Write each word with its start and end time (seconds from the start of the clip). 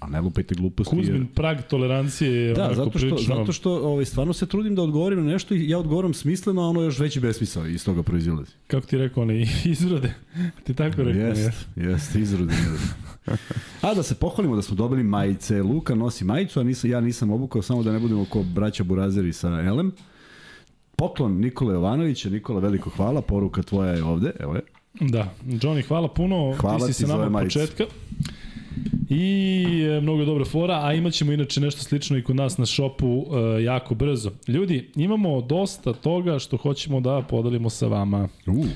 a 0.00 0.06
ne 0.06 0.20
lupajte 0.20 0.54
gluposti. 0.54 0.96
Kuzmin 0.96 1.16
jer... 1.22 1.26
prag 1.34 1.62
tolerancije 1.70 2.32
je 2.32 2.54
Da, 2.54 2.62
onako 2.62 2.74
zato 2.74 2.90
što, 2.90 2.98
prilično... 2.98 3.36
zato 3.36 3.52
što 3.52 3.72
ovaj, 3.72 4.04
stvarno 4.04 4.32
se 4.32 4.46
trudim 4.46 4.74
da 4.74 4.82
odgovorim 4.82 5.24
na 5.24 5.32
nešto 5.32 5.54
i 5.54 5.68
ja 5.68 5.78
odgovorim 5.78 6.14
smisleno, 6.14 6.62
a 6.62 6.66
ono 6.66 6.82
još 6.82 6.98
veći 6.98 7.20
besmisao 7.20 7.66
iz 7.66 7.84
toga 7.84 8.02
proizilazi. 8.02 8.52
Kako 8.66 8.86
ti 8.86 8.98
rekao, 8.98 9.22
oni 9.22 9.48
izrode. 9.64 10.14
ti 10.64 10.74
tako 10.74 11.02
rekao. 11.02 11.22
Jest, 11.28 11.66
jest, 11.76 12.14
izrode. 12.14 12.54
a 13.82 13.94
da 13.94 14.02
se 14.02 14.14
pohvalimo 14.14 14.56
da 14.56 14.62
smo 14.62 14.76
dobili 14.76 15.02
majice. 15.02 15.62
Luka 15.62 15.94
nosi 15.94 16.24
majicu, 16.24 16.60
a 16.60 16.62
nisam, 16.62 16.90
ja 16.90 17.00
nisam 17.00 17.30
obukao, 17.30 17.62
samo 17.62 17.82
da 17.82 17.92
ne 17.92 17.98
budemo 17.98 18.24
ko 18.24 18.42
braća 18.42 18.84
Burazeri 18.84 19.32
sa 19.32 19.48
Elem. 19.48 19.92
Poklon 20.96 21.32
Nikole 21.40 21.74
Jovanovića. 21.74 22.30
Nikola, 22.30 22.60
veliko 22.60 22.90
hvala. 22.90 23.22
Poruka 23.22 23.62
tvoja 23.62 23.92
je 23.92 24.04
ovde. 24.04 24.32
Evo 24.40 24.54
je. 24.54 24.60
Da, 25.00 25.34
Johnny, 25.46 25.86
hvala 25.88 26.08
puno. 26.08 26.54
Hvala 26.60 26.86
ti 26.86 26.92
si 26.92 27.02
ti 27.02 27.06
sa 27.06 27.12
nama 27.12 27.24
od 27.24 27.32
majice. 27.32 27.58
početka. 27.60 27.84
I 29.10 29.64
e, 29.82 30.00
mnogo 30.00 30.24
dobra 30.24 30.44
fora, 30.44 30.80
a 30.82 30.94
imat 30.94 31.12
ćemo 31.12 31.32
inače 31.32 31.60
nešto 31.60 31.82
slično 31.82 32.18
i 32.18 32.22
kod 32.22 32.36
nas 32.36 32.58
na 32.58 32.66
šopu 32.66 33.26
e, 33.58 33.62
jako 33.62 33.94
brzo. 33.94 34.30
Ljudi, 34.48 34.90
imamo 34.96 35.40
dosta 35.40 35.92
toga 35.92 36.38
što 36.38 36.56
hoćemo 36.56 37.00
da 37.00 37.22
podelimo 37.22 37.70
sa 37.70 37.86
vama. 37.86 38.28
Uh. 38.46 38.66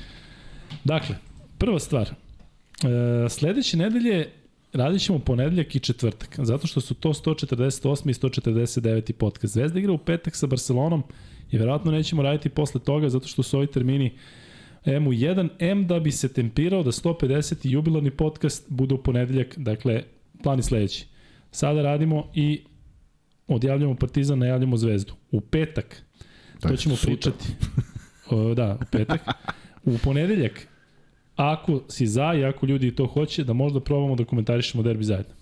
Dakle, 0.83 1.15
prva 1.57 1.79
stvar, 1.79 2.09
e, 2.09 3.29
sledeće 3.29 3.77
nedelje 3.77 4.29
radit 4.73 5.01
ćemo 5.01 5.19
ponedeljak 5.19 5.75
i 5.75 5.79
četvrtak, 5.79 6.35
zato 6.37 6.67
što 6.67 6.81
su 6.81 6.93
to 6.93 7.09
148. 7.09 8.09
i 8.09 8.13
149. 8.13 9.11
podcast. 9.11 9.53
Zvezda 9.53 9.79
igra 9.79 9.91
u 9.91 9.97
petak 9.97 10.35
sa 10.35 10.47
Barcelonom 10.47 11.03
i 11.51 11.57
verovatno 11.57 11.91
nećemo 11.91 12.21
raditi 12.21 12.49
posle 12.49 12.81
toga, 12.81 13.09
zato 13.09 13.27
što 13.27 13.43
su 13.43 13.57
ovi 13.57 13.67
termini 13.67 14.05
uh, 14.05 14.46
M1, 14.87 15.49
M 15.59 15.87
da 15.87 15.99
bi 15.99 16.11
se 16.11 16.33
tempirao 16.33 16.83
da 16.83 16.91
150. 16.91 17.55
jubilarni 17.69 18.11
podcast 18.11 18.65
bude 18.69 18.95
u 18.95 19.03
ponedeljak, 19.03 19.57
dakle, 19.57 20.03
plan 20.43 20.59
je 20.59 20.63
sledeći. 20.63 21.07
Sada 21.51 21.81
radimo 21.81 22.31
i 22.35 22.61
odjavljamo 23.47 23.95
Partizan, 23.95 24.39
najavljamo 24.39 24.77
Zvezdu. 24.77 25.13
U 25.31 25.41
petak, 25.41 26.03
to 26.59 26.75
ćemo 26.75 26.95
sutra. 26.95 27.31
pričati. 27.31 27.45
o, 28.29 28.53
da, 28.53 28.77
u 28.81 28.85
petak. 28.91 29.21
U 29.85 29.97
ponedeljak, 30.03 30.67
ako 31.35 31.83
si 31.89 32.07
za 32.07 32.33
i 32.33 32.45
ako 32.45 32.65
ljudi 32.65 32.95
to 32.95 33.05
hoće, 33.05 33.43
da 33.43 33.53
možda 33.53 33.79
probamo 33.79 34.15
da 34.15 34.25
komentarišemo 34.25 34.83
derbi 34.83 35.03
zajedno. 35.03 35.33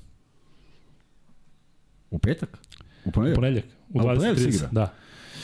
U 2.12 2.20
petak? 2.20 2.58
U 3.06 3.12
ponedeljak? 3.12 3.36
U 3.36 3.42
ponedeljak. 3.42 3.66
U 3.90 4.00
20.30, 4.00 4.72
da. 4.72 4.94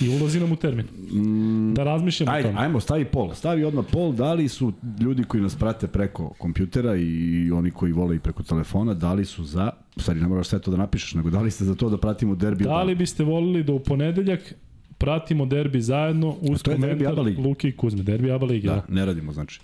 I 0.01 0.09
ulazi 0.09 0.39
nam 0.39 0.51
u 0.51 0.55
termin. 0.55 0.85
Mm, 1.11 1.73
Da 1.73 1.83
razmišljamo 1.83 2.31
o 2.31 2.35
Ajde, 2.35 2.47
tome. 2.47 2.59
ajmo, 2.61 2.79
stavi 2.79 3.05
pol. 3.05 3.33
Stavi 3.33 3.63
odmah 3.63 3.85
pol. 3.91 4.13
Da 4.13 4.33
li 4.33 4.47
su 4.47 4.73
ljudi 4.99 5.23
koji 5.23 5.43
nas 5.43 5.55
prate 5.55 5.87
preko 5.87 6.29
kompjutera 6.29 6.95
i 6.95 7.51
oni 7.51 7.71
koji 7.71 7.91
vole 7.91 8.15
i 8.15 8.19
preko 8.19 8.43
telefona, 8.43 8.93
da 8.93 9.13
li 9.13 9.25
su 9.25 9.43
za, 9.43 9.69
stvari 9.97 10.21
ne 10.21 10.27
moraš 10.27 10.47
sve 10.47 10.59
to 10.59 10.71
da 10.71 10.77
napišeš, 10.77 11.13
nego 11.13 11.29
da 11.29 11.41
li 11.41 11.51
ste 11.51 11.65
za 11.65 11.75
to 11.75 11.89
da 11.89 11.97
pratimo 11.97 12.35
derbi? 12.35 12.63
Da 12.63 12.83
li 12.83 12.95
biste 12.95 13.23
volili 13.23 13.63
da 13.63 13.73
u 13.73 13.79
ponedeljak 13.79 14.53
pratimo 14.97 15.45
derbi 15.45 15.81
zajedno 15.81 16.35
uz 16.41 16.63
komentar. 16.63 17.13
Luke 17.37 17.67
i 17.67 17.71
Kuzme. 17.71 18.03
Derbi 18.03 18.31
ABA 18.31 18.45
lige, 18.45 18.67
da. 18.67 18.75
Da, 18.75 18.83
ne 18.89 19.05
radimo, 19.05 19.33
znači. 19.33 19.61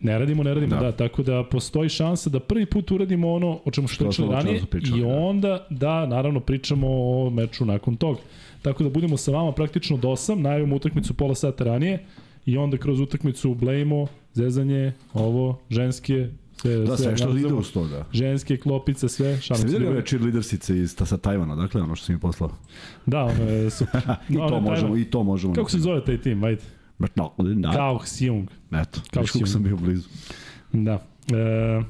Ne 0.00 0.18
radimo, 0.18 0.42
ne 0.42 0.54
radimo, 0.54 0.76
da. 0.76 0.80
Da. 0.82 0.92
Tako 0.92 1.22
da 1.22 1.44
postoji 1.50 1.88
šansa 1.88 2.30
da 2.30 2.40
prvi 2.40 2.66
put 2.66 2.90
uradimo 2.90 3.32
ono 3.32 3.60
o 3.64 3.70
čemu 3.70 3.88
što 3.88 4.04
pričali 4.04 4.28
o 4.28 4.32
ranije 4.32 4.62
i 4.96 5.00
da. 5.00 5.06
onda 5.06 5.66
da, 5.70 6.06
naravno, 6.06 6.40
pričamo 6.40 6.86
o 6.90 7.30
meču 7.30 7.64
nakon 7.64 7.96
toga. 7.96 8.18
Tako 8.66 8.84
da 8.84 8.90
budemo 8.90 9.16
sa 9.16 9.30
vama 9.30 9.52
praktično 9.52 9.96
do 9.96 10.08
8, 10.08 10.34
najavimo 10.38 10.76
utakmicu 10.76 11.14
pola 11.14 11.34
sata 11.34 11.64
ranije 11.64 12.04
i 12.46 12.56
onda 12.56 12.76
kroz 12.76 13.00
utakmicu 13.00 13.54
blejmo, 13.54 14.06
zezanje, 14.32 14.92
ovo, 15.12 15.60
ženske, 15.70 16.28
sve, 16.56 16.76
Da, 16.76 16.96
sve 16.96 17.16
što 17.16 17.36
ide 17.36 17.54
uz 17.54 17.72
to, 17.72 17.86
da. 17.86 18.04
Ženske, 18.12 18.56
klopice, 18.56 19.08
sve, 19.08 19.40
šalim 19.40 19.62
Ste 19.62 19.72
ljudi. 19.72 19.86
ove 19.86 20.02
cheerleadersice 20.06 20.78
iz, 20.78 20.96
ta, 20.96 21.06
sa 21.06 21.16
Tajvana, 21.16 21.56
dakle, 21.56 21.82
ono 21.82 21.96
što 21.96 22.06
sam 22.06 22.12
im 22.14 22.20
poslao? 22.20 22.50
Da, 23.06 23.24
ono 23.24 23.44
je 23.50 23.70
super. 23.70 24.02
I 24.28 24.36
ono 24.36 24.48
to 24.48 24.60
možemo, 24.60 24.96
i 24.96 25.04
to 25.04 25.22
možemo. 25.22 25.54
Kako 25.54 25.70
se 25.70 25.78
zove 25.78 26.04
taj 26.04 26.20
tim, 26.20 26.44
ajde? 26.44 26.62
But 26.98 27.16
no, 27.16 27.34
da. 27.38 27.72
Kao 27.72 27.98
Xiong. 27.98 28.46
Eto, 28.72 29.00
Kao 29.14 29.26
si- 29.26 29.46
sam 29.46 29.62
bio 29.62 29.76
blizu. 29.76 30.08
Da. 30.72 31.06
E, 31.32 31.82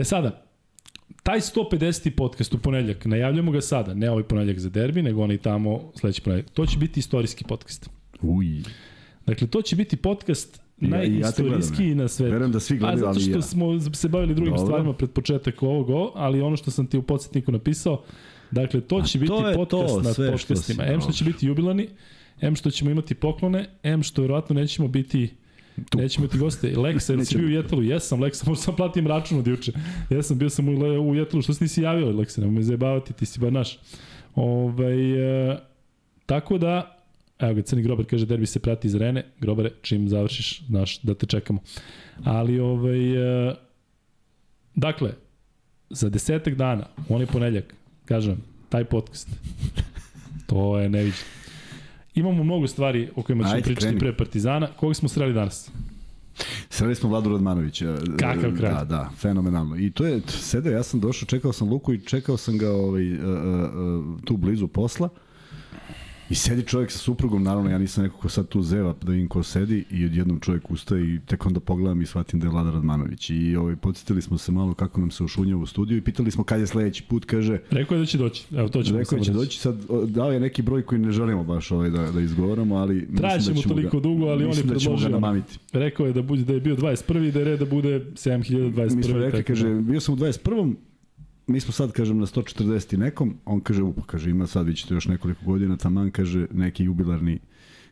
e 0.00 0.04
sada, 0.04 0.47
taj 1.28 1.40
150. 1.40 2.10
podcast 2.10 2.54
u 2.54 2.58
ponedljak, 2.58 3.04
najavljamo 3.04 3.50
ga 3.52 3.60
sada, 3.60 3.94
ne 3.94 4.10
ovaj 4.10 4.22
ponedljak 4.22 4.58
za 4.58 4.70
derbi, 4.70 5.02
nego 5.02 5.22
onaj 5.22 5.38
tamo 5.38 5.92
sledeći 5.94 6.22
ponedljak. 6.22 6.50
To 6.50 6.66
će 6.66 6.78
biti 6.78 7.00
istorijski 7.00 7.44
podcast. 7.44 7.90
Uj. 8.22 8.46
Dakle, 9.26 9.46
to 9.46 9.62
će 9.62 9.76
biti 9.76 9.96
podcast 9.96 10.60
Ja- 10.80 10.88
i 10.88 10.90
ja 10.90 11.20
najistorijski 11.20 11.76
gledam, 11.76 11.98
na 11.98 12.08
svetu. 12.08 12.32
Verujem 12.32 12.52
da 12.52 12.60
svi 12.60 12.76
A 12.76 12.78
gledaju, 12.78 12.98
zato 12.98 13.08
ali 13.10 13.18
i 13.18 13.22
što 13.22 13.38
ja. 13.38 13.42
smo 13.42 13.80
se 13.80 14.08
bavili 14.08 14.34
drugim 14.34 14.52
Dobro. 14.52 14.66
stvarima 14.66 14.92
pred 14.92 15.10
početak 15.10 15.62
ovog, 15.62 15.86
ali 16.14 16.40
ono 16.40 16.56
što 16.56 16.70
sam 16.70 16.86
ti 16.86 16.98
u 16.98 17.02
podsjetniku 17.02 17.52
napisao, 17.52 18.02
dakle, 18.50 18.80
to 18.80 18.96
A 18.96 19.02
će 19.02 19.18
to 19.18 19.20
biti 19.20 19.48
je 19.48 19.54
podcast 19.54 19.94
to, 19.94 20.00
nad 20.00 20.14
sve 20.14 20.28
što 20.28 20.38
si- 20.38 20.46
podcastima. 20.48 20.84
M 20.84 21.00
što 21.00 21.12
će 21.12 21.24
biti 21.24 21.46
jubilani, 21.46 21.88
M 22.40 22.56
što 22.56 22.70
ćemo 22.70 22.90
imati 22.90 23.14
poklone, 23.14 23.68
M 23.82 24.02
što 24.02 24.22
verovatno 24.22 24.54
nećemo 24.54 24.88
biti 24.88 25.28
Tu. 25.90 25.98
Nećemo 25.98 26.24
imati 26.24 26.38
goste. 26.38 26.76
Leksa, 26.76 27.12
jel 27.12 27.18
si 27.18 27.34
Nećemo. 27.34 27.46
bio 27.46 27.58
u 27.58 27.62
Jetelu? 27.62 27.82
Jesam, 27.82 28.20
Leksa, 28.20 28.44
možda 28.48 28.62
sam 28.62 28.76
platim 28.76 29.06
račun 29.06 29.38
od 29.38 29.46
juče. 29.46 29.72
Jesam, 30.10 30.38
bio 30.38 30.50
sam 30.50 30.68
u, 30.68 30.72
u 31.10 31.14
Jetelu. 31.14 31.42
Što 31.42 31.54
se 31.54 31.64
nisi 31.64 31.82
javio, 31.82 32.10
Leksa? 32.10 32.40
Nemoj 32.40 32.54
me 32.54 32.62
zajebavati, 32.62 33.12
ti 33.12 33.26
si 33.26 33.40
bar 33.40 33.52
naš. 33.52 33.78
Ovaj, 34.34 35.50
e, 35.50 35.58
tako 36.26 36.58
da, 36.58 36.98
evo 37.38 37.54
ga, 37.54 37.62
Crni 37.62 37.82
Grobar 37.82 38.06
kaže, 38.06 38.26
derbi 38.26 38.46
se 38.46 38.60
prati 38.60 38.86
iz 38.86 38.94
arene. 38.94 39.24
Grobare, 39.40 39.70
čim 39.82 40.08
završiš, 40.08 40.62
znaš 40.66 41.00
da 41.02 41.14
te 41.14 41.26
čekamo. 41.26 41.60
Ali, 42.24 42.60
ovaj, 42.60 43.48
e, 43.48 43.54
dakle, 44.74 45.12
za 45.90 46.08
desetak 46.08 46.54
dana, 46.54 46.86
u 47.08 47.14
onaj 47.14 47.26
ponedljak, 47.26 47.74
kažem, 48.04 48.36
taj 48.68 48.84
podcast, 48.84 49.28
to 50.46 50.78
je 50.78 50.88
neviđeno. 50.88 51.37
Imamo 52.18 52.44
mnogo 52.44 52.66
stvari 52.66 53.08
o 53.16 53.22
kojima 53.22 53.44
ćemo 53.44 53.54
Ajde, 53.54 53.64
pričati 53.64 53.86
kreni. 53.86 53.98
pre 53.98 54.16
Partizana. 54.16 54.68
Koga 54.76 54.94
smo 54.94 55.08
sreli 55.08 55.32
danas? 55.32 55.70
Sreli 56.70 56.94
smo 56.94 57.08
Vladu 57.08 57.30
Radmanovića. 57.30 57.96
Kakav 58.18 58.56
kraj. 58.56 58.72
Da, 58.72 58.84
da, 58.84 59.10
fenomenalno. 59.16 59.76
I 59.76 59.90
to 59.90 60.06
je, 60.06 60.20
sedeo, 60.28 60.72
ja 60.72 60.82
sam 60.82 61.00
došao, 61.00 61.26
čekao 61.26 61.52
sam 61.52 61.68
Luku 61.68 61.92
i 61.92 62.00
čekao 62.00 62.36
sam 62.36 62.58
ga 62.58 62.70
ovaj, 62.70 63.12
uh, 63.12 63.20
uh, 63.20 64.20
tu 64.24 64.36
blizu 64.36 64.68
posla. 64.68 65.08
I 66.30 66.34
sedi 66.34 66.62
čovjek 66.62 66.90
sa 66.90 66.98
suprugom, 66.98 67.42
naravno 67.42 67.70
ja 67.70 67.78
nisam 67.78 68.04
neko 68.04 68.16
ko 68.16 68.28
sad 68.28 68.48
tu 68.48 68.62
zeva 68.62 68.94
da 69.02 69.12
vidim 69.12 69.28
ko 69.28 69.42
sedi 69.42 69.84
i 69.90 70.04
odjednom 70.04 70.40
čovjek 70.40 70.70
ustaje 70.70 71.14
i 71.14 71.20
tek 71.26 71.46
onda 71.46 71.60
pogledam 71.60 72.02
i 72.02 72.06
shvatim 72.06 72.40
da 72.40 72.46
je 72.46 72.50
Vlada 72.50 72.70
Radmanović. 72.70 73.30
I 73.30 73.56
ovaj, 73.56 73.76
podsjetili 73.76 74.22
smo 74.22 74.38
se 74.38 74.52
malo 74.52 74.74
kako 74.74 75.00
nam 75.00 75.10
se 75.10 75.24
ušunjava 75.24 75.62
u 75.62 75.66
studiju 75.66 75.98
i 75.98 76.00
pitali 76.00 76.30
smo 76.30 76.44
kad 76.44 76.60
je 76.60 76.66
sledeći 76.66 77.02
put, 77.02 77.24
kaže, 77.24 77.58
Rekao 77.70 77.94
je 77.94 77.98
da 77.98 78.06
će 78.06 78.18
doći. 78.18 78.44
Evo, 78.56 78.68
to 78.68 78.82
ćemo 78.82 78.98
Rekao 78.98 79.16
je 79.16 79.24
samo 79.24 79.24
će 79.24 79.32
doći 79.32 79.58
sad, 79.58 79.76
dao 80.06 80.32
je 80.32 80.40
neki 80.40 80.62
broj 80.62 80.82
koji 80.82 81.00
ne 81.00 81.12
želimo 81.12 81.44
baš 81.44 81.70
ovaj 81.70 81.90
da, 81.90 82.10
da 82.10 82.20
izgovoramo, 82.20 82.76
ali 82.76 83.06
mislim 83.10 83.56
mu 83.56 83.62
da 83.62 83.68
toliko 83.68 83.96
ga, 83.96 84.02
dugo, 84.02 84.26
ali 84.26 84.44
on 84.44 84.50
je 84.50 84.62
da 84.62 84.74
predložio. 84.74 85.08
namamiti. 85.08 85.58
Rekao 85.72 86.06
je 86.06 86.12
da, 86.12 86.22
bude, 86.22 86.42
da 86.42 86.52
je 86.52 86.60
bio 86.60 86.76
21. 86.76 87.28
i 87.28 87.32
da 87.32 87.38
je 87.38 87.44
red 87.44 87.58
da 87.58 87.66
bude 87.66 88.00
7021. 88.00 88.96
Mi 88.96 89.02
smo 89.02 89.18
rekli, 89.18 89.38
tako 89.38 89.46
kaže, 89.46 89.68
da. 89.68 89.80
bio 89.80 90.00
sam 90.00 90.14
u 90.14 90.16
21. 90.16 90.74
Mi 91.48 91.60
smo 91.60 91.72
sad, 91.72 91.92
kažem, 91.92 92.18
na 92.18 92.26
140 92.26 92.94
i 92.94 92.98
nekom. 92.98 93.36
On 93.44 93.60
kaže, 93.60 93.82
upa, 93.82 94.02
kaže, 94.02 94.30
ima 94.30 94.46
sad, 94.46 94.66
vi 94.66 94.74
ćete 94.74 94.94
još 94.94 95.06
nekoliko 95.06 95.44
godina, 95.44 95.76
taman, 95.76 96.10
kaže, 96.10 96.46
neki 96.52 96.84
jubilarni 96.84 97.38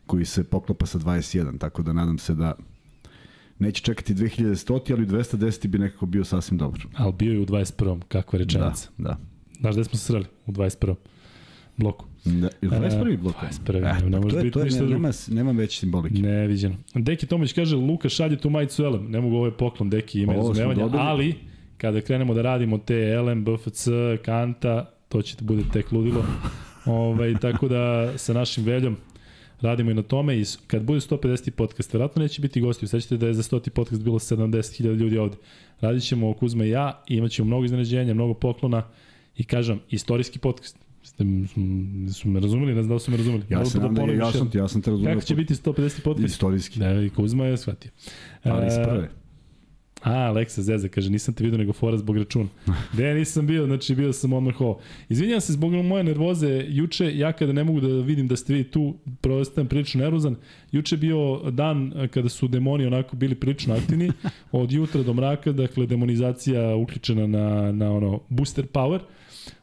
koji 0.05 0.25
se 0.25 0.43
poklapa 0.43 0.85
sa 0.85 0.99
21, 0.99 1.57
tako 1.57 1.83
da 1.83 1.93
nadam 1.93 2.17
se 2.17 2.35
da 2.35 2.53
neće 3.59 3.81
čekati 3.81 4.13
2100, 4.15 4.93
ali 4.93 5.05
210 5.07 5.67
bi 5.67 5.79
nekako 5.79 6.05
bio 6.05 6.23
sasvim 6.23 6.57
dobro. 6.57 6.81
Ali 6.95 7.13
bio 7.13 7.33
je 7.33 7.39
u 7.39 7.45
21. 7.45 8.01
Kakva 8.01 8.31
Da, 8.31 8.37
rečenica. 8.37 8.89
da. 8.97 9.17
Znaš 9.59 9.75
gde 9.75 9.83
smo 9.83 9.93
se 9.93 10.05
sreli? 10.05 10.25
U 10.45 10.51
21. 10.51 10.95
bloku. 11.77 12.05
Da, 12.25 12.49
ili 12.61 12.71
21. 12.71 13.17
blok? 13.17 13.35
21. 13.65 13.81
Ne, 14.03 14.09
ne 14.09 14.19
može 14.19 14.29
to 14.29 14.37
je- 14.37 14.43
biti 14.43 14.59
ništa 14.59 14.79
drugo. 14.79 14.93
nema, 14.93 15.11
nema 15.29 15.51
veće 15.51 15.79
simbolike. 15.79 16.15
Neviđeno. 16.15 16.75
Deki 16.95 17.25
Tomić 17.25 17.53
kaže, 17.53 17.75
Luka 17.75 18.09
šalje 18.09 18.37
tu 18.37 18.49
majicu 18.49 18.83
Elem. 18.83 19.11
Ne 19.11 19.21
mogu 19.21 19.35
ovaj 19.35 19.51
poklon, 19.51 19.89
Deki 19.89 20.21
ima 20.21 20.33
razumevanja, 20.33 20.89
ali 20.93 21.35
kada 21.77 22.01
krenemo 22.01 22.33
da 22.33 22.41
radimo 22.41 22.77
te 22.77 22.95
Elem, 22.95 23.45
BFC, 23.45 23.87
Kanta, 24.25 24.91
to 25.09 25.21
će 25.21 25.35
bude 25.41 25.63
tek 25.73 25.91
ludilo. 25.91 26.25
ovaj, 26.85 27.35
tako 27.41 27.67
da 27.67 28.13
sa 28.17 28.33
našim 28.33 28.63
veljom 28.63 28.97
radimo 29.61 29.91
i 29.91 29.93
na 29.93 30.01
tome 30.01 30.39
i 30.39 30.43
kad 30.67 30.83
bude 30.83 30.99
150. 30.99 31.49
podcast, 31.49 31.93
verovatno 31.93 32.21
neće 32.21 32.41
biti 32.41 32.61
gosti. 32.61 32.87
Sećate 32.87 33.17
da 33.17 33.27
je 33.27 33.33
za 33.33 33.43
100. 33.43 33.69
podcast 33.69 34.03
bilo 34.03 34.19
70.000 34.19 34.95
ljudi 34.95 35.17
ovde. 35.17 35.37
Radit 35.81 36.03
ćemo 36.03 36.33
Kuzma 36.33 36.65
i 36.65 36.69
ja 36.69 37.03
i 37.07 37.15
imat 37.15 37.31
ćemo 37.31 37.47
mnogo 37.47 37.65
iznenađenja, 37.65 38.13
mnogo 38.13 38.33
poklona 38.33 38.83
i 39.37 39.43
kažem, 39.43 39.79
istorijski 39.89 40.39
podcast. 40.39 40.77
Ste, 41.03 41.23
su 42.13 42.29
me 42.29 42.39
razumeli, 42.39 42.75
ne 42.75 42.83
znam 42.83 42.95
da 42.95 42.99
su 42.99 43.11
me 43.11 43.17
razumeli. 43.17 43.43
Ja 43.49 43.63
da 43.63 43.79
nam 43.79 43.95
da 43.95 44.01
ja 44.03 44.31
sam, 44.31 44.49
ja 44.53 44.67
sam 44.67 44.81
te 44.81 44.91
razumio. 44.91 45.13
Kako 45.13 45.25
će 45.25 45.35
biti 45.35 45.53
150. 45.55 46.03
podcast? 46.03 46.33
Istorijski. 46.33 46.79
Da, 46.79 47.01
i 47.01 47.09
Kuzma 47.09 47.45
je 47.45 47.57
shvatio. 47.57 47.91
Ali 48.43 48.67
iz 48.67 48.73
E, 48.73 48.83
prve. 48.83 49.09
A, 50.07 50.27
Aleksa 50.27 50.61
Zeza 50.61 50.87
kaže, 50.87 51.09
nisam 51.09 51.33
te 51.33 51.43
vidio 51.43 51.57
nego 51.57 51.73
fora 51.73 51.97
zbog 51.97 52.17
računa. 52.17 52.47
Gde 52.93 53.13
nisam 53.13 53.47
bio, 53.47 53.65
znači 53.65 53.95
bio 53.95 54.13
sam 54.13 54.33
odmah 54.33 54.61
ovo. 54.61 54.79
Izvinjam 55.09 55.41
se 55.41 55.53
zbog 55.53 55.71
moje 55.73 56.03
nervoze, 56.03 56.65
juče, 56.67 57.17
ja 57.17 57.31
kada 57.31 57.53
ne 57.53 57.63
mogu 57.63 57.81
da 57.81 57.87
vidim 57.87 58.27
da 58.27 58.35
ste 58.35 58.53
vi 58.53 58.63
tu, 58.63 58.95
prostajem 59.21 59.67
prilično 59.67 60.01
nervozan, 60.01 60.35
juče 60.71 60.95
je 60.95 60.99
bio 60.99 61.51
dan 61.51 62.07
kada 62.13 62.29
su 62.29 62.47
demoni 62.47 62.85
onako 62.85 63.15
bili 63.15 63.35
prilično 63.35 63.75
aktivni, 63.75 64.11
od 64.51 64.71
jutra 64.71 65.03
do 65.03 65.13
mraka, 65.13 65.51
dakle 65.51 65.85
demonizacija 65.85 66.75
uključena 66.75 67.27
na, 67.27 67.71
na 67.71 67.91
ono 67.91 68.19
booster 68.29 68.65
power, 68.65 68.99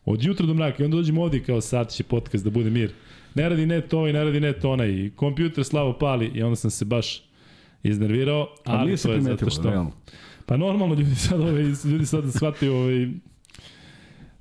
od 0.05 0.25
jutra 0.25 0.47
do 0.47 0.55
mraka 0.55 0.83
i 0.83 0.85
onda 0.85 0.97
dođemo 0.97 1.23
ovdje 1.23 1.43
kao 1.43 1.61
sad 1.61 1.93
će 1.93 2.05
podcast 2.05 2.45
da 2.45 2.51
bude 2.51 2.71
mir. 2.71 2.93
Ne 3.35 3.49
radi 3.49 3.67
ne 3.67 3.81
to 3.81 4.09
i 4.09 4.13
ne 4.13 4.25
radi 4.25 4.41
ne 4.41 4.53
to 4.53 4.71
onaj, 4.71 5.11
kompjuter 5.17 5.65
slavo 5.65 5.93
pali 5.99 6.31
i 6.35 6.43
onda 6.43 6.57
sam 6.57 6.71
se 6.71 6.85
baš 6.85 7.23
iznervirao, 7.83 8.49
ali 8.65 8.97
se 8.97 9.09
to 9.09 9.15
je 9.15 9.21
zato 9.21 9.51
što... 9.51 9.71
realno. 9.71 9.93
Pa 10.47 10.57
normalno 10.57 10.95
ljudi 10.95 11.15
sad 11.15 11.41
ovaj 11.41 11.63
ljudi 11.85 12.07
sad 12.07 12.33
shvataju 12.33 12.75
ovaj 12.75 13.09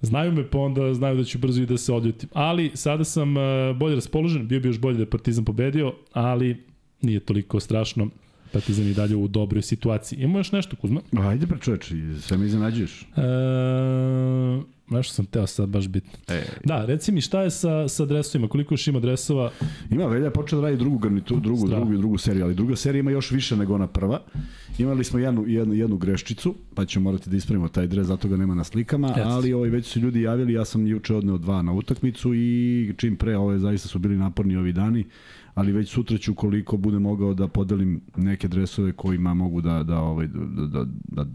znaju 0.01 0.31
me 0.31 0.49
pa 0.49 0.57
onda 0.57 0.93
znaju 0.93 1.17
da 1.17 1.23
ću 1.23 1.37
brzo 1.37 1.61
i 1.61 1.65
da 1.65 1.77
se 1.77 1.93
odljutim. 1.93 2.29
Ali 2.33 2.71
sada 2.73 3.03
sam 3.03 3.37
uh, 3.37 3.43
bolje 3.77 3.95
raspoložen, 3.95 4.47
bio 4.47 4.59
bi 4.59 4.67
još 4.67 4.79
bolje 4.79 4.95
da 4.95 5.01
je 5.01 5.09
Partizan 5.09 5.45
pobedio, 5.45 5.93
ali 6.13 6.63
nije 7.01 7.19
toliko 7.19 7.59
strašno. 7.59 8.07
Partizan 8.51 8.87
i 8.87 8.93
dalje 8.93 9.15
u 9.15 9.27
dobroj 9.27 9.61
situaciji. 9.61 10.19
Ima 10.19 10.39
još 10.39 10.51
nešto, 10.51 10.75
Kuzma? 10.75 11.01
Ajde 11.17 11.47
pre 11.47 11.59
čoveče, 11.59 11.95
sve 12.19 12.37
me 12.37 12.45
iznenađuješ. 12.45 13.01
E, 13.01 13.21
nešto 14.93 15.13
sam 15.13 15.25
teo 15.25 15.47
sad 15.47 15.69
baš 15.69 15.87
bitno. 15.87 16.11
E, 16.27 16.43
Da, 16.63 16.85
reci 16.85 17.11
mi 17.11 17.21
šta 17.21 17.41
je 17.41 17.51
sa, 17.51 17.87
sa 17.87 18.05
dresovima, 18.05 18.47
koliko 18.47 18.73
još 18.73 18.87
ima 18.87 18.99
dresova? 18.99 19.51
Ima 19.89 20.05
Velja 20.05 20.25
je 20.25 20.33
počeo 20.33 20.61
da 20.61 20.65
radi 20.67 20.77
drugu 20.77 20.97
garnitu, 20.97 21.39
drugu, 21.39 21.67
Strava. 21.67 21.85
drugu, 21.85 21.97
drugu 21.97 22.17
seriju, 22.17 22.45
ali 22.45 22.55
druga 22.55 22.75
serija 22.75 22.99
ima 22.99 23.11
još 23.11 23.31
više 23.31 23.55
nego 23.55 23.75
ona 23.75 23.87
prva. 23.87 24.19
Imali 24.77 25.03
smo 25.03 25.19
jednu, 25.19 25.47
jednu, 25.47 25.73
jednu 25.73 25.97
greščicu, 25.97 26.55
pa 26.75 26.85
ćemo 26.85 27.03
morati 27.03 27.29
da 27.29 27.37
ispravimo 27.37 27.67
taj 27.67 27.87
dres, 27.87 28.07
zato 28.07 28.27
ga 28.27 28.37
nema 28.37 28.55
na 28.55 28.63
slikama, 28.63 29.07
Jeste. 29.07 29.21
ali 29.21 29.53
ovaj, 29.53 29.69
već 29.69 29.85
su 29.85 29.99
ljudi 29.99 30.21
javili, 30.21 30.53
ja 30.53 30.65
sam 30.65 30.87
juče 30.87 31.15
odneo 31.15 31.37
dva 31.37 31.61
na 31.61 31.73
utakmicu 31.73 32.33
i 32.33 32.93
čim 32.97 33.15
pre, 33.15 33.37
ove 33.37 33.59
zaista 33.59 33.87
su 33.87 33.99
bili 33.99 34.17
naporni 34.17 34.55
ovi 34.55 34.73
dani, 34.73 35.05
ali 35.53 35.71
već 35.71 35.89
sutra 35.89 36.17
ću 36.17 36.35
koliko 36.35 36.77
bude 36.77 36.99
mogao 36.99 37.33
da 37.33 37.47
podelim 37.47 38.01
neke 38.15 38.47
dresove 38.47 38.91
kojima 38.91 39.33
mogu 39.33 39.61
da, 39.61 39.83
da, 39.83 39.99
ovaj, 39.99 40.27
da, 40.27 40.67
da, 40.67 40.85
da, 41.03 41.25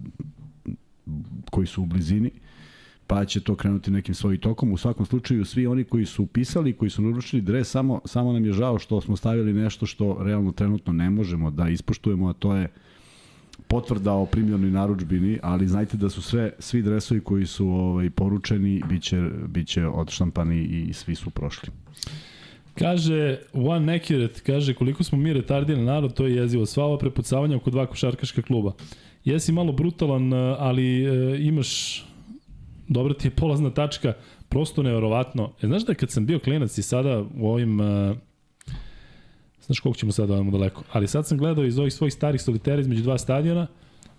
koji 1.50 1.66
su 1.66 1.82
u 1.82 1.86
blizini 1.86 2.30
pa 3.08 3.24
će 3.24 3.40
to 3.40 3.54
krenuti 3.54 3.90
nekim 3.90 4.14
svojim 4.14 4.40
tokom. 4.40 4.72
U 4.72 4.76
svakom 4.76 5.06
slučaju, 5.06 5.44
svi 5.44 5.66
oni 5.66 5.84
koji 5.84 6.06
su 6.06 6.22
upisali, 6.22 6.72
koji 6.72 6.90
su 6.90 7.02
naručili 7.02 7.42
dres, 7.42 7.70
samo, 7.70 8.00
samo 8.04 8.32
nam 8.32 8.44
je 8.44 8.52
žao 8.52 8.78
što 8.78 9.00
smo 9.00 9.16
stavili 9.16 9.52
nešto 9.52 9.86
što 9.86 10.18
realno 10.22 10.52
trenutno 10.52 10.92
ne 10.92 11.10
možemo 11.10 11.50
da 11.50 11.68
ispoštujemo, 11.68 12.28
a 12.28 12.32
to 12.32 12.54
je 12.54 12.68
potvrda 13.68 14.12
o 14.12 14.26
primljenoj 14.26 14.70
naručbini, 14.70 15.38
ali 15.42 15.68
znajte 15.68 15.96
da 15.96 16.10
su 16.10 16.22
sve 16.22 16.52
svi 16.58 16.82
dresovi 16.82 17.20
koji 17.20 17.46
su 17.46 17.68
ovaj 17.68 18.10
poručeni 18.10 18.82
biće 18.88 19.30
biće 19.46 19.86
odštampani 19.86 20.64
i 20.64 20.92
svi 20.92 21.14
su 21.14 21.30
prošli. 21.30 21.68
Kaže, 22.74 23.38
one 23.52 23.96
accurate, 23.96 24.40
kaže 24.46 24.74
koliko 24.74 25.04
smo 25.04 25.18
mi 25.18 25.32
retardirani 25.32 25.84
narod, 25.84 26.14
to 26.14 26.26
je 26.26 26.36
jezivo. 26.36 26.66
Sva 26.66 26.84
ova 26.84 26.98
prepucavanja 26.98 27.56
oko 27.56 27.70
dva 27.70 27.86
košarkaška 27.86 28.42
kluba. 28.42 28.72
Jesi 29.24 29.52
malo 29.52 29.72
brutalan, 29.72 30.32
ali 30.58 31.04
e, 31.04 31.38
imaš, 31.40 32.04
dobra 32.88 33.14
ti 33.14 33.26
je 33.26 33.30
polazna 33.30 33.70
tačka, 33.70 34.12
prosto 34.48 34.82
neverovatno. 34.82 35.52
E, 35.62 35.66
znaš 35.66 35.84
da 35.84 35.94
kad 35.94 36.10
sam 36.10 36.26
bio 36.26 36.38
klinac 36.38 36.78
i 36.78 36.82
sada 36.82 37.24
u 37.38 37.48
ovim, 37.48 37.80
e, 37.80 38.14
znaš 39.60 39.80
koliko 39.80 39.98
ćemo 39.98 40.12
sada 40.12 40.32
ovamo 40.34 40.50
daleko, 40.50 40.82
ali 40.92 41.08
sad 41.08 41.26
sam 41.26 41.38
gledao 41.38 41.64
iz 41.64 41.78
ovih 41.78 41.92
svojih 41.92 42.14
starih 42.14 42.42
solitera 42.42 42.80
između 42.80 43.02
dva 43.02 43.18
stadiona, 43.18 43.66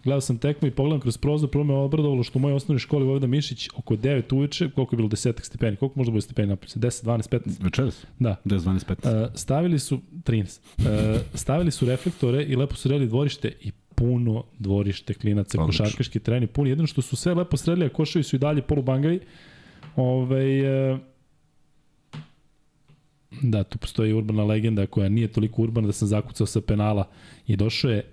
gledao 0.03 0.21
sam 0.21 0.37
tekmu 0.37 0.67
i 0.67 0.71
pogledam 0.71 0.99
kroz 0.99 1.17
prozor, 1.17 1.49
prvo 1.49 1.63
me 1.63 1.73
obradovalo 1.73 2.23
što 2.23 2.39
u 2.39 2.41
mojoj 2.41 2.55
osnovnoj 2.55 2.79
školi 2.79 3.05
Vojvoda 3.05 3.27
Mišić 3.27 3.69
oko 3.75 3.95
9 3.95 4.35
uveče, 4.35 4.69
koliko 4.69 4.95
je 4.95 4.97
bilo 4.97 5.09
10 5.09 5.41
stepeni, 5.43 5.77
koliko 5.77 5.99
možda 5.99 6.11
bude 6.11 6.21
stepeni 6.21 6.47
napolje, 6.47 6.69
10, 6.75 7.05
12, 7.05 7.29
15? 7.29 7.63
Večeras? 7.63 8.05
Da. 8.19 8.35
10, 8.45 8.59
12, 8.59 8.95
15. 9.03 9.23
Uh, 9.23 9.35
stavili 9.35 9.79
su 9.79 9.99
13. 10.11 10.59
Uh, 10.77 10.85
stavili 11.33 11.71
su 11.71 11.85
reflektore 11.85 12.43
i 12.43 12.55
lepo 12.55 12.75
su 12.75 12.89
redili 12.89 13.09
dvorište 13.09 13.51
i 13.61 13.71
puno 13.99 14.43
dvorište 14.59 15.13
klinaca, 15.13 15.61
Odlično. 15.61 15.85
košarkaški 15.85 16.19
treni, 16.19 16.47
puni. 16.47 16.69
Jedino 16.69 16.87
što 16.87 17.01
su 17.01 17.15
sve 17.15 17.33
lepo 17.33 17.57
sredili, 17.57 17.85
a 17.85 17.89
koševi 17.89 18.23
su 18.23 18.35
i 18.35 18.39
dalje 18.39 18.61
polubangavi. 18.61 19.19
Ove, 19.95 20.45
uh, 20.91 20.99
da, 23.41 23.63
tu 23.63 23.77
postoji 23.77 24.13
urbana 24.13 24.43
legenda 24.43 24.85
koja 24.87 25.09
nije 25.09 25.27
toliko 25.27 25.61
urbana 25.61 25.87
da 25.87 25.93
sam 25.93 26.07
zakucao 26.07 26.47
sa 26.47 26.61
penala 26.61 27.09
i 27.47 27.55
došao 27.55 27.91
je 27.91 28.03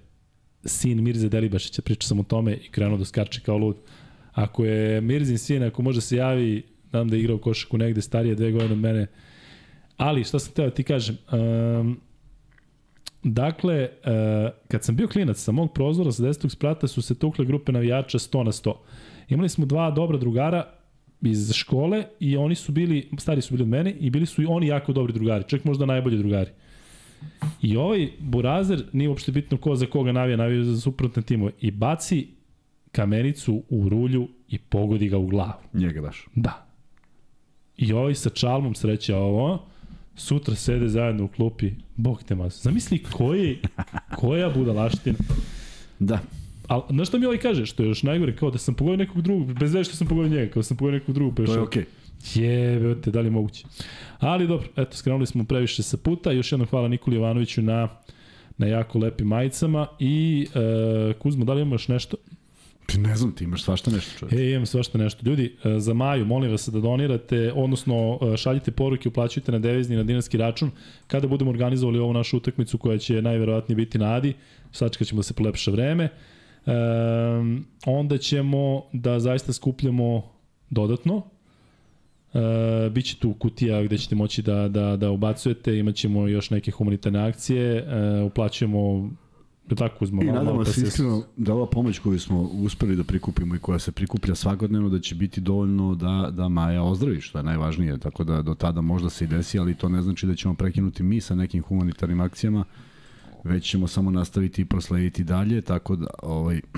sin 0.65 1.03
Mirze 1.03 1.29
Delibašića, 1.29 1.83
pričao 1.83 2.09
sam 2.09 2.21
o 2.21 2.23
tome 2.23 2.55
i 2.55 2.71
krenuo 2.71 2.99
da 2.99 3.05
skarče 3.05 3.41
kao 3.41 3.59
lud. 3.59 3.77
Ako 4.33 4.65
je 4.65 5.01
Mirzin 5.01 5.39
sin, 5.39 5.63
ako 5.63 5.83
može 5.83 6.01
se 6.01 6.17
javi, 6.17 6.63
znam 6.91 7.09
da 7.09 7.17
je 7.17 7.21
igrao 7.21 7.39
košaku 7.39 7.79
negde 7.79 8.03
starije 8.03 8.35
dve 8.35 8.53
godine 8.53 8.73
od 8.73 8.79
mene, 8.79 9.07
Ali, 9.97 10.25
šta 10.25 10.39
sam 10.39 10.53
teo 10.53 10.65
da 10.65 10.75
ti 10.75 10.83
kažem, 10.83 11.17
um, 11.33 12.01
dakle, 13.33 13.89
uh, 13.89 14.51
kad 14.69 14.85
sam 14.85 14.97
bio 14.97 15.09
klinac, 15.09 15.39
sa 15.39 15.53
mog 15.53 15.73
prozora, 15.73 16.13
sa 16.13 16.23
desetog 16.23 16.51
sprata, 16.51 16.87
su 16.87 17.03
se 17.03 17.15
tukle 17.15 17.45
grupe 17.45 17.73
navijača 17.73 18.19
100 18.19 18.43
na 18.43 18.53
100. 18.53 18.75
Imali 19.29 19.49
smo 19.49 19.67
dva 19.67 19.91
dobra 19.91 20.19
drugara 20.19 20.65
iz 21.23 21.53
škole 21.53 22.05
i 22.21 22.37
oni 22.37 22.55
su 22.55 22.73
bili, 22.73 23.09
stari 23.19 23.43
su 23.43 23.55
bili 23.55 23.63
od 23.63 23.69
mene 23.69 23.91
i 23.91 24.11
bili 24.11 24.27
su 24.27 24.43
i 24.43 24.47
oni 24.47 24.67
jako 24.67 24.93
dobri 24.93 25.13
drugari, 25.13 25.45
čak 25.47 25.65
možda 25.65 25.87
najbolji 25.87 26.19
drugari. 26.19 26.51
I 27.63 27.77
ovaj 27.77 28.09
Burazer, 28.19 28.85
nije 28.93 29.09
uopšte 29.09 29.33
bitno 29.33 29.59
ko 29.59 29.75
za 29.75 29.87
koga 29.87 30.13
navija, 30.13 30.37
navija 30.37 30.65
za 30.65 30.81
suprotne 30.81 31.23
timove, 31.23 31.53
i 31.61 31.71
baci 31.71 32.29
kamenicu 32.93 33.63
u 33.69 33.89
rulju 33.89 34.29
i 34.49 34.59
pogodi 34.59 35.09
ga 35.09 35.19
u 35.19 35.27
glavu. 35.27 35.63
Njega 35.73 36.01
baš. 36.01 36.27
Da. 36.35 36.67
I 37.77 37.93
ovaj 37.93 38.15
sa 38.15 38.31
čalmom 38.31 38.75
sreća 38.75 39.19
ovo, 39.19 39.67
sutra 40.17 40.55
sede 40.55 40.89
zajedno 40.89 41.25
u 41.25 41.29
klupi, 41.29 41.71
bog 41.97 42.23
te 42.23 42.35
mas. 42.35 42.63
Zamisli 42.63 43.03
koji, 43.03 43.59
koja 44.17 44.51
budalaština. 44.51 45.19
Da. 45.99 46.19
Ali, 46.69 46.83
znaš 46.91 47.09
šta 47.09 47.19
mi 47.19 47.27
ovaj 47.27 47.39
kaže, 47.39 47.67
što 47.67 47.83
je 47.83 47.89
još 47.89 48.03
najgore, 48.03 48.37
kao 48.37 48.51
da 48.51 48.59
sam 48.59 48.75
pogodio 48.75 48.97
nekog 48.97 49.23
drugog, 49.23 49.59
bez 49.59 49.75
veze 49.75 49.85
što 49.85 49.97
sam 49.97 50.07
pogodio 50.07 50.39
njega, 50.39 50.53
kao 50.53 50.61
da 50.61 50.65
sam 50.65 50.77
pogodio 50.77 50.99
nekog 50.99 51.15
drugog. 51.15 51.37
Pa 51.37 51.43
još 51.43 51.51
To 51.51 51.57
je 51.57 51.63
okej. 51.63 51.85
Jebe, 52.35 53.01
te, 53.01 53.11
da 53.11 53.21
li 53.21 53.27
je 53.27 53.31
moguće? 53.31 53.65
Ali 54.19 54.47
dobro, 54.47 54.69
eto, 54.77 54.97
skrenuli 54.97 55.27
smo 55.27 55.45
previše 55.45 55.83
sa 55.83 55.97
puta. 55.97 56.33
Još 56.33 56.53
jednom 56.53 56.69
hvala 56.69 56.89
Nikoli 56.89 57.17
Jovanoviću 57.17 57.63
na, 57.63 57.89
na 58.59 58.67
jako 58.67 58.99
lepim 58.99 59.27
majicama. 59.27 59.87
I 59.99 60.47
e, 60.55 61.13
Kuzmo, 61.19 61.45
da 61.45 61.53
li 61.53 61.61
imamo 61.61 61.75
još 61.75 61.89
nešto? 61.89 62.17
Ti 62.87 62.99
ne 62.99 63.17
znam, 63.17 63.33
ti 63.33 63.45
imaš 63.45 63.63
svašta 63.63 63.91
nešto 63.91 64.19
čovječe. 64.19 64.43
E, 64.43 64.51
imam 64.51 64.67
svašta 64.67 64.99
nešto. 64.99 65.29
Ljudi, 65.29 65.57
e, 65.65 65.81
za 65.81 65.95
Maju, 65.95 66.25
molim 66.25 66.51
vas 66.51 66.69
da 66.69 66.81
donirate, 66.81 67.53
odnosno 67.55 68.19
e, 68.23 68.37
šaljite 68.37 68.71
poruke, 68.71 69.09
uplaćujte 69.09 69.53
na 69.53 69.59
devizni, 69.59 69.97
na 69.97 70.03
dinarski 70.03 70.37
račun. 70.37 70.71
Kada 71.07 71.29
budemo 71.29 71.51
organizovali 71.51 71.99
ovu 71.99 72.13
našu 72.13 72.37
utakmicu 72.37 72.79
koja 72.79 72.99
će 72.99 73.23
najverovatnije 73.23 73.77
biti 73.77 73.99
na 73.99 74.15
Adi, 74.15 74.35
sačekat 74.73 75.09
ćemo 75.09 75.19
da 75.19 75.23
se 75.23 75.35
polepša 75.35 75.71
vreme, 75.71 76.09
um, 76.67 77.67
onda 77.87 78.19
ćemo 78.19 78.83
da 78.93 79.21
zaista 79.21 79.53
skupljamo 79.53 80.23
dodatno. 80.71 81.23
E, 82.35 82.91
biće 82.91 83.17
tu 83.19 83.35
kutija 83.35 83.83
gde 83.83 83.99
ćete 83.99 84.15
moći 84.15 84.43
da, 84.43 84.69
da, 84.69 84.97
da 84.97 85.11
ubacujete, 85.11 85.79
imaćemo 85.79 86.29
još 86.29 86.51
neke 86.51 86.71
humanitarne 86.71 87.29
akcije, 87.29 87.77
e, 87.77 88.23
uplaćujemo 88.23 89.11
tako 89.75 90.05
uzmemo. 90.05 90.31
I 90.31 90.35
nadamo 90.35 90.65
se 90.65 90.87
iskreno 90.87 91.23
da 91.37 91.55
ova 91.55 91.67
pomoć 91.67 91.99
koju 91.99 92.21
smo 92.21 92.41
uspeli 92.41 92.97
da 92.97 93.05
prikupimo 93.05 93.55
i 93.55 93.59
koja 93.59 93.79
se 93.79 93.93
prikuplja 93.93 94.35
svakodnevno 94.35 94.89
da 94.89 95.01
će 95.01 95.15
biti 95.15 95.41
dovoljno 95.41 95.95
da, 95.95 96.31
da 96.33 96.49
Maja 96.49 96.83
ozdravi, 96.83 97.21
što 97.21 97.39
je 97.39 97.45
najvažnije. 97.45 97.99
Tako 97.99 98.25
da 98.25 98.43
do 98.43 98.55
tada 98.55 98.81
možda 98.81 99.11
se 99.11 99.25
i 99.25 99.29
desi, 99.29 99.59
ali 99.59 99.75
to 99.75 99.89
ne 99.89 100.03
znači 100.03 100.27
da 100.27 100.35
ćemo 100.35 100.55
prekinuti 100.55 101.03
mi 101.03 101.21
sa 101.21 101.35
nekim 101.35 101.63
humanitarnim 101.63 102.21
akcijama, 102.21 102.65
već 103.45 103.71
ćemo 103.71 103.87
samo 103.87 104.11
nastaviti 104.11 104.63
i 104.63 104.65
proslediti 104.65 105.25
dalje, 105.25 105.63
tako 105.63 105.97
da 105.97 106.07
ovaj, 106.23 106.61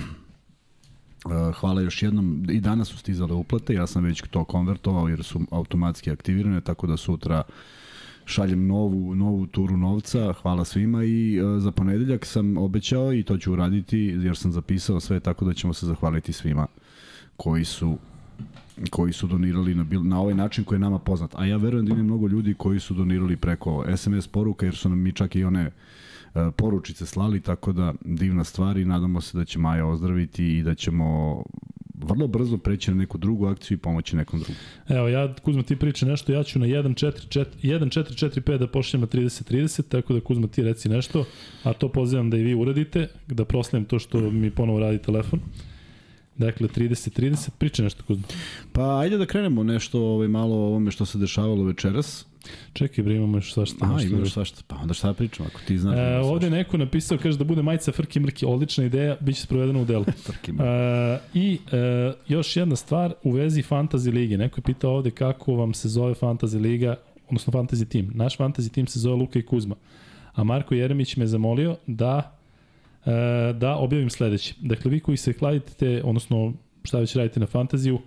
Uh, 1.25 1.55
hvala 1.55 1.81
još 1.81 2.03
jednom. 2.03 2.45
I 2.49 2.59
danas 2.59 2.87
su 2.87 2.97
stizale 2.97 3.33
uplate, 3.33 3.73
ja 3.73 3.87
sam 3.87 4.03
već 4.03 4.23
to 4.29 4.43
konvertovao 4.43 5.07
jer 5.07 5.23
su 5.23 5.41
automatski 5.51 6.11
aktivirane, 6.11 6.61
tako 6.61 6.87
da 6.87 6.97
sutra 6.97 7.43
šaljem 8.29 8.67
novu, 8.67 9.15
novu 9.15 9.47
turu 9.47 9.77
novca, 9.77 10.33
hvala 10.33 10.65
svima 10.65 11.03
i 11.03 11.41
uh, 11.41 11.61
za 11.61 11.71
ponedeljak 11.71 12.25
sam 12.25 12.57
obećao 12.57 13.13
i 13.13 13.23
to 13.23 13.37
ću 13.37 13.53
uraditi 13.53 13.97
jer 13.97 14.37
sam 14.37 14.51
zapisao 14.51 14.99
sve 14.99 15.19
tako 15.19 15.45
da 15.45 15.53
ćemo 15.53 15.73
se 15.73 15.85
zahvaliti 15.85 16.33
svima 16.33 16.67
koji 17.37 17.65
su 17.65 17.97
koji 18.89 19.13
su 19.13 19.27
donirali 19.27 19.75
na, 19.75 19.83
bil, 19.83 20.03
na 20.03 20.21
ovaj 20.21 20.33
način 20.33 20.63
koji 20.63 20.75
je 20.75 20.79
nama 20.79 20.99
poznat. 20.99 21.35
A 21.35 21.45
ja 21.45 21.57
verujem 21.57 21.85
da 21.85 21.93
ima 21.93 22.03
mnogo 22.03 22.27
ljudi 22.27 22.53
koji 22.53 22.79
su 22.79 22.93
donirali 22.93 23.35
preko 23.35 23.85
SMS 23.97 24.27
poruka 24.27 24.65
jer 24.65 24.75
su 24.75 24.89
nam 24.89 24.99
mi 24.99 25.11
čak 25.11 25.35
i 25.35 25.43
one 25.43 25.65
uh, 25.67 26.41
poručice 26.57 27.05
slali, 27.05 27.41
tako 27.41 27.73
da 27.73 27.93
divna 28.01 28.43
stvar 28.43 28.77
i 28.77 28.85
nadamo 28.85 29.21
se 29.21 29.37
da 29.37 29.45
će 29.45 29.59
Maja 29.59 29.85
ozdraviti 29.85 30.57
i 30.57 30.63
da 30.63 30.75
ćemo 30.75 31.43
vrlo 31.99 32.27
brzo 32.27 32.57
preći 32.57 32.91
na 32.91 32.97
neku 32.97 33.17
drugu 33.17 33.47
akciju 33.47 33.75
i 33.75 33.79
pomoći 33.79 34.15
nekom 34.15 34.39
drugom. 34.39 34.55
Evo, 34.87 35.07
ja, 35.07 35.35
Kuzma, 35.35 35.63
ti 35.63 35.75
priča 35.75 36.05
nešto, 36.05 36.31
ja 36.31 36.43
ću 36.43 36.59
na 36.59 36.65
1-4-4-5 36.65 38.57
da 38.57 38.67
pošljem 38.67 39.01
na 39.01 39.07
30-30, 39.07 39.81
tako 39.89 40.13
da 40.13 40.21
Kuzma 40.21 40.47
ti 40.47 40.63
reci 40.63 40.89
nešto, 40.89 41.25
a 41.63 41.73
to 41.73 41.89
pozivam 41.89 42.29
da 42.29 42.37
i 42.37 42.43
vi 42.43 42.53
uradite, 42.53 43.07
da 43.27 43.45
proslavim 43.45 43.85
to 43.85 43.99
što 43.99 44.19
mi 44.31 44.51
ponovo 44.51 44.79
radi 44.79 44.97
telefon. 44.97 45.39
Dakle, 46.37 46.67
30-30, 46.67 47.49
priča 47.57 47.83
nešto 47.83 48.03
Kuzma. 48.03 48.23
Pa 48.71 48.99
ajde 48.99 49.17
da 49.17 49.25
krenemo 49.25 49.63
nešto 49.63 50.01
ovaj, 50.01 50.27
malo 50.27 50.55
o 50.55 50.67
ovome 50.67 50.91
što 50.91 51.05
se 51.05 51.17
dešavalo 51.17 51.63
večeras. 51.63 52.28
Čekaj, 52.73 53.03
bre, 53.03 53.15
imamo 53.15 53.37
još 53.37 53.53
svašta. 53.53 53.77
A, 53.81 54.01
imaš 54.01 54.23
da- 54.23 54.29
svašta. 54.29 54.61
Pa 54.67 54.75
onda 54.75 54.93
šta 54.93 55.13
pričam, 55.13 55.45
ako 55.45 55.59
ti 55.67 55.77
znaš. 55.77 55.95
da 55.95 56.01
E, 56.01 56.19
ovde 56.19 56.45
je 56.45 56.51
neko 56.51 56.77
napisao, 56.77 57.17
kaže 57.17 57.37
da 57.37 57.43
bude 57.43 57.61
majica 57.61 57.91
Frki 57.91 58.19
Mrki, 58.19 58.45
odlična 58.45 58.83
ideja, 58.85 59.17
bit 59.19 59.35
će 59.35 59.41
sprovedena 59.41 59.79
u 59.79 59.85
delu. 59.85 60.05
Frki 60.27 60.51
E, 60.51 61.19
I 61.33 61.59
e, 61.71 62.13
još 62.27 62.55
jedna 62.55 62.75
stvar 62.75 63.13
u 63.23 63.31
vezi 63.31 63.61
Fantasy 63.61 64.13
Lige. 64.13 64.37
Neko 64.37 64.59
je 64.59 64.63
pitao 64.63 64.91
ovde 64.91 65.11
kako 65.11 65.53
vam 65.55 65.73
se 65.73 65.89
zove 65.89 66.13
Fantasy 66.13 66.61
Liga, 66.61 66.95
odnosno 67.27 67.53
Fantasy 67.53 67.87
Team. 67.87 68.11
Naš 68.13 68.37
Fantasy 68.37 68.71
Team 68.73 68.87
se 68.87 68.99
zove 68.99 69.15
Luka 69.15 69.39
i 69.39 69.45
Kuzma. 69.45 69.75
A 70.33 70.43
Marko 70.43 70.75
Jeremić 70.75 71.17
me 71.17 71.27
zamolio 71.27 71.75
da 71.87 72.37
e, 73.05 73.11
da 73.53 73.75
objavim 73.75 74.09
sledeće. 74.09 74.53
Dakle, 74.61 74.91
vi 74.91 74.99
koji 74.99 75.17
se 75.17 75.33
kladite, 75.33 76.01
odnosno 76.05 76.53
šta 76.83 76.99
već 76.99 77.15
radite 77.15 77.39
na 77.39 77.45
fantaziju, 77.45 77.99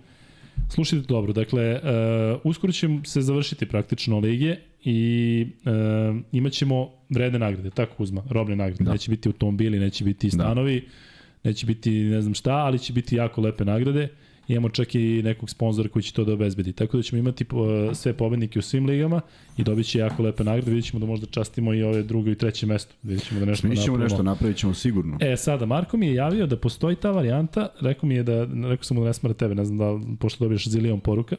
slušajte 0.69 1.05
dobro. 1.07 1.33
Dakle, 1.33 1.73
uh, 1.73 2.41
uskoro 2.43 2.73
će 2.73 2.87
se 3.03 3.21
završiti 3.21 3.65
praktično 3.65 4.19
ligije 4.19 4.61
i 4.83 5.47
uh, 5.65 6.17
imat 6.31 6.53
ćemo 6.53 6.89
vredne 7.09 7.39
nagrade, 7.39 7.69
tako 7.69 7.95
Kuzma, 7.95 8.23
robne 8.29 8.55
nagrade. 8.55 8.83
Da. 8.83 8.85
Da. 8.85 8.91
Neće 8.91 9.11
biti 9.11 9.29
automobili, 9.29 9.79
neće 9.79 10.03
biti 10.03 10.29
stanovi, 10.29 10.81
da. 10.81 11.49
neće 11.49 11.65
biti 11.65 11.91
ne 11.91 12.21
znam 12.21 12.33
šta, 12.33 12.53
ali 12.53 12.79
će 12.79 12.93
biti 12.93 13.15
jako 13.15 13.41
lepe 13.41 13.65
nagrade. 13.65 14.07
Imamo 14.47 14.69
čak 14.69 14.95
i 14.95 15.21
nekog 15.23 15.49
sponzora 15.49 15.89
koji 15.89 16.03
će 16.03 16.13
to 16.13 16.25
da 16.25 16.33
obezbedi. 16.33 16.73
Tako 16.73 16.97
da 16.97 17.03
ćemo 17.03 17.19
imati 17.19 17.45
uh, 17.51 17.95
sve 17.95 18.13
pobednike 18.13 18.59
u 18.59 18.61
svim 18.61 18.85
ligama 18.85 19.21
i 19.57 19.63
dobit 19.63 19.85
će 19.85 19.99
jako 19.99 20.23
lepe 20.23 20.43
nagrade. 20.43 20.71
Vidjet 20.71 20.85
ćemo 20.85 20.99
da 20.99 21.05
možda 21.05 21.25
častimo 21.25 21.73
i 21.73 21.83
ove 21.83 22.03
drugo 22.03 22.29
i 22.29 22.35
treće 22.35 22.65
mesto. 22.65 22.95
Vidjet 23.03 23.27
ćemo 23.27 23.39
da 23.39 23.45
nešto 23.45 23.67
Mi 23.67 23.77
ćemo 23.77 23.97
nešto, 23.97 24.23
napravit 24.23 24.57
ćemo 24.57 24.73
sigurno. 24.73 25.17
E, 25.21 25.37
sada, 25.37 25.65
Marko 25.65 25.97
mi 25.97 26.07
je 26.07 26.13
javio 26.13 26.47
da 26.47 26.57
postoji 26.57 26.95
ta 26.95 27.11
varijanta, 27.11 27.67
rekao 27.81 28.07
mi 28.07 28.15
je 28.15 28.23
da, 28.23 28.43
rekao 28.43 28.83
sam 28.83 28.97
mu 28.97 29.03
da 29.03 29.07
ne 29.07 29.13
smara 29.13 29.33
tebe, 29.33 29.55
ne 29.55 29.65
znam 29.65 29.77
da, 29.77 30.15
pošto 30.19 30.43
dobiješ 30.43 30.67
zilion 30.67 30.99
poruka, 30.99 31.35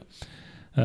e, 0.75 0.81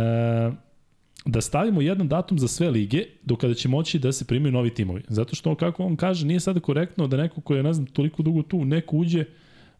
da 1.24 1.40
stavimo 1.40 1.80
jedan 1.80 2.08
datum 2.08 2.38
za 2.38 2.48
sve 2.48 2.70
lige, 2.70 3.04
do 3.22 3.36
kada 3.36 3.54
će 3.54 3.68
moći 3.68 3.98
da 3.98 4.12
se 4.12 4.24
primaju 4.24 4.52
novi 4.52 4.74
timovi. 4.74 5.02
Zato 5.08 5.34
što, 5.34 5.54
kako 5.54 5.84
on 5.84 5.96
kaže, 5.96 6.26
nije 6.26 6.40
sada 6.40 6.60
korektno 6.60 7.06
da 7.06 7.16
neko 7.16 7.40
ko 7.40 7.54
je, 7.54 7.62
ne 7.62 7.72
znam, 7.72 7.86
toliko 7.86 8.22
dugo 8.22 8.42
tu, 8.42 8.64
neko 8.64 8.96
uđe, 8.96 9.24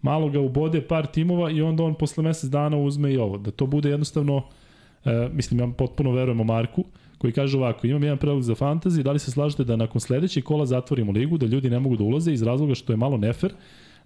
malo 0.02 0.28
ga 0.28 0.40
ubode 0.40 0.80
par 0.80 1.06
timova 1.06 1.50
i 1.50 1.62
onda 1.62 1.84
on 1.84 1.94
posle 1.94 2.24
mesec 2.24 2.50
dana 2.50 2.76
uzme 2.76 3.12
i 3.12 3.16
ovo. 3.16 3.38
Da 3.38 3.50
to 3.50 3.66
bude 3.66 3.90
jednostavno, 3.90 4.42
e, 5.04 5.28
mislim, 5.32 5.60
ja 5.60 5.68
potpuno 5.78 6.12
verujem 6.12 6.40
o 6.40 6.44
Marku, 6.44 6.84
koji 7.18 7.32
kaže 7.32 7.58
ovako, 7.58 7.86
imam 7.86 8.02
jedan 8.02 8.18
predlog 8.18 8.42
za 8.42 8.54
fantasy, 8.54 9.02
da 9.02 9.12
li 9.12 9.18
se 9.18 9.30
slažete 9.30 9.64
da 9.64 9.76
nakon 9.76 10.00
sledećeg 10.00 10.44
kola 10.44 10.66
zatvorimo 10.66 11.12
ligu, 11.12 11.38
da 11.38 11.46
ljudi 11.46 11.70
ne 11.70 11.80
mogu 11.80 11.96
da 11.96 12.04
ulaze 12.04 12.32
iz 12.32 12.42
razloga 12.42 12.74
što 12.74 12.92
je 12.92 12.96
malo 12.96 13.16
nefer, 13.16 13.52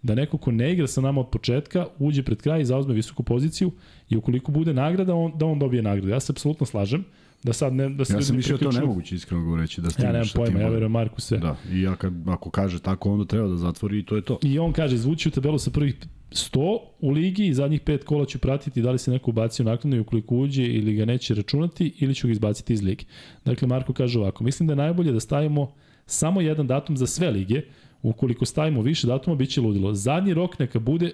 da 0.03 0.15
neko 0.15 0.39
ko 0.39 0.51
ne 0.53 0.73
igra 0.73 0.87
sa 0.87 1.01
nama 1.01 1.21
od 1.21 1.29
početka 1.31 1.87
uđe 1.99 2.23
pred 2.23 2.43
kraj 2.43 2.61
i 2.61 2.65
zauzme 2.65 2.95
visoku 2.95 3.23
poziciju 3.23 3.71
i 4.11 4.17
ukoliko 4.17 4.53
bude 4.53 4.75
nagrada, 4.75 5.15
on, 5.15 5.33
da 5.39 5.47
on 5.47 5.59
dobije 5.59 5.83
nagradu. 5.83 6.09
Ja 6.09 6.21
se 6.21 6.33
apsolutno 6.33 6.67
slažem 6.67 7.05
da 7.45 7.53
sad 7.53 7.73
ne, 7.73 7.89
da 7.89 8.05
se 8.05 8.15
Ja 8.15 8.23
sam 8.23 8.37
mislio 8.37 8.57
to 8.57 8.59
priključuju. 8.59 8.81
nemoguće, 8.81 9.15
iskreno 9.15 9.45
govoreći, 9.45 9.81
da 9.81 9.87
Ja 9.87 9.91
stigneš 9.91 10.13
nemam 10.13 10.27
sa 10.27 10.39
pojma, 10.39 10.61
ja 10.61 10.69
verujem 10.69 10.93
Marku 10.93 11.21
sve. 11.21 11.39
Da, 11.39 11.57
i 11.73 11.83
ja 11.83 11.97
kad, 11.97 12.13
ako 12.27 12.51
kaže 12.51 12.79
tako, 12.79 13.13
onda 13.13 13.25
treba 13.25 13.49
da 13.49 13.57
zatvori 13.57 13.99
i 13.99 14.05
to 14.05 14.17
je 14.17 14.23
to. 14.23 14.39
I 14.43 14.59
on 14.59 14.73
kaže, 14.73 14.97
zvuči 14.97 15.29
u 15.29 15.33
tabelu 15.33 15.59
sa 15.59 15.71
prvih 15.71 15.95
100 16.31 16.79
u 17.01 17.11
ligi 17.11 17.47
i 17.47 17.55
zadnjih 17.55 17.81
pet 17.81 18.05
kola 18.05 18.27
ću 18.27 18.39
pratiti 18.39 18.83
da 18.83 18.91
li 18.91 18.99
se 18.99 19.11
neko 19.11 19.31
ubacio 19.31 19.65
naknadno 19.65 19.97
i 19.97 20.01
ukoliko 20.01 20.37
uđe 20.37 20.65
ili 20.65 20.95
ga 20.95 21.05
neće 21.05 21.35
računati 21.35 21.95
ili 21.99 22.15
ću 22.15 22.27
ga 22.27 22.33
izbaciti 22.33 22.73
iz 22.73 22.83
lige. 22.83 23.05
Dakle, 23.45 23.69
Marko 23.69 23.93
kaže 23.93 24.19
ovako, 24.19 24.45
mislim 24.45 24.67
da 24.67 24.73
je 24.73 24.77
najbolje 24.77 25.13
da 25.13 25.21
stavimo 25.21 25.73
samo 26.07 26.41
jedan 26.41 26.67
datum 26.67 26.97
za 26.97 27.07
sve 27.07 27.31
lige, 27.31 27.63
ukoliko 28.03 28.45
stavimo 28.45 28.83
više 28.83 29.07
datuma, 29.07 29.37
bit 29.37 29.51
će 29.51 29.61
ludilo. 29.61 29.95
Zadnji 29.95 30.35
rok 30.35 30.59
neka 30.59 30.79
bude, 30.79 31.13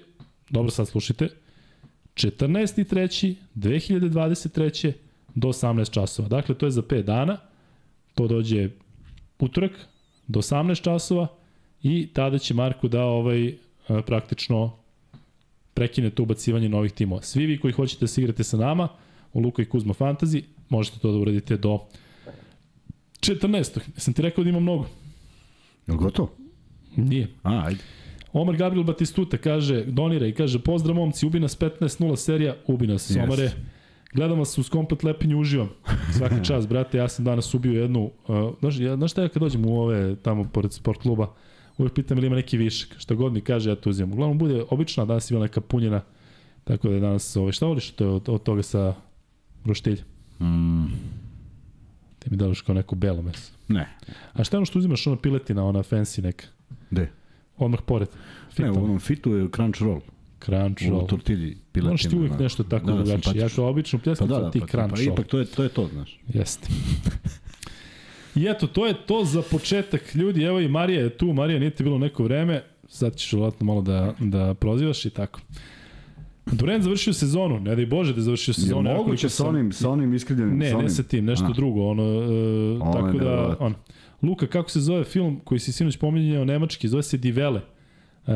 dobro 0.49 0.71
sad 0.71 0.87
slušajte, 0.87 1.29
14.3.2023. 2.13 4.91
do 5.35 5.47
18 5.47 5.91
časova. 5.91 6.27
Dakle, 6.27 6.55
to 6.55 6.65
je 6.65 6.71
za 6.71 6.81
5 6.81 7.01
dana, 7.01 7.37
to 8.15 8.27
dođe 8.27 8.69
utorak 9.39 9.71
do 10.27 10.41
18 10.41 10.83
časova 10.83 11.27
i 11.83 12.07
tada 12.13 12.37
će 12.37 12.53
Marko 12.53 12.87
da 12.87 13.03
ovaj 13.03 13.47
e, 13.47 13.55
praktično 14.05 14.77
prekine 15.73 16.09
to 16.09 16.23
ubacivanje 16.23 16.69
novih 16.69 16.91
timova. 16.91 17.21
Svi 17.21 17.45
vi 17.45 17.59
koji 17.59 17.73
hoćete 17.73 17.99
da 17.99 18.07
se 18.07 18.21
igrate 18.21 18.43
sa 18.43 18.57
nama 18.57 18.87
u 19.33 19.39
Luka 19.39 19.61
i 19.61 19.65
Kuzma 19.65 19.93
Fantasy, 19.93 20.43
možete 20.69 20.99
to 20.99 21.11
da 21.11 21.17
uradite 21.17 21.57
do 21.57 21.79
14. 23.19 23.79
Sam 23.97 24.13
ti 24.13 24.21
rekao 24.21 24.43
da 24.43 24.49
ima 24.49 24.59
mnogo. 24.59 24.85
Je 25.87 25.93
li 25.93 25.97
gotovo? 25.97 26.31
Nije. 26.95 27.27
A, 27.43 27.63
ajde. 27.65 27.79
Omar 28.33 28.57
Gabriel 28.57 28.83
Batistuta 28.83 29.37
kaže, 29.37 29.85
donira 29.85 30.27
i 30.27 30.33
kaže, 30.33 30.59
pozdrav 30.59 30.95
momci, 30.95 31.25
ubi 31.25 31.39
nas 31.39 31.59
15-0 31.59 32.15
serija, 32.15 32.55
ubi 32.67 32.87
nas, 32.87 33.11
yes. 33.11 33.17
Yes. 33.17 33.23
Omare. 33.23 33.51
Gledam 34.13 34.39
vas 34.39 34.57
uz 34.57 34.69
komplet 34.69 35.03
lepinju, 35.03 35.39
uživam. 35.39 35.69
Svaka 36.17 36.43
čast, 36.47 36.67
brate, 36.67 36.97
ja 36.97 37.07
sam 37.07 37.25
danas 37.25 37.53
ubio 37.53 37.81
jednu, 37.81 38.11
uh, 38.27 38.53
znaš, 38.59 38.79
ja, 38.79 38.95
znaš 38.95 39.11
šta 39.11 39.21
ja 39.21 39.29
kad 39.29 39.41
dođem 39.41 39.65
u 39.65 39.79
ove, 39.81 40.15
tamo 40.15 40.43
pored 40.43 40.73
sport 40.73 41.01
kluba, 41.01 41.33
uvijek 41.77 41.93
pitam 41.93 42.17
ili 42.17 42.27
ima 42.27 42.35
neki 42.35 42.57
višak, 42.57 42.95
šta 42.99 43.15
god 43.15 43.33
mi 43.33 43.41
kaže, 43.41 43.69
ja 43.69 43.75
to 43.75 43.89
uzimam. 43.89 44.13
Uglavnom 44.13 44.37
bude 44.37 44.63
obično, 44.69 45.03
a 45.03 45.05
danas 45.05 45.31
ima 45.31 45.39
neka 45.39 45.61
punjena, 45.61 46.01
tako 46.63 46.87
da 46.89 46.93
je 46.93 46.99
danas, 47.01 47.35
ove, 47.35 47.51
šta 47.51 47.65
voliš 47.65 47.91
to, 47.91 48.15
od, 48.15 48.29
od 48.29 48.43
toga 48.43 48.63
sa 48.63 48.95
roštilja? 49.65 50.03
Mm, 50.39 50.85
Ti 52.19 52.29
mi 52.31 52.37
dalaš 52.37 52.61
kao 52.61 52.75
neko 52.75 52.95
belo 52.95 53.21
meso. 53.21 53.51
ne. 53.67 53.87
A 54.33 54.43
šta 54.43 54.55
je 54.55 54.59
ono 54.59 54.65
što 54.65 54.79
uzimaš, 54.79 55.07
ona 55.07 55.17
piletina, 55.17 55.65
ona 55.65 55.79
fancy 55.79 56.23
neka? 56.23 56.45
Gde? 56.89 57.09
Odmah 57.57 57.79
pored. 57.85 58.07
Ne, 58.09 58.69
u 58.69 58.73
Fitom, 58.73 58.83
onom 58.83 58.99
fitu 58.99 59.33
je 59.33 59.47
crunch 59.55 59.81
roll. 59.81 60.01
Crunch 60.45 60.83
U 60.93 61.07
tortilji 61.07 61.57
piletina. 61.71 61.89
Moraš 61.89 62.03
ti 62.03 62.15
uvijek 62.15 62.33
da. 62.33 62.43
nešto 62.43 62.63
tako 62.63 62.85
Da, 62.85 62.91
da, 62.91 62.97
da, 62.97 63.03
drugačije. 63.03 63.29
Ja 63.29 63.33
simpatično. 63.33 63.63
kao 63.63 63.69
obično 63.69 63.99
Pa 63.99 64.03
pljesnicu, 64.03 64.33
da, 64.33 64.39
da, 64.39 64.45
da, 64.45 64.51
ti 64.51 64.59
pa, 64.59 64.67
crunch 64.67 64.95
pa 64.95 65.01
ipak 65.01 65.27
to 65.27 65.39
je, 65.39 65.45
to 65.45 65.63
je 65.63 65.69
to, 65.69 65.87
znaš. 65.87 66.19
Jeste. 66.27 66.67
I 68.35 68.47
eto, 68.47 68.67
to 68.67 68.85
je 68.85 68.93
to 69.05 69.25
za 69.25 69.41
početak. 69.41 70.15
Ljudi, 70.15 70.43
evo 70.43 70.59
i 70.59 70.67
Marija 70.67 71.01
je 71.01 71.09
tu. 71.09 71.33
Marija, 71.33 71.59
nije 71.59 71.71
ti 71.71 71.83
bilo 71.83 71.97
neko 71.97 72.23
vreme. 72.23 72.63
Sad 72.87 73.15
ćeš 73.15 73.33
vjerojatno 73.33 73.65
malo 73.65 73.81
da, 73.81 74.13
da 74.19 74.53
prozivaš 74.53 75.05
i 75.05 75.09
tako. 75.09 75.39
Durant 76.45 76.83
završio 76.83 77.13
sezonu. 77.13 77.59
Ne 77.59 77.75
daj 77.75 77.85
Bože 77.85 78.13
da 78.13 78.19
je 78.19 78.23
završio 78.23 78.51
Je 78.51 78.53
sezonu. 78.53 78.89
Ja 78.89 78.97
moguće 78.97 79.29
sa 79.29 79.47
onim, 79.47 79.71
sa 79.71 79.89
onim 79.89 80.13
iskrivljenim? 80.13 80.57
Ne, 80.57 80.73
ne 80.73 80.89
sa 80.89 81.03
tim, 81.03 81.25
nešto 81.25 81.45
A. 81.45 81.53
drugo. 81.53 81.89
Ono, 81.89 82.03
uh, 82.03 82.81
Ono 82.81 83.07
je 83.07 83.13
tako 83.13 83.17
da, 83.17 83.55
on. 83.59 83.75
Luka, 84.21 84.47
kako 84.47 84.69
se 84.69 84.79
zove 84.79 85.03
film 85.03 85.39
koji 85.43 85.59
si 85.59 85.71
sinoć 85.71 85.97
pominjao 85.97 86.45
nemački? 86.45 86.87
Zove 86.87 87.03
se 87.03 87.17
Divele. 87.17 87.61
Uh, 88.27 88.33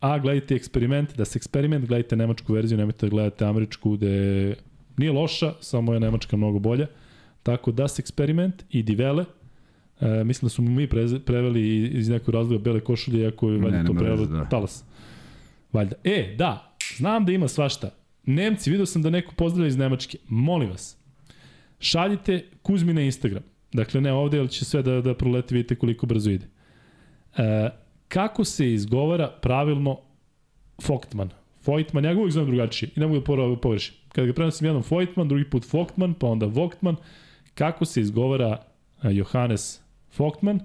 a, 0.00 0.18
gledajte 0.18 0.54
eksperiment, 0.54 1.16
da 1.16 1.24
se 1.24 1.36
eksperiment, 1.36 1.86
gledajte 1.86 2.16
nemačku 2.16 2.52
verziju, 2.52 2.78
nemojte 2.78 3.06
da 3.06 3.10
gledate 3.10 3.44
američku, 3.44 3.90
gde 3.90 4.54
nije 4.96 5.12
loša, 5.12 5.52
samo 5.60 5.94
je 5.94 6.00
nemačka 6.00 6.36
mnogo 6.36 6.58
bolja. 6.58 6.86
Tako 7.42 7.72
da 7.72 7.88
se 7.88 8.00
eksperiment 8.00 8.64
i 8.70 8.82
Divele, 8.82 9.24
E, 10.00 10.24
mislim 10.24 10.46
da 10.46 10.50
su 10.50 10.62
mi 10.62 10.86
preze, 10.86 11.20
preveli 11.20 11.86
iz 11.86 12.08
nekog 12.08 12.34
razloga 12.34 12.62
bele 12.62 12.80
košulje, 12.80 13.26
ako 13.26 13.50
je 13.50 13.58
valjda 13.58 13.82
Ne, 13.82 13.86
to 13.86 13.94
prevelo 13.94 14.26
da. 14.26 14.44
talas. 14.44 14.84
Valjda. 15.72 15.96
E, 16.04 16.34
da, 16.38 16.76
znam 16.96 17.24
da 17.24 17.32
ima 17.32 17.48
svašta. 17.48 17.90
Nemci, 18.26 18.70
vidio 18.70 18.86
sam 18.86 19.02
da 19.02 19.10
neko 19.10 19.34
pozdravlja 19.34 19.68
iz 19.68 19.76
Nemačke. 19.76 20.18
Molim 20.28 20.70
vas, 20.70 20.96
šaljite 21.80 22.44
Kuzmi 22.62 22.92
na 22.92 23.02
Instagram. 23.02 23.42
Dakle, 23.72 24.00
ne 24.00 24.12
ovde, 24.12 24.38
ali 24.38 24.48
će 24.48 24.64
sve 24.64 24.82
da, 24.82 25.00
da 25.00 25.14
proleti, 25.14 25.54
vidite 25.54 25.74
koliko 25.74 26.06
brzo 26.06 26.30
ide. 26.30 26.46
E, 27.36 27.70
kako 28.10 28.44
se 28.44 28.72
izgovara 28.72 29.28
pravilno 29.42 29.98
Voigtman? 30.88 31.30
Voigtman, 31.66 32.04
ja 32.04 32.14
ga 32.14 32.18
uvijek 32.20 32.32
znam 32.32 32.46
drugačije 32.46 32.90
i 32.96 33.00
ne 33.00 33.06
mogu 33.06 33.36
da 33.36 33.56
pogrešim. 33.56 33.94
Kada 34.12 34.26
ga 34.26 34.32
prenosim 34.32 34.66
jednom 34.66 34.84
Voigtman, 34.90 35.28
drugi 35.28 35.50
put 35.50 35.72
Voigtman, 35.72 36.14
pa 36.14 36.26
onda 36.26 36.46
Voigtman, 36.46 36.96
kako 37.54 37.84
se 37.84 38.00
izgovara 38.00 38.56
e, 39.02 39.14
Johannes 39.14 39.80
Voigtman, 40.18 40.60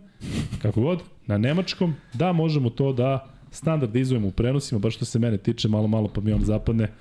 kako 0.61 0.81
god, 0.81 1.03
na 1.25 1.37
nemačkom, 1.37 1.93
da 2.13 2.33
možemo 2.33 2.69
to 2.69 2.93
da 2.93 3.27
standardizujemo 3.51 4.27
u 4.27 4.31
prenosima, 4.31 4.79
baš 4.79 4.95
što 4.95 5.05
se 5.05 5.19
mene 5.19 5.37
tiče, 5.37 5.67
malo, 5.67 5.87
malo 5.87 6.07
pa 6.07 6.21
mi 6.21 6.33
on 6.33 6.41
zapadne 6.41 6.91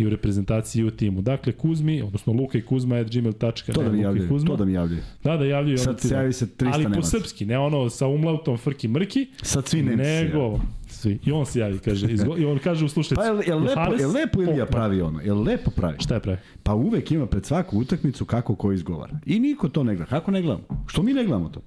i 0.00 0.06
u 0.06 0.10
reprezentaciji 0.10 0.80
i 0.80 0.84
u 0.84 0.90
timu. 0.90 1.22
Dakle, 1.22 1.52
Kuzmi, 1.52 2.02
odnosno 2.02 2.32
Luka 2.32 2.58
i 2.58 2.62
Kuzma, 2.62 2.96
at 2.96 3.10
gmail.com. 3.10 3.74
To 3.74 3.82
da 3.82 3.92
mi 3.92 4.00
javljaju, 4.00 4.40
to 4.46 4.56
da 4.56 4.64
mi 4.64 4.72
javljaju. 4.72 5.02
Da, 5.24 5.36
da 5.36 5.44
javljaju. 5.44 5.78
Sad 5.78 6.00
se 6.00 6.08
da. 6.08 6.14
javi 6.14 6.32
se 6.32 6.46
300 6.46 6.70
Ali 6.72 6.86
po 6.94 7.02
srpski, 7.02 7.46
ne 7.46 7.58
ono 7.58 7.90
sa 7.90 8.06
umlautom 8.06 8.58
frki 8.58 8.88
mrki, 8.88 9.26
Sad 9.42 9.68
svi 9.68 9.82
Nemci 9.82 10.02
nego 10.02 10.60
svi. 10.88 11.18
I 11.26 11.32
on 11.32 11.46
se 11.46 11.60
javi, 11.60 11.78
kaže. 11.78 12.12
Izgo, 12.12 12.36
I 12.38 12.44
on 12.44 12.58
kaže 12.58 12.84
u 12.84 12.88
slušajci. 12.88 13.14
Pa 13.14 13.24
je, 13.24 13.30
je 13.46 13.54
lepo, 13.54 13.70
Johannes 13.70 14.00
je 14.00 14.06
lepo 14.06 14.42
Ilija 14.42 14.56
Voigtman. 14.56 14.68
pravi 14.68 15.02
ono? 15.02 15.20
Je 15.20 15.32
lepo 15.32 15.70
pravi? 15.70 15.96
Šta 15.98 16.14
je 16.14 16.20
pravi? 16.20 16.38
Pa 16.62 16.74
uvek 16.74 17.12
ima 17.12 17.26
pred 17.26 17.46
svaku 17.46 17.78
utakmicu 17.78 18.24
kako 18.24 18.54
ko 18.54 18.72
izgovara. 18.72 19.18
I 19.26 19.40
niko 19.40 19.68
to 19.68 19.84
ne 19.84 19.96
gleda. 19.96 20.10
Kako 20.10 20.30
ne 20.30 20.42
gledamo? 20.42 20.64
Što 20.86 21.02
mi 21.02 21.12
ne 21.12 21.24
gledamo 21.24 21.48
to? 21.48 21.60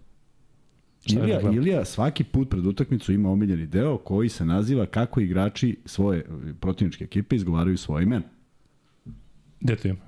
Ilija, 1.06 1.42
da? 1.42 1.50
Ilija 1.50 1.86
svaki 1.86 2.24
put 2.24 2.50
pred 2.50 2.66
utakmicu 2.66 3.14
ima 3.14 3.32
omiljeni 3.32 3.66
deo 3.66 3.98
koji 3.98 4.30
se 4.30 4.46
naziva 4.46 4.86
kako 4.86 5.20
igrači 5.20 5.78
svoje 5.86 6.20
e, 6.20 6.24
protivničke 6.54 7.04
ekipe 7.04 7.36
izgovaraju 7.36 7.78
svoje 7.78 8.04
imena. 8.04 8.24
Gde 9.60 9.76
to 9.76 9.88
ima? 9.88 10.00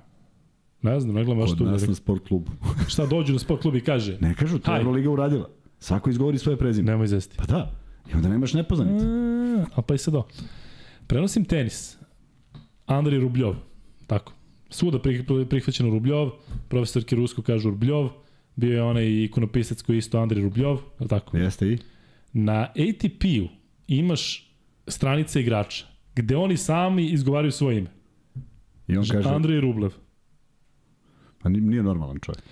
Ne 0.82 1.00
znam, 1.00 1.14
ne 1.14 1.24
gledam 1.24 1.40
baš 1.40 1.50
Kod 1.50 1.58
tu. 1.58 1.64
nas 1.64 1.72
direkt. 1.72 1.88
na 1.88 1.94
sport 1.94 2.28
klubu. 2.28 2.50
Šta 2.88 3.06
dođu 3.06 3.32
na 3.32 3.38
sport 3.38 3.62
klub 3.62 3.74
i 3.74 3.80
kaže? 3.80 4.18
Ne 4.20 4.34
kažu, 4.34 4.58
to 4.58 4.74
je. 4.74 4.80
Euroliga 4.80 5.10
uradila. 5.10 5.48
Svako 5.78 6.10
izgovori 6.10 6.38
svoje 6.38 6.56
prezime. 6.58 6.90
Nemoj 6.90 7.04
izvesti. 7.04 7.36
Pa 7.38 7.44
da. 7.44 7.72
I 8.12 8.14
onda 8.14 8.28
nemaš 8.28 8.54
nepoznanice. 8.54 9.06
A, 9.06 9.64
a 9.74 9.82
pa 9.82 9.94
i 9.94 9.98
sad 9.98 10.14
ovo. 10.14 10.28
Prenosim 11.06 11.44
tenis. 11.44 11.98
Andrej 12.86 13.20
Rubljov. 13.20 13.54
Tako. 14.06 14.32
Svuda 14.70 14.98
pri- 14.98 15.44
prihvaćeno 15.46 15.90
Rubljov. 15.90 16.30
Profesorki 16.68 17.14
Rusko 17.16 17.42
kažu 17.42 17.70
Rubljov. 17.70 18.08
Bio 18.56 18.74
je 18.74 18.82
onaj 18.82 19.24
ikonopisac 19.24 19.82
koji 19.82 19.96
je 19.96 19.98
isto 19.98 20.18
Andrej 20.18 20.42
Rubljov. 20.42 20.76
je 20.76 21.02
li 21.04 21.08
Tako. 21.08 21.36
Jeste 21.36 21.72
i? 21.72 21.78
Na 22.32 22.62
ATP-u 22.62 23.48
imaš 23.88 24.52
stranice 24.86 25.40
igrača 25.40 25.86
gde 26.14 26.36
oni 26.36 26.56
sami 26.56 27.06
izgovaraju 27.06 27.52
svoje 27.52 27.78
ime. 27.78 27.90
I 28.88 28.96
on 28.96 29.04
kaže, 29.12 29.28
Andrej 29.28 29.60
Rublev. 29.60 29.92
Ni- 31.48 31.60
nije 31.60 31.82
normalan 31.82 32.18
čovjek. 32.18 32.42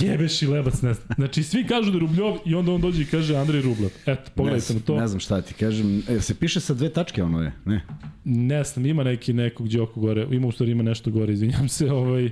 Jebeš 0.00 0.42
i 0.42 0.46
lebac, 0.46 0.82
ne 0.82 0.94
znam. 0.94 1.08
Znači, 1.16 1.42
svi 1.42 1.64
kažu 1.64 1.90
da 1.90 1.96
je 1.96 2.00
Rubljov 2.00 2.36
i 2.44 2.54
onda 2.54 2.72
on 2.72 2.80
dođe 2.80 3.02
i 3.02 3.06
kaže 3.06 3.36
Andrej 3.36 3.62
Rublev. 3.62 3.90
Eto, 4.06 4.30
pogledajte 4.34 4.72
ne, 4.72 4.78
na 4.78 4.84
to. 4.86 5.00
Ne 5.00 5.08
znam 5.08 5.20
šta 5.20 5.40
ti 5.40 5.54
kažem. 5.54 6.02
E, 6.08 6.20
se 6.20 6.34
piše 6.34 6.60
sa 6.60 6.74
dve 6.74 6.88
tačke 6.88 7.22
ono 7.22 7.42
je? 7.42 7.52
Ne. 7.64 7.84
Ne 8.24 8.64
znam, 8.64 8.86
ima 8.86 9.04
neki 9.04 9.32
nekog 9.32 9.68
đoko 9.68 10.00
gore, 10.00 10.26
ima 10.30 10.46
u 10.48 10.52
stvari 10.52 10.72
ima 10.72 10.82
nešto 10.82 11.10
gore, 11.10 11.32
izvinjam 11.32 11.68
se, 11.68 11.92
ovaj, 11.92 12.30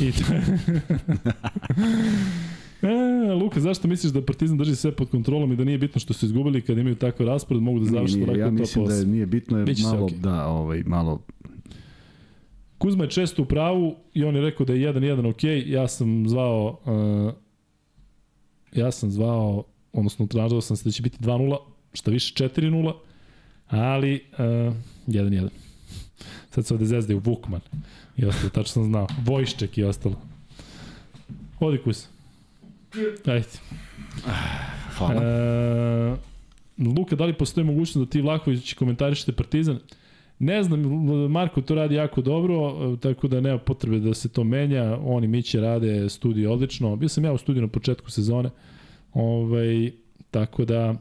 i 0.00 0.12
to 0.12 0.24
e, 2.82 3.32
Luka, 3.32 3.60
zašto 3.60 3.88
misliš 3.88 4.12
da 4.12 4.22
Partizan 4.22 4.58
drži 4.58 4.76
sve 4.76 4.92
pod 4.92 5.10
kontrolom 5.10 5.52
i 5.52 5.56
da 5.56 5.64
nije 5.64 5.78
bitno 5.78 6.00
što 6.00 6.14
su 6.14 6.26
izgubili 6.26 6.62
kad 6.62 6.78
imaju 6.78 6.94
takav 6.94 7.26
raspored, 7.26 7.62
mogu 7.62 7.78
da 7.78 7.84
završe 7.84 8.18
lako 8.18 8.32
ja 8.32 8.46
top 8.46 8.58
mislim 8.58 8.86
da 8.86 8.94
je, 8.94 9.02
8? 9.02 9.06
nije 9.06 9.26
bitno, 9.26 9.58
je 9.58 9.64
Biće 9.64 9.82
malo, 9.82 10.04
okej. 10.04 10.18
da, 10.18 10.46
ovaj, 10.46 10.82
malo 10.86 11.20
Kuzma 12.78 13.04
je 13.04 13.10
često 13.10 13.42
u 13.42 13.46
pravu 13.46 13.96
i 14.14 14.24
on 14.24 14.36
je 14.36 14.42
rekao 14.42 14.66
da 14.66 14.72
je 14.72 14.92
1-1 14.92 15.30
ok, 15.30 15.66
ja 15.66 15.88
sam 15.88 16.28
zvao 16.28 16.80
uh, 16.84 17.32
ja 18.72 18.90
sam 18.90 19.10
zvao, 19.10 19.64
odnosno 19.92 20.26
tražao 20.26 20.60
sam 20.60 20.76
se 20.76 20.84
da 20.84 20.90
će 20.90 21.02
biti 21.02 21.18
2-0, 21.18 21.58
šta 21.92 22.10
više 22.10 22.34
4-0, 22.34 22.94
ali 23.68 24.24
uh, 24.32 24.74
1-1. 25.06 25.48
Sad 26.50 26.66
se 26.66 26.74
ovde 26.74 26.86
zezdaju 26.86 27.20
Vukman 27.24 27.60
i 28.16 28.24
ostalo, 28.24 28.50
tačno 28.50 28.72
sam 28.72 28.84
znao. 28.84 29.06
Vojšček 29.24 29.78
i 29.78 29.84
ostalo. 29.84 30.20
Odi 31.60 31.78
kus. 31.84 32.08
Ajde. 33.24 33.46
Hvala. 34.96 35.22
E, 35.22 36.16
Luka, 36.78 37.16
da 37.16 37.24
li 37.24 37.38
postoji 37.38 37.64
mogućnost 37.64 38.06
da 38.06 38.10
ti 38.10 38.20
Vlahović 38.20 38.74
komentarišete 38.74 39.32
Partizan? 39.32 39.78
Ne 40.38 40.62
znam, 40.62 40.80
Marko 41.30 41.60
to 41.60 41.74
radi 41.74 41.94
jako 41.94 42.22
dobro, 42.22 42.76
tako 42.96 43.28
da 43.28 43.40
nema 43.40 43.58
potrebe 43.58 43.98
da 43.98 44.14
se 44.14 44.28
to 44.28 44.44
menja. 44.44 44.98
Oni 45.04 45.26
Miće 45.26 45.60
rade 45.60 46.08
studiju 46.08 46.52
odlično. 46.52 46.96
Bio 46.96 47.08
sam 47.08 47.24
ja 47.24 47.32
u 47.32 47.38
studiju 47.38 47.62
na 47.62 47.68
početku 47.68 48.10
sezone. 48.10 48.50
Ovaj, 49.14 49.90
tako 50.30 50.64
da 50.64 50.94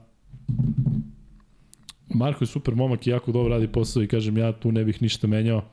Marko 2.10 2.44
je 2.44 2.48
super 2.48 2.75
momak 2.75 3.08
i 3.08 3.10
jako 3.10 3.32
dobro 3.32 3.50
radi 3.50 3.68
posao 3.68 4.04
i 4.04 4.08
kažem 4.08 4.38
ja 4.38 4.51
tu 4.51 4.72
ne 4.72 4.84
bih 4.84 5.01
ništa 5.01 5.27
menjao. 5.27 5.63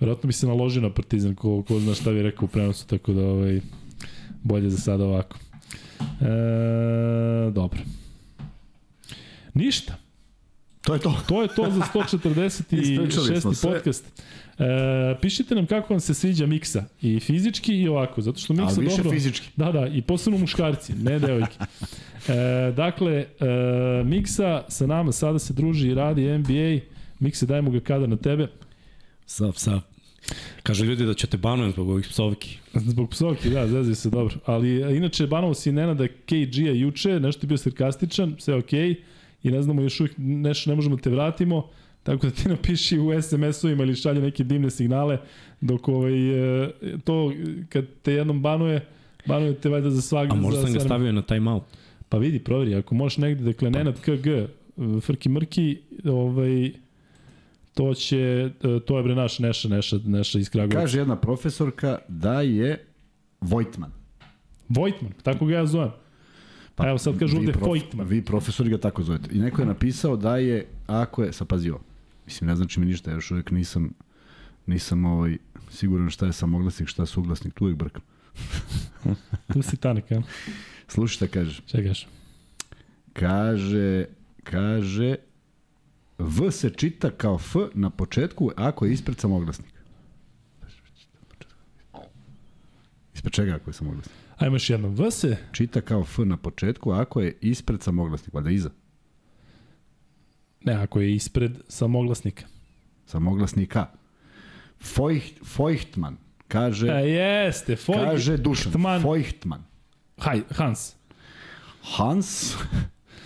Verovatno 0.00 0.26
bi 0.26 0.32
se 0.32 0.46
naložio 0.46 0.82
na 0.82 0.90
Partizan, 0.90 1.34
ko, 1.34 1.62
ko 1.62 1.80
zna 1.80 1.94
šta 1.94 2.12
bi 2.12 2.22
rekao 2.22 2.44
u 2.44 2.48
prenosu, 2.48 2.86
tako 2.86 3.12
da 3.12 3.26
ovaj, 3.26 3.60
bolje 4.42 4.70
za 4.70 4.78
sada 4.78 5.04
ovako. 5.04 5.38
E, 6.00 7.50
dobro. 7.50 7.80
Ništa. 9.54 10.09
To 10.90 10.94
je 10.94 11.00
to. 11.00 11.16
To 11.28 11.42
je 11.42 11.48
to 11.48 11.70
za 11.70 11.80
146. 11.94 12.80
Ispričali 12.80 13.40
smo 13.40 13.54
sve. 13.54 13.72
podcast. 13.72 14.22
E, 14.58 15.16
pišite 15.20 15.54
nam 15.54 15.66
kako 15.66 15.92
vam 15.92 16.00
se 16.00 16.14
sviđa 16.14 16.46
miksa. 16.46 16.84
I 17.02 17.20
fizički 17.20 17.74
i 17.76 17.88
ovako. 17.88 18.22
Zato 18.22 18.38
što 18.38 18.52
miksa 18.52 18.74
Ali 18.76 18.84
više 18.84 18.96
dobro... 18.96 19.10
fizički. 19.10 19.48
Da, 19.56 19.72
da, 19.72 19.86
i 19.86 20.02
posebno 20.02 20.38
muškarci, 20.38 20.92
ne 20.94 21.18
devojke. 21.18 21.56
E, 22.28 22.72
dakle, 22.76 23.12
e, 23.12 23.26
Miksa 24.04 24.64
sa 24.68 24.86
nama 24.86 25.12
sada 25.12 25.38
se 25.38 25.52
druži 25.52 25.88
i 25.88 25.94
radi 25.94 26.38
NBA. 26.38 26.86
Miksa, 27.18 27.46
dajmo 27.46 27.70
ga 27.70 27.80
kada 27.80 28.06
na 28.06 28.16
tebe. 28.16 28.46
Sav, 29.26 29.52
sav. 29.56 29.80
Kaže 30.62 30.84
ljudi 30.84 31.06
da 31.06 31.14
ćete 31.14 31.36
banujem 31.36 31.72
zbog 31.72 31.88
ovih 31.88 32.06
psovki. 32.08 32.58
Zbog 32.74 33.10
psovki, 33.10 33.50
da, 33.50 33.66
zezio 33.68 33.94
se 33.94 34.10
dobro. 34.10 34.36
Ali 34.46 34.84
a, 34.84 34.90
inače, 34.90 35.26
banovo 35.26 35.54
si 35.54 35.72
Nenada 35.72 36.08
KG-a 36.08 36.72
juče, 36.72 37.20
nešto 37.20 37.46
je 37.46 37.48
bio 37.48 37.58
sarkastičan, 37.58 38.36
sve 38.38 38.54
okej. 38.54 38.88
Okay, 38.88 38.96
I 39.42 39.50
ne 39.50 39.62
znamo 39.62 39.82
još 39.82 40.00
uvijek, 40.00 40.14
nešto 40.18 40.70
ne 40.70 40.76
možemo 40.76 40.96
da 40.96 41.02
te 41.02 41.10
vratimo. 41.10 41.68
Tako 42.02 42.26
da 42.26 42.32
ti 42.32 42.48
napiši 42.48 42.98
u 42.98 43.10
SMS-ovima 43.12 43.82
ili 43.82 43.96
šalje 43.96 44.20
neke 44.20 44.44
dimne 44.44 44.70
signale, 44.70 45.18
dok 45.60 45.88
ovaj, 45.88 46.12
e, 46.64 46.70
to, 47.04 47.32
kad 47.68 47.84
te 48.02 48.12
jednom 48.12 48.42
banuje, 48.42 48.86
banuje 49.26 49.54
te 49.54 49.68
valjda 49.68 49.90
za 49.90 50.02
svak. 50.02 50.30
A 50.30 50.34
možda 50.34 50.60
za 50.60 50.66
sam 50.66 50.74
ga 50.74 50.80
sve- 50.80 50.88
stavio 50.88 51.12
na 51.12 51.22
timeout. 51.22 51.62
Pa 52.08 52.18
vidi, 52.18 52.38
proveri, 52.38 52.74
ako 52.74 52.94
možeš 52.94 53.16
negde, 53.18 53.44
dakle, 53.44 53.70
Nenad 53.70 54.00
KG, 54.00 54.26
Frki 55.00 55.28
Mrki, 55.28 55.78
ovaj, 56.04 56.70
to 57.74 57.94
će, 57.94 58.50
uh, 58.64 58.82
to 58.82 58.96
je 58.96 59.02
bre 59.02 59.14
naš 59.14 59.38
Neša, 59.38 59.68
Neša, 59.68 59.98
Neša 60.06 60.38
iz 60.38 60.50
Kragujevca. 60.50 60.80
Kaže 60.80 60.98
jedna 60.98 61.16
profesorka 61.16 61.98
da 62.08 62.40
je 62.40 62.84
Vojtman. 63.40 63.90
Vojtman, 64.68 65.12
tako 65.22 65.46
ga 65.46 65.54
ja 65.54 65.66
zovem. 65.66 65.90
Pa, 66.80 66.88
Evo 66.88 66.98
sad 66.98 67.18
kažu 67.18 67.36
ovde 67.36 67.52
Vojtman. 67.60 68.06
Vi 68.06 68.22
profesori 68.24 68.70
ga 68.70 68.78
tako 68.78 69.02
zovete. 69.02 69.28
I 69.32 69.38
neko 69.38 69.62
je 69.62 69.66
napisao 69.66 70.16
da 70.16 70.36
je, 70.36 70.66
ako 70.86 71.22
je, 71.22 71.32
sad 71.32 71.48
pazi 71.48 71.70
ovo, 71.70 71.80
mislim 72.26 72.48
ne 72.48 72.56
znači 72.56 72.80
mi 72.80 72.86
ništa, 72.86 73.10
ja 73.10 73.14
još 73.14 73.30
uvijek 73.30 73.50
nisam, 73.50 73.90
nisam 74.66 75.04
ovaj, 75.04 75.36
siguran 75.70 76.10
šta 76.10 76.26
je 76.26 76.32
samoglasnik, 76.32 76.88
šta 76.88 77.02
je 77.02 77.06
suglasnik, 77.06 77.54
tu 77.54 77.64
uvijek 77.64 77.78
brkam. 77.78 78.02
Tu 79.52 79.62
si 79.62 79.76
tanak, 79.76 80.10
ja? 80.10 80.22
Slušaj 80.88 81.14
šta 81.14 81.26
kaže. 81.26 81.62
Čekaš. 81.66 82.06
Kaže, 83.12 84.04
kaže, 84.44 85.16
V 86.20 86.50
se 86.52 86.70
čita 86.70 87.10
kao 87.10 87.38
F 87.38 87.56
na 87.74 87.90
početku 87.90 88.50
ako 88.56 88.84
je 88.84 88.92
ispred 88.92 89.18
samoglasnik. 89.18 89.72
Ispred 93.14 93.32
čega 93.32 93.54
ako 93.54 93.70
je 93.70 93.74
samoglasnik? 93.74 94.19
Ajmo 94.40 94.54
još 94.56 94.70
jednom. 94.70 94.94
V 94.94 95.10
se, 95.10 95.36
Čita 95.52 95.80
kao 95.80 96.00
F 96.02 96.18
na 96.18 96.36
početku 96.36 96.90
ako 96.92 97.20
je 97.20 97.38
ispred 97.40 97.82
samoglasnik, 97.82 98.34
valjda 98.34 98.50
iza. 98.50 98.70
ne, 100.60 100.72
ako 100.72 101.00
je 101.00 101.14
ispred 101.14 101.58
samoglasnika. 101.68 102.44
Samoglasnika. 103.06 103.86
Feucht, 104.78 105.34
Feuchtman. 105.46 106.16
Kaže, 106.48 106.86
E, 106.88 107.08
jeste, 107.08 107.76
Foj... 107.76 107.94
kaže 107.96 108.36
Dušan. 108.36 108.72
Htman. 108.72 109.02
Feuchtman. 109.02 109.62
Haj, 110.18 110.42
Hans. 110.50 110.94
Hans 111.82 112.56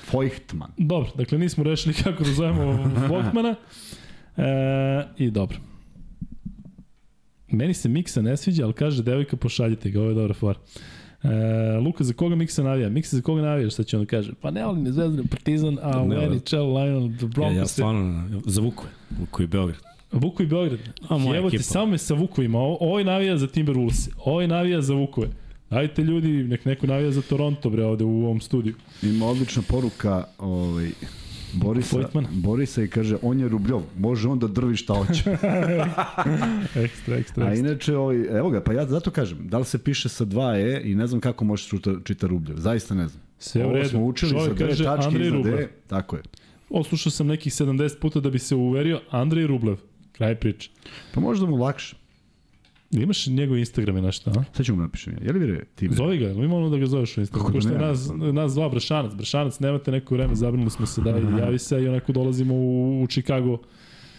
Feuchtman. 0.05 0.70
Dobro, 0.77 1.11
dakle 1.14 1.38
nismo 1.38 1.64
rešili 1.64 1.94
kako 1.94 2.24
da 2.24 2.31
zovemo 2.33 2.72
Vojtmana. 3.09 3.55
E, 4.37 4.44
I 5.16 5.31
dobro. 5.31 5.59
Meni 7.48 7.74
se 7.74 7.88
Miksa 7.88 8.22
ne 8.22 8.37
sviđa, 8.37 8.64
ali 8.64 8.72
kaže 8.72 9.03
devojka 9.03 9.37
pošaljite 9.37 9.90
ga, 9.90 10.00
ovo 10.00 10.09
je 10.09 10.14
dobra 10.14 10.35
fora. 10.35 10.59
E, 11.25 11.29
Luka, 11.79 12.05
za 12.05 12.13
koga 12.13 12.35
Miksa 12.37 12.63
navija? 12.63 12.89
Miksa 12.89 13.17
za 13.17 13.23
koga 13.23 13.43
navija, 13.43 13.71
šta 13.71 13.83
će 13.83 13.97
on 13.97 14.03
da 14.03 14.09
kaže? 14.09 14.33
Pa 14.35 14.51
ne 14.51 14.65
volim 14.65 14.83
ni 14.83 14.93
Zvezdan, 14.93 15.27
Partizan, 15.27 15.79
a 15.83 16.03
u 16.03 16.09
Ne, 16.09 16.17
NHL, 16.29 16.57
Lionel, 16.57 17.03
Ja, 17.03 17.27
Broncos. 17.27 17.57
ja 17.57 17.67
stvarno, 17.67 18.29
za 18.47 18.61
Vuku, 18.61 18.85
Vuku 19.21 19.43
i 19.43 19.47
Beograd. 19.47 19.79
Vuku 20.13 20.43
i 20.43 20.47
Beograd. 20.47 20.79
A, 21.09 21.19
moja 21.19 21.39
Evo 21.39 21.51
ti, 21.51 21.57
ekipa. 21.57 21.63
samo 21.65 21.87
me 21.87 21.99
sa 21.99 22.15
Vukovima. 22.15 22.59
O, 22.59 22.77
ovaj 22.81 23.05
navija 23.05 23.37
za 23.37 23.47
Timberwolves. 23.47 24.09
Ovaj 24.19 24.47
navija 24.47 24.81
za 24.81 24.95
Vukove. 24.95 25.29
Dajte 25.71 26.03
ljudi, 26.03 26.29
nek 26.29 26.65
neko 26.65 26.87
navija 26.87 27.11
za 27.11 27.23
Toronto, 27.23 27.71
bre, 27.71 27.85
ovde 27.85 28.05
u 28.05 28.25
ovom 28.25 28.41
studiju. 28.41 28.75
Ima 29.03 29.27
odlična 29.27 29.63
poruka 29.63 30.25
ovaj, 30.39 30.91
Borisa, 31.55 31.97
Voigtmana. 31.97 32.29
Borisa 32.33 32.83
i 32.83 32.88
kaže, 32.88 33.17
on 33.23 33.40
je 33.40 33.49
Rubljov, 33.49 33.83
može 33.99 34.29
on 34.29 34.38
da 34.38 34.47
drvi 34.47 34.77
šta 34.77 34.95
hoće. 34.95 35.31
Ekstra, 36.85 37.17
ekstra, 37.17 37.17
A 37.17 37.17
ekstra. 37.17 37.55
inače, 37.55 37.97
ovaj, 37.97 38.17
evo 38.38 38.51
ga, 38.51 38.61
pa 38.61 38.73
ja 38.73 38.87
zato 38.87 39.11
kažem, 39.11 39.38
da 39.40 39.59
li 39.59 39.64
se 39.64 39.79
piše 39.79 40.09
sa 40.09 40.25
dva 40.25 40.59
E 40.59 40.81
i 40.85 40.95
ne 40.95 41.07
znam 41.07 41.21
kako 41.21 41.45
može 41.45 41.69
čita, 41.69 41.90
čita 42.05 42.27
Rubljov, 42.27 42.59
zaista 42.59 42.95
ne 42.95 43.09
znam. 43.09 43.23
Sve 43.38 43.62
u 43.62 43.64
Ovo 43.64 43.75
redu. 43.75 43.88
smo 43.88 44.05
učili 44.05 44.31
Čovjek 44.31 44.49
sa 44.49 44.55
dve 44.55 44.69
kaže 44.69 44.85
tačke 44.85 45.07
Andrej 45.07 45.27
iza 45.27 45.37
Rublev. 45.37 45.57
D, 45.57 45.69
tako 45.87 46.17
je. 46.17 46.23
Oslušao 46.71 47.11
sam 47.11 47.27
nekih 47.27 47.53
70 47.53 47.99
puta 47.99 48.21
da 48.21 48.31
bi 48.31 48.38
se 48.38 48.55
uverio. 48.55 49.01
Andrej 49.11 49.47
Rublev. 49.47 49.77
Kraj 50.12 50.35
priče. 50.35 50.71
Pa 51.14 51.21
možda 51.21 51.47
mu 51.47 51.57
lakše. 51.57 51.97
Imaš 53.03 53.27
njegov 53.27 53.59
Instagram 53.59 53.97
i 53.97 54.01
nešto, 54.01 54.31
a? 54.31 54.45
Sad 54.53 54.67
ću 54.67 54.75
mu 54.75 54.83
napišem 54.83 55.13
ja. 55.13 55.27
Je 55.27 55.33
li 55.33 55.39
vire 55.39 55.65
ti? 55.75 55.89
Zovi 55.93 56.19
ga, 56.19 56.31
ima 56.31 56.57
ono 56.57 56.71
da 56.71 56.79
ga 56.79 56.87
zoveš 56.87 57.17
u 57.17 57.21
Instagram. 57.21 57.47
Kako 57.47 57.59
da 57.59 57.61
što 57.61 57.79
nas, 57.79 58.11
nas 58.33 58.53
zvao 58.53 58.71
Bršanac. 58.71 59.15
Bršanac, 59.15 59.61
nemate 59.61 59.91
neko 59.91 60.15
vreme, 60.15 60.35
zabrinuli 60.35 60.71
smo 60.71 60.87
se 60.87 61.01
da 61.01 61.11
javi 61.11 61.59
se 61.59 61.83
i 61.83 61.89
onako 61.89 62.13
dolazimo 62.13 62.55
u, 62.55 63.03
u 63.03 63.07
Chicago. 63.07 63.59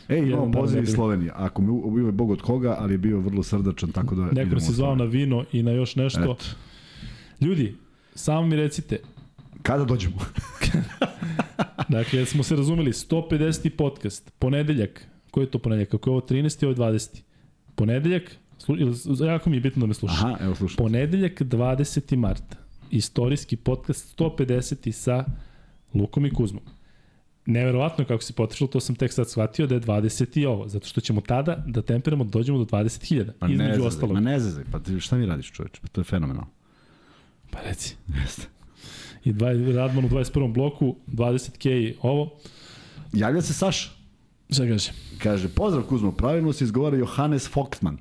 Ej, 0.09 0.19
imamo 0.19 0.51
poziv 0.51 0.83
iz. 0.83 0.89
Slovenije. 0.89 1.31
Ako 1.35 1.61
mi 1.61 1.69
ubio 1.69 2.05
je 2.05 2.11
bog 2.11 2.31
od 2.31 2.41
koga, 2.41 2.75
ali 2.79 2.93
je 2.93 2.97
bio 2.97 3.19
vrlo 3.19 3.43
srdačan, 3.43 3.91
tako 3.91 4.15
da 4.15 4.25
Neko 4.25 4.41
idemo 4.41 4.55
u 4.55 4.73
zvao 4.73 4.95
na 4.95 5.03
vino 5.05 5.45
i 5.51 5.63
na 5.63 5.71
još 5.71 5.95
nešto. 5.95 6.21
Eto. 6.21 6.37
Ljudi, 7.41 7.75
samo 8.15 8.47
mi 8.47 8.55
recite, 8.55 8.97
Kada 9.65 9.85
dođemo? 9.85 10.17
Dakle, 11.89 12.25
smo 12.25 12.43
se 12.43 12.55
razumeli, 12.55 12.91
150. 12.91 13.69
podcast, 13.69 14.33
ponedeljak, 14.39 15.07
koji 15.31 15.43
je 15.43 15.51
to 15.51 15.59
ponedeljak? 15.59 15.89
Kako 15.89 16.09
je 16.09 16.11
ovo 16.11 16.21
13. 16.21 16.65
ovo 16.65 16.71
je 16.71 16.93
20. 16.93 17.21
Ponedeljak, 17.75 18.35
jako 19.27 19.49
mi 19.49 19.57
je 19.57 19.61
bitno 19.61 19.79
da 19.79 19.87
me 19.87 19.93
slušaš. 19.93 20.19
Aha, 20.23 20.37
evo 20.41 20.55
slušam. 20.55 20.77
Ponedeljak 20.77 21.41
20. 21.41 22.15
mart. 22.15 22.43
Istorijski 22.91 23.55
podcast 23.55 24.19
150. 24.19 24.91
sa 24.91 25.25
Lukom 25.93 26.25
i 26.25 26.33
Kuzmom. 26.33 26.63
Neverovatno 27.45 28.05
kako 28.05 28.23
se 28.23 28.33
potrešilo, 28.33 28.67
to 28.67 28.79
sam 28.79 28.95
tek 28.95 29.13
sad 29.13 29.29
shvatio 29.29 29.67
da 29.67 29.75
je 29.75 29.81
20. 29.81 30.39
i 30.39 30.45
ovo, 30.45 30.67
zato 30.67 30.87
što 30.87 31.01
ćemo 31.01 31.21
tada 31.21 31.63
da 31.67 31.81
temperamo 31.81 32.23
da 32.23 32.29
dođemo 32.29 32.57
do 32.57 32.65
20.000. 32.65 33.31
Ma 33.41 33.47
ne 33.47 33.53
između 33.53 33.83
ostalog. 33.83 34.13
Ma 34.13 34.19
ne 34.19 34.39
zezaj, 34.39 34.63
pa 34.71 34.79
ti, 34.79 34.99
šta 34.99 35.17
mi 35.17 35.25
radiš 35.25 35.51
čoveče? 35.51 35.81
Pa 35.81 35.87
to 35.87 36.01
je 36.01 36.05
fenomenalno. 36.05 36.51
Pa 37.51 37.59
reci. 37.61 37.95
Jeste. 38.21 38.47
I 39.23 39.33
dva, 39.33 39.51
Radman 39.75 40.05
u 40.05 40.09
21. 40.09 40.53
bloku, 40.53 40.95
20k 41.07 41.93
ovo. 42.01 42.39
Javlja 43.13 43.41
se 43.41 43.53
Saša. 43.53 43.89
Šta 44.49 44.67
kaže? 44.67 44.91
Kaže, 45.23 45.47
pozdrav 45.49 45.83
Kuzmo, 45.83 46.11
pravilno 46.11 46.53
se 46.53 46.63
izgovara 46.63 46.97
Johannes 46.97 47.49
Foktman. 47.49 47.97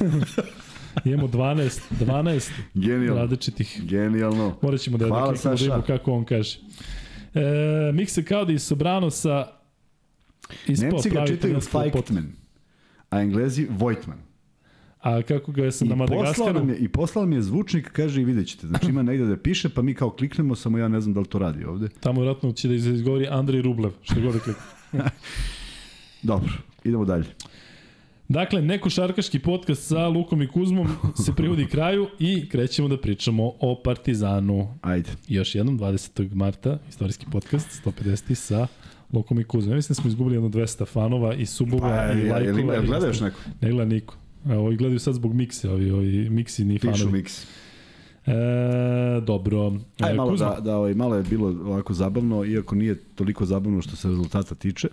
Imamo 1.04 1.28
12, 1.28 1.80
12 2.00 2.50
Genijalno. 2.74 3.20
različitih. 3.22 3.80
Genijalno. 3.84 4.56
Morat 4.62 4.80
ćemo 4.80 4.98
da, 4.98 5.04
da 5.04 5.08
Hvala, 5.08 5.34
da 5.44 5.50
vidimo 5.50 5.82
kako 5.86 6.12
on 6.12 6.24
kaže. 6.24 6.58
E, 7.34 7.92
Mikse 7.92 8.24
Kaudi 8.24 8.52
iz 8.54 8.62
Sobranosa 8.62 9.46
ispao 10.66 10.90
Nemci 10.90 11.10
ga 11.10 11.26
čitaju. 11.26 11.60
Feiktman, 11.60 12.32
a 13.10 13.20
Englezi 13.20 13.66
Vojtman. 13.70 14.18
A 15.00 15.22
kako 15.22 15.52
ga 15.52 15.70
sam 15.70 15.86
I 15.86 15.90
na 15.90 15.96
Madagaskaru? 15.96 16.52
nam 16.54 16.68
je, 16.68 16.76
I 16.76 16.88
poslao 16.88 17.24
nam 17.24 17.32
je 17.32 17.42
zvučnik, 17.42 17.90
kaže 17.92 18.20
i 18.20 18.24
vidjet 18.24 18.48
ćete. 18.48 18.66
Znači 18.66 18.86
ima 18.86 19.02
negde 19.02 19.26
da 19.26 19.36
piše, 19.36 19.68
pa 19.68 19.82
mi 19.82 19.94
kao 19.94 20.10
kliknemo, 20.10 20.54
samo 20.54 20.78
ja 20.78 20.88
ne 20.88 21.00
znam 21.00 21.14
da 21.14 21.20
li 21.20 21.26
to 21.26 21.38
radi 21.38 21.64
ovde. 21.64 21.88
Tamo 22.00 22.20
vjerojatno 22.20 22.52
će 22.52 22.68
da 22.68 22.74
izgovori 22.74 23.26
Andrej 23.30 23.62
Rublev, 23.62 23.90
što 24.02 24.20
god 24.20 24.34
da 24.34 24.40
klikne. 24.40 24.62
Dobro, 26.22 26.52
idemo 26.84 27.04
dalje. 27.04 27.24
Dakle, 28.28 28.62
neko 28.62 28.90
šarkaški 28.90 29.38
podcast 29.38 29.82
sa 29.82 30.08
Lukom 30.08 30.42
i 30.42 30.48
Kuzmom 30.48 30.88
se 31.16 31.32
privodi 31.34 31.66
kraju 31.66 32.08
i 32.18 32.48
krećemo 32.48 32.88
da 32.88 32.96
pričamo 32.98 33.52
o 33.60 33.80
Partizanu. 33.84 34.74
Ajde. 34.82 35.10
Još 35.28 35.54
jednom, 35.54 35.78
20. 35.78 36.34
marta, 36.34 36.78
istorijski 36.88 37.26
podcast, 37.32 37.82
150. 37.86 38.34
sa 38.34 38.66
Lukom 39.12 39.40
i 39.40 39.44
Kuzmom. 39.44 39.72
Ja 39.72 39.76
mislim 39.76 39.94
da 39.94 40.00
smo 40.02 40.08
izgubili 40.08 40.36
jedno 40.36 40.48
200 40.48 40.86
fanova 40.86 41.34
i 41.34 41.46
subova 41.46 41.88
Pa, 42.08 42.12
i 42.12 42.28
lajkova. 42.28 42.76
i 42.76 42.86
gledaš 42.86 43.20
neko? 43.20 43.36
Ne 43.60 43.70
gleda 43.70 43.84
niko. 43.84 44.16
Evo, 44.46 44.66
ovi 44.66 44.76
gledaju 44.76 44.98
sad 44.98 45.14
zbog 45.14 45.34
mikse, 45.34 45.70
ovi, 45.70 45.90
ovi 45.90 46.30
miksi 46.30 46.64
ni 46.64 46.78
Pišu 46.78 46.92
fanovi. 46.98 47.22
mix. 47.22 47.44
E, 48.26 48.32
dobro. 49.20 49.72
Aj 50.00 50.10
E, 50.10 50.14
malo 50.14 50.30
Kuzma, 50.30 50.50
da, 50.50 50.60
da 50.60 50.76
ovaj, 50.76 50.94
malo 50.94 51.16
je 51.16 51.22
bilo 51.22 51.48
ovako 51.48 51.94
zabavno, 51.94 52.44
iako 52.44 52.74
nije 52.74 52.94
toliko 53.14 53.44
zabavno 53.44 53.82
što 53.82 53.96
se 53.96 54.08
rezultata 54.08 54.54
tiče. 54.54 54.88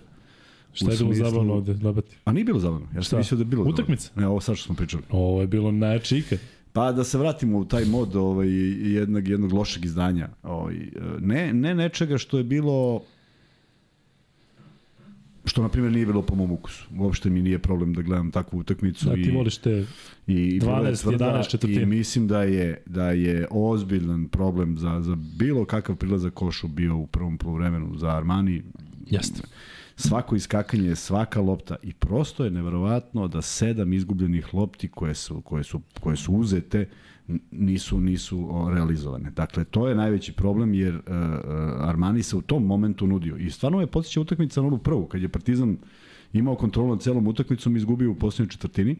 Šta 0.72 0.84
je 0.84 0.96
bilo 0.96 1.08
smislu- 1.08 1.24
zabavno 1.24 1.54
ovde, 1.54 1.76
Labati? 1.82 2.16
A 2.24 2.32
nije 2.32 2.44
bilo 2.44 2.58
zabavno. 2.58 2.86
Ja 2.96 3.02
sam 3.02 3.18
mislio 3.18 3.36
da 3.36 3.42
je 3.42 3.46
bilo 3.46 3.64
Utakmica? 3.64 4.02
zabavno. 4.04 4.20
Ne, 4.20 4.28
ovo 4.28 4.40
sad 4.40 4.56
što 4.56 4.66
smo 4.66 4.74
pričali. 4.74 5.02
Ovo 5.10 5.40
je 5.40 5.46
bilo 5.46 5.70
najjače 5.72 6.18
ikad. 6.18 6.38
Pa 6.72 6.92
da 6.92 7.04
se 7.04 7.18
vratimo 7.18 7.58
u 7.58 7.64
taj 7.64 7.84
mod 7.84 8.16
ovaj, 8.16 8.48
jednog, 8.92 9.28
jednog 9.28 9.52
lošeg 9.52 9.84
izdanja. 9.84 10.28
Ovaj, 10.42 10.74
ne, 11.20 11.52
ne 11.52 11.74
nečega 11.74 12.18
što 12.18 12.38
je 12.38 12.44
bilo 12.44 13.02
što 15.44 15.62
na 15.62 15.68
primjer 15.68 15.92
nije 15.92 16.06
bilo 16.06 16.22
po 16.22 16.34
mom 16.34 16.52
ukusu. 16.52 16.84
Uopšte 16.98 17.30
mi 17.30 17.42
nije 17.42 17.58
problem 17.58 17.94
da 17.94 18.02
gledam 18.02 18.30
takvu 18.30 18.58
utakmicu 18.58 19.06
Da, 19.06 19.14
i 19.14 19.22
ti 19.22 19.30
voliš 19.30 19.56
te... 19.56 19.84
i, 20.26 20.32
i 20.34 20.60
bila 20.60 20.78
je 20.78 20.84
12, 20.86 21.02
tvrda 21.02 21.24
11 21.26 21.50
četvrtina. 21.50 21.82
i 21.82 21.86
mislim 21.86 22.28
da 22.28 22.42
je 22.42 22.82
da 22.86 23.10
je 23.10 23.46
ozbiljan 23.50 24.28
problem 24.28 24.78
za 24.78 25.00
za 25.00 25.16
bilo 25.38 25.64
kakav 25.64 25.96
prilazak 25.96 26.34
košu 26.34 26.68
bio 26.68 26.96
u 26.96 27.06
prvom 27.06 27.38
poluvremenu 27.38 27.96
za 27.96 28.08
Armani 28.08 28.62
Jeste. 29.06 29.42
Svako 29.98 30.36
iskakanje, 30.36 30.96
svaka 30.96 31.40
lopta 31.40 31.76
i 31.82 31.92
prosto 31.92 32.44
je 32.44 32.50
neverovatno 32.50 33.28
da 33.28 33.42
sedam 33.42 33.92
izgubljenih 33.92 34.54
lopti 34.54 34.88
koje 34.88 35.14
su, 35.14 35.40
koje 35.40 35.64
su, 35.64 35.80
koje 36.00 36.16
su 36.16 36.32
uzete 36.32 36.88
nisu 37.50 38.00
nisu 38.00 38.68
realizovane. 38.74 39.30
Dakle, 39.30 39.64
to 39.64 39.88
je 39.88 39.94
najveći 39.94 40.32
problem 40.32 40.74
jer 40.74 40.94
uh, 40.94 41.02
Armani 41.80 42.22
se 42.22 42.36
u 42.36 42.42
tom 42.42 42.66
momentu 42.66 43.06
nudio. 43.06 43.36
I 43.36 43.50
stvarno 43.50 43.80
je 43.80 43.86
podsjeća 43.86 44.20
utakmica 44.20 44.60
na 44.60 44.66
onu 44.66 44.78
prvu, 44.78 45.06
kad 45.06 45.22
je 45.22 45.28
Partizan 45.28 45.76
imao 46.32 46.54
kontrolu 46.54 46.88
nad 46.88 47.02
celom 47.02 47.26
utakmicom 47.26 47.76
i 47.76 47.78
izgubio 47.78 48.10
u 48.10 48.14
posljednjoj 48.14 48.48
četvrtini. 48.48 48.96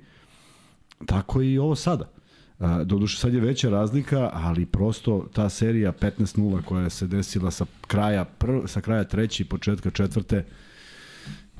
Tako 1.06 1.42
i 1.42 1.58
ovo 1.58 1.74
sada. 1.74 2.10
A, 2.58 2.84
Doduše 2.84 3.18
sad 3.18 3.34
je 3.34 3.40
veća 3.40 3.70
razlika, 3.70 4.30
ali 4.32 4.66
prosto 4.66 5.28
ta 5.32 5.48
serija 5.48 5.92
15-0 5.92 6.62
koja 6.62 6.90
se 6.90 7.06
desila 7.06 7.50
sa 7.50 7.66
kraja, 7.86 8.24
prv, 8.24 8.66
sa 8.66 8.80
kraja 8.80 9.04
treće 9.04 9.42
i 9.42 9.46
početka 9.46 9.90
četvrte 9.90 10.44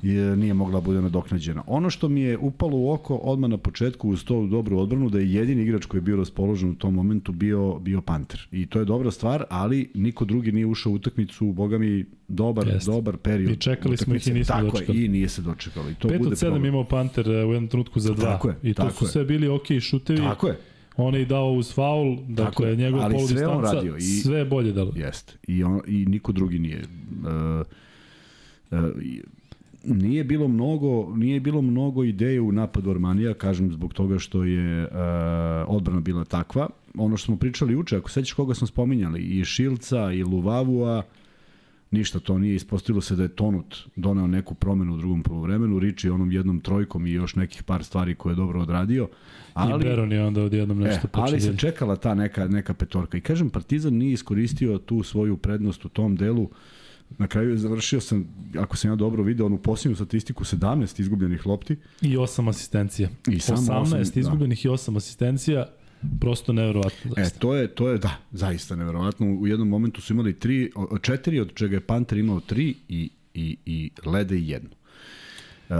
je, 0.01 0.35
nije 0.35 0.53
mogla 0.53 0.73
da 0.73 0.85
bude 0.85 1.01
nadoknađena. 1.01 1.63
Ono 1.67 1.89
što 1.89 2.09
mi 2.09 2.21
je 2.21 2.37
upalo 2.37 2.77
u 2.77 2.91
oko 2.91 3.15
odmah 3.15 3.49
na 3.49 3.57
početku 3.57 4.09
uz 4.09 4.23
to 4.23 4.45
dobru 4.45 4.79
odbranu 4.79 5.09
da 5.09 5.19
je 5.19 5.33
jedini 5.33 5.61
igrač 5.63 5.85
koji 5.85 5.99
je 5.99 6.03
bio 6.03 6.17
raspoložen 6.17 6.69
u 6.69 6.75
tom 6.75 6.93
momentu 6.93 7.31
bio 7.31 7.73
bio 7.75 8.01
Panter. 8.01 8.47
I 8.51 8.65
to 8.65 8.79
je 8.79 8.85
dobra 8.85 9.11
stvar, 9.11 9.43
ali 9.49 9.89
niko 9.93 10.25
drugi 10.25 10.51
nije 10.51 10.65
ušao 10.65 10.91
u 10.91 10.95
utakmicu, 10.95 11.45
boga 11.45 11.77
mi 11.77 12.05
dobar 12.27 12.67
Jeste. 12.67 12.91
dobar 12.91 13.17
period. 13.17 13.51
I 13.51 13.55
čekali 13.55 13.97
smo 13.97 14.15
ih 14.15 14.27
i 14.27 14.33
nismo 14.33 14.55
Tako 14.55 14.65
dočekali. 14.67 14.99
je, 14.99 15.05
i 15.05 15.09
nije 15.09 15.29
se 15.29 15.41
dočekalo. 15.41 15.89
I 15.89 15.93
to 15.93 16.07
5 16.07 16.17
bude 16.17 16.27
od 16.27 16.33
7 16.33 16.39
problem. 16.39 16.65
imao 16.65 16.83
Panter 16.83 17.27
e, 17.27 17.45
u 17.45 17.51
jednom 17.51 17.67
trenutku 17.67 17.99
za 17.99 18.13
2. 18.13 18.21
Tako 18.21 18.49
je, 18.49 18.55
I 18.63 18.73
to 18.73 18.83
tako 18.83 18.95
su 18.95 19.05
je. 19.05 19.09
sve 19.09 19.25
bili 19.25 19.47
ok 19.47 19.65
šutevi. 19.81 20.19
Tako 20.19 20.47
je. 20.47 20.57
On 20.97 21.15
je 21.15 21.21
i 21.21 21.25
dao 21.25 21.51
uz 21.51 21.73
faul, 21.73 22.17
dakle 22.27 22.69
je, 22.69 22.75
njegova 22.75 23.03
ali 23.03 23.13
polu 23.13 23.27
sve 23.27 23.47
on 23.47 23.53
distanca, 23.53 23.75
radio 23.75 23.97
i- 23.97 24.01
sve 24.01 24.37
je 24.37 24.45
bolje 24.45 24.71
dalo. 24.71 24.91
Jeste. 24.95 25.33
I, 25.47 25.63
on, 25.63 25.81
I 25.87 26.05
niko 26.05 26.31
drugi 26.31 26.59
nije. 26.59 26.81
Uh, 26.81 27.65
uh, 28.71 28.79
nije 29.83 30.23
bilo 30.23 30.47
mnogo 30.47 31.15
nije 31.15 31.39
bilo 31.39 31.61
mnogo 31.61 32.03
ideje 32.03 32.41
u 32.41 32.51
napadu 32.51 32.91
Armanija, 32.91 33.33
kažem 33.33 33.71
zbog 33.71 33.93
toga 33.93 34.19
što 34.19 34.43
je 34.43 34.83
uh, 34.83 34.89
odbrana 35.67 35.99
bila 35.99 36.25
takva. 36.25 36.69
Ono 36.95 37.17
što 37.17 37.25
smo 37.25 37.37
pričali 37.37 37.73
juče, 37.73 37.97
ako 37.97 38.09
sećaš 38.09 38.33
koga 38.33 38.53
smo 38.53 38.67
spominjali, 38.67 39.21
i 39.21 39.45
Šilca 39.45 40.11
i 40.11 40.23
Luvavua, 40.23 41.03
ništa 41.91 42.19
to 42.19 42.37
nije 42.37 42.55
ispostavilo 42.55 43.01
se 43.01 43.15
da 43.15 43.23
je 43.23 43.29
Tonut 43.29 43.75
doneo 43.95 44.27
neku 44.27 44.53
promenu 44.53 44.93
u 44.93 44.97
drugom 44.97 45.23
poluvremenu, 45.23 45.79
Riči 45.79 46.09
onom 46.09 46.31
jednom 46.31 46.59
trojkom 46.59 47.07
i 47.07 47.11
još 47.11 47.35
nekih 47.35 47.63
par 47.63 47.83
stvari 47.83 48.15
koje 48.15 48.31
je 48.31 48.35
dobro 48.35 48.61
odradio. 48.61 49.07
Ali, 49.53 49.85
I 49.85 49.89
Beron 49.89 50.11
je 50.11 50.25
onda 50.25 50.43
odjednom 50.43 50.79
nešto 50.79 51.07
E, 51.07 51.09
ali 51.13 51.41
se 51.41 51.57
čekala 51.57 51.95
ta 51.95 52.13
neka, 52.13 52.47
neka 52.47 52.73
petorka. 52.73 53.17
I 53.17 53.21
kažem, 53.21 53.49
Partizan 53.49 53.93
nije 53.93 54.13
iskoristio 54.13 54.77
tu 54.77 55.03
svoju 55.03 55.37
prednost 55.37 55.85
u 55.85 55.89
tom 55.89 56.15
delu. 56.15 56.49
Na 57.17 57.27
kraju 57.27 57.49
je 57.49 57.57
završio 57.57 58.01
sam, 58.01 58.27
ako 58.57 58.77
sam 58.77 58.91
ja 58.91 58.95
dobro 58.95 59.23
video, 59.23 59.45
onu 59.45 59.57
posljednju 59.57 59.95
statistiku, 59.95 60.43
17 60.43 61.01
izgubljenih 61.01 61.45
lopti. 61.45 61.75
I 62.01 62.17
8 62.17 62.49
asistencija. 62.49 63.09
I 63.31 63.39
samo 63.39 63.57
18 63.61 63.81
osam, 63.81 64.01
da. 64.13 64.19
izgubljenih 64.19 64.65
i 64.65 64.67
8 64.67 64.97
asistencija. 64.97 65.65
Prosto 66.19 66.53
nevjerovatno. 66.53 67.11
E, 67.17 67.21
zaista. 67.21 67.39
to 67.39 67.55
je, 67.55 67.67
to 67.67 67.89
je, 67.89 67.97
da, 67.97 68.17
zaista 68.31 68.75
neverovatno. 68.75 69.27
U 69.27 69.47
jednom 69.47 69.67
momentu 69.67 70.01
su 70.01 70.13
imali 70.13 70.39
tri, 70.39 70.71
četiri, 71.01 71.39
od 71.39 71.53
čega 71.53 71.75
je 71.75 71.81
Panter 71.81 72.17
imao 72.17 72.39
tri 72.39 72.75
i, 72.89 73.09
i, 73.33 73.57
i 73.65 73.91
Lede 74.05 74.39
jednu. 74.39 74.69
E, 75.69 75.73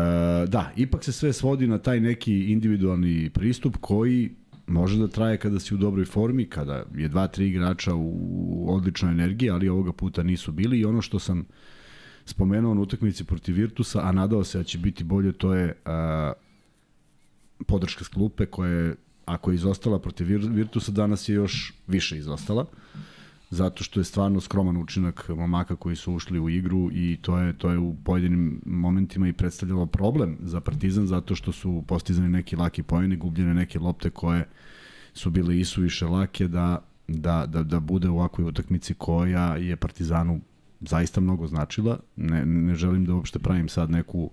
da, 0.47 0.71
ipak 0.75 1.03
se 1.03 1.11
sve 1.11 1.33
svodi 1.33 1.67
na 1.67 1.77
taj 1.77 1.99
neki 1.99 2.51
individualni 2.51 3.29
pristup 3.29 3.77
koji 3.81 4.29
može 4.69 4.97
da 4.97 5.07
traje 5.07 5.37
kada 5.37 5.59
si 5.59 5.73
u 5.73 5.77
dobroj 5.77 6.05
formi, 6.05 6.45
kada 6.45 6.83
je 6.95 7.07
dva, 7.07 7.27
tri 7.27 7.47
igrača 7.47 7.93
u 7.95 8.75
odličnoj 8.75 9.11
energiji, 9.11 9.49
ali 9.49 9.69
ovoga 9.69 9.93
puta 9.93 10.23
nisu 10.23 10.51
bili. 10.51 10.79
I 10.79 10.85
ono 10.85 11.01
što 11.01 11.19
sam 11.19 11.45
spomenuo 12.25 12.73
na 12.73 12.81
utakmici 12.81 13.23
protiv 13.23 13.55
Virtusa, 13.55 14.01
a 14.03 14.11
nadao 14.11 14.43
se 14.43 14.57
da 14.57 14.63
će 14.63 14.77
biti 14.77 15.03
bolje, 15.03 15.31
to 15.31 15.53
je 15.53 15.73
a, 15.85 16.33
podrška 17.67 18.03
s 18.03 18.07
klupe 18.07 18.45
koja 18.45 18.71
je, 18.71 18.95
ako 19.25 19.51
je 19.51 19.55
izostala 19.55 19.99
protiv 19.99 20.27
Vir- 20.27 20.53
Virtusa, 20.53 20.91
danas 20.91 21.29
je 21.29 21.35
još 21.35 21.73
više 21.87 22.17
izostala 22.17 22.65
zato 23.49 23.83
što 23.83 23.99
je 23.99 24.03
stvarno 24.03 24.41
skroman 24.41 24.77
učinak 24.77 25.29
momaka 25.29 25.75
koji 25.75 25.95
su 25.95 26.13
ušli 26.13 26.39
u 26.39 26.49
igru 26.49 26.89
i 26.91 27.17
to 27.21 27.37
je 27.37 27.57
to 27.57 27.71
je 27.71 27.77
u 27.77 27.95
pojedinim 28.03 28.61
momentima 28.65 29.27
i 29.27 29.33
predstavljalo 29.33 29.85
problem 29.85 30.37
za 30.41 30.61
Partizan 30.61 31.07
zato 31.07 31.35
što 31.35 31.51
su 31.51 31.83
postizani 31.87 32.29
neki 32.29 32.55
laki 32.55 32.83
poeni, 32.83 33.17
gubljene 33.17 33.53
neke 33.53 33.79
lopte 33.79 34.09
koje 34.09 34.47
su 35.13 35.29
bile 35.29 35.59
isuviše 35.59 36.05
lake 36.05 36.47
da, 36.47 36.85
da, 37.07 37.45
da, 37.45 37.63
da 37.63 37.79
bude 37.79 38.09
u 38.09 38.17
ovakvoj 38.17 38.47
utakmici 38.47 38.93
koja 38.93 39.55
je 39.55 39.75
Partizanu 39.75 40.41
zaista 40.81 41.21
mnogo 41.21 41.47
značila. 41.47 41.99
Ne, 42.15 42.45
ne 42.45 42.75
želim 42.75 43.05
da 43.05 43.13
uopšte 43.13 43.39
pravim 43.39 43.69
sad 43.69 43.89
neku 43.89 44.31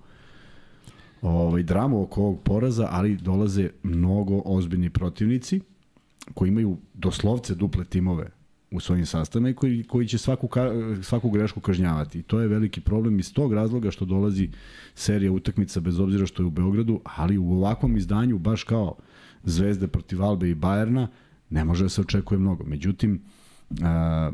ovaj, 1.22 1.62
dramu 1.62 2.02
oko 2.02 2.22
ovog 2.22 2.42
poraza, 2.42 2.88
ali 2.90 3.16
dolaze 3.16 3.70
mnogo 3.82 4.42
ozbiljni 4.44 4.90
protivnici 4.90 5.60
koji 6.34 6.48
imaju 6.48 6.76
doslovce 6.94 7.54
duple 7.54 7.84
timove 7.84 8.35
u 8.70 8.80
svojim 8.80 9.06
sastavima 9.06 9.48
i 9.48 9.54
koji, 9.54 9.84
koji 9.84 10.08
će 10.08 10.18
svaku, 10.18 10.48
svaku 11.02 11.30
grešku 11.30 11.60
kažnjavati. 11.60 12.18
I 12.18 12.22
to 12.22 12.40
je 12.40 12.48
veliki 12.48 12.80
problem 12.80 13.18
iz 13.18 13.32
tog 13.32 13.52
razloga 13.52 13.90
što 13.90 14.04
dolazi 14.04 14.50
serija 14.94 15.32
utakmica 15.32 15.80
bez 15.80 16.00
obzira 16.00 16.26
što 16.26 16.42
je 16.42 16.46
u 16.46 16.50
Beogradu, 16.50 17.00
ali 17.04 17.38
u 17.38 17.52
ovakvom 17.52 17.96
izdanju, 17.96 18.38
baš 18.38 18.64
kao 18.64 18.96
Zvezde 19.44 19.86
protiv 19.86 20.22
Albe 20.22 20.50
i 20.50 20.54
Bajerna, 20.54 21.08
ne 21.50 21.64
može 21.64 21.84
da 21.84 21.88
se 21.88 22.00
očekuje 22.00 22.38
mnogo. 22.38 22.64
Međutim, 22.64 23.22
a, 23.82 24.32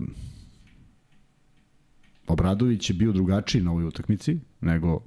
Obradović 2.26 2.90
je 2.90 2.94
bio 2.94 3.12
drugačiji 3.12 3.62
na 3.62 3.70
ovoj 3.70 3.84
utakmici 3.84 4.38
nego 4.60 5.00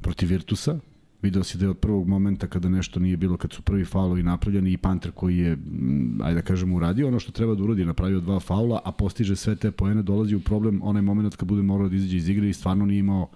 protiv 0.00 0.28
Virtusa. 0.28 0.78
Video 1.22 1.44
si 1.44 1.58
da 1.58 1.64
je 1.64 1.70
od 1.70 1.78
prvog 1.78 2.08
momenta 2.08 2.46
kada 2.46 2.68
nešto 2.68 3.00
nije 3.00 3.16
bilo, 3.16 3.36
kad 3.36 3.52
su 3.52 3.62
prvi 3.62 3.84
faulovi 3.84 4.22
napravljeni 4.22 4.72
i 4.72 4.76
Panter 4.76 5.12
koji 5.12 5.38
je, 5.38 5.56
mm, 5.56 6.22
ajde 6.22 6.34
da 6.34 6.42
kažemo, 6.42 6.76
uradio 6.76 7.08
ono 7.08 7.20
što 7.20 7.32
treba 7.32 7.54
da 7.54 7.62
uradi, 7.62 7.84
napravio 7.84 8.20
dva 8.20 8.40
faula, 8.40 8.80
a 8.84 8.92
postiže 8.92 9.36
sve 9.36 9.56
te 9.56 9.70
poene, 9.70 10.02
dolazi 10.02 10.34
u 10.34 10.40
problem 10.40 10.80
onaj 10.82 11.02
moment 11.02 11.36
kad 11.36 11.48
bude 11.48 11.62
morao 11.62 11.88
da 11.88 11.96
izađe 11.96 12.16
iz 12.16 12.28
igre 12.28 12.48
i 12.48 12.52
stvarno 12.52 12.86
nije 12.86 12.98
imao 12.98 13.28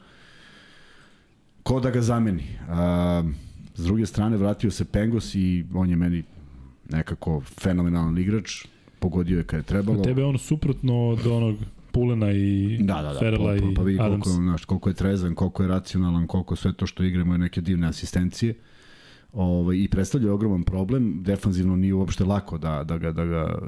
ko 1.63 1.81
da 1.81 1.91
ga 1.91 2.01
zameni. 2.01 2.45
A, 2.69 3.25
s 3.75 3.85
druge 3.85 4.07
strane, 4.07 4.37
vratio 4.37 4.71
se 4.71 4.85
Pengos 4.85 5.35
i 5.35 5.65
on 5.75 5.91
je 5.91 5.97
meni 5.97 6.23
nekako 6.91 7.41
fenomenalan 7.41 8.19
igrač, 8.19 8.67
pogodio 8.99 9.39
je 9.39 9.45
kad 9.45 9.61
je 9.61 9.65
trebalo. 9.65 10.03
Tebe 10.03 10.25
on 10.25 10.39
suprotno 10.39 11.09
od 11.09 11.27
onog 11.27 11.57
Pulena 11.93 12.33
i 12.33 12.79
Da, 12.81 13.03
da, 13.03 13.13
da, 13.13 13.19
Ferela 13.19 13.55
pa, 13.55 13.67
pa, 13.75 13.83
pa 13.83 13.91
i 13.91 13.95
Adams. 13.95 14.23
koliko, 14.23 14.29
je, 14.29 14.35
znaš, 14.35 14.65
koliko 14.65 14.89
je 14.89 14.95
trezan, 14.95 15.35
koliko 15.35 15.63
je 15.63 15.69
racionalan, 15.69 16.27
koliko 16.27 16.57
sve 16.57 16.73
to 16.73 16.87
što 16.87 17.05
igramo 17.05 17.35
je 17.35 17.39
neke 17.39 17.61
divne 17.61 17.87
asistencije. 17.87 18.55
Ovaj, 19.33 19.77
I 19.77 19.89
predstavlja 19.89 20.33
ogroman 20.33 20.63
problem, 20.63 21.23
defanzivno 21.23 21.77
nije 21.77 21.95
uopšte 21.95 22.25
lako 22.25 22.59
da, 22.59 22.85
da, 22.85 22.99
ga, 22.99 23.13
da 23.13 23.25
ga 23.25 23.59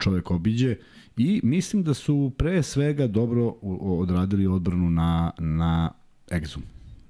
čovek 0.00 0.30
obiđe 0.30 0.76
i 1.16 1.40
mislim 1.44 1.82
da 1.82 1.94
su 1.94 2.32
pre 2.36 2.62
svega 2.62 3.06
dobro 3.06 3.54
odradili 3.80 4.46
odbranu 4.46 4.90
na, 4.90 5.30
na 5.38 5.90
egzum. 6.32 6.62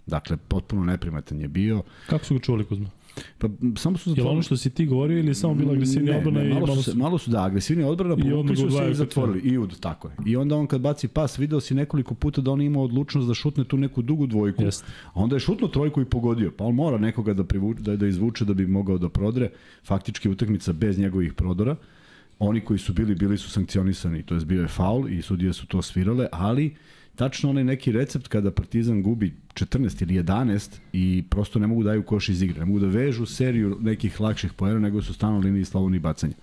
Dakle, 0.07 0.37
potpuno 0.37 0.85
neprimetan 0.85 1.41
je 1.41 1.49
bio. 1.49 1.83
Kako 2.07 2.25
su 2.25 2.35
ga 2.35 2.41
čuvali 2.41 2.65
Kuzma? 2.65 2.91
Pa, 3.39 3.49
samo 3.77 3.99
su 3.99 4.11
zatvorili- 4.11 4.33
ono 4.33 4.43
što 4.43 4.57
si 4.57 4.71
ti 4.71 4.87
govorio 4.87 5.19
ili 5.19 5.35
samo 5.35 5.55
bila 5.55 5.73
agresivnija 5.73 6.13
ne, 6.13 6.19
odbrana 6.19 6.41
ne, 6.41 6.47
i 6.51 6.55
malo, 6.55 6.67
malo 6.67 6.83
su, 6.83 6.97
malo 6.97 7.19
su 7.19 7.31
da 7.31 7.45
agresivnija 7.45 7.89
odbrana, 7.89 8.17
povukli 8.17 8.57
su 8.57 8.71
se 8.71 8.91
i 8.91 8.95
zatvorili. 8.95 9.41
I 9.41 9.59
ud, 9.59 9.81
tako 9.81 10.09
je. 10.09 10.15
I 10.27 10.37
onda 10.37 10.57
on 10.57 10.67
kad 10.67 10.81
baci 10.81 11.09
pas, 11.09 11.39
video 11.39 11.61
si 11.61 11.75
nekoliko 11.75 12.15
puta 12.15 12.41
da 12.41 12.51
on 12.51 12.61
ima 12.63 12.81
odlučnost 12.81 13.29
da 13.29 13.35
šutne 13.35 13.65
tu 13.65 13.77
neku 13.77 14.03
dugu 14.03 14.27
dvojku. 14.27 14.63
Jeste. 14.63 14.87
A 15.05 15.21
onda 15.21 15.37
je 15.37 15.41
šutno 15.41 15.69
trojku 15.69 16.01
i 16.01 16.05
pogodio. 16.05 16.51
Pa 16.51 16.65
on 16.65 16.75
mora 16.75 16.99
nekoga 16.99 17.35
da, 17.35 17.45
privuče, 17.45 17.83
da, 17.83 17.97
da 17.97 18.07
izvuče 18.07 18.45
da 18.45 18.55
bi 18.55 18.67
mogao 18.67 18.99
da 18.99 19.09
prodre. 19.09 19.51
Faktički 19.85 20.29
utakmica 20.29 20.73
bez 20.73 20.99
njegovih 20.99 21.33
prodora. 21.33 21.77
Oni 22.39 22.61
koji 22.61 22.79
su 22.79 22.93
bili, 22.93 23.15
bili 23.15 23.39
su 23.39 23.51
sankcionisani. 23.51 24.23
To 24.23 24.35
je 24.35 24.41
bio 24.45 24.63
je 24.63 24.69
faul 24.69 25.09
i 25.09 25.23
sudije 25.23 25.53
su 25.53 25.67
to 25.67 25.83
svirale, 25.83 26.27
ali 26.33 26.75
tačno 27.19 27.51
onaj 27.51 27.65
neki 27.65 27.93
recept 27.93 28.29
kada 28.29 28.51
Partizan 28.51 29.03
gubi 29.03 29.35
14 29.55 30.03
ili 30.03 30.23
11 30.23 30.79
i 30.93 31.25
prosto 31.31 31.59
ne 31.59 31.67
mogu 31.67 31.83
da 31.83 31.91
daju 31.91 32.03
koš 32.03 32.29
iz 32.29 32.43
igre. 32.43 32.61
Ne 32.61 32.67
mogu 32.67 32.79
da 32.79 32.87
vežu 32.87 33.27
seriju 33.27 33.77
nekih 33.81 34.21
lakših 34.21 34.53
poena 34.53 34.79
nego 34.79 35.03
su 35.03 35.15
stalno 35.15 35.39
u 35.39 35.41
liniji 35.41 35.65
slobodnih 35.65 36.01
bacanja. 36.01 36.35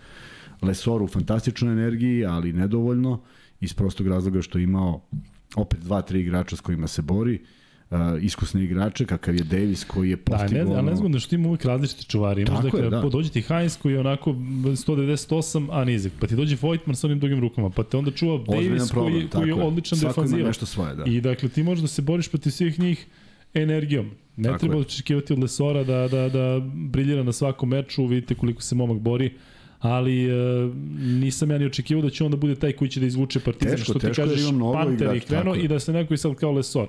Lesor 0.62 1.02
u 1.02 1.08
fantastičnoj 1.08 1.74
energiji, 1.74 2.26
ali 2.26 2.54
nedovoljno 2.54 3.22
iz 3.62 3.74
prostog 3.74 4.08
razloga 4.08 4.42
što 4.42 4.58
je 4.58 4.64
imao 4.64 5.02
opet 5.56 5.80
dva, 5.80 6.02
tri 6.02 6.22
igrača 6.22 6.56
s 6.56 6.62
kojima 6.62 6.88
se 6.88 7.02
bori, 7.02 7.36
uh, 7.36 7.48
iskusne 8.22 8.64
igrače, 8.64 9.06
kakav 9.06 9.36
je 9.36 9.44
Davis 9.44 9.84
koji 9.84 10.10
je 10.10 10.16
Da, 10.16 10.22
postigao... 10.28 10.66
ne, 10.66 10.72
a 10.72 10.82
ne 10.82 10.88
ono- 10.88 10.96
znam 10.96 11.12
da 11.12 11.20
što 11.20 11.36
ima 11.36 11.48
uvijek 11.48 11.66
različiti 11.66 12.06
čuvari. 12.06 12.42
Imaš 12.42 12.52
Tako 12.52 12.64
dakle, 12.64 12.80
je, 12.82 12.90
da. 12.90 13.02
dođe 13.02 13.30
ti 13.30 13.42
Heinz 13.42 13.78
koji 13.78 13.94
je 13.94 14.00
onako 14.00 14.32
198, 14.32 15.68
a 15.72 15.86
nizak. 15.86 16.12
Pa 16.20 16.28
ti 16.28 16.36
dođe 16.36 16.58
Voigtman 16.62 16.96
sa 16.96 17.08
onim 17.08 17.20
drugim 17.20 17.40
rukama. 17.40 17.70
Pa 17.70 17.84
te 17.84 17.98
onda 17.98 18.12
čuva 18.12 18.34
Ozbiljan 18.36 18.64
Davis 18.68 18.92
problem, 18.92 19.14
koji, 19.14 19.28
koji 19.30 19.48
je 19.50 19.54
odličan 19.56 19.98
Svako 19.98 20.14
defanzivac. 20.14 20.48
nešto 20.48 20.66
svoje, 20.66 20.96
da. 20.96 21.04
I 21.06 21.22
dakle, 21.22 21.50
ti 21.50 21.64
možeš 21.64 21.82
da 21.82 21.88
se 21.88 22.02
boriš 22.02 22.28
protiv 22.28 22.50
svih 22.52 22.80
njih 22.80 23.06
energijom. 23.54 24.10
Ne 24.38 24.44
Tako 24.44 24.60
treba 24.60 24.78
očekivati 24.78 25.34
od 25.34 25.40
Lesora 25.40 25.84
da, 25.84 26.08
da, 26.08 26.30
da 26.30 26.62
briljira 26.74 27.24
na 27.24 27.32
svakom 27.32 27.70
meču, 27.70 28.06
vidite 28.06 28.36
koliko 28.36 28.62
se 28.62 28.76
momak 28.76 29.00
bori 29.00 29.34
ali 29.80 30.26
e, 30.26 30.34
nisam 31.00 31.52
ja 31.52 31.58
ni 31.58 31.66
očekivao 31.66 32.04
da 32.04 32.10
će 32.10 32.24
on 32.24 32.32
da 32.32 32.38
bude 32.38 32.56
taj 32.56 32.72
koji 32.72 32.90
će 32.90 33.00
da 33.00 33.06
izvuče 33.06 33.40
Partizan, 33.40 33.72
Teško, 33.72 33.84
što 33.84 34.00
ti 34.00 34.06
jer 34.06 34.16
kažeš, 34.16 34.42
Panter 34.74 35.22
krenuo 35.22 35.44
tako 35.44 35.56
je. 35.56 35.64
i 35.64 35.68
da 35.68 35.80
se 35.80 35.94
neko 35.94 36.14
i 36.14 36.18
sad 36.18 36.36
kao 36.36 36.52
Lesor. 36.52 36.88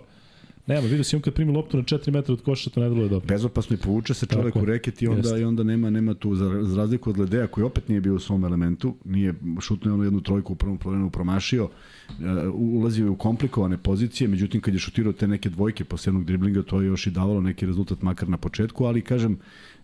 Nema, 0.67 0.81
vidio 0.81 1.05
si 1.05 1.17
on 1.17 1.23
kad 1.23 1.35
primi 1.35 1.53
loptu 1.53 1.77
na 1.77 1.83
4 1.83 2.13
metra 2.13 2.33
od 2.33 2.43
koša, 2.43 2.71
to 2.71 2.81
ne 2.81 2.89
deluje 2.89 3.09
dobro. 3.09 3.27
bezopasno 3.29 3.75
i 3.75 3.79
povuče 3.79 4.15
se 4.15 4.27
čovek 4.27 4.55
Tako 4.55 4.59
u 4.59 4.63
je. 4.63 4.67
reket 4.67 5.03
i 5.03 5.07
onda, 5.07 5.29
Jeste. 5.29 5.41
i 5.41 5.45
onda 5.45 5.63
nema, 5.63 5.91
nema 5.91 6.15
tu, 6.15 6.35
za, 6.35 6.63
za 6.63 6.77
razliku 6.77 7.11
od 7.11 7.19
Ledeja 7.19 7.47
koji 7.47 7.65
opet 7.65 7.89
nije 7.89 8.01
bio 8.01 8.15
u 8.15 8.19
svom 8.19 8.45
elementu, 8.45 8.95
nije 9.05 9.35
šutno 9.61 9.95
onu 9.95 10.05
jednu 10.05 10.21
trojku 10.21 10.53
u 10.53 10.57
prvom 10.57 10.79
polovremenu 10.79 11.11
promašio, 11.11 11.65
uh, 11.65 11.71
ulazio 12.55 13.05
je 13.05 13.11
u 13.11 13.17
komplikovane 13.17 13.79
pozicije, 13.79 14.29
međutim 14.29 14.61
kad 14.61 14.75
je 14.75 14.81
šutirao 14.81 15.13
te 15.13 15.29
neke 15.29 15.49
dvojke 15.49 15.85
posle 15.85 16.11
jednog 16.11 16.25
driblinga, 16.25 16.63
to 16.63 16.81
je 16.81 16.87
još 16.87 17.07
i 17.07 17.11
davalo 17.11 17.41
neki 17.41 17.67
rezultat 17.67 18.03
makar 18.03 18.29
na 18.29 18.37
početku, 18.37 18.85
ali 18.85 19.03
kažem, 19.03 19.39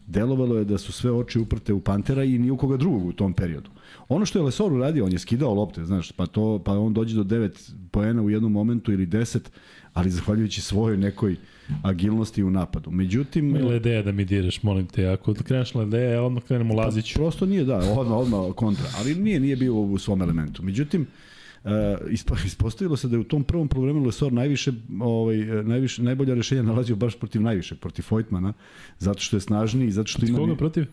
delovalo 0.07 0.59
je 0.59 0.65
da 0.65 0.79
su 0.79 0.93
sve 0.93 1.13
oči 1.13 1.39
uprte 1.39 1.73
u 1.73 1.81
Pantera 1.81 2.25
i 2.25 2.39
ni 2.39 2.51
u 2.51 2.57
koga 2.57 2.77
drugog 2.77 3.07
u 3.07 3.13
tom 3.13 3.33
periodu. 3.33 3.71
Ono 4.09 4.27
što 4.27 4.39
je 4.39 4.43
Lesor 4.43 4.73
uradio, 4.73 5.05
on 5.05 5.13
je 5.13 5.19
skidao 5.19 5.55
lopte, 5.55 5.85
znaš, 5.85 6.13
pa 6.13 6.27
to 6.27 6.59
pa 6.65 6.73
on 6.79 6.95
dođe 6.95 7.17
do 7.17 7.25
9 7.25 7.73
poena 7.91 8.23
u 8.23 8.31
jednom 8.31 8.53
momentu 8.53 8.93
ili 8.93 9.07
10, 9.07 9.39
ali 9.93 10.11
zahvaljujući 10.11 10.61
svojoj 10.61 10.97
nekoj 10.97 11.37
agilnosti 11.83 12.43
u 12.43 12.51
napadu. 12.51 12.91
Međutim, 12.91 13.55
Ledeja 13.55 14.03
da 14.03 14.13
mi 14.13 14.25
diraš, 14.25 14.63
molim 14.63 14.87
te. 14.87 15.07
Ako 15.07 15.35
kreneš 15.35 15.75
Ledeja, 15.75 16.11
ja 16.11 16.23
odmah 16.23 16.43
krenemo 16.43 16.75
Laziću. 16.75 17.15
prosto 17.15 17.47
nije, 17.47 17.65
da, 17.65 17.77
odmah, 17.77 18.17
odmah 18.17 18.41
kontra, 18.55 18.85
ali 18.99 19.15
nije 19.15 19.41
nije 19.41 19.57
bio 19.57 19.75
u 19.75 19.99
svom 19.99 20.23
elementu. 20.23 20.63
Međutim, 20.63 21.07
Uh, 21.65 21.71
ispo- 22.11 22.47
ispostavilo 22.47 22.97
se 22.97 23.09
da 23.09 23.17
je 23.17 23.21
u 23.21 23.25
tom 23.25 23.45
prvom 23.45 23.69
problemu 23.69 24.05
Lesor 24.05 24.33
najviše, 24.33 24.73
ovaj, 25.01 25.37
najviše, 25.37 26.03
najbolja 26.03 26.35
rešenja 26.35 26.63
nalazio 26.63 26.97
baš 26.97 27.19
protiv 27.19 27.43
najvišeg, 27.43 27.79
protiv 27.79 28.05
Vojtmana, 28.11 28.53
zato 28.99 29.21
što 29.21 29.37
je 29.37 29.41
snažniji, 29.41 29.91
zato 29.91 30.07
što 30.07 30.19
Protiv 30.19 30.35
ima... 30.35 30.39
koga 30.39 30.57
protiv? 30.57 30.85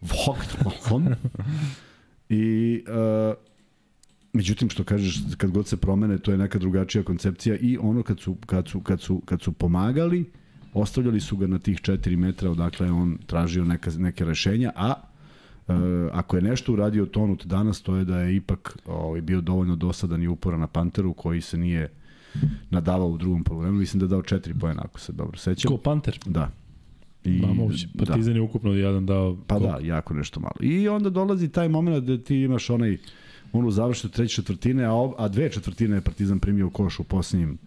Vogtman. 0.00 1.14
I 2.28 2.84
uh, 2.88 3.34
međutim 4.32 4.70
što 4.70 4.84
kažeš 4.84 5.20
kad 5.36 5.50
god 5.50 5.66
se 5.66 5.76
promene 5.76 6.18
to 6.18 6.32
je 6.32 6.38
neka 6.38 6.58
drugačija 6.58 7.04
koncepcija 7.04 7.56
i 7.56 7.78
ono 7.80 8.02
kad 8.02 8.20
su 8.20 8.36
kad 8.46 8.68
su 8.68 8.80
kad 8.80 9.00
su 9.00 9.22
kad 9.24 9.42
su 9.42 9.52
pomagali 9.52 10.30
ostavljali 10.74 11.20
su 11.20 11.36
ga 11.36 11.46
na 11.46 11.58
tih 11.58 11.80
4 11.80 12.16
metra 12.16 12.50
odakle 12.50 12.86
je 12.86 12.92
on 12.92 13.18
tražio 13.26 13.64
neka 13.64 13.90
neke 13.98 14.24
rešenja 14.24 14.72
a 14.76 14.94
Uh, 15.68 15.76
ako 16.12 16.36
je 16.36 16.42
nešto 16.42 16.72
uradio 16.72 17.06
Tonut 17.06 17.46
danas, 17.46 17.82
to 17.82 17.96
je 17.96 18.04
da 18.04 18.20
je 18.20 18.36
ipak 18.36 18.78
ovaj, 18.86 19.20
bio 19.20 19.40
dovoljno 19.40 19.76
dosadan 19.76 20.22
i 20.22 20.28
uporan 20.28 20.60
na 20.60 20.66
Panteru, 20.66 21.12
koji 21.12 21.40
se 21.40 21.58
nije 21.58 21.88
nadavao 22.70 23.08
u 23.08 23.18
drugom 23.18 23.44
polovremenu. 23.44 23.78
Mislim 23.78 24.00
da 24.00 24.04
je 24.04 24.08
dao 24.08 24.22
4 24.22 24.60
poena, 24.60 24.82
ako 24.84 25.00
se 25.00 25.12
dobro 25.12 25.38
sećam. 25.38 25.68
Ko 25.70 25.76
Panter? 25.76 26.18
Da. 26.26 26.50
I, 27.24 27.40
Ma 27.40 27.54
moguće. 27.54 27.88
da. 27.94 28.04
Partizan 28.04 28.34
je 28.34 28.40
ukupno 28.40 28.72
jedan 28.72 29.06
dao... 29.06 29.36
Pa 29.46 29.58
ko- 29.58 29.64
da, 29.64 29.78
jako 29.82 30.14
nešto 30.14 30.40
malo. 30.40 30.56
I 30.60 30.88
onda 30.88 31.10
dolazi 31.10 31.48
taj 31.48 31.68
moment 31.68 32.04
da 32.04 32.18
ti 32.18 32.36
imaš 32.36 32.70
onaj 32.70 32.98
onu 33.52 33.70
završnu 33.70 34.10
treće 34.10 34.34
četvrtine, 34.34 34.84
a, 34.84 34.92
ov- 34.92 35.14
a 35.18 35.28
dve 35.28 35.50
četvrtine 35.52 35.96
je 35.96 36.00
Partizan 36.00 36.38
primio 36.38 36.66
u 36.66 36.70
koš 36.70 36.98
u 36.98 37.04
posljednjim 37.04 37.58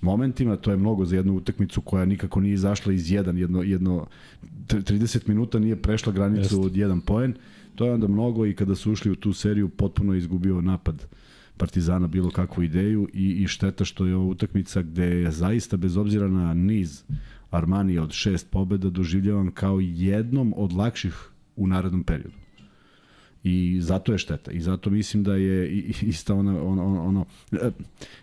momentima, 0.00 0.56
to 0.56 0.70
je 0.70 0.76
mnogo 0.76 1.04
za 1.04 1.16
jednu 1.16 1.34
utakmicu 1.36 1.80
koja 1.80 2.04
nikako 2.04 2.40
nije 2.40 2.54
izašla 2.54 2.92
iz 2.92 3.10
jedan, 3.12 3.38
jedno, 3.38 3.62
jedno 3.62 4.06
tr- 4.68 4.82
30 4.98 5.28
minuta 5.28 5.58
nije 5.58 5.76
prešla 5.76 6.12
granicu 6.12 6.40
Jeste. 6.40 6.56
od 6.56 6.76
jedan 6.76 7.00
poen, 7.00 7.34
to 7.74 7.86
je 7.86 7.92
onda 7.92 8.08
mnogo 8.08 8.46
i 8.46 8.54
kada 8.54 8.74
su 8.74 8.92
ušli 8.92 9.10
u 9.10 9.16
tu 9.16 9.32
seriju 9.32 9.68
potpuno 9.68 10.12
je 10.12 10.18
izgubio 10.18 10.60
napad 10.60 11.06
Partizana 11.56 12.06
bilo 12.06 12.30
kakvu 12.30 12.62
ideju 12.62 13.08
i, 13.14 13.42
i 13.42 13.46
šteta 13.46 13.84
što 13.84 14.06
je 14.06 14.16
ovo 14.16 14.28
utakmica 14.30 14.82
gde 14.82 15.04
je 15.04 15.30
zaista 15.30 15.76
bez 15.76 15.96
obzira 15.96 16.28
na 16.28 16.54
niz 16.54 17.02
Armanija 17.50 18.02
od 18.02 18.12
šest 18.12 18.50
pobeda 18.50 18.90
doživljavan 18.90 19.50
kao 19.50 19.80
jednom 19.80 20.54
od 20.56 20.72
lakših 20.72 21.28
u 21.56 21.66
narednom 21.66 22.04
periodu. 22.04 22.37
I 23.44 23.78
zato 23.80 24.12
je 24.12 24.18
šteta. 24.18 24.50
I 24.50 24.60
zato 24.60 24.90
mislim 24.90 25.22
da 25.22 25.34
je 25.34 25.72
ista 26.02 26.34
ona, 26.34 26.62
ono, 26.62 26.84
ono, 26.84 27.02
ono 27.02 27.24
e, 27.52 27.70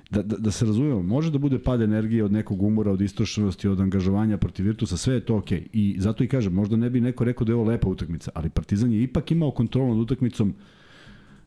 da, 0.10 0.21
da, 0.21 0.38
da 0.38 0.51
se 0.51 0.65
razumemo, 0.65 1.04
može 1.04 1.32
da 1.32 1.38
bude 1.38 1.60
pad 1.60 1.82
energije 1.82 2.23
od 2.23 2.32
nekog 2.32 2.62
umora, 2.62 2.91
od 2.91 3.01
istrošenosti, 3.01 3.67
od 3.67 3.80
angažovanja 3.80 4.38
protiv 4.38 4.65
Virtusa, 4.65 4.97
sve 4.97 5.13
je 5.13 5.25
to 5.25 5.38
okej. 5.38 5.60
Okay. 5.60 5.67
I 5.73 5.95
zato 5.99 6.23
i 6.23 6.28
kažem, 6.28 6.54
možda 6.54 6.75
ne 6.75 6.89
bi 6.89 7.01
neko 7.01 7.23
rekao 7.23 7.45
da 7.45 7.51
je 7.51 7.56
ovo 7.56 7.63
lepa 7.63 7.89
utakmica, 7.89 8.32
ali 8.34 8.49
Partizan 8.49 8.91
je 8.91 9.04
ipak 9.04 9.32
imao 9.32 9.51
kontrolu 9.51 9.89
nad 9.89 9.99
utakmicom 9.99 10.54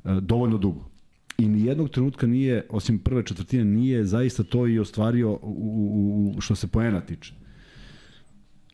e, 0.05 0.21
dovoljno 0.21 0.59
dugo. 0.59 0.89
I 1.39 1.49
ni 1.49 1.65
jednog 1.67 1.91
trenutka 1.91 2.27
nije, 2.27 2.67
osim 2.71 2.99
prve 2.99 3.23
četvrtine, 3.23 3.65
nije 3.65 4.05
zaista 4.05 4.43
to 4.43 4.67
i 4.67 4.79
ostvario 4.79 5.31
u, 5.33 5.39
u, 5.43 6.35
u 6.37 6.41
što 6.41 6.55
se 6.55 6.67
poena 6.67 7.01
tiče 7.01 7.35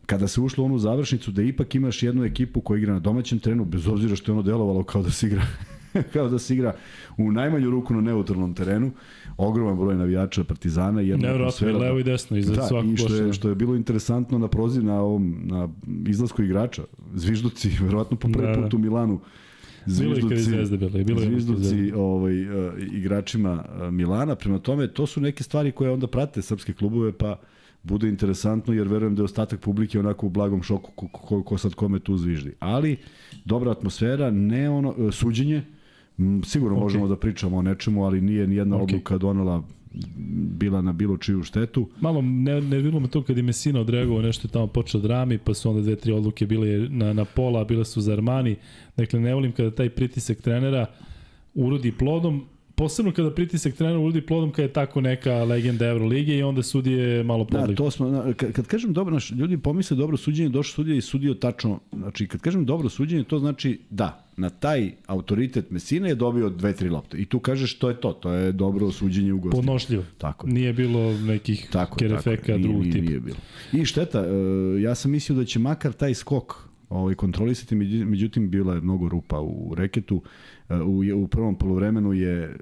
kada 0.07 0.29
se 0.29 0.41
ušlo 0.41 0.65
u 0.65 0.67
onu 0.67 0.79
završnicu 0.79 1.31
da 1.31 1.43
ipak 1.43 1.75
imaš 1.75 2.03
jednu 2.03 2.25
ekipu 2.25 2.61
koja 2.61 2.79
igra 2.79 2.93
na 2.93 3.01
domaćem 3.01 3.39
terenu, 3.39 3.65
bez 3.65 3.89
obzira 3.89 4.17
što 4.17 4.33
je 4.33 4.35
ono 4.35 4.43
delovalo 4.43 4.85
kao 4.85 5.03
da 5.03 5.11
se 5.11 5.27
igra 5.27 5.43
kao 6.13 6.29
da 6.29 6.39
se 6.39 6.55
igra 6.55 6.75
u 7.19 7.33
najmanju 7.33 7.71
ruku 7.71 7.95
na 7.95 8.01
neutralnom 8.01 8.55
terenu, 8.55 8.91
ogroman 9.37 9.77
broj 9.77 9.95
navijača 9.97 10.45
Partizana 10.45 11.03
i 11.03 11.09
jedna 11.09 11.29
atmosfera. 11.29 11.79
levo 11.79 11.99
i 11.99 12.03
desno, 12.03 12.37
iza 12.37 12.55
da, 12.55 12.63
svakog 12.63 12.93
i 12.93 12.97
što 12.97 13.15
je, 13.15 13.33
što 13.33 13.49
je 13.49 13.55
bilo 13.55 13.75
interesantno 13.75 14.39
na 14.39 14.49
proziv 14.49 14.85
na 14.85 15.01
ovom 15.01 15.37
na 15.45 15.69
izlasku 16.07 16.43
igrača, 16.43 16.83
zvižduci, 17.15 17.71
verovatno 17.85 18.17
po 18.17 18.29
prvi 18.29 18.47
Da, 18.47 18.53
da. 18.53 18.63
put 18.63 18.75
u 18.75 18.79
Milanu. 18.79 19.21
Bilo 19.87 20.15
je 20.15 21.05
bilo 21.05 21.21
je 21.21 21.29
zvižduci 21.29 21.93
ovaj, 21.97 22.67
uh, 22.67 22.75
igračima 22.93 23.65
uh, 23.69 23.91
Milana. 23.91 24.35
Prema 24.35 24.59
tome, 24.59 24.89
to 24.89 25.07
su 25.07 25.21
neke 25.21 25.43
stvari 25.43 25.73
koje 25.73 25.91
onda 25.91 26.07
prate 26.07 26.43
srpske 26.43 26.73
klubove, 26.73 27.13
pa 27.13 27.39
bude 27.85 28.09
interesantno, 28.09 28.75
jer 28.75 28.89
verujem 28.89 29.15
da 29.15 29.21
je 29.21 29.25
ostatak 29.25 29.61
publike 29.61 29.99
onako 29.99 30.27
u 30.27 30.31
blagom 30.31 30.63
šoku 30.63 30.91
ko, 30.95 31.09
ko, 31.09 31.43
ko 31.43 31.59
sad 31.59 31.75
kome 31.75 31.99
tu 31.99 32.17
zviždi. 32.17 32.53
Ali, 32.61 32.97
dobra 33.45 33.71
atmosfera, 33.71 34.31
ne 34.31 34.71
ono, 34.71 34.95
uh, 34.97 35.15
suđenje, 35.15 35.63
sigurno 36.45 36.77
Ok. 36.77 36.81
okay. 36.81 36.85
možemo 36.85 37.09
da 37.09 37.17
pričamo 37.17 37.57
o 37.57 37.63
nečemu, 37.63 38.05
ali 38.05 38.21
nije 38.21 38.47
ni 38.47 38.57
jedna 38.57 38.77
Ok. 38.77 38.83
okay. 38.83 38.95
odluka 38.95 39.19
donela 39.19 39.63
bila 40.59 40.83
na 40.83 40.93
bilo 40.93 41.17
čiju 41.17 41.43
štetu. 41.43 41.89
Malo 42.01 42.23
ne, 42.23 42.61
nerviralo 42.61 43.01
me 43.01 43.09
to 43.09 43.23
kad 43.23 43.37
je 43.37 43.43
Messina 43.43 43.81
odreagovao 43.81 44.23
nešto 44.23 44.49
je 44.49 44.53
tamo 44.53 44.67
počeo 44.67 45.01
drami, 45.01 45.39
pa 45.39 45.55
su 45.55 45.71
onda 45.71 45.83
dve, 45.83 45.97
tri 45.97 46.13
odluke 46.13 46.47
bile 46.47 46.89
na, 46.89 47.13
na 47.13 47.25
pola, 47.25 47.65
bile 47.65 47.85
su 47.85 48.01
za 48.01 48.13
Armani. 48.13 48.57
Dakle, 48.97 49.21
ne 49.21 49.35
volim 49.35 49.53
kada 49.53 49.71
taj 49.71 49.91
pritisak 49.91 50.41
trenera 50.41 50.87
urodi 51.55 51.93
plodom, 51.93 52.45
posebno 52.77 53.13
kada 53.13 53.31
pritisak 53.31 53.75
trenera 53.75 53.99
urodi 53.99 54.21
plodom 54.21 54.51
kada 54.51 54.63
je 54.63 54.73
tako 54.73 55.01
neka 55.01 55.33
legenda 55.35 55.87
Evrolige 55.87 56.37
i 56.37 56.43
onda 56.43 56.63
sudije 56.63 57.23
malo 57.25 57.45
Da, 57.45 57.59
podlik. 57.59 57.77
to 57.77 57.91
smo, 57.91 58.09
na- 58.09 58.33
kad, 58.33 58.53
kad 58.53 58.67
kažem 58.67 58.93
dobro, 58.93 59.15
naš, 59.15 59.31
ljudi 59.31 59.59
pomisle 59.59 59.97
dobro 59.97 60.17
suđenje, 60.17 60.49
došao 60.49 60.75
sudija 60.75 60.97
i 60.97 61.01
sudio 61.01 61.35
tačno, 61.35 61.81
znači 61.93 62.27
kad 62.27 62.41
kažem 62.41 62.65
dobro 62.65 62.89
suđenje, 62.89 63.25
to 63.25 63.39
znači 63.39 63.81
da, 63.91 64.25
na 64.37 64.51
taj 64.51 64.93
autoritet 65.07 65.71
Mesina 65.71 66.09
je 66.09 66.15
dobio 66.15 66.51
dve, 66.51 66.73
tri 66.73 66.89
lopte. 66.89 67.19
I 67.19 67.25
tu 67.25 67.39
kažeš 67.39 67.75
to 67.75 67.89
je 67.89 67.97
to, 67.97 68.13
to 68.13 68.33
je 68.33 68.53
dobro 68.53 68.91
suđenje 68.91 69.33
u 69.33 69.39
gostima. 69.39 69.57
Podnošljivo. 69.57 70.05
Tako 70.19 70.47
je. 70.47 70.53
Nije 70.53 70.73
bilo 70.73 71.13
nekih 71.15 71.69
Tako, 71.73 71.97
kerefeka 71.97 72.47
tako. 72.47 72.59
drugog 72.59 72.83
nije, 72.83 72.93
tipa. 72.93 73.05
Nije 73.05 73.21
bilo. 73.21 73.37
I 73.75 73.85
šteta, 73.85 74.21
e, 74.21 74.31
ja 74.81 74.95
sam 74.95 75.11
mislio 75.11 75.37
da 75.37 75.45
će 75.45 75.59
makar 75.59 75.93
taj 75.93 76.15
skok 76.15 76.55
ovaj, 76.91 77.15
kontrolisati, 77.15 77.75
među- 77.75 78.05
međutim 78.05 78.51
bila 78.51 78.75
je 78.75 78.81
mnogo 78.81 79.09
rupa 79.09 79.41
u 79.41 79.75
reketu. 79.75 80.23
U, 80.71 81.03
u 81.23 81.29
prvom 81.29 81.59
polovremenu 81.59 82.13
je 82.13 82.57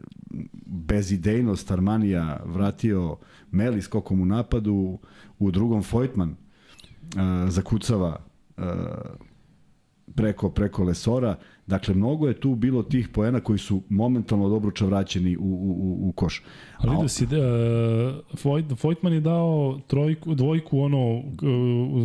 bezidejnost 0.67 1.71
Armanija 1.71 2.43
vratio 2.45 3.17
Meli 3.51 3.83
skokom 3.83 4.21
u 4.21 4.27
napadu, 4.27 4.99
u 5.39 5.51
drugom 5.51 5.83
Fojtman 5.83 6.31
e, 6.31 6.37
zakucava 7.49 8.19
e, 8.57 8.63
preko 10.15 10.51
preko 10.51 10.85
Lesora. 10.85 11.37
Dakle, 11.67 11.95
mnogo 11.95 12.29
je 12.29 12.35
tu 12.41 12.55
bilo 12.55 12.83
tih 12.83 13.09
poena 13.09 13.41
koji 13.41 13.59
su 13.59 13.83
momentalno 13.89 14.49
dobruča 14.49 14.87
vraćeni 14.87 15.37
u, 15.37 15.41
u, 15.41 15.47
u, 15.47 16.09
u 16.09 16.13
koš. 16.13 16.43
Ali 16.79 16.91
A 16.91 16.93
vidio 16.93 17.09
si, 17.09 17.27
da, 17.27 17.37
Vojt, 18.45 18.83
Vojtman 18.83 19.13
je 19.13 19.21
dao 19.21 19.81
trojku, 19.87 20.35
dvojku, 20.35 20.81
ono, 20.81 21.15
uh, 21.19 21.25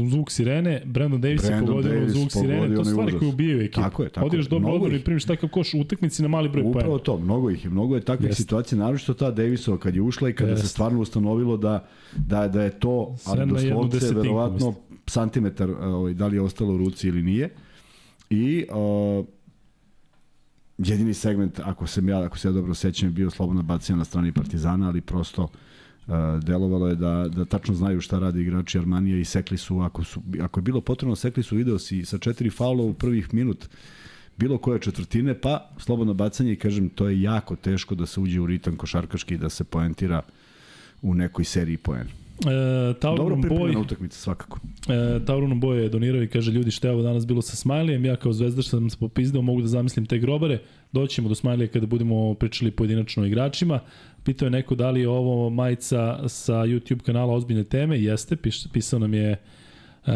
zvuk 0.10 0.32
sirene, 0.32 0.82
Brandon 0.86 1.22
Davis 1.22 1.44
je 1.44 1.48
Brandon 1.48 1.68
pogodio 1.68 1.92
Davis 1.92 2.12
zvuk 2.12 2.32
sirene, 2.32 2.76
to 2.76 2.86
stvari 2.86 3.08
užas. 3.08 3.20
koje 3.20 3.30
ubijaju 3.30 3.62
ekipu. 3.62 3.82
Tako 3.82 4.04
je, 4.04 4.10
tako 4.10 4.26
Odiš 4.28 4.46
je. 4.46 4.50
dobro 4.50 4.72
odbor 4.74 4.94
i 4.94 5.04
primiš 5.04 5.26
takav 5.26 5.50
koš 5.50 5.74
u 5.74 5.80
utakmici 5.80 6.22
na 6.22 6.28
mali 6.28 6.50
broj 6.50 6.64
Upravo 6.64 6.86
poena. 6.88 7.04
to, 7.04 7.18
mnogo 7.18 7.50
ih 7.50 7.66
je, 7.66 7.70
mnogo 7.72 7.96
je 7.96 8.02
takvih 8.02 8.30
Jeste. 8.30 8.44
situacija, 8.44 8.80
naročito 8.80 9.14
ta 9.14 9.32
Davisova 9.32 9.78
kad 9.78 9.96
je 9.96 10.02
ušla 10.02 10.30
i 10.30 10.34
kada 10.34 10.52
Jeste. 10.52 10.68
se 10.68 10.74
stvarno 10.74 11.00
ustanovilo 11.02 11.58
da, 11.58 11.88
da, 12.18 12.48
da 12.48 12.64
je 12.64 12.80
to, 12.80 13.16
ali 13.26 13.46
doslovce, 13.52 14.14
verovatno 14.16 14.68
mislim. 14.68 14.74
santimetar, 15.08 15.70
ovaj, 15.72 16.14
da 16.14 16.28
li 16.28 16.36
je 16.36 16.42
ostalo 16.42 16.74
u 16.74 16.78
ruci 16.78 17.08
ili 17.08 17.22
nije. 17.22 17.50
I 18.30 18.66
uh, 18.70 19.26
jedini 20.78 21.14
segment, 21.14 21.60
ako 21.60 21.88
se 21.88 22.02
ja, 22.06 22.24
ako 22.24 22.38
se 22.38 22.48
ja 22.48 22.52
dobro 22.52 22.74
sećam, 22.74 23.14
bio 23.14 23.30
slobodna 23.30 23.62
bacanja 23.62 23.98
na 23.98 24.06
strani 24.06 24.32
Partizana, 24.32 24.88
ali 24.88 25.02
prosto 25.02 25.44
uh, 25.44 26.14
delovalo 26.44 26.88
je 26.88 26.96
da, 26.96 27.28
da 27.28 27.46
tačno 27.46 27.74
znaju 27.74 28.02
šta 28.02 28.20
rade 28.20 28.42
igrači 28.42 28.78
Armanija 28.80 29.18
i 29.18 29.26
sekli 29.26 29.58
su, 29.58 29.80
ako, 29.80 30.04
su, 30.04 30.22
ako 30.42 30.60
je 30.60 30.62
bilo 30.62 30.82
potrebno, 30.82 31.16
sekli 31.16 31.44
su 31.44 31.56
video 31.56 31.80
si 31.80 32.06
sa 32.06 32.18
četiri 32.18 32.50
faula 32.50 32.84
u 32.84 32.94
prvih 32.94 33.34
minut 33.34 33.70
bilo 34.38 34.58
koje 34.58 34.80
četvrtine, 34.80 35.42
pa 35.42 35.70
slobodno 35.78 36.14
bacanje 36.14 36.52
i 36.52 36.56
kažem, 36.56 36.90
to 36.90 37.10
je 37.10 37.22
jako 37.22 37.56
teško 37.56 37.96
da 37.96 38.06
se 38.06 38.20
uđe 38.20 38.40
u 38.40 38.46
ritam 38.46 38.76
košarkaški 38.76 39.34
i 39.34 39.38
da 39.38 39.50
se 39.50 39.64
poentira 39.64 40.22
u 41.02 41.14
nekoj 41.14 41.46
seriji 41.46 41.78
poena. 41.78 42.27
E, 42.46 42.50
Dobro 42.50 42.94
Tauron 42.94 43.42
pripremljena 43.42 43.80
utakmica 43.80 44.18
svakako. 44.20 44.60
e, 44.90 45.26
Tauron 45.26 45.62
Boy 45.62 45.74
je 45.74 45.90
donirao 45.90 46.24
i 46.24 46.28
kaže 46.28 46.52
ljudi 46.52 46.72
šta 46.72 46.88
je 46.88 46.94
ovo 46.94 47.02
danas 47.02 47.28
bilo 47.28 47.42
sa 47.42 47.56
Smajlijem, 47.56 48.06
ja 48.06 48.16
kao 48.16 48.34
zvezdaš 48.34 48.68
sam 48.68 48.90
se 48.90 48.98
popizdao, 49.00 49.42
mogu 49.42 49.62
da 49.62 49.68
zamislim 49.68 50.06
te 50.06 50.18
grobare, 50.18 50.60
doćemo 50.92 51.30
do 51.30 51.36
Smajlija 51.36 51.68
kada 51.68 51.86
budemo 51.86 52.34
pričali 52.34 52.72
pojedinačno 52.72 53.24
o 53.24 53.26
igračima. 53.26 53.80
Pitao 54.24 54.46
je 54.46 54.50
neko 54.50 54.76
da 54.76 54.92
li 54.92 55.02
je 55.02 55.10
ovo 55.10 55.50
majica 55.50 56.30
sa 56.30 56.54
YouTube 56.54 57.02
kanala 57.02 57.34
Ozbiljne 57.34 57.64
teme, 57.64 58.02
jeste, 58.02 58.36
piš, 58.36 58.68
pisao 58.74 59.00
nam 59.00 59.14
je 59.14 59.38
Uh, 60.08 60.14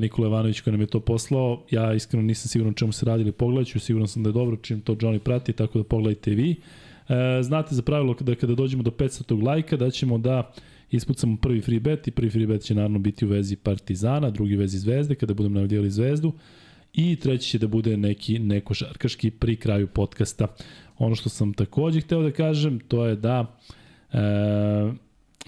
Nikola 0.00 0.28
Ivanović 0.28 0.60
koji 0.60 0.72
nam 0.72 0.80
je 0.80 0.86
to 0.86 1.00
poslao. 1.00 1.62
Ja 1.70 1.94
iskreno 1.94 2.22
nisam 2.22 2.48
siguran 2.48 2.74
čemu 2.74 2.92
se 2.92 3.06
radi 3.06 3.22
ili 3.22 3.32
pogledat 3.32 3.66
ću. 3.68 3.80
Siguran 3.80 4.08
sam 4.08 4.22
da 4.22 4.28
je 4.28 4.32
dobro 4.32 4.56
čim 4.56 4.80
to 4.80 4.94
Johnny 4.94 5.18
prati, 5.18 5.52
tako 5.52 5.78
da 5.78 5.84
pogledajte 5.84 6.32
i 6.32 6.34
vi. 6.34 6.50
Uh, 7.08 7.14
znate 7.42 7.74
za 7.74 7.82
pravilo 7.82 8.14
da 8.20 8.34
kada 8.34 8.54
dođemo 8.54 8.82
do 8.82 8.90
500. 8.90 9.44
lajka 9.46 9.76
da 9.76 9.90
ćemo 9.90 10.18
da 10.18 10.52
ispucamo 10.92 11.36
prvi 11.36 11.60
free 11.60 11.80
bet 11.80 12.08
i 12.08 12.10
prvi 12.10 12.30
free 12.30 12.46
bet 12.46 12.62
će 12.62 12.74
naravno 12.74 12.98
biti 12.98 13.24
u 13.24 13.28
vezi 13.28 13.56
Partizana, 13.56 14.30
drugi 14.30 14.56
vezi 14.56 14.78
Zvezde 14.78 15.14
kada 15.14 15.34
budemo 15.34 15.54
najavljivali 15.54 15.90
Zvezdu 15.90 16.32
i 16.92 17.16
treći 17.16 17.48
će 17.48 17.58
da 17.58 17.66
bude 17.66 17.96
neki 17.96 18.38
neko 18.38 18.74
šarkaški 18.74 19.30
pri 19.30 19.56
kraju 19.56 19.86
podcasta. 19.86 20.46
Ono 20.98 21.14
što 21.14 21.28
sam 21.28 21.52
takođe 21.52 22.00
hteo 22.00 22.22
da 22.22 22.30
kažem 22.30 22.80
to 22.80 23.06
je 23.06 23.16
da 23.16 23.56
e, 24.12 24.18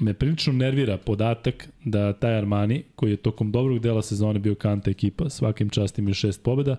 me 0.00 0.14
prilično 0.14 0.52
nervira 0.52 0.98
podatak 0.98 1.68
da 1.84 2.12
taj 2.12 2.36
Armani, 2.38 2.82
koji 2.94 3.10
je 3.10 3.16
tokom 3.16 3.52
dobrog 3.52 3.78
dela 3.78 4.02
sezone 4.02 4.38
bio 4.38 4.54
kanta 4.54 4.90
ekipa, 4.90 5.30
svakim 5.30 5.70
čast 5.70 5.98
imaju 5.98 6.14
šest 6.14 6.42
pobjeda. 6.42 6.76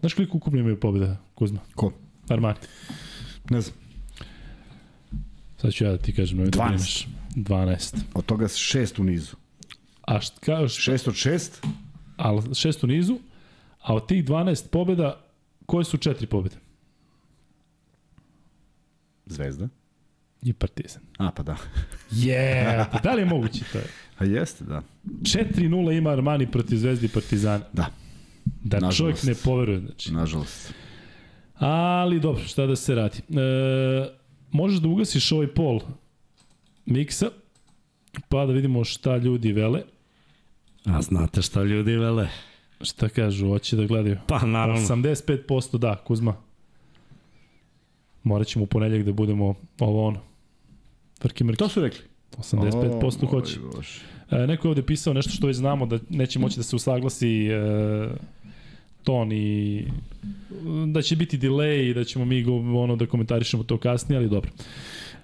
Znaš 0.00 0.14
koliko 0.14 0.36
ukupno 0.36 0.60
imaju 0.60 0.80
pobjeda, 0.80 1.16
Kuzma? 1.34 1.60
Ko? 1.74 1.92
Armani. 2.28 2.58
Ne 3.50 3.60
znam. 3.60 3.76
Sad 5.56 5.72
ću 5.72 5.84
ja 5.84 5.90
da 5.90 5.98
ti 5.98 6.12
kažem. 6.12 6.38
nemoj 6.38 6.50
Da 6.50 6.58
12. 6.58 7.06
brineš. 7.36 7.82
12. 7.82 7.96
Od 8.14 8.24
toga 8.26 8.48
šest 8.48 8.98
u 8.98 9.04
nizu. 9.04 9.36
A 10.02 10.20
št, 10.20 10.38
kao, 10.38 10.68
št, 10.68 10.80
Šest 10.80 11.08
od 11.08 11.14
šest? 11.14 11.62
ali 12.16 12.54
šest 12.54 12.84
u 12.84 12.86
nizu, 12.86 13.18
a 13.80 13.94
od 13.94 14.06
tih 14.08 14.24
12 14.24 14.68
pobjeda, 14.68 15.20
koje 15.66 15.84
su 15.84 15.96
četiri 15.96 16.26
pobjede? 16.26 16.56
Zvezda. 19.26 19.68
I 20.42 20.52
Partizan. 20.52 21.02
A, 21.18 21.30
pa 21.30 21.42
da. 21.42 21.56
Je, 22.10 22.38
yeah, 22.38 23.02
da 23.02 23.12
li 23.12 23.22
je 23.22 23.26
moguće 23.26 23.64
to? 23.72 23.78
A 24.18 24.24
jeste, 24.24 24.64
da. 24.64 24.82
4-0 25.22 25.98
ima 25.98 26.10
Armani 26.10 26.50
protiv 26.50 26.76
Zvezdi 26.76 27.06
i 27.06 27.10
Partizana. 27.10 27.64
Da, 27.72 27.86
Da 28.64 28.76
Nažalost. 28.76 28.96
čovjek 28.98 29.22
ne 29.22 29.34
poveruje. 29.44 29.80
Znači. 29.80 30.12
nažalost. 30.12 30.72
Ali 31.54 32.20
dobro, 32.20 32.42
šta 32.44 32.66
da 32.66 32.76
se 32.76 32.94
radi. 32.94 33.18
E, 33.18 34.08
možeš 34.50 34.78
da 34.78 34.88
ugasiš 34.88 35.32
ovaj 35.32 35.46
pol 35.46 35.80
miksa, 36.86 37.30
pa 38.28 38.46
da 38.46 38.52
vidimo 38.52 38.84
šta 38.84 39.16
ljudi 39.16 39.52
vele. 39.52 39.82
A 40.84 41.02
znate 41.02 41.42
šta 41.42 41.62
ljudi 41.62 41.96
vele? 41.96 42.28
Šta 42.80 43.08
kažu, 43.08 43.48
hoće 43.48 43.76
da 43.76 43.86
gledaju. 43.86 44.16
Pa 44.26 44.46
naravno. 44.46 44.88
85% 44.88 45.78
da, 45.78 45.96
Kuzma. 45.96 46.36
Morat 48.22 48.46
ćemo 48.46 48.62
u 48.62 48.66
ponedljak 48.66 49.02
da 49.02 49.12
budemo 49.12 49.54
ovo 49.80 50.06
ono. 50.06 50.20
Vrki 51.22 51.44
mrki. 51.44 51.58
To 51.58 51.68
su 51.68 51.82
rekli. 51.82 52.00
85% 52.38 53.24
O, 53.24 53.26
hoće. 53.26 53.58
E, 54.30 54.46
neko 54.46 54.68
je 54.68 54.70
ovde 54.70 54.82
pisao 54.82 55.14
nešto 55.14 55.32
što 55.32 55.46
već 55.46 55.56
znamo 55.56 55.86
da 55.86 55.98
neće 56.10 56.38
moći 56.38 56.56
da 56.56 56.62
se 56.62 56.76
usaglasi 56.76 57.46
e, 57.46 57.58
ton 59.04 59.32
i 59.32 59.84
da 60.86 61.02
će 61.02 61.16
biti 61.16 61.38
delay 61.38 61.90
i 61.90 61.94
da 61.94 62.04
ćemo 62.04 62.24
mi 62.24 62.42
go, 62.42 62.56
ono 62.56 62.96
da 62.96 63.06
komentarišemo 63.06 63.62
to 63.62 63.78
kasnije, 63.78 64.18
ali 64.18 64.28
dobro. 64.28 64.50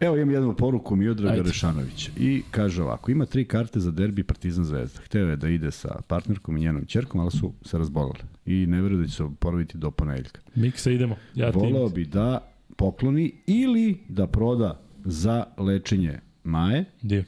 Evo 0.02 0.16
imam 0.16 0.30
jednu 0.30 0.56
poruku 0.56 0.96
Miodraga 0.96 1.32
Ajde. 1.32 1.42
Rešanovića 1.42 2.10
i 2.16 2.42
kaže 2.50 2.82
ovako, 2.82 3.10
ima 3.10 3.26
tri 3.26 3.44
karte 3.44 3.80
za 3.80 3.90
derbi 3.90 4.22
Partizan 4.22 4.64
Zvezda. 4.64 5.00
Hteo 5.04 5.26
je 5.26 5.36
da 5.36 5.48
ide 5.48 5.70
sa 5.70 6.00
partnerkom 6.06 6.56
i 6.56 6.60
njenom 6.60 6.86
čerkom, 6.86 7.20
ali 7.20 7.30
su 7.30 7.52
se 7.62 7.78
razbolili 7.78 8.18
i 8.46 8.66
ne 8.66 8.82
veruju 8.82 9.00
da 9.00 9.06
će 9.06 9.14
se 9.14 9.22
oporaviti 9.24 9.78
do 9.78 9.90
ponedeljka. 9.90 10.40
Miksa 10.54 10.90
idemo. 10.90 11.16
Ja 11.34 11.50
Voleo 11.50 11.88
bi 11.88 12.04
da 12.04 12.52
pokloni 12.76 13.32
ili 13.46 13.98
da 14.08 14.26
proda 14.26 14.80
za 15.04 15.44
lečenje 15.58 16.18
Maje, 16.44 16.84
Dio. 17.02 17.24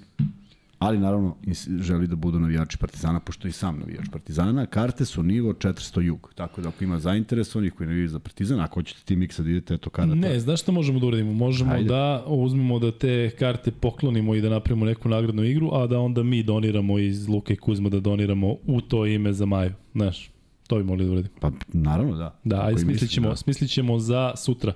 Ali 0.85 0.99
naravno 0.99 1.37
želi 1.81 2.07
da 2.07 2.17
budu 2.17 2.41
navijači 2.41 2.79
Partizana, 2.79 3.21
pošto 3.21 3.49
i 3.49 3.53
sam 3.53 3.79
navijač 3.79 4.07
Partizana. 4.13 4.67
Karte 4.67 5.05
su 5.05 5.23
nivo 5.23 5.53
400 5.53 6.01
jug, 6.01 6.33
tako 6.35 6.61
da 6.61 6.69
ako 6.69 6.85
ima 6.85 6.99
zainteresovanih 6.99 7.73
koji 7.73 7.87
navijaju 7.87 8.09
za 8.09 8.19
Partizan, 8.19 8.61
ako 8.61 8.75
hoćete 8.75 9.01
ti 9.05 9.17
miksa 9.17 9.43
da 9.43 9.51
idete, 9.51 9.75
eto 9.75 9.91
karata. 9.91 10.15
Ne, 10.15 10.41
znaš 10.41 10.61
šta 10.61 10.73
možemo 10.73 10.99
da 11.01 11.07
uradimo? 11.07 11.33
Možemo 11.33 11.73
Ajde. 11.73 11.89
da 11.89 12.25
uzmemo 12.27 12.79
da 12.79 12.93
te 12.93 13.31
karte 13.39 13.71
poklonimo 13.71 14.35
i 14.35 14.41
da 14.41 14.49
napravimo 14.49 14.85
neku 14.85 15.09
nagradnu 15.09 15.45
igru, 15.45 15.71
a 15.73 15.87
da 15.87 15.99
onda 15.99 16.23
mi 16.23 16.43
doniramo 16.43 16.99
iz 16.99 17.29
Luka 17.29 17.53
i 17.53 17.57
Kuzma 17.57 17.89
da 17.89 18.01
doniramo 18.01 18.57
u 18.67 18.81
to 18.81 19.07
ime 19.07 19.33
za 19.33 19.47
Maju. 19.47 19.73
Znaš, 19.95 20.31
to 20.67 20.77
bi 20.77 20.85
mogli 20.85 21.05
da 21.05 21.13
uradimo. 21.13 21.35
Pa 21.41 21.51
naravno 21.73 22.17
da. 22.17 22.39
Da, 22.45 22.65
ajde 22.65 22.81
smislit 22.81 23.11
ćemo, 23.11 23.29
da. 23.29 23.37
smislit 23.37 23.71
ćemo 23.71 23.99
za 23.99 24.33
sutra. 24.37 24.73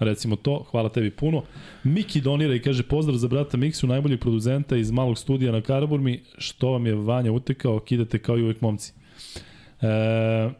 Recimo 0.00 0.36
to, 0.36 0.64
hvala 0.70 0.88
tebi 0.88 1.10
puno. 1.10 1.42
Miki 1.84 2.20
donira 2.20 2.54
i 2.54 2.62
kaže 2.62 2.82
pozdrav 2.82 3.16
za 3.16 3.28
brata 3.28 3.56
Miksu, 3.56 3.86
najboljeg 3.86 4.20
producenta 4.20 4.76
iz 4.76 4.90
malog 4.90 5.18
studija 5.18 5.52
na 5.52 5.60
Karaburmi, 5.60 6.22
što 6.38 6.70
vam 6.70 6.86
je 6.86 6.94
Vanja 6.94 7.32
utekao, 7.32 7.80
kidate 7.80 8.18
kao 8.18 8.38
i 8.38 8.42
uvek 8.42 8.60
momci. 8.60 8.92
E, 9.80 10.50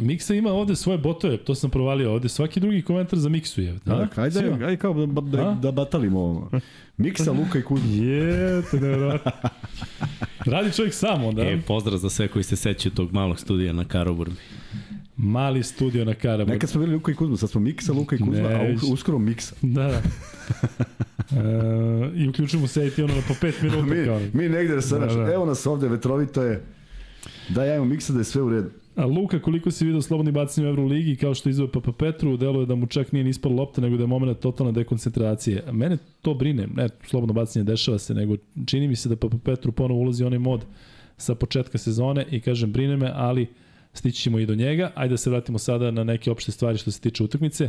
Miksa 0.00 0.34
ima 0.34 0.52
ovde 0.52 0.76
svoje 0.76 0.98
botove, 0.98 1.36
to 1.36 1.54
sam 1.54 1.70
provalio 1.70 2.12
ovde, 2.12 2.28
svaki 2.28 2.60
drugi 2.60 2.82
komentar 2.82 3.18
za 3.18 3.28
Miksu 3.28 3.62
je. 3.62 3.78
Da, 3.84 4.08
ajde, 4.16 4.40
Svi- 4.40 4.64
ajde 4.64 4.76
kao 4.76 5.06
da, 5.06 5.20
da, 5.20 5.58
da 5.62 5.72
batalimo 5.72 6.20
ovo. 6.20 6.50
Miksa, 6.96 7.32
Luka 7.32 7.58
i 7.58 7.62
Kuzma. 7.62 7.88
Je, 7.88 8.62
to 8.70 8.76
je 8.76 8.82
nevjerojatno. 8.82 9.32
Radi 10.44 10.72
čovjek 10.72 10.94
sam 10.94 11.24
onda. 11.24 11.42
E, 11.42 11.60
pozdrav 11.66 11.98
za 11.98 12.10
sve 12.10 12.28
koji 12.28 12.42
se 12.42 12.56
sećaju 12.56 12.94
tog 12.94 13.12
malog 13.12 13.40
studija 13.40 13.72
na 13.72 13.84
Karoburmi. 13.84 14.36
Mali 15.16 15.62
studio 15.62 16.04
na 16.04 16.14
Karaburmi. 16.14 16.52
Nekad 16.52 16.70
smo 16.70 16.80
bili 16.80 16.92
Luka 16.94 17.12
i 17.12 17.14
Kuzma, 17.14 17.36
sad 17.36 17.50
smo 17.50 17.60
Miksa, 17.60 17.92
Luka 17.92 18.16
i 18.16 18.18
Kuzma, 18.18 18.48
Ne, 18.48 18.54
a 18.54 18.92
uskoro 18.92 19.18
Miksa. 19.18 19.54
Da, 19.62 19.82
da. 19.82 20.02
E, 21.30 21.40
I 22.16 22.28
uključimo 22.28 22.66
se 22.66 22.90
i 22.98 23.02
ono 23.02 23.14
na 23.14 23.20
po 23.28 23.34
5 23.34 23.62
minuta. 23.62 23.94
mi, 23.94 24.04
kao. 24.04 24.20
mi 24.32 24.48
negde 24.48 24.82
se, 24.82 24.98
Da, 24.98 25.06
da, 25.06 25.14
da. 25.14 25.32
evo 25.32 25.46
nas 25.46 25.66
ovde, 25.66 25.88
vetrovito 25.88 26.42
je, 26.42 26.62
da 27.48 27.64
ja 27.64 27.76
imam 27.76 27.88
miksa 27.88 28.12
da 28.12 28.18
je 28.18 28.24
sve 28.24 28.42
u 28.42 28.50
redu. 28.50 28.70
A 28.96 29.06
Luka, 29.06 29.38
koliko 29.42 29.70
si 29.70 29.84
video 29.84 30.02
slobodni 30.02 30.32
bacanje 30.32 30.66
u 30.66 30.70
Euroligi, 30.70 31.16
kao 31.16 31.34
što 31.34 31.48
izveo 31.48 31.68
Papa 31.68 31.92
Petru, 31.92 32.36
deluje 32.36 32.66
da 32.66 32.74
mu 32.74 32.86
čak 32.86 33.12
nije 33.12 33.24
nispala 33.24 33.54
lopta, 33.54 33.80
nego 33.80 33.96
da 33.96 34.02
je 34.02 34.06
moment 34.06 34.38
totalne 34.40 34.72
dekoncentracije. 34.72 35.64
Mene 35.72 35.96
to 36.22 36.34
brine, 36.34 36.66
ne, 36.74 36.88
slobodno 37.06 37.34
bacanje 37.34 37.64
dešava 37.64 37.98
se, 37.98 38.14
nego 38.14 38.36
čini 38.66 38.88
mi 38.88 38.96
se 38.96 39.08
da 39.08 39.16
Papa 39.16 39.36
Petru 39.44 39.72
ponovo 39.72 40.00
ulazi 40.00 40.24
onaj 40.24 40.38
mod 40.38 40.64
sa 41.16 41.34
početka 41.34 41.78
sezone 41.78 42.26
i 42.30 42.40
kažem 42.40 42.72
brine 42.72 42.96
me, 42.96 43.10
ali 43.14 43.46
stići 43.96 44.22
ćemo 44.22 44.38
i 44.38 44.46
do 44.46 44.54
njega. 44.54 44.92
Ajde 44.94 45.10
da 45.10 45.16
se 45.16 45.30
vratimo 45.30 45.58
sada 45.58 45.90
na 45.90 46.04
neke 46.04 46.30
opšte 46.30 46.52
stvari 46.52 46.78
što 46.78 46.90
se 46.90 47.00
tiče 47.00 47.24
utakmice. 47.24 47.68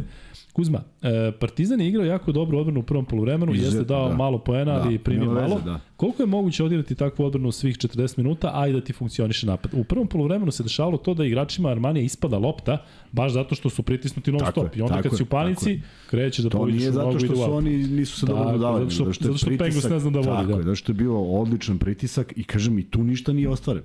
Kuzma, 0.54 0.82
e, 1.02 1.32
Partizan 1.32 1.82
je 1.82 1.88
igrao 1.88 2.06
jako 2.06 2.32
dobro 2.32 2.60
odbranu 2.60 2.80
u 2.80 2.84
prvom 2.84 3.06
poluvremenu, 3.06 3.54
jeste 3.56 3.84
dao 3.84 4.10
da. 4.10 4.16
malo 4.16 4.38
poena, 4.40 4.72
ali 4.74 4.98
Da, 4.98 5.04
primio 5.04 5.32
veze, 5.32 5.42
malo. 5.42 5.62
da. 5.62 5.80
Koliko 5.96 6.24
je 6.24 6.28
moguće 6.28 6.64
odigrati 6.64 6.96
takvu 6.96 7.26
odbranu 7.26 7.52
svih 7.52 7.78
40 7.78 8.18
minuta, 8.18 8.52
a 8.54 8.68
i 8.68 8.74
da 8.74 8.82
ti 8.82 8.94
funkcioniše 8.94 9.48
napad? 9.48 9.72
U 9.74 9.84
prvom 9.84 10.08
poluvremenu 10.08 10.52
se 10.52 10.64
dešavalo 10.64 10.98
to 10.98 11.14
da 11.14 11.26
igračima 11.26 11.70
Armanija 11.70 12.04
ispada 12.04 12.38
lopta, 12.38 12.78
baš 13.12 13.34
zato 13.34 13.56
što 13.56 13.70
su 13.70 13.84
pritisnuti 13.84 14.32
non 14.32 14.42
stop. 14.42 14.66
je, 14.66 14.80
I 14.80 14.82
onda 14.82 15.02
kad 15.02 15.18
si 15.18 15.24
u 15.24 15.28
panici, 15.28 15.82
krećeš 16.10 16.44
da 16.44 16.50
To 16.50 16.58
povidiš 16.58 16.80
nije 16.80 16.90
u 16.90 16.94
zato 16.94 17.06
nogu 17.06 17.18
i 17.18 17.20
što 17.20 17.36
su 17.36 17.54
oni 17.54 17.70
nisu 17.78 18.20
se 18.20 18.26
dobro 18.26 18.44
Tako, 18.44 18.52
dodavali, 18.54 18.84
zato 18.86 19.14
što- 19.14 19.26
zato 19.26 19.38
što 19.38 19.48
pritisak- 19.48 19.90
ne 19.90 20.00
zna 20.00 20.10
da 20.12 20.20
vodi, 20.20 20.30
Tako 20.32 20.46
da. 20.46 20.58
je, 20.58 20.64
zato 20.64 20.76
što 20.76 20.92
je 20.92 20.96
bio 20.96 21.22
odličan 21.22 21.78
pritisak 21.78 22.34
i 22.36 22.44
kažem 22.44 22.80
i 22.80 22.84
tu 22.84 23.04
ništa 23.04 23.34
nije 23.34 23.50
ostvaren. 23.50 23.84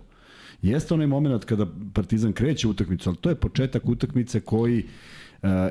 Jeste 0.63 0.95
onaj 0.95 1.07
moment 1.07 1.45
kada 1.45 1.67
Partizan 1.93 2.33
kreće 2.33 2.69
utakmicu, 2.69 3.11
ali 3.11 3.17
to 3.17 3.29
je 3.29 3.35
početak 3.35 3.89
utakmice 3.89 4.41
koji 4.41 4.79
e, 4.79 4.85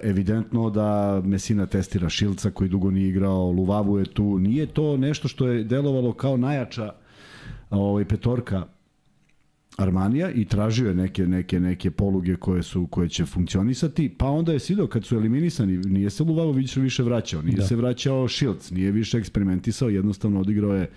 evidentno 0.04 0.70
da 0.70 1.22
Mesina 1.26 1.66
testira 1.66 2.10
Šilca 2.10 2.52
koji 2.52 2.70
dugo 2.70 2.92
nije 2.92 3.10
igrao, 3.10 3.52
Luvavu 3.52 4.00
je 4.00 4.06
tu. 4.06 4.40
Nije 4.40 4.66
to 4.66 4.98
nešto 4.98 5.28
što 5.28 5.48
je 5.48 5.64
delovalo 5.64 6.14
kao 6.14 6.38
najjača 6.38 6.94
ovaj, 7.70 8.06
petorka 8.06 8.66
Armanija 9.78 10.32
i 10.32 10.46
tražio 10.46 10.88
je 10.88 10.96
neke 10.96 11.28
neke 11.28 11.60
neke 11.60 11.92
poluge 11.92 12.36
koje 12.36 12.64
su 12.64 12.88
koje 12.88 13.10
će 13.10 13.26
funkcionisati, 13.26 14.10
pa 14.18 14.30
onda 14.30 14.54
je 14.54 14.60
Sido 14.60 14.88
kad 14.88 15.06
su 15.06 15.16
eliminisani, 15.16 15.78
nije 15.78 16.10
se 16.10 16.24
Luvalović 16.24 16.76
više 16.76 17.04
vraćao, 17.04 17.42
nije 17.42 17.56
Da. 17.56 17.62
da. 17.62 17.68
se 17.68 17.76
vraćao 17.76 18.28
Šilc, 18.28 18.72
nije 18.72 18.92
više 18.92 19.18
eksperimentisao, 19.18 19.90
jednostavno 19.90 20.40
odigrao 20.40 20.76
je 20.76 20.90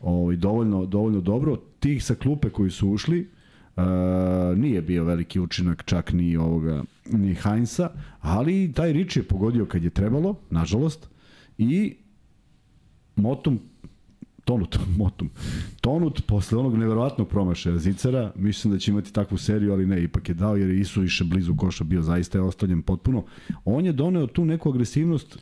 ovaj 0.00 0.36
dovoljno 0.36 0.86
dovoljno 0.86 1.20
dobro. 1.20 1.56
Tih 1.80 2.04
sa 2.04 2.14
klupe 2.14 2.50
koji 2.50 2.70
su 2.70 2.88
ušli, 2.88 3.28
Uh, 3.76 4.58
nije 4.58 4.82
bio 4.82 5.04
veliki 5.04 5.40
učinak 5.40 5.84
čak 5.84 6.12
ni 6.12 6.36
ovoga 6.36 6.82
ni 7.12 7.34
Heinza, 7.34 7.90
ali 8.20 8.72
taj 8.72 8.92
Rič 8.92 9.16
je 9.16 9.22
pogodio 9.22 9.66
kad 9.66 9.84
je 9.84 9.90
trebalo, 9.90 10.34
nažalost, 10.50 11.08
i 11.58 11.96
motom 13.16 13.60
Tonut, 14.44 14.78
motom. 14.98 15.30
Tonut, 15.80 16.22
posle 16.26 16.58
onog 16.58 16.78
neverovatnog 16.78 17.28
promašaja 17.28 17.78
Zicera, 17.78 18.32
mislim 18.36 18.72
da 18.72 18.78
će 18.78 18.90
imati 18.90 19.12
takvu 19.12 19.38
seriju, 19.38 19.72
ali 19.72 19.86
ne, 19.86 20.02
ipak 20.02 20.28
je 20.28 20.34
dao 20.34 20.56
jer 20.56 20.70
je 20.70 20.80
Isu 20.80 21.00
više 21.00 21.24
blizu 21.24 21.56
koša 21.56 21.84
bio, 21.84 22.02
zaista 22.02 22.38
je 22.38 22.42
ostavljen 22.42 22.82
potpuno. 22.82 23.24
On 23.64 23.86
je 23.86 23.92
doneo 23.92 24.26
tu 24.26 24.44
neku 24.44 24.68
agresivnost 24.68 25.38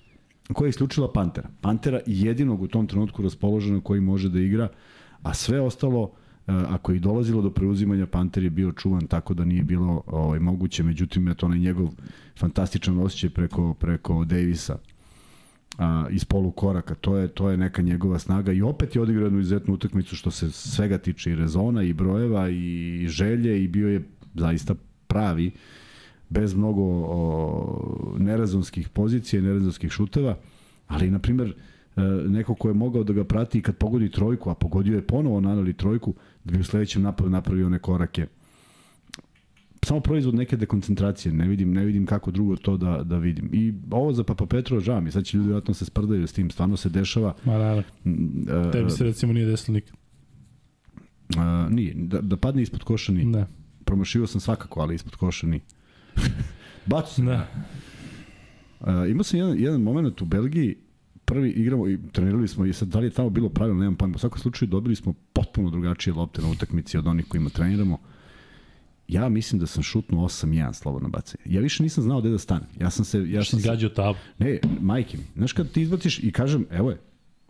koja 0.54 0.66
je 0.66 0.70
isključila 0.70 1.12
Pantera. 1.12 1.48
Pantera 1.60 2.00
jedinog 2.06 2.62
u 2.62 2.68
tom 2.68 2.86
trenutku 2.86 3.22
raspoloženo 3.22 3.80
koji 3.80 4.00
može 4.00 4.28
da 4.28 4.40
igra, 4.40 4.68
a 5.22 5.34
sve 5.34 5.60
ostalo, 5.60 6.10
e, 6.46 6.52
ako 6.52 6.92
je 6.92 6.98
dolazilo 6.98 7.42
do 7.42 7.50
preuzimanja, 7.50 8.06
Panter 8.06 8.44
je 8.44 8.50
bio 8.50 8.72
čuvan 8.72 9.06
tako 9.06 9.34
da 9.34 9.44
nije 9.44 9.62
bilo 9.62 10.02
ovaj, 10.06 10.38
moguće, 10.38 10.82
međutim, 10.82 11.28
je 11.28 11.34
to 11.34 11.46
onaj 11.46 11.58
njegov 11.58 11.88
fantastičan 12.38 12.98
osjećaj 12.98 13.30
preko, 13.30 13.74
preko 13.74 14.24
Davisa 14.24 14.78
a, 15.78 16.06
iz 16.10 16.24
polu 16.24 16.50
koraka. 16.50 16.94
To 16.94 17.16
je, 17.16 17.28
to 17.28 17.50
je 17.50 17.56
neka 17.56 17.82
njegova 17.82 18.18
snaga 18.18 18.52
i 18.52 18.62
opet 18.62 18.96
je 18.96 19.02
odigrao 19.02 19.24
jednu 19.24 19.40
izuzetnu 19.40 19.74
utakmicu 19.74 20.16
što 20.16 20.30
se 20.30 20.50
svega 20.50 20.98
tiče 20.98 21.32
i 21.32 21.36
rezona 21.36 21.82
i 21.82 21.92
brojeva 21.92 22.48
i 22.48 23.04
želje 23.08 23.64
i 23.64 23.68
bio 23.68 23.88
je 23.88 24.08
zaista 24.34 24.74
pravi 25.06 25.50
bez 26.30 26.54
mnogo 26.54 26.82
o, 26.84 28.16
nerazonskih 28.18 28.88
pozicija 28.88 29.40
i 29.40 29.42
nerazonskih 29.42 29.90
šuteva, 29.90 30.36
ali 30.86 31.10
na 31.10 31.18
primer 31.18 31.54
e, 31.96 32.00
neko 32.28 32.54
ko 32.54 32.68
je 32.68 32.74
mogao 32.74 33.04
da 33.04 33.12
ga 33.12 33.24
prati 33.24 33.58
i 33.58 33.62
kad 33.62 33.76
pogodi 33.76 34.10
trojku, 34.10 34.50
a 34.50 34.54
pogodio 34.54 34.96
je 34.96 35.06
ponovo 35.06 35.40
nanali 35.40 35.72
trojku, 35.72 36.14
da 36.44 36.52
bi 36.52 36.60
u 36.60 36.64
sledećem 36.64 37.02
napadu 37.02 37.30
napravio 37.30 37.66
one 37.66 37.78
korake 37.78 38.26
samo 39.82 40.00
proizvod 40.00 40.34
neke 40.34 40.56
dekoncentracije, 40.56 41.32
ne 41.32 41.48
vidim, 41.48 41.72
ne 41.72 41.84
vidim 41.84 42.06
kako 42.06 42.30
drugo 42.30 42.56
to 42.56 42.76
da, 42.76 43.02
da 43.04 43.18
vidim. 43.18 43.50
I 43.52 43.74
ovo 43.90 44.12
za 44.12 44.24
Papa 44.24 44.46
Petro, 44.46 44.80
žao 44.80 45.00
mi, 45.00 45.10
sad 45.10 45.24
će 45.24 45.36
ljudi 45.36 45.46
vjerojatno 45.46 45.74
se 45.74 45.84
sprdaju 45.84 46.26
s 46.26 46.32
tim, 46.32 46.50
stvarno 46.50 46.76
se 46.76 46.88
dešava. 46.88 47.34
Ma 47.44 47.52
naravno, 47.52 47.82
mm, 48.04 48.42
e, 48.68 48.70
tebi 48.72 48.90
se 48.90 49.04
recimo 49.04 49.32
nije 49.32 49.46
desilo 49.46 49.74
nikad. 49.74 49.94
e, 51.36 51.70
nije, 51.70 51.94
da, 51.96 52.20
da 52.20 52.36
padne 52.36 52.62
ispod 52.62 52.82
koša 52.82 53.12
nije. 53.12 53.32
Da. 53.32 53.46
Promašio 53.84 54.26
sam 54.26 54.40
svakako, 54.40 54.80
ali 54.80 54.94
ispod 54.94 55.16
koša 55.16 55.46
nije. 55.46 55.60
Bacu 56.86 57.14
se. 57.14 57.22
Da. 57.22 57.48
Uh, 58.80 59.10
imao 59.10 59.24
sam 59.24 59.38
jedan, 59.38 59.58
jedan 59.58 59.80
moment 59.80 60.22
u 60.22 60.24
Belgiji, 60.24 60.76
prvi 61.24 61.50
igramo 61.50 61.88
i 61.88 61.98
trenirali 62.12 62.48
smo 62.48 62.66
i 62.66 62.72
sad 62.72 62.88
da 62.88 62.98
li 62.98 63.06
je 63.06 63.10
tamo 63.10 63.30
bilo 63.30 63.48
pravilno, 63.48 63.80
nemam 63.80 63.96
pojma. 63.96 64.14
U 64.14 64.18
svakom 64.18 64.38
slučaju 64.38 64.68
dobili 64.68 64.96
smo 64.96 65.14
potpuno 65.32 65.70
drugačije 65.70 66.14
lopte 66.14 66.42
na 66.42 66.50
utakmici 66.50 66.98
od 66.98 67.06
onih 67.06 67.26
kojima 67.28 67.50
treniramo. 67.50 67.98
Ja 69.08 69.28
mislim 69.28 69.58
da 69.58 69.66
sam 69.66 69.82
šutnuo 69.82 70.28
8-1 70.28 70.72
slobodno 70.72 71.08
bacanje. 71.08 71.42
Ja 71.44 71.60
više 71.60 71.82
nisam 71.82 72.04
znao 72.04 72.20
gde 72.20 72.30
da 72.30 72.38
stanem. 72.38 72.68
Ja 72.80 72.90
sam 72.90 73.04
se... 73.04 73.30
Ja 73.30 73.44
sam 73.44 73.60
gađao 73.60 73.90
tabu. 73.90 74.18
ne, 74.38 74.58
majke 74.80 75.18
mi. 75.18 75.24
Znaš 75.36 75.52
kad 75.52 75.72
ti 75.72 75.82
izbaciš 75.82 76.18
i 76.18 76.32
kažem, 76.32 76.66
evo 76.70 76.90
je, 76.90 76.98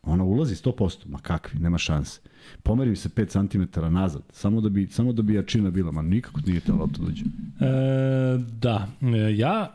ona 0.03 0.25
ulazi 0.25 0.55
100%, 0.55 1.07
ma 1.07 1.19
kakvi, 1.19 1.61
nema 1.61 1.79
šanse. 1.79 2.21
Pomerim 2.63 2.97
se 2.97 3.09
5 3.09 3.49
cm 3.49 3.93
nazad, 3.93 4.23
samo 4.33 4.61
da 4.61 4.69
bi, 4.69 4.87
samo 4.87 5.13
da 5.13 5.23
bi 5.23 5.35
jačina 5.35 5.71
bila, 5.71 5.93
ma 5.93 6.03
nikako 6.03 6.41
nije 6.47 6.61
ta 6.61 6.75
lopta 6.75 7.03
dođe. 7.03 7.25
E, 7.25 7.29
da, 8.61 8.89
e, 9.03 9.37
ja 9.37 9.75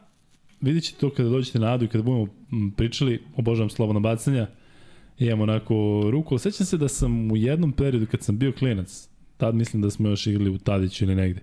vidjet 0.61 0.83
ćete 0.83 0.99
to 0.99 1.09
kada 1.09 1.29
dođete 1.29 1.59
na 1.59 1.73
Adu 1.73 1.85
i 1.85 1.87
kada 1.87 2.03
budemo 2.03 2.27
pričali, 2.77 3.23
obožavam 3.35 3.69
slobodna 3.69 3.99
bacanja, 3.99 4.47
imam 5.19 5.41
onako 5.41 6.03
ruku, 6.11 6.37
sećam 6.37 6.65
se 6.65 6.77
da 6.77 6.87
sam 6.87 7.31
u 7.31 7.37
jednom 7.37 7.71
periodu 7.71 8.05
kad 8.05 8.21
sam 8.21 8.37
bio 8.37 8.51
klinac, 8.51 9.09
tad 9.37 9.55
mislim 9.55 9.81
da 9.81 9.89
smo 9.89 10.09
još 10.09 10.27
igrali 10.27 10.49
u 10.49 10.57
Tadiću 10.57 11.05
ili 11.05 11.15
negde, 11.15 11.41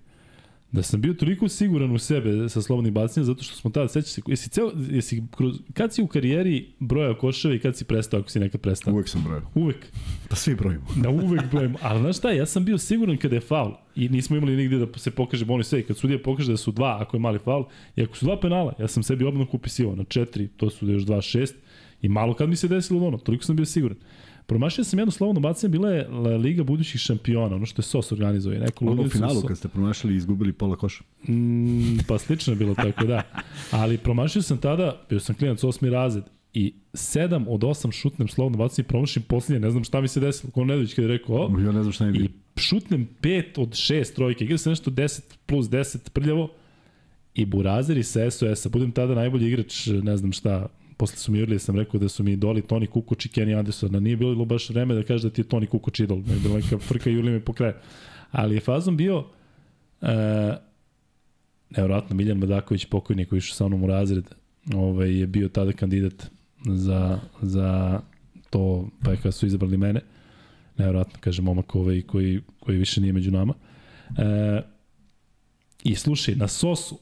da 0.72 0.82
sam 0.82 1.00
bio 1.00 1.14
toliko 1.14 1.48
siguran 1.48 1.92
u 1.92 1.98
sebe 1.98 2.48
sa 2.48 2.62
slobodnim 2.62 2.94
bacanjem, 2.94 3.24
zato 3.24 3.42
što 3.42 3.56
smo 3.56 3.70
tada, 3.70 3.88
sećam 3.88 4.08
se, 4.08 4.22
jesi 4.26 4.50
ceo, 4.50 4.70
jesi 4.90 5.22
kroz, 5.36 5.56
kad 5.74 5.94
si 5.94 6.02
u 6.02 6.06
karijeri 6.06 6.66
brojao 6.78 7.14
koševe 7.14 7.56
i 7.56 7.58
kad 7.58 7.76
si 7.76 7.84
prestao, 7.84 8.20
ako 8.20 8.30
si 8.30 8.40
nekad 8.40 8.60
prestao? 8.60 8.94
Uvek 8.94 9.08
sam 9.08 9.24
brojao. 9.24 9.50
Uvek. 9.54 9.86
Pa 10.28 10.36
svi 10.36 10.54
brojimo. 10.54 10.84
Da 10.96 11.08
uvek 11.08 11.50
brojimo. 11.50 11.78
Ali 11.82 12.00
znaš 12.00 12.18
šta, 12.18 12.30
ja 12.30 12.46
sam 12.46 12.64
bio 12.64 12.78
siguran 12.78 13.16
kada 13.16 13.34
je 13.34 13.40
faul 13.40 13.72
i 13.96 14.08
nismo 14.08 14.36
imali 14.36 14.56
nigde 14.56 14.78
da 14.78 14.98
se 14.98 15.10
pokaže 15.10 15.44
bonus 15.44 15.68
sve. 15.68 15.82
Kad 15.82 15.96
sudija 15.96 16.18
pokaže 16.24 16.52
da 16.52 16.56
su 16.56 16.72
dva, 16.72 16.98
ako 17.00 17.16
je 17.16 17.20
mali 17.20 17.38
faul, 17.38 17.64
i 17.96 18.02
ako 18.02 18.16
su 18.16 18.26
dva 18.26 18.40
penala, 18.40 18.72
ja 18.78 18.88
sam 18.88 19.02
sebi 19.02 19.24
obnog 19.24 19.54
upisivao 19.54 19.96
na 19.96 20.04
četiri, 20.04 20.48
to 20.48 20.70
su 20.70 20.88
još 20.88 21.02
dva 21.02 21.22
šest, 21.22 21.54
i 22.02 22.08
malo 22.08 22.34
kad 22.34 22.48
mi 22.48 22.56
se 22.56 22.68
desilo 22.68 23.06
ono, 23.06 23.18
toliko 23.18 23.44
sam 23.44 23.56
bio 23.56 23.66
siguran. 23.66 23.96
Promašio 24.46 24.84
sam 24.84 24.98
jedno 24.98 25.12
slobodno 25.12 25.40
bacanje, 25.40 25.68
bila 25.68 25.90
je 25.90 26.08
Liga 26.38 26.62
budućih 26.64 27.00
šampiona, 27.00 27.56
ono 27.56 27.66
što 27.66 27.80
je 27.80 27.84
SOS 27.84 28.12
organizuje. 28.12 28.58
Neko 28.58 28.84
Ono 28.84 29.02
u 29.02 29.08
finalu 29.08 29.34
so- 29.34 29.46
kad 29.48 29.58
ste 29.58 29.68
promašali 29.68 30.14
i 30.14 30.16
izgubili 30.16 30.52
pola 30.52 30.76
koša. 30.76 31.04
Mm, 31.28 31.98
pa 32.08 32.18
slično 32.18 32.52
je 32.52 32.56
bilo 32.56 32.74
tako, 32.74 33.04
da. 33.04 33.22
Ali 33.70 33.98
promašio 33.98 34.42
sam 34.42 34.58
tada, 34.58 35.02
bio 35.08 35.20
sam 35.20 35.34
klinac 35.34 35.64
osmi 35.64 35.90
razred 35.90 36.24
i 36.54 36.72
7 36.92 37.44
od 37.48 37.60
8 37.60 37.92
šutnem 37.92 38.28
slobodno 38.28 38.58
bacanje 38.58 38.84
i 38.84 38.88
promašim 38.88 39.22
posljednje, 39.22 39.60
ne 39.60 39.70
znam 39.70 39.84
šta 39.84 40.00
mi 40.00 40.08
se 40.08 40.20
desilo. 40.20 40.50
Ko 40.50 40.64
Nedović 40.64 40.94
kada 40.94 41.02
je 41.02 41.18
rekao, 41.18 41.36
o, 41.36 41.58
Ja 41.58 41.72
ne 41.72 41.82
znam 41.82 41.92
šta 41.92 42.04
je 42.04 42.10
i 42.10 42.12
bilo. 42.12 42.28
šutnem 42.56 43.08
5 43.22 43.44
od 43.56 43.68
6 43.70 44.14
trojke, 44.14 44.44
igra 44.44 44.58
se 44.58 44.70
nešto 44.70 44.90
10 44.90 45.20
plus 45.46 45.66
10 45.66 46.10
prljavo 46.10 46.50
i 47.34 47.44
Burazer 47.44 47.98
i 47.98 48.02
sa 48.02 48.30
SOS-a, 48.30 48.68
budem 48.68 48.92
tada 48.92 49.14
najbolji 49.14 49.48
igrač, 49.48 49.86
ne 49.86 50.16
znam 50.16 50.32
šta, 50.32 50.66
posle 51.00 51.16
su 51.16 51.32
mi 51.32 51.38
jurili, 51.38 51.58
sam 51.58 51.76
rekao 51.76 52.00
da 52.00 52.08
su 52.08 52.22
mi 52.22 52.32
idoli 52.32 52.62
Toni 52.62 52.86
Kukoč 52.86 53.26
i 53.26 53.28
Kenny 53.28 53.58
Anderson, 53.58 53.96
a 53.96 54.00
nije 54.00 54.16
bilo 54.16 54.44
baš 54.44 54.70
vreme 54.70 54.94
da 54.94 55.02
kaže 55.02 55.28
da 55.28 55.34
ti 55.34 55.40
je 55.40 55.48
Toni 55.48 55.66
Kukoč 55.66 56.00
idol, 56.00 56.18
ne 56.26 56.34
je 56.34 56.40
bila 56.40 56.58
neka 56.58 56.78
frka 56.78 57.10
i 57.10 57.12
jurili 57.12 57.32
me 57.32 57.40
po 57.40 57.52
kraju. 57.52 57.74
Ali 58.30 58.54
je 58.54 58.60
fazom 58.60 58.96
bio, 58.96 59.24
e, 60.02 60.56
nevjerojatno, 61.70 62.16
Miljan 62.16 62.38
Madaković, 62.38 62.84
pokojnik 62.84 63.28
koji 63.28 63.38
išao 63.38 63.54
sa 63.54 63.68
mnom 63.68 63.84
u 63.84 63.86
razred, 63.86 64.24
ovaj, 64.74 65.18
je 65.20 65.26
bio 65.26 65.48
tada 65.48 65.72
kandidat 65.72 66.30
za, 66.66 67.18
za 67.42 68.00
to, 68.50 68.88
pa 69.04 69.10
je 69.10 69.16
kada 69.16 69.32
su 69.32 69.46
izabrali 69.46 69.76
mene, 69.76 70.00
nevjerojatno, 70.76 71.18
kaže 71.20 71.42
momak 71.42 71.74
ovaj, 71.74 72.02
koji, 72.02 72.40
koji 72.60 72.78
više 72.78 73.00
nije 73.00 73.12
među 73.12 73.30
nama. 73.30 73.54
E, 74.18 74.62
I 75.84 75.94
slušaj, 75.94 76.34
na 76.34 76.48
sosu, 76.48 76.98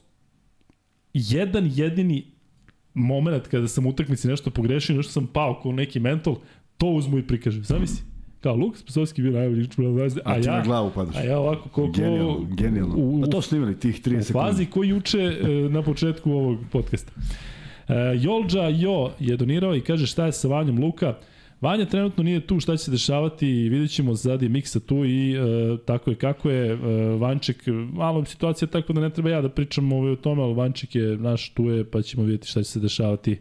jedan 1.14 1.70
jedini 1.74 2.37
moment 2.98 3.46
kada 3.46 3.68
sam 3.68 3.86
u 3.86 3.90
utakmici 3.90 4.28
nešto 4.28 4.50
pogrešio, 4.50 4.96
nešto 4.96 5.12
sam 5.12 5.26
pao 5.26 5.60
kao 5.62 5.72
neki 5.72 6.00
mental, 6.00 6.36
to 6.78 6.86
uzmu 6.86 7.18
i 7.18 7.26
prikažu. 7.26 7.62
Zamisli, 7.62 8.04
kao 8.40 8.56
Lukas 8.56 8.82
Pasovski 8.82 9.22
bio 9.22 9.32
najbolji 9.32 9.60
igrač 9.60 9.78
u 9.78 9.92
Vazde, 9.92 10.20
a, 10.24 10.32
A 10.32 10.36
ja, 10.36 10.56
na 10.56 10.62
glavu 10.62 10.90
padaš. 10.94 11.16
a 11.16 11.20
ja 11.20 11.38
ovako 11.38 11.62
ko, 11.62 11.82
ko, 11.82 11.92
Genijalno, 11.92 12.46
genijalno. 12.50 12.94
u, 12.96 13.20
Pa 13.20 13.26
to 13.26 13.42
snimali 13.42 13.80
tih 13.80 13.94
30 13.96 14.18
u 14.18 14.22
sekundi. 14.22 14.46
fazi 14.46 14.66
koji 14.66 14.88
juče 14.88 15.18
e, 15.18 15.48
na 15.70 15.82
početku 15.82 16.32
ovog 16.32 16.58
podcasta. 16.72 17.12
Jolđa 18.20 18.62
Jo 18.62 19.10
je 19.18 19.36
donirao 19.36 19.76
i 19.76 19.80
kaže 19.80 20.06
šta 20.06 20.26
je 20.26 20.32
sa 20.32 20.48
Vanjom 20.48 20.78
Luka. 20.78 21.14
Vanja 21.60 21.84
trenutno 21.84 22.24
nije 22.24 22.46
tu, 22.46 22.60
šta 22.60 22.76
će 22.76 22.84
se 22.84 22.90
dešavati 22.90 23.46
vidjet 23.46 23.90
ćemo, 23.90 24.14
je 24.40 24.48
Miksa 24.48 24.80
tu 24.80 25.04
i 25.04 25.34
e, 25.34 25.38
tako 25.84 26.10
je 26.10 26.16
kako 26.16 26.50
je. 26.50 26.72
E, 26.72 26.76
Vanček, 27.16 27.62
malo 27.92 28.24
situacija 28.24 28.68
tako 28.68 28.92
da 28.92 29.00
ne 29.00 29.10
treba 29.10 29.30
ja 29.30 29.40
da 29.40 29.48
pričam 29.48 29.92
ovaj, 29.92 30.12
o 30.12 30.16
tome, 30.16 30.42
ali 30.42 30.54
Vanček 30.54 30.94
je 30.94 31.16
naš 31.16 31.50
tu 31.50 31.64
je, 31.64 31.90
pa 31.90 32.02
ćemo 32.02 32.22
vidjeti 32.22 32.48
šta 32.48 32.62
će 32.62 32.70
se 32.70 32.80
dešavati 32.80 33.38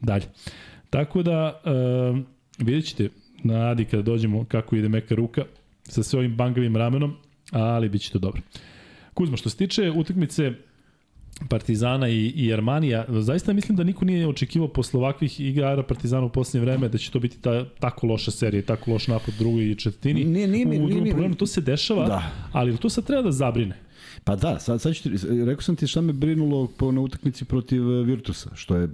dalje. 0.00 0.24
Tako 0.90 1.22
da, 1.22 1.60
e, 1.64 1.72
vidjet 2.58 2.84
ćete 2.84 3.08
na 3.44 3.70
Adi 3.70 3.84
kada 3.84 4.02
dođemo 4.02 4.44
kako 4.44 4.76
ide 4.76 4.88
meka 4.88 5.14
ruka 5.14 5.44
sa 5.82 6.02
sve 6.02 6.18
ovim 6.18 6.36
bangavim 6.36 6.76
ramenom, 6.76 7.16
ali 7.52 7.88
bit 7.88 8.02
će 8.02 8.12
to 8.12 8.18
dobro. 8.18 8.42
Kuzma, 9.14 9.36
što 9.36 9.50
se 9.50 9.56
tiče 9.56 9.90
utakmice 9.90 10.52
Partizana 11.48 12.08
i, 12.08 12.26
i 12.26 12.52
Armanija, 12.52 13.04
zaista 13.08 13.52
mislim 13.52 13.76
da 13.76 13.84
niko 13.84 14.04
nije 14.04 14.28
očekivao 14.28 14.68
posle 14.68 15.00
ovakvih 15.00 15.40
igara 15.40 15.82
Partizana 15.82 16.26
u 16.26 16.28
poslednje 16.28 16.64
vreme 16.64 16.88
da 16.88 16.98
će 16.98 17.10
to 17.10 17.20
biti 17.20 17.40
ta, 17.40 17.64
tako 17.80 18.06
loša 18.06 18.30
serija 18.30 18.62
tako 18.62 18.90
loš 18.90 19.06
napad 19.08 19.34
drugoj 19.38 19.70
i 19.70 19.74
četvrtini. 19.74 20.24
Nije, 20.24 20.48
nije, 20.48 20.66
u 20.66 20.70
drugom 20.70 21.02
nije, 21.02 21.12
problemu 21.12 21.34
to 21.34 21.46
se 21.46 21.60
dešava, 21.60 22.06
Da. 22.06 22.30
ali 22.52 22.76
to 22.76 22.88
sad 22.88 23.04
treba 23.04 23.22
da 23.22 23.32
zabrine. 23.32 23.76
Pa 24.24 24.36
da, 24.36 24.58
sad, 24.58 24.80
sad 24.80 24.94
ću 24.94 25.02
ti, 25.02 25.10
rekao 25.44 25.62
sam 25.62 25.76
ti 25.76 25.86
šta 25.86 26.00
me 26.00 26.12
brinulo 26.12 26.66
po, 26.66 26.92
na 26.92 27.00
utakmici 27.00 27.44
protiv 27.44 27.92
e, 27.92 28.02
Virtusa, 28.02 28.50
što 28.54 28.76
je 28.76 28.88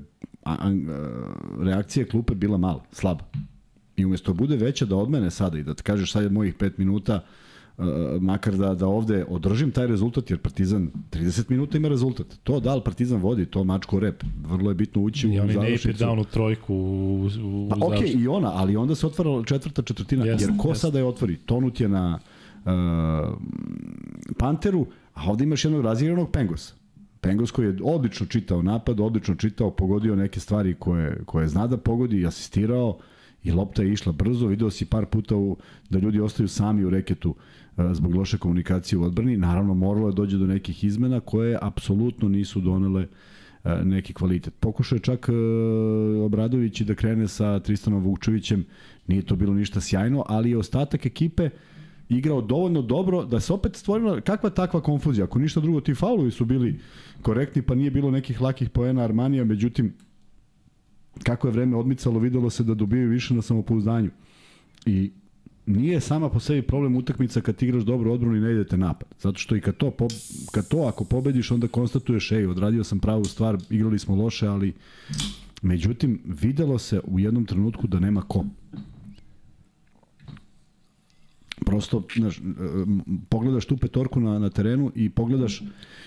a, 0.45 0.57
a, 0.61 0.73
reakcija 1.61 2.07
klupe 2.07 2.35
bila 2.35 2.59
mala, 2.59 2.85
slaba. 2.93 3.25
I 3.97 4.05
umesto 4.05 4.33
da 4.33 4.37
bude 4.37 4.57
veća 4.57 4.85
da 4.85 4.97
od 4.97 5.11
mene 5.11 5.31
sada 5.31 5.59
i 5.59 5.63
da 5.63 5.75
ti 5.75 5.83
kažeš 5.83 6.13
sad 6.13 6.23
je 6.23 6.29
mojih 6.31 6.57
5 6.57 6.71
minuta, 6.77 7.25
makar 8.21 8.57
da, 8.57 8.75
da 8.75 8.87
ovde 8.87 9.25
održim 9.29 9.71
taj 9.71 9.87
rezultat, 9.87 10.31
jer 10.31 10.39
Partizan 10.39 10.91
30 11.11 11.51
minuta 11.51 11.77
ima 11.77 11.89
rezultat. 11.89 12.27
To 12.45 12.61
da 12.61 12.75
li 12.75 12.81
Partizan 12.85 13.21
vodi, 13.21 13.47
to 13.47 13.65
mačko 13.65 14.01
rep. 14.01 14.25
Vrlo 14.45 14.71
je 14.71 14.75
bitno 14.75 15.03
ući 15.03 15.29
I 15.29 15.39
u 15.39 15.43
oni 15.43 15.47
ne 15.49 15.53
završnicu. 15.55 16.05
down 16.05 16.21
u 16.21 16.25
trojku 16.25 16.75
u, 16.75 17.29
u, 17.45 17.69
Pa 17.71 17.77
okej, 17.77 17.89
završnicu. 17.89 18.19
i 18.19 18.29
ona, 18.29 18.53
ali 18.55 18.77
onda 18.77 18.95
se 18.95 19.07
otvara 19.07 19.45
četvrta 19.45 19.83
četvrtina, 19.83 20.25
Jeste, 20.25 20.45
jer 20.45 20.57
ko 20.59 20.69
jeste. 20.69 20.81
sada 20.81 20.99
je 20.99 21.05
otvori? 21.05 21.37
Tonut 21.37 21.81
je 21.81 21.89
na 21.89 22.19
uh, 22.65 22.71
Panteru, 24.39 24.87
a 25.15 25.31
ovde 25.31 25.45
imaš 25.45 25.65
jednog 25.65 25.85
razigranog 25.85 26.31
Pengosa. 26.31 26.75
Pengos 27.21 27.51
koji 27.51 27.67
je 27.67 27.77
odlično 27.83 28.27
čitao 28.27 28.63
napad, 28.63 29.01
odlično 29.01 29.35
čitao, 29.35 29.71
pogodio 29.71 30.17
neke 30.17 30.41
stvari 30.41 30.75
koje, 30.79 31.25
koje 31.25 31.49
zna 31.49 31.67
da 31.67 31.77
pogodi, 31.77 32.27
asistirao 32.27 32.99
i 33.45 33.53
lopta 33.53 33.83
je 33.83 33.93
išla 33.93 34.13
brzo. 34.13 34.47
Video 34.47 34.71
si 34.71 34.85
par 34.85 35.07
puta 35.07 35.37
u, 35.37 35.57
da 35.91 35.99
ljudi 35.99 36.21
ostaju 36.21 36.49
sami 36.49 36.85
u 36.85 36.91
reketu 36.91 37.31
uh, 37.31 37.37
zbog 37.93 38.15
loše 38.15 38.39
komunikacije 38.39 38.99
u 38.99 39.03
odbrani. 39.03 39.37
Naravno, 39.37 39.75
moralo 39.75 40.09
je 40.09 40.15
dođe 40.15 40.39
do 40.39 40.47
nekih 40.47 40.85
izmena 40.85 41.21
koje 41.21 41.59
apsolutno 41.63 42.29
nisu 42.29 42.61
donele 42.61 43.07
uh, 43.65 43.73
neki 43.85 44.13
kvalitet. 44.13 44.55
Pokušao 44.61 44.97
je 44.97 45.01
čak 45.01 45.29
uh, 45.29 46.25
Obradović 46.25 46.81
da 46.81 46.95
krene 46.95 47.29
sa 47.29 47.59
Tristanom 47.61 48.03
Vukčevićem, 48.03 48.65
nije 49.07 49.23
to 49.23 49.37
bilo 49.37 49.55
ništa 49.55 49.81
sjajno, 49.81 50.25
ali 50.29 50.51
je 50.51 50.59
ostatak 50.59 51.07
ekipe 51.07 51.51
igrao 52.09 52.41
dovoljno 52.41 52.83
dobro 52.83 53.25
da 53.25 53.41
se 53.41 53.53
opet 53.53 53.77
stvorila 53.77 54.21
kakva 54.21 54.51
takva 54.51 54.81
konfuzija. 54.81 55.25
Ako 55.25 55.39
ništa 55.39 55.61
drugo, 55.61 55.81
ti 55.81 55.95
faulovi 55.95 56.31
su 56.31 56.45
bili 56.45 56.81
korektni, 57.23 57.63
pa 57.63 57.75
nije 57.75 57.91
bilo 57.91 58.11
nekih 58.11 58.41
lakih 58.41 58.71
poena 58.71 59.03
Armanija, 59.03 59.45
međutim, 59.45 59.95
kako 61.23 61.49
je 61.49 61.53
vreme 61.53 61.77
odmicalo, 61.77 62.19
videlo 62.19 62.51
se 62.51 62.65
da 62.65 62.75
dobijaju 62.75 63.09
više 63.09 63.35
na 63.35 63.43
samopouzdanju. 63.43 64.11
I 64.87 65.11
nije 65.69 66.01
sama 66.01 66.29
po 66.29 66.41
sebi 66.41 66.63
problem 66.63 66.97
utakmica 66.97 67.41
kad 67.41 67.63
igraš 67.63 67.83
dobro 67.83 68.13
odbranu 68.13 68.37
i 68.37 68.41
ne 68.41 68.53
idete 68.53 68.77
napad. 68.77 69.09
Zato 69.21 69.39
što 69.39 69.57
i 69.57 69.61
kad 69.61 69.77
to, 69.77 69.91
po, 69.91 70.09
kad 70.53 70.69
to 70.69 70.79
ako 70.79 71.05
pobediš, 71.05 71.51
onda 71.51 71.69
konstatuješ, 71.69 72.33
ej, 72.33 72.47
odradio 72.47 72.85
sam 72.85 72.99
pravu 72.99 73.25
stvar, 73.25 73.59
igrali 73.71 73.99
smo 73.99 74.15
loše, 74.15 74.47
ali 74.47 74.73
međutim, 75.63 76.21
videlo 76.25 76.79
se 76.79 77.01
u 77.05 77.19
jednom 77.19 77.45
trenutku 77.45 77.87
da 77.87 78.01
nema 78.01 78.23
ko. 78.23 78.45
Prosto, 81.67 82.03
znaš, 82.17 82.39
m, 82.39 83.01
pogledaš 83.29 83.67
tu 83.67 83.77
petorku 83.77 84.21
na, 84.21 84.39
na 84.39 84.51
terenu 84.51 84.93
i 84.95 85.11
pogledaš 85.11 85.63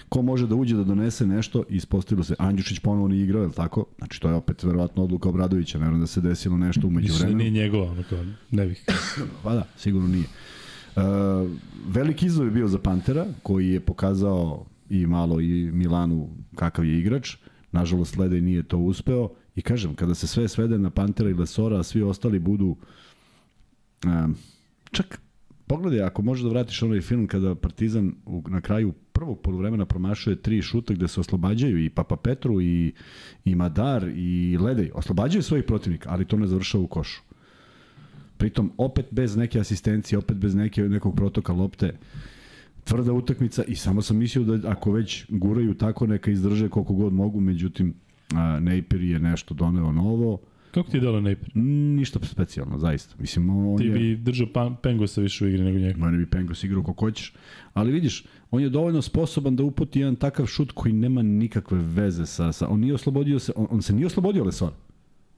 ko 0.09 0.21
može 0.21 0.47
da 0.47 0.55
uđe 0.55 0.75
da 0.75 0.83
donese 0.83 1.27
nešto 1.27 1.63
i 1.69 1.75
ispostavilo 1.75 2.23
se. 2.23 2.35
Andjušić 2.39 2.79
ponovo 2.79 3.07
nije 3.07 3.23
igrao, 3.23 3.43
je 3.43 3.51
tako? 3.51 3.85
Znači, 3.97 4.21
to 4.21 4.29
je 4.29 4.35
opet 4.35 4.63
verovatno 4.63 5.03
odluka 5.03 5.29
Obradovića, 5.29 5.79
ne 5.79 5.99
da 5.99 6.07
se 6.07 6.21
desilo 6.21 6.57
nešto 6.57 6.87
umeđu 6.87 7.05
Mislim 7.05 7.19
da 7.19 7.25
vremenu. 7.25 7.37
nije 7.37 7.63
njegova, 7.63 7.91
ono 7.91 8.03
kao, 8.09 8.25
ne 8.51 8.65
bih. 8.65 8.85
Pa 9.43 9.53
da, 9.53 9.67
sigurno 9.77 10.07
nije. 10.07 10.25
Uh, 10.95 11.03
veliki 11.87 12.25
izazov 12.25 12.45
je 12.45 12.51
bio 12.51 12.67
za 12.67 12.79
Pantera, 12.79 13.25
koji 13.43 13.69
je 13.69 13.79
pokazao 13.79 14.65
i 14.89 15.05
malo 15.07 15.39
i 15.41 15.71
Milanu 15.73 16.29
kakav 16.55 16.85
je 16.85 16.99
igrač. 16.99 17.35
Nažalost, 17.71 18.17
Ledej 18.17 18.41
nije 18.41 18.63
to 18.63 18.77
uspeo. 18.77 19.29
I 19.55 19.61
kažem, 19.61 19.95
kada 19.95 20.15
se 20.15 20.27
sve 20.27 20.47
svede 20.47 20.77
na 20.77 20.89
Pantera 20.89 21.29
i 21.29 21.33
Lesora, 21.33 21.79
a 21.79 21.83
svi 21.83 22.01
ostali 22.01 22.39
budu... 22.39 22.75
Um, 24.05 24.35
čak, 24.91 25.21
pogledaj, 25.71 26.01
ako 26.03 26.21
možeš 26.21 26.43
da 26.43 26.49
vratiš 26.49 26.83
onaj 26.83 27.01
film 27.01 27.27
kada 27.27 27.55
Partizan 27.55 28.13
u, 28.25 28.43
na 28.47 28.61
kraju 28.61 28.93
prvog 29.13 29.39
polovremena 29.41 29.85
promašuje 29.85 30.35
tri 30.35 30.61
šuta 30.61 30.93
gde 30.93 31.07
se 31.07 31.19
oslobađaju 31.19 31.85
i 31.85 31.89
Papa 31.89 32.15
Petru 32.15 32.61
i, 32.61 32.93
i 33.45 33.55
Madar 33.55 34.07
i 34.15 34.57
Ledej. 34.59 34.91
Oslobađaju 34.93 35.43
svojih 35.43 35.63
protivnika, 35.63 36.09
ali 36.11 36.25
to 36.25 36.37
ne 36.37 36.47
završava 36.47 36.83
u 36.83 36.87
košu. 36.87 37.21
Pritom 38.37 38.71
opet 38.77 39.05
bez 39.11 39.35
neke 39.35 39.59
asistencije, 39.59 40.19
opet 40.19 40.37
bez 40.37 40.55
neke, 40.55 40.81
nekog 40.81 41.15
protoka 41.15 41.53
lopte, 41.53 41.93
tvrda 42.83 43.13
utakmica 43.13 43.63
i 43.63 43.75
samo 43.75 44.01
sam 44.01 44.17
mislio 44.17 44.57
da 44.57 44.69
ako 44.71 44.91
već 44.91 45.25
guraju 45.29 45.73
tako 45.73 46.07
neka 46.07 46.31
izdrže 46.31 46.69
koliko 46.69 46.93
god 46.93 47.13
mogu, 47.13 47.39
međutim 47.39 47.93
Napier 48.59 49.01
je 49.01 49.19
nešto 49.19 49.53
doneo 49.53 49.91
novo, 49.91 50.39
Kako 50.71 50.89
ti 50.89 50.97
je 50.97 51.01
delo 51.01 51.21
Napier? 51.21 51.51
Mm, 51.55 51.95
ništa 51.95 52.19
specijalno, 52.23 52.77
zaista. 52.77 53.15
Mislim, 53.19 53.49
on 53.49 53.77
Ti 53.77 53.83
je... 53.85 53.91
bi 53.91 54.15
držao 54.15 54.47
pan, 54.53 54.75
Pengosa 54.83 55.21
više 55.21 55.45
u 55.45 55.47
igri 55.47 55.63
nego 55.63 55.79
njega. 55.79 56.05
Mene 56.05 56.17
bi 56.17 56.25
Pengos 56.25 56.63
igrao 56.63 56.83
kako 56.83 57.05
hoćeš. 57.05 57.33
Ali 57.73 57.91
vidiš, 57.91 58.25
on 58.51 58.61
je 58.61 58.69
dovoljno 58.69 59.01
sposoban 59.01 59.55
da 59.55 59.63
uputi 59.63 59.99
jedan 59.99 60.15
takav 60.15 60.45
šut 60.45 60.71
koji 60.71 60.93
nema 60.93 61.21
nikakve 61.21 61.77
veze 61.81 62.25
sa... 62.25 62.51
sa 62.51 62.67
on, 62.67 62.79
nije 62.79 62.93
oslobodio 62.93 63.39
se, 63.39 63.51
on, 63.55 63.67
on 63.69 63.81
se 63.81 63.93
nije 63.93 64.05
oslobodio 64.05 64.43
Lesora. 64.43 64.75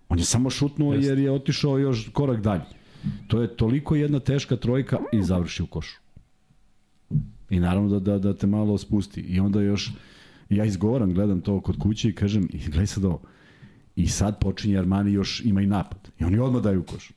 On 0.10 0.20
je 0.20 0.26
samo 0.26 0.50
šutnuo 0.50 0.94
Jeste. 0.94 1.10
jer 1.10 1.20
je 1.20 1.32
otišao 1.32 1.78
još 1.78 2.10
korak 2.14 2.42
dalje. 2.42 2.64
To 3.28 3.42
je 3.42 3.58
toliko 3.58 3.96
jedna 3.96 4.20
teška 4.20 4.56
trojka 4.56 4.98
i 5.14 5.24
završi 5.24 5.64
u 5.64 5.68
košu. 5.68 6.00
I 7.50 7.60
naravno 7.60 7.90
da, 7.90 8.00
da, 8.00 8.20
da 8.20 8.38
te 8.38 8.48
malo 8.48 8.78
spusti. 8.78 9.22
I 9.22 9.40
onda 9.40 9.62
još, 9.62 9.92
ja 10.50 10.66
izgovaram, 10.66 11.14
gledam 11.14 11.42
to 11.42 11.62
kod 11.62 11.78
kuće 11.78 12.10
i 12.10 12.16
kažem, 12.16 12.48
i 12.54 12.58
gledaj 12.58 12.88
sad 12.88 13.06
ovo. 13.06 13.22
I 13.96 14.08
sad 14.08 14.40
počinje 14.40 14.78
Armani 14.78 15.14
još 15.14 15.42
ima 15.46 15.62
i 15.62 15.66
napad. 15.66 16.10
I 16.20 16.24
oni 16.24 16.40
odmah 16.40 16.62
daju 16.62 16.84
koš. 16.84 17.12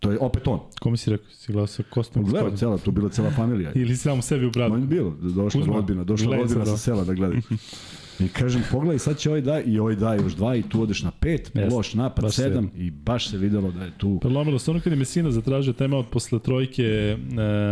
To 0.00 0.12
je 0.12 0.18
opet 0.18 0.46
on. 0.46 0.60
Kome 0.80 0.96
si 0.96 1.10
rekao? 1.10 1.30
Si 1.30 1.52
gledao 1.52 1.66
sa 1.66 1.82
Kostom? 1.90 2.22
Gledao 2.22 2.50
Gospodinom? 2.50 2.58
cela, 2.58 2.78
tu 2.78 2.90
bila 2.90 3.08
cela 3.08 3.30
familija. 3.30 3.72
Ili 3.82 3.96
sam 3.96 4.18
u 4.18 4.22
sebi 4.22 4.46
u 4.46 4.50
bradu? 4.50 4.74
On 4.74 4.80
je 4.80 4.86
bilo, 4.86 5.10
došla 5.10 5.60
Kuzma, 5.60 5.74
rodbina, 5.74 6.04
došla 6.04 6.36
rodbina 6.36 6.64
sa 6.64 6.70
ovo. 6.70 6.78
sela 6.78 7.04
da 7.04 7.14
gledaj. 7.14 7.38
I 8.24 8.28
kažem, 8.28 8.62
pogledaj, 8.70 8.98
sad 8.98 9.18
će 9.18 9.28
ovaj 9.30 9.40
da 9.40 9.60
i 9.60 9.78
ovaj 9.78 9.94
da 9.96 10.14
još 10.14 10.32
dva 10.32 10.56
i 10.56 10.62
tu 10.62 10.82
odeš 10.82 11.02
na 11.02 11.10
pet, 11.10 11.50
Jeste, 11.54 11.74
loš 11.74 11.94
napad, 11.94 12.24
baš 12.24 12.34
se 12.34 12.42
sedam 12.42 12.70
i 12.76 12.90
baš 12.90 13.30
se 13.30 13.38
videlo 13.38 13.70
da 13.70 13.84
je 13.84 13.92
tu. 13.98 14.18
Prelomilo 14.20 14.58
se 14.58 14.70
ono 14.70 14.80
kad 14.80 14.92
je 14.92 14.96
Mesina 14.96 15.30
zatražio 15.30 15.72
tema 15.72 15.96
od 15.96 16.06
posle 16.06 16.38
trojke 16.38 17.16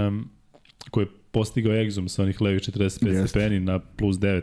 um, 0.09 0.29
koje 0.91 1.05
je 1.05 1.09
postigao 1.31 1.75
egzum 1.75 2.09
sa 2.09 2.23
onih 2.23 2.41
levih 2.41 2.63
45 2.63 2.83
Jeste. 2.83 3.29
stepeni 3.29 3.61
na 3.61 3.79
plus 3.79 4.17
9. 4.17 4.43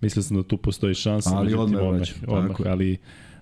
Mislio 0.00 0.22
sam 0.22 0.36
da 0.36 0.42
tu 0.42 0.56
postoji 0.56 0.94
šansa. 0.94 1.36
Ali 1.36 1.54
odmah 1.54 1.82
odmah, 1.82 2.08
odmah, 2.26 2.56
ali 2.66 2.98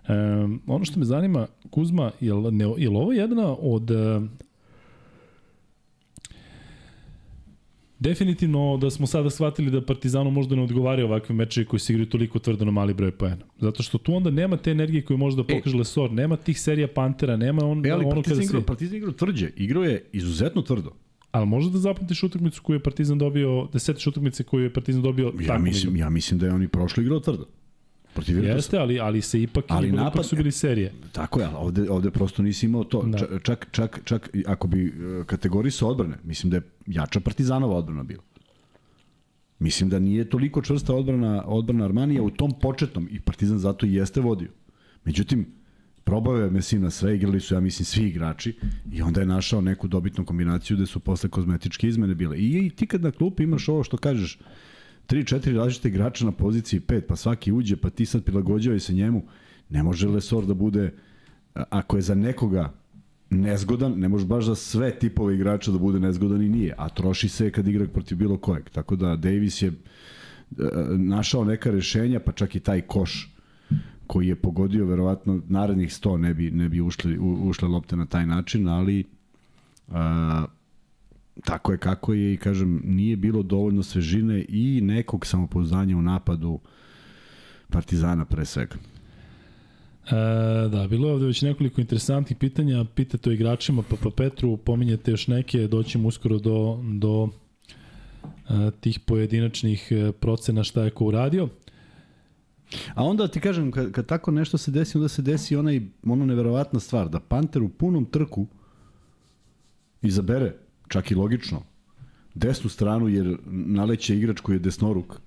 um, 0.09 0.62
ono 0.66 0.84
što 0.84 0.98
me 0.98 1.04
zanima, 1.04 1.46
Kuzma, 1.70 2.11
je 2.20 2.34
li, 2.34 2.52
ne, 2.52 2.64
je 2.64 2.90
li 2.90 2.96
ovo 2.96 3.12
jedna 3.12 3.56
od 3.61 3.90
um, 3.90 4.30
Definitivno 7.98 8.76
da 8.76 8.90
smo 8.90 9.06
sada 9.06 9.30
shvatili 9.30 9.70
da 9.70 9.80
Partizanu 9.84 10.30
možda 10.30 10.56
ne 10.56 10.62
odgovaraju 10.62 11.06
ovakve 11.06 11.34
mečevi 11.34 11.66
koji 11.66 11.80
se 11.80 11.92
igraju 11.92 12.09
toliko 12.09 12.38
tvrdo 12.38 12.64
na 12.64 12.70
mali 12.70 12.94
broj 12.94 13.11
poena. 13.11 13.44
Zato 13.61 13.82
što 13.82 13.98
tu 13.98 14.14
onda 14.14 14.30
nema 14.30 14.56
te 14.56 14.70
energije 14.70 15.04
koju 15.04 15.16
može 15.16 15.36
da 15.36 15.44
pokaže 15.44 15.76
e, 15.76 15.78
Lesor, 15.78 16.12
nema 16.12 16.36
tih 16.36 16.61
serija 16.61 16.88
Pantera, 16.88 17.36
nema 17.36 17.64
on, 17.64 17.86
E, 17.86 17.90
ali 17.90 18.04
ono 18.04 18.11
kada 18.11 18.14
Partizan, 18.14 18.36
svi... 18.36 18.44
igrao, 18.44 18.62
Partizan 18.62 18.96
igrao 18.96 19.12
tvrđe, 19.12 19.50
igrao 19.56 19.84
je 19.84 20.04
izuzetno 20.12 20.62
tvrdo. 20.62 20.92
Ali 21.39 21.47
možeš 21.47 21.72
da 21.72 21.78
zapamtiš 21.78 22.22
utakmicu 22.22 22.62
koju 22.62 22.76
je 22.76 22.82
Partizan 22.82 23.18
dobio, 23.18 23.68
da 23.72 23.78
se 23.78 23.84
setiš 23.84 24.07
utakmice 24.07 24.43
koju 24.45 24.64
je 24.64 24.72
Partizan 24.72 25.03
dobio 25.03 25.32
Ja 25.41 25.47
tako 25.47 25.62
mislim, 25.62 25.97
ja 25.97 26.11
mislim 26.11 26.41
da 26.41 26.47
je 26.47 26.53
on 26.53 26.62
i 26.62 26.68
prošlo 26.68 27.03
igrao 27.03 27.20
tvrdo. 27.20 27.47
Protiv 28.14 28.34
Virtusa. 28.36 28.55
Jeste, 28.57 28.78
ali, 28.78 29.01
ali 29.01 29.22
se 29.22 29.43
ipak, 29.43 29.64
Ali 29.68 29.93
napad- 29.93 30.12
ipak 30.14 30.26
su 30.26 30.36
bili 30.36 30.53
serije. 30.53 30.93
Tako 31.12 31.41
je, 31.41 31.47
ali 31.47 31.57
ovde, 31.57 31.91
ovde 31.91 32.11
prosto 32.11 32.43
nisi 32.43 32.66
imao 32.66 32.84
to. 32.84 33.03
Da. 33.03 33.39
Čak, 33.43 33.68
čak, 33.70 34.01
čak, 34.05 34.30
ako 34.47 34.68
bi 34.68 34.86
e, 34.86 35.24
kategorisao 35.26 35.89
odbrane, 35.89 36.16
mislim 36.24 36.51
da 36.51 36.57
je 36.57 36.62
jača 36.86 37.20
Partizanova 37.20 37.76
odbrana 37.76 38.03
bila. 38.03 38.22
Mislim 39.59 39.91
da 39.91 39.99
nije 39.99 40.30
toliko 40.30 40.62
čvrsta 40.62 40.95
odbrana, 40.95 41.45
odbrana 41.47 41.84
Armanija 41.84 42.22
u 42.22 42.30
tom 42.30 42.53
početnom 42.61 43.09
i 43.11 43.20
Partizan 43.20 43.59
zato 43.59 43.86
i 43.86 43.95
jeste 43.95 44.20
vodio. 44.20 44.49
Međutim, 45.05 45.47
probao 46.09 46.36
je 46.36 46.50
Mesina 46.50 46.90
sve, 46.90 47.14
igrali 47.14 47.40
su, 47.40 47.54
ja 47.54 47.61
mislim, 47.61 47.86
svi 47.86 48.09
igrači 48.09 48.56
i 48.92 49.02
onda 49.02 49.20
je 49.20 49.26
našao 49.26 49.61
neku 49.61 49.88
dobitnu 49.88 50.24
kombinaciju 50.24 50.76
gde 50.76 50.86
su 50.86 51.00
posle 51.00 51.30
kozmetičke 51.30 51.88
izmene 51.88 52.14
bile. 52.14 52.38
I, 52.38 52.66
i 52.66 52.70
ti 52.70 52.86
kad 52.86 53.02
na 53.02 53.11
klupi 53.11 53.42
imaš 53.42 53.68
ovo 53.68 53.84
što 53.84 53.96
kažeš, 53.96 54.38
3-4 55.09 55.56
različite 55.56 55.88
igrača 55.88 56.24
na 56.24 56.32
poziciji 56.32 56.80
5, 56.80 57.00
pa 57.00 57.16
svaki 57.16 57.52
uđe, 57.52 57.76
pa 57.76 57.90
ti 57.90 58.06
sad 58.06 58.24
prilagođavaj 58.24 58.80
se 58.80 58.94
njemu. 58.94 59.22
Ne 59.68 59.82
može 59.82 60.09
Lesor 60.09 60.46
da 60.46 60.54
bude, 60.54 60.92
ako 61.54 61.96
je 61.96 62.02
za 62.02 62.14
nekoga 62.14 62.72
nezgodan, 63.30 63.98
ne 63.98 64.09
može 64.09 64.26
baš 64.26 64.44
za 64.44 64.54
sve 64.54 64.98
tipove 64.98 65.34
igrača 65.34 65.72
da 65.72 65.78
bude 65.78 66.00
nezgodan 66.00 66.42
i 66.42 66.48
nije, 66.48 66.74
a 66.78 66.88
troši 66.88 67.28
se 67.28 67.50
kad 67.50 67.68
igra 67.68 67.86
protiv 67.86 68.18
bilo 68.18 68.36
kojeg. 68.36 68.70
Tako 68.70 68.96
da 68.96 69.16
Davis 69.16 69.62
je 69.62 69.68
e, 69.68 69.74
našao 70.96 71.44
neka 71.44 71.70
rešenja, 71.70 72.20
pa 72.20 72.32
čak 72.32 72.54
i 72.54 72.61
taj 72.61 72.80
koš 72.80 73.38
koji 74.09 74.28
je 74.28 74.36
pogodio 74.36 74.86
verovatno 74.86 75.40
narednih 75.48 75.88
100 75.88 76.16
ne 76.16 76.34
bi 76.34 76.50
ne 76.50 76.68
bi 76.68 76.80
ušli 76.80 77.18
u, 77.18 77.48
ušle 77.48 77.68
lopte 77.68 77.96
na 77.96 78.06
taj 78.06 78.26
način, 78.26 78.68
ali 78.68 79.04
a, 79.88 80.44
tako 81.44 81.72
je 81.72 81.78
kako 81.78 82.14
je 82.14 82.34
i 82.34 82.36
kažem 82.36 82.82
nije 82.84 83.16
bilo 83.16 83.42
dovoljno 83.42 83.82
svežine 83.82 84.44
i 84.48 84.80
nekog 84.80 85.26
samopouzdanja 85.26 85.96
u 85.96 86.02
napadu 86.02 86.61
Partizana 87.70 88.24
pre 88.24 88.44
svega. 88.44 88.76
E, 90.11 90.68
da, 90.68 90.86
bilo 90.90 91.09
je 91.09 91.14
ovde 91.14 91.26
već 91.26 91.42
nekoliko 91.42 91.80
interesantnih 91.80 92.38
pitanja, 92.38 92.84
pitate 92.94 93.30
o 93.30 93.32
igračima, 93.32 93.82
pa, 93.82 93.96
pa 94.02 94.11
Petru, 94.11 94.56
pominjete 94.56 95.11
još 95.11 95.26
neke, 95.26 95.68
doćemo 95.68 96.09
uskoro 96.09 96.38
do, 96.38 96.80
do 96.92 97.28
e, 98.24 98.70
tih 98.80 99.00
pojedinačnih 99.00 99.88
e, 99.90 100.12
procena 100.12 100.64
šta 100.64 100.84
je 100.84 100.90
ko 100.90 101.04
uradio. 101.04 101.48
A 102.94 103.04
onda 103.04 103.28
ti 103.28 103.40
kažem, 103.40 103.72
kad, 103.72 103.92
kad 103.92 104.06
tako 104.06 104.30
nešto 104.30 104.58
se 104.58 104.70
desi, 104.70 104.98
onda 104.98 105.08
se 105.08 105.22
desi 105.22 105.56
onaj, 105.56 105.80
ono 106.06 106.26
neverovatna 106.26 106.80
stvar, 106.80 107.08
da 107.08 107.20
Panter 107.20 107.62
u 107.62 107.68
punom 107.68 108.04
trku 108.04 108.46
izabere, 110.02 110.54
čak 110.88 111.10
i 111.10 111.14
logično, 111.14 111.62
desnu 112.34 112.70
stranu 112.70 113.08
jer 113.08 113.36
naleće 113.46 114.16
igrač 114.16 114.40
koji 114.40 114.56
je 114.56 114.60
desnoruk 114.60 115.20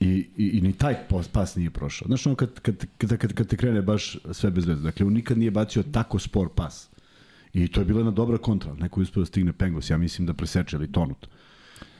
i, 0.00 0.26
i, 0.36 0.50
i 0.58 0.60
ni 0.60 0.72
taj 0.72 0.96
pas- 1.08 1.56
nije 1.56 1.70
prošao. 1.70 2.06
Znaš 2.06 2.26
ono 2.26 2.36
kad, 2.36 2.60
kad, 2.60 2.86
kad, 2.98 3.18
kad, 3.18 3.32
kad 3.32 3.46
te 3.46 3.56
krene 3.56 3.82
baš 3.82 4.18
sve 4.32 4.50
bez 4.50 4.66
veze. 4.66 4.82
Dakle, 4.82 5.06
on 5.06 5.12
nikad 5.12 5.38
nije 5.38 5.50
bacio 5.50 5.82
tako 5.82 6.18
spor 6.18 6.48
pas. 6.54 6.88
I 7.52 7.68
to 7.68 7.80
je 7.80 7.84
bila 7.84 8.00
jedna 8.00 8.10
dobra 8.10 8.38
kontra. 8.38 8.74
Neko 8.74 9.00
je 9.00 9.02
uspio 9.02 9.20
da 9.20 9.26
stigne 9.26 9.52
Pengos, 9.52 9.90
ja 9.90 9.98
mislim 9.98 10.26
da 10.26 10.34
preseče 10.34 10.76
ili 10.76 10.92
tonut. 10.92 11.28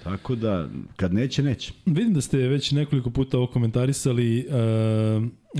Tako 0.05 0.35
da, 0.35 0.69
kad 0.97 1.15
neće, 1.15 1.43
neće. 1.43 1.73
Vidim 1.87 2.15
da 2.15 2.21
ste 2.21 2.39
već 2.39 2.73
nekoliko 2.73 3.11
puta 3.11 3.39
ovo 3.39 3.47
komentarisali, 3.47 4.39
e, 4.39 4.45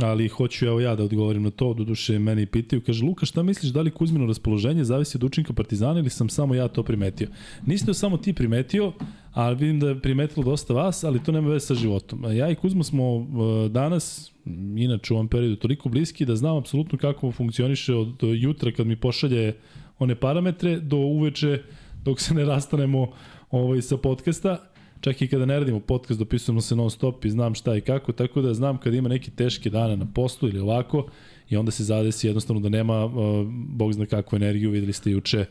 ali 0.03 0.29
hoću 0.29 0.67
evo 0.67 0.81
ja 0.81 0.97
da 0.97 1.05
odgovorim 1.05 1.43
na 1.43 1.51
to, 1.51 1.75
doduše 1.75 2.19
meni 2.19 2.47
pitaju. 2.47 2.83
Kaže, 2.87 3.05
Luka, 3.05 3.27
šta 3.27 3.43
misliš, 3.43 3.73
da 3.73 3.81
li 3.81 3.91
Kuzmino 3.91 4.27
raspoloženje 4.27 4.85
zavisi 4.85 5.17
od 5.17 5.25
učinka 5.25 5.53
Partizana 5.53 6.01
ili 6.01 6.11
sam 6.11 6.29
samo 6.29 6.55
ja 6.55 6.69
to 6.69 6.83
primetio? 6.83 7.29
Niste 7.67 7.87
to 7.87 7.95
samo 7.95 8.17
ti 8.17 8.33
primetio, 8.33 8.93
ali 9.33 9.57
vidim 9.57 9.81
da 9.81 9.89
je 9.89 10.01
primetilo 10.01 10.45
dosta 10.45 10.75
vas, 10.75 11.05
ali 11.05 11.23
to 11.23 11.33
nema 11.33 11.49
veze 11.49 11.67
sa 11.67 11.75
životom. 11.75 12.25
Ja 12.37 12.51
i 12.51 12.55
Kuzmo 12.55 12.85
smo 12.85 13.05
e, 13.05 13.69
danas, 13.69 14.33
inače 14.77 15.15
u 15.15 15.17
ovom 15.17 15.29
periodu, 15.29 15.57
toliko 15.57 15.89
bliski 15.89 16.25
da 16.25 16.37
znam 16.37 16.57
apsolutno 16.57 16.99
kako 16.99 17.33
funkcioniše 17.33 17.95
od 17.95 18.17
jutra 18.23 18.73
kad 18.73 18.87
mi 18.87 18.97
pošalje 18.97 19.57
one 19.99 20.15
parametre 20.15 20.81
do 20.81 20.97
uveče 20.97 21.63
dok 22.05 22.21
se 22.21 22.35
ne 22.35 22.45
rastanemo 22.45 23.13
ovaj, 23.51 23.83
sa 23.83 23.97
podcasta 23.97 24.71
čak 25.01 25.23
i 25.23 25.29
kada 25.29 25.47
ne 25.47 25.59
radimo 25.59 25.81
podcast, 25.81 26.19
dopisujemo 26.19 26.61
se 26.61 26.77
non 26.77 26.91
stop 26.91 27.25
i 27.25 27.31
znam 27.31 27.55
šta 27.55 27.77
i 27.77 27.81
kako, 27.81 28.13
tako 28.13 28.43
da 28.43 28.55
znam 28.55 28.79
kada 28.79 28.97
ima 28.97 29.09
neki 29.09 29.31
teške 29.31 29.71
dane 29.71 29.97
na 29.97 30.07
poslu 30.15 30.49
ili 30.49 30.61
ovako 30.61 31.07
i 31.49 31.57
onda 31.57 31.71
se 31.71 31.85
zadesi 31.85 32.27
jednostavno 32.27 32.61
da 32.61 32.69
nema 32.69 33.05
uh, 33.05 33.13
bog 33.53 33.93
zna 33.93 34.07
kakvu 34.07 34.37
energiju, 34.37 34.71
videli 34.71 34.93
ste 34.93 35.11
juče 35.11 35.45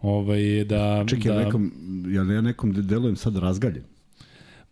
ovaj, 0.00 0.64
da... 0.64 1.04
Čekaj, 1.08 1.32
da, 1.32 1.40
ja 1.40 1.44
nekom, 1.44 1.72
ja, 2.08 2.34
ja 2.34 2.40
nekom 2.40 2.72
de- 2.72 2.82
delujem 2.82 3.16
sad 3.16 3.36
razgaljen. 3.36 3.82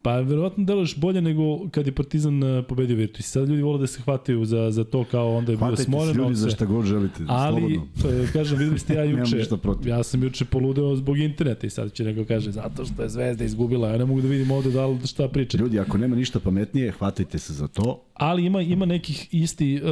Pa 0.02 0.16
verovatno 0.20 0.64
deluješ 0.64 0.96
bolje 0.96 1.20
nego 1.20 1.68
kad 1.68 1.86
je 1.86 1.92
Partizan 1.92 2.42
uh, 2.42 2.64
pobedio 2.68 2.96
Virtus. 2.96 3.26
Sad 3.26 3.48
ljudi 3.48 3.62
vole 3.62 3.78
da 3.78 3.86
se 3.86 4.00
hvataju 4.02 4.44
za, 4.44 4.70
za 4.70 4.84
to 4.84 5.04
kao 5.04 5.36
onda 5.36 5.52
je 5.52 5.56
bio 5.56 5.66
Hvatajte 5.66 5.82
smoren. 5.84 6.14
se 6.14 6.18
ljudi 6.20 6.34
za 6.34 6.50
šta 6.50 6.64
god 6.64 6.84
želite, 6.86 7.22
Ali, 7.28 7.60
slobodno. 7.60 7.86
pa, 8.02 8.32
kažem, 8.32 8.58
videli 8.58 8.78
ste 8.78 8.94
ja 8.94 9.04
juče, 9.10 9.36
ja 9.84 10.02
sam 10.02 10.22
juče 10.22 10.44
poludeo 10.44 10.96
zbog 10.96 11.18
interneta 11.18 11.66
i 11.66 11.70
sad 11.70 11.92
će 11.92 12.04
neko 12.04 12.24
kaže 12.28 12.52
zato 12.52 12.84
što 12.84 13.02
je 13.02 13.08
Zvezda 13.08 13.44
izgubila, 13.44 13.88
ja 13.88 13.98
ne 13.98 14.04
mogu 14.04 14.20
da 14.20 14.28
vidim 14.28 14.50
ovde 14.50 14.70
da 14.70 14.86
li 14.86 15.06
šta 15.06 15.28
pričate. 15.28 15.62
Ljudi, 15.62 15.78
ako 15.80 15.98
nema 15.98 16.16
ništa 16.16 16.40
pametnije, 16.40 16.90
hvatajte 16.92 17.38
se 17.38 17.52
za 17.52 17.68
to. 17.68 18.02
Ali 18.20 18.46
ima 18.46 18.60
ima 18.60 18.86
nekih 18.86 19.34
isti 19.34 19.80
uh, 19.82 19.90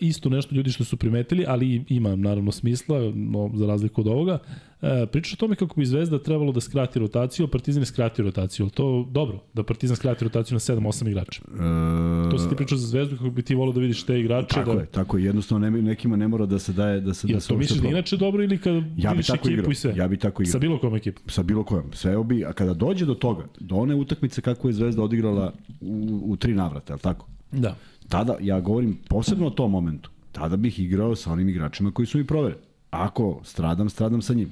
isto 0.00 0.28
nešto 0.28 0.54
ljudi 0.54 0.70
što 0.70 0.84
su 0.84 0.96
primetili, 0.96 1.44
ali 1.48 1.84
ima 1.88 2.16
naravno 2.16 2.52
smisla 2.52 3.12
no, 3.14 3.50
za 3.54 3.66
razliku 3.66 4.00
od 4.00 4.06
ovoga. 4.06 4.38
Uh, 4.82 4.88
priča 5.12 5.34
o 5.34 5.40
tome 5.40 5.56
kako 5.56 5.80
bi 5.80 5.86
Zvezda 5.86 6.18
trebalo 6.18 6.52
da 6.52 6.60
skrati 6.60 6.98
rotaciju, 6.98 7.46
a 7.46 7.48
Partizan 7.48 7.82
je 7.82 7.86
skratio 7.86 8.24
rotaciju. 8.24 8.70
To 8.70 9.08
dobro 9.10 9.38
da 9.54 9.62
Partizan 9.62 9.96
skrati 9.96 10.24
rotaciju 10.24 10.54
na 10.54 10.60
7-8 10.60 11.08
igrača? 11.08 11.42
E, 11.54 12.30
To 12.30 12.38
si 12.38 12.48
ti 12.48 12.56
pričao 12.56 12.78
za 12.78 12.86
Zvezdu 12.86 13.16
kako 13.16 13.30
bi 13.30 13.42
ti 13.42 13.54
volio 13.54 13.72
da 13.72 13.80
vidiš 13.80 14.02
te 14.02 14.20
igrače 14.20 14.54
Tako 14.54 14.74
da 14.74 14.80
je, 14.80 14.86
tako 14.86 15.18
je. 15.18 15.24
Jednostavno 15.24 15.70
ne, 15.70 15.82
nekima 15.82 16.16
ne 16.16 16.28
mora 16.28 16.46
da 16.46 16.58
se 16.58 16.72
daje 16.72 17.00
da 17.00 17.14
se 17.14 17.26
Jel 17.28 17.36
da 17.36 17.40
se 17.40 17.48
to 17.48 17.56
misliš 17.56 17.80
da 17.80 17.88
inače 17.88 18.16
dobro 18.16 18.42
ili 18.42 18.58
kad 18.58 18.74
Ja 18.74 19.10
bi 19.10 19.16
vidiš 19.16 19.26
tako 19.26 19.48
ekipu 19.48 19.52
igrao. 19.52 19.70
i 19.70 19.74
sve? 19.74 19.94
Ja 19.96 20.08
bi 20.08 20.16
tako 20.16 20.42
igrao. 20.42 20.52
Sa 20.52 20.58
bilo 20.58 20.78
kom 20.78 20.94
ekipom. 20.94 21.22
sa 21.26 21.42
bilo 21.42 21.64
kojom. 21.64 21.92
Sve 21.92 22.24
bi, 22.24 22.44
a 22.44 22.52
kada 22.52 22.74
dođe 22.74 23.06
do 23.06 23.14
toga, 23.14 23.44
do 23.60 23.76
one 23.76 23.94
utakmice 23.94 24.40
kako 24.40 24.68
je 24.68 24.72
Zvezda 24.72 25.02
odigrala 25.02 25.52
u, 25.80 26.20
u 26.24 26.36
tri 26.36 26.54
navrata, 26.54 26.94
li 26.94 27.00
tako? 27.00 27.33
Da. 27.54 27.76
Tada, 28.08 28.36
ja 28.40 28.60
govorim 28.60 28.98
posebno 29.08 29.46
o 29.46 29.50
tom 29.50 29.70
momentu, 29.70 30.10
tada 30.32 30.56
bih 30.56 30.78
igrao 30.80 31.16
sa 31.16 31.32
onim 31.32 31.48
igračima 31.48 31.90
koji 31.90 32.06
su 32.06 32.18
mi 32.18 32.26
provereni. 32.26 32.60
Ako 32.90 33.40
stradam, 33.44 33.90
stradam 33.90 34.22
sa 34.22 34.34
njim. 34.34 34.50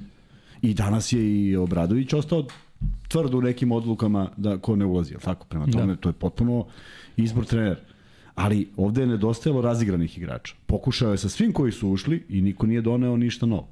I 0.61 0.73
danas 0.73 1.13
je 1.13 1.49
i 1.49 1.55
Obradović 1.55 2.13
ostao 2.13 2.45
tvrd 3.07 3.33
u 3.33 3.41
nekim 3.41 3.71
odlukama 3.71 4.29
da 4.37 4.57
ko 4.57 4.75
ne 4.75 4.85
ulazi, 4.85 5.15
tako? 5.23 5.45
Prema 5.45 5.65
tome, 5.67 5.85
Da. 5.85 5.95
to 5.95 6.09
je 6.09 6.13
potpuno 6.13 6.65
izbor 7.17 7.45
trenera. 7.45 7.79
Ali 8.35 8.69
ovde 8.77 9.01
je 9.01 9.07
nedostajalo 9.07 9.61
razigranih 9.61 10.17
igrača. 10.17 10.55
Pokušao 10.65 11.11
je 11.11 11.17
sa 11.17 11.29
svim 11.29 11.53
koji 11.53 11.71
su 11.71 11.89
ušli 11.89 12.25
i 12.29 12.41
niko 12.41 12.65
nije 12.67 12.81
doneo 12.81 13.17
ništa 13.17 13.45
novo. 13.45 13.67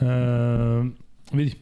E, 0.00 0.04
vidi. 1.32 1.54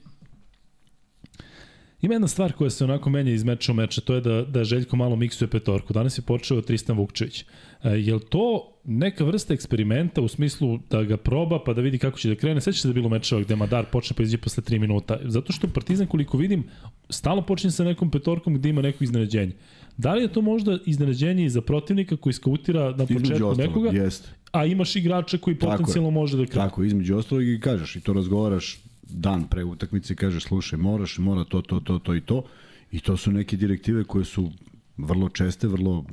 Ima 2.02 2.14
jedna 2.14 2.28
stvar 2.28 2.52
koja 2.52 2.70
se 2.70 2.84
onako 2.84 3.10
menja 3.10 3.32
iz 3.32 3.44
meča 3.44 3.72
u 3.72 3.74
meče, 3.74 4.00
to 4.00 4.14
je 4.14 4.20
da, 4.20 4.42
da 4.42 4.64
Željko 4.64 4.96
malo 4.96 5.16
miksuje 5.16 5.48
petorku. 5.48 5.92
Danas 5.92 6.18
je 6.18 6.22
počeo 6.22 6.60
Tristan 6.60 6.96
Vukčević. 6.96 7.44
E, 7.82 7.90
je 7.90 8.14
li 8.14 8.20
to 8.20 8.72
neka 8.84 9.24
vrsta 9.24 9.54
eksperimenta 9.54 10.20
u 10.20 10.28
smislu 10.28 10.78
da 10.90 11.02
ga 11.02 11.16
proba 11.16 11.62
pa 11.64 11.72
da 11.72 11.80
vidi 11.80 11.98
kako 11.98 12.18
će 12.18 12.28
da 12.28 12.34
krene? 12.34 12.60
Sveća 12.60 12.80
se 12.80 12.88
da 12.88 12.90
je 12.90 12.94
bilo 12.94 13.08
mečeva 13.08 13.40
gde 13.40 13.56
Madar 13.56 13.84
počne 13.92 14.16
pa 14.16 14.22
izađe 14.22 14.38
posle 14.38 14.62
3 14.62 14.78
minuta. 14.78 15.18
Zato 15.24 15.52
što 15.52 15.68
Partizan, 15.68 16.06
koliko 16.06 16.36
vidim, 16.36 16.64
stalno 17.10 17.42
počinje 17.42 17.70
sa 17.70 17.84
nekom 17.84 18.10
petorkom 18.10 18.54
gde 18.54 18.68
ima 18.68 18.82
neko 18.82 19.04
iznenađenje. 19.04 19.52
Da 19.96 20.14
li 20.14 20.22
je 20.22 20.32
to 20.32 20.40
možda 20.40 20.78
iznenađenje 20.86 21.44
i 21.44 21.50
za 21.50 21.60
protivnika 21.60 22.16
koji 22.16 22.32
skautira 22.32 22.90
na 22.90 23.06
početku 23.06 23.46
ostalog, 23.46 23.58
nekoga, 23.58 23.90
jeste. 23.90 24.28
a 24.52 24.66
imaš 24.66 24.96
igrača 24.96 25.38
koji 25.38 25.58
Tako 25.58 25.72
je. 25.72 25.76
potencijalno 25.76 26.10
može 26.10 26.36
da 26.36 26.46
krene? 26.46 26.68
Tako, 26.68 26.84
između 26.84 27.16
ostalog 27.16 27.44
i 27.44 27.60
kažeš 27.60 27.96
i 27.96 28.00
to 28.00 28.12
razgovaraš 28.12 28.78
dan 29.10 29.48
pre 29.48 29.64
utakmice 29.64 30.12
i 30.12 30.16
kažeš 30.16 30.44
slušaj, 30.44 30.78
moraš, 30.78 31.18
mora 31.18 31.44
to, 31.44 31.62
to, 31.62 31.80
to, 31.80 31.98
to 31.98 32.14
i 32.14 32.20
to. 32.20 32.44
I 32.92 33.00
to 33.00 33.16
su 33.16 33.32
neke 33.32 33.56
direktive 33.56 34.04
koje 34.04 34.24
su 34.24 34.50
vrlo 34.96 35.28
česte, 35.28 35.68
vrlo 35.68 36.02
mm, 36.02 36.06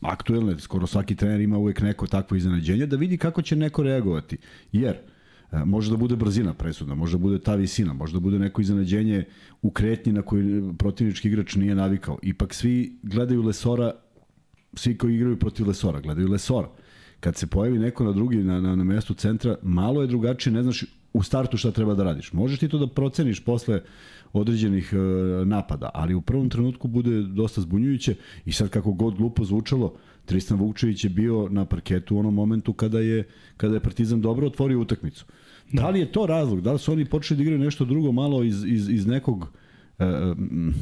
aktuelne, 0.00 0.58
skoro 0.58 0.86
svaki 0.86 1.16
trener 1.16 1.40
ima 1.40 1.58
uvek 1.58 1.80
neko 1.80 2.06
takvo 2.06 2.36
iznenađenje, 2.36 2.86
da 2.86 2.96
vidi 2.96 3.16
kako 3.16 3.42
će 3.42 3.56
neko 3.56 3.82
reagovati. 3.82 4.36
Jer, 4.72 4.96
e, 5.52 5.64
može 5.64 5.90
da 5.90 5.96
bude 5.96 6.16
brzina 6.16 6.54
presudna, 6.54 6.94
može 6.94 7.18
da 7.18 7.22
bude 7.22 7.38
ta 7.38 7.54
visina, 7.54 7.92
može 7.92 8.12
da 8.12 8.20
bude 8.20 8.38
neko 8.38 8.60
iznenađenje 8.60 9.24
u 9.62 9.70
kretnji 9.70 10.12
na 10.12 10.22
koji 10.22 10.62
protivnički 10.78 11.28
igrač 11.28 11.54
nije 11.54 11.74
navikao. 11.74 12.18
Ipak 12.22 12.54
svi 12.54 12.98
gledaju 13.02 13.42
Lesora, 13.42 13.92
svi 14.74 14.98
koji 14.98 15.14
igraju 15.14 15.38
protiv 15.38 15.68
Lesora, 15.68 16.00
gledaju 16.00 16.28
Lesora. 16.28 16.68
Kad 17.20 17.36
se 17.36 17.46
pojavi 17.46 17.78
neko 17.78 18.04
na 18.04 18.12
drugi, 18.12 18.36
na, 18.36 18.60
na, 18.60 18.76
na 18.76 18.84
mestu 18.84 19.14
centra, 19.14 19.56
malo 19.62 20.00
je 20.02 20.06
drugačije, 20.06 20.52
ne 20.52 20.62
znaš 20.62 20.84
u 21.12 21.22
startu 21.22 21.56
šta 21.56 21.70
treba 21.70 21.94
da 21.94 22.04
radiš. 22.04 22.32
Možeš 22.32 22.58
ti 22.58 22.68
to 22.68 22.78
da 22.78 22.86
proceniš 22.86 23.44
posle 23.44 23.80
određenih 24.32 24.92
e, 24.92 24.96
napada, 25.44 25.90
ali 25.94 26.14
u 26.14 26.20
prvom 26.20 26.48
trenutku 26.48 26.88
bude 26.88 27.22
dosta 27.22 27.60
zbunjujuće 27.60 28.14
i 28.44 28.52
sad 28.52 28.68
kako 28.68 28.92
god 28.92 29.14
glupo 29.14 29.44
zvučalo, 29.44 29.94
Tristan 30.24 30.58
Vukčević 30.58 31.04
je 31.04 31.10
bio 31.10 31.48
na 31.48 31.64
parketu 31.64 32.16
u 32.16 32.18
onom 32.18 32.34
momentu 32.34 32.72
kada 32.72 33.00
je, 33.00 33.28
kada 33.56 33.74
je 33.74 33.80
Partizan 33.80 34.20
dobro 34.20 34.46
otvorio 34.46 34.80
utakmicu. 34.80 35.24
Da. 35.72 35.82
da 35.82 35.90
li 35.90 36.00
je 36.00 36.12
to 36.12 36.26
razlog? 36.26 36.60
Da 36.60 36.72
li 36.72 36.78
su 36.78 36.92
oni 36.92 37.04
počeli 37.04 37.36
da 37.36 37.42
igraju 37.42 37.58
nešto 37.58 37.84
drugo 37.84 38.12
malo 38.12 38.42
iz, 38.42 38.64
iz, 38.64 38.88
iz 38.88 39.06
nekog 39.06 39.52
e, 39.98 40.04
m, 40.04 40.74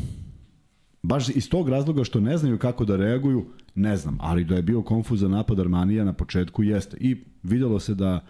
baš 1.03 1.29
iz 1.29 1.49
tog 1.51 1.68
razloga 1.68 2.05
što 2.05 2.20
ne 2.20 2.37
znaju 2.37 2.59
kako 2.59 2.85
da 2.85 2.97
reaguju, 2.97 3.47
ne 3.74 3.97
znam, 3.97 4.18
ali 4.20 4.45
da 4.45 4.57
je 4.57 4.62
bio 4.62 4.83
konfuzan 4.83 5.31
napad 5.31 5.61
Armanija 5.61 6.05
na 6.05 6.12
početku 6.12 6.62
jeste. 6.62 6.97
I 7.01 7.16
videlo 7.43 7.81
se 7.81 7.95
da 7.95 8.26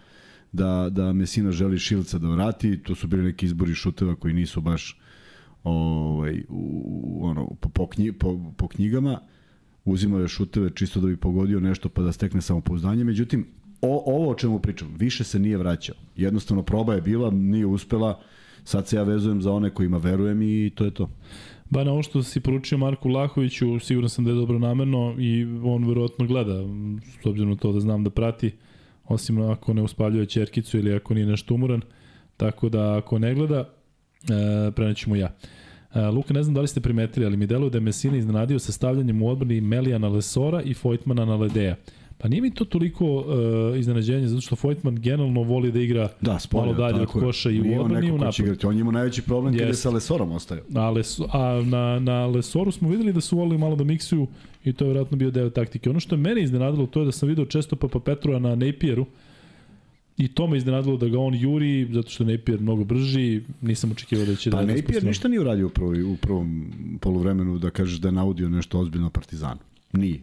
da, 0.53 0.89
da 0.91 1.13
Mesina 1.13 1.53
želi 1.53 1.79
Šilca 1.79 2.19
da 2.19 2.29
vrati, 2.29 2.83
to 2.83 2.95
su 2.95 3.07
bili 3.07 3.23
neki 3.23 3.47
izbori 3.47 3.75
šuteva 3.75 4.15
koji 4.15 4.35
nisu 4.35 4.61
baš 4.61 5.01
ovaj, 5.65 6.43
u, 6.49 7.21
ono, 7.23 7.47
po, 7.61 7.69
po, 7.69 7.87
knji, 7.87 8.13
po, 8.13 8.53
po 8.57 8.69
knjigama, 8.69 9.21
uzimao 9.85 10.21
je 10.21 10.29
šuteve 10.29 10.71
čisto 10.75 11.01
da 11.01 11.07
bi 11.07 11.17
pogodio 11.17 11.61
nešto 11.61 11.89
pa 11.89 12.03
da 12.03 12.13
stekne 12.13 12.43
samopouzdanje, 12.43 13.05
međutim, 13.05 13.47
o, 13.81 14.03
ovo 14.07 14.31
o 14.31 14.35
čemu 14.35 14.59
pričam, 14.59 14.95
više 14.99 15.25
se 15.25 15.39
nije 15.39 15.57
vraćao. 15.57 15.97
Jednostavno 16.17 16.63
proba 16.63 16.95
je 16.95 17.01
bila, 17.01 17.31
nije 17.31 17.67
uspela, 17.67 18.21
sad 18.65 18.89
se 18.89 18.97
ja 18.97 19.03
vezujem 19.03 19.43
za 19.43 19.53
one 19.53 19.71
kojima 19.71 19.99
verujem 19.99 20.43
i 20.43 20.71
to 20.75 20.85
je 20.85 20.91
to. 20.91 21.11
Ba 21.71 21.85
na 21.85 21.93
ovo 21.93 22.03
što 22.03 22.23
si 22.23 22.41
poručio 22.41 22.79
Marku 22.79 23.09
Lahoviću, 23.09 23.79
siguran 23.81 24.09
sam 24.09 24.25
da 24.25 24.31
je 24.31 24.37
dobro 24.37 24.59
namerno 24.59 25.15
i 25.19 25.45
on 25.65 25.89
verovatno 25.89 26.27
gleda, 26.27 26.55
s 27.23 27.27
obzirom 27.27 27.51
na 27.51 27.57
to 27.57 27.73
da 27.73 27.81
znam 27.81 28.05
da 28.05 28.11
prati, 28.11 28.53
osim 29.09 29.51
ako 29.51 29.75
ne 29.75 29.83
uspaljuje 29.83 30.27
čerkicu 30.27 30.79
ili 30.79 30.95
ako 30.95 31.15
nije 31.15 31.27
nešto 31.27 31.55
umoran. 31.55 31.81
Tako 32.37 32.69
da 32.69 32.97
ako 32.97 33.19
ne 33.19 33.35
gleda, 33.35 33.59
e, 33.59 34.71
preneću 34.71 35.11
mu 35.11 35.17
ja. 35.17 35.35
E, 35.95 36.01
Luka, 36.01 36.35
ne 36.35 36.43
znam 36.43 36.55
da 36.55 36.61
li 36.61 36.69
ste 36.69 36.81
primetili, 36.81 37.27
ali 37.27 37.37
mi 37.37 37.47
deluje 37.47 37.71
da 37.71 37.79
je 37.79 37.83
Messina 37.83 38.17
iznenadio 38.17 38.59
sa 38.59 38.73
stavljanjem 38.73 39.23
u 39.23 39.29
odbrani 39.29 39.61
Melijana 39.61 40.09
Lesora 40.09 40.63
i 40.63 40.75
Fojtmana 40.75 41.25
na 41.25 41.37
Ledeja. 41.37 41.77
Pa 42.21 42.29
nije 42.29 42.43
mi 42.43 42.55
to 42.55 42.65
toliko 42.65 43.05
uh, 43.05 43.79
iznenađenje, 43.79 44.29
zato 44.29 44.41
što 44.41 44.57
Fojtman 44.57 44.97
generalno 44.97 45.43
voli 45.43 45.73
da 45.73 45.81
igra 45.81 46.09
Da, 46.21 46.39
spolja, 46.39 46.65
malo 46.65 46.75
dalje 46.75 47.03
od 47.03 47.09
koša 47.09 47.51
i 47.51 47.61
u 47.61 47.81
odbrani 47.81 48.07
i 48.07 48.11
u 48.11 48.19
napadu. 48.19 48.69
On 48.69 48.79
ima 48.79 48.93
najveći 48.93 49.23
problem 49.23 49.55
kada 49.55 49.67
je 49.67 49.75
sa 49.75 49.91
Lesorom 49.91 50.33
ostaje. 50.33 50.63
A, 50.75 50.91
Les, 50.91 51.21
a 51.33 51.63
na, 51.67 51.99
na 51.99 52.27
Lesoru 52.27 52.73
smo 52.73 52.89
videli 52.89 53.13
da 53.13 53.21
su 53.21 53.37
volili 53.37 53.59
malo 53.59 53.77
da 53.77 53.85
miksuju 53.85 54.27
i 54.69 54.73
to 54.73 54.85
je 54.85 54.89
vjerojatno 54.89 55.17
bio 55.17 55.31
deo 55.31 55.51
taktike. 55.51 55.91
Ono 55.91 56.01
što 56.01 56.15
je 56.15 56.19
mene 56.19 56.43
iznenadilo 56.43 56.87
to 56.87 57.01
je 57.01 57.07
da 57.07 57.13
sam 57.13 57.29
video 57.29 57.45
često 57.45 57.77
Papa 57.77 58.01
Petrova 58.01 58.39
na 58.39 58.55
Napieru 58.55 59.07
i 60.17 60.29
to 60.29 60.47
me 60.47 60.57
iznenadilo 60.57 60.97
da 60.97 61.09
ga 61.09 61.19
on 61.19 61.35
juri 61.35 61.89
zato 61.93 62.11
što 62.11 62.25
je 62.25 62.37
Napier 62.37 62.61
mnogo 62.61 62.85
brži, 62.85 63.43
nisam 63.61 63.93
očekivao 63.93 64.27
da 64.27 64.37
će 64.37 64.51
Pa 64.51 64.63
da 64.63 64.73
je 64.73 64.77
Napier 64.77 65.05
ništa 65.05 65.29
nije 65.29 65.41
uradio 65.41 65.67
u, 65.67 65.71
prvoj, 65.71 66.03
u 66.03 66.17
prvom 66.17 66.73
poluvremenu 67.01 67.59
da 67.59 67.71
kažeš 67.71 67.99
da 67.99 68.09
je 68.09 68.13
naudio 68.13 68.49
nešto 68.49 68.81
ozbiljno 68.81 69.11
Partizanu. 69.11 69.61
Nije. 69.93 70.21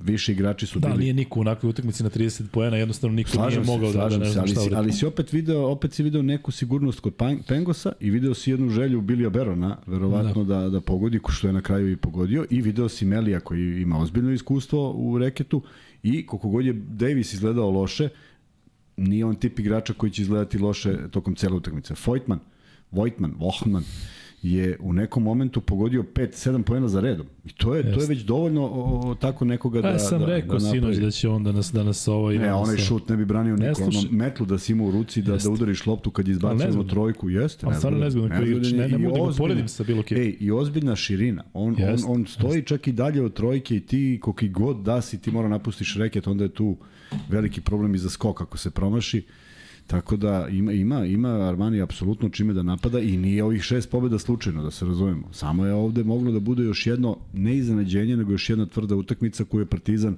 Više 0.00 0.32
igrači 0.32 0.66
su 0.66 0.78
Da, 0.78 0.88
bili 0.88 0.98
nije 0.98 1.14
niko 1.14 1.38
u 1.38 1.42
onakvoj 1.42 1.70
utakmici 1.70 2.02
na 2.02 2.10
30 2.10 2.48
poena, 2.48 2.76
jednostavno 2.76 3.16
niko 3.16 3.30
Slažem 3.30 3.62
nije 3.62 3.64
se, 3.64 3.70
mogao 3.70 3.92
da, 3.92 4.08
da 4.08 4.18
ne 4.18 4.30
znam 4.30 4.42
ali, 4.42 4.52
šta 4.52 4.60
si, 4.60 4.74
ali 4.74 4.92
si 4.92 5.06
opet 5.06 5.32
video, 5.32 5.66
opet 5.66 5.92
si 5.92 6.02
video 6.02 6.22
neku 6.22 6.52
sigurnost 6.52 7.00
kod 7.00 7.14
Pengosa 7.48 7.92
i 8.00 8.10
video 8.10 8.34
si 8.34 8.50
jednu 8.50 8.70
želju 8.70 9.00
Bilija 9.00 9.30
Berona, 9.30 9.76
verovatno 9.86 10.44
da. 10.44 10.60
da, 10.60 10.68
da 10.68 10.80
pogodi, 10.80 11.20
što 11.28 11.46
je 11.46 11.52
na 11.52 11.60
kraju 11.60 11.92
i 11.92 11.96
pogodio, 11.96 12.46
i 12.50 12.60
video 12.60 12.88
si 12.88 13.04
Melija 13.04 13.40
koji 13.40 13.82
ima 13.82 13.98
ozbiljno 13.98 14.32
iskustvo 14.32 14.92
u 14.92 15.18
reketu 15.18 15.62
i 16.02 16.26
koliko 16.26 16.48
god 16.48 16.66
je 16.66 16.72
Davis 16.72 17.32
izgledao 17.32 17.70
loše, 17.70 18.08
nije 18.96 19.24
on 19.24 19.34
tip 19.34 19.58
igrača 19.58 19.92
koji 19.92 20.12
će 20.12 20.22
izgledati 20.22 20.58
loše 20.58 20.96
tokom 21.10 21.34
cele 21.34 21.56
utakmice. 21.56 21.94
Vojtman, 22.06 22.38
Vojtman, 22.90 23.34
Vohman, 23.38 23.84
je 24.42 24.76
u 24.80 24.92
nekom 24.92 25.22
momentu 25.22 25.60
pogodio 25.60 26.02
5-7 26.04 26.62
poena 26.62 26.88
za 26.88 27.00
redom. 27.00 27.26
I 27.44 27.52
to 27.52 27.74
je, 27.74 27.82
to 27.82 27.88
je 27.88 27.92
Jeste. 27.92 28.06
već 28.06 28.20
dovoljno 28.20 28.62
o, 28.62 28.68
o, 29.02 29.14
tako 29.14 29.44
nekoga 29.44 29.76
da, 29.76 29.82
Da, 29.82 29.88
ja 29.88 29.98
sam 29.98 30.20
da, 30.20 30.26
rekao 30.26 30.58
da 30.58 30.60
sinoć 30.62 30.96
da 30.96 31.10
će 31.10 31.28
on 31.28 31.44
da 31.44 31.52
nas, 31.52 31.72
da 31.72 31.82
nas 31.82 32.08
ovo 32.08 32.30
Ne, 32.30 32.54
onaj 32.54 32.76
sa- 32.76 32.82
šut 32.82 33.08
ne 33.08 33.16
bi 33.16 33.24
branio 33.24 33.56
Ne 33.56 33.68
niko. 33.68 33.82
Ono, 33.82 34.02
metlu 34.10 34.46
da 34.46 34.58
si 34.58 34.72
ima 34.72 34.84
u 34.84 34.90
ruci, 34.90 35.22
da, 35.22 35.32
Jeste. 35.32 35.48
da 35.48 35.54
udariš 35.54 35.86
loptu 35.86 36.10
kad 36.10 36.28
nezgodno. 36.28 36.68
ono 36.72 36.84
trojku, 36.84 37.30
jeste. 37.30 37.66
Ali 37.66 37.74
stvarno 37.74 37.98
nezgodno 37.98 38.36
koji 38.36 38.50
igrač, 38.50 38.72
ne- 38.72 38.88
ne 38.88 38.98
mogu 38.98 39.26
da 39.26 39.32
poredim 39.34 39.68
sa 39.68 39.84
bilo 39.84 40.02
kim. 40.02 40.18
Ej, 40.18 40.36
i 40.40 40.50
ozbiljna 40.50 40.96
širina. 40.96 41.44
On, 41.54 41.74
on, 41.74 41.80
Jeste, 41.80 42.06
on 42.08 42.26
stoji 42.26 42.62
čak 42.62 42.88
i 42.88 42.92
dalje 42.92 43.22
od 43.22 43.34
trojke 43.34 43.76
i 43.76 43.80
ti 43.80 44.18
koliki 44.22 44.48
god 44.48 44.76
da 44.76 45.00
si, 45.00 45.20
ti 45.20 45.30
mora 45.30 45.48
napustiš 45.48 45.96
reket, 45.96 46.26
onda 46.26 46.44
je 46.44 46.50
tu 46.50 46.76
veliki 47.28 47.60
problem 47.60 47.94
i 47.94 47.98
za 47.98 48.10
skok 48.10 48.40
ako 48.40 48.58
se 48.58 48.70
promaši. 48.70 49.22
Tako 49.88 50.16
da 50.16 50.48
ima, 50.50 50.72
ima, 50.72 51.04
ima 51.04 51.28
Armani 51.28 51.80
apsolutno 51.80 52.28
čime 52.28 52.52
da 52.52 52.62
napada 52.62 53.00
i 53.00 53.16
nije 53.16 53.44
ovih 53.44 53.62
šest 53.62 53.90
pobjeda 53.90 54.18
slučajno, 54.18 54.62
da 54.62 54.70
se 54.70 54.86
razumemo. 54.86 55.32
Samo 55.32 55.66
je 55.66 55.72
ovde 55.72 56.04
moglo 56.04 56.32
da 56.32 56.40
bude 56.40 56.62
još 56.62 56.86
jedno, 56.86 57.16
ne 57.32 57.56
iznenađenje, 57.56 58.16
nego 58.16 58.32
još 58.32 58.50
jedna 58.50 58.66
tvrda 58.66 58.96
utakmica 58.96 59.44
koju 59.44 59.60
je 59.60 59.66
Partizan 59.66 60.16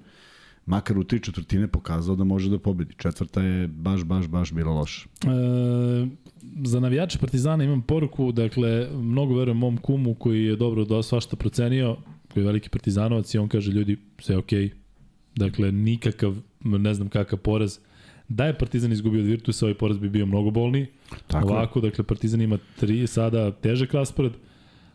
makar 0.67 0.99
u 0.99 1.05
tri 1.05 1.21
četvrtine 1.21 1.69
pokazao 1.69 2.17
da 2.17 2.25
može 2.25 2.51
da 2.51 2.59
pobedi. 2.59 2.95
Četvrta 2.97 3.43
je 3.43 3.69
baš, 3.69 4.05
baš, 4.05 4.27
baš 4.29 4.53
bila 4.53 4.73
loša. 4.73 5.09
E, 5.25 6.07
za 6.65 6.81
navijače 6.81 7.19
Partizana 7.19 7.65
imam 7.65 7.83
poruku, 7.83 8.33
dakle, 8.33 8.89
mnogo 8.95 9.35
verujem 9.35 9.59
mom 9.59 9.77
kumu 9.77 10.15
koji 10.15 10.45
je 10.45 10.57
dobro 10.57 10.85
do 10.85 11.03
svašta 11.03 11.37
procenio, 11.37 11.97
koji 12.33 12.43
je 12.43 12.47
veliki 12.47 12.69
partizanovac 12.69 13.35
i 13.35 13.39
on 13.39 13.49
kaže, 13.49 13.73
ljudi, 13.73 13.97
sve 14.19 14.35
je 14.35 14.39
okej. 14.39 14.65
Okay. 14.65 14.71
Dakle, 15.37 15.73
nikakav, 15.73 16.37
ne 16.65 16.95
znam 16.95 17.09
kakav 17.09 17.39
poraz. 17.39 17.79
Da 18.31 18.47
je 18.47 18.59
Partizan 18.59 18.93
izgubio 18.93 19.21
od 19.21 19.27
Virtusa, 19.27 19.67
ovaj 19.67 19.75
poraz 19.75 19.99
bi 19.99 20.09
bio 20.09 20.27
mnogo 20.27 20.51
bolniji. 20.51 20.87
Tako 21.27 21.49
je. 21.49 21.55
Ovako, 21.55 21.81
dakle, 21.81 22.05
Partizan 22.05 22.41
ima 22.41 22.59
tri 22.81 23.07
sada 23.07 23.51
težak 23.51 23.95
raspored, 23.95 24.33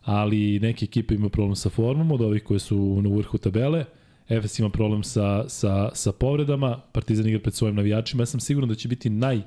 ali 0.03 0.59
neke 0.59 0.85
ekipe 0.85 1.15
ima 1.15 1.29
problem 1.29 1.55
sa 1.55 1.69
formom 1.69 2.11
od 2.11 2.21
ovih 2.21 2.43
koje 2.43 2.59
su 2.59 3.01
na 3.01 3.09
vrhu 3.09 3.37
tabele. 3.37 3.85
Efes 4.29 4.59
ima 4.59 4.69
problem 4.69 5.03
sa, 5.03 5.49
sa, 5.49 5.89
sa 5.93 6.11
povredama, 6.11 6.79
Partizan 6.91 7.27
igra 7.27 7.39
pred 7.39 7.53
svojim 7.53 7.75
navijačima. 7.75 8.21
Ja 8.21 8.25
sam 8.25 8.39
siguran 8.39 8.69
da 8.69 8.75
će 8.75 8.87
biti 8.87 9.09
naj 9.09 9.41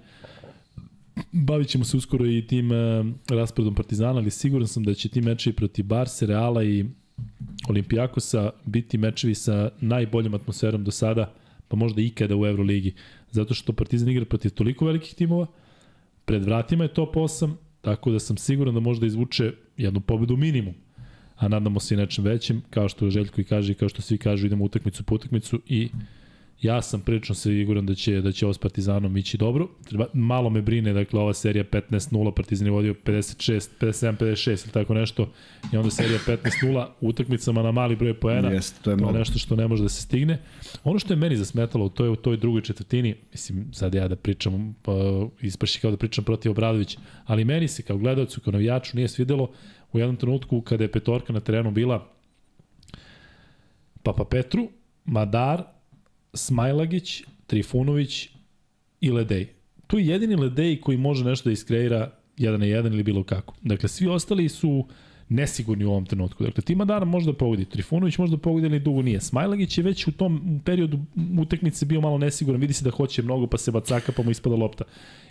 bavit 1.33 1.69
ćemo 1.69 1.85
se 1.85 1.97
uskoro 1.97 2.27
i 2.27 2.47
tim 2.47 2.71
uh, 2.71 3.07
rasporedom 3.29 3.75
Partizana, 3.75 4.19
ali 4.19 4.31
siguran 4.31 4.67
sam 4.67 4.83
da 4.83 4.95
će 4.95 5.09
ti 5.09 5.21
mečevi 5.21 5.57
protiv 5.57 5.85
Barse, 5.85 6.27
Reala 6.27 6.65
i 6.65 6.85
Olimpijakosa 7.69 8.51
biti 8.65 8.99
mečevi 8.99 9.35
sa 9.35 9.71
najboljom 9.81 10.35
atmosferom 10.35 10.85
do 10.85 10.91
sada, 10.91 11.33
pa 11.69 11.77
možda 11.77 12.03
ikada 12.03 12.37
u 12.37 12.47
Euroligi. 12.47 12.95
Zato 13.31 13.55
što 13.55 13.73
Partizan 13.73 14.09
igra 14.09 14.25
protiv 14.25 14.51
toliko 14.51 14.87
velikih 14.87 15.15
timova, 15.15 15.47
pred 16.25 16.45
vratima 16.45 16.85
je 16.85 16.95
top 16.95 17.15
8, 17.15 17.53
tako 17.81 18.11
da 18.11 18.19
sam 18.19 18.37
siguran 18.37 18.75
da 18.75 18.81
može 18.81 19.01
da 19.01 19.07
izvuče 19.07 19.53
jednu 19.77 20.01
pobedu 20.01 20.37
minimum. 20.37 20.75
A 21.37 21.49
nadamo 21.49 21.81
se 21.81 21.95
i 21.95 21.99
nečem 21.99 22.25
većem, 22.25 22.63
kao 22.71 22.89
što 22.89 23.11
Željko 23.11 23.41
i 23.41 23.45
kaže 23.45 23.75
kao 23.75 23.89
što 23.89 24.03
svi 24.03 24.19
kažu, 24.19 24.47
idemo 24.47 24.65
utakmicu 24.65 25.05
po 25.05 25.15
utakmicu 25.15 25.61
i 25.67 25.89
Ja 26.63 26.83
sam 26.83 27.01
prilično 27.01 27.35
siguran 27.35 27.87
da 27.87 27.95
će 27.95 28.21
da 28.21 28.33
će 28.33 28.47
ovo 28.47 28.53
s 28.53 28.59
Partizanom 28.59 29.17
ići 29.17 29.37
dobro. 29.37 29.69
Treba, 29.85 30.07
malo 30.13 30.51
me 30.51 30.63
brine, 30.63 30.93
dakle, 30.93 31.21
ova 31.21 31.35
serija 31.35 31.65
15-0, 31.65 32.35
Partizan 32.35 32.67
je 32.67 32.71
vodio 32.71 32.95
56, 33.05 33.69
57-56 33.81 34.65
ili 34.65 34.73
tako 34.73 34.95
nešto, 34.95 35.33
i 35.73 35.77
onda 35.77 35.91
serija 35.91 36.19
15-0 36.27 36.87
u 37.01 37.09
utakmicama 37.09 37.63
na 37.63 37.73
mali 37.73 37.97
broj 37.97 38.15
poena. 38.15 38.51
Jeste, 38.51 38.83
to 38.83 38.91
je 38.91 38.97
To 38.97 39.11
je 39.11 39.19
nešto 39.19 39.39
što 39.39 39.57
ne 39.57 39.69
može 39.69 39.83
da 39.83 39.89
se 39.89 40.03
stigne. 40.03 40.39
Ono 40.85 40.99
što 40.99 41.13
je 41.13 41.17
meni 41.17 41.37
zasmetalo, 41.37 41.89
to 41.89 42.05
je 42.05 42.11
u 42.11 42.17
toj 42.17 42.37
drugoj 42.37 42.63
četvrtini, 42.63 43.15
mislim, 43.33 43.73
sad 43.73 43.95
ja 43.95 44.09
da 44.09 44.17
pričam, 44.17 44.75
pa, 44.83 44.93
ispaši 45.41 45.81
kao 45.81 45.91
da 45.91 45.97
pričam 45.97 46.25
protiv 46.25 46.51
Obradović, 46.51 46.99
ali 47.25 47.45
meni 47.45 47.69
se 47.69 47.83
kao 47.83 47.99
gledalcu, 47.99 48.41
kao 48.41 48.53
navijaču 48.53 48.97
nije 48.97 49.09
svidelo 49.09 49.51
u 49.93 49.99
jednom 49.99 50.17
trenutku 50.17 50.61
kada 50.61 50.85
je 50.85 50.93
petorka 50.93 51.33
na 51.33 51.41
terenu 51.41 51.71
bila 51.71 52.09
Papa 54.03 54.25
Petru, 54.25 54.69
Madar, 55.05 55.78
Smajlagić, 56.39 57.23
Trifunović 57.47 58.29
i 59.01 59.11
Ledej. 59.11 59.47
Tu 59.87 59.99
je 59.99 60.07
jedini 60.07 60.37
Ledej 60.37 60.81
koji 60.81 60.99
može 60.99 61.25
nešto 61.25 61.49
da 61.49 61.53
iskreira 61.53 62.11
jedan 62.37 62.61
na 62.61 62.67
jedan 62.67 62.93
ili 62.93 63.03
bilo 63.03 63.25
kako. 63.25 63.55
Dakle, 63.63 63.89
svi 63.89 64.09
ostali 64.09 64.49
su 64.49 64.87
nesigurni 65.29 65.85
u 65.85 65.91
ovom 65.91 66.07
trenutku. 66.07 66.45
Dakle, 66.45 66.63
ti 66.63 66.75
Madara 66.75 67.05
može 67.05 67.27
da 67.27 67.33
pogodi, 67.33 67.65
Trifunović 67.65 68.19
može 68.19 68.31
da 68.31 68.39
pogodi, 68.39 68.67
ali 68.67 68.81
dugo 68.81 69.03
nije. 69.03 69.21
Smajlagić 69.21 69.79
je 69.79 69.85
već 69.85 70.07
u 70.07 70.13
tom 70.13 70.61
periodu 70.65 70.99
utakmice 71.41 71.87
bio 71.87 72.01
malo 72.01 72.19
nesiguran, 72.19 72.61
vidi 72.61 72.73
se 72.73 72.85
da 72.85 72.91
hoće 72.91 73.23
mnogo, 73.23 73.47
pa 73.47 73.59
se 73.59 73.71
bacaka, 73.71 74.13
pa 74.13 74.23
mu 74.23 74.31
ispada 74.31 74.57
lopta. 74.57 74.85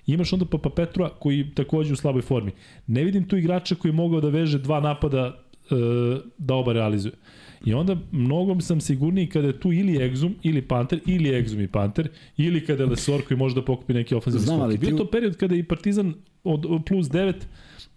I 0.08 0.14
imaš 0.14 0.34
onda 0.34 0.46
Papa 0.46 0.70
Petrua 0.70 1.10
koji 1.20 1.52
takođe 1.56 1.94
u 1.94 1.96
slaboj 1.96 2.22
formi. 2.22 2.52
Ne 2.88 3.04
vidim 3.04 3.28
tu 3.28 3.38
igrača 3.38 3.76
koji 3.76 3.90
je 3.90 3.96
mogao 3.96 4.22
da 4.22 4.30
veže 4.30 4.60
dva 4.60 4.80
napada 4.80 5.26
e, 5.26 5.76
da 6.38 6.56
oba 6.56 6.74
realizuje. 6.74 7.14
I 7.66 7.74
onda 7.74 7.98
mnogo 8.12 8.62
sam 8.62 8.82
sigurniji 8.82 9.28
kada 9.28 9.48
je 9.48 9.60
tu 9.60 9.74
ili 9.74 9.94
Exum, 9.94 10.34
ili 10.44 10.62
Panter, 10.62 11.00
ili 11.06 11.30
Exum 11.32 11.64
i 11.64 11.68
Panter, 11.68 12.08
ili 12.38 12.66
kada 12.66 12.84
je 12.84 12.90
Lesor 12.90 13.22
koji 13.22 13.38
može 13.38 13.56
da 13.56 13.62
pokupi 13.62 13.94
neki 13.94 14.16
ofenzivni 14.16 14.46
skok. 14.48 14.62
ali 14.62 14.78
Bio 14.78 14.90
ti- 14.90 14.98
to 14.98 15.06
period 15.06 15.36
kada 15.38 15.56
je 15.56 15.60
i 15.60 15.64
Partizan 15.64 16.14
od 16.44 16.84
plus 16.86 17.08
9 17.08 17.34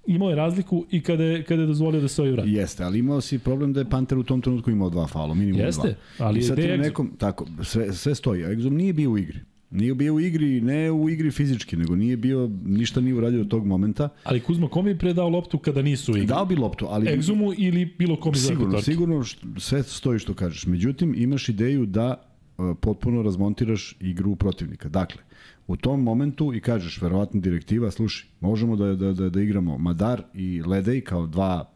imao 0.06 0.30
je 0.30 0.36
razliku 0.36 0.86
i 0.90 1.00
kada 1.00 1.24
je, 1.24 1.42
kada 1.42 1.62
je 1.62 1.66
dozvolio 1.66 2.00
da 2.00 2.08
se 2.08 2.22
ovi 2.22 2.30
vrati. 2.30 2.50
Jeste, 2.50 2.84
ali 2.84 2.98
imao 2.98 3.20
si 3.20 3.38
problem 3.38 3.72
da 3.72 3.80
je 3.80 3.90
Panter 3.90 4.18
u 4.18 4.22
tom 4.22 4.40
trenutku 4.40 4.70
imao 4.70 4.90
dva 4.90 5.06
faula, 5.06 5.34
minimum 5.34 5.60
Jeste, 5.60 5.88
dva. 6.16 6.26
ali 6.26 6.38
I 6.38 6.42
sad 6.42 6.58
je 6.58 6.64
Exum? 6.66 6.78
nekom, 6.78 7.10
tako, 7.18 7.46
sve, 7.62 7.92
sve 7.92 8.14
stoji. 8.14 8.44
A 8.44 8.48
Exum 8.48 8.70
nije 8.70 8.92
bio 8.92 9.10
u 9.10 9.18
igri. 9.18 9.38
Nije 9.70 9.94
bio 9.94 10.14
u 10.14 10.20
igri, 10.20 10.60
ne 10.60 10.90
u 10.90 11.08
igri 11.08 11.30
fizički, 11.30 11.76
nego 11.76 11.96
nije 11.96 12.16
bio, 12.16 12.50
ništa 12.64 13.00
nije 13.00 13.14
uradio 13.14 13.40
od 13.40 13.48
tog 13.48 13.66
momenta. 13.66 14.08
Ali 14.24 14.40
Kuzma, 14.40 14.68
kom 14.68 14.86
je 14.86 14.98
predao 14.98 15.28
loptu 15.28 15.58
kada 15.58 15.82
nisu 15.82 16.12
u 16.12 16.16
igri? 16.16 16.26
Dao 16.26 16.46
bi 16.46 16.56
loptu, 16.56 16.86
ali... 16.90 17.06
Exumu 17.06 17.54
ili 17.58 17.94
bilo 17.98 18.16
kom 18.20 18.32
iz 18.34 18.46
Sigurno, 18.46 18.64
Sigurno, 18.64 18.82
sigurno 18.82 19.24
što, 19.24 19.46
sve 19.60 19.82
stoji 19.82 20.18
što 20.18 20.34
kažeš. 20.34 20.66
Međutim, 20.66 21.14
imaš 21.16 21.48
ideju 21.48 21.86
da 21.86 22.14
uh, 22.58 22.76
potpuno 22.80 23.22
razmontiraš 23.22 23.96
igru 24.00 24.36
protivnika. 24.36 24.88
Dakle, 24.88 25.22
u 25.66 25.76
tom 25.76 26.02
momentu 26.02 26.54
i 26.54 26.60
kažeš, 26.60 27.02
verovatno 27.02 27.40
direktiva, 27.40 27.90
slušaj, 27.90 28.28
možemo 28.40 28.76
da, 28.76 28.94
da, 28.94 29.12
da, 29.12 29.30
da 29.30 29.42
igramo 29.42 29.78
Madar 29.78 30.22
i 30.34 30.62
Ledej 30.66 31.00
kao 31.00 31.26
dva 31.26 31.72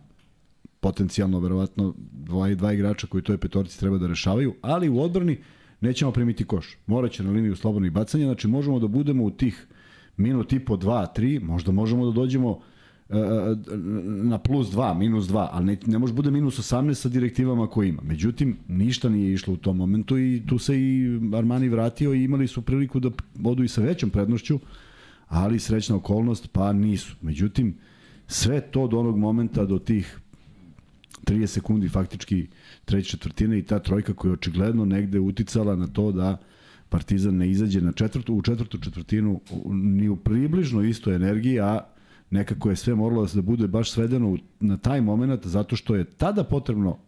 potencijalno, 0.80 1.40
verovatno, 1.40 1.94
dva, 2.12 2.54
dva 2.54 2.72
igrača 2.72 3.06
koji 3.06 3.22
toj 3.22 3.38
petorci 3.38 3.80
treba 3.80 3.98
da 3.98 4.06
rešavaju, 4.06 4.54
ali 4.62 4.88
u 4.88 5.00
odbrani 5.00 5.38
nećemo 5.80 6.12
primiti 6.12 6.44
koš. 6.44 6.76
Moraće 6.86 7.22
na 7.22 7.30
liniju 7.30 7.56
slobodnih 7.56 7.92
bacanja, 7.92 8.24
znači 8.24 8.48
možemo 8.48 8.78
da 8.78 8.86
budemo 8.86 9.24
u 9.24 9.30
tih 9.30 9.66
minut 10.16 10.52
i 10.52 10.58
po, 10.58 10.76
dva, 10.76 11.06
tri, 11.06 11.38
možda 11.40 11.72
možemo 11.72 12.06
da 12.06 12.12
dođemo 12.12 12.60
e, 13.08 13.14
na 14.06 14.38
plus 14.38 14.68
2, 14.70 14.98
minus 14.98 15.24
2, 15.24 15.48
ali 15.52 15.66
ne, 15.66 15.76
ne 15.86 15.98
može 15.98 16.12
bude 16.12 16.30
minus 16.30 16.58
18 16.58 16.94
sa 16.94 17.08
direktivama 17.08 17.66
koje 17.66 17.88
ima. 17.88 18.02
Međutim, 18.02 18.56
ništa 18.68 19.08
nije 19.08 19.32
išlo 19.32 19.54
u 19.54 19.56
tom 19.56 19.76
momentu 19.76 20.18
i 20.18 20.42
tu 20.46 20.58
se 20.58 20.80
i 20.80 21.20
Armani 21.34 21.68
vratio 21.68 22.14
i 22.14 22.24
imali 22.24 22.48
su 22.48 22.62
priliku 22.62 23.00
da 23.00 23.10
odu 23.44 23.64
i 23.64 23.68
sa 23.68 23.80
većom 23.80 24.10
prednošću, 24.10 24.58
ali 25.28 25.58
srećna 25.58 25.96
okolnost, 25.96 26.48
pa 26.52 26.72
nisu. 26.72 27.16
Međutim, 27.20 27.74
sve 28.26 28.60
to 28.60 28.86
do 28.86 28.98
onog 28.98 29.18
momenta, 29.18 29.64
do 29.64 29.78
tih 29.78 30.20
30 31.24 31.46
sekundi 31.46 31.88
faktički 31.88 32.46
treće 32.84 33.10
četvrtine 33.10 33.58
i 33.58 33.62
ta 33.62 33.78
trojka 33.78 34.14
koja 34.14 34.30
je 34.30 34.34
očigledno 34.34 34.84
negde 34.84 35.20
uticala 35.20 35.76
na 35.76 35.86
to 35.86 36.12
da 36.12 36.36
Partizan 36.88 37.36
ne 37.36 37.50
izađe 37.50 37.80
na 37.80 37.92
četvrtu, 37.92 38.34
u 38.34 38.42
četvrtu 38.42 38.78
četvrtinu 38.78 39.40
ni 39.72 40.08
u 40.08 40.16
približno 40.16 40.82
istoj 40.82 41.14
energiji, 41.14 41.60
a 41.60 41.80
nekako 42.30 42.70
je 42.70 42.76
sve 42.76 42.94
moralo 42.94 43.26
da 43.34 43.42
bude 43.42 43.68
baš 43.68 43.90
svedeno 43.90 44.36
na 44.60 44.76
taj 44.76 45.00
moment 45.00 45.46
zato 45.46 45.76
što 45.76 45.94
je 45.94 46.04
tada 46.04 46.44
potrebno 46.44 46.98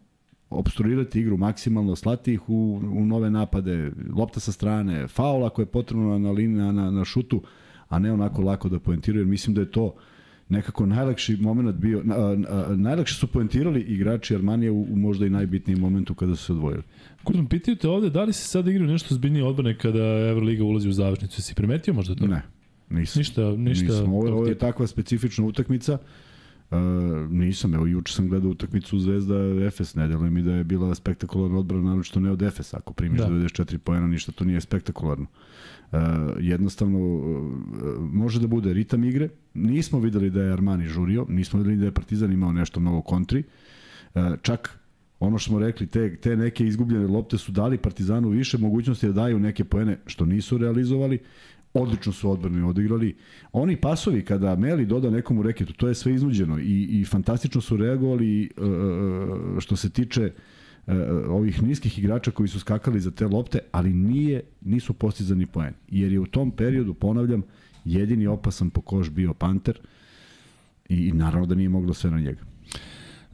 obstruirati 0.50 1.20
igru 1.20 1.36
maksimalno, 1.36 1.96
slati 1.96 2.32
ih 2.32 2.48
u, 2.48 2.80
u 2.82 3.06
nove 3.06 3.30
napade, 3.30 3.92
lopta 4.16 4.40
sa 4.40 4.52
strane, 4.52 5.08
faul 5.08 5.46
ako 5.46 5.62
je 5.62 5.66
potrebno 5.66 6.18
na, 6.18 6.32
na, 6.32 6.72
na, 6.72 6.90
na 6.90 7.04
šutu, 7.04 7.42
a 7.88 7.98
ne 7.98 8.12
onako 8.12 8.42
lako 8.42 8.68
da 8.68 8.80
poentiraju, 8.80 9.20
jer 9.20 9.28
mislim 9.28 9.54
da 9.54 9.60
je 9.60 9.70
to 9.70 9.94
nekako 10.48 10.86
najlakši 10.86 11.36
moment 11.36 11.76
bio, 11.76 12.02
na, 12.04 12.14
a, 12.14 12.74
najlakše 12.76 13.14
su 13.14 13.26
poentirali 13.26 13.80
igrači 13.80 14.34
Armanija 14.34 14.72
u, 14.72 14.82
u 14.82 14.96
možda 14.96 15.26
i 15.26 15.30
najbitnijem 15.30 15.80
momentu 15.80 16.14
kada 16.14 16.36
su 16.36 16.44
se 16.44 16.52
odvojili. 16.52 16.82
Kuzma, 17.24 17.48
pitaju 17.48 17.76
te 17.76 17.88
ovde 17.88 18.10
da 18.10 18.24
li 18.24 18.32
se 18.32 18.48
sad 18.48 18.68
igraju 18.68 18.90
nešto 18.90 19.14
zbiljnije 19.14 19.44
odbrane 19.44 19.78
kada 19.78 20.04
Euroliga 20.28 20.64
ulazi 20.64 20.88
u 20.88 20.92
završnicu. 20.92 21.42
Si 21.42 21.54
primetio 21.54 21.94
možda 21.94 22.14
to? 22.14 22.26
Ne, 22.26 22.42
nisam. 22.90 23.20
Ništa, 23.20 23.50
ništa. 23.50 23.84
Nisam. 23.84 24.12
Ovo, 24.12 24.32
ovo 24.32 24.46
je 24.46 24.58
takva 24.58 24.86
specifična 24.86 25.44
utakmica. 25.44 25.98
Uh, 26.70 26.78
nisam, 27.30 27.74
evo 27.74 27.86
juče 27.86 28.12
sam 28.12 28.28
gledao 28.28 28.50
utakmicu 28.50 28.98
Zvezda 28.98 29.34
Efes, 29.66 29.94
ne 29.94 30.08
deluje 30.08 30.30
mi 30.30 30.42
da 30.42 30.52
je 30.52 30.64
bila 30.64 30.94
spektakularna 30.94 31.58
odbrana, 31.58 31.90
naročito 31.90 32.20
ne 32.20 32.30
od 32.30 32.42
Efesa, 32.42 32.76
ako 32.76 32.92
primiš 32.92 33.20
Da. 33.20 33.26
da. 33.26 33.34
94 33.34 33.78
poena, 33.78 34.06
ništa 34.06 34.32
to 34.32 34.44
nije 34.44 34.60
spektakularno. 34.60 35.26
Uh, 35.92 35.98
jednostavno 36.40 36.98
uh, 36.98 37.52
može 38.00 38.40
da 38.40 38.46
bude 38.46 38.72
ritam 38.72 39.04
igre. 39.04 39.28
Nismo 39.56 40.00
videli 40.00 40.30
da 40.30 40.42
je 40.42 40.52
Armani 40.52 40.88
žurio, 40.88 41.26
nismo 41.28 41.58
videli 41.58 41.76
da 41.76 41.84
je 41.84 41.92
Partizan 41.92 42.32
imao 42.32 42.52
nešto 42.52 42.80
mnogo 42.80 43.02
kontri. 43.02 43.42
Uh, 44.14 44.22
čak 44.42 44.78
ono 45.20 45.38
što 45.38 45.50
smo 45.50 45.58
rekli, 45.58 45.86
te, 45.86 46.16
te 46.16 46.36
neke 46.36 46.66
izgubljene 46.66 47.06
lopte 47.06 47.38
su 47.38 47.52
dali 47.52 47.78
Partizanu 47.78 48.28
više 48.28 48.58
mogućnosti 48.58 49.06
da 49.06 49.12
daju 49.12 49.38
neke 49.38 49.64
poene 49.64 49.98
što 50.06 50.26
nisu 50.26 50.58
realizovali. 50.58 51.18
Odlično 51.74 52.12
su 52.12 52.30
odbrane 52.30 52.64
odigrali. 52.64 53.16
Oni 53.52 53.76
pasovi 53.76 54.24
kada 54.24 54.56
Meli 54.56 54.86
doda 54.86 55.10
nekom 55.10 55.38
u 55.38 55.42
reketu, 55.42 55.72
to 55.72 55.88
je 55.88 55.94
sve 55.94 56.14
iznuđeno 56.14 56.58
i, 56.58 57.00
i 57.00 57.04
fantastično 57.04 57.60
su 57.60 57.76
reagovali 57.76 58.50
uh, 58.56 59.58
što 59.58 59.76
se 59.76 59.90
tiče 59.90 60.32
uh, 60.86 60.94
ovih 61.28 61.62
niskih 61.62 61.98
igrača 61.98 62.30
koji 62.30 62.48
su 62.48 62.60
skakali 62.60 63.00
za 63.00 63.10
te 63.10 63.26
lopte, 63.26 63.58
ali 63.72 63.92
nije 63.92 64.42
nisu 64.60 64.92
postizani 64.92 65.46
poen. 65.46 65.74
Jer 65.88 66.12
je 66.12 66.20
u 66.20 66.26
tom 66.26 66.50
periodu, 66.50 66.94
ponavljam, 66.94 67.42
jedini 67.86 68.26
opasan 68.26 68.70
po 68.70 68.80
koš 68.80 69.10
bio 69.10 69.34
Panter 69.34 69.78
i, 70.88 71.08
i 71.08 71.12
naravno 71.12 71.46
da 71.46 71.54
nije 71.54 71.68
moglo 71.68 71.94
sve 71.94 72.10
na 72.10 72.20
njega. 72.20 72.40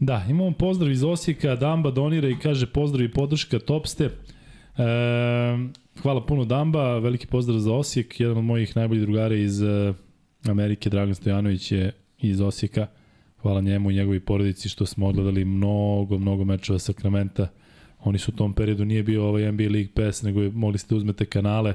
Da, 0.00 0.26
imamo 0.28 0.52
pozdrav 0.52 0.92
iz 0.92 1.04
Osijeka, 1.04 1.56
Damba 1.56 1.90
donira 1.90 2.28
i 2.28 2.38
kaže 2.38 2.66
pozdrav 2.66 3.04
i 3.04 3.12
podrška, 3.12 3.58
top 3.58 3.86
ste. 3.86 4.04
E, 4.04 4.10
hvala 6.02 6.26
puno 6.26 6.44
Damba, 6.44 6.98
veliki 6.98 7.26
pozdrav 7.26 7.58
za 7.58 7.72
Osijek, 7.72 8.20
jedan 8.20 8.38
od 8.38 8.44
mojih 8.44 8.76
najboljih 8.76 9.02
drugara 9.02 9.34
iz 9.34 9.62
e, 9.62 9.94
Amerike, 10.48 10.90
Dragan 10.90 11.14
Stojanović 11.14 11.72
je 11.72 11.92
iz 12.18 12.40
Osijeka. 12.40 12.86
Hvala 13.42 13.60
njemu 13.60 13.90
i 13.90 13.94
njegovi 13.94 14.20
porodici 14.20 14.68
što 14.68 14.86
smo 14.86 15.06
odgledali 15.06 15.44
mnogo, 15.44 16.18
mnogo 16.18 16.44
mečeva 16.44 16.78
Sakramenta. 16.78 17.48
Oni 18.00 18.18
su 18.18 18.32
u 18.34 18.36
tom 18.36 18.54
periodu, 18.54 18.84
nije 18.84 19.02
bio 19.02 19.28
ovaj 19.28 19.52
NBA 19.52 19.64
League 19.70 19.92
Pass, 19.94 20.22
nego 20.22 20.42
je, 20.42 20.50
mogli 20.50 20.78
ste 20.78 20.94
da 20.94 20.96
uzmete 20.96 21.24
kanale, 21.24 21.74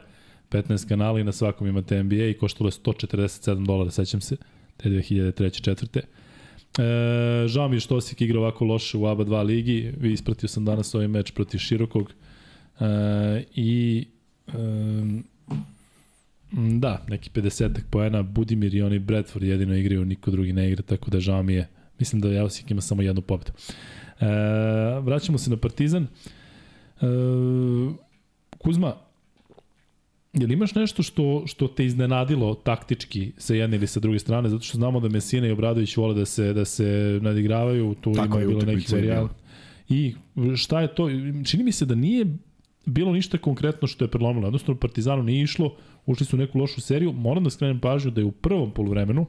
15 0.52 0.88
kanala 0.88 1.20
i 1.20 1.24
na 1.24 1.32
svakom 1.32 1.68
imate 1.68 2.04
NBA 2.04 2.26
i 2.26 2.34
koštalo 2.34 2.68
je 2.68 2.72
147 2.72 3.66
dolara, 3.66 3.92
sećam 3.92 4.22
se, 4.22 4.38
te 4.78 4.90
2003. 4.90 5.62
četvrte. 5.62 6.02
E, 6.80 7.48
žao 7.48 7.68
mi 7.70 7.76
je 7.76 7.80
što 7.80 7.96
Osijek 7.96 8.22
igra 8.22 8.40
ovako 8.40 8.66
loše 8.66 8.98
u 8.98 9.06
ABA 9.06 9.26
2 9.26 9.44
ligi. 9.44 9.94
Vi 10.00 10.14
ispratio 10.14 10.50
sam 10.50 10.66
danas 10.66 10.96
ovaj 10.96 11.08
meč 11.08 11.32
protiv 11.32 11.58
Širokog. 11.58 12.14
E, 12.80 13.44
I 13.56 14.06
e, 14.48 14.52
da, 16.52 17.06
neki 17.10 17.30
50 17.30 17.80
poena. 17.90 18.24
Budimir 18.24 18.76
i 18.76 18.82
oni 18.82 19.00
Bradford 19.00 19.46
jedino 19.46 19.76
igraju, 19.76 20.06
niko 20.06 20.32
drugi 20.32 20.54
ne 20.54 20.68
igra, 20.68 20.82
tako 20.82 21.12
da 21.12 21.20
žao 21.20 21.44
mi 21.44 21.54
je. 21.54 21.68
Mislim 22.00 22.22
da 22.22 22.44
Osijek 22.44 22.72
ima 22.72 22.82
samo 22.82 23.02
jednu 23.02 23.22
pobedu. 23.22 23.52
E, 24.20 24.26
vraćamo 25.02 25.38
se 25.38 25.50
na 25.50 25.58
Partizan. 25.58 26.08
E, 27.02 27.06
Kuzma, 28.58 28.96
Jel 30.40 30.52
imaš 30.52 30.76
nešto 30.76 31.04
što, 31.04 31.44
što 31.46 31.68
te 31.68 31.86
iznenadilo 31.86 32.56
taktički 32.56 33.32
sa 33.38 33.54
jedne 33.54 33.78
ili 33.78 33.88
sa 33.88 34.00
druge 34.00 34.20
strane, 34.20 34.50
zato 34.50 34.64
što 34.64 34.78
znamo 34.78 35.00
da 35.00 35.10
Mesina 35.10 35.48
i 35.48 35.52
Obradović 35.52 35.98
vole 35.98 36.14
da 36.14 36.26
se, 36.26 36.54
da 36.54 36.66
se 36.66 37.20
nadigravaju, 37.22 37.96
tu 38.02 38.12
Tako 38.14 38.26
ima 38.26 38.40
je 38.40 38.48
bilo 38.48 38.62
nekih 38.62 38.86
utakmica 38.86 39.28
i 39.90 40.16
šta 40.56 40.82
je 40.82 40.96
to? 40.96 41.10
Čini 41.46 41.64
mi 41.64 41.72
se 41.72 41.86
da 41.86 41.96
nije 41.96 42.26
bilo 42.86 43.14
ništa 43.14 43.38
konkretno 43.38 43.88
što 43.88 44.06
je 44.06 44.12
prelomilo. 44.12 44.48
Jednostavno 44.48 44.80
Partizanu 44.80 45.24
nije 45.24 45.44
išlo, 45.44 45.76
ušli 46.06 46.26
su 46.26 46.36
u 46.36 46.40
neku 46.40 46.60
lošu 46.60 46.82
seriju. 46.82 47.12
Moram 47.12 47.44
da 47.44 47.50
skrenem 47.50 47.80
pažnju 47.80 48.12
da 48.12 48.22
je 48.22 48.26
u 48.26 48.32
prvom 48.32 48.72
poluvremenu 48.72 49.26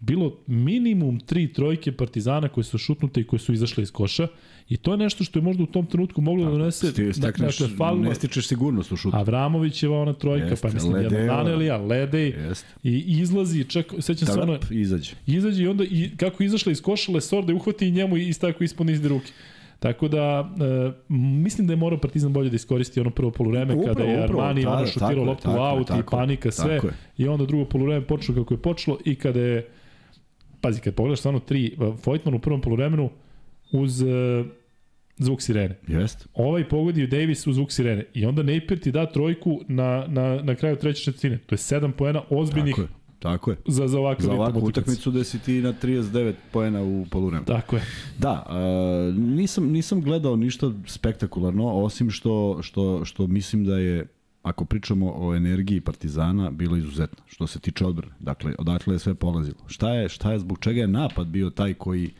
bilo 0.00 0.36
minimum 0.46 1.20
tri 1.20 1.52
trojke 1.52 1.92
Partizana 1.92 2.48
koje 2.48 2.64
su 2.64 2.78
šutnute 2.78 3.20
i 3.20 3.24
koje 3.24 3.40
su 3.40 3.52
izašle 3.52 3.82
iz 3.82 3.90
koša 3.90 4.28
i 4.68 4.76
to 4.76 4.90
je 4.90 4.96
nešto 4.96 5.24
što 5.24 5.38
je 5.38 5.42
možda 5.42 5.62
u 5.62 5.66
tom 5.66 5.86
trenutku 5.86 6.20
moglo 6.20 6.44
da 6.44 6.50
donese 6.50 6.94
Ti 6.94 7.12
stekneš, 7.12 7.58
dakle, 7.58 7.76
faul, 7.76 8.00
ne 8.00 8.14
stičeš 8.14 8.48
sigurnost 8.48 8.92
u 8.92 8.96
šutu. 8.96 9.16
Avramovićeva 9.16 10.00
ona 10.00 10.12
trojka, 10.12 10.46
Jeste, 10.46 10.68
pa 10.68 10.74
mislim 10.74 10.92
Ledejeva. 10.92 11.22
jedan 11.22 11.36
Nanelija, 11.36 11.76
Ledej 11.76 12.28
Jeste. 12.28 12.66
i 12.82 13.20
izlazi, 13.20 13.64
čak, 13.64 13.86
sećam 13.98 14.28
se 14.28 14.40
ono, 14.40 14.58
izađe. 14.70 15.12
izađe 15.26 15.64
i 15.64 15.68
onda 15.68 15.84
i 15.84 16.10
kako 16.16 16.42
izašla 16.42 16.72
iz 16.72 16.82
koša 16.82 17.12
Lesor 17.12 17.44
da 17.44 17.52
je 17.52 17.56
uhvati 17.56 17.88
i 17.88 17.90
njemu 17.90 18.16
i 18.16 18.32
tako 18.40 18.64
ispod 18.64 18.86
nizde 18.86 19.08
ruke. 19.08 19.32
Tako 19.78 20.08
da, 20.08 20.50
e, 20.60 20.92
mislim 21.08 21.66
da 21.66 21.72
je 21.72 21.76
morao 21.76 22.00
Partizan 22.00 22.32
bolje 22.32 22.50
da 22.50 22.56
iskoristi 22.56 23.00
ono 23.00 23.10
prvo 23.10 23.30
poluvreme 23.30 23.74
Upravo, 23.74 23.94
kada 23.94 24.10
je 24.10 24.24
upravo, 24.24 24.42
Armani 24.42 24.62
da, 24.62 24.70
ono 24.70 24.86
šutirao 24.86 25.24
loptu 25.24 25.50
u 25.50 25.54
aut 25.54 25.90
i 25.90 26.02
panika 26.10 26.50
sve 26.50 26.80
i 27.18 27.28
onda 27.28 27.46
drugo 27.46 27.64
poluvreme 27.64 28.06
počelo 28.06 28.42
kako 28.42 28.54
je 28.54 28.58
počelo 28.58 28.98
i 29.04 29.14
kada 29.14 29.40
je 29.40 29.68
pazi, 30.60 30.80
kad 30.80 30.94
pogledaš 30.94 31.18
stvarno 31.18 31.40
tri, 31.40 31.76
Vojtman 32.04 32.34
u 32.34 32.38
prvom 32.38 32.60
poluvremenu 32.60 33.10
uz 33.72 34.02
e, 34.02 34.06
zvuk 35.16 35.42
sirene. 35.42 35.78
Jeste. 35.86 36.24
Ovaj 36.34 36.68
pogodio 36.68 37.06
Davis 37.06 37.46
u 37.46 37.52
zvuk 37.52 37.72
sirene 37.72 38.04
i 38.14 38.26
onda 38.26 38.42
Napier 38.42 38.80
ti 38.80 38.92
da 38.92 39.06
trojku 39.06 39.60
na, 39.68 40.04
na, 40.08 40.42
na 40.42 40.54
kraju 40.54 40.76
treće 40.76 41.02
četvrtine. 41.02 41.38
To 41.38 41.54
je 41.54 41.58
7 41.58 41.92
poena 41.92 42.22
ozbiljnih 42.30 42.74
Tako 42.74 42.82
je. 42.82 42.98
Tako 43.18 43.50
je. 43.50 43.56
za, 43.66 43.88
za 43.88 43.98
ovakav 43.98 44.26
Za 44.26 44.32
ovakvu 44.32 44.64
utakmicu 44.64 45.10
da 45.10 45.24
si 45.24 45.38
ti 45.38 45.52
na 45.52 45.72
39 45.82 46.34
poena 46.52 46.82
u 46.82 47.06
poluvremenu. 47.10 47.46
Tako 47.46 47.76
je. 47.76 47.82
Da, 48.18 48.46
uh, 48.48 49.14
nisam, 49.14 49.68
nisam 49.72 50.00
gledao 50.00 50.36
ništa 50.36 50.72
spektakularno, 50.86 51.66
osim 51.66 52.10
što, 52.10 52.58
što, 52.62 53.04
što 53.04 53.26
mislim 53.26 53.64
da 53.64 53.78
je, 53.78 54.06
ako 54.48 54.64
pričamo 54.64 55.12
o 55.16 55.34
energiji 55.34 55.80
Partizana, 55.80 56.50
bilo 56.50 56.76
izuzetno, 56.76 57.24
što 57.26 57.46
se 57.46 57.58
tiče 57.58 57.86
odbrane. 57.86 58.14
Dakle, 58.20 58.54
odakle 58.58 58.94
je 58.94 58.98
sve 58.98 59.14
polazilo. 59.14 59.58
Šta 59.66 59.90
je, 59.90 60.08
šta 60.08 60.32
je, 60.32 60.38
zbog 60.38 60.58
čega 60.58 60.80
je 60.80 60.88
napad 60.88 61.26
bio 61.26 61.50
taj 61.50 61.74
koji 61.74 62.10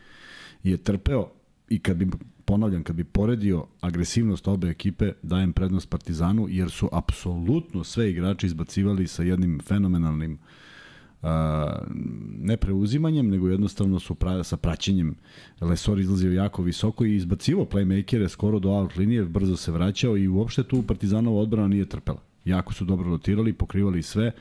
je 0.63 0.77
trpeo 0.77 1.31
i 1.69 1.79
kad 1.79 1.97
bi, 1.97 2.07
ponavljam, 2.45 2.83
kad 2.83 2.95
bi 2.95 3.03
poredio 3.03 3.65
agresivnost 3.81 4.47
obe 4.47 4.69
ekipe, 4.69 5.11
dajem 5.21 5.53
prednost 5.53 5.89
Partizanu, 5.89 6.47
jer 6.49 6.71
su 6.71 6.89
apsolutno 6.91 7.83
sve 7.83 8.09
igrači 8.09 8.45
izbacivali 8.45 9.07
sa 9.07 9.23
jednim 9.23 9.59
fenomenalnim 9.63 10.39
a, 11.21 11.81
ne 12.39 12.57
preuzimanjem, 12.57 13.29
nego 13.29 13.49
jednostavno 13.49 13.99
su 13.99 14.15
pra, 14.15 14.43
sa 14.43 14.57
praćenjem 14.57 15.15
Lesor 15.61 15.99
izlazio 15.99 16.33
jako 16.33 16.63
visoko 16.63 17.05
i 17.05 17.15
izbacivo 17.15 17.65
playmakere 17.65 18.27
skoro 18.27 18.59
do 18.59 18.69
out 18.69 18.95
linije, 18.95 19.25
brzo 19.25 19.57
se 19.57 19.71
vraćao 19.71 20.17
i 20.17 20.27
uopšte 20.27 20.63
tu 20.63 20.81
Partizanova 20.81 21.41
odbrana 21.41 21.67
nije 21.67 21.85
trpela. 21.85 22.21
Jako 22.45 22.73
su 22.73 22.85
dobro 22.85 23.09
rotirali, 23.09 23.53
pokrivali 23.53 24.03
sve, 24.03 24.31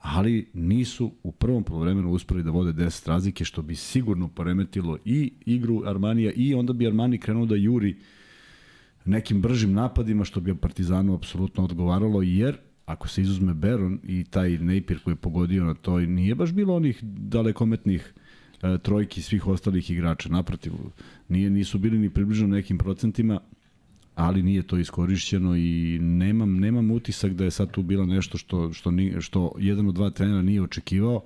ali 0.00 0.48
nisu 0.54 1.12
u 1.22 1.32
prvom 1.32 1.64
polovremenu 1.64 2.10
uspeli 2.10 2.42
da 2.42 2.50
vode 2.50 2.84
10 2.84 3.08
razlike, 3.08 3.44
što 3.44 3.62
bi 3.62 3.74
sigurno 3.74 4.28
poremetilo 4.28 4.98
i 5.04 5.32
igru 5.46 5.82
Armanija 5.86 6.32
i 6.36 6.54
onda 6.54 6.72
bi 6.72 6.86
Armani 6.86 7.18
krenuo 7.18 7.46
da 7.46 7.54
juri 7.54 7.96
nekim 9.04 9.42
bržim 9.42 9.72
napadima, 9.72 10.24
što 10.24 10.40
bi 10.40 10.54
Partizanu 10.54 11.14
apsolutno 11.14 11.64
odgovaralo, 11.64 12.22
jer 12.22 12.56
ako 12.90 13.08
se 13.08 13.22
izuzme 13.22 13.54
Beron 13.54 13.98
i 14.04 14.24
taj 14.24 14.58
Napier 14.58 14.98
koji 15.04 15.12
je 15.12 15.16
pogodio 15.16 15.64
na 15.64 15.74
to, 15.74 16.00
nije 16.00 16.34
baš 16.34 16.52
bilo 16.52 16.74
onih 16.74 16.98
dalekometnih 17.02 18.12
e, 18.62 18.78
trojki 18.78 19.22
svih 19.22 19.46
ostalih 19.46 19.90
igrača. 19.90 20.28
Naprotiv, 20.28 20.72
nije, 21.28 21.50
nisu 21.50 21.78
bili 21.78 21.98
ni 21.98 22.10
približno 22.10 22.48
nekim 22.48 22.78
procentima, 22.78 23.40
ali 24.14 24.42
nije 24.42 24.62
to 24.62 24.78
iskorišćeno 24.78 25.56
i 25.56 25.98
nemam, 26.00 26.56
nemam 26.56 26.90
utisak 26.90 27.32
da 27.32 27.44
je 27.44 27.50
sad 27.50 27.70
tu 27.70 27.82
bilo 27.82 28.06
nešto 28.06 28.38
što, 28.38 28.72
što, 28.72 28.90
ni, 28.90 29.14
što 29.20 29.52
jedan 29.58 29.88
od 29.88 29.94
dva 29.94 30.10
trenera 30.10 30.42
nije 30.42 30.62
očekivao. 30.62 31.22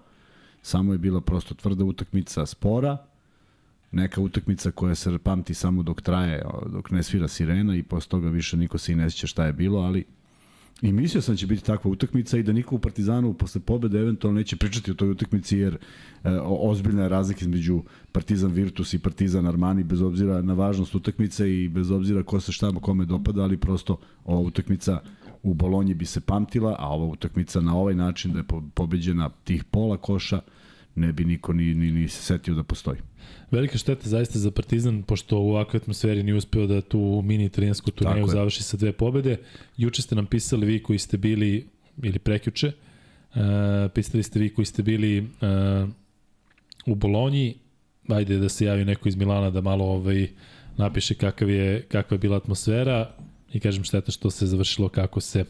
Samo 0.62 0.92
je 0.92 0.98
bila 0.98 1.20
prosto 1.20 1.54
tvrda 1.54 1.84
utakmica 1.84 2.46
spora, 2.46 2.96
neka 3.92 4.20
utakmica 4.20 4.70
koja 4.70 4.94
se 4.94 5.18
pamti 5.18 5.54
samo 5.54 5.82
dok 5.82 6.02
traje, 6.02 6.42
dok 6.66 6.90
ne 6.90 7.02
svira 7.02 7.28
sirena 7.28 7.76
i 7.76 7.82
posle 7.82 8.08
toga 8.08 8.28
više 8.28 8.56
niko 8.56 8.78
se 8.78 8.92
i 8.92 8.96
ne 8.96 9.10
sjeća 9.10 9.26
šta 9.26 9.46
je 9.46 9.52
bilo, 9.52 9.80
ali 9.80 10.04
I 10.82 10.92
mislio 10.92 11.22
sam 11.22 11.34
da 11.34 11.36
će 11.36 11.46
biti 11.46 11.64
takva 11.64 11.90
utakmica 11.90 12.38
i 12.38 12.42
da 12.42 12.52
niko 12.52 12.74
u 12.74 12.78
Partizanu 12.78 13.34
posle 13.34 13.60
pobede 13.60 13.98
eventualno 13.98 14.38
neće 14.38 14.56
pričati 14.56 14.90
o 14.90 14.94
toj 14.94 15.10
utakmici 15.10 15.58
jer 15.58 15.74
e, 15.74 15.78
ozbiljna 16.42 17.02
je 17.02 17.08
razlika 17.08 17.40
između 17.40 17.82
Partizan 18.12 18.52
Virtus 18.52 18.94
i 18.94 18.98
Partizan 18.98 19.46
Armani 19.46 19.84
bez 19.84 20.02
obzira 20.02 20.42
na 20.42 20.54
važnost 20.54 20.94
utakmice 20.94 21.54
i 21.54 21.68
bez 21.68 21.90
obzira 21.90 22.22
ko 22.22 22.40
se 22.40 22.52
šta 22.52 22.72
kome 22.80 23.04
dopada, 23.04 23.42
ali 23.42 23.56
prosto 23.56 23.98
ova 24.24 24.40
utakmica 24.40 25.00
u 25.42 25.54
Bolonji 25.54 25.94
bi 25.94 26.06
se 26.06 26.20
pamtila, 26.20 26.76
a 26.78 26.88
ova 26.88 27.06
utakmica 27.06 27.60
na 27.60 27.76
ovaj 27.76 27.94
način 27.94 28.32
da 28.32 28.38
je 28.38 28.44
po- 28.44 28.62
pobeđena 28.74 29.28
tih 29.44 29.64
pola 29.64 29.96
koša 29.96 30.40
ne 30.94 31.12
bi 31.12 31.24
niko 31.24 31.52
ni, 31.52 31.74
ni, 31.74 31.92
ni 31.92 32.08
se 32.08 32.22
setio 32.22 32.54
da 32.54 32.62
postoji. 32.62 32.98
Velika 33.54 33.78
šteta 33.78 34.08
zaista 34.08 34.38
za 34.38 34.50
Partizan, 34.50 35.02
pošto 35.02 35.38
u 35.38 35.50
ovakvoj 35.50 35.78
atmosferi 35.78 36.22
nije 36.22 36.34
uspeo 36.34 36.66
da 36.66 36.80
tu 36.80 37.22
mini 37.24 37.44
italijansku 37.44 37.90
turneju 37.90 38.26
završi 38.26 38.62
sa 38.62 38.76
dve 38.76 38.92
pobede. 38.92 39.36
Juče 39.76 40.02
ste 40.02 40.14
nam 40.14 40.26
pisali 40.26 40.66
vi 40.66 40.82
koji 40.82 40.98
ste 40.98 41.16
bili, 41.16 41.66
ili 42.02 42.18
prekjuče, 42.18 42.66
uh, 42.66 43.42
pisali 43.94 44.22
ste 44.22 44.38
vi 44.38 44.54
koji 44.54 44.64
ste 44.64 44.82
bili 44.82 45.20
uh, 45.20 45.88
u 46.86 46.94
Bolonji, 46.94 47.54
ajde 48.08 48.38
da 48.38 48.48
se 48.48 48.64
javi 48.64 48.84
neko 48.84 49.08
iz 49.08 49.16
Milana 49.16 49.50
da 49.50 49.60
malo 49.60 49.84
ovaj, 49.84 50.28
napiše 50.76 51.14
kakav 51.14 51.50
je, 51.50 51.82
kakva 51.82 52.14
je 52.14 52.18
bila 52.18 52.36
atmosfera 52.36 53.10
i 53.52 53.60
kažem 53.60 53.84
šteta 53.84 54.12
što 54.12 54.30
se 54.30 54.46
završilo 54.46 54.88
kako 54.88 55.20
se 55.20 55.44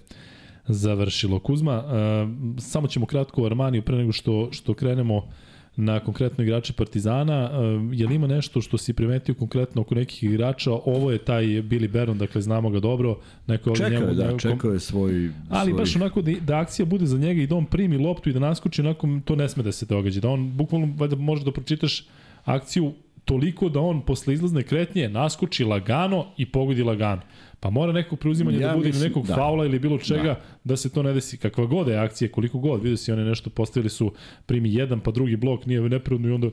završilo. 0.68 1.38
Kuzma, 1.38 1.84
uh, 1.84 2.61
samo 2.61 2.88
ćemo 2.88 3.07
kratko 3.07 3.42
o 3.42 3.46
Armaniju 3.46 3.82
pre 3.82 3.96
nego 3.96 4.12
što, 4.12 4.48
što 4.52 4.74
krenemo 4.74 5.28
na 5.77 6.01
konkretno 6.01 6.45
igrače 6.45 6.72
Partizana. 6.72 7.51
Uh, 7.53 7.99
je 7.99 8.07
li 8.07 8.14
ima 8.14 8.27
nešto 8.27 8.61
što 8.61 8.79
si 8.79 8.93
primetio 8.93 9.35
konkretno 9.35 9.83
oko 9.83 9.95
nekih 9.95 10.22
igrača? 10.22 10.72
Ovo 10.72 11.11
je 11.11 11.18
taj 11.18 11.45
Billy 11.45 11.89
Baron, 11.89 12.18
dakle 12.18 12.43
znamo 12.43 12.70
ga 12.70 12.81
dobro. 12.81 13.18
Neko 13.47 13.70
ovde 13.70 13.85
Čekao 13.85 13.95
je, 13.95 14.01
njemu, 14.01 14.14
da, 14.14 14.27
njemu- 14.27 14.39
čekao 14.39 14.72
je 14.72 14.81
svoj... 14.81 15.31
Ali 15.49 15.70
svoj... 15.70 15.79
baš 15.79 15.97
onako 15.97 16.22
da, 16.22 16.33
da 16.41 16.59
akcija 16.59 16.87
bude 16.87 17.07
za 17.07 17.18
njega 17.18 17.43
i 17.43 17.47
da 17.47 17.57
on 17.57 17.66
primi 17.66 17.99
loptu 17.99 18.31
i 18.31 18.33
da 18.33 18.39
naskoči, 18.39 18.81
onako 18.81 19.09
to 19.25 19.37
ne 19.37 19.49
sme 19.49 19.62
da 19.62 19.72
se 19.72 19.87
događa. 19.87 20.20
Da 20.20 20.29
on 20.29 20.53
bukvalno 20.53 20.95
valjda 20.97 21.16
može 21.16 21.45
da 21.45 21.53
pročitaš 21.53 22.07
akciju 22.45 22.93
toliko 23.25 23.68
da 23.68 23.81
on 23.81 24.03
posle 24.03 24.35
izlazne 24.35 24.62
kretnje 24.62 25.09
naskoči 25.09 25.64
lagano 25.64 26.27
i 26.37 26.47
pogodi 26.47 26.83
lagano. 26.83 27.22
Pa 27.64 27.70
mora 27.70 27.92
neko 27.92 28.16
preuzimanje 28.16 28.58
Ja 28.58 28.68
da 28.68 28.76
bude 28.76 28.88
mislim- 28.88 29.08
nekog 29.08 29.26
da. 29.26 29.34
faula 29.34 29.64
ili 29.66 29.78
bilo 29.78 29.98
čega 29.98 30.22
da. 30.22 30.40
da 30.64 30.76
se 30.76 30.90
to 30.92 31.02
ne 31.02 31.12
desi. 31.12 31.36
Kakva 31.36 31.66
god 31.66 31.88
je 31.88 31.98
akcija, 31.98 32.28
koliko 32.32 32.58
god, 32.58 32.82
vidio 32.82 32.96
si 32.96 33.12
one 33.12 33.24
nešto 33.24 33.50
postavili 33.50 33.90
su 33.90 34.12
primi 34.46 34.74
jedan 34.74 35.00
pa 35.00 35.10
drugi 35.10 35.36
blok, 35.36 35.66
nije 35.66 35.80
neprirodno 35.80 36.28
i 36.28 36.32
onda 36.32 36.48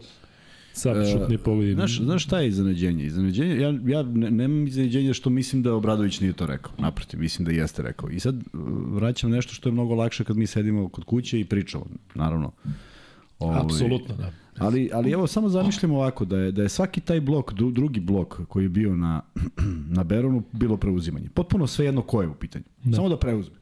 sad 0.73 0.97
E, 0.97 1.11
šut 1.11 1.27
nije 1.27 1.37
pogodi. 1.37 1.73
Znaš, 1.73 1.99
znaš 1.99 2.23
šta 2.23 2.39
je 2.39 2.47
iznenađenje? 2.47 3.05
Iznenađenje, 3.05 3.55
ja, 3.55 3.73
ja 3.85 4.03
ne, 4.03 4.31
nemam 4.31 4.67
iznenađenje 4.67 5.13
što 5.13 5.29
mislim 5.29 5.63
da 5.63 5.73
Obradović 5.73 6.19
nije 6.19 6.33
to 6.33 6.45
rekao. 6.45 6.71
Naprotiv, 6.77 7.19
mislim 7.19 7.45
da 7.45 7.51
jeste 7.51 7.81
rekao. 7.83 8.09
I 8.09 8.19
sad 8.19 8.35
uh, 8.35 8.41
vraćam 8.87 9.31
nešto 9.31 9.53
što 9.53 9.69
je 9.69 9.73
mnogo 9.73 9.95
lakše 9.95 10.23
kad 10.23 10.37
mi 10.37 10.47
sedimo 10.47 10.89
kod 10.89 11.03
kuće 11.03 11.39
i 11.39 11.45
pričamo, 11.45 11.85
naravno. 12.15 12.51
Ovaj, 13.39 13.59
Apsolutno, 13.59 14.15
da. 14.15 14.31
Ali, 14.61 14.89
ali 14.93 15.11
evo 15.11 15.27
samo 15.27 15.49
zamišljamo 15.49 15.95
ovako, 15.95 16.25
da 16.25 16.37
je, 16.37 16.51
da 16.51 16.61
je 16.63 16.69
svaki 16.69 17.01
taj 17.01 17.21
blok, 17.21 17.53
dru, 17.53 17.71
drugi 17.71 17.99
blok 17.99 18.39
koji 18.47 18.65
je 18.65 18.69
bio 18.69 18.95
na, 18.95 19.21
na 19.97 20.03
Beronu, 20.03 20.43
bilo 20.51 20.77
preuzimanje. 20.77 21.29
Potpuno 21.33 21.67
sve 21.67 21.85
jedno 21.85 22.01
ko 22.01 22.21
je 22.21 22.27
u 22.27 22.33
pitanju. 22.33 22.65
Da. 22.83 22.95
Samo 22.95 23.09
da 23.09 23.17
preuzme. 23.17 23.55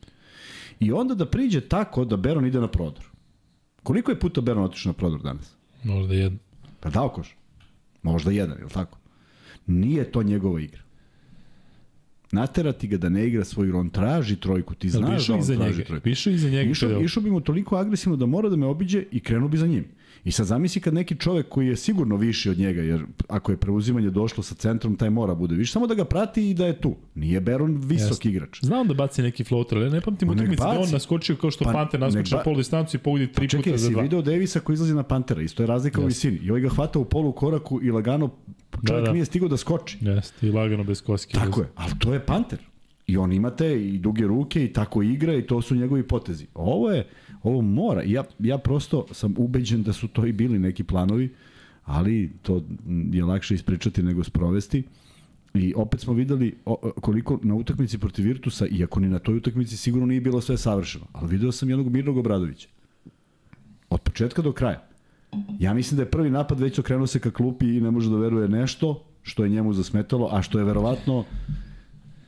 I 0.79 0.91
onda 0.91 1.15
da 1.15 1.25
priđe 1.25 1.61
tako 1.61 2.05
da 2.05 2.17
Beron 2.17 2.45
ide 2.45 2.59
na 2.59 2.67
prodor. 2.67 3.03
Koliko 3.83 4.11
je 4.11 4.19
puta 4.19 4.41
Beron 4.41 4.63
otišao 4.63 4.89
na 4.89 4.93
prodor 4.93 5.21
danas? 5.21 5.55
Možda 5.83 6.13
jedno. 6.13 6.39
Pa 6.79 6.89
dao 6.89 7.09
koš. 7.09 7.35
Možda 8.03 8.31
jedan, 8.31 8.57
je 8.57 8.63
li 8.63 8.69
tako? 8.69 8.97
Nije 9.67 10.11
to 10.11 10.23
njegova 10.23 10.61
igra. 10.61 10.81
Naterati 12.31 12.87
ga 12.87 12.97
da 12.97 13.09
ne 13.09 13.27
igra 13.27 13.45
svoj 13.45 13.67
igru, 13.67 13.79
on 13.79 13.89
traži 13.89 14.35
trojku, 14.35 14.75
ti 14.75 14.89
znaš 14.89 15.27
da 15.27 15.33
on 15.33 15.41
traži 15.41 15.57
njega? 15.57 15.83
trojku. 15.83 16.09
Išao 16.09 16.33
iza 16.33 16.49
njega? 16.49 16.71
Išao, 16.71 17.01
išao 17.01 17.23
bi 17.23 17.31
mu 17.31 17.41
toliko 17.41 17.75
agresivno 17.75 18.17
da 18.17 18.25
mora 18.25 18.49
da 18.49 18.55
me 18.55 18.65
obiđe 18.65 19.03
i 19.11 19.19
krenuo 19.19 19.49
bi 19.49 19.57
za 19.57 19.67
njim. 19.67 19.85
I 20.24 20.32
sad 20.32 20.45
zamisli 20.45 20.82
kad 20.82 20.93
neki 20.93 21.15
čovek 21.15 21.49
koji 21.49 21.67
je 21.67 21.76
sigurno 21.76 22.15
viši 22.15 22.49
od 22.49 22.57
njega, 22.57 22.82
jer 22.82 23.05
ako 23.28 23.51
je 23.51 23.57
preuzimanje 23.57 24.09
došlo 24.09 24.43
sa 24.43 24.55
centrom, 24.55 24.95
taj 24.95 25.09
mora 25.09 25.36
bude 25.36 25.55
više, 25.55 25.72
samo 25.72 25.88
da 25.88 25.93
ga 25.93 26.05
prati 26.05 26.49
i 26.49 26.53
da 26.53 26.65
je 26.65 26.82
tu. 26.82 26.95
Nije 27.15 27.41
Beron 27.41 27.78
visok 27.78 28.09
Jeste. 28.09 28.30
igrač. 28.30 28.59
Znam 28.61 28.88
da 28.88 28.93
baci 28.93 29.22
neki 29.22 29.43
floater, 29.43 29.78
ali 29.78 29.89
ne 29.89 30.01
pamtim 30.01 30.28
Pa 30.28 30.34
utakmice 30.34 30.63
da 30.63 30.70
on 30.70 30.89
naskočio 30.91 31.36
kao 31.36 31.51
što 31.51 31.63
Pa 31.65 31.72
pa, 31.72 31.78
Panter 31.78 31.99
naskoči 31.99 32.32
ba- 32.32 32.38
na 32.38 32.43
polu 32.43 32.57
distancu 32.57 32.97
i 32.97 32.99
pogodi 32.99 33.28
tri 33.28 33.49
Čekaj, 33.49 33.63
puta 33.63 33.78
za 33.78 33.88
si 33.88 33.93
dva. 33.93 34.01
video 34.01 34.22
Davisa 34.22 34.59
koji 34.59 34.74
izlazi 34.74 34.93
na 34.93 35.03
Pantera, 35.03 35.41
isto 35.41 35.63
je 35.63 35.67
razlika 35.67 36.01
u 36.01 36.05
visini. 36.05 36.38
I 36.38 36.49
ovaj 36.49 36.61
ga 36.61 36.70
hvata 36.70 36.99
u 36.99 37.05
polu 37.05 37.32
koraku 37.32 37.80
i 37.84 37.91
lagano 37.91 38.30
čovjek 38.78 38.86
Da, 38.95 39.01
da. 39.01 39.11
nije 39.11 39.26
stigao 39.26 39.49
da 39.49 39.57
skoči. 39.57 39.97
Jeste, 40.01 40.47
i 40.47 40.51
lagano 40.51 40.84
bez 40.84 41.01
koske. 41.01 41.34
Tako 41.34 41.61
je, 41.61 41.67
ali 41.76 41.91
to 41.99 42.13
je 42.13 42.20
Panter. 42.20 42.59
I 43.10 43.18
on 43.18 43.34
imate 43.34 43.88
i 43.88 43.97
duge 43.97 44.28
ruke 44.28 44.66
i 44.66 44.74
tako 44.74 45.01
igra 45.03 45.34
i 45.34 45.41
to 45.41 45.62
su 45.62 45.76
njegovi 45.76 46.03
potezi. 46.03 46.45
Ovo 46.53 46.91
je, 46.91 47.07
ovo 47.43 47.62
mora. 47.62 48.03
Ja, 48.03 48.24
ja 48.39 48.57
prosto 48.57 49.05
sam 49.12 49.34
ubeđen 49.38 49.84
da 49.84 49.93
su 49.93 50.07
to 50.07 50.26
i 50.26 50.32
bili 50.32 50.60
neki 50.60 50.84
planovi, 50.84 51.30
ali 51.86 52.32
to 52.41 52.64
je 53.12 53.24
lakše 53.24 53.55
ispričati 53.55 54.03
nego 54.03 54.24
sprovesti. 54.24 54.84
I 55.53 55.74
opet 55.76 55.99
smo 56.01 56.14
videli 56.14 56.57
koliko 57.01 57.39
na 57.43 57.55
utakmici 57.55 57.97
protiv 57.97 58.26
Virtusa, 58.26 58.68
iako 58.68 58.99
ni 58.99 59.10
na 59.10 59.20
toj 59.20 59.38
utakmici 59.38 59.78
sigurno 59.78 60.05
nije 60.05 60.22
bilo 60.22 60.41
sve 60.41 60.57
savršeno, 60.57 61.05
ali 61.12 61.28
video 61.28 61.51
sam 61.51 61.70
jednog 61.70 61.89
Mirnog 61.89 62.18
Obradovića. 62.18 62.68
Od 63.89 64.01
početka 64.01 64.41
do 64.41 64.51
kraja. 64.51 64.88
Ja 65.60 65.74
mislim 65.74 65.97
da 65.97 66.03
je 66.03 66.12
prvi 66.12 66.30
napad 66.30 66.60
već 66.60 66.80
okrenuo 66.80 67.07
se 67.07 67.20
ka 67.20 67.32
klupi 67.32 67.78
i 67.78 67.82
ne 67.82 67.91
može 67.91 68.10
da 68.10 68.18
veruje 68.18 68.47
nešto 68.47 69.03
što 69.24 69.43
je 69.43 69.49
njemu 69.49 69.74
zasmetalo, 69.74 70.30
a 70.32 70.41
što 70.41 70.60
je 70.60 70.66
verovatno 70.66 71.26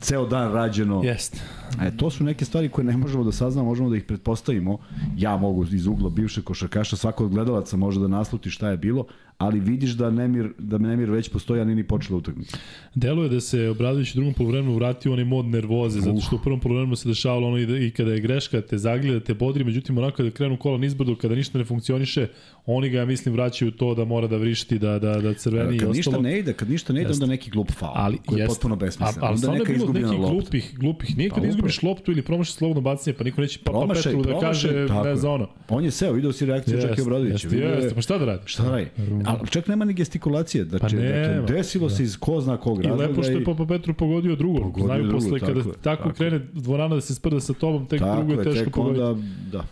ceo 0.02 0.26
dan 0.26 0.52
rađeno. 0.52 1.00
Jeste. 1.04 1.38
E, 1.82 1.96
to 1.96 2.10
su 2.10 2.24
neke 2.24 2.44
stvari 2.44 2.68
koje 2.68 2.84
ne 2.84 2.96
možemo 2.96 3.24
da 3.24 3.32
saznamo, 3.32 3.68
možemo 3.68 3.90
da 3.90 3.96
ih 3.96 4.04
pretpostavimo. 4.04 4.78
Ja 5.16 5.36
mogu 5.36 5.64
iz 5.64 5.86
ugla 5.86 6.10
bivšeg 6.10 6.44
košarkaša, 6.44 6.96
svako 6.96 7.24
od 7.24 7.30
gledalaca 7.30 7.76
može 7.76 8.00
da 8.00 8.08
nasluti 8.08 8.50
šta 8.50 8.68
je 8.68 8.76
bilo, 8.76 9.06
ali 9.38 9.60
vidiš 9.60 9.90
da 9.90 10.10
Nemir, 10.10 10.48
da 10.58 10.78
Nemir 10.78 11.10
već 11.10 11.28
postoji, 11.28 11.60
a 11.60 11.64
nije 11.64 11.76
ni 11.76 11.84
počela 11.84 12.18
utakmica. 12.18 12.56
Deluje 12.94 13.28
da 13.28 13.40
se 13.40 13.68
Obradović 13.68 14.10
u 14.14 14.16
drugom 14.16 14.34
polovremenu 14.34 14.74
vratio 14.74 15.12
onaj 15.12 15.24
mod 15.24 15.44
nervoze, 15.46 16.00
zato 16.00 16.20
što 16.20 16.36
u 16.36 16.38
prvom 16.38 16.60
polovremenu 16.60 16.96
se 16.96 17.08
dešavalo 17.08 17.46
ono 17.48 17.58
i, 17.58 17.66
da, 17.66 17.78
i 17.78 17.90
kada 17.90 18.12
je 18.12 18.20
greška, 18.20 18.60
te 18.60 18.78
zagleda, 18.78 19.20
te 19.20 19.34
bodri, 19.34 19.64
međutim 19.64 19.98
onako 19.98 20.16
kada 20.16 20.30
krenu 20.30 20.56
kola 20.56 20.78
nizbrdo, 20.78 21.16
kada 21.16 21.34
ništa 21.34 21.58
ne 21.58 21.64
funkcioniše, 21.64 22.26
oni 22.66 22.88
ga, 22.90 22.98
ja 22.98 23.04
mislim, 23.06 23.34
vraćaju 23.34 23.70
to 23.70 23.94
da 23.94 24.04
mora 24.04 24.26
da 24.26 24.36
vrišti, 24.36 24.78
da, 24.78 24.98
da, 24.98 25.20
da 25.20 25.34
crveni 25.34 25.76
i 25.76 25.78
Kad 25.78 25.88
ostalo. 25.88 26.16
ništa 26.16 26.18
ne 26.18 26.38
ide, 26.38 26.52
kad 26.52 26.70
ništa 26.70 26.92
ne 26.92 27.00
ide, 27.02 27.10
onda 27.10 27.26
neki 27.26 27.50
glup 27.50 27.72
faul, 27.72 27.92
ali 27.94 28.18
koji 28.26 28.38
je 28.38 28.42
jeste. 28.42 28.54
potpuno 28.54 28.76
besmislen. 28.76 29.24
Ali 29.24 29.38
stvarno 29.38 29.54
je 29.56 29.58
neka 29.60 29.72
bilo 29.72 29.84
izgubljena 29.84 30.08
nekih 30.08 30.20
lopta. 30.20 30.32
glupih, 30.34 30.74
glupih. 30.78 31.16
Nije 31.16 31.30
kad 31.30 31.42
Pa 31.42 31.48
izgubiš 31.48 31.82
loptu 31.82 32.12
ili 32.12 32.22
promašiš 32.22 32.54
slobodno 32.54 32.80
bacanje, 32.80 33.16
pa 33.16 33.24
niko 33.24 33.40
neće 33.40 33.58
pa, 33.64 33.72
pa 33.72 33.94
Petru 33.94 34.22
da 34.22 34.40
kaže 34.40 34.72
ne 34.72 35.10
je. 35.10 35.16
za 35.16 35.30
ono. 35.30 35.48
On 35.68 35.84
je 35.84 35.90
seo, 35.90 36.12
video 36.12 36.32
si 36.32 36.46
reakciju 36.46 36.80
Čeke 36.80 37.02
Obradovića. 37.02 37.48
jeste, 37.48 37.56
jeste, 37.56 37.94
pa 37.94 38.00
šta 38.00 38.18
da 38.18 38.24
radi? 38.24 38.42
Šta 38.44 38.70
radi? 38.70 38.86
Ali 39.26 39.48
čak 39.48 39.68
nema 39.68 39.84
ni 39.84 39.94
gestikulacije. 39.94 40.64
Znači, 40.64 40.80
Pa 40.80 40.88
dakle, 40.88 41.00
nema, 41.02 41.46
desilo 41.46 41.90
se 41.90 42.02
iz 42.02 42.16
ko 42.16 42.40
zna 42.40 42.56
kog 42.56 42.78
I 42.78 42.82
razloga. 42.82 43.06
lepo 43.06 43.22
što 43.22 43.32
je 43.32 43.44
Papa 43.44 43.66
Petru 43.66 43.94
pogodio 43.94 44.36
drugo. 44.36 44.58
Pogodio 44.58 44.84
Znaju 44.86 45.02
drugo, 45.02 45.18
posle 45.18 45.40
kada 45.40 45.54
tako 45.54 45.68
je, 45.68 45.74
tako, 45.74 46.02
tako 46.02 46.12
krene 46.12 46.40
dvorana 46.52 46.94
da 46.94 47.00
se 47.00 47.14
sprda 47.14 47.40
sa 47.40 47.52
tobom, 47.52 47.86
tek 47.86 48.00
tako 48.00 48.16
drugo 48.16 48.32
je 48.32 48.44
teško 48.44 48.64
tek 48.64 48.74
pogoditi. 48.74 49.02
onda, 49.02 49.22
da. 49.52 49.64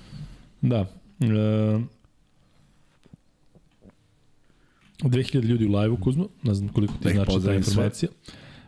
Da. 0.63 0.87
E, 1.21 1.81
2000 5.01 5.43
ljudi 5.43 5.67
u 5.67 5.73
live-u, 5.73 5.97
Kuzmo, 5.97 6.29
ne 6.43 6.55
znam 6.55 6.69
koliko 6.69 6.93
ti 6.93 6.99
Da 7.03 7.11
ih 7.11 7.15
znači 7.15 7.27
ta 7.27 7.33
pozdravim 7.33 7.63
sve. 7.63 7.71
informacija. 7.71 8.09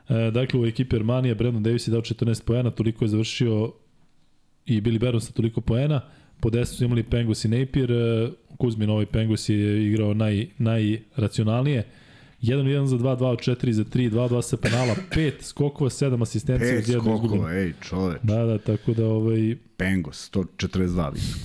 E, 0.08 0.30
dakle, 0.30 0.60
u 0.60 0.66
ekipi 0.66 0.96
Armanija 0.96 1.34
Brandon 1.34 1.62
Davis 1.62 1.88
je 1.88 1.92
dao 1.92 2.00
14 2.00 2.44
poena, 2.44 2.70
toliko 2.70 3.04
je 3.04 3.08
završio 3.08 3.72
i 4.66 4.80
Billy 4.80 4.98
Baron 4.98 5.20
sa 5.20 5.32
toliko 5.32 5.60
poena. 5.60 6.00
Po 6.42 6.50
10 6.50 6.64
su 6.64 6.84
imali 6.84 7.02
Pengos 7.02 7.44
i 7.44 7.48
Napier, 7.48 7.92
e, 7.92 8.30
Kuzmin 8.58 8.90
ovaj 8.90 9.06
Pengos 9.06 9.48
je 9.48 9.86
igrao 9.86 10.14
naj, 10.14 10.46
najracionalnije. 10.58 11.84
1-1 12.42 12.84
za 12.86 12.96
2, 12.96 13.18
2 13.18 13.24
od 13.26 13.38
4 13.38 13.70
za 13.70 13.84
3, 13.84 14.10
2-2 14.10 14.42
sa 14.42 14.56
penala, 14.56 14.94
5 15.16 15.32
skokova, 15.42 15.90
7 15.90 16.22
asistencija 16.22 16.70
Pet 16.70 16.82
uz 16.82 16.88
jednu 16.88 17.14
izgubljenu. 17.14 17.28
skokova, 17.28 17.54
ej, 17.54 17.72
čoveč. 17.80 18.18
Da, 18.22 18.44
da, 18.44 18.58
tako 18.58 18.94
da 18.94 19.06
ovaj, 19.06 19.56
Pengos, 19.76 20.30
142 20.34 21.12
visok. 21.12 21.40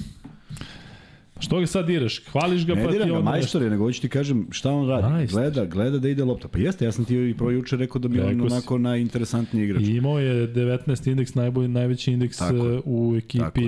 Što 1.39 1.59
ga 1.59 1.67
sad 1.67 1.85
diraš? 1.85 2.25
Hvališ 2.31 2.65
ga 2.65 2.75
Ne 2.75 2.85
pa 2.85 2.91
ti 2.91 2.97
ga 2.97 3.03
onda 3.03 3.21
majstor 3.21 3.61
je, 3.61 3.69
nego 3.69 3.83
hoću 3.83 4.01
ti 4.01 4.09
kažem 4.09 4.47
šta 4.51 4.71
on 4.71 4.87
radi. 4.87 5.07
Majstor. 5.07 5.41
Gleda, 5.41 5.65
gleda 5.65 5.99
da 5.99 6.09
ide 6.09 6.23
lopta. 6.23 6.47
Pa 6.47 6.59
jeste, 6.59 6.85
ja 6.85 6.91
sam 6.91 7.05
ti 7.05 7.15
i 7.15 7.35
pro 7.37 7.51
juče 7.51 7.77
rekao 7.77 7.99
da 7.99 8.07
mi 8.07 8.17
je 8.17 8.25
on 8.25 8.41
onako 8.41 8.77
najinteresantniji 8.77 9.63
igrač. 9.63 9.83
I 9.83 9.95
imao 9.95 10.19
je 10.19 10.53
19 10.53 11.09
indeks, 11.09 11.35
najbolji, 11.35 11.67
najveći 11.67 12.11
indeks 12.11 12.37
Tako 12.37 12.55
uh, 12.55 12.81
u 12.85 13.15
ekipi. 13.17 13.39
Tako. 13.39 13.59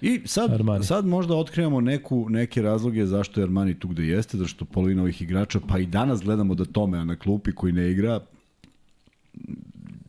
I 0.00 0.20
sad, 0.24 0.52
Armani. 0.52 0.84
sad 0.84 1.06
možda 1.06 1.34
otkrivamo 1.34 1.80
neku, 1.80 2.26
neke 2.28 2.62
razloge 2.62 3.06
zašto 3.06 3.40
je 3.40 3.44
Armani 3.44 3.74
tu 3.74 3.88
gde 3.88 4.06
jeste, 4.06 4.36
zašto 4.36 4.64
polovina 4.64 5.02
ovih 5.02 5.22
igrača, 5.22 5.60
pa 5.68 5.78
i 5.78 5.86
danas 5.86 6.22
gledamo 6.22 6.54
da 6.54 6.64
Tome 6.64 7.04
na 7.04 7.16
klupi 7.16 7.52
koji 7.52 7.72
ne 7.72 7.90
igra, 7.90 8.20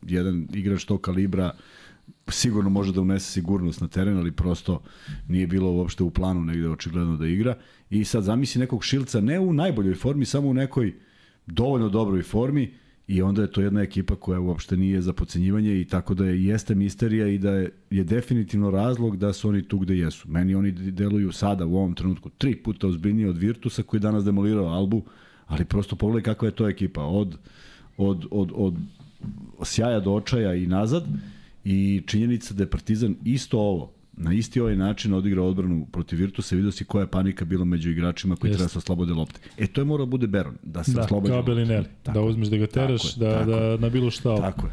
jedan 0.02 0.46
igrač 0.54 0.84
tog 0.84 1.00
kalibra 1.00 1.52
sigurno 2.28 2.70
može 2.70 2.92
da 2.92 3.00
unese 3.00 3.32
sigurnost 3.32 3.80
na 3.80 3.88
teren, 3.88 4.18
ali 4.18 4.32
prosto 4.32 4.82
nije 5.28 5.46
bilo 5.46 5.72
uopšte 5.72 6.02
u 6.02 6.10
planu 6.10 6.44
negde 6.44 6.68
očigledno 6.68 7.16
da 7.16 7.26
igra. 7.26 7.56
I 7.90 8.04
sad 8.04 8.24
zamisli 8.24 8.60
nekog 8.60 8.84
Šilca 8.84 9.20
ne 9.20 9.40
u 9.40 9.52
najboljoj 9.52 9.94
formi, 9.94 10.24
samo 10.24 10.48
u 10.48 10.54
nekoj 10.54 10.94
dovoljno 11.46 11.88
dobroj 11.88 12.22
formi 12.22 12.74
i 13.06 13.22
onda 13.22 13.42
je 13.42 13.52
to 13.52 13.60
jedna 13.60 13.82
ekipa 13.82 14.16
koja 14.16 14.40
uopšte 14.40 14.76
nije 14.76 15.02
za 15.02 15.12
pocenjivanje 15.12 15.80
i 15.80 15.84
tako 15.84 16.14
da 16.14 16.24
je 16.24 16.44
jeste 16.44 16.74
misterija 16.74 17.28
i 17.28 17.38
da 17.38 17.50
je, 17.50 17.70
je 17.90 18.04
definitivno 18.04 18.70
razlog 18.70 19.16
da 19.16 19.32
su 19.32 19.48
oni 19.48 19.62
tu 19.62 19.78
gde 19.78 19.98
jesu. 19.98 20.28
Meni 20.28 20.54
oni 20.54 20.72
deluju 20.72 21.32
sada 21.32 21.66
u 21.66 21.76
ovom 21.76 21.94
trenutku 21.94 22.30
tri 22.38 22.56
puta 22.56 22.86
ozbiljnije 22.86 23.28
od 23.28 23.38
Virtusa 23.38 23.82
koji 23.82 23.98
je 23.98 24.02
danas 24.02 24.24
demolirao 24.24 24.66
Albu, 24.66 25.02
ali 25.46 25.64
prosto 25.64 25.96
pogledaj 25.96 26.22
kakva 26.22 26.48
je 26.48 26.54
to 26.54 26.68
ekipa. 26.68 27.02
Od, 27.02 27.38
od, 27.96 28.26
od, 28.30 28.52
od 28.54 28.74
sjaja 29.62 30.00
do 30.00 30.12
očaja 30.12 30.54
i 30.54 30.66
nazad 30.66 31.04
i 31.64 32.02
činjenica 32.06 32.54
da 32.54 32.62
je 32.62 32.70
Partizan 32.70 33.16
isto 33.24 33.58
ovo 33.58 33.92
na 34.16 34.32
isti 34.32 34.60
ovaj 34.60 34.76
način 34.76 35.14
odigrao 35.14 35.48
odbranu 35.48 35.86
protiv 35.92 36.18
Virtusa 36.18 36.54
i 36.54 36.58
vidio 36.58 36.72
si 36.72 36.84
koja 36.84 37.00
je 37.02 37.10
panika 37.10 37.44
bila 37.44 37.64
među 37.64 37.90
igračima 37.90 38.36
koji 38.36 38.48
Jeste. 38.50 38.58
treba 38.58 38.66
da 38.66 38.72
se 38.72 38.78
oslobode 38.78 39.12
lopte. 39.12 39.40
E, 39.58 39.66
to 39.66 39.80
je 39.80 39.84
mora 39.84 40.04
bude 40.04 40.26
Beron, 40.26 40.54
da 40.62 40.84
se 40.84 40.92
Da, 40.92 41.00
oslobode 41.00 41.32
kao. 41.32 41.42
Belinelli. 41.42 41.86
Da 42.04 42.20
uzmeš 42.22 42.48
da 42.48 42.56
ga 42.56 42.66
teraš, 42.66 43.14
Tako 43.14 43.24
je, 43.24 43.30
da, 43.30 43.44
da 43.46 43.76
na 43.76 43.88
bilo 43.88 44.10
šta. 44.10 44.36
Tako 44.36 44.66
je. 44.66 44.72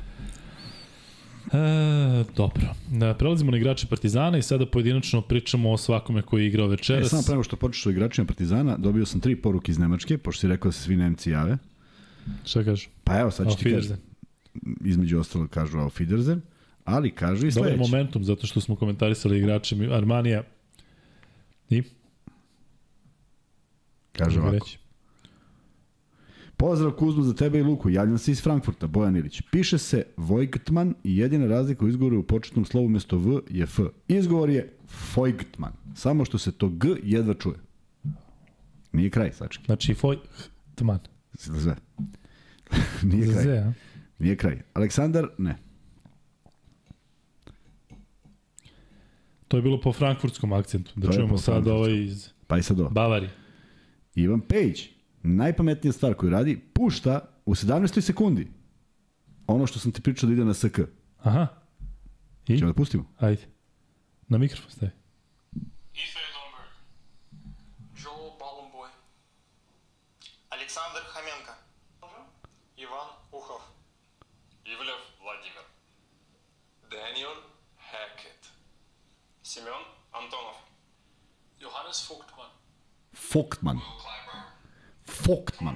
E, 1.54 2.24
dobro. 2.36 2.64
Da, 2.90 3.14
prelazimo 3.14 3.52
na 3.52 3.58
igrače 3.58 3.88
Partizana 3.88 4.38
i 4.38 4.42
sada 4.42 4.66
pojedinačno 4.66 5.22
pričamo 5.22 5.72
o 5.72 5.78
svakome 5.78 6.22
koji 6.22 6.42
je 6.44 6.48
igrao 6.48 6.66
E, 6.66 6.70
večeras. 6.70 7.10
samo 7.10 7.24
prema 7.24 7.44
što 7.44 7.56
počeš 7.56 7.86
o 7.86 7.90
igračima 7.90 8.28
Partizana, 8.28 8.78
dobio 8.78 9.06
sam 9.06 9.20
tri 9.20 9.36
poruke 9.36 9.72
iz 9.72 9.78
Nemačke, 9.80 10.18
pošto 10.18 10.40
si 10.42 10.48
rekao 10.48 10.70
da 10.70 10.74
se 10.74 10.84
svi 10.84 10.96
Nemci 10.96 11.30
jave. 11.32 11.58
Šta 12.46 12.64
kažu? 12.64 12.90
Pa 13.04 13.20
evo, 13.20 13.32
sad 13.32 13.52
ću 13.52 13.58
ti 13.58 13.64
kažem. 13.64 13.98
Wiedersehen. 13.98 13.98
Između 14.86 15.20
ostalog 15.20 15.50
kažu 15.50 15.78
Auf 15.78 16.00
Wiedersehen, 16.00 16.40
ali 16.92 17.12
kažu 17.12 17.48
i 17.48 17.52
Dobar 17.52 17.70
sledeće. 17.72 17.92
momentum, 17.92 18.24
zato 18.24 18.48
što 18.48 18.62
smo 18.62 18.76
komentarisali 18.76 19.38
igrače 19.38 19.76
Armanija. 19.92 20.44
I? 21.70 21.84
Kaže 24.12 24.40
ovako. 24.40 24.54
reći. 24.54 24.78
Pozdrav 26.58 26.92
Kuzmu 26.92 27.24
za 27.24 27.34
tebe 27.34 27.60
i 27.60 27.64
Luku, 27.64 27.90
javljam 27.90 28.18
se 28.18 28.32
iz 28.32 28.42
Frankfurta, 28.42 28.88
Bojan 28.88 29.18
Ilić. 29.18 29.42
Piše 29.52 29.78
se 29.78 30.06
Vojgtman 30.18 30.94
i 31.04 31.18
jedina 31.18 31.48
razlika 31.48 31.86
u 31.86 31.88
izgovoru 31.88 32.20
u 32.20 32.24
početnom 32.24 32.66
slovu 32.66 32.90
mesto 32.90 33.18
V 33.18 33.40
je 33.50 33.64
F. 33.64 33.80
Izgovor 34.08 34.50
je 34.50 34.74
Vojgtman, 35.16 35.74
samo 35.96 36.26
što 36.26 36.38
se 36.38 36.52
to 36.52 36.70
G 36.70 36.88
jedva 37.04 37.34
čuje. 37.34 37.56
Nije 38.92 39.10
kraj, 39.10 39.34
sački. 39.34 39.66
Znači, 39.66 39.94
Foj 39.94 40.18
Tman. 40.76 41.00
Sve. 41.34 41.76
Nije 43.12 43.34
kraj. 43.34 43.64
Nije 44.20 44.36
kraj. 44.36 44.62
Aleksandar, 44.74 45.28
ne. 45.38 45.58
To 49.52 49.58
je 49.58 49.62
bilo 49.62 49.82
po 49.82 49.94
frankfurtskom 49.94 50.54
akcentu. 50.54 50.92
Da 50.96 51.08
To 51.08 51.14
je 51.14 51.16
čujemo 51.16 51.38
sad 51.38 51.68
ovaj 51.68 52.04
iz 52.04 52.30
Pa 52.48 52.58
i 52.58 52.64
sad 52.64 52.80
ovo. 52.80 52.90
Bavarije. 52.90 53.32
Ivan 54.16 54.42
Pejić, 54.42 54.90
najpametnija 55.24 55.92
stvar 55.92 56.14
koju 56.14 56.30
radi, 56.30 56.62
pušta 56.74 57.20
u 57.46 57.56
17. 57.56 58.02
sekundi 58.02 58.48
ono 59.48 59.68
što 59.68 59.80
sam 59.80 59.92
ti 59.92 60.02
pričao 60.02 60.28
da 60.28 60.34
ide 60.34 60.46
na 60.46 60.54
SK. 60.54 60.80
Aha. 61.18 61.48
I? 62.48 62.58
Ćemo 62.58 62.70
da 62.70 62.74
pustimo? 62.74 63.06
Ajde. 63.18 63.42
Na 64.28 64.38
mikrofon 64.38 64.72
stavi. 64.72 64.92
Ифе 65.94 66.20
Семен 79.54 79.84
Антонов. 80.14 80.58
Johannes 81.60 82.10
Vogtmann. 82.10 82.52
Foktman. 83.14 83.78
Foktman. 85.06 85.76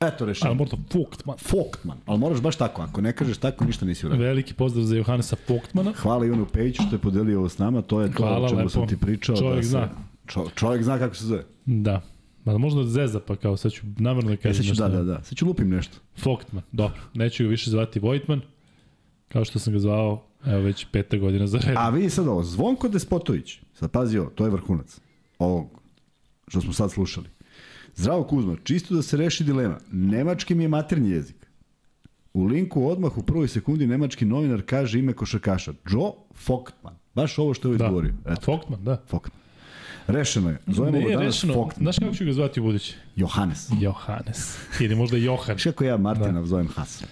Eto 0.00 0.16
Ali 0.20 0.30
rešenje. 0.30 0.54
možda 0.54 0.76
Vogt, 0.94 1.26
man. 1.26 1.36
Foktman. 1.38 1.98
Ali 2.06 2.18
moraš 2.18 2.40
baš 2.40 2.56
tako. 2.56 2.82
Ako 2.82 3.00
ne 3.00 3.12
kažeš 3.12 3.38
tako, 3.38 3.64
ništa 3.64 3.84
nisi 3.86 4.06
uradio. 4.06 4.26
Veliki 4.26 4.54
pozdrav 4.54 4.84
za 4.84 4.96
Johannesa 4.96 5.36
Vogtmana. 5.48 5.92
Hvala 5.92 6.26
Ivanu 6.26 6.46
Pejiću 6.46 6.82
što 6.82 6.94
je 6.96 7.00
podelio 7.00 7.38
ovo 7.38 7.48
s 7.48 7.58
nama. 7.58 7.82
To 7.82 8.00
je 8.00 8.12
to 8.12 8.22
Hvala, 8.22 8.46
o 8.46 8.48
čemu 8.48 8.58
lepo. 8.58 8.70
sam 8.70 8.88
ti 8.88 8.96
pričao. 8.96 9.36
Čovjek 9.36 9.56
da 9.56 9.62
se, 9.62 9.68
zna. 9.68 9.88
Čo, 10.26 10.46
čovjek 10.54 10.82
zna 10.82 10.98
kako 10.98 11.14
se 11.14 11.24
zove. 11.24 11.44
Da. 11.64 12.00
Ma 12.44 12.58
možda 12.58 12.84
zeza, 12.84 13.20
pa 13.20 13.36
kao 13.36 13.56
sad 13.56 13.72
ću 13.72 13.82
namjerno 13.98 14.28
da 14.28 14.34
E, 14.34 14.36
kažem 14.36 14.64
ću, 14.64 14.68
nešto. 14.68 14.88
da, 14.88 14.96
da, 14.96 15.02
da. 15.02 15.22
Sad 15.22 15.38
ću 15.38 15.46
lupim 15.46 15.70
nešto. 15.70 15.96
Vogtman, 16.24 16.62
dobro. 16.72 17.00
Neću 17.14 17.42
ga 17.44 17.48
više 17.48 17.70
zvati 17.70 18.00
Vojtman, 18.00 18.40
kao 19.28 19.44
što 19.44 19.58
sam 19.58 19.72
ga 19.72 19.78
zvao, 19.78 20.22
evo 20.46 20.60
već 20.60 20.86
peta 20.92 21.16
godina 21.16 21.46
za 21.46 21.58
redom. 21.58 21.76
A 21.76 21.88
vidi 21.88 22.10
sad 22.10 22.28
ovo, 22.28 22.44
Zvonko 22.44 22.88
Despotović, 22.88 23.58
sad 23.74 23.90
pazi 23.90 24.18
ovo, 24.18 24.30
to 24.30 24.44
je 24.44 24.50
vrhunac 24.50 25.00
ovog 25.38 25.80
što 26.48 26.60
smo 26.60 26.72
sad 26.72 26.92
slušali. 26.92 27.26
Zdravo 27.94 28.24
Kuzma, 28.24 28.56
čisto 28.64 28.94
da 28.94 29.02
se 29.02 29.16
reši 29.16 29.44
dilema. 29.44 29.78
Nemački 29.92 30.54
mi 30.54 30.64
je 30.64 30.68
maternji 30.68 31.10
jezik. 31.10 31.36
U 32.34 32.44
linku 32.44 32.88
odmah 32.88 33.18
u 33.18 33.22
prvoj 33.22 33.48
sekundi 33.48 33.86
nemački 33.86 34.24
novinar 34.24 34.62
kaže 34.62 34.98
ime 34.98 35.12
košarkaša. 35.12 35.72
Joe 35.90 36.10
Foktman. 36.34 36.94
Baš 37.14 37.38
ovo 37.38 37.54
što 37.54 37.72
je 37.72 37.78
Da. 37.78 37.84
izgovorio. 37.84 38.12
A 38.24 38.32
Eto, 38.32 38.52
Vogtman, 38.52 38.84
da. 38.84 39.02
Foktman. 39.06 39.40
Rešeno 40.06 40.50
je. 40.50 40.58
Zovemo 40.66 40.98
Ne 40.98 41.04
ga 41.04 41.10
danas 41.10 41.24
rešeno, 41.34 41.54
Foktman. 41.54 41.84
znaš 41.84 41.98
kako 41.98 42.14
ću 42.14 42.24
ga 42.24 42.32
zvati 42.32 42.60
u 42.60 42.62
budući? 42.62 42.94
Johannes. 43.16 43.68
Johannes. 43.80 44.56
Ili 44.80 44.94
možda 44.94 45.16
Johan. 45.16 45.56
Kako 45.64 45.84
ja 45.84 45.96
Martina 45.96 46.40
da. 46.40 46.46
zovem 46.46 46.68
Hasan. 46.68 47.08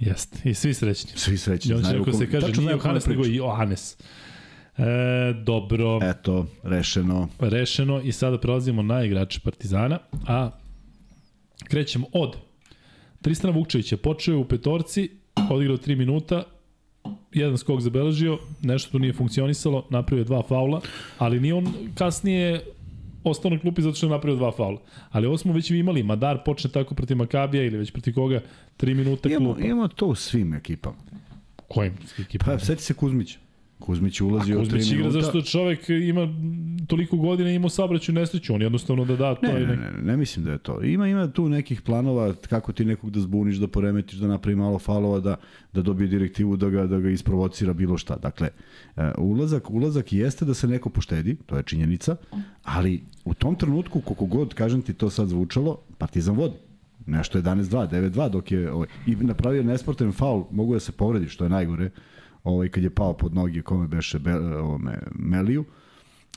Jeste. 0.00 0.50
I 0.50 0.54
svi 0.54 0.74
srećni. 0.74 1.10
Svi 1.14 1.38
srećni. 1.38 1.70
I 1.70 1.74
on 1.74 1.80
će 1.80 1.84
znaju 1.84 1.98
neko 1.98 2.10
o 2.10 2.12
kom- 2.12 2.20
se 2.20 2.30
kaže, 2.30 2.60
nije 2.60 2.70
Johannes, 2.70 3.06
nego 3.06 3.22
pričam. 3.22 3.36
Johannes. 3.36 3.96
E, 4.78 4.82
dobro. 5.44 5.98
Eto, 6.02 6.46
rešeno. 6.62 7.28
rešeno 7.38 8.00
i 8.00 8.12
sada 8.12 8.38
prelazimo 8.38 8.82
na 8.82 9.04
igrače 9.04 9.40
Partizana, 9.40 9.98
a 10.26 10.50
krećemo 11.64 12.06
od 12.12 12.36
Tristana 13.22 13.52
Vukčevića. 13.52 13.96
Počeo 13.96 14.32
je 14.32 14.38
u 14.38 14.44
petorci, 14.48 15.10
odigrao 15.50 15.76
3 15.76 15.96
minuta, 15.96 16.42
jedan 17.32 17.58
skok 17.58 17.80
zabeležio, 17.80 18.38
nešto 18.62 18.90
tu 18.90 18.98
nije 18.98 19.12
funkcionisalo, 19.12 19.86
napravio 19.90 20.20
je 20.20 20.24
dva 20.24 20.42
faula, 20.48 20.80
ali 21.18 21.40
nije 21.40 21.54
on 21.54 21.72
kasnije 21.94 22.60
ostao 23.24 23.50
na 23.50 23.58
klupi 23.58 23.82
zato 23.82 23.94
što 23.94 24.06
je 24.06 24.10
napravio 24.10 24.36
dva 24.36 24.52
faula. 24.52 24.80
Ali 25.10 25.26
ovo 25.26 25.38
smo 25.38 25.52
već 25.52 25.70
imali, 25.70 26.02
Madar 26.02 26.38
počne 26.44 26.70
tako 26.70 26.94
protiv 26.94 27.16
Makabija 27.16 27.64
ili 27.64 27.78
već 27.78 27.90
protiv 27.90 28.14
koga, 28.14 28.40
3 28.78 28.94
minuta 28.94 29.28
Imamo, 29.28 29.54
klupa. 29.54 29.66
imamo 29.66 29.88
to 29.88 30.06
u 30.06 30.14
svim 30.14 30.54
ekipama. 30.54 30.96
Kojim 31.68 31.94
ekipama? 32.18 32.52
Pa, 32.52 32.64
seti 32.64 32.82
se 32.82 32.94
Kuzmić. 32.94 33.38
Kuzmić 33.78 34.20
je 34.20 34.24
ulazio 34.24 34.58
u 34.58 34.62
3 34.62 34.64
Kuzmić 34.64 34.90
minuta. 34.90 35.08
igra 35.08 35.20
zašto 35.22 35.42
čovek 35.42 35.88
ima 35.88 36.28
toliko 36.86 37.16
godina 37.16 37.50
i 37.50 37.54
imao 37.54 37.68
sabraću 37.68 38.12
nesreću, 38.12 38.54
on 38.54 38.62
jednostavno 38.62 39.04
da 39.04 39.16
da 39.16 39.34
to 39.34 39.46
Ne, 39.46 39.60
je 39.60 39.66
ne, 39.66 39.76
ne, 39.76 39.90
ne, 40.02 40.16
mislim 40.16 40.44
da 40.44 40.52
je 40.52 40.58
to. 40.58 40.82
Ima 40.82 41.08
ima 41.08 41.30
tu 41.32 41.48
nekih 41.48 41.82
planova 41.82 42.34
kako 42.48 42.72
ti 42.72 42.84
nekog 42.84 43.10
da 43.10 43.20
zbuniš, 43.20 43.56
da 43.56 43.68
poremetiš, 43.68 44.18
da 44.18 44.26
napravi 44.28 44.56
malo 44.56 44.78
falova, 44.78 45.20
da, 45.20 45.36
da 45.72 45.82
dobije 45.82 46.08
direktivu, 46.08 46.56
da 46.56 46.68
ga, 46.70 46.86
da 46.86 46.98
ga 47.00 47.10
isprovocira 47.10 47.72
bilo 47.72 47.98
šta. 47.98 48.16
Dakle, 48.16 48.48
e, 48.96 49.10
ulazak, 49.18 49.70
ulazak 49.70 50.12
jeste 50.12 50.44
da 50.44 50.54
se 50.54 50.68
neko 50.68 50.90
poštedi, 50.90 51.36
to 51.46 51.56
je 51.56 51.62
činjenica, 51.62 52.16
ali 52.62 53.02
u 53.24 53.34
tom 53.34 53.54
trenutku, 53.56 54.00
koliko 54.00 54.26
god, 54.26 54.54
kažem 54.54 54.82
ti, 54.82 54.94
to 54.94 55.10
sad 55.10 55.28
zvučalo, 55.28 55.78
Partizan 55.98 56.36
vodi. 56.36 56.54
Nešto 57.06 57.38
11-2, 57.40 57.88
9-2, 57.90 58.30
dok 58.30 58.52
je 58.52 58.72
ovaj, 58.72 58.88
i 59.06 59.16
napravio 59.16 59.62
nesportan 59.62 60.12
faul, 60.12 60.44
mogu 60.50 60.74
da 60.74 60.80
se 60.80 60.92
povredi, 60.92 61.28
što 61.28 61.44
je 61.44 61.50
najgore, 61.50 61.90
ovaj, 62.44 62.68
kad 62.68 62.82
je 62.82 62.90
pao 62.90 63.12
pod 63.16 63.34
noge 63.34 63.62
kome 63.62 63.86
beše 63.86 64.18
be, 64.18 64.34
ovome, 64.36 64.98
Meliju. 65.14 65.64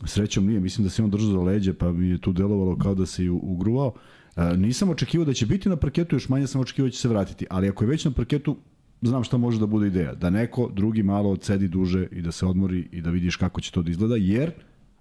Srećom 0.06 0.46
nije, 0.46 0.60
mislim 0.60 0.84
da 0.84 0.90
se 0.90 1.04
on 1.04 1.10
držao 1.10 1.32
za 1.32 1.40
leđe, 1.40 1.74
pa 1.74 1.92
mi 1.92 2.10
je 2.10 2.18
tu 2.18 2.34
delovalo 2.34 2.78
kao 2.78 2.96
da 2.96 3.06
se 3.06 3.30
ugruvao. 3.30 3.94
E, 4.36 4.58
nisam 4.58 4.90
očekivao 4.90 5.26
da 5.26 5.34
će 5.34 5.46
biti 5.46 5.70
na 5.70 5.76
parketu, 5.76 6.16
još 6.16 6.30
manje 6.30 6.48
sam 6.48 6.62
očekivao 6.62 6.88
da 6.88 6.92
će 6.92 7.00
se 7.00 7.10
vratiti, 7.10 7.46
ali 7.50 7.70
ako 7.70 7.84
je 7.84 7.88
već 7.88 8.06
na 8.06 8.12
parketu, 8.12 8.58
znam 9.02 9.24
šta 9.24 9.38
može 9.38 9.60
da 9.60 9.66
bude 9.66 9.88
ideja. 9.88 10.14
Da 10.14 10.30
neko 10.30 10.72
drugi 10.74 11.04
malo 11.04 11.30
odsedi 11.30 11.68
duže 11.68 12.08
i 12.12 12.22
da 12.22 12.32
se 12.32 12.46
odmori 12.46 12.88
i 12.92 13.02
da 13.02 13.10
vidiš 13.10 13.36
kako 13.36 13.62
će 13.62 13.72
to 13.72 13.82
da 13.82 13.92
izgleda, 13.92 14.16
jer 14.16 14.52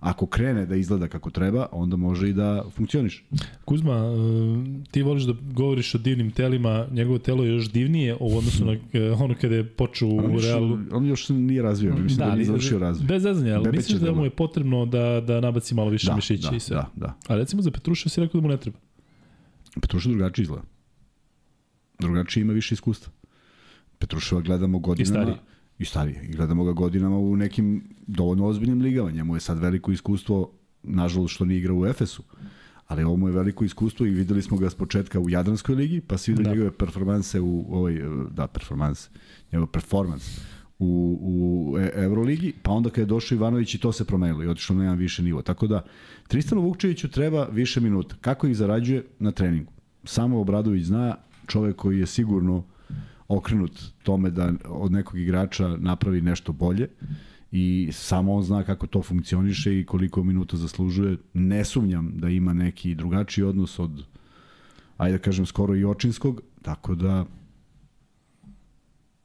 ako 0.01 0.27
krene 0.27 0.67
da 0.67 0.77
izgleda 0.77 1.09
kako 1.09 1.31
treba, 1.31 1.67
onda 1.73 1.97
može 1.97 2.29
i 2.29 2.33
da 2.33 2.65
funkcioniš. 2.71 3.25
Kuzma, 3.65 3.95
e, 3.95 4.91
ti 4.91 5.03
voliš 5.03 5.23
da 5.23 5.35
govoriš 5.53 5.95
o 5.95 5.99
divnim 5.99 6.31
telima, 6.31 6.87
njegovo 6.91 7.19
telo 7.19 7.45
je 7.45 7.51
još 7.51 7.71
divnije 7.71 8.17
u 8.21 8.39
odnosu 8.39 8.65
na 8.65 8.77
e, 8.93 9.11
ono 9.11 9.35
kada 9.41 9.55
je 9.55 9.67
počeo 9.67 10.09
On 10.09 10.31
u 10.31 10.35
još, 10.35 10.45
Realu. 10.45 10.79
on 10.93 11.07
još 11.07 11.29
nije 11.29 11.63
razvio, 11.63 11.95
mislim 11.95 12.19
da, 12.19 12.27
da 12.27 12.35
nije 12.35 12.45
završio 12.45 12.79
razvoj. 12.79 13.07
Bez 13.07 13.23
zezanja, 13.23 13.55
ali 13.57 13.71
misliš 13.73 13.99
da 13.99 14.13
mu 14.13 14.25
je 14.25 14.31
potrebno 14.31 14.87
da, 14.87 15.21
da 15.21 15.41
nabaci 15.41 15.75
malo 15.75 15.91
više 15.91 16.07
Da, 16.07 16.17
mišića 16.17 16.51
da, 16.51 16.57
i 16.57 16.61
sve. 16.61 16.77
da, 16.77 16.91
da. 16.97 17.15
A 17.29 17.37
recimo 17.37 17.63
za 17.63 17.71
Petruša 17.71 18.09
si 18.09 18.21
rekao 18.21 18.41
da 18.41 18.47
mu 18.47 18.53
ne 18.53 18.61
treba. 18.61 18.79
Petruša 19.81 20.09
drugačije 20.09 20.43
izgleda. 20.43 20.63
Drugačije 21.99 22.43
ima 22.43 22.53
više 22.53 22.75
iskustva. 22.75 23.13
Petruševa 23.99 24.41
gledamo 24.41 24.79
godinama. 24.79 25.15
stariji. 25.15 25.37
I 25.81 25.85
starije. 25.85 26.25
I 26.29 26.33
gledamo 26.33 26.65
ga 26.65 26.73
godinama 26.73 27.19
u 27.19 27.37
nekim 27.37 27.85
dovoljno 28.07 28.47
ozbiljnim 28.47 28.81
ligama. 28.81 29.11
Njemu 29.11 29.37
je 29.37 29.41
sad 29.41 29.59
veliko 29.59 29.93
iskustvo, 29.93 30.51
nažalost 30.83 31.35
što 31.35 31.45
nije 31.45 31.59
igrao 31.59 31.77
u 31.77 31.87
Efesu. 31.87 32.23
Ali 32.87 33.05
ovo 33.05 33.17
mu 33.17 33.29
je 33.29 33.33
veliko 33.33 33.65
iskustvo 33.65 34.07
i 34.07 34.11
videli 34.11 34.43
smo 34.43 34.57
ga 34.57 34.71
s 34.71 34.75
početka 34.75 35.21
u 35.21 35.31
Jadranskoj 35.31 35.75
ligi, 35.75 36.01
pa 36.01 36.19
se 36.19 36.33
vidi 36.33 36.43
Da. 36.45 36.51
njegove 36.51 36.71
performanse 36.71 37.41
u 37.41 37.67
ovoj, 37.71 38.03
da, 38.31 38.47
performanse, 38.47 39.11
njegov 39.53 39.67
performans 39.67 40.41
u, 40.79 41.19
u 41.23 41.79
E- 41.79 41.91
Euroligi, 41.95 42.53
pa 42.63 42.71
onda 42.71 42.91
kad 42.91 42.99
je 42.99 43.07
došao 43.07 43.37
Ivanović 43.37 43.75
i 43.75 43.79
to 43.81 43.93
se 43.93 44.05
promenilo 44.05 44.45
i 44.45 44.49
otišao 44.49 44.77
na 44.77 44.83
jedan 44.85 44.99
više 44.99 45.23
nivo. 45.23 45.43
Tako 45.43 45.67
da, 45.67 45.85
Tristanu 46.29 46.63
Vukčeviću 46.63 47.09
treba 47.11 47.45
više 47.45 47.81
minuta. 47.81 48.17
Kako 48.21 48.47
ih 48.47 48.57
zarađuje? 48.57 49.05
Na 49.19 49.31
treningu. 49.31 49.73
Samo 50.05 50.41
Obradović 50.41 50.85
zna, 50.85 51.17
čovek 51.47 51.77
koji 51.77 51.99
je 51.99 52.07
sigurno 52.07 52.65
okrenut 53.31 53.93
tome 54.03 54.31
da 54.31 54.53
od 54.65 54.93
nekog 54.93 55.19
igrača 55.19 55.77
napravi 55.77 56.21
nešto 56.21 56.53
bolje 56.53 56.89
i 57.53 57.89
samo 57.93 58.35
on 58.35 58.43
zna 58.43 58.63
kako 58.63 58.87
to 58.87 59.03
funkcioniše 59.03 59.81
i 59.81 59.85
koliko 59.85 60.25
minuta 60.25 60.57
zaslužuje. 60.57 61.17
Ne 61.35 61.65
sumnjam 61.65 62.13
da 62.17 62.29
ima 62.29 62.53
neki 62.53 62.95
drugačiji 62.95 63.45
odnos 63.45 63.79
od 63.79 64.05
ajde 64.97 65.19
da 65.19 65.23
kažem 65.23 65.47
skoro 65.47 65.77
i 65.77 65.85
očinskog, 65.85 66.41
tako 66.63 66.95
da 66.95 67.27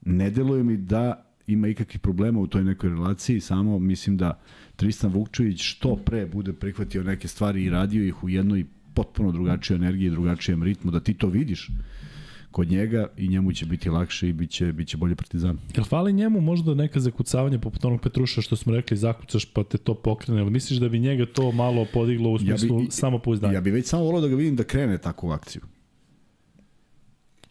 ne 0.02 0.30
deluje 0.30 0.64
mi 0.64 0.78
da 0.78 1.26
ima 1.48 1.68
ikakvih 1.68 2.00
problema 2.00 2.40
u 2.40 2.48
toj 2.48 2.64
nekoj 2.64 2.90
relaciji, 2.90 3.40
samo 3.40 3.80
mislim 3.80 4.18
da 4.18 4.40
Tristan 4.76 5.12
Vukčević 5.12 5.62
što 5.62 5.96
pre 5.96 6.26
bude 6.26 6.54
prihvatio 6.54 7.04
neke 7.04 7.28
stvari 7.28 7.64
i 7.64 7.70
radio 7.70 8.04
ih 8.04 8.24
u 8.24 8.30
jednoj 8.30 8.66
potpuno 8.94 9.32
drugačijoj 9.32 9.76
energiji, 9.76 10.10
drugačijem 10.10 10.64
ritmu, 10.64 10.92
da 10.92 11.00
ti 11.00 11.14
to 11.14 11.28
vidiš 11.28 11.70
kod 12.56 12.72
njega 12.72 13.08
i 13.18 13.28
njemu 13.28 13.54
će 13.54 13.66
biti 13.66 13.90
lakše 13.90 14.30
i 14.30 14.34
biće, 14.34 14.74
biće 14.74 14.98
bolje 14.98 15.16
partizan. 15.16 15.58
Jel 15.76 15.86
fali 15.86 16.14
njemu 16.14 16.42
možda 16.42 16.74
neka 16.74 17.00
zakucavanja 17.00 17.60
poput 17.60 17.86
onog 17.86 18.02
Petruša 18.02 18.42
što 18.42 18.56
smo 18.56 18.76
rekli 18.76 18.98
zakucaš 18.98 19.46
pa 19.46 19.64
te 19.64 19.78
to 19.78 19.94
pokrene, 19.94 20.42
ili 20.42 20.52
misliš 20.52 20.80
da 20.80 20.90
bi 20.90 21.00
njega 21.00 21.26
to 21.26 21.52
malo 21.52 21.86
podiglo 21.94 22.30
u 22.32 22.40
smislu 22.40 22.80
ja 22.80 22.86
bi, 22.86 22.92
samopouzdanja? 22.92 23.54
Ja 23.54 23.62
bih 23.62 23.74
već 23.74 23.88
samo 23.88 24.04
volao 24.04 24.22
da 24.22 24.28
ga 24.28 24.36
vidim 24.36 24.56
da 24.56 24.64
krene 24.64 24.98
takvu 24.98 25.32
akciju. 25.32 25.62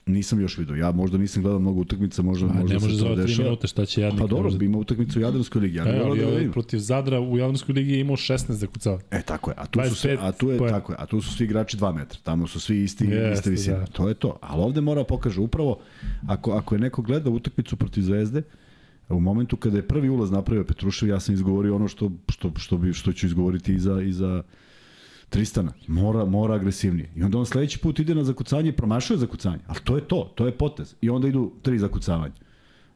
Nisam 0.06 0.40
još 0.40 0.58
vidio. 0.58 0.74
Ja 0.74 0.92
možda 0.92 1.18
nisam 1.18 1.42
gledao 1.42 1.60
mnogo 1.60 1.80
utakmica, 1.80 2.22
možda, 2.22 2.46
A, 2.46 2.52
možda 2.52 2.68
ne 2.68 2.80
može 2.80 2.94
se 2.94 2.98
za 2.98 3.06
3 3.06 3.16
dešava. 3.16 3.48
minute, 3.48 3.66
šta 3.66 3.86
će 3.86 4.00
jadnik? 4.00 4.20
Pa 4.20 4.26
dobro, 4.26 4.44
možda... 4.44 4.64
ima 4.64 4.78
utakmicu 4.78 5.18
u 5.18 5.22
Jadranskoj 5.22 5.60
ligi. 5.60 5.76
Ja 5.76 5.84
E, 5.86 6.00
ali 6.04 6.20
da 6.20 6.26
vidim. 6.26 6.52
protiv 6.52 6.78
Zadra 6.78 7.20
u 7.20 7.38
Jadranskoj 7.38 7.72
ligi 7.72 7.92
je 7.92 8.00
imao 8.00 8.16
16 8.16 8.52
zakucavanja. 8.52 9.02
E, 9.10 9.22
tako 9.22 9.50
je. 9.50 9.54
A 9.58 9.66
tu, 9.66 9.80
su, 9.80 9.86
25 9.86 9.94
sve, 9.94 10.16
a 10.20 10.32
tu 10.32 10.50
je, 10.50 10.58
poena. 10.58 10.78
tako 10.78 10.92
je. 10.92 10.96
A 11.00 11.06
tu 11.06 11.20
su 11.20 11.32
svi 11.32 11.44
igrači 11.44 11.76
2 11.76 11.94
metra. 11.94 12.18
Tamo 12.22 12.46
su 12.46 12.60
svi 12.60 12.82
isti, 12.82 13.04
Jeste, 13.04 13.32
iste 13.32 13.50
visine. 13.50 13.76
da. 13.76 13.86
To 13.86 14.08
je 14.08 14.14
to. 14.14 14.36
Ali 14.40 14.62
ovde 14.62 14.80
mora 14.80 15.00
da 15.00 15.06
pokaže 15.06 15.40
upravo, 15.40 15.78
ako, 16.28 16.52
ako 16.52 16.74
je 16.74 16.78
neko 16.78 17.02
gleda 17.02 17.30
utakmicu 17.30 17.76
protiv 17.76 18.02
Zvezde, 18.02 18.42
u 19.08 19.20
momentu 19.20 19.56
kada 19.56 19.76
je 19.76 19.88
prvi 19.88 20.08
ulaz 20.08 20.30
napravio 20.30 20.64
Petrušev, 20.64 21.08
ja 21.08 21.20
sam 21.20 21.34
izgovorio 21.34 21.76
ono 21.76 21.88
što, 21.88 22.10
što, 22.28 22.52
što, 22.56 22.76
bi, 22.78 22.92
što 22.92 23.12
ću 23.12 23.26
izgovoriti 23.26 23.74
i 23.74 23.78
za, 23.78 24.02
i 24.02 24.12
za 24.12 24.42
Tristana. 25.34 25.72
Mora, 25.86 26.24
mora 26.24 26.54
agresivnije. 26.54 27.08
I 27.16 27.22
onda 27.22 27.38
on 27.38 27.46
sledeći 27.46 27.78
put 27.78 27.98
ide 27.98 28.14
na 28.14 28.24
zakucanje 28.24 28.68
i 28.68 28.72
promašuje 28.72 29.18
zakucanje. 29.18 29.58
Ali 29.66 29.80
to 29.84 29.96
je 29.96 30.08
to, 30.08 30.32
to 30.34 30.46
je 30.46 30.52
potez. 30.52 30.94
I 31.00 31.10
onda 31.10 31.28
idu 31.28 31.52
tri 31.62 31.78
zakucavanja. 31.78 32.34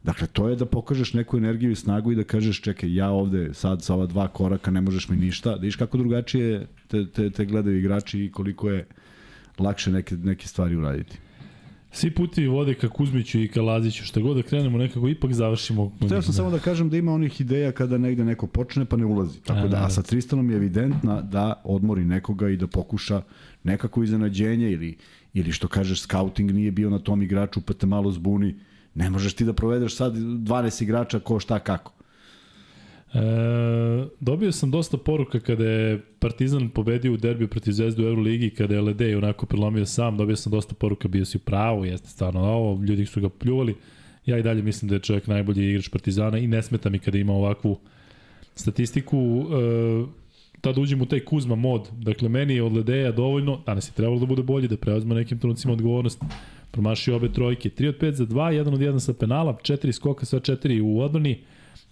Dakle, 0.04 0.26
to 0.26 0.48
je 0.48 0.56
da 0.56 0.66
pokažeš 0.66 1.14
neku 1.14 1.36
energiju 1.36 1.70
i 1.70 1.76
snagu 1.76 2.12
i 2.12 2.16
da 2.16 2.24
kažeš, 2.24 2.60
čekaj, 2.60 2.94
ja 2.94 3.10
ovde 3.10 3.54
sad 3.54 3.82
sa 3.82 3.94
ova 3.94 4.06
dva 4.06 4.28
koraka 4.28 4.70
ne 4.70 4.80
možeš 4.80 5.08
mi 5.08 5.16
ništa. 5.16 5.50
Da 5.50 5.60
viš 5.60 5.76
kako 5.76 5.98
drugačije 5.98 6.66
te, 6.88 7.06
te, 7.06 7.30
te 7.30 7.44
gledaju 7.44 7.78
igrači 7.78 8.24
i 8.24 8.30
koliko 8.32 8.70
je 8.70 8.86
lakše 9.58 9.92
neke, 9.92 10.16
neke 10.16 10.48
stvari 10.48 10.76
uraditi. 10.76 11.18
Svi 11.90 12.10
putevi 12.10 12.46
vode 12.46 12.74
ka 12.74 12.88
Kuzmiću 12.88 13.40
i 13.40 13.48
ka 13.48 13.62
Laziću, 13.62 14.04
šta 14.04 14.20
god 14.20 14.36
da 14.36 14.42
krenemo, 14.42 14.78
nekako 14.78 15.08
ipak 15.08 15.32
završimo. 15.32 15.92
Hteo 16.04 16.22
sam 16.22 16.34
samo 16.34 16.50
da 16.50 16.58
kažem 16.58 16.90
da 16.90 16.96
ima 16.96 17.12
onih 17.12 17.40
ideja 17.40 17.72
kada 17.72 17.98
negde 17.98 18.24
neko 18.24 18.46
počne 18.46 18.84
pa 18.84 18.96
ne 18.96 19.04
ulazi. 19.04 19.40
Tako 19.40 19.60
A, 19.60 19.68
da, 19.68 19.84
a 19.84 19.90
sa 19.90 20.02
Tristanom 20.02 20.50
je 20.50 20.56
evidentna 20.56 21.22
da 21.22 21.62
odmori 21.64 22.04
nekoga 22.04 22.48
i 22.48 22.56
da 22.56 22.66
pokuša 22.66 23.22
nekako 23.64 24.02
iznenađenje 24.02 24.70
ili, 24.70 24.96
ili 25.34 25.52
što 25.52 25.68
kažeš 25.68 26.02
scouting 26.02 26.50
nije 26.50 26.70
bio 26.70 26.90
na 26.90 26.98
tom 26.98 27.22
igraču 27.22 27.60
pa 27.60 27.74
te 27.74 27.86
malo 27.86 28.10
zbuni. 28.10 28.54
Ne 28.94 29.10
možeš 29.10 29.34
ti 29.34 29.44
da 29.44 29.52
provedeš 29.52 29.96
sad 29.96 30.14
12 30.14 30.82
igrača 30.82 31.18
ko 31.18 31.40
šta 31.40 31.58
kako. 31.58 31.97
E, 33.14 33.18
dobio 34.20 34.52
sam 34.52 34.70
dosta 34.70 34.96
poruka 34.96 35.40
kada 35.40 35.64
je 35.64 36.00
Partizan 36.18 36.68
pobedio 36.68 37.12
u 37.12 37.16
derbiju 37.16 37.48
protiv 37.48 37.72
Zvezde 37.72 38.02
u 38.02 38.06
Euroligi, 38.06 38.50
kada 38.50 38.74
je 38.74 38.80
Ledej 38.80 39.16
onako 39.16 39.46
prelomio 39.46 39.86
sam, 39.86 40.16
dobio 40.16 40.36
sam 40.36 40.52
dosta 40.52 40.74
poruka, 40.74 41.08
bio 41.08 41.24
si 41.24 41.36
u 41.36 41.40
pravu, 41.40 41.84
jeste 41.84 42.08
stvarno 42.08 42.40
ovo, 42.40 42.84
ljudi 42.84 43.06
su 43.06 43.20
ga 43.20 43.28
pljuvali. 43.28 43.74
Ja 44.26 44.38
i 44.38 44.42
dalje 44.42 44.62
mislim 44.62 44.88
da 44.88 44.94
je 44.94 45.00
čovjek 45.00 45.26
najbolji 45.26 45.70
igrač 45.70 45.88
Partizana 45.88 46.38
i 46.38 46.46
ne 46.46 46.62
smeta 46.62 46.90
mi 46.90 46.98
kada 46.98 47.18
ima 47.18 47.32
ovakvu 47.32 47.78
statistiku. 48.54 49.18
E, 49.18 50.28
tada 50.60 50.80
uđem 50.80 51.02
u 51.02 51.06
taj 51.06 51.20
Kuzma 51.20 51.54
mod. 51.54 51.88
Dakle, 51.92 52.28
meni 52.28 52.54
je 52.54 52.62
od 52.62 52.72
Ledeja 52.72 53.12
dovoljno, 53.12 53.60
danas 53.66 53.88
je 53.88 53.92
trebalo 53.92 54.20
da 54.20 54.26
bude 54.26 54.42
bolji, 54.42 54.68
da 54.68 54.76
preuzme 54.76 55.14
nekim 55.14 55.38
trenucima 55.38 55.72
odgovornost. 55.72 56.22
Promašio 56.70 57.16
obe 57.16 57.32
trojke. 57.32 57.68
3 57.68 57.88
od 57.88 57.98
5 57.98 58.12
za 58.12 58.26
2, 58.26 58.64
1 58.64 58.74
od 58.74 58.80
1 58.80 58.98
sa 58.98 59.12
penala, 59.12 59.58
4 59.62 59.92
skoka, 59.92 60.26
sva 60.26 60.40
4 60.40 60.80
u 60.82 61.00
odbrani, 61.00 61.38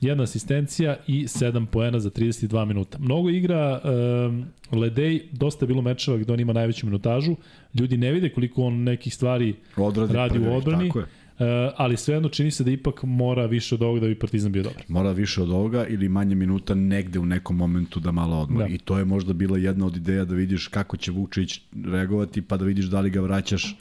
jedna 0.00 0.22
asistencija 0.22 0.96
i 1.06 1.24
7 1.24 1.66
poena 1.66 2.00
za 2.00 2.10
32 2.10 2.64
minuta. 2.64 2.98
Mnogo 2.98 3.30
igra 3.30 3.80
um, 3.84 4.44
Ledej, 4.72 5.20
dosta 5.32 5.64
je 5.64 5.66
bilo 5.66 5.82
mečeva 5.82 6.16
gde 6.16 6.32
on 6.32 6.40
ima 6.40 6.52
najveću 6.52 6.86
minutažu. 6.86 7.36
Ljudi 7.74 7.96
ne 7.96 8.12
vide 8.12 8.28
koliko 8.28 8.62
on 8.62 8.82
nekih 8.82 9.14
stvari 9.14 9.54
Odradi 9.76 10.12
radi 10.12 10.38
u 10.38 10.42
prljavih, 10.42 10.58
odbrani. 10.58 10.88
Tako 10.88 10.98
je. 10.98 11.04
Uh, 11.38 11.72
ali 11.76 11.96
svejedno 11.96 12.28
čini 12.28 12.50
se 12.50 12.64
da 12.64 12.70
ipak 12.70 13.02
mora 13.02 13.46
više 13.46 13.74
od 13.74 13.82
ovoga 13.82 14.00
da 14.00 14.06
bi 14.06 14.18
Partizan 14.18 14.52
bio 14.52 14.62
dobar. 14.62 14.84
Mora 14.88 15.12
više 15.12 15.42
od 15.42 15.50
ovoga 15.50 15.86
ili 15.86 16.08
manje 16.08 16.34
minuta 16.34 16.74
negde 16.74 17.18
u 17.18 17.26
nekom 17.26 17.56
momentu 17.56 18.00
da 18.00 18.12
malo 18.12 18.36
odmori. 18.36 18.68
Da. 18.68 18.74
I 18.74 18.78
to 18.78 18.98
je 18.98 19.04
možda 19.04 19.32
bila 19.32 19.58
jedna 19.58 19.86
od 19.86 19.96
ideja 19.96 20.24
da 20.24 20.34
vidiš 20.34 20.66
kako 20.68 20.96
će 20.96 21.12
Vukčević 21.12 21.60
reagovati 21.84 22.42
pa 22.42 22.56
da 22.56 22.64
vidiš 22.64 22.84
da 22.84 23.00
li 23.00 23.10
ga 23.10 23.20
vraćaš 23.20 23.76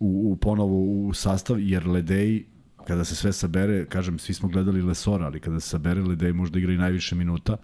u, 0.00 0.32
u 0.32 0.36
ponovo 0.36 0.80
u 0.80 1.14
sastav, 1.14 1.60
jer 1.60 1.86
Ledej 1.86 2.44
kada 2.86 3.04
se 3.04 3.14
sve 3.14 3.32
sabere, 3.32 3.84
kažem, 3.84 4.18
svi 4.18 4.34
smo 4.34 4.48
gledali 4.48 4.82
Lesora, 4.82 5.26
ali 5.26 5.40
kada 5.40 5.60
se 5.60 5.68
sabere 5.68 6.02
Ledej 6.02 6.32
možda 6.32 6.58
igra 6.58 6.72
i 6.72 6.76
najviše 6.76 7.14
minuta, 7.14 7.56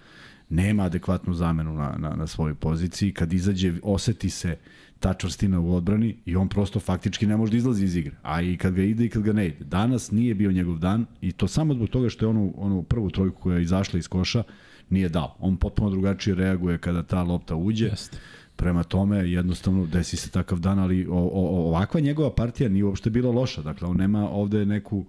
nema 0.48 0.82
adekvatnu 0.82 1.34
zamenu 1.34 1.72
na, 1.72 1.94
na, 1.98 2.16
na 2.16 2.26
svojoj 2.26 2.54
poziciji. 2.54 3.12
Kad 3.12 3.32
izađe, 3.32 3.74
oseti 3.82 4.30
se 4.30 4.56
ta 5.00 5.14
čvrstina 5.14 5.60
u 5.60 5.74
odbrani 5.74 6.16
i 6.24 6.36
on 6.36 6.48
prosto 6.48 6.80
faktički 6.80 7.26
ne 7.26 7.36
može 7.36 7.50
da 7.52 7.56
izlazi 7.56 7.84
iz 7.84 7.96
igre. 7.96 8.16
A 8.22 8.42
i 8.42 8.56
kad 8.56 8.74
ga 8.74 8.82
ide 8.82 9.04
i 9.04 9.08
kad 9.08 9.22
ga 9.22 9.32
ne 9.32 9.46
ide. 9.46 9.64
Danas 9.64 10.10
nije 10.10 10.34
bio 10.34 10.52
njegov 10.52 10.78
dan 10.78 11.06
i 11.20 11.32
to 11.32 11.48
samo 11.48 11.74
zbog 11.74 11.88
toga 11.88 12.08
što 12.08 12.24
je 12.24 12.28
onu, 12.28 12.52
onu 12.56 12.82
prvu 12.82 13.10
trojku 13.10 13.40
koja 13.40 13.56
je 13.56 13.62
izašla 13.62 13.98
iz 13.98 14.08
koša 14.08 14.42
nije 14.90 15.08
dao. 15.08 15.36
On 15.38 15.56
potpuno 15.56 15.90
drugačije 15.90 16.34
reaguje 16.34 16.78
kada 16.78 17.02
ta 17.02 17.22
lopta 17.22 17.56
uđe. 17.56 17.86
Jeste. 17.86 18.18
Prema 18.56 18.82
tome, 18.82 19.30
jednostavno, 19.30 19.86
desi 19.86 20.16
se 20.16 20.30
takav 20.30 20.58
dan, 20.58 20.78
ali 20.78 21.06
o, 21.06 21.30
o, 21.32 21.68
ovakva 21.68 22.00
njegova 22.00 22.30
partija 22.30 22.68
nije 22.68 22.84
uopšte 22.84 23.10
bila 23.10 23.30
loša. 23.30 23.62
Dakle, 23.62 23.88
on 23.88 23.96
nema 23.96 24.30
ovde 24.30 24.66
neku, 24.66 25.04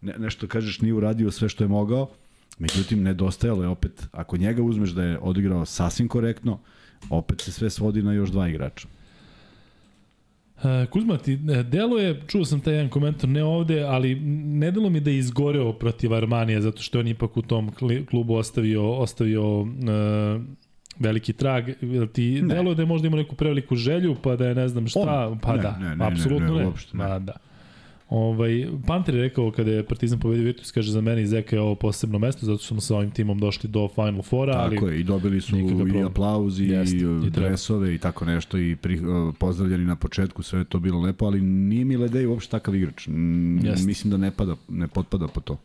ne, 0.00 0.14
nešto 0.18 0.46
kažeš, 0.46 0.80
nije 0.80 0.94
uradio 0.94 1.30
sve 1.30 1.48
što 1.48 1.64
je 1.64 1.68
mogao, 1.68 2.08
međutim, 2.58 3.02
nedostajalo 3.02 3.62
je 3.62 3.68
opet, 3.68 4.06
ako 4.12 4.36
njega 4.36 4.62
uzmeš 4.62 4.90
da 4.90 5.02
je 5.02 5.18
odigrao 5.18 5.64
sasvim 5.64 6.08
korektno, 6.08 6.58
opet 7.10 7.40
se 7.40 7.52
sve 7.52 7.70
svodi 7.70 8.02
na 8.02 8.12
još 8.12 8.30
dva 8.30 8.48
igrača. 8.48 8.88
E, 10.64 10.86
Kuzma, 10.86 11.18
ti 11.18 11.32
e, 11.32 11.62
deluje, 11.62 12.22
čuo 12.26 12.44
sam 12.44 12.60
taj 12.60 12.74
jedan 12.74 12.88
komentar, 12.88 13.28
ne 13.28 13.44
ovde, 13.44 13.82
ali 13.82 14.14
ne 14.60 14.70
delo 14.70 14.90
mi 14.90 15.00
da 15.00 15.10
je 15.10 15.18
izgoreo 15.18 15.72
protiv 15.72 16.14
Armanija, 16.14 16.60
zato 16.60 16.82
što 16.82 17.00
on 17.00 17.08
ipak 17.08 17.36
u 17.36 17.42
tom 17.42 17.70
klubu 18.10 18.34
ostavio, 18.34 18.92
ostavio 18.92 19.66
e, 19.66 20.40
veliki 20.98 21.32
trag. 21.32 21.68
Jel 21.80 22.06
Ti 22.06 22.42
ne. 22.42 22.54
deluje 22.54 22.74
da 22.74 22.82
je 22.82 22.86
možda 22.86 23.06
imao 23.06 23.18
neku 23.18 23.34
preveliku 23.34 23.76
želju, 23.76 24.16
pa 24.22 24.36
da 24.36 24.46
je 24.46 24.54
ne 24.54 24.68
znam 24.68 24.88
šta, 24.88 25.28
On? 25.28 25.38
pa 25.38 25.56
Ne, 25.56 25.62
da, 25.62 25.78
ne, 25.80 25.88
ne, 25.88 25.96
ne, 25.96 26.06
apsolutno 26.06 26.54
ne, 26.54 26.60
ne. 26.60 26.66
uopšte 26.66 26.96
ne. 26.96 27.08
Ma, 27.08 27.18
da. 27.18 27.32
Ovaj, 28.12 28.66
Panter 28.86 29.14
je 29.14 29.22
rekao 29.22 29.50
kada 29.50 29.70
je 29.70 29.84
Partizan 29.84 30.18
pobedio 30.18 30.44
Virtus, 30.44 30.70
kaže 30.72 30.92
za 30.92 31.00
mene 31.00 31.22
i 31.22 31.26
Zeka 31.26 31.56
je 31.56 31.62
ovo 31.62 31.74
posebno 31.74 32.18
mesto, 32.18 32.46
zato 32.46 32.58
što 32.58 32.66
smo 32.66 32.80
sa 32.80 32.96
ovim 32.96 33.10
timom 33.10 33.38
došli 33.38 33.68
do 33.70 33.88
Final 33.88 34.22
Fora, 34.22 34.52
ali 34.56 34.76
Tako 34.76 34.88
je, 34.88 35.00
i 35.00 35.04
dobili 35.04 35.40
su 35.40 35.56
nikakav 35.56 35.88
i 35.88 36.02
aplauz 36.02 36.60
i, 36.60 36.64
Jeste, 36.64 36.96
i 36.96 37.30
dresove 37.30 37.94
i 37.94 37.98
tako 37.98 38.24
nešto 38.24 38.58
i 38.58 38.76
pri, 38.76 39.00
uh, 39.00 39.34
pozdravljeni 39.38 39.84
na 39.84 39.96
početku, 39.96 40.42
sve 40.42 40.58
je 40.58 40.64
to 40.64 40.78
bilo 40.78 41.00
lepo, 41.00 41.26
ali 41.26 41.40
nije 41.40 41.84
mi 41.84 41.96
Ledej 41.96 42.26
uopšte 42.26 42.50
takav 42.50 42.74
igrač. 42.74 43.08
Jeste. 43.62 43.86
Mislim 43.86 44.10
da 44.10 44.16
ne, 44.16 44.30
pada, 44.30 44.56
ne 44.68 44.88
potpada 44.88 45.28
po 45.28 45.40
to. 45.40 45.58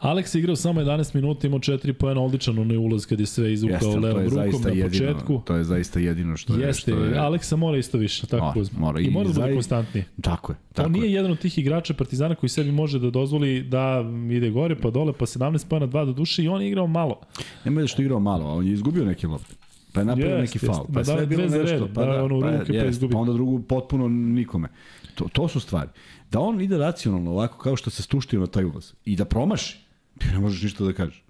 Alex 0.00 0.34
je 0.34 0.40
igrao 0.40 0.56
samo 0.56 0.80
11 0.80 1.14
minuta, 1.14 1.46
imao 1.46 1.58
4 1.58 1.92
poena, 1.92 2.20
odličan 2.20 2.58
onaj 2.58 2.76
ulaz 2.76 3.06
kad 3.06 3.20
je 3.20 3.26
sve 3.26 3.52
izvukao 3.52 3.90
levom 3.90 4.22
je 4.22 4.28
rukom 4.28 4.62
na 4.62 4.70
jedino, 4.70 4.88
početku. 5.12 5.42
to 5.44 5.56
je 5.56 5.64
zaista 5.64 6.00
jedino 6.00 6.36
što 6.36 6.54
je. 6.54 6.66
Jeste, 6.66 6.92
što 6.92 7.04
je, 7.04 7.18
Aleksa 7.18 7.56
mora 7.56 7.78
isto 7.78 7.98
više, 7.98 8.26
tako 8.26 8.42
Mora, 8.42 8.52
Kuzma. 8.52 8.80
mora. 8.80 9.00
I, 9.00 9.04
I 9.04 9.10
mora 9.10 9.24
da 9.24 9.28
bude 9.28 9.40
zaista- 9.40 9.54
konstantniji. 9.54 10.04
Tako 10.20 10.52
je. 10.52 10.56
On 10.60 10.74
Tako 10.74 10.88
nije 10.88 11.04
je. 11.04 11.12
jedan 11.12 11.30
od 11.30 11.38
tih 11.38 11.58
igrača 11.58 11.94
Partizana 11.94 12.34
koji 12.34 12.50
sebi 12.50 12.72
može 12.72 12.98
da 12.98 13.10
dozvoli 13.10 13.62
da 13.62 14.04
ide 14.30 14.50
gore 14.50 14.76
pa 14.76 14.90
dole, 14.90 15.12
pa 15.12 15.26
17 15.26 15.66
pojena 15.68 15.86
2 15.86 16.06
do 16.06 16.12
duše 16.12 16.44
i 16.44 16.48
on 16.48 16.62
je 16.62 16.68
igrao 16.68 16.86
malo. 16.86 17.20
Nema 17.64 17.80
da 17.80 17.86
što 17.86 18.02
je 18.02 18.06
igrao 18.06 18.20
malo, 18.20 18.44
a 18.46 18.52
on 18.52 18.66
je 18.66 18.72
izgubio 18.72 19.04
neke 19.04 19.26
lopte. 19.26 19.54
Pa 19.92 20.00
je 20.00 20.06
napravio 20.06 20.36
Jeste, 20.36 20.58
neki 20.58 20.66
faul. 20.66 20.86
Pa 20.92 21.00
je 21.00 21.04
sve 21.04 21.16
da, 21.16 21.26
bilo 21.26 21.42
nešto. 21.42 21.88
Pa 21.94 22.04
da, 22.04 22.12
da, 22.12 22.24
ono 22.24 22.40
pa, 22.40 22.50
ruke 22.50 22.66
pa 22.68 22.78
jest, 22.78 22.88
izgubi. 22.90 23.12
pa 23.12 23.18
onda 23.18 23.32
drugu 23.32 23.62
potpuno 23.62 24.08
nikome. 24.08 24.68
To, 25.16 25.28
to 25.32 25.48
su 25.48 25.60
stvari. 25.60 25.88
Da 26.30 26.40
on 26.40 26.60
ide 26.60 26.78
racionalno 26.78 27.30
ovako 27.30 27.58
kao 27.58 27.76
što 27.76 27.90
se 27.90 28.02
stuštio 28.02 28.40
na 28.40 28.46
taj 28.46 28.64
ulaz 28.64 28.92
i 29.04 29.16
da 29.16 29.24
promaši, 29.24 29.78
ti 30.18 30.26
ne 30.32 30.38
možeš 30.38 30.62
ništa 30.62 30.84
da 30.84 30.92
kažeš. 30.92 31.22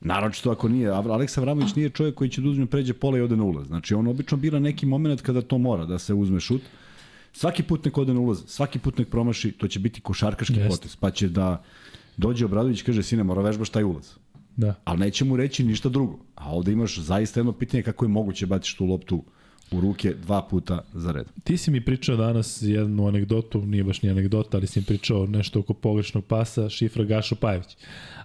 Naročito 0.00 0.50
ako 0.50 0.68
nije, 0.68 0.88
Aleksa 0.90 1.40
Vramović 1.40 1.74
nije 1.74 1.90
čovjek 1.90 2.14
koji 2.14 2.30
će 2.30 2.40
da 2.40 2.48
uzme 2.48 2.66
pređe 2.66 2.92
pola 2.94 3.18
i 3.18 3.20
ode 3.20 3.36
na 3.36 3.44
ulaz. 3.44 3.66
Znači 3.66 3.94
on 3.94 4.06
obično 4.08 4.36
bira 4.36 4.58
neki 4.58 4.86
moment 4.86 5.20
kada 5.20 5.42
to 5.42 5.58
mora 5.58 5.84
da 5.86 5.98
se 5.98 6.14
uzme 6.14 6.40
šut. 6.40 6.62
Svaki 7.32 7.62
put 7.62 7.84
nek 7.84 7.98
ode 7.98 8.14
na 8.14 8.20
ulaz, 8.20 8.42
svaki 8.46 8.78
put 8.78 8.98
nek 8.98 9.08
promaši, 9.08 9.52
to 9.52 9.68
će 9.68 9.78
biti 9.80 10.00
košarkaški 10.00 10.54
Jeste. 10.54 10.68
potez. 10.68 10.96
Pa 10.96 11.10
će 11.10 11.28
da 11.28 11.62
dođe 12.16 12.44
Obradović 12.44 12.82
kaže, 12.82 13.02
sine, 13.02 13.22
mora 13.22 13.42
vežbaš 13.42 13.70
taj 13.70 13.84
ulaz 13.84 14.12
Da. 14.56 14.74
ali 14.84 15.00
neće 15.00 15.24
mu 15.24 15.36
reći 15.36 15.64
ništa 15.64 15.88
drugo. 15.88 16.18
A 16.34 16.52
ovde 16.52 16.72
imaš 16.72 16.98
zaista 16.98 17.40
jedno 17.40 17.52
pitanje 17.52 17.82
kako 17.82 18.04
je 18.04 18.08
moguće 18.08 18.46
batiš 18.46 18.74
tu 18.74 18.86
loptu 18.86 19.24
u 19.76 19.80
ruke 19.80 20.14
dva 20.14 20.42
puta 20.42 20.84
za 20.94 21.12
red. 21.12 21.26
Ti 21.44 21.56
si 21.56 21.70
mi 21.70 21.84
pričao 21.84 22.16
danas 22.16 22.62
jednu 22.62 23.08
anegdotu, 23.08 23.66
nije 23.66 23.84
baš 23.84 24.02
ni 24.02 24.10
anegdota, 24.10 24.56
ali 24.56 24.66
si 24.66 24.80
mi 24.80 24.86
pričao 24.86 25.26
nešto 25.26 25.60
oko 25.60 25.74
pogrešnog 25.74 26.24
pasa, 26.24 26.68
šifra 26.68 27.04
Gašo 27.04 27.34
Pajević. 27.34 27.76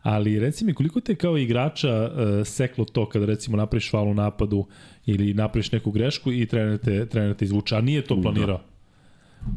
Ali 0.01 0.39
reci 0.39 0.65
mi, 0.65 0.73
koliko 0.73 1.01
te 1.01 1.15
kao 1.15 1.37
igrača 1.37 2.11
uh, 2.11 2.47
seklo 2.47 2.85
to 2.85 3.09
kada 3.09 3.25
recimo 3.25 3.57
napraviš 3.57 3.91
faul 3.91 4.07
u 4.07 4.13
napadu 4.13 4.65
ili 5.05 5.33
napraviš 5.33 5.71
neku 5.71 5.91
grešku 5.91 6.31
i 6.31 6.45
trener 6.45 6.77
te, 6.77 7.05
trener 7.05 7.35
te 7.35 7.45
izvuče, 7.45 7.75
a 7.75 7.81
nije 7.81 8.01
to 8.01 8.21
planirao? 8.21 8.61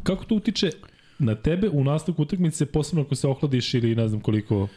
Kako 0.03 0.25
to 0.25 0.35
utiče 0.35 0.69
na 1.19 1.35
tebe 1.35 1.69
u 1.69 1.83
nastavku 1.83 2.21
utakmice, 2.21 2.65
posebno 2.65 3.01
ako 3.03 3.15
se 3.15 3.27
ohladiš 3.27 3.73
ili 3.73 3.95
ne 3.95 4.07
znam 4.07 4.21
koliko... 4.21 4.67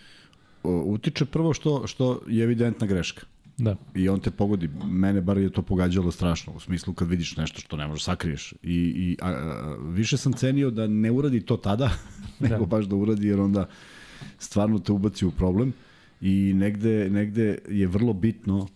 Utiče 0.63 1.25
prvo 1.25 1.55
što, 1.55 1.87
što 1.87 2.21
je 2.29 2.45
evidentna 2.45 2.87
greška. 2.87 3.27
Da. 3.59 3.77
I 3.95 4.09
on 4.09 4.21
te 4.21 4.31
pogodi. 4.31 4.69
Mene 4.85 5.21
bar 5.21 5.39
je 5.39 5.51
to 5.51 5.63
pogađalo 5.63 6.11
strašno, 6.11 6.53
u 6.53 6.61
smislu 6.61 6.95
kad 6.95 7.09
vidiš 7.09 7.37
nešto 7.37 7.61
što 7.61 7.77
ne 7.77 7.87
možeš 7.87 8.05
sakriješ. 8.05 8.53
I, 8.53 8.57
i 8.73 9.17
a, 9.23 9.29
a, 9.29 9.77
više 9.81 10.17
sam 10.17 10.33
cenio 10.33 10.71
da 10.71 10.87
ne 10.87 11.11
uradi 11.11 11.41
to 11.41 11.57
tada, 11.57 11.91
nego 12.41 12.59
Da. 12.59 12.67
baš 12.67 12.85
da 12.85 12.97
uradi, 12.97 13.27
jer 13.27 13.41
onda 13.41 13.69
stvarno 14.39 14.79
te 14.79 14.93
ubaci 14.93 15.27
u 15.27 15.31
problem. 15.31 15.73
I 16.21 16.53
negde, 16.55 17.11
negde 17.11 17.59
je 17.69 17.87
vrlo 17.87 18.13
bitno 18.13 18.69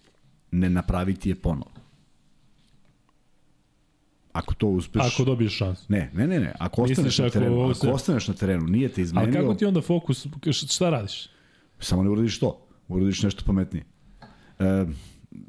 ne 0.50 0.70
napraviti 0.70 1.28
je 1.28 1.34
ponovo. 1.34 1.70
Ako 4.32 4.54
to 4.54 4.66
uspeš... 4.66 5.02
Ako 5.04 5.24
dobiješ 5.24 5.56
šansu. 5.56 5.84
Ne, 5.88 6.10
ne, 6.14 6.26
ne, 6.26 6.40
ne. 6.40 6.52
Ako 6.58 6.82
Misliš 6.82 6.98
ostaneš 6.98 7.18
na 7.18 7.26
ako 7.26 7.32
terenu, 7.32 7.60
ako 7.60 7.74
se- 7.74 7.90
ostaneš 7.90 8.28
na 8.28 8.34
terenu, 8.34 8.66
nije 8.66 8.88
te 8.88 9.02
izmenio, 9.02 9.28
Ali 9.28 9.36
kako 9.36 9.54
ti 9.54 9.64
onda 9.64 9.80
fokus, 9.80 10.26
šta 10.52 10.90
radiš? 10.90 11.28
samo 11.78 12.02
ne 12.02 12.10
uradiš 12.10 12.38
to. 12.38 12.66
Uradiš 12.88 13.22
nešto 13.22 13.44
pametnije. 13.46 13.84
E, 14.60 14.86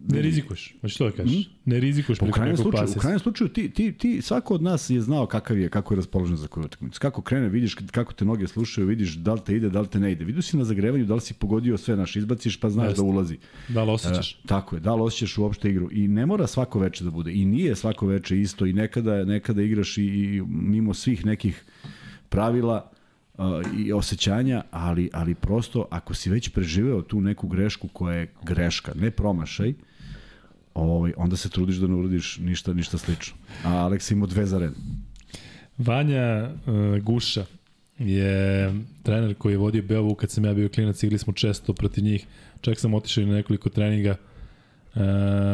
Ne 0.07 0.21
rizikuješ, 0.21 0.75
hoćeš 0.81 0.97
to 0.97 1.05
da 1.05 1.11
kažeš. 1.11 1.49
Ne 1.65 1.79
rizikuješ 1.79 2.19
Pa 2.19 2.25
u 2.25 2.27
preko 2.27 2.35
krajnjem 2.35 2.57
slučaju, 2.57 2.87
pasa. 2.87 2.99
u 2.99 3.01
krajnjem 3.01 3.19
slučaju 3.19 3.47
ti, 3.49 3.69
ti, 3.69 3.91
ti, 3.93 4.21
svako 4.21 4.53
od 4.53 4.61
nas 4.63 4.89
je 4.89 5.01
znao 5.01 5.25
kakav 5.25 5.57
je, 5.59 5.69
kako 5.69 5.93
je 5.93 5.95
raspoložen 5.95 6.37
za 6.37 6.47
koju 6.47 6.65
utakmicu. 6.65 6.99
Kako 6.99 7.21
krene, 7.21 7.49
vidiš 7.49 7.75
kako 7.91 8.13
te 8.13 8.25
noge 8.25 8.47
slušaju, 8.47 8.87
vidiš 8.87 9.15
da 9.15 9.33
li 9.33 9.39
te 9.45 9.55
ide, 9.55 9.69
da 9.69 9.81
li 9.81 9.87
te 9.87 9.99
ne 9.99 10.11
ide. 10.11 10.25
Vidio 10.25 10.41
si 10.41 10.57
na 10.57 10.63
zagrevanju 10.63 11.05
da 11.05 11.15
li 11.15 11.21
si 11.21 11.33
pogodio 11.33 11.77
sve 11.77 11.95
naš, 11.95 12.15
izbaciš 12.15 12.59
pa 12.59 12.69
znaš 12.69 12.87
Jeste. 12.87 13.01
da 13.01 13.03
ulazi. 13.03 13.37
Da 13.67 13.83
li 13.83 13.91
osjećaš? 13.91 14.31
E, 14.33 14.47
tako 14.47 14.75
je, 14.75 14.79
da 14.79 14.95
li 14.95 15.01
osjećaš 15.01 15.37
uopšte 15.37 15.69
igru. 15.69 15.89
I 15.91 16.07
ne 16.07 16.25
mora 16.25 16.47
svako 16.47 16.79
veče 16.79 17.03
da 17.03 17.11
bude. 17.11 17.31
I 17.33 17.45
nije 17.45 17.75
svako 17.75 18.07
veče 18.07 18.41
isto. 18.41 18.65
I 18.65 18.73
nekada, 18.73 19.25
nekada 19.25 19.61
igraš 19.61 19.97
i, 19.97 20.03
i 20.03 20.41
mimo 20.47 20.93
svih 20.93 21.25
nekih 21.25 21.63
pravila 22.29 22.90
i 23.77 23.93
osjećanja, 23.93 24.63
ali, 24.71 25.09
ali 25.13 25.35
prosto 25.35 25.85
ako 25.89 26.13
si 26.13 26.29
već 26.29 26.49
preživeo 26.49 27.01
tu 27.01 27.21
neku 27.21 27.47
grešku 27.47 27.87
koja 27.87 28.15
je 28.15 28.33
greška, 28.43 28.91
ne 28.95 29.11
promašaj, 29.11 29.73
ovaj, 30.73 31.13
onda 31.17 31.37
se 31.37 31.49
trudiš 31.49 31.75
da 31.75 31.87
ne 31.87 31.95
uradiš 31.95 32.37
ništa, 32.37 32.73
ništa 32.73 32.97
slično. 32.97 33.37
A 33.63 33.73
Aleks 33.73 34.11
imao 34.11 34.27
dve 34.27 34.45
za 34.45 34.59
red. 34.59 34.73
Vanja 35.77 36.49
uh, 36.49 37.03
Guša 37.03 37.45
je 37.99 38.73
trener 39.03 39.35
koji 39.35 39.53
je 39.53 39.57
vodio 39.57 39.83
Beovu 39.83 40.15
kad 40.15 40.31
sam 40.31 40.45
ja 40.45 40.53
bio 40.53 40.69
klinac, 40.69 41.03
igli 41.03 41.17
smo 41.17 41.33
često 41.33 41.73
protiv 41.73 42.03
njih. 42.03 42.25
Čak 42.61 42.79
sam 42.79 42.93
otišao 42.93 43.21
i 43.21 43.25
na 43.25 43.33
nekoliko 43.33 43.69
treninga 43.69 44.11
uh, 44.11 44.30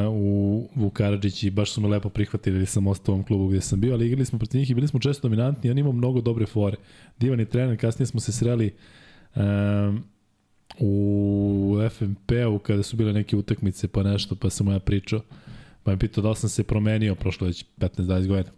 u 0.10 0.70
Vukarađić 0.76 1.44
i 1.44 1.50
baš 1.50 1.72
su 1.72 1.82
me 1.82 1.88
lepo 1.88 2.10
prihvatili 2.10 2.58
jer 2.58 2.68
sam 2.68 2.88
ostao 2.88 3.14
u 3.14 3.16
ovom 3.16 3.26
klubu 3.26 3.48
gde 3.48 3.62
sam 3.62 3.82
bio, 3.82 3.94
ali 3.94 4.08
igrali 4.08 4.26
smo 4.26 4.40
protiv 4.40 4.60
njih 4.60 4.70
i 4.70 4.74
bili 4.74 4.88
smo 4.88 5.00
često 5.00 5.28
dominantni, 5.28 5.72
on 5.72 5.78
imao 5.78 5.92
mnogo 5.92 6.22
dobre 6.22 6.46
fore. 6.46 6.78
Divan 7.20 7.40
je 7.40 7.46
trener, 7.46 7.80
kasnije 7.80 8.08
smo 8.08 8.20
se 8.20 8.32
sreli 8.32 8.74
u 10.80 11.80
FMP-u 11.90 12.60
kada 12.60 12.84
su 12.84 12.98
bile 12.98 13.14
neke 13.14 13.36
utakmice 13.36 13.88
pa 13.88 14.04
nešto, 14.04 14.36
pa 14.36 14.50
sam 14.50 14.68
ja 14.68 14.80
pričao, 14.80 15.22
pa 15.84 15.92
me 15.92 16.00
pitao 16.00 16.22
da 16.22 16.30
li 16.30 16.36
sam 16.36 16.50
se 16.50 16.64
promenio, 16.64 17.16
prošlo 17.16 17.48
već 17.48 17.66
15-20 17.78 18.28
godina. 18.28 18.50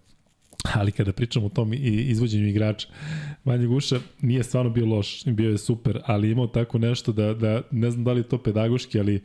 Ali 0.73 0.91
kada 0.91 1.11
pričam 1.11 1.43
o 1.43 1.49
tom 1.49 1.73
izvođenju 1.73 2.47
igrača, 2.47 2.87
Vanja 3.45 3.67
Guša 3.67 3.99
nije 4.21 4.43
stvarno 4.43 4.69
bio 4.69 4.85
loš, 4.85 5.25
bio 5.25 5.49
je 5.49 5.57
super, 5.57 6.01
ali 6.05 6.31
imao 6.31 6.47
tako 6.47 6.77
nešto 6.77 7.11
da, 7.11 7.33
da 7.33 7.61
ne 7.71 7.91
znam 7.91 8.03
da 8.03 8.13
li 8.13 8.19
je 8.19 8.29
to 8.29 8.37
pedagoški, 8.37 8.99
ali 8.99 9.23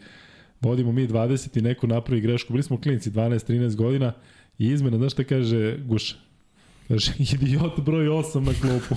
vodimo 0.64 0.92
mi 0.92 1.08
20 1.08 1.58
i 1.58 1.62
neko 1.62 1.86
napravi 1.86 2.20
grešku, 2.20 2.52
bili 2.52 2.62
smo 2.62 2.80
klinci 2.80 3.10
12-13 3.10 3.74
godina 3.76 4.12
i 4.58 4.66
izmena, 4.68 4.96
znaš 4.96 5.12
šta 5.12 5.24
kaže 5.24 5.76
Guša? 5.78 6.14
Kaže, 6.88 7.12
idiot 7.34 7.80
broj 7.80 8.06
8 8.06 8.40
na 8.40 8.52
klupu. 8.52 8.94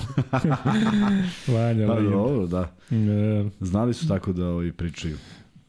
Vanja, 1.54 1.88
Pa 1.88 2.02
dobro, 2.02 2.48
da. 2.48 2.76
E, 2.92 3.50
Znali 3.60 3.94
su 3.94 4.08
tako 4.08 4.34
da 4.34 4.46
ovi 4.46 4.72
pričaju. 4.72 5.18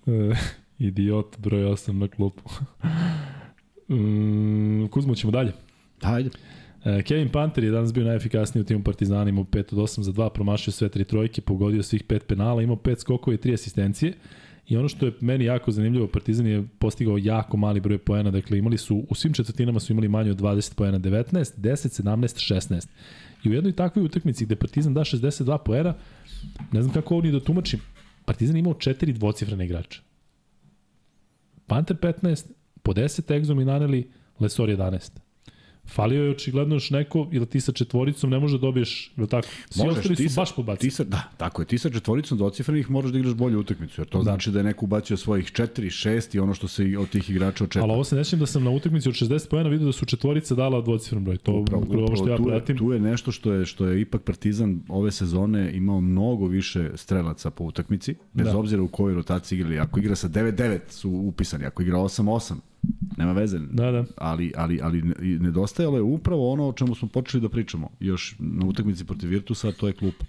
e, 0.07 0.35
idiot 0.79 1.39
broj 1.39 1.63
8 1.63 1.93
na 1.93 2.09
klupu. 2.09 2.43
Mm, 3.91 4.87
Kuzmo, 4.91 5.15
ćemo 5.15 5.31
dalje. 5.31 5.53
Hajde. 6.03 6.31
E, 6.85 7.03
Kevin 7.03 7.29
Panter 7.29 7.65
je 7.65 7.71
danas 7.71 7.93
bio 7.93 8.05
najefikasniji 8.05 8.63
u 8.63 8.65
timu 8.65 8.83
Partizana, 8.85 9.29
imao 9.31 9.45
5 9.45 9.59
od 9.73 9.79
8 9.79 10.01
za 10.01 10.13
2, 10.13 10.29
promašio 10.31 10.73
sve 10.73 10.89
tri 10.89 11.05
trojke, 11.05 11.41
pogodio 11.41 11.83
svih 11.83 12.03
pet 12.05 12.27
penala, 12.27 12.63
imao 12.63 12.77
5 12.77 13.01
skokova 13.01 13.35
i 13.35 13.39
3 13.39 13.55
asistencije. 13.55 14.13
I 14.69 14.77
ono 14.77 14.89
što 14.89 15.07
je 15.07 15.13
meni 15.21 15.45
jako 15.45 15.71
zanimljivo, 15.73 16.07
Partizan 16.07 16.47
je 16.47 16.67
postigao 16.79 17.19
jako 17.19 17.57
mali 17.57 17.81
broj 17.81 17.99
poena, 17.99 18.31
dakle 18.31 18.59
imali 18.59 18.79
su, 18.79 19.05
u 19.11 19.15
svim 19.15 19.33
četvrtinama 19.33 19.81
su 19.81 19.93
imali 19.93 20.09
manje 20.09 20.31
od 20.31 20.41
20 20.41 20.75
poena, 20.75 20.99
19, 20.99 21.33
10, 21.33 22.03
17, 22.03 22.55
16. 22.55 22.89
I 23.45 23.51
u 23.51 23.53
jednoj 23.53 23.73
takvoj 23.73 24.05
utakmici 24.05 24.45
gde 24.45 24.57
Partizan 24.57 24.95
da 24.95 25.01
62 25.01 25.59
poena, 25.65 25.95
ne 26.73 26.83
znam 26.83 26.95
kako 26.95 27.15
ovo 27.15 27.23
ni 27.23 27.33
da 27.33 27.41
tumačim, 27.41 27.81
Partizan 28.25 28.57
je 28.57 28.61
imao 28.61 28.75
četiri 28.75 29.13
dvocifrene 29.13 29.65
igrača. 29.65 30.01
Panter 31.67 31.97
15, 31.97 32.47
po 32.83 32.93
10 32.93 33.37
egzom 33.37 33.61
i 33.61 33.65
naneli, 33.65 34.11
Lesor 34.41 34.69
11. 34.69 35.28
Falio 35.89 36.25
je 36.25 36.31
očigledno 36.31 36.75
još 36.75 36.91
neko, 36.91 37.29
ili 37.33 37.47
ti 37.47 37.61
sa 37.61 37.73
četvoricom 37.73 38.31
ne 38.31 38.39
može 38.39 38.59
da 38.59 38.61
dobiješ, 38.61 39.13
ili 39.17 39.29
tako? 39.29 39.49
Svi 39.71 39.89
ostali 39.89 40.17
su 40.17 40.29
sa- 40.29 40.41
baš 40.41 40.57
podbacili. 40.57 40.91
Ti 40.91 40.97
sa, 40.97 41.05
da, 41.05 41.31
tako 41.37 41.63
je. 41.63 41.67
Ti 41.67 41.79
sa 41.79 41.91
četvoricom 41.91 42.39
docifrenih 42.39 42.91
moraš 42.91 43.11
da 43.11 43.19
igraš 43.19 43.35
bolju 43.35 43.61
utakmicu, 43.61 44.01
jer 44.01 44.09
to 44.09 44.19
da. 44.19 44.23
znači 44.23 44.51
da 44.51 44.59
je 44.59 44.65
neko 44.65 44.85
ubacio 44.85 45.17
svojih 45.17 45.53
4, 45.53 46.09
6 46.09 46.37
i 46.37 46.39
ono 46.39 46.55
što 46.55 46.69
se 46.69 46.99
od 46.99 47.09
tih 47.09 47.31
igrača 47.31 47.65
očekuje. 47.65 47.83
Ali 47.83 47.93
ovo 47.93 48.05
se 48.05 48.17
nećem 48.17 48.39
da 48.39 48.47
sam 48.47 48.65
na 48.65 48.71
utakmici 48.71 49.09
od 49.09 49.15
60 49.15 49.49
pojena 49.49 49.69
vidio 49.71 49.87
da 49.87 49.93
su 49.93 50.07
četvorica 50.07 50.55
dala 50.55 50.81
dvocifren 50.81 51.25
broj. 51.25 51.37
To 51.37 51.53
upravo, 51.53 51.83
upravo 51.83 52.05
ovo 52.05 52.17
što 52.17 52.29
ja 52.29 52.37
pratim. 52.37 52.79
tu 52.79 52.93
je 52.93 53.01
nešto 53.01 53.33
što 53.33 53.53
je 53.53 53.67
što 53.67 53.87
je 53.87 54.01
ipak 54.01 54.23
Partizan 54.23 54.81
ove 54.89 55.11
sezone 55.11 55.73
imao 55.73 56.01
mnogo 56.01 56.47
više 56.47 56.91
strelaca 56.95 57.51
po 57.51 57.65
utakmici, 57.65 58.15
bez 58.33 58.47
da. 58.47 58.59
obzira 58.59 58.83
u 58.83 58.89
kojoj 58.89 59.15
rotaciji 59.15 59.57
igrali. 59.57 59.79
Ako 59.79 60.01
igra 60.01 60.15
sa 60.15 60.29
9-9 60.29 60.79
su 60.89 61.11
upisani, 61.11 61.65
ako 61.65 61.83
igra 61.83 61.99
8-8, 61.99 62.55
nema 63.17 63.33
veze. 63.33 63.59
Da, 63.59 63.91
da. 63.91 64.05
Ali, 64.17 64.53
ali, 64.57 64.81
ali 64.83 65.03
nedostajalo 65.41 65.97
je 65.97 66.03
upravo 66.03 66.53
ono 66.53 66.69
o 66.69 66.73
čemu 66.73 66.95
smo 66.95 67.09
počeli 67.09 67.41
da 67.41 67.49
pričamo. 67.49 67.89
Još 68.01 68.37
na 68.39 68.67
utakmici 68.67 69.05
protiv 69.05 69.31
Virtusa, 69.31 69.73
to 69.73 69.87
je 69.87 69.93
klupa. 69.93 70.25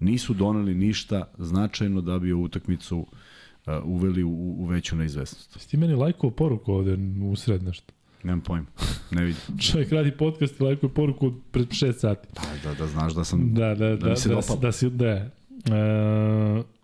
Nisu 0.00 0.34
doneli 0.34 0.74
ništa 0.74 1.24
značajno 1.38 2.00
da 2.00 2.18
bi 2.18 2.32
ovu 2.32 2.42
utakmicu 2.42 2.98
uh, 2.98 3.06
uveli 3.84 4.22
u, 4.22 4.54
u 4.58 4.66
veću 4.66 4.96
neizvesnost. 4.96 5.56
Jesi 5.56 5.70
ti 5.70 5.76
meni 5.76 5.94
lajkao 5.94 6.30
poruku 6.30 6.72
ovde 6.72 6.98
u 7.22 7.36
sred 7.36 7.62
nešto? 7.62 7.92
Nemam 8.22 8.40
pojma. 8.40 8.66
Ne 9.10 9.24
vidim. 9.24 9.58
Čovjek 9.72 9.92
radi 9.92 10.10
podcast 10.10 10.60
i 10.60 10.62
lajkuje 10.62 10.90
poruku 10.90 11.32
pred 11.50 11.68
6 11.68 11.92
sati. 11.92 12.28
Da, 12.34 12.70
da, 12.70 12.74
da 12.74 12.86
znaš 12.86 13.14
da 13.14 13.24
sam... 13.24 13.54
Da, 13.54 13.74
da, 13.74 13.96
da, 13.96 14.10
mi 14.10 14.16
se 14.16 14.28
da, 14.28 14.34
dopalo. 14.34 14.58
da, 14.58 14.72
si, 14.72 14.90
da. 14.90 15.06
E, 15.06 15.30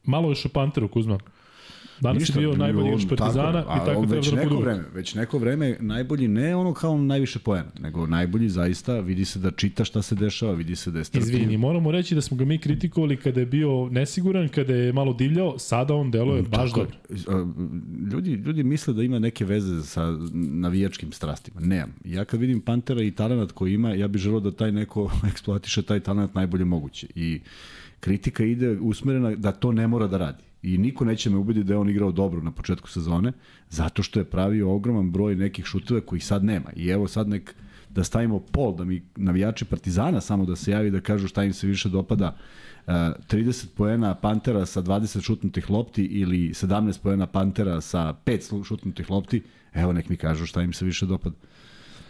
malo 0.05 0.29
još 0.29 0.47
o 0.47 0.49
Panteru, 0.49 0.89
Kuzma. 0.89 1.19
Danas 2.03 2.21
Ništa, 2.21 2.41
je 2.41 2.47
bio 2.47 2.57
najbolji 2.57 2.89
igrač 2.89 3.09
Partizana 3.09 3.53
tako, 3.53 3.73
je. 3.73 3.77
i 3.77 3.87
tako 3.87 4.07
treba 4.07 4.15
već 4.15 4.31
da 4.31 4.37
neko 4.37 4.57
vreme, 4.57 4.85
već 4.95 5.15
neko 5.15 5.39
vreme 5.39 5.77
najbolji 5.81 6.29
ne 6.29 6.57
ono 6.57 6.75
kao 6.75 6.99
najviše 6.99 7.39
poena, 7.39 7.71
nego 7.81 8.07
najbolji 8.07 8.49
zaista 8.49 9.01
vidi 9.01 9.25
se 9.25 9.39
da 9.39 9.51
čita 9.51 9.85
šta 9.85 10.03
se 10.03 10.15
dešava, 10.15 10.53
vidi 10.53 10.77
se 10.77 10.91
da 10.91 10.99
je 10.99 11.05
strpljiv. 11.05 11.35
Izvini, 11.35 11.57
moramo 11.57 11.91
reći 11.91 12.15
da 12.15 12.21
smo 12.21 12.37
ga 12.37 12.45
mi 12.45 12.59
kritikovali 12.59 13.17
kada 13.17 13.41
je 13.41 13.47
bio 13.47 13.89
nesiguran, 13.91 14.49
kada 14.49 14.75
je 14.75 14.93
malo 14.93 15.13
divljao, 15.13 15.59
sada 15.59 15.95
on 15.95 16.11
deluje 16.11 16.43
baš 16.43 16.71
Tako 16.71 16.81
je. 16.81 16.87
dobro. 17.27 17.49
Ljudi, 18.13 18.31
ljudi 18.31 18.63
misle 18.63 18.95
da 18.95 19.03
ima 19.03 19.19
neke 19.19 19.45
veze 19.45 19.83
sa 19.83 20.19
navijačkim 20.35 21.13
strastima. 21.13 21.61
Nemam. 21.61 21.95
Ja 22.05 22.25
kad 22.25 22.41
vidim 22.41 22.61
Pantera 22.61 23.03
i 23.03 23.11
talent 23.11 23.53
koji 23.53 23.75
ima, 23.75 23.95
ja 23.95 24.09
bih 24.09 24.23
želeo 24.23 24.41
da 24.41 24.51
taj 24.51 24.73
neko 24.73 25.11
eksploatiše 25.33 25.83
taj 25.83 26.01
talent 26.01 26.35
najbolje 26.35 26.65
moguće. 26.65 27.07
I 27.15 27.41
kritika 28.01 28.45
ide 28.45 28.79
usmerena 28.81 29.35
da 29.35 29.53
to 29.53 29.73
ne 29.73 29.87
mora 29.87 30.07
da 30.07 30.19
radi. 30.19 30.52
I 30.63 30.79
niko 30.79 31.05
neće 31.05 31.31
me 31.31 31.37
ubediti 31.37 31.65
da 31.65 31.75
je 31.75 31.79
on 31.79 31.89
igrao 31.89 32.13
dobro 32.13 32.43
na 32.43 32.51
početku 32.51 32.89
sezone, 32.89 33.33
zato 33.69 34.03
što 34.03 34.21
je 34.21 34.25
pravio 34.25 34.75
ogroman 34.75 35.11
broj 35.11 35.37
nekih 35.37 35.65
šuteva 35.65 36.01
kojih 36.01 36.25
sad 36.25 36.45
nema. 36.45 36.71
I 36.77 36.89
evo 36.89 37.09
sad 37.09 37.29
nek 37.29 37.55
da 37.91 38.05
stavimo 38.05 38.41
pol, 38.41 38.77
da 38.77 38.85
mi 38.85 39.03
navijači 39.17 39.65
Partizana 39.65 40.21
samo 40.21 40.45
da 40.45 40.57
se 40.57 40.71
javi 40.71 40.91
da 40.91 41.01
kažu 41.01 41.29
šta 41.29 41.45
im 41.45 41.53
se 41.53 41.67
više 41.67 41.89
dopada. 41.89 42.37
Uh, 42.87 42.93
30 42.93 43.67
poena 43.77 44.15
Pantera 44.15 44.67
sa 44.67 44.83
20 44.83 45.23
šutnutih 45.23 45.71
lopti 45.71 46.05
ili 46.05 46.49
17 46.49 47.03
poena 47.03 47.27
Pantera 47.27 47.81
sa 47.81 48.15
5 48.27 48.65
šutnutih 48.65 49.11
lopti, 49.11 49.43
evo 49.75 49.93
nek 49.93 50.09
mi 50.09 50.17
kažu 50.17 50.47
šta 50.47 50.63
im 50.63 50.73
se 50.73 50.85
više 50.85 51.07
dopada. 51.07 51.37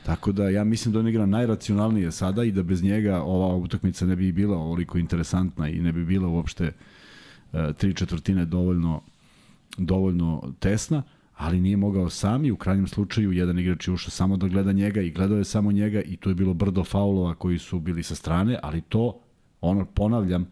Tako 0.07 0.33
da 0.33 0.49
ja 0.49 0.65
mislim 0.65 0.93
da 0.93 0.99
on 0.99 1.09
igra 1.09 1.27
najracionalnije 1.27 2.13
sada 2.13 2.45
i 2.45 2.53
da 2.53 2.63
bez 2.63 2.83
njega 2.83 3.23
ova 3.23 3.57
utakmica 3.57 4.07
ne 4.07 4.17
bi 4.17 4.33
bila 4.33 4.59
ovoliko 4.59 4.99
interesantna 4.99 5.69
i 5.69 5.81
ne 5.81 5.93
bi 5.93 6.05
bila 6.05 6.29
uopšte 6.29 6.65
uh, 6.65 6.73
tri 7.77 7.95
četvrtine 7.95 8.45
dovoljno 8.45 9.01
dovoljno 9.79 10.53
tesna, 10.61 11.03
ali 11.37 11.61
nije 11.61 11.77
mogao 11.77 12.11
sam 12.11 12.45
i 12.45 12.51
u 12.51 12.57
krajnjem 12.57 12.87
slučaju 12.87 13.33
jedan 13.33 13.59
igrač 13.59 13.89
je 13.89 13.95
ušao 13.95 14.11
samo 14.11 14.37
da 14.37 14.49
gleda 14.49 14.73
njega 14.73 15.01
i 15.01 15.11
gledao 15.11 15.39
je 15.39 15.45
samo 15.45 15.73
njega 15.73 16.03
i 16.03 16.17
tu 16.17 16.29
je 16.29 16.35
bilo 16.35 16.55
brdo 16.55 16.85
faulova 16.85 17.35
koji 17.35 17.59
su 17.59 17.81
bili 17.81 18.03
sa 18.03 18.15
strane, 18.15 18.59
ali 18.63 18.81
to, 18.81 19.21
ono, 19.61 19.85
ponavljam, 19.85 20.47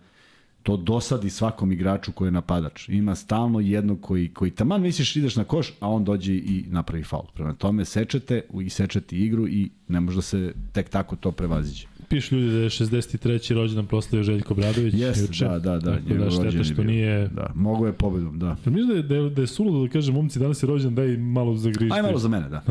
to 0.62 0.77
dosadi 0.77 1.31
svakom 1.31 1.72
igraču 1.72 2.12
koji 2.12 2.28
je 2.28 2.32
napadač. 2.32 2.89
Ima 2.89 3.14
stalno 3.14 3.60
jednog 3.60 4.01
koji, 4.01 4.35
koji 4.35 4.51
taman 4.51 4.82
misliš 4.82 5.16
ideš 5.16 5.36
na 5.36 5.44
koš, 5.44 5.72
a 5.81 5.89
on 5.89 6.05
dođe 6.05 6.35
i 6.35 6.64
napravi 6.68 7.05
faul. 7.05 7.27
Prema 7.35 7.55
tome 7.55 7.85
sečete 7.85 8.43
i 8.60 8.70
sečete 8.70 9.16
igru 9.16 9.48
i 9.48 9.70
ne 9.89 10.01
može 10.01 10.16
da 10.16 10.22
se 10.22 10.55
tek 10.72 10.89
tako 10.89 11.16
to 11.16 11.32
prevaziđe. 11.32 11.86
Piš 12.11 12.32
ljudi 12.32 12.47
da 12.47 12.57
je 12.57 12.69
63. 12.69 13.20
rođendan 13.55 13.87
proslavio 13.87 14.24
Željko 14.24 14.55
Bradović. 14.55 14.95
Jeste, 14.95 15.23
juče. 15.23 15.45
da, 15.45 15.59
da, 15.59 15.78
da. 15.78 15.97
Tako 15.99 16.15
da 16.15 16.31
šteta 16.31 16.65
što 16.65 16.85
nije... 16.85 17.28
Da, 17.28 17.51
mogo 17.55 17.87
je 17.87 17.93
pobedom, 17.93 18.39
da. 18.39 18.47
Jel 18.47 18.57
Mislim 18.66 18.89
da 18.89 18.95
je, 18.95 19.03
da 19.03 19.15
je, 19.16 19.31
da 19.31 19.41
je 19.41 19.47
suludo 19.47 19.82
da 19.82 19.89
kaže, 19.89 20.12
momci, 20.12 20.39
danas 20.39 20.62
je 20.62 20.66
rođendan, 20.66 20.95
daj 20.97 21.16
malo 21.16 21.57
zagrižite. 21.57 21.95
Aj 21.95 22.03
malo 22.03 22.19
za 22.19 22.28
mene, 22.28 22.49
da. 22.49 22.62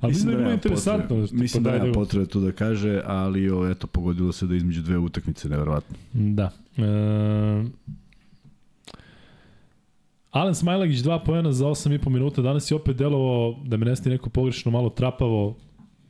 Ali 0.00 0.10
mislim 0.10 0.26
da 0.26 0.30
je 0.30 0.36
bilo 0.36 0.42
nema 0.42 0.54
interesantno. 0.54 1.16
potrebe- 1.16 1.28
Mislim 1.34 1.62
da 1.64 1.72
nema 1.74 1.92
potrebe 1.92 2.26
tu 2.26 2.40
da 2.40 2.52
kaže, 2.52 3.00
ali 3.06 3.50
o, 3.50 3.70
eto, 3.70 3.86
pogodilo 3.86 4.32
se 4.32 4.46
da 4.46 4.54
između 4.54 4.82
dve 4.82 4.98
utakmice, 4.98 5.48
nevjerovatno. 5.48 5.96
Da. 6.12 6.50
E, 6.76 6.82
Alen 10.30 10.54
Smajlagić 10.54 10.98
dva 10.98 11.18
poena 11.18 11.52
za 11.52 11.66
8,5 11.66 12.08
minuta. 12.08 12.42
Danas 12.42 12.70
je 12.70 12.74
opet 12.74 12.96
delovao 12.96 13.54
da 13.64 13.76
me 13.76 13.86
nesti 13.86 14.08
neko 14.10 14.30
pogrešno 14.30 14.70
malo 14.70 14.90
trapavo, 14.90 15.56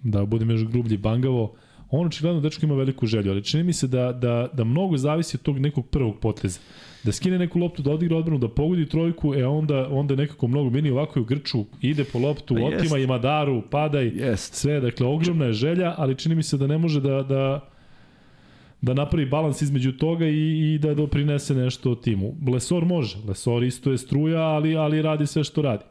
da 0.02 0.24
budem 0.24 0.50
još 0.50 0.64
grublji 0.64 0.96
bangavo. 0.96 1.54
On 1.90 2.06
očigledno 2.06 2.40
dečko 2.40 2.66
ima 2.66 2.74
veliku 2.74 3.06
želju, 3.06 3.30
ali 3.30 3.44
čini 3.44 3.62
mi 3.62 3.72
se 3.72 3.86
da, 3.86 4.12
da, 4.12 4.48
da 4.52 4.64
mnogo 4.64 4.96
zavisi 4.96 5.36
od 5.36 5.42
tog 5.42 5.58
nekog 5.58 5.86
prvog 5.86 6.18
poteza. 6.20 6.60
Da 7.04 7.12
skine 7.12 7.38
neku 7.38 7.58
loptu, 7.58 7.82
da 7.82 7.90
odigra 7.90 8.16
odbranu, 8.16 8.38
da 8.38 8.48
pogodi 8.48 8.88
trojku, 8.88 9.34
e 9.34 9.46
onda, 9.46 9.88
onda 9.90 10.14
nekako 10.16 10.48
mnogo 10.48 10.70
mini 10.70 10.90
ovako 10.90 11.18
je 11.18 11.22
u 11.22 11.24
grču, 11.24 11.64
ide 11.82 12.04
po 12.04 12.18
loptu, 12.18 12.54
Pa 12.54 12.60
otima 12.60 12.96
jest. 12.96 13.04
ima 13.04 13.18
daru, 13.18 13.62
padaj, 13.70 14.06
Jest. 14.06 14.54
sve, 14.54 14.80
dakle, 14.80 15.06
ogromna 15.06 15.44
je 15.44 15.52
želja, 15.52 15.94
ali 15.96 16.14
čini 16.16 16.34
mi 16.34 16.42
se 16.42 16.56
da 16.56 16.66
ne 16.66 16.78
može 16.78 17.00
da, 17.00 17.22
da, 17.22 17.68
da 18.80 18.94
napravi 18.94 19.26
balans 19.26 19.62
između 19.62 19.92
toga 19.92 20.26
i, 20.26 20.74
i 20.74 20.78
da 20.78 20.94
doprinese 20.94 21.54
nešto 21.54 21.94
timu. 21.94 22.34
Lesor 22.52 22.84
može, 22.84 23.16
Lesor 23.28 23.62
isto 23.64 23.90
je 23.90 23.98
struja, 23.98 24.40
ali, 24.40 24.76
ali 24.76 25.02
radi 25.02 25.26
sve 25.26 25.44
što 25.44 25.62
radi. 25.62 25.84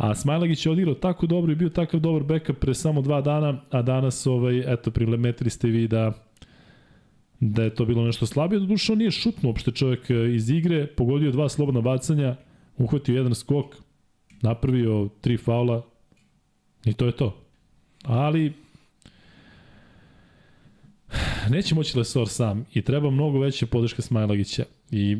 A 0.00 0.14
Smajlagić 0.14 0.66
je 0.66 0.72
odigrao 0.72 0.94
tako 0.94 1.26
dobro 1.26 1.52
i 1.52 1.54
bio 1.54 1.68
takav 1.68 2.00
dobar 2.00 2.22
backup 2.22 2.58
pre 2.58 2.74
samo 2.74 3.02
dva 3.02 3.20
dana, 3.20 3.60
a 3.70 3.82
danas, 3.82 4.26
ovaj, 4.26 4.72
eto, 4.72 4.90
primetili 4.90 5.50
ste 5.50 5.68
vi 5.68 5.88
da 5.88 6.12
da 7.40 7.62
je 7.62 7.74
to 7.74 7.84
bilo 7.84 8.04
nešto 8.04 8.26
slabije. 8.26 8.60
Doduše, 8.60 8.92
on 8.92 8.98
nije 8.98 9.10
šutno 9.10 9.48
uopšte 9.48 9.70
čovjek 9.70 10.10
e, 10.10 10.34
iz 10.34 10.50
igre, 10.50 10.86
pogodio 10.86 11.30
dva 11.30 11.48
slobodna 11.48 11.80
bacanja, 11.80 12.36
uhvatio 12.78 13.16
jedan 13.16 13.34
skok, 13.34 13.76
napravio 14.42 15.08
tri 15.20 15.36
faula 15.36 15.82
i 16.84 16.92
to 16.92 17.06
je 17.06 17.12
to. 17.12 17.42
Ali 18.02 18.52
neće 21.50 21.74
moći 21.74 21.98
Lesor 21.98 22.28
sam 22.28 22.64
i 22.74 22.82
treba 22.82 23.10
mnogo 23.10 23.38
veća 23.38 23.66
podrška 23.66 24.02
Smajlagića. 24.02 24.64
I 24.90 25.16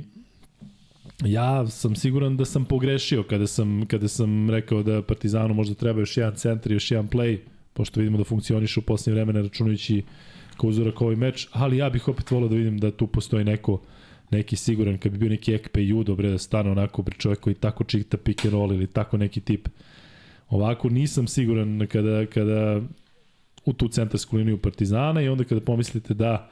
ja 1.24 1.66
sam 1.66 1.96
siguran 1.96 2.36
da 2.36 2.44
sam 2.44 2.64
pogrešio 2.64 3.22
kada 3.22 3.46
sam, 3.46 3.86
kada 3.86 4.08
sam 4.08 4.50
rekao 4.50 4.82
da 4.82 5.02
Partizanu 5.02 5.54
možda 5.54 5.74
treba 5.74 6.00
još 6.00 6.16
jedan 6.16 6.34
centar 6.34 6.72
još 6.72 6.90
jedan 6.90 7.08
play, 7.08 7.38
pošto 7.72 8.00
vidimo 8.00 8.18
da 8.18 8.24
funkcioniše 8.24 8.80
u 8.80 8.82
posljednje 8.82 9.14
vremena 9.14 9.40
računajući 9.40 10.02
kao 10.56 10.70
uzorak 10.70 11.00
ovaj 11.00 11.16
meč, 11.16 11.48
ali 11.52 11.76
ja 11.76 11.90
bih 11.90 12.08
opet 12.08 12.30
volio 12.30 12.48
da 12.48 12.56
vidim 12.56 12.78
da 12.78 12.90
tu 12.90 13.06
postoji 13.06 13.44
neko 13.44 13.80
neki 14.30 14.56
siguran, 14.56 14.98
kad 14.98 15.12
bi 15.12 15.18
bio 15.18 15.28
neki 15.28 15.54
Ekpe 15.54 15.84
Judo, 15.84 16.14
bre, 16.14 16.30
da 16.30 16.38
stane 16.38 16.70
onako 16.70 17.02
bre 17.02 17.16
čovjek 17.18 17.40
koji 17.40 17.54
tako 17.54 17.84
čita 17.84 18.16
pick 18.16 18.44
and 18.44 18.54
roll 18.54 18.72
ili 18.72 18.86
tako 18.86 19.16
neki 19.16 19.40
tip. 19.40 19.68
Ovako 20.48 20.88
nisam 20.88 21.26
siguran 21.26 21.86
kada, 21.86 22.26
kada 22.26 22.80
u 23.64 23.72
tu 23.72 23.88
centarsku 23.88 24.36
liniju 24.36 24.58
Partizana 24.58 25.22
i 25.22 25.28
onda 25.28 25.44
kada 25.44 25.60
pomislite 25.60 26.14
da 26.14 26.50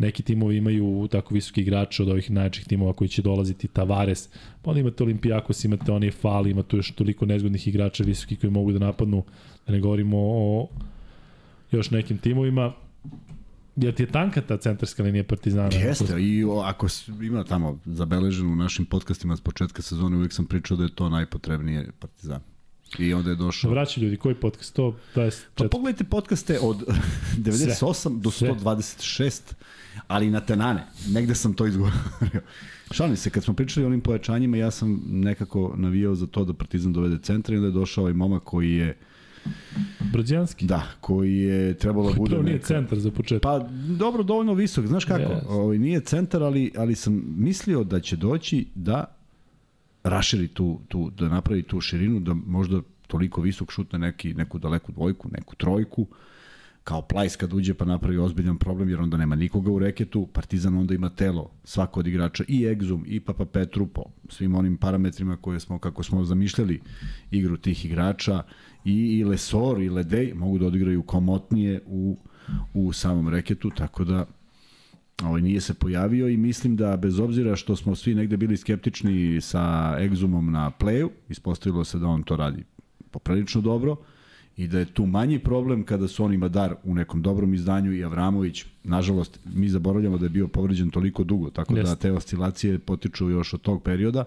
neki 0.00 0.22
timovi 0.22 0.56
imaju 0.56 1.08
tako 1.10 1.34
visoki 1.34 1.60
igrače 1.60 2.02
od 2.02 2.08
ovih 2.08 2.30
najjačih 2.30 2.66
timova 2.66 2.92
koji 2.92 3.08
će 3.08 3.22
dolaziti 3.22 3.68
Tavares, 3.68 4.28
pa 4.62 4.70
onda 4.70 4.80
imate 4.80 5.02
Olimpijakos, 5.02 5.64
imate 5.64 5.92
oni 5.92 6.10
Fali, 6.10 6.50
ima 6.50 6.62
tu 6.62 6.76
još 6.76 6.90
toliko 6.90 7.26
nezgodnih 7.26 7.68
igrača 7.68 8.04
visokih 8.04 8.40
koji 8.40 8.50
mogu 8.50 8.72
da 8.72 8.78
napadnu, 8.78 9.24
da 9.66 9.72
ne 9.72 9.80
govorimo 9.80 10.16
o 10.18 10.68
još 11.70 11.90
nekim 11.90 12.18
timovima. 12.18 12.72
Jer 13.76 13.94
ti 13.94 14.02
je 14.02 14.06
tanka 14.06 14.40
ta 14.40 14.56
centarska 14.56 15.02
linija 15.02 15.24
Partizana? 15.24 15.76
Jeste, 15.76 16.22
i 16.22 16.44
o, 16.44 16.60
ako 16.60 16.86
ima 17.22 17.44
tamo 17.44 17.78
zabeleženo 17.84 18.52
u 18.52 18.56
našim 18.56 18.86
podcastima 18.86 19.36
s 19.36 19.40
početka 19.40 19.82
sezone, 19.82 20.16
uvijek 20.16 20.32
sam 20.32 20.46
pričao 20.46 20.76
da 20.76 20.84
je 20.84 20.94
to 20.94 21.08
najpotrebnije 21.08 21.92
Partizan. 21.98 22.40
I 22.98 23.14
onda 23.14 23.30
je 23.30 23.36
došao... 23.36 23.70
Vraćaju 23.70 24.04
ljudi, 24.04 24.16
koji 24.16 24.34
podcast? 24.34 24.78
124. 24.78 25.32
Pa 25.54 25.68
pogledajte 25.68 26.04
podcaste 26.04 26.58
od 26.62 26.76
98 27.36 28.20
do 28.20 28.30
Sve. 28.30 28.48
126, 28.54 29.40
ali 30.08 30.30
na 30.30 30.40
tenane. 30.40 30.86
Negde 31.08 31.34
sam 31.34 31.54
to 31.54 31.66
izgovorio. 31.66 31.98
Šalim 32.90 33.16
se, 33.16 33.30
kad 33.30 33.44
smo 33.44 33.54
pričali 33.54 33.84
o 33.84 33.86
onim 33.86 34.00
pojačanjima, 34.00 34.56
ja 34.56 34.70
sam 34.70 35.02
nekako 35.06 35.74
navijao 35.76 36.14
za 36.14 36.26
to 36.26 36.44
da 36.44 36.52
Partizan 36.52 36.92
dovede 36.92 37.18
centra 37.22 37.54
i 37.54 37.58
onda 37.58 37.68
je 37.68 37.72
došao 37.72 38.02
ovaj 38.02 38.12
momak 38.14 38.42
koji 38.42 38.72
je, 38.72 38.96
Brođanski. 40.12 40.66
da, 40.66 40.86
koji 41.00 41.38
je 41.38 41.74
trebalo 41.74 42.10
da 42.10 42.16
bude 42.16 42.30
Prvo 42.30 42.42
nije 42.42 42.54
neka... 42.54 42.66
centar 42.66 42.98
za 42.98 43.10
početak. 43.10 43.42
Pa 43.42 43.58
dobro, 43.98 44.22
dovoljno 44.22 44.54
visok. 44.54 44.86
Znaš 44.86 45.04
kako? 45.04 45.22
Yes. 45.22 45.46
Ovaj, 45.48 45.78
nije 45.78 46.00
centar, 46.00 46.42
ali, 46.42 46.72
ali 46.76 46.94
sam 46.94 47.22
mislio 47.36 47.84
da 47.84 48.00
će 48.00 48.16
doći 48.16 48.66
da 48.74 49.19
raširi 50.10 50.48
tu, 50.48 50.80
tu, 50.88 51.10
da 51.10 51.28
napravi 51.28 51.62
tu 51.62 51.80
širinu, 51.80 52.20
da 52.20 52.34
možda 52.34 52.80
toliko 53.06 53.40
visok 53.40 53.72
šutne 53.72 53.98
neki, 53.98 54.34
neku 54.34 54.58
daleku 54.58 54.92
dvojku, 54.92 55.28
neku 55.32 55.56
trojku, 55.56 56.06
kao 56.84 57.02
Plajs 57.02 57.36
kad 57.36 57.52
uđe 57.52 57.74
pa 57.74 57.84
napravi 57.84 58.18
ozbiljan 58.18 58.58
problem 58.58 58.88
jer 58.88 59.00
onda 59.00 59.16
nema 59.16 59.36
nikoga 59.36 59.70
u 59.70 59.78
reketu, 59.78 60.26
Partizan 60.32 60.76
onda 60.76 60.94
ima 60.94 61.10
telo 61.10 61.50
svako 61.64 62.00
od 62.00 62.06
igrača 62.06 62.44
i 62.48 62.64
Egzum 62.66 63.04
i 63.06 63.20
Papa 63.20 63.44
Petru 63.44 63.86
po 63.86 64.02
svim 64.28 64.54
onim 64.54 64.76
parametrima 64.76 65.36
koje 65.36 65.60
smo, 65.60 65.78
kako 65.78 66.02
smo 66.02 66.24
zamišljali 66.24 66.80
igru 67.30 67.56
tih 67.56 67.84
igrača 67.84 68.42
i, 68.84 69.18
i 69.18 69.24
Lesor 69.24 69.82
i 69.82 69.88
Ledej 69.88 70.34
mogu 70.34 70.58
da 70.58 70.66
odigraju 70.66 71.02
komotnije 71.02 71.80
u, 71.86 72.18
u 72.74 72.92
samom 72.92 73.28
reketu, 73.28 73.70
tako 73.76 74.04
da 74.04 74.26
ovaj, 75.24 75.42
nije 75.42 75.60
se 75.60 75.74
pojavio 75.74 76.28
i 76.28 76.36
mislim 76.36 76.76
da 76.76 76.96
bez 76.96 77.18
obzira 77.18 77.56
što 77.56 77.76
smo 77.76 77.94
svi 77.94 78.14
negde 78.14 78.36
bili 78.36 78.56
skeptični 78.56 79.40
sa 79.40 79.96
Egzumom 80.00 80.52
na 80.52 80.72
playu, 80.80 81.08
ispostavilo 81.28 81.84
se 81.84 81.98
da 81.98 82.06
on 82.06 82.22
to 82.22 82.36
radi 82.36 82.64
poprilično 83.10 83.60
dobro 83.60 83.96
i 84.56 84.68
da 84.68 84.78
je 84.78 84.84
tu 84.84 85.06
manji 85.06 85.38
problem 85.38 85.84
kada 85.84 86.08
su 86.08 86.24
on 86.24 86.32
ima 86.34 86.48
dar 86.48 86.74
u 86.84 86.94
nekom 86.94 87.22
dobrom 87.22 87.54
izdanju 87.54 87.92
i 87.92 88.04
Avramović, 88.04 88.64
nažalost, 88.84 89.40
mi 89.44 89.68
zaboravljamo 89.68 90.18
da 90.18 90.26
je 90.26 90.30
bio 90.30 90.48
povređen 90.48 90.90
toliko 90.90 91.24
dugo, 91.24 91.50
tako 91.50 91.74
da 91.74 91.80
Jeste. 91.80 91.96
te 91.96 92.12
oscilacije 92.12 92.78
potiču 92.78 93.30
još 93.30 93.54
od 93.54 93.60
tog 93.60 93.82
perioda, 93.82 94.24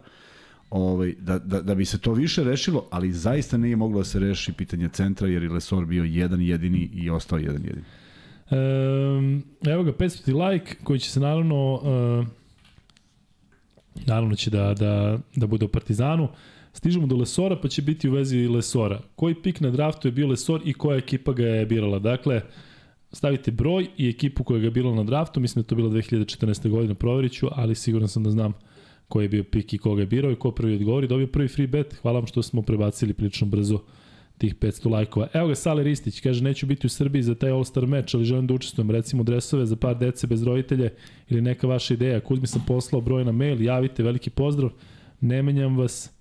ovaj, 0.70 1.14
da, 1.20 1.40
da, 1.40 1.62
da 1.62 1.76
bi 1.76 1.86
se 1.86 1.98
to 1.98 2.14
više 2.14 2.44
rešilo, 2.44 2.88
ali 2.92 3.14
zaista 3.14 3.58
nije 3.58 3.76
moglo 3.76 3.98
da 3.98 4.04
se 4.04 4.20
reši 4.20 4.54
pitanje 4.54 4.90
centra, 4.90 5.28
jer 5.28 5.44
je 5.44 5.50
Lesor 5.50 5.86
bio 5.86 6.04
jedan 6.04 6.42
jedini 6.42 6.90
i 6.94 7.10
ostao 7.10 7.40
jedan 7.40 7.62
jedini. 7.64 7.86
Evo 9.68 9.84
ga, 9.84 9.94
500 9.94 10.52
like, 10.52 10.76
koji 10.84 11.00
će 11.00 11.10
se 11.10 11.20
naravno 11.20 11.74
uh, 11.74 12.28
naravno 14.06 14.36
će 14.36 14.50
da, 14.50 14.74
da, 14.74 15.20
da 15.36 15.48
bude 15.48 15.66
u 15.66 15.68
Partizanu. 15.68 16.28
Stižemo 16.74 17.08
do 17.08 17.16
Lesora, 17.16 17.56
pa 17.62 17.68
će 17.68 17.82
biti 17.82 18.10
u 18.10 18.12
vezi 18.12 18.48
Lesora. 18.48 19.00
Koji 19.16 19.36
pik 19.36 19.60
na 19.60 19.70
draftu 19.70 20.08
je 20.08 20.12
bio 20.12 20.28
Lesor 20.28 20.62
i 20.66 20.74
koja 20.74 20.98
ekipa 20.98 21.34
ga 21.34 21.46
je 21.46 21.66
birala? 21.66 22.00
Dakle, 22.00 22.42
stavite 23.12 23.52
broj 23.52 23.88
i 23.98 24.10
ekipu 24.10 24.44
koja 24.44 24.60
ga 24.60 24.66
je 24.66 24.72
birala 24.72 24.96
na 24.96 25.04
draftu, 25.04 25.40
mislim 25.40 25.64
da 25.64 25.68
to 25.68 25.76
bilo 25.76 25.90
2014. 25.90 26.70
godine, 26.70 26.94
proverit 26.94 27.32
ću, 27.32 27.48
ali 27.52 27.76
siguran 27.76 28.08
sam 28.08 28.24
da 28.24 28.32
znam 28.32 28.54
koji 29.08 29.26
je 29.26 29.30
bio 29.30 29.44
pik 29.44 29.74
i 29.74 29.78
koga 29.78 30.02
je 30.02 30.08
birao 30.08 30.32
i 30.32 30.36
ko 30.36 30.52
prvi 30.52 30.76
odgovori. 30.76 31.08
Dobio 31.08 31.28
prvi 31.28 31.48
free 31.48 31.68
bet, 31.68 31.96
hvala 32.02 32.20
vam 32.20 32.28
što 32.28 32.44
smo 32.44 32.62
prebacili 32.62 33.14
prilično 33.14 33.48
brzo 33.48 33.80
tih 34.38 34.56
500 34.56 34.92
lajkova. 34.92 35.28
Evo 35.34 35.48
ga 35.48 35.56
Sale 35.56 35.84
Ristić, 35.84 36.20
kaže 36.20 36.44
neću 36.44 36.66
biti 36.66 36.88
u 36.88 36.90
Srbiji 36.90 37.24
za 37.24 37.36
taj 37.36 37.52
All-Star 37.52 37.88
meč, 37.88 38.14
ali 38.14 38.26
želim 38.26 38.48
da 38.48 38.54
učestvujem, 38.54 38.92
recimo 38.92 39.24
dresove 39.24 39.66
za 39.66 39.76
par 39.76 39.98
dece 39.98 40.28
bez 40.28 40.44
roditelje 40.44 40.94
ili 41.30 41.42
neka 41.42 41.68
vaša 41.68 41.94
ideja. 41.94 42.20
Kuzmi 42.20 42.48
sam 42.48 42.64
poslao 42.68 43.02
broj 43.02 43.26
na 43.26 43.32
mail, 43.32 43.62
javite, 43.62 44.04
veliki 44.04 44.30
pozdrav, 44.30 44.70
ne 45.22 45.44
menjam 45.44 45.78
vas 45.78 46.12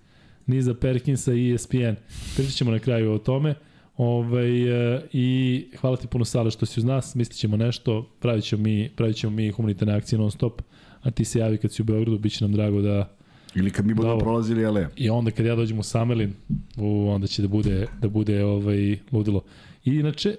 ni 0.47 0.63
za 0.63 0.75
Perkinsa 0.75 1.35
i 1.35 1.53
ESPN. 1.55 1.95
Pričat 2.37 2.55
ćemo 2.55 2.71
na 2.71 2.79
kraju 2.79 3.13
o 3.13 3.19
tome. 3.19 3.55
Ovaj, 3.97 4.95
e, 4.95 5.03
I 5.13 5.67
hvala 5.81 5.97
ti 5.97 6.07
puno 6.07 6.25
Sale 6.25 6.51
što 6.51 6.67
si 6.67 6.81
uz 6.81 6.85
nas, 6.85 7.15
mislit 7.15 7.39
ćemo 7.39 7.57
nešto, 7.57 8.11
pravit 8.21 8.45
ćemo 8.45 8.63
mi, 8.63 8.91
pravit 8.97 9.17
ćemo 9.17 9.37
mi 9.37 9.51
humanitarne 9.51 9.95
akcije 9.95 10.19
non 10.19 10.31
stop, 10.31 10.63
a 11.01 11.11
ti 11.11 11.25
se 11.25 11.39
javi 11.39 11.59
kad 11.59 11.73
si 11.73 11.83
u 11.83 11.85
Beogradu, 11.85 12.19
bit 12.19 12.33
će 12.33 12.45
nam 12.45 12.53
drago 12.53 12.81
da, 12.81 13.17
Ili 13.55 13.71
kad 13.71 13.87
mi 13.87 13.95
budemo 13.95 14.13
Dobro. 14.13 14.25
prolazili, 14.25 14.67
ale 14.67 14.89
I 14.97 15.11
onda 15.11 15.31
kad 15.31 15.47
ja 15.47 15.57
dođem 15.57 15.79
u 15.79 15.83
Samelin, 15.83 16.33
u, 16.77 17.09
onda 17.09 17.27
će 17.27 17.43
da 17.43 17.49
bude, 17.49 17.87
da 18.01 18.09
bude 18.09 18.45
ovaj, 18.45 18.99
ludilo. 19.13 19.43
I 19.85 19.91
inače, 19.91 20.37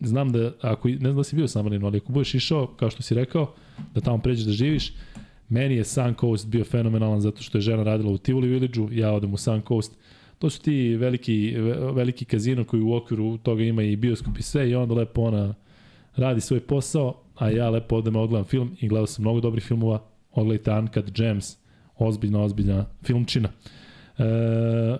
znam 0.00 0.32
da, 0.32 0.52
ako, 0.60 0.88
ne 0.88 0.96
znam 0.98 1.16
da 1.16 1.24
si 1.24 1.36
bio 1.36 1.44
u 1.44 1.48
Samelinu, 1.48 1.86
ali 1.86 1.98
ako 1.98 2.12
budeš 2.12 2.34
išao, 2.34 2.66
kao 2.66 2.90
što 2.90 3.02
si 3.02 3.14
rekao, 3.14 3.54
da 3.94 4.00
tamo 4.00 4.18
pređeš 4.18 4.44
da 4.44 4.52
živiš, 4.52 4.92
meni 5.48 5.74
je 5.74 5.84
Sun 5.84 6.14
Coast 6.20 6.48
bio 6.48 6.64
fenomenalan 6.64 7.20
zato 7.20 7.42
što 7.42 7.58
je 7.58 7.62
žena 7.62 7.82
radila 7.82 8.10
u 8.12 8.18
Tivoli 8.18 8.48
Village-u, 8.48 8.88
ja 8.92 9.12
odem 9.12 9.34
u 9.34 9.36
Sun 9.36 9.62
Coast, 9.68 9.92
To 10.38 10.50
su 10.50 10.62
ti 10.62 10.96
veliki, 10.96 11.54
ve- 11.56 11.92
veliki 11.92 12.24
kazino 12.24 12.64
koji 12.64 12.82
u 12.82 12.94
okviru 12.94 13.38
toga 13.38 13.62
ima 13.62 13.82
i 13.82 13.96
bioskop 13.96 14.38
i 14.38 14.42
sve 14.42 14.70
i 14.70 14.74
onda 14.74 14.94
lepo 14.94 15.22
ona 15.22 15.54
radi 16.16 16.40
svoj 16.40 16.60
posao, 16.60 17.14
a 17.36 17.50
ja 17.50 17.70
lepo 17.70 17.96
odem 17.96 18.12
da 18.12 18.20
odgledam 18.20 18.44
film 18.44 18.76
i 18.80 18.88
gledao 18.88 19.06
sam 19.06 19.22
mnogo 19.22 19.40
dobrih 19.40 19.64
filmova. 19.64 20.02
Odgledajte 20.32 20.72
Uncut 20.72 21.10
Gems, 21.10 21.56
ozbiljna, 21.98 22.40
ozbiljna 22.40 22.84
filmčina. 23.02 23.48
E, 24.18 24.96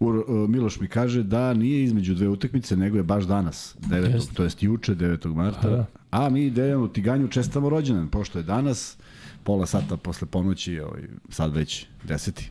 Ur, 0.00 0.14
uh, 0.14 0.48
Miloš 0.48 0.80
mi 0.80 0.88
kaže 0.88 1.22
da 1.22 1.54
nije 1.54 1.84
između 1.84 2.14
dve 2.14 2.28
utakmice, 2.28 2.76
nego 2.76 2.96
je 2.96 3.02
baš 3.02 3.24
danas, 3.24 3.76
9. 3.80 4.14
Jeste. 4.14 4.34
to 4.34 4.42
jest 4.44 4.62
juče, 4.62 4.94
9. 4.94 5.34
marta. 5.34 5.68
A, 5.68 5.70
da. 5.70 5.86
A 6.10 6.28
mi 6.28 6.50
Dejanu 6.50 6.88
Tiganju 6.88 7.28
čestamo 7.28 7.68
rođendan, 7.68 8.08
pošto 8.08 8.38
je 8.38 8.42
danas, 8.42 8.96
pola 9.44 9.66
sata 9.66 9.96
posle 9.96 10.28
ponoći, 10.28 10.80
ovaj, 10.80 11.02
sad 11.28 11.54
već 11.54 11.86
deseti. 12.04 12.50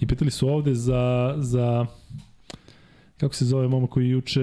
I 0.00 0.06
pitali 0.06 0.30
su 0.30 0.48
ovde 0.48 0.74
za, 0.74 1.34
za 1.38 1.86
kako 3.16 3.34
se 3.34 3.44
zove 3.44 3.68
momak 3.68 3.90
koji 3.90 4.04
je 4.04 4.10
juče 4.10 4.40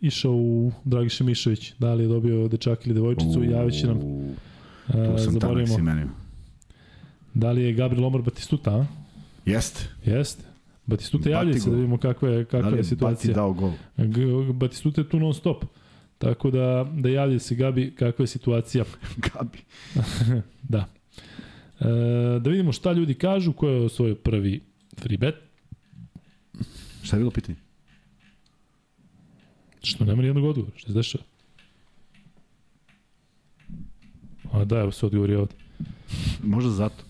išao 0.00 0.32
u 0.32 0.72
Dragiša 0.84 1.24
Mišović, 1.24 1.74
da 1.78 1.94
li 1.94 2.04
je 2.04 2.08
dobio 2.08 2.48
dečak 2.48 2.86
ili 2.86 2.94
devojčicu, 2.94 3.44
javit 3.44 3.74
će 3.74 3.86
nam, 3.86 3.96
e, 3.98 4.00
Tu 4.92 5.18
sam 5.18 5.40
tanak 5.40 5.42
zaboravimo, 5.42 5.74
si 5.74 5.82
menio. 5.82 6.08
Da 7.34 7.52
li 7.52 7.62
je 7.62 7.72
Gabriel 7.72 8.04
Omar 8.04 8.22
Batistuta, 8.22 8.70
a? 8.70 8.86
Jeste. 9.46 9.88
Jeste. 10.04 10.44
Batistuta 10.86 11.22
Bati 11.22 11.30
javlja 11.30 11.60
se 11.60 11.70
da 11.70 11.76
vidimo 11.76 11.98
kakva 11.98 12.28
je, 12.28 12.44
kakva 12.44 12.60
Da 12.60 12.68
je 12.68 12.72
je 12.72 12.76
Bati 12.76 12.88
situacija. 12.88 13.34
dao 13.34 13.52
gol? 13.52 13.72
Batistuta 14.52 15.00
je 15.00 15.08
tu 15.08 15.18
non 15.20 15.34
stop. 15.34 15.64
Tako 16.18 16.50
da, 16.50 16.92
da 16.98 17.08
javlja 17.08 17.38
se 17.38 17.54
Gabi 17.54 17.94
kakva 17.94 18.22
je 18.22 18.26
situacija. 18.26 18.84
Gabi. 19.34 19.58
Da. 20.62 20.88
E, 21.80 21.84
da 22.40 22.50
vidimo 22.50 22.72
šta 22.72 22.92
ljudi 22.92 23.14
kažu, 23.14 23.52
ko 23.52 23.68
je 23.68 23.84
osvojio 23.84 24.14
prvi 24.14 24.60
free 24.98 25.18
bet. 25.18 25.34
Šta 27.02 27.16
je 27.16 27.20
bilo 27.20 27.30
pitanje? 27.30 27.58
Što 29.82 30.04
nema 30.04 30.22
nijednog 30.22 30.44
odgovora, 30.44 30.72
što 30.76 30.86
se 30.88 30.94
dešava? 30.94 31.24
A 34.52 34.64
da, 34.64 34.78
evo 34.80 34.90
se 34.92 35.06
odgovori 35.06 35.34
ovde. 35.34 35.54
Možda 36.42 36.70
zato. 36.70 37.04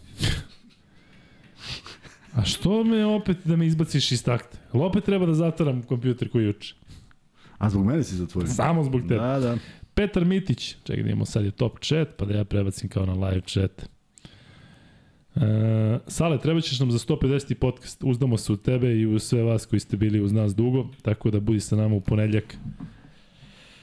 A 2.32 2.44
što 2.44 2.84
me 2.84 3.06
opet 3.06 3.36
da 3.44 3.56
me 3.56 3.66
izbaciš 3.66 4.12
iz 4.12 4.24
takta? 4.24 4.58
Jel 4.74 4.82
opet 4.82 5.04
treba 5.04 5.26
da 5.26 5.34
zatvaram 5.34 5.82
kompjuter 5.82 6.28
koji 6.28 6.44
juče? 6.44 6.74
A 7.58 7.70
zbog 7.70 7.86
mene 7.86 8.02
si 8.02 8.16
zatvorio? 8.16 8.50
Samo 8.50 8.84
zbog 8.84 9.00
tebe. 9.00 9.14
Da, 9.14 9.38
da. 9.38 9.58
Petar 9.94 10.24
Mitić, 10.24 10.76
čekaj 10.84 11.02
da 11.02 11.10
imamo 11.10 11.24
sad 11.24 11.44
je 11.44 11.50
top 11.50 11.78
chat, 11.80 12.08
pa 12.16 12.24
da 12.24 12.34
ja 12.34 12.44
prebacim 12.44 12.88
kao 12.88 13.06
na 13.06 13.12
live 13.12 13.40
chat. 13.46 13.88
E, 15.36 15.98
Sale, 16.06 16.38
treba 16.38 16.60
ćeš 16.60 16.80
nam 16.80 16.90
za 16.90 16.98
150. 16.98 17.54
podcast, 17.54 18.04
uzdamo 18.04 18.38
se 18.38 18.52
u 18.52 18.56
tebe 18.56 18.94
i 18.94 19.06
u 19.06 19.18
sve 19.18 19.42
vas 19.42 19.66
koji 19.66 19.80
ste 19.80 19.96
bili 19.96 20.20
uz 20.20 20.32
nas 20.32 20.54
dugo, 20.54 20.88
tako 21.02 21.30
da 21.30 21.40
budi 21.40 21.60
sa 21.60 21.76
nama 21.76 21.94
u 21.94 22.00
ponedljak 22.00 22.56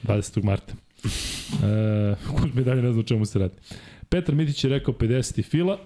20. 0.02 0.44
marta. 0.44 0.74
E, 1.04 2.14
Kuzme 2.36 2.62
dalje 2.62 2.82
ne 2.82 2.92
znam 2.92 3.04
čemu 3.04 3.24
se 3.24 3.38
radi. 3.38 3.54
Petar 4.08 4.34
Mitić 4.34 4.64
je 4.64 4.70
rekao 4.70 4.94
50. 4.94 5.42
fila, 5.42 5.78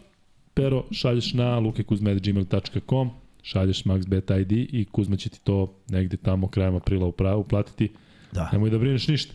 pero 0.54 0.84
šalješ 0.90 1.34
na 1.34 1.58
lukekuzme.gmail.com, 1.58 3.10
šalješ 3.42 3.84
maxbet 3.84 4.40
ID 4.40 4.52
i 4.52 4.86
Kuzma 4.92 5.16
će 5.16 5.28
ti 5.28 5.40
to 5.44 5.74
negde 5.88 6.16
tamo 6.16 6.48
krajem 6.48 6.74
aprila 6.74 7.06
upravo 7.06 7.40
uplatiti. 7.40 7.88
Da. 8.32 8.48
Nemoj 8.52 8.70
da 8.70 8.78
brineš 8.78 9.08
ništa. 9.08 9.34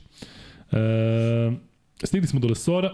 E, 0.71 1.51
stigli 2.03 2.27
smo 2.27 2.39
do 2.39 2.47
Lesora, 2.47 2.91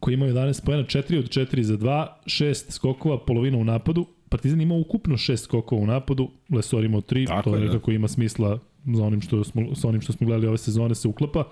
koji 0.00 0.14
ima 0.14 0.26
11 0.26 0.64
pojena, 0.64 0.84
4 0.84 1.18
od 1.18 1.28
4 1.28 1.60
za 1.62 1.76
2, 1.76 2.06
6 2.24 2.70
skokova, 2.70 3.24
polovina 3.24 3.58
u 3.58 3.64
napadu. 3.64 4.06
Partizan 4.28 4.60
ima 4.60 4.74
ukupno 4.74 5.16
6 5.16 5.36
skokova 5.36 5.82
u 5.82 5.86
napadu, 5.86 6.30
Lesor 6.50 6.84
imao 6.84 7.00
3, 7.00 7.26
Tako 7.26 7.50
to 7.50 7.56
je, 7.56 7.60
da. 7.60 7.66
nekako 7.66 7.90
ima 7.90 8.08
smisla 8.08 8.58
za 8.86 9.04
onim 9.04 9.20
što 9.20 9.44
smo, 9.44 9.74
sa 9.74 9.88
onim 9.88 10.00
što 10.00 10.12
smo 10.12 10.26
gledali 10.26 10.46
ove 10.46 10.58
sezone 10.58 10.94
se 10.94 11.08
uklapa. 11.08 11.44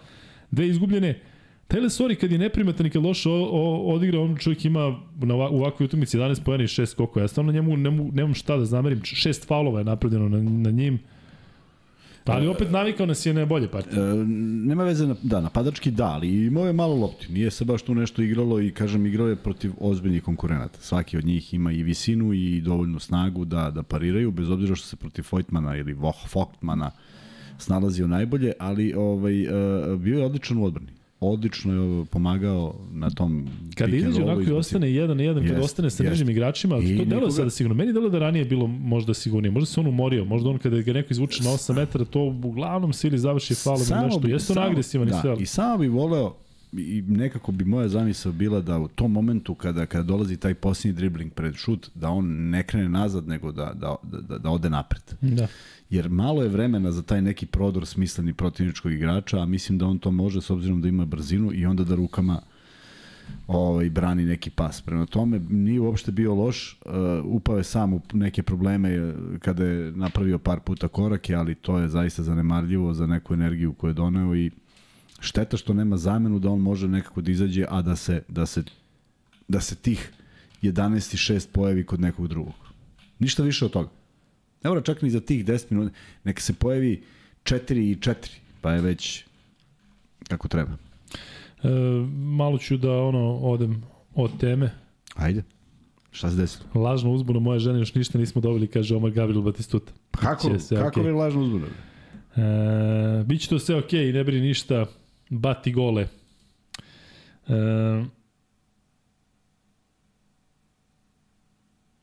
Dve 0.51 0.69
izgubljene, 0.69 1.21
Taj 1.69 1.81
Lesori 1.81 2.17
kad 2.17 2.33
je 2.33 2.39
neprimetan 2.39 2.87
i 2.87 2.91
kad 2.91 3.03
loše 3.03 3.31
odigra, 3.85 4.21
on 4.21 4.37
čovjek 4.37 4.65
ima 4.65 5.01
na 5.17 5.35
ovakvoj 5.35 5.85
utakmici 5.85 6.19
11 6.19 6.43
pojena 6.45 6.65
i 6.65 6.67
6 6.67 6.87
skokova. 6.87 7.25
Ja 7.25 7.29
stvarno 7.29 7.53
njemu 7.53 7.77
nemu, 7.77 8.11
nemam 8.13 8.35
šta 8.35 8.57
da 8.57 8.65
zamerim. 8.65 9.05
Šest 9.05 9.47
faulova 9.47 9.79
je 9.79 9.85
napravljeno 9.85 10.29
na, 10.29 10.43
na 10.43 10.71
njim. 10.71 10.99
Ali 12.25 12.49
opet 12.49 12.71
navikao 12.71 13.07
nas 13.07 13.27
je 13.27 13.35
na 13.35 13.45
bolje 13.47 13.69
partije. 13.69 14.03
E, 14.03 14.15
nema 14.67 14.85
veze, 14.85 15.07
na, 15.07 15.17
da, 15.23 15.41
napadački 15.41 15.91
da, 15.91 16.05
ali 16.05 16.47
imao 16.47 16.67
je 16.67 16.73
malo 16.73 16.95
lopti. 16.95 17.33
Nije 17.33 17.51
se 17.51 17.65
baš 17.65 17.83
tu 17.83 17.95
nešto 17.95 18.23
igralo 18.23 18.61
i, 18.61 18.71
kažem, 18.71 19.07
igrao 19.07 19.29
je 19.29 19.37
protiv 19.37 19.73
ozbiljnih 19.81 20.23
konkurenata. 20.23 20.81
Svaki 20.81 21.17
od 21.17 21.25
njih 21.25 21.55
ima 21.55 21.73
i 21.73 21.83
visinu 21.83 22.33
i 22.33 22.61
dovoljnu 22.61 22.99
snagu 22.99 23.45
da, 23.45 23.71
da 23.71 23.83
pariraju, 23.83 24.31
bez 24.31 24.51
obzira 24.51 24.75
što 24.75 24.87
se 24.87 24.97
protiv 24.97 25.25
Vojtmana 25.31 25.77
ili 25.77 25.93
Voh 25.93 26.35
Voktmana 26.35 26.91
snalazio 27.59 28.07
najbolje, 28.07 28.53
ali 28.59 28.95
ovaj, 28.95 29.43
e, 29.43 29.97
bio 29.97 30.19
je 30.19 30.27
odličan 30.27 30.59
u 30.59 30.65
odbrani. 30.65 30.96
Odlično 31.21 31.73
je 31.75 32.05
pomagao 32.05 32.75
na 32.93 33.11
tom 33.11 33.47
Kad 33.75 33.95
izađe 33.95 34.23
onako 34.23 34.41
i 34.43 34.53
ostane 34.53 34.93
jedan 34.93 35.17
na 35.17 35.23
jedan, 35.23 35.43
kad 35.43 35.53
Jest, 35.53 35.65
ostane 35.65 35.91
sa 35.91 36.03
nižim 36.05 36.31
igračima, 36.31 36.77
I 36.77 36.99
to 36.99 37.05
nikoga- 37.05 37.31
sada 37.31 37.51
sigurno. 37.51 37.75
Meni 37.75 37.93
deluje 37.93 38.11
da 38.11 38.19
ranije 38.19 38.41
je 38.41 38.47
bilo 38.47 38.67
možda 38.67 39.15
sigurnije. 39.15 39.51
Možda 39.51 39.67
se 39.67 39.81
on 39.81 39.87
umorio, 39.87 40.25
možda 40.25 40.51
on 40.51 40.59
kada 40.59 40.81
ga 40.81 40.93
neko 40.93 41.09
izvuče 41.11 41.45
na 41.45 41.51
8 41.51 41.75
metara, 41.75 42.05
to 42.05 42.21
uglavnom 42.45 42.93
sili 42.93 43.19
završi 43.19 43.55
faulom 43.55 43.83
ili 43.83 44.05
nešto. 44.05 44.29
Jeste 44.29 44.53
on 44.55 44.59
agresivan 44.61 45.09
da, 45.09 45.17
i 45.17 45.21
sve. 45.21 45.31
ali- 45.31 45.43
I 45.43 45.47
samo 45.47 45.79
bi 45.79 45.89
voleo 45.89 46.35
i 46.73 47.03
nekako 47.03 47.53
bi 47.53 47.65
moja 47.65 47.89
zamisao 47.89 48.33
bila 48.33 48.61
da 48.61 48.79
u 48.79 48.89
tom 48.89 49.13
momentu 49.13 49.55
kada 49.55 49.87
kada 49.87 50.03
dolazi 50.05 50.37
taj 50.37 50.55
posljednji 50.55 50.97
dribling 50.97 51.33
pred 51.33 51.55
šut, 51.55 51.91
da 51.95 52.09
on 52.09 52.27
ne 52.27 52.63
krene 52.63 52.89
nazad, 52.89 53.29
nego 53.29 53.53
da, 53.53 53.73
da, 53.75 53.97
da, 54.21 54.39
da 54.39 54.51
ode 54.51 54.71
napred. 54.71 55.03
Da. 55.21 55.47
Jer 55.91 56.09
malo 56.09 56.43
je 56.43 56.49
vremena 56.49 56.93
za 56.93 57.03
taj 57.03 57.23
neki 57.23 57.47
prodor 57.47 57.87
smisleni 57.87 58.35
protivničkog 58.35 58.93
igrača, 58.93 59.41
a 59.41 59.47
mislim 59.47 59.79
da 59.79 59.87
on 59.87 59.99
to 59.99 60.11
može 60.11 60.43
s 60.43 60.51
obzirom 60.51 60.81
da 60.81 60.89
ima 60.89 61.05
brzinu 61.05 61.53
i 61.53 61.67
onda 61.67 61.85
da 61.85 61.95
rukama 61.95 62.41
ovaj, 63.47 63.91
brani 63.91 64.25
neki 64.25 64.51
pas. 64.51 64.81
Prema 64.81 65.07
tome, 65.07 65.41
nije 65.51 65.81
uopšte 65.81 66.13
bio 66.13 66.35
loš, 66.35 66.79
upao 67.25 67.57
je 67.57 67.65
sam 67.65 67.95
u 67.95 68.01
neke 68.13 68.43
probleme 68.43 68.91
eh, 68.91 69.15
kada 69.39 69.65
je 69.65 69.93
napravio 69.93 70.39
par 70.39 70.61
puta 70.61 70.89
korake, 70.89 71.35
ali 71.35 71.55
to 71.55 71.79
je 71.79 71.89
zaista 71.89 72.23
zanemarljivo 72.23 72.95
za 72.95 73.07
neku 73.07 73.35
energiju 73.35 73.73
koju 73.73 73.91
je 73.91 73.95
doneo 73.95 74.37
i 74.37 74.51
šteta 75.21 75.57
što 75.57 75.75
nema 75.75 75.97
zamenu 75.97 76.39
da 76.39 76.51
on 76.51 76.61
može 76.61 76.89
nekako 76.89 77.21
da 77.21 77.31
izađe, 77.31 77.65
a 77.69 77.83
da 77.83 77.97
se, 77.97 78.23
da 78.29 78.47
se, 78.47 78.65
da 79.49 79.61
se 79.61 79.75
tih 79.75 80.13
11 80.63 81.33
i 81.33 81.39
6 81.39 81.49
pojavi 81.53 81.85
kod 81.85 82.01
nekog 82.01 82.29
drugog. 82.29 82.55
Ništa 83.19 83.43
više 83.43 83.65
od 83.65 83.71
toga. 83.71 83.89
Ne 84.65 84.71
mora 84.71 84.81
čak 84.81 85.03
ni 85.03 85.11
za 85.11 85.21
tih 85.21 85.45
10 85.45 85.65
minuta, 85.71 85.95
neka 86.25 86.41
se 86.41 86.53
pojavi 86.53 87.03
4 87.45 87.75
i 87.91 87.97
4, 87.97 88.15
pa 88.61 88.73
je 88.73 88.81
već 88.81 89.25
kako 90.29 90.49
treba. 90.49 90.73
E, 91.63 91.69
malo 92.15 92.59
ću 92.59 92.77
da 92.77 92.93
ono 92.93 93.37
odem 93.37 93.83
od 94.15 94.31
teme. 94.41 94.71
Ajde. 95.15 95.43
Šta 96.11 96.31
se 96.31 96.37
desilo? 96.37 96.65
Lažna 96.75 97.11
uzbuna 97.11 97.41
moje 97.41 97.59
žene 97.61 97.79
još 97.79 97.95
ništa 97.95 98.19
nismo 98.19 98.41
dobili, 98.41 98.67
kaže 98.67 98.97
Omar 98.97 99.11
Gabriel 99.11 99.43
Batistuta. 99.43 99.93
Kako, 100.11 100.49
Biće 100.49 100.61
sve 100.61 100.77
kako 100.77 101.01
okej. 101.01 101.11
je 101.11 101.15
lažno 101.15 101.43
uzbuda? 101.43 101.67
E, 102.37 103.25
biće 103.25 103.49
to 103.49 103.59
sve 103.59 103.77
okej, 103.77 104.13
ne 104.13 104.25
brini 104.25 104.49
ništa, 104.49 104.87
bati 105.31 105.73
gole. 105.73 106.09
E, 107.49 107.53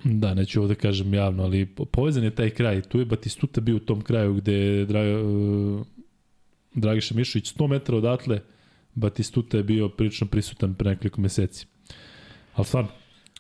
da, 0.03 0.34
neću 0.34 0.61
ovde 0.61 0.75
kažem 0.75 1.13
javno, 1.13 1.43
ali 1.43 1.65
po- 1.65 1.85
povezan 1.85 2.23
je 2.23 2.35
taj 2.35 2.49
kraj. 2.49 2.81
Tu 2.81 2.99
je 2.99 3.05
Batistuta 3.05 3.61
bio 3.61 3.75
u 3.75 3.80
tom 3.80 4.01
kraju 4.01 4.34
gde 4.34 4.53
je 4.53 4.85
Dra, 4.85 5.01
uh, 5.21 5.85
Dragiša 6.73 7.15
Mišović 7.15 7.53
100 7.53 7.67
metara 7.67 7.97
odatle, 7.97 8.41
Batistuta 8.95 9.57
je 9.57 9.63
bio 9.63 9.89
prilično 9.89 10.27
prisutan 10.27 10.73
pre 10.73 10.89
nekoliko 10.89 11.21
meseci. 11.21 11.65
Ali 12.55 12.65
stvarno, 12.65 12.89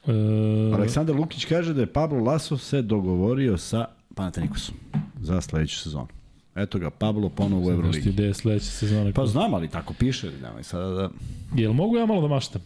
e, 0.07 0.73
Aleksandar 0.73 1.15
Lukić 1.15 1.45
kaže 1.45 1.73
da 1.73 1.81
je 1.81 1.93
Pablo 1.93 2.19
Laso 2.19 2.57
se 2.57 2.81
dogovorio 2.81 3.57
sa 3.57 3.85
Panathinaikosom 4.15 4.75
za 5.21 5.41
sledeću 5.41 5.79
sezonu. 5.79 6.07
Eto 6.55 6.79
ga, 6.79 6.89
Pablo 6.89 7.29
ponovo 7.29 7.61
u 7.61 7.65
Znaš 7.65 7.75
ti 7.75 7.79
Euroligi. 7.79 8.11
gde 8.11 8.23
je 8.23 8.33
sledeća 8.33 8.65
sezona? 8.65 9.11
Pa 9.11 9.25
znam, 9.25 9.53
ali 9.53 9.67
tako 9.67 9.93
piše. 9.93 10.31
Nemoj 10.41 10.63
sada 10.63 10.89
da... 10.89 11.09
Jel 11.55 11.73
mogu 11.73 11.97
ja 11.97 12.05
malo 12.05 12.21
da 12.21 12.27
maštam? 12.27 12.61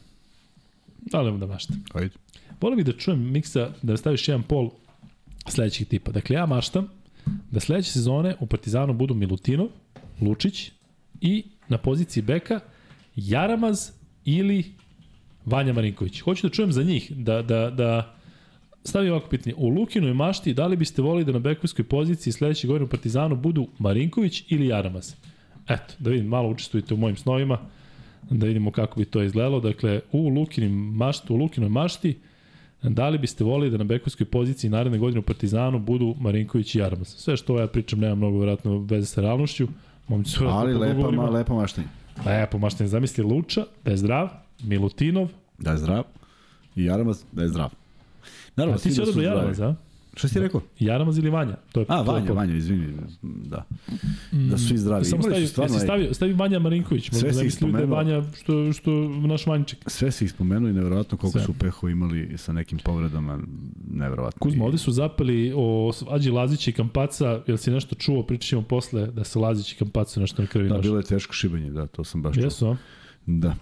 Da 1.12 1.22
li 1.22 1.40
da 1.40 1.46
maštam? 1.46 1.84
Ajde. 1.94 2.16
Volio 2.62 2.76
bih 2.76 2.86
da 2.86 2.92
čujem 2.92 3.32
miksa 3.32 3.72
da 3.82 3.98
staviš 3.98 4.28
jedan 4.28 4.44
pol 4.44 4.70
sledećeg 5.48 5.88
tipa. 5.88 6.12
Dakle, 6.12 6.36
ja 6.36 6.46
maštam 6.46 6.88
da 7.52 7.60
sledeće 7.60 7.92
sezone 7.92 8.36
u 8.40 8.46
Partizanu 8.46 8.94
budu 8.94 9.14
Milutinov, 9.14 9.68
Lučić 10.22 10.72
i 11.22 11.44
na 11.68 11.78
poziciji 11.78 12.24
beka 12.24 12.60
Jaramaz 13.16 13.90
ili 14.26 14.64
Vanja 15.46 15.74
Marinković. 15.74 16.20
Hoću 16.20 16.48
da 16.48 16.54
čujem 16.54 16.72
za 16.72 16.84
njih, 16.84 17.12
da, 17.12 17.42
da, 17.42 17.70
da 17.70 18.16
stavim 18.84 19.12
ovako 19.12 19.30
pitanje. 19.30 19.56
U 19.58 19.68
Lukinoj 19.70 20.14
mašti, 20.14 20.54
da 20.54 20.68
li 20.68 20.78
biste 20.78 21.02
volili 21.02 21.26
da 21.26 21.32
na 21.32 21.40
bekovskoj 21.40 21.86
poziciji 21.86 22.34
sledeće 22.34 22.68
godine 22.68 22.86
u 22.86 22.90
Partizanu 22.90 23.36
budu 23.36 23.68
Marinković 23.80 24.44
ili 24.50 24.68
Jaramaz? 24.68 25.14
Eto, 25.70 25.94
da 26.00 26.10
vidim, 26.10 26.28
malo 26.28 26.50
učestvujete 26.50 26.94
u 26.94 26.98
mojim 26.98 27.18
snovima, 27.18 27.60
da 28.30 28.46
vidimo 28.46 28.72
kako 28.72 29.00
bi 29.00 29.06
to 29.06 29.24
izgledalo. 29.24 29.60
Dakle, 29.60 30.02
u 30.12 30.28
Lukinim 30.28 30.72
mašti, 30.74 31.34
u 31.34 31.36
Lukinoj 31.36 31.70
mašti, 31.70 32.18
Da 32.84 33.10
li 33.10 33.18
biste 33.18 33.44
volili 33.44 33.72
da 33.72 33.78
na 33.78 33.84
bekovskoj 33.84 34.26
poziciji 34.26 34.70
naredne 34.70 34.98
godine 34.98 35.20
u 35.20 35.24
Partizanu 35.24 35.80
budu 35.80 36.16
Marinković 36.20 36.76
i 36.76 36.80
Jarmas? 36.80 37.08
Sve 37.08 37.38
što 37.38 37.60
ja 37.60 37.68
pričam 37.68 38.00
nema 38.00 38.16
mnogo 38.16 38.38
vjerojatno 38.38 38.78
veze 38.80 39.06
sa 39.06 39.22
realnošću. 39.22 39.68
Momci 40.08 40.32
su 40.32 40.46
Ali 40.46 40.72
vjerojatno 40.72 40.80
po 40.80 40.86
lepa, 40.86 40.94
dogovorima. 40.96 41.24
ma, 41.24 41.30
lepa 41.30 41.54
maštenja. 41.54 41.88
Lepo, 42.26 42.58
mašten, 42.58 42.88
zamisli 42.88 43.24
Luča, 43.24 43.66
da 43.86 43.92
je 43.92 43.98
zdrav, 43.98 44.30
Milutinov, 44.64 45.30
Da 45.58 45.72
je 45.72 45.78
zdrav. 45.78 46.04
I 46.76 46.84
Jaramaz 46.84 47.24
da 47.32 47.42
je 47.42 47.48
zdrav. 47.50 47.70
Naravno, 48.56 48.76
a 48.76 48.80
ti 48.80 48.92
si 48.92 48.96
da 48.96 49.04
odabro 49.04 49.22
zdravi. 49.22 49.38
Jaramaz, 49.38 49.60
a? 49.62 49.76
Šta 50.18 50.28
si 50.28 50.40
rekao? 50.40 50.62
Jaramaz 50.80 51.18
ili 51.18 51.30
Vanja? 51.30 51.56
To 51.72 51.80
je, 51.80 51.86
A, 51.90 52.04
to 52.04 52.16
je 52.16 52.20
Vanja. 52.22 52.34
Vanja, 52.34 52.56
izvini. 52.56 52.94
Da. 53.22 53.66
Da 54.32 54.58
su 54.58 54.68
svi 54.68 54.78
zdravi. 54.78 55.06
Samo 55.06 55.24
stavi, 55.24 55.48
stvarno, 55.48 55.74
jesi 55.74 55.84
ej, 55.84 55.88
stavio, 55.88 56.14
stavi 56.14 56.34
Vanja 56.34 56.60
Marinković, 56.60 57.10
Sve 57.10 57.16
možda 57.16 57.30
si 57.32 57.38
ne 57.38 57.42
ih 57.42 57.46
misli 57.46 57.72
da. 57.72 57.86
Vanja 57.96 58.24
što, 58.42 58.74
što 58.74 58.92
naš 59.10 59.48
Vanjček. 59.48 59.80
sve 59.88 60.12
si 60.12 60.26
ih 60.26 60.32
spomenuo 60.32 60.70
i 60.70 60.74
nevjerovatno 60.74 61.18
koliko 61.18 61.40
Sve. 61.40 61.46
su 61.46 61.54
peho 61.54 61.90
imali 61.90 62.38
sa 62.38 62.54
nekim 62.54 62.78
povredama. 62.78 63.40
Nevjerovatno. 63.92 64.40
Kuzma, 64.40 64.66
ovde 64.66 64.78
su 64.78 64.92
zapeli 64.92 65.54
o 65.56 65.92
svađi 65.94 66.32
Lazića 66.32 66.72
i 66.72 66.74
Kampaca, 66.74 67.42
jel 67.48 67.58
si 67.58 67.72
nešto 67.72 67.96
čuo, 67.96 68.24
pričat 68.24 68.48
ćemo 68.50 68.62
posle 68.62 69.08
da 69.08 69.24
se 69.24 69.40
Lazić 69.40 69.72
i 69.74 69.76
Kampaca 69.76 70.20
nešto 70.20 70.42
na 70.42 70.48
krvi 70.48 70.70
Da, 70.70 70.78
bilo 70.78 70.98
je 70.98 71.04
teško 71.04 71.34
šibanje, 71.34 71.72
da, 71.72 71.88
to 71.88 72.04
sam 72.04 72.22
baš 72.22 72.36
čuo. 72.36 72.44
Jesu, 72.44 72.68
a? 72.68 72.76
Da. 73.26 73.56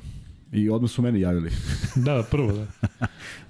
I 0.55 0.69
odmah 0.69 0.91
su 0.91 1.01
meni 1.01 1.19
javili. 1.19 1.51
Da, 1.95 2.23
prvo, 2.31 2.51
da. 2.51 2.65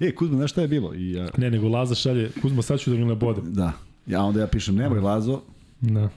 E, 0.00 0.14
Kuzma, 0.14 0.36
znaš 0.36 0.50
šta 0.50 0.60
je 0.60 0.68
bilo? 0.68 0.94
I 0.94 1.12
ja, 1.12 1.28
Ne, 1.36 1.50
nego 1.50 1.68
Laza 1.68 1.94
šalje, 1.94 2.30
Kuzma, 2.42 2.62
sad 2.62 2.80
ću 2.80 2.90
da 2.90 2.96
ga 2.96 3.04
nabodem. 3.04 3.54
da. 3.54 3.72
Ja 4.06 4.22
onda 4.22 4.40
ja 4.40 4.46
pišem, 4.46 4.74
nemoj 4.76 5.00
Lazo, 5.00 5.40
Da. 5.80 6.08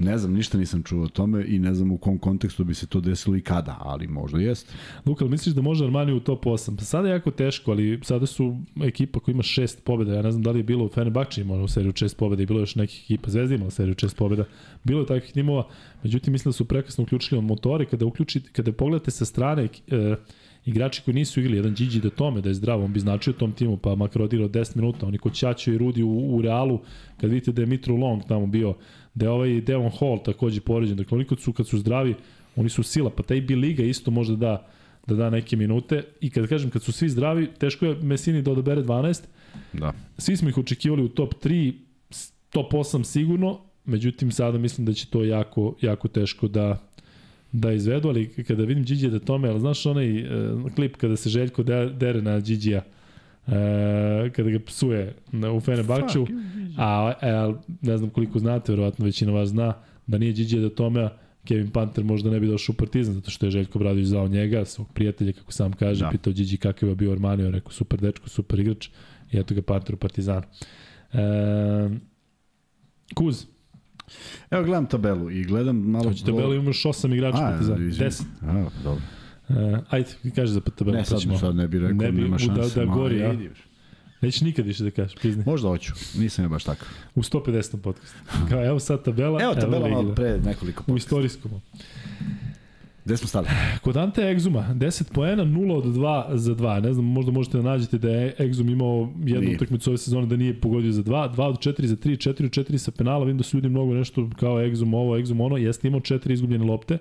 Ne 0.00 0.18
znam, 0.18 0.32
ništa 0.32 0.58
nisam 0.58 0.82
čuo 0.82 1.04
o 1.04 1.08
tome 1.08 1.44
i 1.48 1.58
ne 1.58 1.74
znam 1.74 1.92
u 1.92 1.98
kom 1.98 2.18
kontekstu 2.18 2.64
bi 2.64 2.74
se 2.74 2.86
to 2.86 3.00
desilo 3.00 3.36
i 3.36 3.40
kada, 3.40 3.76
ali 3.80 4.06
možda 4.06 4.38
jeste. 4.38 4.72
Luka, 5.06 5.24
misliš 5.24 5.54
da 5.54 5.62
može 5.62 5.84
Armani 5.84 6.12
u 6.12 6.20
top 6.20 6.44
8? 6.44 6.76
Pa 6.76 6.84
sada 6.84 7.08
je 7.08 7.12
jako 7.12 7.30
teško, 7.30 7.70
ali 7.70 8.00
sada 8.02 8.26
su 8.26 8.56
ekipa 8.82 9.20
koja 9.20 9.32
ima 9.32 9.42
šest 9.42 9.84
pobjeda. 9.84 10.14
Ja 10.14 10.22
ne 10.22 10.30
znam 10.30 10.42
da 10.42 10.50
li 10.50 10.58
je 10.58 10.62
bilo 10.62 10.88
Fenerbahče 10.88 11.40
imao 11.40 11.62
u 11.62 11.68
seriju 11.68 11.92
šest 11.96 12.16
pobjeda 12.16 12.42
i 12.42 12.46
bilo 12.46 12.58
je 12.58 12.62
još 12.62 12.74
nekih 12.74 13.02
ekipa. 13.04 13.30
Zvezda 13.30 13.54
imala 13.54 13.70
seriju 13.70 13.94
šest 13.98 14.16
pobjeda. 14.16 14.44
Bilo 14.84 15.00
je 15.00 15.06
takvih 15.06 15.32
timova. 15.32 15.68
Međutim, 16.02 16.32
mislim 16.32 16.48
da 16.48 16.52
su 16.52 16.64
prekasno 16.64 17.04
uključili 17.04 17.42
motore. 17.42 17.84
Kada, 17.84 18.06
uključite, 18.06 18.50
kada 18.52 18.72
pogledate 18.72 19.10
sa 19.10 19.24
strane 19.24 19.68
e, 19.88 20.16
igrači 20.64 21.02
koji 21.04 21.14
nisu 21.14 21.40
igrali, 21.40 21.56
jedan 21.56 21.74
Gigi 21.74 22.00
da 22.00 22.10
tome, 22.10 22.40
da 22.40 22.48
je 22.48 22.54
zdrav, 22.54 22.84
on 22.84 22.92
bi 22.92 23.00
značio 23.00 23.32
tom 23.32 23.52
timu, 23.52 23.76
pa 23.76 23.94
makar 23.94 24.22
odigrao 24.22 24.48
10 24.48 24.76
minuta. 24.76 25.06
Oni 25.06 25.18
kod 25.18 25.34
Ćaćo 25.34 25.72
i 25.72 25.78
Rudi 25.78 26.02
u, 26.02 26.36
u 26.36 26.42
Realu, 26.42 26.80
kad 27.20 27.30
vidite 27.30 27.52
da 27.52 27.62
je 27.62 27.66
Mitro 27.66 27.96
Long 27.96 28.22
tamo 28.28 28.46
bio, 28.46 28.74
da 29.14 29.26
je 29.26 29.30
ovaj 29.30 29.60
Devon 29.60 29.90
Hall 29.90 30.18
takođe 30.18 30.60
poređen. 30.60 30.96
Dakle, 30.96 31.16
oni 31.16 31.24
kad 31.24 31.40
su, 31.40 31.52
kad 31.52 31.68
su 31.68 31.78
zdravi, 31.78 32.14
oni 32.56 32.68
su 32.68 32.82
sila, 32.82 33.10
pa 33.10 33.22
taj 33.22 33.40
Biliga 33.40 33.82
isto 33.82 34.10
može 34.10 34.36
da 34.36 34.66
da 35.06 35.14
da 35.14 35.30
neke 35.30 35.56
minute 35.56 36.02
i 36.20 36.30
kad 36.30 36.46
kažem 36.46 36.70
kad 36.70 36.82
su 36.82 36.92
svi 36.92 37.08
zdravi, 37.08 37.48
teško 37.58 37.86
je 37.86 37.94
Mesini 37.96 38.42
da 38.42 38.52
odabere 38.52 38.82
12. 38.82 39.22
Da. 39.72 39.92
Svi 40.18 40.36
smo 40.36 40.48
ih 40.48 40.58
očekivali 40.58 41.02
u 41.02 41.08
top 41.08 41.34
3, 41.34 41.72
s- 42.10 42.32
top 42.50 42.72
8 42.72 43.04
sigurno, 43.04 43.60
međutim 43.84 44.30
sada 44.32 44.58
mislim 44.58 44.84
da 44.86 44.92
će 44.92 45.06
to 45.06 45.24
jako 45.24 45.74
jako 45.80 46.08
teško 46.08 46.48
da 46.48 46.86
da 47.52 47.72
izvedu, 47.72 48.08
ali 48.08 48.28
kada 48.38 48.64
vidim 48.64 48.84
Điđija 48.84 49.10
da 49.10 49.18
tome, 49.18 49.48
ali 49.48 49.60
znaš 49.60 49.86
onaj 49.86 50.18
e, 50.18 50.26
klip 50.74 50.96
kada 50.96 51.16
se 51.16 51.28
Željko 51.28 51.62
de- 51.62 51.90
dere 51.90 52.22
na 52.22 52.40
Điđija, 52.40 52.84
kada 54.36 54.50
ga 54.50 54.58
psuje 54.66 55.14
na, 55.32 55.52
u 55.52 55.60
Fenerbahču, 55.60 56.26
a, 56.78 57.12
a 57.22 57.54
ne 57.82 57.98
znam 57.98 58.10
koliko 58.10 58.38
znate, 58.38 58.72
verovatno 58.72 59.04
većina 59.04 59.32
vas 59.32 59.48
zna, 59.48 59.72
da 60.06 60.18
nije 60.18 60.32
Điđija 60.32 60.62
da 60.62 60.70
tome, 60.70 61.08
Kevin 61.44 61.70
Panter 61.70 62.04
možda 62.04 62.30
ne 62.30 62.40
bi 62.40 62.46
došao 62.46 62.72
u 62.72 62.76
Partizan, 62.76 63.14
zato 63.14 63.30
što 63.30 63.46
je 63.46 63.50
Željko 63.50 63.78
Bradović 63.78 64.06
zvao 64.06 64.28
njega, 64.28 64.64
svog 64.64 64.92
prijatelja, 64.92 65.32
kako 65.32 65.52
sam 65.52 65.72
kaže, 65.72 66.04
Da. 66.04 66.10
pitao 66.10 66.32
Điđi 66.32 66.56
kakav 66.56 66.88
je 66.88 66.94
bio 66.94 67.12
Armanio, 67.12 67.50
rekao 67.50 67.72
super 67.72 68.00
dečko, 68.00 68.28
super 68.28 68.60
igrač, 68.60 68.88
i 69.32 69.38
eto 69.38 69.54
ga 69.54 69.62
Panter 69.62 69.94
u 69.94 69.98
Partizanu. 69.98 70.42
E, 71.12 71.18
Kuz, 73.14 73.46
Evo 74.50 74.64
gledam 74.64 74.86
tabelu 74.86 75.30
i 75.30 75.44
gledam 75.44 75.76
malo... 75.76 76.04
hoće 76.04 76.24
tabelu 76.24 76.54
imaš 76.54 76.82
8 76.82 77.14
igrača 77.14 77.38
A, 77.38 77.50
Partizanu, 77.50 77.86
izvini. 77.86 78.10
10. 78.10 78.22
A, 78.42 78.70
dobro. 78.84 79.02
E, 79.50 79.78
ajde, 79.88 80.08
kaži 80.34 80.52
za 80.52 80.60
tabelu. 80.60 80.96
Ne, 80.96 81.00
pa 81.00 81.04
sad, 81.06 81.38
sad 81.40 81.56
ne 81.56 81.68
bih 81.68 81.80
rekao, 81.80 81.96
ne 81.96 82.12
bi 82.12 82.22
nema 82.22 82.36
u- 82.36 82.38
šanse. 82.38 82.80
Da, 82.80 82.86
da 82.86 82.92
gori, 82.92 83.22
a? 83.22 83.32
idi 83.32 83.44
još. 83.44 83.58
Nećeš 84.20 84.40
nikad 84.40 84.66
više 84.66 84.84
da 84.84 84.90
kažeš, 84.90 85.14
priznaj. 85.16 85.44
Možda 85.46 85.68
hoću, 85.68 85.92
nisam 86.18 86.44
ja 86.44 86.48
baš 86.48 86.64
takav. 86.64 86.88
U 87.14 87.22
150. 87.22 87.76
podcastu. 87.76 88.16
Kao, 88.48 88.66
evo 88.66 88.78
sad 88.78 89.04
tabela. 89.04 89.42
Evo 89.42 89.54
tabela 89.54 89.84
Liga. 89.84 89.96
malo 89.96 90.14
pre 90.14 90.38
nekoliko 90.38 90.80
U 90.80 90.84
podcasta. 90.84 90.96
istorijskom. 90.96 91.50
Gde 93.04 93.16
smo 93.16 93.28
stali? 93.28 93.46
Kod 93.82 93.96
Ante 93.96 94.22
Egzuma, 94.22 94.68
10 94.70 95.12
poena, 95.12 95.44
0 95.44 95.72
od 95.74 95.84
2 95.86 96.36
za 96.36 96.54
2. 96.54 96.80
Ne 96.80 96.92
znam, 96.92 97.04
možda 97.06 97.32
možete 97.32 97.56
da 97.58 97.64
nađete 97.64 97.98
da 97.98 98.10
je 98.10 98.34
Egzum 98.38 98.68
imao 98.68 99.12
jednu 99.18 99.40
Nije. 99.40 99.56
utakmicu 99.56 99.90
ove 99.90 99.98
sezone 99.98 100.26
da 100.26 100.36
nije 100.36 100.54
pogodio 100.54 100.92
za 100.92 101.02
2, 101.02 101.10
2 101.28 101.42
od 101.42 101.58
4 101.58 101.84
za 101.84 101.96
3, 101.96 102.16
4 102.18 102.44
od 102.44 102.50
4 102.50 102.78
sa 102.78 102.90
penala. 102.90 103.24
Vidim 103.24 103.38
da 103.38 103.44
su 103.44 103.56
ljudi 103.56 103.68
mnogo 103.68 103.94
nešto 103.94 104.30
kao 104.40 104.60
Egzum 104.62 104.94
ovo, 104.94 105.16
Egzum 105.18 105.40
ono. 105.40 105.56
Jeste 105.56 105.88
imao 105.88 106.00
4 106.00 106.32
izgubljene 106.32 106.64
lopte, 106.64 106.98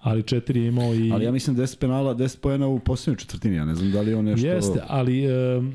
ali 0.00 0.22
4 0.22 0.56
je 0.56 0.68
imao 0.68 0.94
i... 0.94 1.12
Ali 1.12 1.24
ja 1.24 1.32
mislim 1.32 1.56
10 1.56 1.78
penala, 1.78 2.14
10 2.14 2.40
poena 2.40 2.66
u 2.66 2.78
poslednjoj 2.78 3.16
četvrtini, 3.16 3.56
ja 3.56 3.64
ne 3.64 3.74
znam 3.74 3.92
da 3.92 4.00
li 4.00 4.10
je 4.10 4.16
on 4.16 4.24
nešto... 4.24 4.46
Jeste, 4.46 4.82
ali 4.88 5.26
um, 5.58 5.72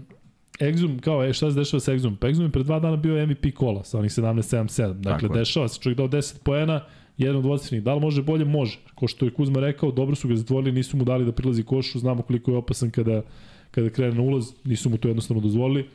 Exum, 0.59 0.99
kao, 0.99 1.23
e, 1.25 1.33
šta 1.33 1.51
se 1.51 1.59
dešava 1.59 1.79
sa 1.79 1.93
Exum? 1.93 2.15
Pa 2.15 2.27
Exum 2.27 2.43
je 2.43 2.49
pre 2.49 2.63
dva 2.63 2.79
dana 2.79 2.95
bio 2.95 3.27
MVP 3.27 3.53
kola 3.55 3.83
sa 3.83 3.99
onih 3.99 4.11
17-7-7. 4.11 4.93
Dakle, 4.93 5.27
Tako 5.27 5.33
je. 5.33 5.39
dešava 5.39 5.67
se, 5.67 5.79
čovjek 5.79 5.97
dao 5.97 6.07
10 6.07 6.43
poena, 6.43 6.81
jedan 7.17 7.37
od 7.37 7.43
dvocifrenih. 7.43 7.83
Da 7.83 7.93
li 7.93 8.01
može 8.01 8.23
bolje? 8.23 8.45
Može. 8.45 8.79
Ko 8.95 9.07
što 9.07 9.25
je 9.25 9.31
Kuzma 9.31 9.59
rekao, 9.59 9.91
dobro 9.91 10.15
su 10.15 10.27
ga 10.27 10.35
zatvorili, 10.35 10.71
nisu 10.71 10.97
mu 10.97 11.03
dali 11.03 11.25
da 11.25 11.31
prilazi 11.31 11.63
košu, 11.63 11.99
znamo 11.99 12.21
koliko 12.21 12.51
je 12.51 12.57
opasan 12.57 12.91
kada, 12.91 13.21
kada 13.71 13.89
krene 13.89 14.15
na 14.15 14.21
ulaz, 14.21 14.51
nisu 14.63 14.89
mu 14.89 14.97
to 14.97 15.07
jednostavno 15.07 15.41
dozvolili. 15.41 15.85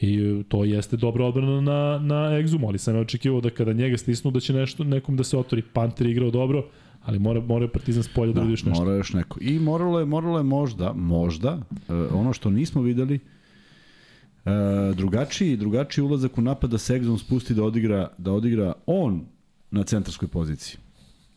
I 0.00 0.14
e, 0.14 0.42
to 0.48 0.64
jeste 0.64 0.96
dobra 0.96 1.24
odbrana 1.24 1.60
na, 1.60 1.98
na 1.98 2.40
Exumu, 2.40 2.68
ali 2.68 2.78
sam 2.78 2.94
ja 2.94 3.00
očekivao 3.00 3.40
da 3.40 3.50
kada 3.50 3.72
njega 3.72 3.98
stisnu 3.98 4.30
da 4.30 4.40
će 4.40 4.52
nešto, 4.52 4.84
nekom 4.84 5.16
da 5.16 5.24
se 5.24 5.38
otvori. 5.38 5.62
Panter 5.62 6.06
je 6.06 6.10
igrao 6.10 6.30
dobro, 6.30 6.68
ali 7.02 7.18
mora, 7.18 7.40
mora 7.40 7.68
Partizan 7.68 8.02
s 8.02 8.08
polja 8.08 8.32
da, 8.32 8.40
Da, 8.40 8.46
vidiš 8.46 8.64
nešto. 8.64 8.84
mora 8.84 8.96
još 8.96 9.12
neko. 9.12 9.38
I 9.40 9.58
moralo 9.58 9.98
je, 9.98 10.04
moralo 10.06 10.38
je 10.38 10.44
možda, 10.44 10.92
možda, 10.92 11.58
uh, 11.70 11.96
ono 12.12 12.32
što 12.32 12.50
nismo 12.50 12.82
videli, 12.82 13.14
uh, 14.44 14.96
drugačiji, 14.96 15.56
drugačiji 15.56 16.04
ulazak 16.04 16.38
u 16.38 16.40
napad 16.40 16.70
da 16.70 16.78
se 16.78 16.94
Exxon 16.94 17.18
spusti 17.18 17.54
da 17.54 17.64
odigra, 17.64 18.08
da 18.18 18.32
odigra 18.32 18.72
on 18.86 19.22
na 19.70 19.84
centarskoj 19.84 20.28
poziciji. 20.28 20.78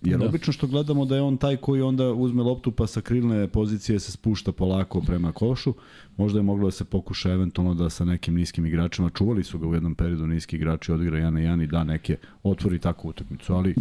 Jer 0.02 0.20
Da. 0.20 0.26
obično 0.26 0.54
što 0.54 0.68
gledamo 0.68 1.06
da 1.06 1.16
je 1.16 1.22
on 1.22 1.38
taj 1.38 1.58
koji 1.58 1.82
onda 1.82 2.12
uzme 2.12 2.44
loptu 2.44 2.72
pa 2.72 2.88
sa 2.88 3.02
krilne 3.02 3.48
pozicije 3.48 4.00
se 4.00 4.12
spušta 4.12 4.52
polako 4.52 5.02
prema 5.02 5.32
košu, 5.32 5.74
možda 6.18 6.40
je 6.40 6.44
moglo 6.44 6.68
da 6.68 6.72
se 6.72 6.86
pokuša 6.86 7.32
eventualno 7.32 7.74
da 7.74 7.90
sa 7.90 8.06
nekim 8.06 8.36
niskim 8.36 8.66
igračima, 8.66 9.10
čuvali 9.10 9.44
su 9.44 9.60
ga 9.60 9.68
u 9.68 9.74
jednom 9.74 9.96
periodu 9.96 10.28
niski 10.28 10.56
igrači, 10.56 10.92
odigra 10.92 11.18
1 11.18 11.30
na 11.30 11.40
1 11.40 11.64
i 11.64 11.68
da 11.68 11.84
neke 11.84 12.18
otvori 12.44 12.80
takvu 12.80 13.10
utakmicu, 13.10 13.54
ali 13.54 13.76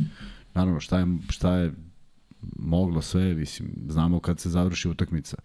naravno 0.55 0.81
šta 0.81 0.99
je, 0.99 1.07
šta 1.29 1.57
je 1.57 1.73
moglo 2.59 3.03
sve, 3.03 3.35
mislim, 3.35 3.69
znamo 3.89 4.21
kad 4.21 4.41
se 4.41 4.51
završi 4.51 4.89
utakmica. 4.89 5.37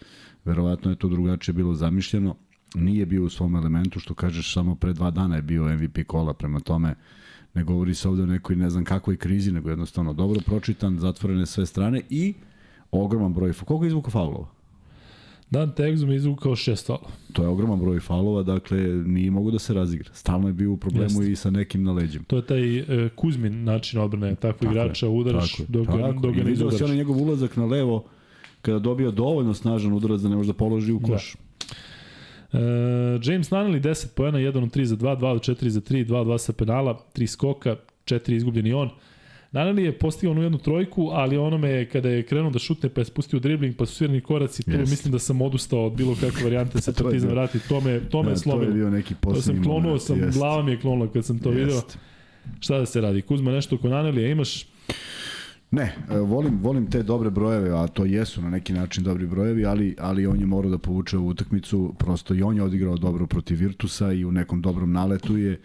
Verovatno 0.45 0.91
je 0.91 0.95
to 0.95 1.09
drugačije 1.09 1.53
bilo 1.53 1.73
zamišljeno. 1.73 2.35
Nije 2.75 3.05
bio 3.05 3.23
u 3.23 3.29
svom 3.29 3.55
elementu, 3.55 3.99
što 3.99 4.13
kažeš, 4.13 4.53
samo 4.53 4.75
pre 4.75 4.93
dva 4.93 5.11
dana 5.11 5.35
je 5.35 5.41
bio 5.41 5.77
MVP 5.77 5.97
kola, 6.07 6.33
prema 6.33 6.59
tome 6.59 6.95
ne 7.53 7.63
govori 7.63 7.95
se 7.95 8.09
ovde 8.09 8.23
o 8.23 8.25
nekoj 8.25 8.55
ne 8.55 8.69
znam 8.69 8.83
kakvoj 8.83 9.17
krizi, 9.17 9.51
nego 9.51 9.69
jednostavno 9.69 10.13
dobro 10.13 10.39
pročitan, 10.45 10.99
zatvorene 10.99 11.45
sve 11.45 11.65
strane 11.65 12.01
i 12.09 12.33
ogroman 12.91 13.33
broj, 13.33 13.53
koliko 13.53 13.85
je 13.85 13.87
izvuka 13.87 14.11
faulova? 14.11 14.56
Dante 15.49 15.83
Exum 15.83 16.09
je 16.09 16.15
izvukao 16.15 16.55
šest 16.55 16.87
faula. 16.87 17.09
To 17.33 17.41
je 17.41 17.47
ogroman 17.47 17.79
broj 17.79 17.99
faulova, 17.99 18.43
dakle 18.43 18.77
nije 19.05 19.31
mogu 19.31 19.51
da 19.51 19.59
se 19.59 19.73
razigra. 19.73 20.09
Stalno 20.13 20.47
je 20.47 20.53
bio 20.53 20.71
u 20.71 20.77
problemu 20.77 21.21
Jeste. 21.21 21.31
i 21.31 21.35
sa 21.35 21.49
nekim 21.49 21.83
na 21.83 21.91
leđima. 21.91 22.25
To 22.27 22.35
je 22.35 22.45
taj 22.45 22.77
e, 22.79 23.09
Kuzmin 23.15 23.63
način 23.63 23.99
odbrane, 23.99 24.35
tako, 24.35 24.59
Tako 24.59 24.71
igrača 24.71 25.05
je, 25.05 25.11
udaraš 25.11 25.51
tako 25.51 25.63
dok, 25.71 25.87
tako 25.87 26.19
dok 26.21 26.35
ga 26.35 26.41
I 26.41 26.43
ne 26.43 26.49
vidio 26.49 26.51
izudaraš. 26.53 26.81
onaj 26.81 26.95
njegov 26.97 27.21
ulazak 27.21 27.55
na 27.55 27.65
levo, 27.65 28.05
kada 28.61 28.79
dobio 28.79 29.11
dovoljno 29.11 29.53
snažan 29.53 29.93
udarac 29.93 30.21
da 30.21 30.29
ne 30.29 30.35
može 30.35 30.47
da 30.47 30.53
položi 30.53 30.91
u 30.91 30.99
koš. 30.99 31.35
E, 32.53 32.57
James 33.23 33.49
Nunnally 33.49 33.81
10 33.81 34.07
pojena, 34.15 34.37
1 34.39 34.63
od 34.63 34.75
3 34.75 34.83
za 34.83 34.95
2, 34.95 35.19
2 35.19 35.25
od 35.25 35.41
4 35.41 35.67
za 35.67 35.81
3, 35.81 36.05
2 36.05 36.15
od 36.15 36.27
2 36.27 36.37
sa 36.37 36.53
penala, 36.53 36.99
3 37.15 37.27
skoka, 37.27 37.75
4 38.05 38.35
izgubljeni 38.35 38.73
on. 38.73 38.89
Nunnally 39.51 39.79
je 39.79 39.91
postigao 39.93 40.31
onu 40.31 40.41
jednu 40.41 40.57
trojku, 40.57 41.09
ali 41.11 41.37
onome 41.37 41.85
kada 41.85 42.09
je 42.09 42.23
krenuo 42.23 42.51
da 42.51 42.59
šutne 42.59 42.89
pa 42.89 43.01
je 43.01 43.05
spustio 43.05 43.39
dribling 43.39 43.75
pa 43.75 43.85
su 43.85 43.95
svirani 43.95 44.21
koraci, 44.21 44.63
tu 44.63 44.71
Jest. 44.71 44.89
mislim 44.89 45.11
da 45.11 45.19
sam 45.19 45.41
odustao 45.41 45.85
od 45.85 45.93
bilo 45.93 46.15
kakve 46.15 46.43
varijante 46.43 46.81
se 46.81 46.93
Partizan 46.93 47.19
bio- 47.21 47.29
vrati. 47.31 47.59
To 47.59 47.81
me, 47.81 47.99
to 48.01 48.23
me 48.23 48.23
Da, 48.23 48.29
je 48.29 48.31
to 48.31 48.31
je 48.31 48.37
slomilo. 48.37 48.73
bio 48.73 48.89
neki 48.89 49.13
To 49.15 49.35
sam 49.35 49.63
klonuo, 49.63 49.81
moment, 49.81 50.01
sam, 50.01 50.19
jest. 50.19 50.37
glava 50.37 50.63
mi 50.63 50.71
je 50.71 50.79
klonula 50.79 51.07
kad 51.07 51.25
sam 51.25 51.39
to 51.39 51.49
video. 51.49 51.65
Jest. 51.67 51.97
Šta 52.59 52.77
da 52.77 52.85
se 52.85 53.01
radi? 53.01 53.21
Kuzma 53.21 53.51
nešto 53.51 53.75
oko 53.75 53.87
Nunnally, 53.87 54.31
imaš 54.31 54.65
Ne, 55.71 55.81
e, 56.11 56.17
volim, 56.17 56.59
volim 56.59 56.91
te 56.91 57.03
dobre 57.03 57.29
brojeve, 57.29 57.69
a 57.73 57.87
to 57.87 58.05
jesu 58.05 58.41
na 58.41 58.49
neki 58.49 58.73
način 58.73 59.03
dobri 59.03 59.27
brojevi, 59.27 59.65
ali, 59.65 59.95
ali 59.99 60.27
on 60.27 60.39
je 60.39 60.45
morao 60.45 60.71
da 60.71 60.77
povuče 60.77 61.17
ovu 61.17 61.27
utakmicu, 61.27 61.95
prosto 61.97 62.33
i 62.33 62.41
on 62.41 62.55
je 62.55 62.63
odigrao 62.63 62.97
dobro 62.97 63.27
protiv 63.27 63.57
Virtusa 63.57 64.11
i 64.11 64.25
u 64.25 64.31
nekom 64.31 64.61
dobrom 64.61 64.91
naletu 64.91 65.37
je 65.37 65.59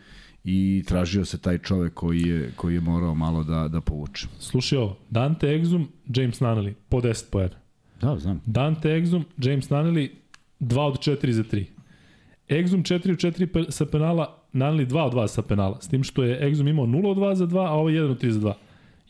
i 0.45 0.85
tražio 0.87 1.25
se 1.25 1.39
taj 1.39 1.59
čovek 1.59 1.95
koji 1.95 2.21
je, 2.23 2.53
koji 2.57 2.75
je 2.75 2.81
morao 2.81 3.15
malo 3.15 3.45
da, 3.45 3.69
da 3.69 3.81
povuče. 3.81 4.27
Slušaj 4.39 4.79
ovo, 4.79 4.97
Dante 5.11 5.47
Exum, 5.47 5.85
James 6.17 6.41
Nunnally, 6.41 6.73
po 6.89 7.01
10 7.01 7.25
pojena. 7.31 7.55
Da, 8.01 8.19
znam. 8.19 8.41
Dante 8.47 8.89
Exum, 8.89 9.23
James 9.39 9.69
Nunnally, 9.69 10.09
2 10.61 10.81
od 10.81 10.99
4 10.99 11.31
za 11.31 11.43
3. 11.43 11.65
Exum 12.49 12.83
4 12.83 13.13
od 13.13 13.19
4 13.35 13.47
pe- 13.47 13.71
sa 13.71 13.87
penala, 13.87 14.39
naneli 14.53 14.87
2 14.87 15.03
od 15.03 15.13
2 15.13 15.27
sa 15.27 15.43
penala. 15.43 15.79
S 15.81 15.89
tim 15.89 16.05
što 16.05 16.23
je 16.25 16.51
Exum 16.51 16.71
imao 16.71 16.87
0 16.87 17.11
od 17.11 17.17
2 17.17 17.35
za 17.35 17.47
2, 17.47 17.67
a 17.67 17.71
ovo 17.71 17.91
1 17.91 18.11
od 18.11 18.23
3 18.23 18.31
za 18.31 18.41
2. 18.41 18.53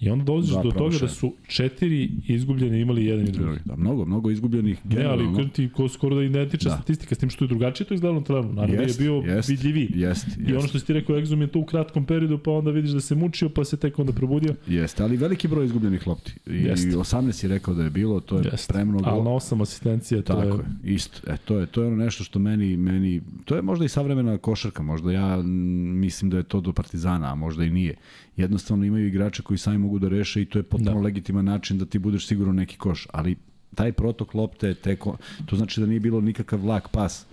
I 0.03 0.11
onda 0.11 0.25
dolaziš 0.25 0.53
Dva 0.53 0.63
do 0.63 0.71
toga 0.71 0.99
da 0.99 1.09
su 1.09 1.33
četiri 1.47 2.11
izgubljeni 2.29 2.81
imali 2.81 3.05
jedan 3.05 3.29
i 3.29 3.31
drugi. 3.31 3.59
Da, 3.65 3.77
mnogo, 3.77 4.05
mnogo 4.05 4.31
izgubljenih 4.31 4.79
Ne, 4.87 5.05
ali 5.05 5.49
ti 5.53 5.69
ko 5.77 5.89
skoro 5.89 6.17
da 6.17 6.23
identična 6.23 6.71
Da. 6.71 6.77
statistika, 6.77 7.15
s 7.15 7.19
tim 7.19 7.31
što 7.31 7.45
je 7.45 7.49
drugačije 7.49 7.87
to 7.87 7.95
izgledalo 7.95 8.21
na 8.21 8.27
terenu. 8.27 8.53
Naravno 8.53 8.83
Jest, 8.83 9.01
je 9.01 9.05
bio 9.05 9.15
jest, 9.15 9.49
vidljiviji. 9.49 9.91
Jest, 9.95 10.27
jest, 10.27 10.51
I 10.51 10.55
ono 10.55 10.69
što 10.69 10.79
si 10.79 10.87
ti 10.87 10.93
rekao, 10.93 11.17
Exum 11.17 11.41
je 11.41 11.47
to 11.47 11.59
u 11.59 11.65
kratkom 11.65 12.05
periodu, 12.07 12.39
pa 12.39 12.51
onda 12.51 12.71
vidiš 12.71 12.91
da 12.91 13.01
se 13.01 13.15
mučio, 13.15 13.49
pa 13.49 13.65
se 13.65 13.77
tek 13.77 13.99
onda 13.99 14.13
probudio. 14.13 14.55
Jeste, 14.67 15.03
ali 15.03 15.17
veliki 15.17 15.49
broj 15.49 15.65
izgubljenih 15.65 16.07
lopti. 16.07 16.33
I 16.47 16.57
Jeste. 16.57 16.89
18 16.89 17.45
je 17.45 17.49
rekao 17.49 17.75
da 17.75 17.85
je 17.85 17.91
bilo, 17.91 18.21
to 18.21 18.39
je 18.39 18.45
Jeste. 18.53 18.73
premnogo. 18.73 19.05
Ali 19.07 19.23
na 19.25 19.31
osam 19.31 19.61
asistencija, 19.61 20.23
to 20.23 20.35
Tako 20.35 20.57
je... 20.57 20.65
je, 20.85 20.95
isto. 20.95 21.31
E, 21.31 21.37
to 21.45 21.59
je, 21.59 21.67
to 21.67 21.83
je 21.83 21.87
ono 21.87 21.97
nešto 21.97 22.25
što 22.25 22.39
meni, 22.39 22.77
meni, 22.77 23.21
to 23.45 23.57
je 23.57 23.63
možda 23.63 23.85
i 23.85 23.89
savremena 23.89 24.39
košarka, 24.39 24.83
možda 24.83 25.13
ja 25.13 25.43
mislim 25.43 26.31
da 26.31 26.37
je 26.37 26.43
to 26.43 26.61
do 26.61 26.73
Partizana, 26.73 27.33
a 27.33 27.35
možda 27.35 27.65
i 27.65 27.71
nije. 27.71 27.95
Jednostavno 28.37 28.85
imaju 28.85 29.07
igrače 29.07 29.43
koji 29.43 29.59
sami 29.59 29.79
mogu 29.79 29.99
da 29.99 30.09
reše 30.09 30.43
i 30.43 30.45
to 30.45 30.59
je 30.59 30.63
potpuno 30.63 30.95
Da. 30.95 31.01
legitiman 31.01 31.45
način 31.45 31.79
da 31.79 31.87
ti 31.87 31.99
budeš 31.99 32.27
siguran 32.27 32.51
u 32.51 32.57
neki 32.57 32.77
koš, 32.77 33.07
ali 33.13 33.37
taj 33.75 33.93
protok 33.93 34.35
lopte, 34.35 34.75
teko, 34.75 35.17
to 35.47 35.57
znači 35.57 35.81
da 35.81 35.87
nije 35.87 36.01
bilo 36.01 36.21
nikakav 36.21 36.67
lak 36.67 36.89
pas. 36.89 37.27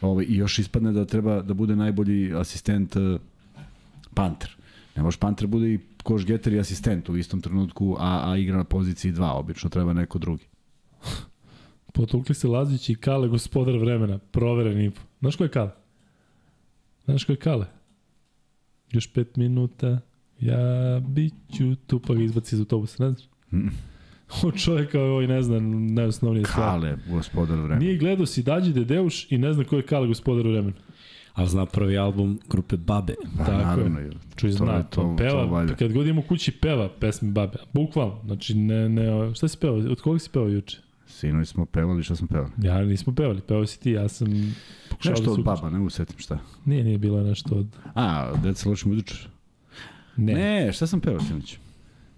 Ovaj, 0.00 0.24
I 0.28 0.36
još 0.36 0.58
ispadne 0.58 0.92
da 0.92 1.04
treba 1.04 1.42
da 1.42 1.54
bude 1.54 1.76
najbolji 1.76 2.34
asistent 2.34 2.96
uh, 2.96 3.20
Panter. 4.14 4.56
Ne 4.96 5.02
može 5.02 5.18
Panter 5.18 5.46
bude 5.46 5.74
i 5.74 5.78
koš 6.02 6.26
getter 6.26 6.52
i 6.52 6.60
asistent 6.60 7.08
u 7.08 7.16
istom 7.16 7.40
trenutku, 7.40 7.96
a, 7.98 8.30
a 8.30 8.36
igra 8.36 8.56
na 8.56 8.64
poziciji 8.64 9.12
2, 9.12 9.30
obično 9.30 9.70
treba 9.70 9.92
neko 9.92 10.18
drugi. 10.18 10.44
Potukli 11.94 12.34
se 12.34 12.48
Lazić 12.48 12.88
i 12.90 12.94
Kale, 12.94 13.28
gospodar 13.28 13.76
vremena. 13.76 14.18
Proveren 14.18 14.80
info. 14.80 15.02
Znaš 15.20 15.36
ko 15.36 15.44
je 15.44 15.48
Kale? 15.50 15.70
Znaš 17.04 17.24
ko 17.24 17.32
je 17.32 17.36
Kale? 17.36 17.66
Još 18.92 19.12
pet 19.12 19.36
minuta, 19.36 20.00
ja 20.42 21.00
bit 21.00 21.34
ću 21.56 21.74
tu, 21.86 21.98
pa 21.98 22.14
ga 22.14 22.22
izbaci 22.22 22.54
iz 22.54 22.60
autobusa, 22.60 23.04
ne 23.04 23.10
znaš? 23.10 23.24
O 24.42 24.50
čovjeka 24.50 25.00
ovaj 25.00 25.26
ne 25.26 25.42
znam, 25.42 25.86
najosnovnije 25.94 26.44
stvari. 26.44 26.80
Kale, 26.80 26.96
gospodar 27.10 27.56
vremena. 27.58 27.78
Nije 27.78 27.98
gledao 27.98 28.26
si 28.26 28.42
Dađi 28.42 28.72
Dedeuš 28.72 29.32
i 29.32 29.38
ne 29.38 29.52
zna 29.52 29.64
ko 29.64 29.76
je 29.76 29.82
Kale, 29.82 30.06
gospodar 30.06 30.46
vremena. 30.46 30.72
Ali 31.34 31.48
zna 31.48 31.66
prvi 31.66 31.98
album 31.98 32.38
grupe 32.48 32.76
Babe. 32.76 33.14
Pa, 33.38 33.44
Tako 33.44 33.58
naravno, 33.58 34.00
je. 34.00 34.10
Čuj, 34.36 34.50
zna, 34.50 34.82
to, 34.82 35.00
to- 35.00 35.14
peva, 35.18 35.30
to 35.44 35.46
valja. 35.46 35.74
kad 35.74 35.92
god 35.92 36.06
imamo 36.06 36.22
kući 36.22 36.52
peva 36.52 36.88
pesme 37.00 37.30
babe, 37.30 37.58
bukvalno, 37.72 38.20
znači 38.26 38.54
ne, 38.54 38.88
ne, 38.88 39.34
šta 39.34 39.48
si 39.48 39.58
pevao, 39.58 39.76
od 39.76 40.00
koga 40.00 40.18
si 40.18 40.30
pevao 40.30 40.48
juče? 40.48 40.78
Sinoć 41.06 41.48
smo 41.48 41.66
pevali, 41.66 42.02
šta 42.02 42.16
smo 42.16 42.26
pevali? 42.26 42.50
Ja 42.62 42.84
nismo 42.84 43.14
pevali, 43.14 43.40
pevao 43.40 43.66
si 43.66 43.80
ti, 43.80 43.90
ja 43.90 44.08
sam 44.08 44.54
pokušao 44.90 45.10
Nešto 45.10 45.24
da 45.24 45.32
od 45.32 45.44
baba, 45.44 45.70
ne 45.70 45.80
usetim 45.80 46.18
šta. 46.18 46.38
Nije, 46.64 46.84
nije 46.84 46.98
bilo 46.98 47.22
nešto 47.22 47.54
od... 47.54 47.66
A, 47.94 48.32
deca 48.42 48.68
loši 48.68 48.88
muzičar. 48.88 49.28
Ne, 50.16 50.34
ne. 50.34 50.72
Šta 50.72 50.86
sam 50.86 51.00
pevao 51.00 51.20
sinoć? 51.20 51.58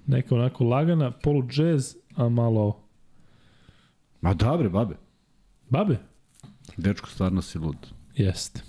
Neka 0.07 0.35
onako 0.35 0.65
lagana, 0.65 1.11
polu 1.11 1.49
džez, 1.49 1.97
a 2.17 2.29
malo... 2.29 2.81
Ma 4.21 4.35
dobre, 4.35 4.69
babe. 4.69 4.95
Babe? 5.69 5.97
Dečko, 6.77 7.09
stvarno 7.09 7.43
si 7.43 7.59
lud. 7.59 7.77
Jeste. 8.17 8.63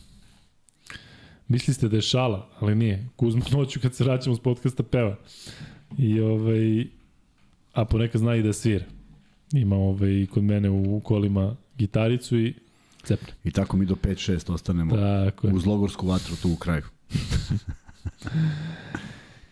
Mislili 1.47 1.75
ste 1.75 1.87
da 1.87 1.95
je 1.95 2.01
šala, 2.01 2.49
ali 2.59 2.75
nije. 2.75 3.07
Kuzma 3.15 3.41
noću 3.57 3.79
kad 3.79 3.95
se 3.95 4.03
vraćamo 4.03 4.35
s 4.35 4.39
podcasta 4.39 4.83
peva. 4.83 5.15
I 5.97 6.19
ovaj... 6.19 6.87
A 7.73 7.85
ponekad 7.85 8.21
zna 8.21 8.35
i 8.35 8.43
da 8.43 8.53
svira. 8.53 8.85
Ima 9.53 9.75
ovaj, 9.75 10.27
kod 10.33 10.43
mene 10.43 10.69
u 10.69 10.99
kolima 10.99 11.55
gitaricu 11.77 12.37
i 12.39 12.53
cepne. 13.03 13.33
I 13.43 13.51
tako 13.51 13.77
mi 13.77 13.85
do 13.85 13.95
5-6 13.95 14.53
ostanemo 14.53 14.95
Tako 14.95 15.47
je. 15.47 15.53
uz 15.53 15.65
logorsku 15.65 16.07
vatru 16.07 16.35
tu 16.35 16.51
u 16.51 16.55
kraju. 16.55 16.83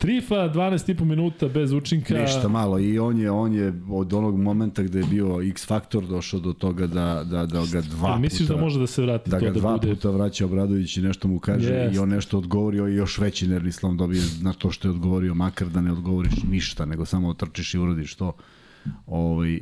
Trifa, 0.04 0.36
12,5 0.36 1.04
minuta 1.04 1.48
bez 1.48 1.72
učinka. 1.72 2.14
Ništa 2.14 2.48
malo 2.48 2.80
i 2.80 3.00
on 3.00 3.20
je 3.20 3.32
on 3.32 3.54
je 3.54 3.74
od 3.90 4.14
onog 4.14 4.40
momenta 4.40 4.84
gde 4.84 5.00
je 5.00 5.06
bio 5.06 5.42
X 5.42 5.68
faktor 5.68 6.08
došao 6.08 6.40
do 6.40 6.54
toga 6.54 6.88
da 6.88 7.24
da 7.24 7.46
da 7.46 7.64
ga 7.72 7.82
dva 7.82 8.10
Jel 8.10 8.20
misliš 8.20 8.48
puta 8.48 8.56
da 8.56 8.62
može 8.62 8.80
da 8.80 8.88
se 8.88 9.02
vrati 9.02 9.30
da 9.30 9.40
to 9.40 9.46
ga 9.46 9.52
da 9.52 9.60
dva 9.60 9.78
bude... 9.78 9.96
puta 9.96 10.10
vraća 10.10 10.46
Obradović 10.46 10.98
i 10.98 11.02
nešto 11.02 11.28
mu 11.28 11.40
kaže 11.40 11.74
Jest. 11.74 11.96
i 11.96 12.00
on 12.00 12.10
nešto 12.10 12.38
odgovorio 12.38 12.88
i 12.88 12.96
još 12.96 13.18
veći 13.18 13.48
nervni 13.48 13.72
slom 13.72 13.98
dobije 13.98 14.24
na 14.42 14.54
to 14.54 14.72
što 14.72 14.88
je 14.88 14.92
odgovorio, 14.92 15.34
makar 15.34 15.68
da 15.68 15.82
ne 15.82 15.92
odgovoriš 15.92 16.44
ništa, 16.50 16.86
nego 16.86 17.06
samo 17.06 17.30
otrčiš 17.30 17.74
i 17.74 17.80
uradiš 17.80 18.16
to. 18.16 18.34
Ovaj, 19.08 19.60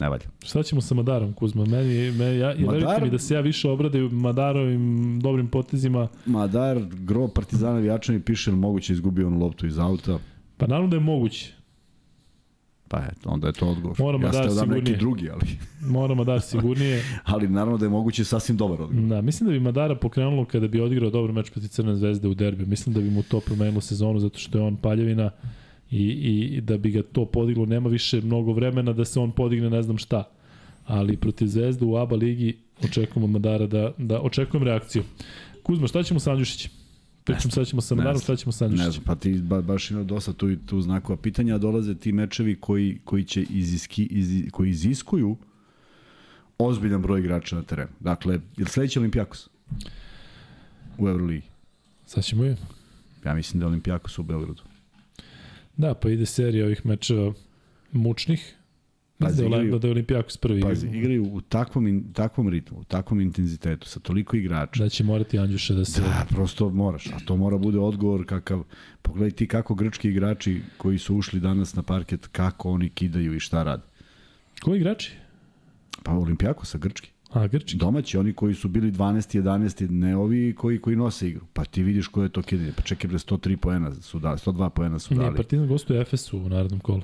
ne 0.00 0.08
valja. 0.08 0.24
Šta 0.42 0.62
ćemo 0.62 0.80
sa 0.80 0.94
Madarom, 0.94 1.32
Kuzma? 1.32 1.64
Meni, 1.64 2.10
me, 2.10 2.36
ja, 2.36 2.48
Madar... 2.48 2.64
Madar- 2.64 2.80
verujte 2.80 3.04
mi 3.04 3.10
da 3.10 3.18
se 3.18 3.34
ja 3.34 3.40
više 3.40 3.68
obradaju 3.68 4.10
Madarovim 4.10 5.20
dobrim 5.20 5.48
potezima. 5.48 6.08
Madar, 6.26 6.78
gro 6.92 7.28
Partizana 7.28 7.78
Vijačani 7.78 8.20
piše, 8.20 8.50
jel 8.50 8.56
moguće 8.56 8.92
izgubio 8.92 9.26
on 9.26 9.38
loptu 9.38 9.66
iz 9.66 9.78
auta. 9.78 10.18
Pa 10.56 10.66
naravno 10.66 10.88
da 10.88 10.96
je 10.96 11.00
moguće. 11.00 11.52
Pa 12.88 12.98
eto, 12.98 13.30
onda 13.30 13.46
je 13.46 13.52
to 13.52 13.68
odgovor. 13.68 13.96
Mora 13.98 14.18
ja 14.18 14.26
Madar 14.26 14.50
ste 14.50 14.60
dam 14.60 14.68
neki 14.68 14.96
drugi, 14.96 15.30
ali, 15.30 15.58
Mora 15.80 16.14
Madar 16.14 16.40
sigurnije. 16.40 17.04
ali 17.32 17.48
naravno 17.48 17.78
da 17.78 17.84
je 17.84 17.90
moguće 17.90 18.24
sasvim 18.24 18.56
dobar 18.56 18.82
odgovor. 18.82 19.08
Da, 19.08 19.20
mislim 19.20 19.46
da 19.46 19.52
bi 19.52 19.60
Madara 19.60 19.94
pokrenulo 19.94 20.44
kada 20.44 20.68
bi 20.68 20.80
odigrao 20.80 21.10
dobar 21.10 21.32
meč 21.32 21.50
protiv 21.50 21.68
Crne 21.68 21.96
zvezde 21.96 22.28
u 22.28 22.34
derbiju. 22.34 22.66
Mislim 22.66 22.94
da 22.94 23.00
bi 23.00 23.10
mu 23.10 23.22
to 23.22 23.40
promenilo 23.40 23.80
sezonu 23.80 24.18
zato 24.18 24.38
što 24.38 24.58
je 24.58 24.64
on 24.64 24.76
paljevina 24.76 25.30
i, 25.90 26.08
i 26.56 26.60
da 26.60 26.76
bi 26.78 26.90
ga 26.90 27.02
to 27.02 27.24
podiglo. 27.26 27.66
Nema 27.66 27.88
više 27.88 28.20
mnogo 28.20 28.52
vremena 28.52 28.92
da 28.92 29.04
se 29.04 29.20
on 29.20 29.32
podigne 29.32 29.70
ne 29.70 29.82
znam 29.82 29.98
šta. 29.98 30.30
Ali 30.84 31.16
protiv 31.16 31.46
zvezde 31.46 31.84
u 31.84 31.96
ABA 31.96 32.16
ligi 32.16 32.58
očekujem 32.84 33.24
od 33.24 33.30
Madara 33.30 33.66
da, 33.66 33.92
da 33.98 34.20
očekujem 34.20 34.64
reakciju. 34.64 35.02
Kuzma, 35.62 35.86
šta 35.86 36.02
ćemo 36.02 36.20
sa 36.20 36.30
Andjušićem? 36.30 36.70
Pričam, 37.24 37.50
šta 37.50 37.64
ćemo 37.64 37.82
sa 37.82 37.94
Ne 37.94 37.98
Madarom, 37.98 38.20
šta 38.20 38.36
ćemo 38.36 38.52
sa 38.52 38.64
Ne 38.64 38.66
Andjušićem? 38.66 38.92
znam, 38.92 39.04
pa 39.04 39.14
ti 39.14 39.32
ba, 39.42 39.60
baš 39.60 39.90
ima 39.90 40.02
dosta 40.02 40.32
tu, 40.32 40.50
i 40.50 40.58
tu 40.66 40.80
znakova 40.80 41.16
pitanja, 41.16 41.58
dolaze 41.58 41.94
ti 41.94 42.12
mečevi 42.12 42.56
koji, 42.60 42.98
koji, 43.04 43.24
će 43.24 43.42
iziski, 43.42 44.02
iz, 44.04 44.50
koji 44.50 44.70
iziskuju 44.70 45.36
ozbiljan 46.58 47.02
broj 47.02 47.20
igrača 47.20 47.56
na 47.56 47.62
terenu. 47.62 47.90
Dakle, 48.00 48.34
je 48.34 48.64
li 48.64 48.70
sledeći 48.70 48.98
Olimpijakos 48.98 49.48
u 50.98 51.08
Euroligi? 51.08 51.46
Sad 52.06 52.24
ćemo 52.24 52.44
je. 52.44 52.56
Ja 53.24 53.34
mislim 53.34 53.60
da 53.60 53.64
je 53.64 53.68
Olimpijakos 53.68 54.18
u 54.18 54.22
Beogradu. 54.22 54.62
Da, 55.80 55.94
pa 55.94 56.10
ide 56.10 56.26
serija 56.26 56.66
ovih 56.66 56.86
mečeva 56.86 57.32
mučnih. 57.92 58.56
Pazi, 59.18 59.42
da, 59.42 59.48
igraju- 59.48 59.78
da 59.78 59.86
je 59.86 59.90
Olimpijakos 59.90 60.36
prvi. 60.36 60.60
Pazi, 60.60 60.86
igraju 60.88 61.24
u 61.24 61.40
takvom, 61.40 61.86
in, 61.86 62.12
takvom 62.12 62.48
ritmu, 62.48 62.78
u 62.78 62.84
takvom 62.84 63.20
intenzitetu, 63.20 63.88
sa 63.88 64.00
toliko 64.00 64.36
igrača. 64.36 64.82
Da 64.82 64.88
će 64.88 65.04
morati 65.04 65.38
Andjuša 65.38 65.74
da 65.74 65.84
se... 65.84 66.00
Da, 66.02 66.26
prosto 66.28 66.70
moraš, 66.70 67.06
a 67.06 67.18
to 67.24 67.36
mora 67.36 67.58
bude 67.58 67.78
odgovor 67.78 68.26
kakav, 68.26 68.62
pogledaj 69.02 69.30
ti 69.30 69.46
kako 69.46 69.74
grčki 69.74 70.08
igrači 70.08 70.60
koji 70.76 70.98
su 70.98 71.16
ušli 71.16 71.40
danas 71.40 71.74
na 71.74 71.82
parket, 71.82 72.26
kako 72.26 72.70
oni 72.70 72.88
kidaju 72.88 73.34
i 73.34 73.40
šta 73.40 73.62
rade. 73.62 73.82
Koji 74.60 74.76
igrači? 74.76 75.12
Pa 76.02 76.12
Olimpijakosa, 76.12 76.78
grčki. 76.78 77.10
A, 77.32 77.46
Grčki. 77.46 77.76
Domaći, 77.76 78.18
oni 78.18 78.32
koji 78.32 78.54
su 78.54 78.68
bili 78.68 78.92
12. 78.92 79.42
11. 79.42 79.90
ne 79.90 80.16
ovi 80.16 80.54
koji, 80.58 80.80
koji 80.80 80.96
nose 80.96 81.28
igru. 81.28 81.44
Pa 81.52 81.64
ti 81.64 81.82
vidiš 81.82 82.06
ko 82.06 82.22
je 82.22 82.28
to 82.28 82.42
kidanje. 82.42 82.72
Pa 82.76 82.82
čekaj 82.82 83.08
bre, 83.08 83.18
103 83.18 83.56
poena 83.56 83.94
su 83.94 84.18
dali, 84.18 84.38
102 84.38 84.68
poena 84.68 84.98
su 84.98 85.14
Nije, 85.14 85.24
dali. 85.24 85.36
Partizan 85.36 85.68
gostuje 85.68 86.00
Efesu 86.00 86.38
u 86.38 86.48
narednom 86.48 86.80
kolu. 86.80 87.02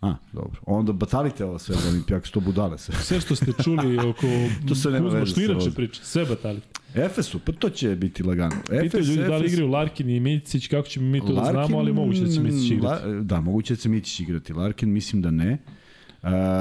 A, 0.00 0.14
dobro. 0.32 0.60
Onda 0.66 0.92
batalite 0.92 1.44
ovo 1.44 1.58
sve 1.58 1.76
za 1.76 1.88
Olimpijakos, 1.88 2.30
to 2.30 2.40
budale 2.40 2.78
sve. 2.78 2.94
Sve 2.94 3.20
što 3.20 3.36
ste 3.36 3.52
čuli 3.64 3.98
oko 4.10 4.26
To 4.68 4.74
sve 4.74 4.92
nema 4.92 5.10
Kuzma 5.10 5.26
Šnirače 5.26 5.70
priča, 5.70 6.04
sve 6.04 6.24
batali. 6.24 6.60
Efesu, 6.94 7.38
pa 7.38 7.52
to 7.52 7.70
će 7.70 7.96
biti 7.96 8.22
lagano. 8.22 8.56
Pitaju 8.60 8.86
Efes, 8.86 9.06
ljudi 9.06 9.22
da 9.22 9.36
li 9.36 9.44
Efes- 9.44 9.52
igraju 9.52 9.70
Larkin 9.70 10.10
i 10.10 10.20
Micić, 10.20 10.68
kako 10.68 10.88
ćemo 10.88 11.06
mi 11.06 11.20
to 11.20 11.32
da 11.32 11.44
znamo, 11.50 11.78
ali 11.78 11.92
moguće 11.92 12.20
da 12.20 12.30
će 12.32 12.40
Micić 12.40 12.70
igrati. 12.70 13.06
La, 13.06 13.22
da, 13.22 13.40
moguće 13.40 13.74
da 13.74 13.80
će 13.80 13.88
Micić 13.88 14.20
igrati. 14.20 14.52
Larkin 14.52 14.92
mislim 14.92 15.22
da 15.22 15.30
ne. 15.30 15.52
Uh, 15.52 15.58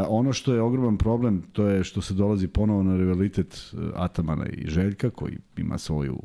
ono 0.07 0.34
što 0.34 0.53
je 0.53 0.61
ogroman 0.61 0.98
problem, 0.98 1.41
to 1.52 1.68
je 1.68 1.84
što 1.84 2.02
se 2.02 2.14
dolazi 2.14 2.48
ponovo 2.48 2.84
na 2.84 2.98
rivalitet 2.98 3.73
uh, 3.73 3.80
Atamana 3.95 4.45
i 4.45 4.68
Željka, 4.68 5.10
koji 5.10 5.38
ima 5.57 5.77
svoju 5.77 6.19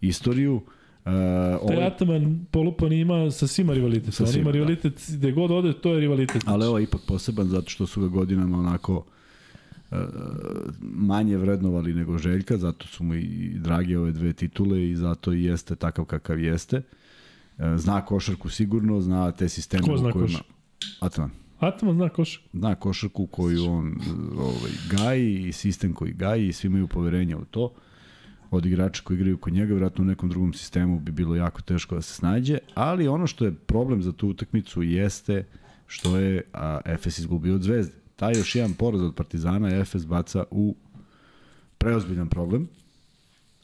istoriju. 0.00 0.54
Uh, 0.54 0.62
Taj 1.04 1.76
ovaj, 1.76 1.86
Ataman 1.86 2.46
Polupan 2.50 2.92
ima 2.92 3.30
sa 3.30 3.46
svima 3.46 3.72
rivalitet. 3.72 4.14
Sa 4.14 4.24
On 4.24 4.28
svima, 4.28 4.42
ima 4.42 4.50
da. 4.50 4.52
rivalitet, 4.52 5.10
gde 5.12 5.32
god 5.32 5.50
ode, 5.50 5.72
to 5.72 5.94
je 5.94 6.00
rivalitet. 6.00 6.42
ali 6.46 6.64
ovo 6.66 6.78
je 6.78 6.84
ipak 6.84 7.00
poseban 7.08 7.46
zato 7.46 7.70
što 7.70 7.86
su 7.86 8.00
ga 8.00 8.08
godinama 8.08 8.58
onako 8.58 9.04
uh, 9.90 9.98
manje 10.80 11.36
vrednovali 11.36 11.94
nego 11.94 12.18
Željka, 12.18 12.56
zato 12.56 12.86
su 12.86 13.04
mu 13.04 13.14
i 13.14 13.52
drage 13.58 13.98
ove 13.98 14.12
dve 14.12 14.32
titule 14.32 14.90
i 14.90 14.96
zato 14.96 15.32
i 15.32 15.44
jeste 15.44 15.76
takav 15.76 16.04
kakav 16.04 16.40
jeste. 16.40 16.82
Zna 17.76 18.04
košarku 18.04 18.48
sigurno, 18.48 19.00
zna 19.00 19.32
te 19.32 19.48
sisteme 19.48 19.82
Ko 19.82 19.94
u 19.94 19.98
zna 19.98 20.12
kojima... 20.12 20.26
košarku? 20.26 20.52
Ataman. 21.00 21.43
Ataman 21.68 21.94
zna 21.94 22.08
koš. 22.08 22.42
zna 22.52 22.74
košarku 22.74 23.26
koju 23.26 23.64
on 23.64 23.94
ovaj, 24.38 24.72
gaji 24.90 25.48
i 25.48 25.52
sistem 25.52 25.92
koji 25.92 26.12
gaji 26.12 26.48
i 26.48 26.52
svi 26.52 26.66
imaju 26.66 26.88
poverenja 26.88 27.38
u 27.38 27.44
to. 27.44 27.72
Od 28.50 28.66
igrača 28.66 29.02
koji 29.04 29.16
igraju 29.16 29.38
kod 29.38 29.52
njega, 29.52 29.66
vjerojatno 29.66 30.02
u 30.02 30.06
nekom 30.06 30.28
drugom 30.28 30.52
sistemu 30.52 31.00
bi 31.00 31.12
bilo 31.12 31.36
jako 31.36 31.62
teško 31.62 31.94
da 31.94 32.02
se 32.02 32.14
snađe, 32.14 32.58
ali 32.74 33.08
ono 33.08 33.26
što 33.26 33.44
je 33.44 33.54
problem 33.54 34.02
za 34.02 34.12
tu 34.12 34.28
utakmicu 34.28 34.82
jeste 34.82 35.46
što 35.86 36.18
je 36.18 36.42
a, 36.52 36.80
Efes 36.84 37.18
izgubio 37.18 37.54
od 37.54 37.62
Zvezde. 37.62 37.94
Taj 38.16 38.32
još 38.38 38.54
jedan 38.54 38.74
poraz 38.74 39.02
od 39.02 39.14
Partizana 39.14 39.76
Efes 39.76 40.06
baca 40.06 40.44
u 40.50 40.76
preozbiljan 41.78 42.28
problem, 42.28 42.68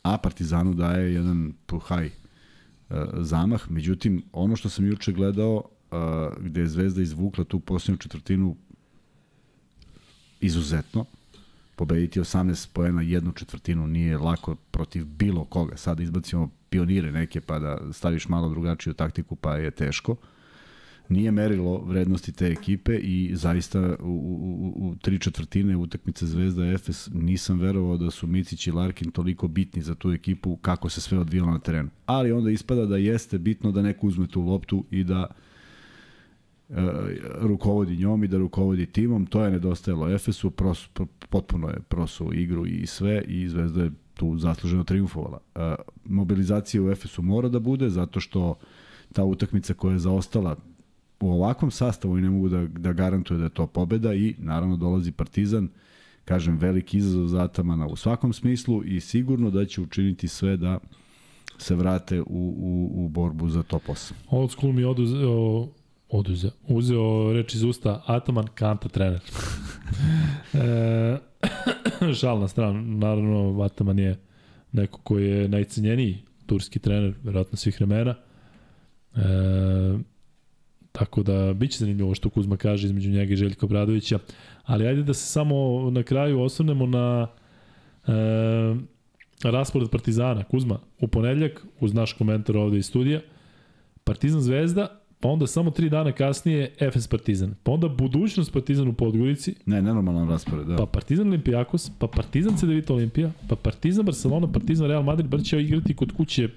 a 0.03 0.19
Partizanu 0.19 0.75
daje 0.75 1.15
jedan 1.15 1.53
puhaj 1.67 2.07
e, 2.07 2.11
zamah. 3.19 3.71
Međutim, 3.71 4.23
ono 4.33 4.57
što 4.57 4.69
sam 4.69 4.87
juče 4.87 5.13
gledao, 5.13 5.63
e, 5.93 5.97
gde 6.41 6.61
je 6.61 6.67
Zvezda 6.67 7.03
izvukla 7.03 7.45
tu 7.45 7.61
posljednju 7.61 7.99
četvrtinu 7.99 8.57
izuzetno, 10.41 11.05
pobediti 11.77 12.21
18 12.21 12.69
poena 12.73 13.03
jednu 13.03 13.33
četvrtinu 13.33 13.87
nije 13.87 14.19
lako 14.19 14.55
protiv 14.55 15.05
bilo 15.05 15.45
koga. 15.45 15.77
Sad 15.77 16.01
izbacimo 16.01 16.51
pionire 16.71 17.13
neke 17.13 17.41
pa 17.41 17.59
da 17.59 17.79
staviš 17.93 18.29
malo 18.29 18.49
drugačiju 18.49 18.95
taktiku 18.95 19.37
pa 19.37 19.57
je 19.57 19.71
teško. 19.71 20.17
Nije 21.09 21.31
merilo 21.31 21.79
vrednosti 21.79 22.33
te 22.33 22.47
ekipe 22.47 22.97
i 22.97 23.31
zaista 23.35 23.97
u, 24.01 24.09
u, 24.09 24.89
u 24.89 24.97
tri 24.97 25.19
četvrtine 25.19 25.77
utakmice 25.77 26.27
Zvezda 26.27 26.67
Efes 26.67 27.09
nisam 27.13 27.61
verovao 27.61 27.97
da 27.97 28.11
su 28.11 28.27
Micić 28.27 28.67
i 28.67 28.71
Larkin 28.73 29.11
toliko 29.11 29.49
bitni 29.49 29.83
za 29.83 29.95
tu 29.95 30.13
ekipu 30.13 30.57
kako 30.57 30.89
se 30.89 31.01
sve 31.01 31.19
odvijalo 31.19 31.51
na 31.51 31.59
terenu. 31.59 31.91
Ali 32.07 32.33
onda 32.33 32.51
ispada 32.51 32.87
da 32.87 32.97
jeste 32.97 33.39
bitno 33.39 33.73
da 33.73 33.83
neko 33.83 34.07
uzme 34.07 34.27
tu 34.27 34.41
loptu 34.41 34.85
i 34.91 35.05
da 35.05 35.27
e, 35.27 35.50
rukovodi 37.41 37.97
njom 37.97 38.25
i 38.25 38.29
da 38.29 38.39
rukovodi 38.39 38.87
timom. 38.87 39.27
To 39.27 39.45
je 39.45 39.51
nedostajalo 39.51 40.09
Efesu, 40.09 40.51
pros, 40.51 40.89
potpuno 41.31 41.69
je 41.69 41.81
prosuo 41.89 42.33
igru 42.33 42.67
i 42.67 42.87
sve 42.87 43.23
i 43.27 43.49
Zvezda 43.49 43.83
je 43.83 43.91
tu 44.15 44.39
zasluženo 44.39 44.85
triumfovala. 44.85 45.39
E, 45.55 45.75
mobilizacija 46.05 46.83
u 46.83 46.91
Efesu 46.91 47.23
mora 47.23 47.49
da 47.49 47.59
bude 47.59 47.91
zato 47.91 48.21
što 48.21 48.55
ta 49.13 49.25
utakmica 49.25 49.75
koja 49.75 49.93
je 49.93 49.99
zaostala 49.99 50.57
u 51.21 51.33
ovakvom 51.33 51.71
sastavu 51.71 52.19
i 52.19 52.23
ne 52.23 52.31
mogu 52.31 52.49
da, 52.49 52.67
da 52.67 52.93
garantuje 52.93 53.39
da 53.39 53.45
je 53.45 53.51
to 53.51 53.67
pobeda 53.67 54.15
i 54.15 54.35
naravno 54.39 54.77
dolazi 54.77 55.13
Partizan, 55.13 55.69
kažem 56.25 56.57
veliki 56.57 56.99
izazov 56.99 57.27
za 57.27 57.43
Atamana 57.43 57.87
u 57.87 57.97
svakom 57.97 58.33
smislu 58.33 58.85
i 58.85 59.01
sigurno 59.01 59.51
da 59.51 59.65
će 59.65 59.81
učiniti 59.81 60.29
sve 60.29 60.57
da 60.57 60.79
se 61.59 61.75
vrate 61.75 62.21
u, 62.21 62.25
u, 62.27 62.91
u 63.05 63.09
borbu 63.09 63.49
za 63.49 63.63
top 63.63 63.83
8. 63.87 64.13
Old 64.31 64.51
school 64.51 64.73
mi 64.73 64.85
oduzeo, 64.85 65.69
oduzeo, 66.11 66.51
uzeo 66.69 67.33
reč 67.33 67.55
iz 67.55 67.63
usta 67.63 68.03
Ataman 68.07 68.47
Kanta 68.55 68.89
trener. 68.89 69.21
e, 70.55 71.19
šal 72.21 72.41
na 72.41 72.49
stranu, 72.49 72.83
naravno 72.83 73.63
Ataman 73.63 73.99
je 73.99 74.19
neko 74.73 75.01
koji 75.03 75.31
je 75.31 75.49
najcenjeniji 75.49 76.19
turski 76.47 76.79
trener, 76.79 77.15
verovatno 77.23 77.57
svih 77.57 77.77
vremena. 77.81 78.15
E, 79.17 79.21
Tako 80.93 81.23
da 81.23 81.53
biće 81.53 81.79
zanimljivo 81.79 82.15
što 82.15 82.31
Kuzma 82.31 82.57
kaže 82.57 82.87
između 82.87 83.11
njega 83.11 83.33
i 83.33 83.37
Željka 83.37 83.67
Obradovića. 83.67 84.19
Ali 84.65 84.87
ajde 84.87 85.03
da 85.03 85.15
se 85.15 85.27
samo 85.27 85.91
na 85.91 86.03
kraju 86.03 86.41
osvrnemo 86.41 86.87
na 86.87 87.27
e, 88.07 88.13
raspored 89.43 89.91
Partizana. 89.91 90.45
Kuzma, 90.45 90.79
u 91.01 91.09
ponedljak, 91.09 91.67
uz 91.81 91.95
naš 91.95 92.13
komentar 92.13 92.57
ovde 92.57 92.79
iz 92.79 92.87
studija, 92.87 93.21
Partizan 94.05 94.41
Zvezda, 94.41 95.00
pa 95.21 95.29
onda 95.29 95.47
samo 95.47 95.71
tri 95.71 95.89
dana 95.89 96.13
kasnije 96.13 96.75
FS 96.93 97.07
Partizan. 97.07 97.55
Pa 97.63 97.73
onda 97.73 97.89
budućnost 97.89 98.53
Partizan 98.53 98.89
u 98.89 98.93
Podgorici. 98.93 99.55
Ne, 99.67 99.83
nenormalan 99.83 100.29
raspored, 100.29 100.67
da. 100.67 100.77
Pa 100.77 100.87
Partizan 100.87 101.29
Olimpijakos, 101.29 101.91
pa 101.99 102.07
Partizan 102.07 102.57
CDVita 102.57 102.95
Olimpija, 102.95 103.31
pa 103.49 103.57
Partizan 103.57 104.05
Barcelona, 104.05 104.53
Partizan 104.53 104.87
Real 104.87 105.03
Madrid, 105.03 105.31
bar 105.31 105.43
će 105.43 105.63
igrati 105.63 105.97
kod 105.97 106.13
kuće 106.17 106.49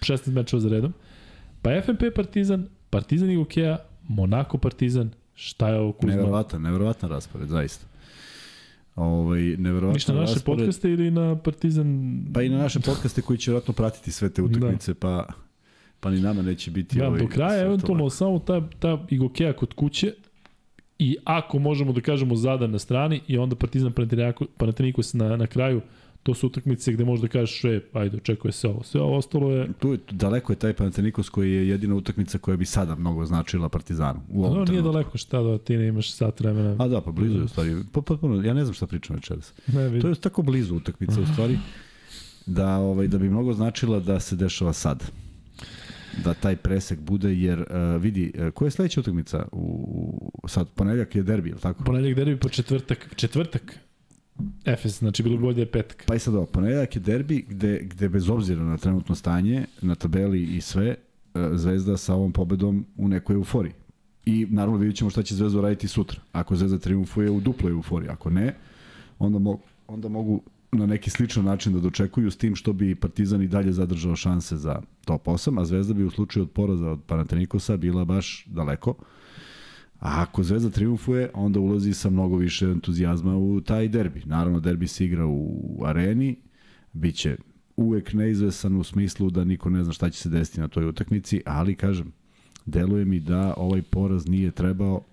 16 0.00 0.32
mečeva 0.32 0.60
za 0.60 0.68
redom. 0.68 0.92
Pa 1.62 1.80
FNP 1.80 2.02
Partizan, 2.16 2.66
Partizan 2.90 3.30
i 3.30 3.36
Gokeja, 3.36 3.78
Monako 4.08 4.58
Partizan, 4.58 5.10
šta 5.34 5.68
je 5.68 5.80
ovo 5.80 5.92
Kuzma? 5.92 6.10
Neverovatan, 6.10 6.62
neverovatan 6.62 7.10
raspored, 7.10 7.48
zaista. 7.48 7.86
Ovaj 8.96 9.40
neverovatan 9.42 9.94
Ništa 9.94 10.12
na 10.12 10.20
naše 10.20 10.34
raspored. 10.34 10.58
podcaste 10.58 10.90
ili 10.90 11.10
na 11.10 11.36
Partizan? 11.36 12.18
Pa 12.34 12.42
i 12.42 12.48
na 12.48 12.58
naše 12.58 12.80
podcaste 12.80 13.22
koji 13.22 13.38
će 13.38 13.50
vjerojatno 13.50 13.74
pratiti 13.74 14.12
sve 14.12 14.30
te 14.30 14.42
utakmice, 14.42 14.92
da. 14.92 14.98
pa 14.98 15.26
pa 16.02 16.10
ni 16.10 16.20
nama 16.20 16.42
neće 16.42 16.70
biti 16.70 16.98
da, 16.98 17.06
ovaj, 17.08 17.20
do 17.20 17.26
kraja 17.28 17.50
sve 17.50 17.66
eventualno 17.66 18.10
samo 18.10 18.38
ta, 18.38 18.68
ta 18.78 19.06
Igokeja 19.10 19.52
kod 19.52 19.74
kuće 19.74 20.12
i 20.98 21.16
ako 21.24 21.58
možemo 21.58 21.92
da 21.92 22.00
kažemo 22.00 22.36
Zadan 22.36 22.70
na 22.70 22.78
strani 22.78 23.20
i 23.28 23.38
onda 23.38 23.56
Partizan 23.56 23.92
Panathinaikos 24.56 25.14
na, 25.14 25.36
na 25.36 25.46
kraju, 25.46 25.80
to 26.22 26.34
su 26.34 26.46
utakmice 26.46 26.92
gde 26.92 27.04
možda 27.04 27.28
kažeš, 27.28 27.64
e, 27.64 27.80
ajde, 27.92 28.16
očekuje 28.16 28.52
se 28.52 28.68
ovo. 28.68 28.82
Sve 28.82 29.00
ovo 29.00 29.16
ostalo 29.16 29.50
je... 29.52 29.68
Tu 29.78 29.92
je, 29.92 29.98
daleko 30.10 30.52
je 30.52 30.56
taj 30.56 30.72
Panathinaikos 30.72 31.28
koji 31.28 31.52
je 31.52 31.68
jedina 31.68 31.94
utakmica 31.94 32.38
koja 32.38 32.56
bi 32.56 32.64
sada 32.64 32.94
mnogo 32.94 33.26
značila 33.26 33.68
Partizanu. 33.68 34.20
U 34.30 34.44
ovom 34.44 34.52
No, 34.52 34.58
nije 34.58 34.66
trenutku. 34.66 34.92
daleko 34.92 35.18
šta 35.18 35.42
da 35.42 35.58
ti 35.58 35.76
ne 35.76 35.86
imaš 35.88 36.12
sat 36.12 36.40
vremena. 36.40 36.76
A 36.84 36.88
da, 36.88 37.00
pa 37.00 37.10
blizu 37.10 37.38
je 37.38 37.42
u 37.44 37.48
stvari. 37.48 37.76
Pa, 37.92 38.00
potpuno, 38.00 38.42
ja 38.42 38.54
ne 38.54 38.64
znam 38.64 38.74
šta 38.74 38.86
pričam 38.86 39.16
večeras. 39.16 39.52
Ne, 39.66 39.84
vidim. 39.84 40.00
To 40.00 40.08
je 40.08 40.14
tako 40.14 40.42
blizu 40.42 40.76
utakmica 40.76 41.20
u 41.20 41.26
stvari 41.26 41.58
da 42.46 42.76
ovaj 42.76 43.08
da 43.08 43.18
bi 43.18 43.28
mnogo 43.30 43.52
značila 43.52 44.00
da 44.00 44.20
se 44.20 44.36
dešava 44.36 44.72
sad. 44.72 45.04
Da 46.24 46.34
taj 46.34 46.56
presek 46.56 47.00
bude 47.00 47.34
jer 47.34 47.60
uh, 47.60 48.02
vidi 48.02 48.32
uh, 48.34 48.50
koja 48.50 48.66
je 48.66 48.70
sledeća 48.70 49.00
utakmica 49.00 49.46
u 49.52 50.30
sad 50.48 50.68
ponedeljak 50.68 51.16
je 51.16 51.22
derbi, 51.22 51.48
je 51.48 51.54
li 51.54 51.60
tako? 51.60 51.84
Ponedljak 51.84 52.16
derbi 52.16 52.36
po 52.36 52.48
četvrtak. 52.48 53.14
Četvrtak. 53.16 53.78
Efes, 54.64 54.98
znači 54.98 55.22
bilo 55.22 55.36
bi 55.36 55.42
bolje 55.42 55.64
da 55.64 55.70
petak. 55.70 56.04
Pa 56.06 56.14
i 56.14 56.18
sad 56.18 56.34
ovo, 56.34 56.46
ponedeljak 56.46 56.96
je 56.96 57.00
derbi 57.00 57.44
gde, 57.48 57.78
gde 57.82 58.08
bez 58.08 58.30
obzira 58.30 58.62
na 58.62 58.78
trenutno 58.78 59.14
stanje, 59.14 59.64
na 59.82 59.94
tabeli 59.94 60.42
i 60.42 60.60
sve, 60.60 60.94
uh, 61.34 61.42
Zvezda 61.54 61.96
sa 61.96 62.14
ovom 62.14 62.32
pobedom 62.32 62.86
u 62.96 63.08
nekoj 63.08 63.34
euforiji. 63.34 63.72
I 64.26 64.46
naravno 64.50 64.78
vidjet 64.78 64.96
ćemo 64.96 65.10
šta 65.10 65.22
će 65.22 65.34
Zvezda 65.34 65.60
raditi 65.60 65.88
sutra. 65.88 66.20
Ako 66.32 66.56
Zvezda 66.56 66.78
triumfuje 66.78 67.30
u 67.30 67.40
duploj 67.40 67.72
euforiji, 67.72 68.08
ako 68.08 68.30
ne, 68.30 68.54
onda, 69.18 69.38
mo, 69.38 69.58
onda 69.88 70.08
mogu 70.08 70.42
na 70.72 70.86
neki 70.86 71.10
sličan 71.10 71.44
način 71.44 71.72
da 71.72 71.80
dočekuju 71.80 72.30
s 72.30 72.36
tim 72.36 72.56
što 72.56 72.72
bi 72.72 72.94
Partizan 72.94 73.42
i 73.42 73.48
dalje 73.48 73.72
zadržao 73.72 74.16
šanse 74.16 74.56
za 74.56 74.82
top 75.04 75.26
8, 75.26 75.60
a 75.60 75.64
Zvezda 75.64 75.94
bi 75.94 76.04
u 76.04 76.10
slučaju 76.10 76.42
od 76.42 76.50
poraza 76.50 76.90
od 76.90 77.00
Panathinaikosa 77.06 77.76
bila 77.76 78.04
baš 78.04 78.44
daleko. 78.46 78.94
A 80.00 80.22
ako 80.22 80.42
Zvezda 80.42 80.70
triumfuje, 80.70 81.30
onda 81.34 81.60
ulazi 81.60 81.94
sa 81.94 82.10
mnogo 82.10 82.36
više 82.36 82.66
entuzijazma 82.66 83.36
u 83.36 83.60
taj 83.60 83.88
derbi. 83.88 84.22
Naravno, 84.24 84.60
derbi 84.60 84.88
se 84.88 85.04
igra 85.04 85.26
u 85.26 85.82
areni, 85.84 86.36
biće 86.92 87.36
uvek 87.76 88.12
neizvesan 88.12 88.76
u 88.76 88.84
smislu 88.84 89.30
da 89.30 89.44
niko 89.44 89.70
ne 89.70 89.84
zna 89.84 89.92
šta 89.92 90.10
će 90.10 90.18
se 90.18 90.28
desiti 90.28 90.60
na 90.60 90.68
toj 90.68 90.88
utakmici, 90.88 91.42
ali 91.46 91.74
kažem, 91.74 92.12
deluje 92.66 93.04
mi 93.04 93.20
da 93.20 93.54
ovaj 93.56 93.82
poraz 93.82 94.28
nije 94.28 94.50
trebao, 94.50 95.04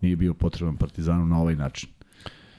nije 0.00 0.16
bio 0.16 0.34
potreban 0.34 0.76
Partizanu 0.76 1.26
na 1.26 1.40
ovaj 1.40 1.56
način. 1.56 1.97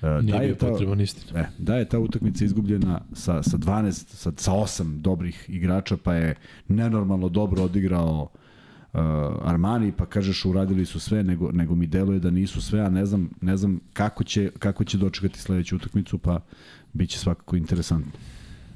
E, 0.02 0.22
Nije 0.22 0.38
da 0.38 0.44
je 0.44 0.56
ta- 0.56 0.68
potreban 0.68 1.02
istina. 1.02 1.40
E, 1.40 1.46
da 1.58 1.76
je 1.76 1.90
ta 1.90 2.00
utakmica 2.00 2.46
izgubljena 2.46 3.02
sa, 3.14 3.44
sa 3.44 3.58
12, 3.58 3.92
sa, 3.92 4.32
sa 4.36 4.52
8 4.52 5.02
dobrih 5.02 5.46
igrača, 5.48 5.98
pa 5.98 6.14
je 6.14 6.36
nenormalno 6.68 7.30
dobro 7.30 7.64
odigrao 7.64 8.28
uh, 8.94 9.00
Armani, 9.44 9.92
pa 9.92 10.06
kažeš 10.06 10.46
uradili 10.46 10.86
su 10.86 11.00
sve, 11.00 11.24
nego, 11.24 11.52
nego 11.52 11.76
mi 11.76 11.88
deluje 11.88 12.20
da 12.20 12.32
nisu 12.32 12.62
sve, 12.62 12.80
a 12.80 12.90
ne 12.90 13.06
znam, 13.06 13.30
ne 13.42 13.58
znam 13.58 13.80
kako, 13.94 14.24
će, 14.24 14.52
kako 14.60 14.84
će 14.84 14.98
dočekati 14.98 15.40
sledeću 15.40 15.76
utakmicu, 15.76 16.18
pa 16.18 16.40
bit 16.94 17.10
će 17.10 17.20
svakako 17.20 17.56
interesantno. 17.56 18.12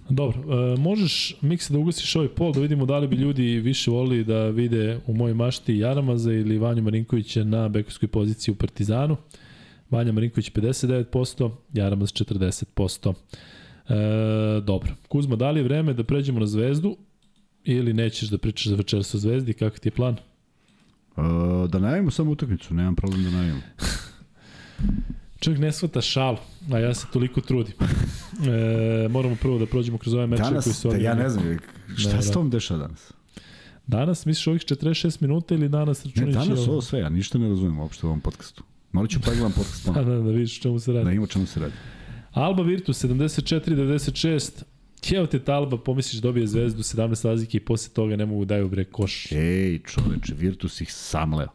Dobro, 0.10 0.40
e, 0.40 0.78
možeš 0.80 1.36
Miksa 1.42 1.74
da 1.74 1.80
ugasiš 1.80 2.16
ovaj 2.16 2.30
pol 2.30 2.54
da 2.54 2.60
vidimo 2.60 2.86
da 2.86 2.98
li 2.98 3.08
bi 3.08 3.16
ljudi 3.16 3.60
više 3.60 3.92
volili 3.92 4.24
da 4.24 4.50
vide 4.50 5.00
u 5.08 5.14
mojoj 5.14 5.34
mašti 5.34 5.78
Jaramaza 5.78 6.34
ili 6.34 6.58
Vanju 6.58 6.82
Marinkovića 6.84 7.44
na 7.44 7.70
bekovskoj 7.70 8.08
poziciji 8.08 8.52
u 8.52 8.56
Partizanu. 8.56 9.18
Vanja 9.94 10.12
Marinković 10.12 10.52
59%, 10.52 11.52
Jaramaz 11.74 12.10
40%. 12.10 13.14
E, 13.90 13.94
dobro. 14.62 14.92
Kuzma, 15.08 15.36
da 15.36 15.52
li 15.52 15.60
je 15.60 15.64
vreme 15.64 15.94
da 15.94 16.04
pređemo 16.04 16.40
na 16.40 16.46
zvezdu 16.48 16.98
ili 17.64 17.94
nećeš 17.94 18.30
da 18.30 18.38
pričaš 18.38 18.68
za 18.68 18.76
večeras 18.76 19.16
o 19.16 19.18
zvezdi? 19.18 19.54
Kakav 19.54 19.80
ti 19.80 19.88
je 19.88 19.92
plan? 19.92 20.16
Uh, 21.16 21.70
da 21.70 21.80
najavimo 21.80 22.12
samo 22.12 22.32
utakmicu, 22.32 22.74
nemam 22.74 22.96
problem 22.96 23.24
da 23.24 23.30
najavimo. 23.30 23.62
Čovjek 25.40 25.62
ne 25.62 25.72
shvata 25.72 26.02
šalu, 26.02 26.38
a 26.72 26.80
ja 26.80 26.94
se 26.94 27.08
toliko 27.14 27.42
trudim. 27.42 27.74
E, 27.84 29.08
moramo 29.10 29.36
prvo 29.42 29.60
da 29.60 29.66
prođemo 29.66 29.98
kroz 29.98 30.14
ove 30.14 30.28
mečeve 30.28 30.48
koji 30.48 30.52
Danas, 30.62 30.82
su 30.82 30.90
da, 30.90 30.98
ja 30.98 31.14
ne 31.16 31.30
znam, 31.30 31.58
šta 31.98 32.12
Da, 32.12 32.18
da. 32.18 32.32
tom 32.32 32.50
dešava 32.50 32.80
danas? 32.80 33.12
Danas 33.88 34.26
misliš 34.26 34.48
ovih 34.48 34.62
46 34.62 35.22
minuta 35.22 35.56
ili 35.56 35.70
danas 35.70 36.06
Ne, 36.06 36.10
računajući... 36.12 36.50
danas 36.50 36.68
ovo? 36.68 36.82
sve, 36.82 37.00
ja 37.00 37.10
ništa 37.10 37.38
ne 37.38 37.50
razumem 37.50 37.80
uopšte 37.80 38.06
u 38.06 38.10
ovom 38.10 38.22
podcastu. 38.22 38.64
Morat 38.94 39.12
ću 39.12 39.20
pregledam 39.22 39.52
podcast 39.52 39.86
Da, 39.86 39.94
ponovno, 39.94 40.16
da, 40.16 40.24
da 40.24 40.32
vidiš 40.32 40.60
o 40.60 40.64
čemu 40.64 40.80
se 40.80 40.92
radi. 40.94 41.06
da 41.06 41.12
ima 41.12 41.28
čemu 41.28 41.46
se 41.46 41.60
radi. 41.60 41.74
Alba 42.32 42.64
Virtus 42.64 43.04
74-96. 43.04 44.64
Kjeo 45.02 45.26
te 45.26 45.40
Talba, 45.40 45.78
pomisliš 45.78 46.22
dobije 46.22 46.48
zvezdu 46.48 46.82
17 46.84 47.28
razlike 47.28 47.58
i 47.58 47.66
posle 47.66 47.94
toga 47.94 48.16
ne 48.16 48.26
mogu 48.26 48.46
daju 48.46 48.70
bre 48.70 48.84
koš. 48.86 49.32
Ej, 49.32 49.80
čoveče, 49.80 50.34
Virtus 50.36 50.82
ih 50.82 50.94
samleo. 50.94 51.48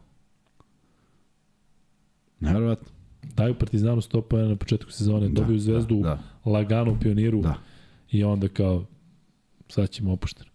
Neverovatno. 2.40 2.89
Daju 3.36 3.55
Partizanu 3.55 4.01
100 4.01 4.20
pojena 4.20 4.48
na 4.48 4.56
početku 4.56 4.93
sezone, 4.93 5.28
Da, 5.28 5.35
dobiju 5.35 5.59
zvezdu 5.59 5.94
da, 5.97 6.20
da, 6.44 6.51
lagano 6.51 6.93
u 6.93 6.98
pioniru 7.01 7.40
Da. 7.43 7.55
i 8.10 8.24
onda 8.24 8.48
kao 8.48 8.86
sad 9.69 9.90
ćemo 9.90 10.12
opušteno. 10.12 10.48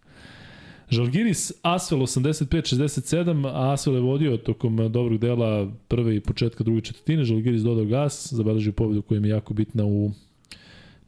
Žalgiris 0.90 1.52
Asvel 1.62 2.00
85-67, 2.00 3.46
a 3.46 3.72
Asvel 3.72 3.94
je 3.94 4.00
vodio 4.00 4.36
tokom 4.36 4.76
dobrog 4.76 5.18
dela 5.18 5.70
prve 5.88 6.16
i 6.16 6.20
početka 6.20 6.64
druge 6.64 6.80
četvrtine, 6.80 7.24
Žalgiris 7.24 7.62
dodao 7.62 7.84
gas, 7.84 8.32
zabeležio 8.32 8.72
pobedu 8.72 9.02
koja 9.02 9.18
im 9.18 9.24
je 9.24 9.30
jako 9.30 9.54
bitna 9.54 9.84
u 9.84 10.10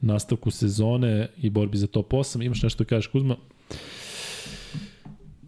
nastavku 0.01 0.51
sezone 0.51 1.28
i 1.39 1.51
borbi 1.51 1.78
za 1.78 1.86
top 1.86 2.12
8. 2.12 2.44
Imaš 2.44 2.62
nešto 2.62 2.85
da 2.85 2.89
kažeš 2.89 3.07
Kuzma? 3.07 3.36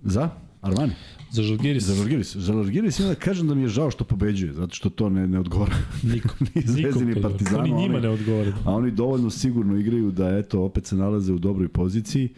Za? 0.02 0.30
Armani? 0.60 0.92
Za 1.30 1.42
Žalgiris? 1.42 1.84
Za 1.84 1.94
Žalgiris. 1.94 2.36
Za 2.36 2.52
Žalgiris 2.52 2.98
ima 2.98 3.08
da 3.08 3.14
kažem 3.14 3.48
da 3.48 3.54
mi 3.54 3.62
je 3.62 3.68
žao 3.68 3.90
što 3.90 4.04
pobeđuje, 4.04 4.52
zato 4.52 4.74
što 4.74 4.90
to 4.90 5.08
ne, 5.10 5.26
ne 5.26 5.40
odgovara. 5.40 5.74
Nikom. 6.04 6.30
ni 6.54 6.62
Zvezdi, 6.62 7.04
ni 7.04 7.22
Partizanu. 7.22 7.58
Oni 7.58 7.72
njima 7.72 7.94
oni- 7.94 8.02
ne 8.02 8.08
odgovore. 8.08 8.52
A 8.64 8.72
oni 8.72 8.90
dovoljno 8.90 9.30
sigurno 9.30 9.76
igraju 9.76 10.10
da 10.10 10.28
eto 10.30 10.62
opet 10.62 10.86
se 10.86 10.96
nalaze 10.96 11.32
u 11.32 11.38
dobroj 11.38 11.68
poziciji 11.68 12.28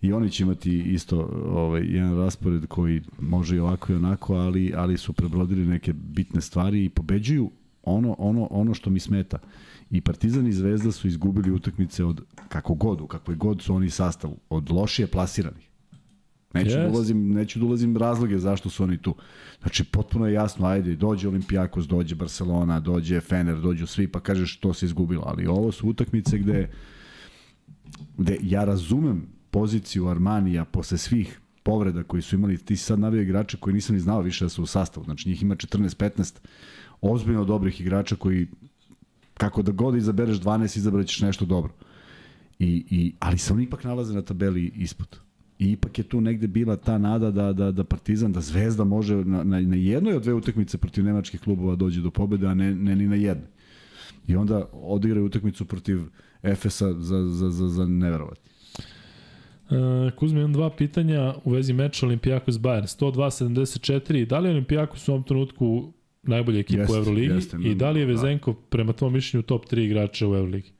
i 0.00 0.12
oni 0.12 0.30
će 0.30 0.42
imati 0.42 0.82
isto 0.82 1.30
ovaj 1.46 1.82
jedan 1.84 2.16
raspored 2.16 2.66
koji 2.66 3.02
može 3.20 3.56
i 3.56 3.58
ovako 3.58 3.92
i 3.92 3.96
onako, 3.96 4.34
ali 4.34 4.72
ali 4.76 4.98
su 4.98 5.12
prebrodili 5.12 5.66
neke 5.66 5.92
bitne 5.92 6.40
stvari 6.40 6.84
i 6.84 6.88
pobeđuju 6.88 7.50
ono 7.82 8.16
ono 8.18 8.48
ono 8.50 8.74
što 8.74 8.90
mi 8.90 9.00
smeta. 9.00 9.38
I 9.90 10.00
Partizan 10.00 10.46
i 10.46 10.52
Zvezda 10.52 10.92
su 10.92 11.08
izgubili 11.08 11.50
utakmice 11.50 12.04
od 12.04 12.20
kako 12.48 12.74
god, 12.74 13.00
u 13.00 13.06
kakvoj 13.06 13.36
god 13.36 13.62
su 13.62 13.74
oni 13.74 13.90
sastavu, 13.90 14.36
od 14.50 14.70
lošije 14.70 15.06
plasiranih. 15.06 15.68
Neću 16.54 16.70
Yes. 16.70 16.82
da 16.82 16.88
ulazim, 16.88 17.28
neću 17.28 17.58
da 17.58 17.64
ulazim 17.64 17.96
razloge 17.96 18.38
zašto 18.38 18.70
su 18.70 18.82
oni 18.82 18.98
tu. 18.98 19.14
Znači, 19.60 19.84
potpuno 19.84 20.26
je 20.26 20.32
jasno, 20.32 20.66
ajde, 20.66 20.96
dođe 20.96 21.28
Olimpijakos, 21.28 21.86
dođe 21.86 22.14
Barcelona, 22.14 22.80
dođe 22.80 23.20
Fener, 23.20 23.60
dođu 23.60 23.86
svi, 23.86 24.08
pa 24.08 24.20
kažeš 24.20 24.56
to 24.56 24.74
se 24.74 24.86
izgubilo. 24.86 25.22
Ali 25.26 25.46
ovo 25.46 25.72
su 25.72 25.88
utakmice 25.88 26.38
gde, 26.38 26.70
gde 28.18 28.36
ja 28.42 28.64
razumem 28.64 29.26
poziciju 29.50 30.08
Armanija 30.08 30.64
posle 30.64 30.98
svih 30.98 31.40
povreda 31.62 32.02
koji 32.02 32.22
su 32.22 32.36
imali, 32.36 32.56
ti 32.56 32.76
si 32.76 32.84
sad 32.84 32.98
navio 32.98 33.22
igrače 33.22 33.56
koji 33.56 33.74
nisam 33.74 33.94
ni 33.94 34.00
znao 34.00 34.20
više 34.20 34.44
da 34.44 34.48
su 34.48 34.62
u 34.62 34.66
sastavu. 34.66 35.04
Znači, 35.04 35.28
njih 35.28 35.42
ima 35.42 35.56
14-15 35.56 36.34
ozbiljno 37.00 37.44
dobrih 37.44 37.80
igrača 37.80 38.16
koji 38.16 38.46
kako 39.34 39.62
da 39.62 39.72
god 39.72 39.96
izabereš 39.96 40.40
12, 40.40 40.78
izabraćeš 40.78 41.20
nešto 41.20 41.44
dobro. 41.44 41.72
I, 42.58 42.86
i, 42.90 43.14
ali 43.18 43.38
se 43.38 43.52
oni 43.52 43.64
ipak 43.64 43.84
nalaze 43.84 44.14
na 44.14 44.22
tabeli 44.22 44.72
ispod. 44.76 45.18
I 45.58 45.72
ipak 45.72 45.98
je 45.98 46.04
tu 46.04 46.20
negde 46.20 46.46
bila 46.46 46.76
ta 46.76 46.98
nada 46.98 47.30
da, 47.30 47.52
da, 47.52 47.72
da 47.72 47.84
Partizan, 47.84 48.32
da 48.32 48.40
Zvezda 48.40 48.84
može 48.84 49.16
na, 49.16 49.44
na, 49.44 49.60
na 49.60 49.76
jednoj 49.76 50.14
od 50.14 50.22
dve 50.22 50.34
utakmice 50.34 50.78
protiv 50.78 51.04
nemačkih 51.04 51.40
klubova 51.40 51.76
dođe 51.76 52.00
do 52.00 52.10
pobede, 52.10 52.46
a 52.46 52.54
ne, 52.54 52.74
ne 52.74 52.96
ni 52.96 53.06
na 53.06 53.16
jednoj. 53.16 53.48
I 54.26 54.36
onda 54.36 54.68
odigraju 54.72 55.26
utakmicu 55.26 55.64
protiv 55.64 56.00
Efesa 56.42 56.92
za, 56.92 57.24
za, 57.28 57.50
za, 57.50 57.68
za 57.68 57.86
neverovati. 57.86 58.40
Uh, 59.70 60.12
Kuzma, 60.16 60.38
imam 60.38 60.52
dva 60.52 60.70
pitanja 60.70 61.34
u 61.44 61.50
vezi 61.50 61.72
meča 61.72 62.06
Olimpijakos 62.06 62.54
Bayern. 62.54 62.86
102-74. 62.98 64.26
Da 64.26 64.38
li 64.38 64.48
je 64.48 64.52
Olimpijakos 64.52 65.08
u 65.08 65.12
ovom 65.12 65.22
trenutku 65.24 65.92
najbolja 66.22 66.58
ekipa 66.58 66.80
Jeste, 66.80 66.94
u 66.94 66.96
Euroligi? 66.96 67.34
jeste, 67.34 67.56
I 67.64 67.74
da 67.74 67.90
li 67.90 68.00
je 68.00 68.06
da. 68.06 68.12
Vezenkov 68.12 68.54
prema 68.54 68.92
tom 68.92 69.12
mišljenju 69.12 69.42
top 69.42 69.66
3 69.66 69.84
igrača 69.84 70.28
u 70.28 70.34
Euroligi? 70.34 70.70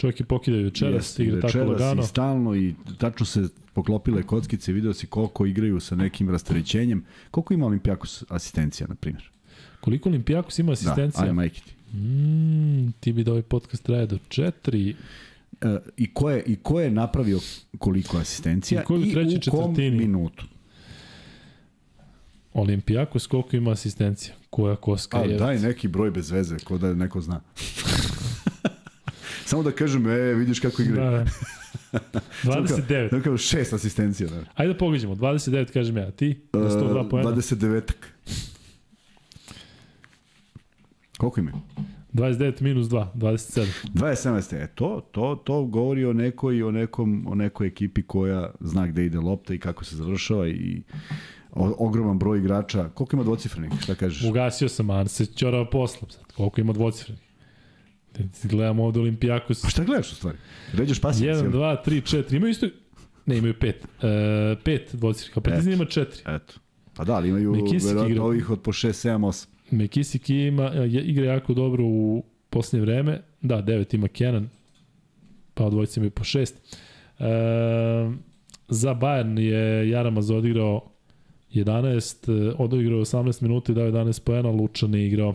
Čovjek 0.00 0.20
je 0.20 0.26
pokidao 0.26 0.60
večeras, 0.60 0.94
Jeste, 0.94 1.24
igra 1.24 1.40
tako 1.40 1.58
lagano. 1.58 2.02
I 2.02 2.06
stalno 2.06 2.56
i 2.56 2.74
tačno 2.98 3.26
se 3.26 3.48
poklopile 3.74 4.22
kockice, 4.22 4.72
video 4.72 4.92
si 4.92 5.06
koliko 5.06 5.46
igraju 5.46 5.80
sa 5.80 5.96
nekim 5.96 6.30
rasterećenjem. 6.30 7.04
Koliko 7.30 7.54
ima 7.54 7.66
Olimpijakos 7.66 8.24
asistencija, 8.28 8.86
na 8.86 8.94
primjer? 8.94 9.30
Koliko 9.80 10.08
Olimpijakos 10.08 10.58
ima 10.58 10.72
asistencija? 10.72 11.22
Da, 11.22 11.28
aj 11.28 11.32
majke 11.32 11.60
ti. 11.60 11.96
Mm, 11.96 12.92
ti 13.00 13.12
bi 13.12 13.24
da 13.24 13.30
ovaj 13.30 13.42
podcast 13.42 13.84
traje 13.84 14.06
do 14.06 14.18
4. 14.28 14.94
I 15.96 16.14
ko 16.14 16.30
je 16.30 16.42
i 16.42 16.56
ko 16.56 16.80
je 16.80 16.90
napravio 16.90 17.38
koliko 17.78 18.18
asistencija 18.18 18.82
I 18.90 19.02
i 19.02 19.12
trećoj 19.12 19.36
u 19.38 19.50
kom 19.50 19.60
četvrtini? 19.62 19.98
minutu. 19.98 20.44
Olimpijakos 22.52 23.26
koliko 23.26 23.56
ima 23.56 23.70
asistencija? 23.70 24.34
Koja 24.50 24.76
koska 24.76 25.18
A, 25.18 25.22
je? 25.22 25.36
daj 25.36 25.58
neki 25.58 25.88
broj 25.88 26.10
bez 26.10 26.30
veze, 26.30 26.56
ko 26.58 26.78
da 26.78 26.94
neko 26.94 27.20
zna. 27.20 27.40
Samo 29.46 29.62
da 29.62 29.72
kažem, 29.72 30.06
e, 30.08 30.34
vidiš 30.34 30.60
kako 30.60 30.82
igraju. 30.82 31.10
Da, 31.10 32.00
da. 32.12 32.20
29. 32.44 33.10
Da 33.10 33.20
kažem, 33.20 33.38
šest 33.38 33.72
asistencija. 33.72 34.28
Da. 34.28 34.44
Ajde 34.54 34.72
da 34.72 34.78
pogađamo. 34.78 35.14
29 35.14 35.64
kažem 35.66 35.96
ja. 35.96 36.10
Ti? 36.10 36.40
Na 36.52 36.60
102 36.60 37.06
E, 37.06 37.08
poena? 37.08 37.30
29-ak. 37.30 38.06
Koliko 41.18 41.40
imaju? 41.40 41.56
29 42.12 42.62
minus 42.62 42.86
2. 42.86 43.06
27. 43.14 43.66
27. 43.94 44.56
E, 44.56 44.66
to, 44.74 45.08
to, 45.12 45.42
to 45.44 45.64
govori 45.64 46.04
o 46.04 46.12
nekoj, 46.12 46.62
o, 46.62 46.70
nekom, 46.70 47.26
o 47.28 47.34
nekoj 47.34 47.66
ekipi 47.66 48.02
koja 48.02 48.50
zna 48.60 48.86
gde 48.86 49.04
ide 49.04 49.18
lopta 49.18 49.54
i 49.54 49.58
kako 49.58 49.84
se 49.84 49.96
završava 49.96 50.48
i 50.48 50.82
o, 51.52 51.86
ogroman 51.86 52.18
broj 52.18 52.38
igrača. 52.38 52.88
Koliko 52.88 53.16
ima 53.16 53.22
dvocifrenih? 53.24 53.72
Šta 53.82 53.94
kažeš? 53.94 54.28
Ugasio 54.28 54.68
sam, 54.68 54.90
a 54.90 55.08
se 55.08 55.26
ćorao 55.26 55.70
poslom 55.70 56.10
sad. 56.10 56.32
Koliko 56.32 56.60
ima 56.60 56.72
dvocifrenih? 56.72 57.22
Gledamo 58.42 58.84
ovde 58.84 59.00
Olimpijakos. 59.00 59.62
Pa 59.62 59.68
šta 59.68 59.84
gledaš 59.84 60.12
u 60.12 60.14
stvari? 60.14 60.38
Ređeš 60.72 61.00
pasivno? 61.00 61.34
1, 61.34 61.50
2, 61.50 61.76
3, 61.86 62.16
4. 62.16 62.36
Imaju 62.36 62.50
isto... 62.50 62.66
Ne, 63.26 63.38
imaju 63.38 63.54
5. 63.54 63.66
E, 63.66 64.06
5 64.64 64.80
dvocifrenih. 64.92 65.38
A 65.38 65.40
Partizan 65.40 65.72
ima 65.72 65.84
4. 65.84 66.36
Eto. 66.36 66.54
Pa 66.94 67.04
da, 67.04 67.14
ali 67.14 67.28
imaju 67.28 67.54
verovatno 67.84 68.24
ovih 68.24 68.50
od 68.50 68.60
po 68.60 68.72
6, 68.72 69.08
7, 69.08 69.18
8. 69.18 69.46
Mekisik 69.70 70.30
ima, 70.30 70.64
je, 70.64 71.02
igra 71.02 71.24
jako 71.24 71.54
dobro 71.54 71.84
u 71.84 72.24
posljednje 72.50 72.86
vreme. 72.86 73.20
Da, 73.42 73.62
9 73.62 73.94
ima 73.94 74.08
Kenan. 74.08 74.48
Pa 75.54 75.64
od 75.64 75.72
dvojice 75.72 76.00
imaju 76.00 76.10
po 76.10 76.24
6. 76.24 76.52
E, 77.18 77.24
za 78.68 78.94
Bayern 78.94 79.38
je 79.38 79.90
Jaramaz 79.90 80.30
odigrao 80.30 80.90
11, 81.54 82.50
e, 82.50 82.54
odigrao 82.58 83.00
18 83.00 83.42
minuta 83.42 83.72
i 83.72 83.74
dao 83.74 83.86
11 83.86 84.24
poena, 84.24 84.50
Lučan 84.50 84.94
je 84.94 85.06
igrao 85.06 85.34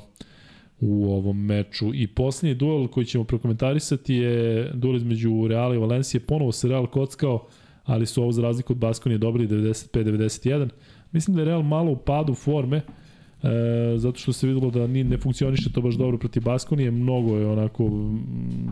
u 0.80 1.14
ovom 1.14 1.46
meču. 1.46 1.94
I 1.94 2.08
posljednji 2.08 2.56
duel 2.56 2.88
koji 2.88 3.06
ćemo 3.06 3.24
prokomentarisati 3.24 4.16
je 4.16 4.72
duel 4.74 4.96
između 4.96 5.48
Reala 5.48 5.76
i 5.76 5.78
Valencije. 5.78 6.22
Ponovo 6.22 6.52
se 6.52 6.68
Real 6.68 6.88
kockao, 6.88 7.48
ali 7.84 8.06
su 8.06 8.22
ovo 8.22 8.32
za 8.32 8.42
razliku 8.42 8.74
od 8.74 8.78
Baskonije 8.78 9.18
dobili 9.18 9.48
95-91. 9.48 10.70
Mislim 11.12 11.36
da 11.36 11.42
je 11.42 11.46
Real 11.46 11.64
malo 11.64 11.92
u 11.92 11.98
padu 11.98 12.34
forme, 12.34 12.82
e, 13.46 13.98
zato 13.98 14.20
što 14.20 14.34
se 14.34 14.48
videlo 14.48 14.72
da 14.72 14.88
ni, 14.88 15.04
ne 15.04 15.18
funkcioniše 15.18 15.72
to 15.72 15.82
baš 15.82 15.96
dobro 15.96 16.18
protiv 16.18 16.44
Baskonije, 16.44 16.92
mnogo 16.92 17.38
je 17.38 17.48
onako 17.48 17.90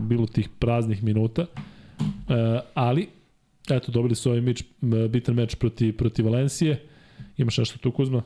bilo 0.08 0.26
tih 0.26 0.48
praznih 0.58 1.04
minuta, 1.04 1.42
e, 1.42 2.60
ali 2.74 3.08
eto, 3.70 3.92
dobili 3.92 4.14
su 4.14 4.28
ovaj 4.28 4.40
meč, 4.40 4.64
bitan 5.10 5.34
meč 5.34 5.54
protiv, 5.54 5.96
protiv 5.96 6.24
Valencije. 6.24 6.82
Imaš 7.36 7.58
nešto 7.58 7.78
tu, 7.78 7.92
Kuzma? 7.92 8.22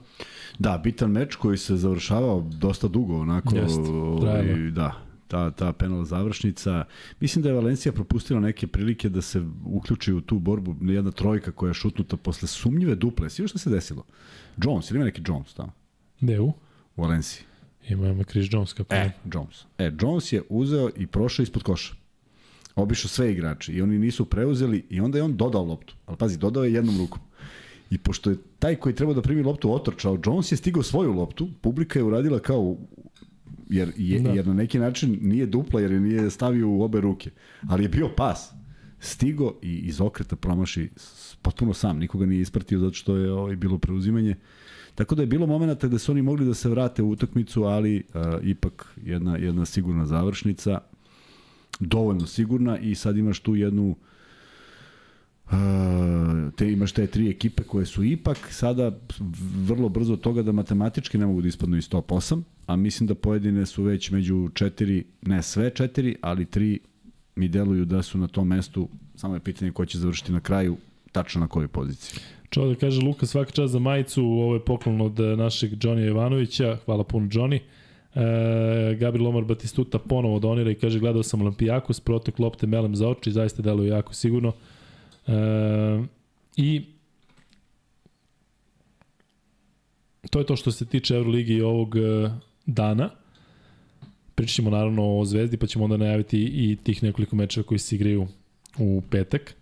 Da, 0.58 0.80
bitan 0.84 1.10
meč 1.10 1.36
koji 1.36 1.58
se 1.58 1.76
završavao 1.76 2.44
dosta 2.60 2.88
dugo, 2.88 3.20
onako, 3.20 3.54
ovaj, 3.56 4.20
trajalo. 4.20 4.70
da, 4.70 4.92
ta, 5.28 5.50
ta 5.50 5.72
penal 5.72 6.04
završnica. 6.04 6.84
Mislim 7.20 7.42
da 7.42 7.48
je 7.48 7.54
Valencija 7.54 7.92
propustila 7.92 8.40
neke 8.40 8.66
prilike 8.66 9.08
da 9.08 9.22
se 9.22 9.42
uključi 9.64 10.12
u 10.12 10.20
tu 10.20 10.38
borbu. 10.38 10.76
Jedna 10.80 11.10
trojka 11.10 11.52
koja 11.52 11.70
je 11.70 11.74
šutnuta 11.74 12.16
posle 12.16 12.48
sumnjive 12.48 12.94
duple. 12.94 13.30
Svi 13.30 13.48
šta 13.48 13.58
se 13.58 13.70
desilo? 13.70 14.04
Jones, 14.64 14.90
ili 14.90 14.96
ima 14.96 15.04
neki 15.04 15.22
Jones 15.26 15.54
tamo? 15.54 15.72
Gde 16.20 16.40
u? 16.40 16.46
U 16.96 17.02
Valenciji. 17.02 17.42
Ima, 17.88 18.08
ima 18.08 18.24
Chris 18.24 18.46
Jones, 18.50 18.72
kako 18.72 18.94
E, 18.94 18.98
ne. 18.98 19.12
Jones. 19.34 19.64
E, 19.78 19.92
Jones 20.00 20.32
je 20.32 20.42
uzeo 20.48 20.90
i 20.96 21.06
prošao 21.06 21.42
ispod 21.42 21.62
koša. 21.62 21.94
Obišao 22.76 23.08
sve 23.08 23.32
igrače 23.32 23.72
i 23.72 23.82
oni 23.82 23.98
nisu 23.98 24.24
preuzeli 24.24 24.86
i 24.90 25.00
onda 25.00 25.18
je 25.18 25.24
on 25.24 25.36
dodao 25.36 25.64
loptu. 25.64 25.94
Ali 26.06 26.16
pazi, 26.16 26.38
dodao 26.38 26.64
je 26.64 26.72
jednom 26.72 26.98
rukom. 26.98 27.20
I 27.90 27.98
pošto 27.98 28.30
je 28.30 28.36
taj 28.58 28.76
koji 28.76 28.94
treba 28.94 29.14
da 29.14 29.22
primi 29.22 29.42
loptu 29.42 29.74
otrčao, 29.74 30.18
Jones 30.24 30.52
je 30.52 30.56
stigao 30.56 30.82
svoju 30.82 31.12
loptu, 31.12 31.48
publika 31.60 31.98
je 31.98 32.02
uradila 32.02 32.38
kao 32.38 32.76
jer, 33.70 33.92
je, 33.96 34.20
Da. 34.20 34.30
jer 34.30 34.46
na 34.46 34.54
neki 34.54 34.78
način 34.78 35.18
nije 35.22 35.46
dupla 35.46 35.80
jer 35.80 35.92
je 35.92 36.00
nije 36.00 36.30
stavio 36.30 36.68
u 36.68 36.82
obe 36.82 37.00
ruke. 37.00 37.30
Ali 37.68 37.82
je 37.84 37.88
bio 37.88 38.08
pas. 38.16 38.50
Stigo 39.00 39.54
i 39.62 39.74
iz 39.76 40.00
okreta 40.00 40.36
promaši 40.36 40.90
potpuno 41.42 41.74
sam, 41.74 41.98
nikoga 41.98 42.26
nije 42.26 42.40
ispratio 42.40 42.78
zato 42.78 42.94
što 42.94 43.16
je 43.16 43.32
ovaj, 43.32 43.56
bilo 43.56 43.78
preuzimanje. 43.78 44.36
Tako 44.98 45.14
da 45.14 45.22
je 45.22 45.26
bilo 45.26 45.46
momenata 45.46 45.86
gde 45.86 45.98
su 45.98 46.12
oni 46.12 46.22
mogli 46.22 46.46
da 46.46 46.54
se 46.54 46.68
vrate 46.68 47.02
u 47.02 47.10
utakmicu, 47.10 47.64
ali 47.64 47.96
uh, 48.14 48.22
ipak 48.42 48.86
jedna, 49.04 49.36
jedna 49.36 49.64
sigurna 49.64 50.06
završnica, 50.06 50.80
dovoljno 51.80 52.26
sigurna 52.26 52.78
i 52.78 52.94
sad 52.94 53.16
imaš 53.16 53.40
tu 53.40 53.56
jednu 53.56 53.96
Uh, 55.50 55.54
te 56.56 56.72
imaš 56.72 56.92
te 56.92 57.06
tri 57.06 57.30
ekipe 57.30 57.62
koje 57.62 57.86
su 57.86 58.04
ipak 58.04 58.38
sada 58.50 58.98
vrlo 59.66 59.88
brzo 59.88 60.12
od 60.12 60.20
toga 60.20 60.42
da 60.42 60.52
matematički 60.52 61.18
ne 61.18 61.26
mogu 61.26 61.40
da 61.42 61.48
ispadnu 61.48 61.76
iz 61.76 61.88
top 61.88 62.10
8, 62.10 62.42
a 62.66 62.76
mislim 62.76 63.06
da 63.06 63.14
pojedine 63.14 63.66
su 63.66 63.82
već 63.82 64.10
među 64.10 64.50
četiri, 64.54 65.04
ne 65.22 65.42
sve 65.42 65.70
četiri, 65.70 66.16
ali 66.20 66.44
tri 66.44 66.78
mi 67.36 67.48
deluju 67.48 67.84
da 67.84 68.02
su 68.02 68.18
na 68.18 68.28
tom 68.28 68.48
mestu, 68.48 68.88
samo 69.16 69.34
je 69.34 69.40
pitanje 69.40 69.72
ko 69.72 69.86
će 69.86 69.98
završiti 69.98 70.32
na 70.32 70.40
kraju, 70.40 70.76
tačno 71.12 71.40
na 71.40 71.48
kojoj 71.48 71.68
poziciji. 71.68 72.20
Čao 72.50 72.66
da 72.66 72.74
kaže 72.74 73.00
Luka 73.00 73.26
svaka 73.26 73.50
čast 73.50 73.72
za 73.72 73.78
majicu, 73.78 74.24
ovo 74.24 74.54
je 74.54 74.64
poklon 74.64 75.00
od 75.00 75.20
eh, 75.20 75.36
našeg 75.36 75.72
Johnny 75.72 76.06
Ivanovića, 76.08 76.78
hvala 76.84 77.04
puno 77.04 77.26
Johnny. 77.26 77.60
E, 78.14 78.94
Gabriel 78.94 79.26
Omar 79.26 79.44
Batistuta 79.44 79.98
ponovo 79.98 80.38
donira 80.38 80.70
i 80.70 80.74
kaže 80.74 80.98
gledao 80.98 81.22
sam 81.22 81.40
Olimpijakos, 81.40 82.00
protok 82.00 82.38
lopte 82.38 82.66
melem 82.66 82.96
za 82.96 83.08
oči, 83.08 83.32
zaista 83.32 83.62
deluje 83.62 83.88
jako 83.88 84.14
sigurno. 84.14 84.52
E, 85.26 85.32
I 86.56 86.82
to 90.30 90.38
je 90.38 90.46
to 90.46 90.56
što 90.56 90.70
se 90.72 90.86
tiče 90.86 91.14
Euroligi 91.14 91.54
i 91.54 91.62
ovog 91.62 91.94
dana. 92.66 93.10
Pričat 94.34 94.54
ćemo 94.54 94.70
naravno 94.70 95.18
o 95.18 95.24
Zvezdi, 95.24 95.56
pa 95.56 95.66
ćemo 95.66 95.84
onda 95.84 95.96
najaviti 95.96 96.38
i 96.38 96.76
tih 96.84 97.02
nekoliko 97.02 97.36
mečeva 97.36 97.66
koji 97.66 97.78
se 97.78 97.94
igraju 97.94 98.26
u 98.78 99.02
petak. 99.10 99.54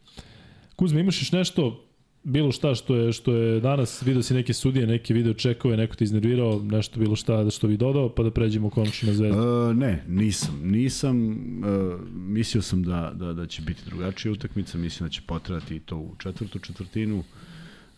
Kuzma, 0.76 1.00
imaš 1.00 1.20
još 1.20 1.32
nešto 1.32 1.85
bilo 2.26 2.52
šta 2.52 2.74
što 2.74 2.96
je 2.96 3.12
što 3.12 3.32
je 3.32 3.60
danas 3.60 4.02
video 4.02 4.22
si 4.22 4.34
neke 4.34 4.52
sudije, 4.52 4.86
neke 4.86 5.14
video 5.14 5.34
čekove, 5.34 5.76
neko 5.76 5.96
te 5.96 6.04
iznervirao, 6.04 6.62
nešto 6.62 7.00
bilo 7.00 7.16
šta 7.16 7.44
da 7.44 7.50
što 7.50 7.68
bi 7.68 7.76
dodao, 7.76 8.08
pa 8.08 8.22
da 8.22 8.30
pređemo 8.30 8.70
konačno 8.70 9.08
na 9.08 9.14
Zvezdu. 9.14 9.42
E, 9.70 9.74
ne, 9.74 10.04
nisam. 10.08 10.60
Nisam, 10.62 11.32
e, 11.32 11.96
mislio 12.14 12.62
sam 12.62 12.82
da, 12.82 13.12
da, 13.14 13.32
da 13.32 13.46
će 13.46 13.62
biti 13.62 13.82
drugačija 13.86 14.32
utakmica, 14.32 14.78
mislim 14.78 15.08
da 15.08 15.12
će 15.12 15.20
potrati 15.26 15.76
i 15.76 15.80
to 15.80 15.96
u 15.96 16.14
četvrtu 16.18 16.58
četvrtinu. 16.58 17.18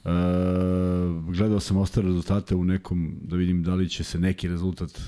E, 0.05 0.09
gledao 1.29 1.61
sam 1.61 1.77
ostale 1.77 2.07
rezultate 2.07 2.55
u 2.55 2.65
nekom, 2.65 3.19
da 3.23 3.37
vidim 3.37 3.63
da 3.63 3.75
li 3.75 3.89
će 3.89 4.05
se 4.05 4.19
neki 4.19 4.49
rezultat 4.49 5.01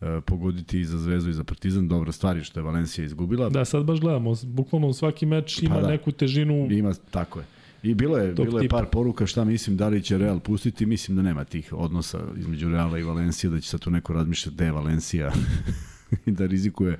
e, 0.00 0.20
pogoditi 0.26 0.80
i 0.80 0.84
za 0.84 0.98
Zvezdu 0.98 1.30
i 1.30 1.34
za 1.34 1.44
Partizan. 1.44 1.88
Dobra 1.88 2.12
stvar 2.12 2.36
je 2.36 2.44
što 2.44 2.60
je 2.60 2.64
Valencija 2.64 3.04
izgubila. 3.04 3.48
Da, 3.48 3.64
sad 3.64 3.84
baš 3.84 4.00
gledamo, 4.00 4.34
bukvalno 4.44 4.92
svaki 4.92 5.26
meč 5.26 5.62
ima 5.62 5.74
Pa 5.74 5.80
da. 5.80 5.88
neku 5.88 6.12
težinu. 6.12 6.68
Ima, 6.70 6.94
tako 7.10 7.38
je. 7.38 7.57
I 7.82 7.94
bilo 7.94 8.18
je, 8.18 8.32
bilo 8.32 8.60
je 8.60 8.68
par 8.68 8.86
poruka 8.92 9.26
šta 9.26 9.44
mislim 9.44 9.76
da 9.76 9.88
li 9.88 10.02
će 10.02 10.18
Real 10.18 10.40
pustiti, 10.40 10.86
mislim 10.86 11.16
da 11.16 11.22
nema 11.22 11.44
tih 11.44 11.72
odnosa 11.72 12.18
između 12.36 12.68
Reala 12.68 12.98
i 12.98 13.02
Valencije, 13.02 13.50
da 13.50 13.60
će 13.60 13.68
sad 13.68 13.80
tu 13.80 13.90
neko 13.90 14.12
razmišljati 14.12 14.54
gde 14.54 14.64
je 14.64 14.72
Valencija 14.72 15.32
i 16.26 16.30
da 16.30 16.46
rizikuje 16.46 16.98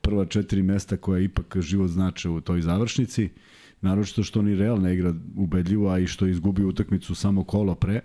prva 0.00 0.24
četiri 0.24 0.62
mesta 0.62 0.96
koja 0.96 1.20
ipak 1.20 1.56
život 1.60 1.90
znače 1.90 2.28
u 2.28 2.40
toj 2.40 2.60
završnici. 2.60 3.28
Naročito 3.80 4.22
što 4.22 4.42
ni 4.42 4.54
Real 4.54 4.80
ne 4.80 4.94
igra 4.94 5.14
ubedljivo, 5.36 5.90
a 5.90 5.98
i 5.98 6.06
što 6.06 6.26
je 6.26 6.30
izgubio 6.30 6.68
utakmicu 6.68 7.14
samo 7.14 7.44
kolo 7.44 7.74
pre. 7.74 8.00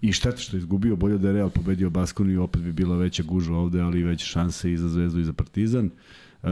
I 0.00 0.12
šteta 0.12 0.36
što 0.36 0.56
je 0.56 0.58
izgubio, 0.58 0.96
bolje 0.96 1.18
da 1.18 1.28
je 1.28 1.34
Real 1.34 1.50
pobedio 1.50 1.90
Baskoniju, 1.90 2.42
opet 2.42 2.62
bi 2.62 2.72
bila 2.72 2.96
veća 2.96 3.22
gužva 3.22 3.58
ovde, 3.58 3.80
ali 3.80 4.00
i 4.00 4.04
veće 4.04 4.26
šanse 4.26 4.72
i 4.72 4.76
za 4.76 4.88
Zvezdu 4.88 5.20
i 5.20 5.24
za 5.24 5.32
Partizan. 5.32 5.90
E, 6.42 6.48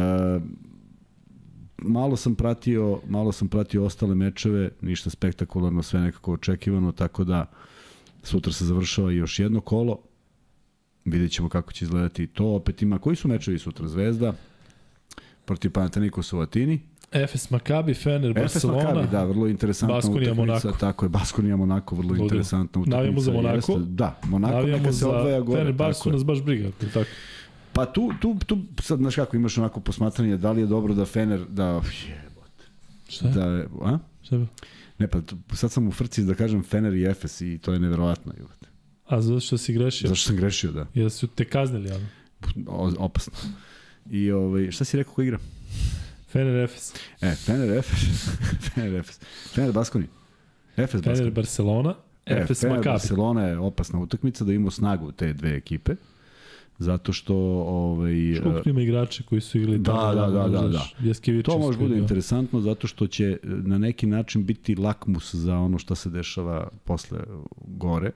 malo 1.79 2.17
sam 2.17 2.35
pratio, 2.35 3.01
malo 3.09 3.33
sam 3.33 3.49
pratio 3.49 3.85
ostale 3.85 4.15
mečeve, 4.15 4.71
ništa 4.81 5.11
spektakularno, 5.11 5.83
sve 5.83 6.01
nekako 6.01 6.33
očekivano, 6.33 6.93
tako 6.93 7.25
da 7.25 7.51
sutra 8.23 8.53
se 8.53 8.65
završava 8.65 9.11
još 9.11 9.39
jedno 9.39 9.61
kolo. 9.61 9.99
Vidjet 11.05 11.33
ćemo 11.33 11.49
kako 11.49 11.73
će 11.73 11.85
izgledati 11.85 12.27
to. 12.27 12.47
Opet 12.47 12.83
ima, 12.83 12.99
koji 12.99 13.17
su 13.17 13.29
mečevi 13.29 13.59
sutra? 13.59 13.89
Zvezda 13.89 14.33
protiv 15.45 15.71
Panathinaikosa 15.71 16.37
u 16.37 16.41
Atini. 16.41 16.81
Efes 17.13 17.51
Maccabi, 17.51 17.95
Fener, 17.95 18.31
Efes 18.31 18.53
Barcelona. 18.55 18.85
Maccabi, 18.85 19.09
da, 19.13 19.25
vrlo 19.25 19.47
interesantna 19.49 19.95
Baskonija, 19.95 20.33
utakmica. 20.33 20.53
Monako. 20.63 20.79
Tako 20.81 21.05
je, 21.05 21.09
Baskonija 21.09 21.57
Monako, 21.57 21.97
vrlo 21.97 22.09
Ludilo. 22.09 22.25
interesantna 22.25 22.81
utakmica. 22.81 22.97
Navijamo 22.97 23.21
za 23.21 23.33
Monako. 23.33 23.55
Jeste, 23.55 23.75
da, 23.79 24.21
Monako 24.25 24.55
Navijamo 24.55 24.83
neka 24.83 24.93
se 24.93 25.07
odvaja 25.07 25.41
gore. 25.41 25.61
Fener, 25.61 25.73
Bar 25.73 25.93
tako 25.93 26.03
su 26.03 26.09
je. 26.09 26.13
nas 26.13 26.25
baš 26.25 26.43
briga. 26.43 26.69
Tako. 26.95 27.11
Pa 27.75 27.87
tu, 27.87 28.13
tu, 28.21 28.37
tu, 28.47 28.59
sad, 28.79 28.99
znaš 28.99 29.15
kako, 29.15 29.37
imaš 29.37 29.59
onako 29.59 29.81
posmatranje, 29.81 30.37
da 30.37 30.53
li 30.53 30.61
je 30.61 30.67
dobro 30.67 30.95
da 30.95 31.05
Fener, 31.05 31.45
da, 31.47 31.65
jebote, 31.65 32.65
Šta 33.09 33.29
je? 33.29 33.33
da, 33.35 33.67
a? 33.83 33.99
Šta 34.23 34.37
je? 34.37 34.47
Ne, 34.99 35.09
pa 35.09 35.21
tu- 35.21 35.37
sad 35.53 35.73
sam 35.73 35.89
u 35.89 35.93
frci 35.93 36.23
da 36.23 36.35
kažem 36.35 36.63
Fener 36.63 36.95
i 36.95 37.05
Efes 37.05 37.41
i 37.41 37.59
to 37.59 37.73
je 37.73 37.79
neverovatno. 37.79 38.33
jebote. 38.37 38.67
A 39.07 39.21
zato 39.21 39.41
što 39.41 39.59
si 39.59 39.73
grešio? 39.73 40.09
Zašto 40.09 40.27
sam 40.27 40.37
grešio, 40.37 40.73
da. 40.73 40.87
Jer 40.95 41.11
su 41.11 41.27
te 41.27 41.45
kaznili, 41.45 41.91
ali. 41.91 42.05
O, 42.67 42.93
opasno. 42.99 43.33
I 44.11 44.31
ovaj, 44.31 44.71
šta 44.71 44.85
si 44.85 44.97
rekao 44.97 45.15
ko 45.15 45.23
igra? 45.23 45.39
Fener, 46.29 46.57
Efes. 46.57 46.93
E, 47.21 47.35
Fener, 47.37 47.71
Efes. 47.71 48.29
Fener, 48.65 48.95
Efes. 48.95 49.21
Fener, 49.47 49.73
Baskoni. 49.73 50.07
Efes, 50.77 50.91
Fener, 50.93 51.05
Baskoni. 51.07 51.31
Barcelona. 51.31 51.95
E, 52.27 52.35
Efes, 52.35 52.61
Fener, 52.61 52.77
Maccabi. 52.77 52.93
Barcelona 52.93 53.43
je 53.43 53.59
opasna 53.59 53.99
utakmica 53.99 54.45
da 54.45 54.53
ima 54.53 54.71
snagu 54.71 55.13
te 55.13 55.33
dve 55.33 55.57
ekipe. 55.57 55.95
Zato 56.79 57.13
što 57.13 57.35
ovaj, 57.67 58.15
Koliko 58.43 58.69
ima 58.69 58.81
igrača 58.81 59.23
koji 59.23 59.41
su 59.41 59.59
igrali 59.59 59.79
Da, 59.79 60.13
da, 60.15 60.27
da, 60.31 60.49
da, 60.49 60.69
znaš, 60.71 60.95
Jaskevičius 61.05 61.55
To 61.55 61.59
može 61.59 61.79
bude 61.79 61.95
je- 61.95 61.99
interesantno 62.01 62.61
zato 62.61 62.87
što 62.87 63.07
će 63.07 63.25
e, 63.25 63.39
na 63.43 63.79
neki 63.79 64.07
način 64.07 64.47
biti 64.47 64.75
lakmus 64.75 65.35
za 65.35 65.57
ono 65.59 65.79
što 65.79 65.95
se 65.95 66.11
dešava 66.11 66.69
posle 66.85 67.19
gore. 67.67 68.11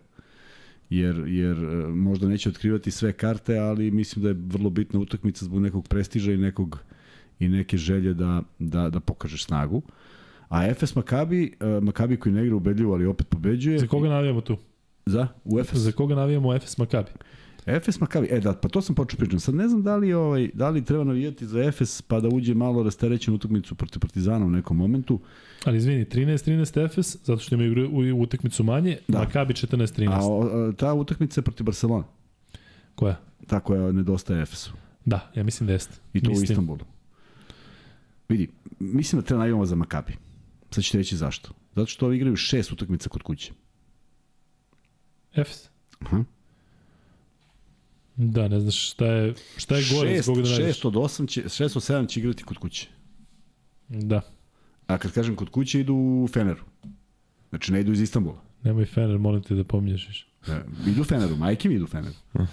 Jer, 0.91 1.25
jer 1.27 1.57
e, 1.59 1.87
možda 1.89 2.29
neće 2.29 2.49
otkrivati 2.49 2.91
sve 2.91 3.13
karte, 3.13 3.59
ali 3.59 3.91
mislim 3.91 4.23
da 4.23 4.29
je 4.29 4.37
vrlo 4.39 4.71
bitna 4.71 5.01
utakmica 5.01 5.45
zbog 5.45 5.61
nekog 5.61 5.89
prestiža 5.89 6.33
i 6.33 6.37
nekog 6.37 6.79
i 7.39 7.49
neke 7.49 7.77
želje 7.77 8.15
da, 8.15 8.43
da, 8.59 8.91
da 8.91 9.01
pokaže 9.01 9.39
snagu. 9.39 9.83
A 10.49 10.67
Efes 10.67 10.95
Makabi, 10.97 11.53
uh, 11.61 11.83
Makabi 11.83 12.17
koji 12.17 12.33
ne 12.33 12.43
igra 12.45 12.57
ubedljivo, 12.57 12.95
ali 12.95 13.07
opet 13.07 13.29
pobeđuje. 13.29 13.79
Za 13.79 13.87
koga 13.87 14.09
navijamo 14.09 14.41
tu? 14.41 14.57
Za? 15.07 15.29
U 15.45 15.59
Efes? 15.61 15.79
Za 15.79 15.93
koga 15.93 16.15
navijamo 16.15 16.55
Efes 16.55 16.79
Maccabi? 16.79 17.11
Efes 17.69 18.01
Makabi, 18.01 18.29
e 18.31 18.41
da, 18.41 18.53
pa 18.53 18.69
to 18.69 18.83
sam 18.83 18.95
počeo 18.95 19.19
pričati. 19.19 19.41
Sad 19.41 19.55
ne 19.55 19.69
znam 19.69 19.83
da 19.83 19.97
li, 19.97 20.13
ovaj, 20.13 20.51
da 20.55 20.71
li 20.71 20.85
treba 20.85 21.05
navijati 21.05 21.47
za 21.47 21.61
Efes 21.61 22.03
pa 22.03 22.21
da 22.21 22.29
uđe 22.29 22.55
malo 22.55 22.83
rasterećen 22.83 23.35
utakmicu 23.35 23.75
protiv 23.75 24.01
Partizana 24.01 24.47
u 24.47 24.51
nekom 24.51 24.77
momentu. 24.77 25.21
Ali 25.65 25.77
izvini, 25.79 26.05
13-13 26.05 26.85
Efes, 26.85 27.17
zato 27.25 27.39
što 27.39 27.55
imaju 27.55 27.91
u, 27.93 28.23
utakmicu 28.23 28.65
manje, 28.65 28.99
Da. 29.09 29.19
Maccabi 29.19 29.55
14-13. 29.55 30.13
A, 30.13 30.27
o, 30.27 30.73
ta 30.73 30.95
utakmica 30.95 31.41
je 31.41 31.43
protiv 31.43 31.65
Barcelona. 31.65 32.05
Koja? 32.95 33.17
Ta 33.47 33.61
koja 33.61 33.93
nedostaje 33.93 34.43
Efesu. 34.43 34.73
Da, 35.05 35.31
ja 35.35 35.45
mislim 35.45 35.67
da 35.67 35.73
jeste. 35.73 35.95
I 36.13 36.21
to 36.21 36.31
mislim. 36.31 36.43
u 36.43 36.53
Istanbulu. 36.53 36.85
Vidi, 38.29 38.49
mislim 38.79 39.21
da 39.21 39.27
treba 39.27 39.39
navijamo 39.39 39.67
za 39.67 39.77
Makabi. 39.77 40.13
Sad 40.71 40.85
ću 40.85 40.91
ti 40.91 40.99
reći 40.99 41.17
zašto. 41.17 41.51
Zato 41.75 41.87
što 41.87 42.07
ovi 42.07 42.17
igraju 42.17 42.37
šest 42.37 42.73
utakmica 42.73 43.09
kod 43.09 43.23
kuće. 43.23 43.53
Efes? 45.35 45.69
Aha. 46.01 46.25
Da, 48.21 48.49
ne 48.49 48.61
znaš 48.61 48.91
šta 48.91 49.07
je, 49.07 49.35
šta 49.57 49.77
je 49.77 49.85
gore 49.95 50.11
šest, 50.11 50.27
za 50.27 50.33
koga 50.33 50.43
da 50.43 50.49
navijaš. 50.49 50.69
šest 50.69 50.85
od 50.85 50.97
osam 50.97 51.27
će, 51.27 51.49
šest 51.49 51.77
od 51.77 51.83
sedam 51.83 52.07
će 52.07 52.21
igrati 52.21 52.45
kod 52.45 52.59
kuće. 52.59 52.89
Da, 53.89 54.21
A 54.87 54.99
kad 54.99 55.13
kažem 55.13 55.37
kod 55.37 55.51
kuće 55.51 55.81
idu 55.81 55.95
u 55.95 56.29
Feneru. 56.33 56.63
Znači 57.49 57.73
ne 57.73 57.81
idu 57.81 57.93
iz 57.93 58.01
Istanbula. 58.01 58.43
nemoj 58.65 58.87
Fener, 58.87 59.19
molim 59.19 59.43
te 59.43 59.55
da 59.55 59.65
pominješ 59.65 60.09
više. 60.09 60.27
Ne, 60.49 60.61
idu 60.91 61.01
u 61.01 61.05
Feneru, 61.05 61.37
majke 61.37 61.69
mi 61.69 61.75
idu 61.75 61.85
u 61.85 61.89
Feneru. 61.89 62.15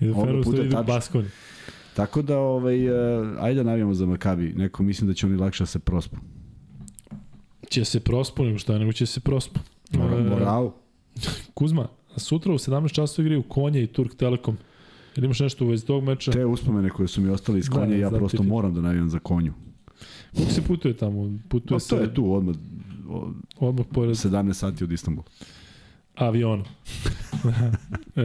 Idu 0.00 0.12
Oba 0.12 0.24
Fener, 0.24 0.40
u 0.40 0.42
puta 0.42 0.56
stvari 0.56 0.68
je 0.68 0.80
idu. 0.80 0.84
Baskoni. 0.86 1.28
Tako 1.94 2.22
da, 2.22 2.38
ovaj, 2.38 2.88
uh, 2.88 3.28
ajde 3.40 3.54
da 3.54 3.70
navijamo 3.70 3.94
za 3.94 4.06
Makabi. 4.06 4.52
Neko 4.56 4.82
mislim 4.82 5.08
da 5.08 5.14
će 5.14 5.26
oni 5.26 5.36
lakše 5.36 5.62
da 5.62 5.66
se 5.66 5.78
prospu. 5.78 6.16
Će 7.70 7.84
se 7.84 8.00
prospu, 8.00 8.44
nego 8.44 8.58
šta, 8.58 8.78
nego 8.78 8.92
će 8.92 9.06
se 9.06 9.20
prospu. 9.20 9.60
E, 9.94 9.98
moral. 9.98 10.72
Kuzma, 11.54 11.88
sutra 12.18 12.52
u 12.52 12.58
17 12.58 12.92
časova 12.92 13.24
igraju 13.24 13.42
Konja 13.42 13.80
i 13.80 13.86
Turk 13.86 14.14
Telekom. 14.14 14.56
Ili 15.16 15.24
imaš 15.24 15.40
nešto 15.40 15.64
u 15.64 15.68
vezi 15.68 15.86
tog 15.86 16.04
meča? 16.04 16.32
Te 16.32 16.44
uspomene 16.44 16.90
koje 16.90 17.08
su 17.08 17.20
mi 17.20 17.28
ostale 17.30 17.58
iz 17.58 17.68
konja, 17.68 17.86
Da, 17.86 17.94
ja 17.94 18.10
prosto 18.10 18.38
ti- 18.38 18.46
moram 18.46 18.74
da 18.74 18.80
navijam 18.80 19.08
za 19.08 19.18
konju. 19.18 19.52
Kako 20.36 20.50
se 20.50 20.62
putuje 20.62 20.96
tamo? 20.96 21.38
Putuje 21.48 21.76
Pa 21.76 21.80
se 21.80 21.88
to 21.88 21.96
je 21.96 22.14
tu 22.14 22.32
odmah, 22.34 22.56
o, 23.08 23.32
odmah 23.58 23.86
pored 23.92 24.10
17 24.10 24.52
sati 24.52 24.84
od 24.84 24.92
Istanbula. 24.92 25.26
aviona. 26.14 26.64
e, 28.16 28.22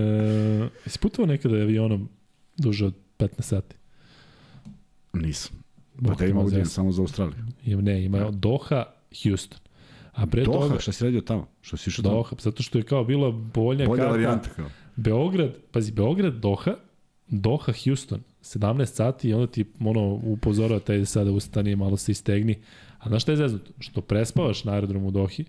jesi 0.85 0.99
putovao 0.99 1.27
nekada 1.27 1.55
avionom 1.55 2.09
duže 2.57 2.85
od 2.85 2.93
15 3.19 3.41
sati? 3.41 3.75
Nisam. 5.13 5.51
Pa 5.97 6.09
da 6.09 6.15
te 6.15 6.29
ima 6.29 6.65
samo 6.65 6.91
za 6.91 7.01
Australiju. 7.01 7.43
Ne, 7.65 8.03
ima 8.05 8.31
Doha, 8.31 8.85
Houston. 9.23 9.59
A 10.13 10.25
pre 10.25 10.43
Doha, 10.43 10.59
toga, 10.59 10.79
šta 10.79 10.91
si 10.91 11.03
radio 11.03 11.21
tamo? 11.21 11.47
Što 11.61 11.77
si 11.77 11.89
išao 11.89 12.03
tamo? 12.03 12.15
Doha, 12.15 12.35
zato 12.39 12.63
što 12.63 12.77
je 12.77 12.83
kao 12.83 13.03
bila 13.03 13.31
bolja, 13.31 13.85
Bolja 13.85 13.95
karta. 13.95 14.11
varijanta 14.11 14.49
kao. 14.49 14.69
Beograd, 14.95 15.55
pazi, 15.71 15.91
Beograd, 15.91 16.33
Doha, 16.33 16.75
Doha, 17.27 17.73
Houston, 17.83 18.19
17 18.41 18.85
sati 18.85 19.29
i 19.29 19.33
onda 19.33 19.47
ti 19.47 19.65
ono 19.79 20.01
upozorava 20.23 20.79
taj 20.79 20.97
da 20.97 21.05
sada 21.05 21.31
ustani, 21.31 21.75
malo 21.75 21.97
se 21.97 22.11
istegni. 22.11 22.59
A 22.99 23.09
znaš 23.09 23.21
šta 23.21 23.31
je 23.31 23.37
zeznuto? 23.37 23.71
Što 23.79 24.01
prespavaš 24.01 24.63
na 24.63 24.71
aerodromu 24.71 25.07
u 25.07 25.11
Dohi 25.11 25.45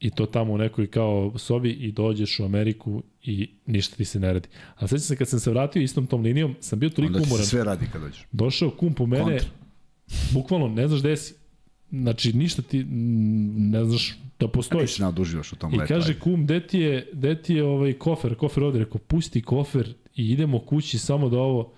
i 0.00 0.10
to 0.10 0.26
tamo 0.26 0.52
u 0.52 0.58
nekoj 0.58 0.86
kao 0.86 1.32
sobi 1.36 1.70
i 1.70 1.92
dođeš 1.92 2.40
u 2.40 2.44
Ameriku 2.44 3.02
i 3.22 3.50
ništa 3.66 3.96
ti 3.96 4.04
se 4.04 4.20
ne 4.20 4.32
radi. 4.32 4.48
A 4.76 4.86
sveća 4.88 5.02
se 5.02 5.16
kad 5.16 5.28
sam 5.28 5.40
se 5.40 5.50
vratio 5.50 5.82
istom 5.82 6.06
tom 6.06 6.22
linijom, 6.22 6.54
sam 6.60 6.78
bio 6.78 6.90
toliko 6.90 7.08
Onda 7.08 7.18
ti 7.18 7.24
se 7.24 7.30
umoran. 7.30 7.46
sve 7.46 7.64
radi 7.64 7.86
kad 7.92 8.00
dođeš. 8.02 8.26
Došao 8.32 8.70
kum 8.70 8.94
po 8.94 9.06
mene, 9.06 9.22
Kontra. 9.24 9.48
bukvalno 10.32 10.68
ne 10.68 10.88
znaš 10.88 11.00
gde 11.00 11.16
si. 11.16 11.34
Znači, 11.92 12.32
ništa 12.32 12.62
ti, 12.62 12.84
ne 12.84 13.84
znaš 13.84 14.16
da 14.40 14.48
postojiš. 14.48 14.90
Nisi 14.90 15.02
naduživаш 15.02 15.52
u 15.52 15.56
tom 15.56 15.74
I 15.74 15.76
letu. 15.76 15.88
kaže 15.88 16.12
ajde. 16.12 16.20
kum, 16.20 16.44
gde 16.44 16.66
ti 16.66 16.78
je, 16.78 17.08
gde 17.12 17.42
ti 17.42 17.54
je 17.54 17.64
ovaj 17.64 17.92
kofer? 17.92 18.34
Kofer 18.34 18.64
ode, 18.64 18.78
rekao, 18.78 18.98
pusti 18.98 19.42
kofer 19.42 19.94
i 20.16 20.32
idemo 20.32 20.58
kući 20.58 20.98
samo 20.98 21.28
da 21.28 21.38
ovo... 21.38 21.72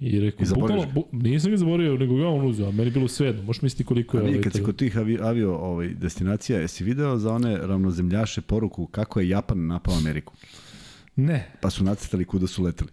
I 0.00 0.20
rekao, 0.20 0.44
I 0.44 0.48
bukvalno, 0.54 0.86
bu, 0.94 1.06
nisam 1.12 1.50
ga 1.50 1.56
zaborio, 1.56 1.96
nego 1.96 2.16
ga 2.16 2.28
on 2.28 2.46
uzeo, 2.46 2.68
a 2.68 2.70
meni 2.70 2.84
je 2.84 2.90
bilo 2.90 3.08
svejedno. 3.08 3.42
Možeš 3.42 3.62
misliti 3.62 3.84
koliko 3.84 4.16
A 4.16 4.20
je... 4.20 4.24
vidi, 4.24 4.36
Ovaj, 4.36 4.42
kad 4.42 4.52
si 4.52 4.62
kod 4.62 4.76
tih 4.76 4.98
avi, 4.98 5.18
avio 5.20 5.54
ovaj, 5.56 5.88
destinacija, 5.88 6.60
jesi 6.60 6.84
video 6.84 7.18
za 7.18 7.32
one 7.32 7.56
ravnozemljaše 7.56 8.40
poruku 8.40 8.86
kako 8.86 9.20
je 9.20 9.28
Japan 9.28 9.66
napao 9.66 9.94
Ameriku? 9.94 10.34
Ne, 11.16 11.52
Pa 11.60 11.70
su 11.70 11.84
nacrtali 11.84 12.24
kuda 12.24 12.46
su 12.46 12.62
leteli. 12.62 12.90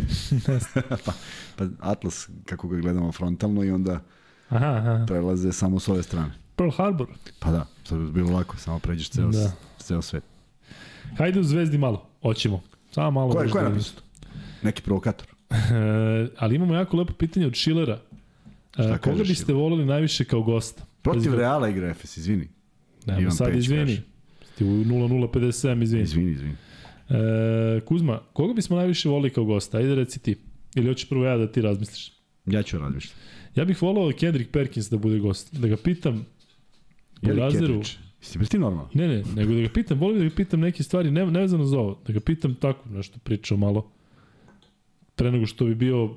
pa, 1.04 1.12
pa 1.56 1.66
Atlas, 1.80 2.28
kako 2.44 2.68
ga 2.68 2.76
gledamo 2.80 3.12
frontalno 3.12 3.64
i 3.64 3.70
onda 3.70 4.00
aha, 4.52 4.66
aha. 4.66 5.04
prelaze 5.06 5.52
samo 5.52 5.80
s 5.80 5.88
ove 5.88 6.02
strane. 6.02 6.30
Pearl 6.56 6.70
Harbor. 6.70 7.06
Pa 7.38 7.50
da, 7.50 7.66
sad 7.84 7.98
bi 7.98 8.12
bilo 8.12 8.30
lako, 8.30 8.56
samo 8.56 8.78
pređeš 8.78 9.10
ceo, 9.10 9.28
Da. 9.28 9.38
da. 9.38 9.52
ceo 9.78 10.02
svet. 10.02 10.24
Hajde 11.18 11.40
u 11.40 11.44
Zvezdi 11.44 11.78
malo, 11.78 12.06
hoćemo. 12.22 12.62
Samo 12.90 13.10
malo. 13.10 13.32
Ko 13.32 13.38
je, 13.40 13.44
još 13.44 13.52
ko 13.52 13.58
je 13.58 13.64
da- 13.64 13.68
napisao 13.70 13.94
to? 13.96 14.02
Neki 14.62 14.82
provokator. 14.82 15.26
ali 16.38 16.56
imamo 16.56 16.74
jako 16.74 16.96
lepo 16.96 17.12
pitanje 17.12 17.46
od 17.46 17.54
Šilera. 17.54 17.98
E, 18.78 18.98
koga 18.98 19.16
biste 19.18 19.44
Šiler? 19.44 19.56
volili 19.56 19.84
najviše 19.86 20.24
kao 20.24 20.42
gosta? 20.42 20.82
Protiv 21.02 21.24
Pazi, 21.24 21.36
Reala 21.36 21.68
igra 21.68 21.88
Efes, 21.88 22.16
izvini. 22.16 22.48
Nemo 23.06 23.20
Ivan 23.20 23.32
sad, 23.32 23.46
Peć 23.48 23.58
izvini. 23.58 23.80
kaže. 23.82 24.02
Ti 24.58 24.64
u 24.64 24.68
0057, 24.68 25.82
izvini. 25.82 26.02
Izvini, 26.02 26.30
izvini. 26.30 26.54
E, 27.10 27.80
Kuzma, 27.80 28.20
koga 28.32 28.54
bismo 28.54 28.76
najviše 28.76 29.08
volili 29.08 29.30
kao 29.30 29.44
gosta? 29.44 29.78
Ajde 29.78 29.94
reci 29.94 30.18
ti. 30.18 30.36
Ili 30.74 30.86
hoćeš 30.88 31.08
prvo 31.08 31.24
ja 31.24 31.36
da 31.36 31.52
ti 31.52 31.62
razmisliš? 31.62 32.12
Ja 32.46 32.62
ću 32.62 32.78
razmišljati. 32.78 33.16
Ja 33.54 33.64
bih 33.64 33.82
volao 33.82 34.12
Kendrick 34.18 34.52
Perkins 34.52 34.90
da 34.90 34.98
bude 34.98 35.18
gost. 35.18 35.54
Da 35.54 35.68
ga 35.68 35.76
pitam 35.76 36.24
u 37.22 37.28
Erik 37.28 37.38
razderu. 37.38 37.66
Kedrić. 37.66 37.98
Jesi 38.22 38.38
bre 38.38 38.46
ti 38.46 38.58
normalno? 38.58 38.90
Ne, 38.94 39.08
ne, 39.08 39.22
nego 39.36 39.54
da 39.54 39.60
ga 39.60 39.68
pitam, 39.68 39.98
volim 39.98 40.18
da 40.18 40.24
ga 40.24 40.34
pitam 40.36 40.60
neke 40.60 40.82
stvari, 40.82 41.10
ne, 41.10 41.26
nevezano 41.26 41.64
za 41.64 41.78
ovo, 41.78 42.00
da 42.06 42.12
ga 42.12 42.20
pitam 42.20 42.54
tako, 42.54 42.88
nešto 42.88 43.18
pričao 43.22 43.58
malo, 43.58 43.90
pre 45.16 45.30
nego 45.30 45.46
što 45.46 45.64
bi 45.64 45.74
bio 45.74 46.14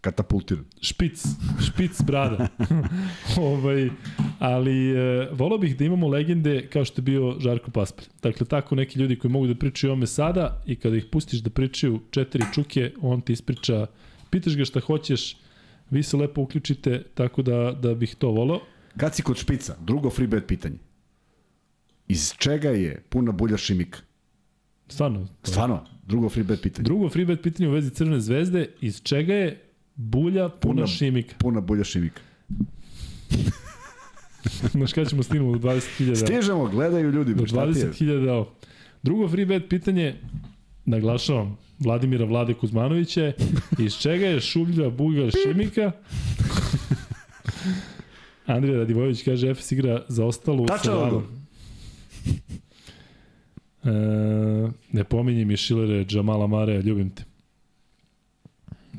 Katapultiran. 0.00 0.64
špic, 0.80 1.24
špic 1.66 2.02
brada. 2.02 2.48
ovaj, 3.50 3.90
ali 4.38 4.90
e, 4.90 5.28
volao 5.32 5.58
bih 5.58 5.76
da 5.76 5.84
imamo 5.84 6.08
legende 6.08 6.66
kao 6.72 6.84
što 6.84 7.00
je 7.00 7.02
bio 7.02 7.36
Žarko 7.40 7.70
Paspalj. 7.70 8.06
Dakle, 8.22 8.46
tako 8.46 8.74
neki 8.74 8.98
ljudi 8.98 9.18
koji 9.18 9.30
mogu 9.30 9.46
da 9.46 9.54
pričaju 9.54 9.90
o 9.90 9.92
ome 9.92 10.06
sada 10.06 10.62
i 10.66 10.76
kada 10.76 10.96
ih 10.96 11.04
pustiš 11.12 11.40
da 11.40 11.50
pričaju 11.50 12.00
četiri 12.10 12.44
čuke, 12.54 12.92
on 13.00 13.20
ti 13.20 13.32
ispriča, 13.32 13.86
pitaš 14.30 14.56
ga 14.56 14.64
šta 14.64 14.80
hoćeš, 14.80 15.36
vi 15.90 16.02
se 16.02 16.16
lepo 16.16 16.40
uključite, 16.42 17.02
tako 17.14 17.42
da, 17.42 17.72
da 17.82 17.94
bih 17.94 18.14
to 18.14 18.28
volao. 18.28 18.60
Kad 18.96 19.14
si 19.14 19.22
kod 19.22 19.36
špica, 19.36 19.76
drugo 19.80 20.10
free 20.10 20.26
bet 20.26 20.46
pitanje. 20.46 20.76
Iz 22.08 22.32
čega 22.38 22.68
je 22.70 23.02
puna 23.08 23.32
bulja 23.32 23.56
šimika? 23.56 23.98
Stvarno. 24.88 25.28
Stvarno, 25.42 25.84
drugo 26.06 26.28
free 26.28 26.44
bet 26.44 26.62
pitanje. 26.62 26.84
Drugo 26.84 27.08
freebet 27.08 27.42
pitanje 27.42 27.68
u 27.68 27.72
vezi 27.72 27.90
Crvene 27.90 28.20
zvezde, 28.20 28.66
iz 28.80 29.02
čega 29.02 29.34
je 29.34 29.60
bulja 29.94 30.48
puna, 30.48 30.82
Puna- 30.82 30.86
šimika? 30.86 31.34
Puna 31.38 31.60
bulja 31.60 31.84
šimika. 31.84 32.20
Znaš 34.72 34.92
kada 34.92 35.10
ćemo 35.10 35.22
stignemo 35.22 35.58
do 35.58 35.68
20.000? 35.68 36.14
Stižemo, 36.26 36.66
gledaju 36.66 37.10
ljudi. 37.10 37.34
Do 37.34 37.42
bre, 37.42 37.48
šta 37.48 37.72
ti 37.72 37.78
je? 37.78 37.90
20.000 37.90 38.30
ovo. 38.30 38.52
Drugo 39.02 39.28
freebet 39.28 39.68
pitanje, 39.68 40.14
naglašavam, 40.86 41.58
Vladimira 41.78 42.24
Vlade 42.24 42.54
Kuzmanovića, 42.54 43.32
iz 43.78 43.94
čega 43.94 44.26
je 44.26 44.40
šublja 44.40 44.90
bulja 44.90 45.30
šimika? 45.30 45.92
Andrija 48.46 48.78
Radivojević 48.78 49.22
kaže 49.22 49.50
Efes 49.50 49.72
igra 49.72 50.04
za 50.08 50.24
ostalu 50.24 50.66
Tačan 50.66 50.94
Vladom. 50.94 51.08
odgovor. 51.08 51.28
E, 53.84 54.70
ne 54.92 55.04
pominji 55.04 55.44
mi 55.44 55.56
Šilere, 55.56 56.04
Džamala 56.04 56.46
Mare, 56.46 56.82
ljubim 56.82 57.10
te. 57.10 57.24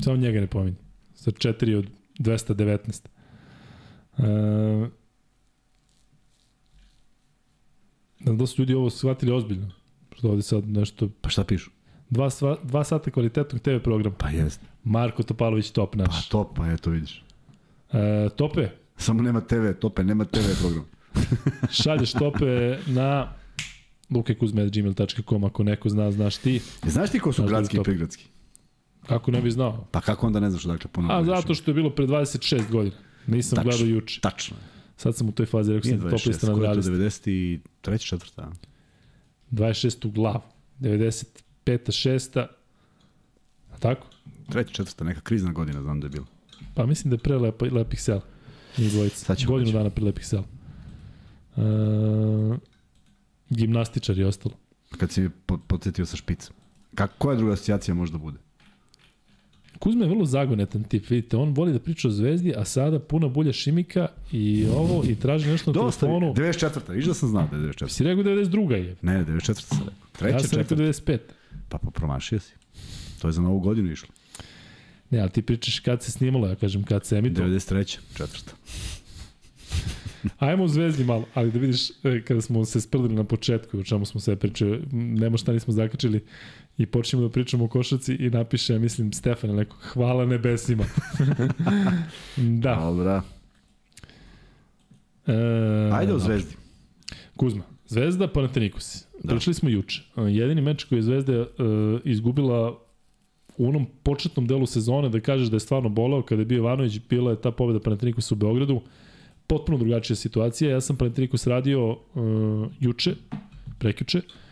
Samo 0.03 0.17
njega 0.17 0.39
ne 0.39 0.47
pominji. 0.47 0.75
Sa 1.15 1.31
4 1.31 1.75
od 1.75 1.87
219. 2.19 3.07
E, 4.17 4.89
da 8.19 8.47
su 8.47 8.61
ljudi 8.61 8.73
ovo 8.73 8.89
shvatili 8.89 9.31
ozbiljno. 9.31 9.71
Što 10.17 10.29
ovde 10.29 10.41
sad 10.41 10.67
nešto... 10.67 11.09
Pa 11.21 11.29
šta 11.29 11.43
pišu? 11.43 11.71
Dva, 12.09 12.29
sva, 12.29 12.57
dva 12.63 12.83
sata 12.83 13.11
kvalitetnog 13.11 13.61
TV 13.61 13.77
programa. 13.83 14.15
Pa 14.15 14.29
jest. 14.29 14.61
Marko 14.83 15.23
Topalović 15.23 15.71
top 15.71 15.91
Pa 15.91 15.97
naš. 15.97 16.29
to, 16.29 16.53
pa 16.55 16.67
eto 16.67 16.89
vidiš. 16.89 17.23
E, 17.91 18.29
tope, 18.29 18.69
Samo 18.97 19.21
nema 19.21 19.41
TV, 19.41 19.71
tope, 19.79 20.03
nema 20.03 20.25
TV 20.25 20.39
program. 20.59 20.85
šalješ 21.83 22.11
tope 22.11 22.77
na 22.87 23.33
lukekuzme.gmail.com 24.09 25.43
ako 25.43 25.63
neko 25.63 25.89
zna, 25.89 26.11
znaš 26.11 26.37
ti. 26.37 26.61
E, 26.85 26.89
Znaš 26.89 27.11
ti 27.11 27.19
ko 27.19 27.31
su 27.33 27.35
Znaš 27.35 27.45
da 27.45 27.49
gradski 27.49 27.75
i 27.75 27.77
top. 27.77 27.85
prigradski? 27.85 28.25
Kako 29.07 29.31
ne 29.31 29.41
bi 29.41 29.51
znao? 29.51 29.87
Pa 29.91 30.01
kako 30.01 30.27
onda 30.27 30.39
ne 30.39 30.49
znaš 30.49 30.65
odakle 30.65 30.91
puno 30.91 31.13
A 31.13 31.23
zato 31.23 31.53
što 31.53 31.71
je 31.71 31.75
bilo 31.75 31.89
pre 31.89 32.05
26 32.07 32.71
godina. 32.71 32.95
Nisam 33.27 33.55
Tačno. 33.55 33.71
gledao 33.71 33.87
juče. 33.87 34.21
Tačno. 34.21 34.57
Sad 34.97 35.15
sam 35.15 35.29
u 35.29 35.31
toj 35.31 35.45
fazi, 35.45 35.73
rekao 35.73 35.89
sam 35.91 35.99
top 36.01 36.09
26, 36.11 36.27
lista 36.27 36.47
na 36.47 36.53
ko 36.53 36.63
je 36.63 36.73
to 36.73 36.81
20. 36.81 37.59
93. 37.85 37.99
četvrta? 37.99 38.51
26 39.51 40.07
u 40.07 40.11
glavu. 40.11 40.41
95. 40.79 41.25
6. 41.71 42.39
A 43.71 43.77
tako? 43.79 44.07
Treća, 44.49 44.71
četvrta, 44.73 45.03
neka 45.03 45.21
krizna 45.21 45.51
godina 45.51 45.81
znam 45.81 45.99
da 45.99 46.05
je 46.05 46.11
bila. 46.11 46.25
Pa 46.75 46.85
mislim 46.85 47.09
da 47.09 47.15
je 47.15 47.19
pre 47.19 47.37
lepa, 47.37 47.65
lepih 47.71 48.01
sela. 48.01 48.21
Njih 48.77 48.91
dvojica. 48.91 49.35
Godinu 49.47 49.71
dana 49.71 49.89
pre 49.89 50.05
lepih 50.05 50.27
sela. 50.27 50.43
E, 51.57 51.61
gimnastičar 53.49 54.17
je 54.17 54.27
ostalo. 54.27 54.55
Kad 54.97 55.11
si 55.11 55.29
podsjetio 55.67 56.05
sa 56.05 56.17
špicom. 56.17 56.55
Kako, 56.95 57.13
koja 57.17 57.37
druga 57.37 57.53
asocijacija 57.53 57.95
može 57.95 58.11
da 58.11 58.17
bude? 58.17 58.37
Kuzma 59.79 60.03
je 60.05 60.09
vrlo 60.09 60.25
zagonetan 60.25 60.83
tip, 60.83 61.09
vidite, 61.09 61.37
on 61.37 61.53
voli 61.53 61.73
da 61.73 61.79
priča 61.79 62.07
o 62.07 62.11
zvezdi, 62.11 62.53
a 62.57 62.65
sada 62.65 62.99
puna 62.99 63.27
bulja 63.27 63.53
šimika 63.53 64.07
i 64.31 64.67
ovo, 64.75 65.03
i 65.09 65.15
traži 65.15 65.49
nešto 65.49 65.71
na 65.71 65.81
Dosta, 65.81 65.99
telefonu. 65.99 66.33
94. 66.33 66.91
Viš 66.91 67.05
da 67.05 67.13
sam 67.13 67.29
znao 67.29 67.47
da 67.51 67.57
je 67.57 67.63
94. 67.63 67.89
Si 67.89 68.03
rekao 68.03 68.23
92. 68.23 68.71
je. 68.73 68.95
Ne, 69.01 69.25
94. 69.25 69.53
sam 69.53 69.77
rekao. 69.79 69.93
Treća, 70.11 70.35
Ja 70.35 70.39
sam 70.39 70.59
rekao 70.59 70.77
četvrta. 70.77 71.11
95. 71.13 71.19
Pa, 71.69 71.77
pa 71.77 71.91
promašio 71.91 72.39
si. 72.39 72.53
To 73.21 73.27
je 73.27 73.31
za 73.31 73.41
novu 73.41 73.59
godinu 73.59 73.91
išlo. 73.91 74.09
Ne, 75.09 75.19
ali 75.19 75.29
ti 75.29 75.41
pričaš 75.41 75.79
kad 75.79 76.03
se 76.03 76.11
snimalo, 76.11 76.47
ja 76.47 76.55
kažem 76.55 76.83
kad 76.83 77.05
se 77.05 77.17
emitovalo. 77.17 77.53
93. 77.53 77.97
četvrta. 78.17 78.53
Ajmo 80.39 80.63
u 80.63 80.67
Zvezdi 80.67 81.03
malo, 81.03 81.25
ali 81.33 81.51
da 81.51 81.59
vidiš 81.59 81.89
e, 81.89 82.21
kada 82.27 82.41
smo 82.41 82.65
se 82.65 82.81
sprdili 82.81 83.15
na 83.15 83.23
početku, 83.23 83.79
o 83.79 83.83
čemu 83.83 84.05
smo 84.05 84.21
sve 84.21 84.35
pričali, 84.35 84.81
nema 84.91 85.37
šta 85.37 85.53
nismo 85.53 85.73
zakačili 85.73 86.25
i 86.77 86.85
počnemo 86.85 87.27
da 87.27 87.31
pričamo 87.31 87.65
o 87.65 87.67
košarci 87.67 88.13
i 88.13 88.29
napiše, 88.29 88.73
ja 88.73 88.79
mislim, 88.79 89.13
Stefan 89.13 89.55
neko, 89.55 89.75
hvala 89.79 90.25
nebesima. 90.25 90.85
da. 92.63 92.75
Dobra. 92.75 93.23
E, 95.27 95.33
Ajde 95.93 96.13
o 96.13 96.19
Zvezdi. 96.19 96.55
Kuzma, 97.35 97.63
Zvezda 97.87 98.27
Panathinaikos. 98.27 99.06
Da. 99.23 99.33
Pričali 99.33 99.53
smo 99.53 99.69
juče. 99.69 100.01
E, 100.17 100.21
Jedini 100.21 100.61
meč 100.61 100.83
koji 100.83 100.99
je 100.99 101.03
Zvezda 101.03 101.33
e, 101.33 101.45
izgubila 102.03 102.79
u 103.57 103.67
onom 103.69 103.87
početnom 104.03 104.47
delu 104.47 104.65
sezone, 104.65 105.09
da 105.09 105.19
kažeš 105.19 105.47
da 105.47 105.55
je 105.55 105.59
stvarno 105.59 105.89
boleo, 105.89 106.21
kada 106.21 106.41
je 106.41 106.45
bio 106.45 106.57
Ivanović, 106.57 106.99
bila 107.09 107.31
je 107.31 107.41
ta 107.41 107.51
pobeda 107.51 107.79
Panathinaikosa 107.79 108.35
u 108.35 108.37
Beogradu. 108.37 108.81
Potpuno 109.47 109.77
drugačija 109.77 110.15
situacija. 110.15 110.71
Ja 110.71 110.81
sam 110.81 110.97
Panathinaikos 110.97 111.47
radio 111.47 111.89
uh, 111.89 111.97
juče, 112.79 113.15
prekjuče, 113.79 114.17
uh, 114.17 114.46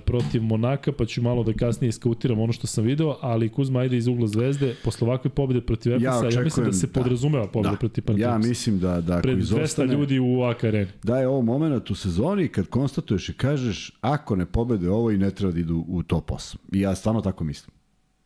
protiv 0.00 0.42
Monaka, 0.42 0.92
pa 0.92 1.04
ću 1.06 1.22
malo 1.22 1.42
da 1.42 1.52
kasnije 1.54 1.88
iskautiram 1.88 2.40
ono 2.40 2.52
što 2.52 2.66
sam 2.66 2.84
video, 2.84 3.16
ali 3.20 3.48
Kuzma 3.48 3.80
ajde 3.80 3.96
iz 3.96 4.06
ugla 4.06 4.26
Zvezde, 4.26 4.74
posle 4.84 5.06
ovakve 5.06 5.30
pobede 5.30 5.60
protiv 5.60 5.92
Efesa, 5.92 6.04
ja, 6.06 6.14
ja 6.14 6.22
mislim 6.22 6.42
očekujem- 6.42 6.66
da 6.66 6.72
se 6.72 6.86
da. 6.86 6.92
podrazumeva 6.92 7.46
pobeda 7.46 7.70
Da. 7.70 7.76
protiv 7.76 8.02
Ja 8.02 8.06
Panathinaikosa. 8.06 8.48
mislim 8.48 8.78
da, 8.78 9.00
da 9.00 9.12
ako 9.12 9.22
Pred 9.22 9.36
200 9.36 9.40
izostane, 9.40 9.92
ljudi 9.92 10.18
u 10.20 10.42
AK 10.42 10.64
areni. 10.64 10.90
da 11.02 11.18
je 11.18 11.28
ovo 11.28 11.42
moment 11.42 11.90
u 11.90 11.94
sezoni 11.94 12.48
kad 12.48 12.66
konstatuješ 12.66 13.28
i 13.28 13.34
kažeš 13.34 13.92
ako 14.00 14.36
ne 14.36 14.46
pobede 14.46 14.90
ovo 14.90 15.10
i 15.10 15.18
ne 15.18 15.30
treba 15.30 15.52
da 15.52 15.60
idu 15.60 15.84
u 15.88 16.02
top 16.02 16.30
8. 16.30 16.56
I 16.72 16.80
ja 16.80 16.94
stvarno 16.94 17.20
tako 17.20 17.44
mislim. 17.44 17.76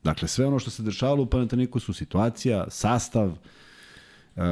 Dakle, 0.04 0.28
sve 0.28 0.46
ono 0.46 0.58
što 0.58 0.70
se 0.70 0.82
dešavalo 0.82 1.22
u 1.22 1.26
Panathinaikosu, 1.26 1.92
situacija, 1.92 2.64
sastav, 2.70 3.32
e, 4.36 4.42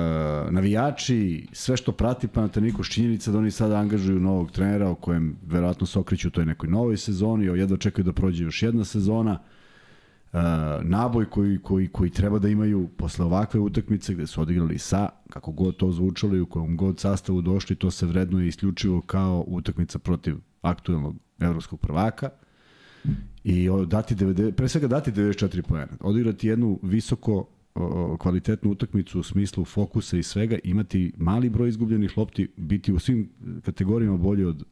navijači, 0.50 1.46
sve 1.52 1.76
što 1.76 1.92
prati 1.92 2.28
Panathinaikos, 2.28 2.88
činjenica 2.88 3.32
da 3.32 3.38
oni 3.38 3.50
sada 3.50 3.76
angažuju 3.76 4.20
novog 4.20 4.50
trenera 4.50 4.90
o 4.90 4.94
kojem 4.94 5.36
verovatno 5.46 5.86
se 5.86 5.98
okreću 5.98 6.28
u 6.28 6.30
toj 6.30 6.46
nekoj 6.46 6.68
novoj 6.68 6.96
sezoni, 6.96 7.50
o 7.50 7.54
jedva 7.54 7.76
čekaju 7.76 8.04
da 8.04 8.12
prođe 8.12 8.44
još 8.44 8.62
jedna 8.62 8.84
sezona, 8.84 9.38
e, 10.32 10.38
naboj 10.82 11.30
koji, 11.30 11.58
koji, 11.58 11.88
koji 11.88 12.10
treba 12.10 12.38
da 12.38 12.48
imaju 12.48 12.88
posle 12.96 13.24
ovakve 13.24 13.60
utakmice 13.60 14.14
gde 14.14 14.26
su 14.26 14.40
odigrali 14.40 14.78
sa, 14.78 15.08
kako 15.30 15.52
god 15.52 15.76
to 15.76 15.92
zvučalo 15.92 16.36
i 16.36 16.40
u 16.40 16.46
kojem 16.46 16.76
god 16.76 17.00
sastavu 17.00 17.42
došli, 17.42 17.76
to 17.76 17.90
se 17.90 18.06
vrednuje 18.06 18.48
isključivo 18.48 19.00
kao 19.00 19.44
utakmica 19.46 19.98
protiv 19.98 20.36
aktuelnog 20.62 21.16
evropskog 21.40 21.80
prvaka 21.80 22.30
i 23.44 23.68
dati 23.86 24.14
90, 24.14 24.52
pre 24.52 24.68
svega 24.68 24.86
dati 24.86 25.12
94 25.12 25.62
poena. 25.62 25.92
Odigrati 26.00 26.48
jednu 26.48 26.78
visoko 26.82 27.46
kvalitetnu 28.18 28.70
utakmicu 28.70 29.20
u 29.20 29.22
smislu 29.22 29.64
fokusa 29.64 30.16
i 30.16 30.22
svega, 30.22 30.58
imati 30.64 31.12
mali 31.16 31.50
broj 31.50 31.68
izgubljenih 31.68 32.18
lopti, 32.18 32.48
biti 32.56 32.92
u 32.92 32.98
svim 32.98 33.30
kategorijama 33.64 34.16
bolji 34.16 34.44
od 34.44 34.64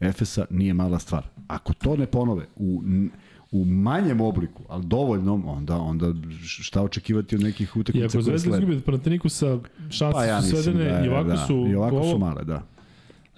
Efesa 0.00 0.46
nije 0.50 0.74
mala 0.74 0.98
stvar. 0.98 1.26
Ako 1.46 1.72
to 1.72 1.96
ne 1.96 2.06
ponove 2.06 2.46
u, 2.56 2.82
u 3.52 3.64
manjem 3.64 4.20
obliku, 4.20 4.62
ali 4.68 4.84
dovoljnom, 4.86 5.48
onda, 5.48 5.78
onda 5.78 6.14
šta 6.42 6.82
očekivati 6.82 7.36
od 7.36 7.42
nekih 7.42 7.76
I 7.76 7.80
utakmica 7.80 8.06
ako 8.06 8.12
koje 8.12 8.22
Zvezda 8.22 8.38
slede? 8.38 8.56
izgubi 8.58 8.76
od 8.76 8.84
Panathinaikosa, 8.84 9.58
šanse 9.90 10.12
Pa 10.12 10.24
ja 10.24 10.42
su 10.42 10.56
svedene 10.56 10.84
da 10.84 10.90
je, 10.90 11.06
i 11.06 11.08
ovako 11.08 11.28
da, 11.28 11.36
su... 11.36 11.66
i 11.70 11.74
ovako 11.74 12.02
su 12.02 12.08
ovo- 12.08 12.18
male, 12.18 12.44
da. 12.44 12.66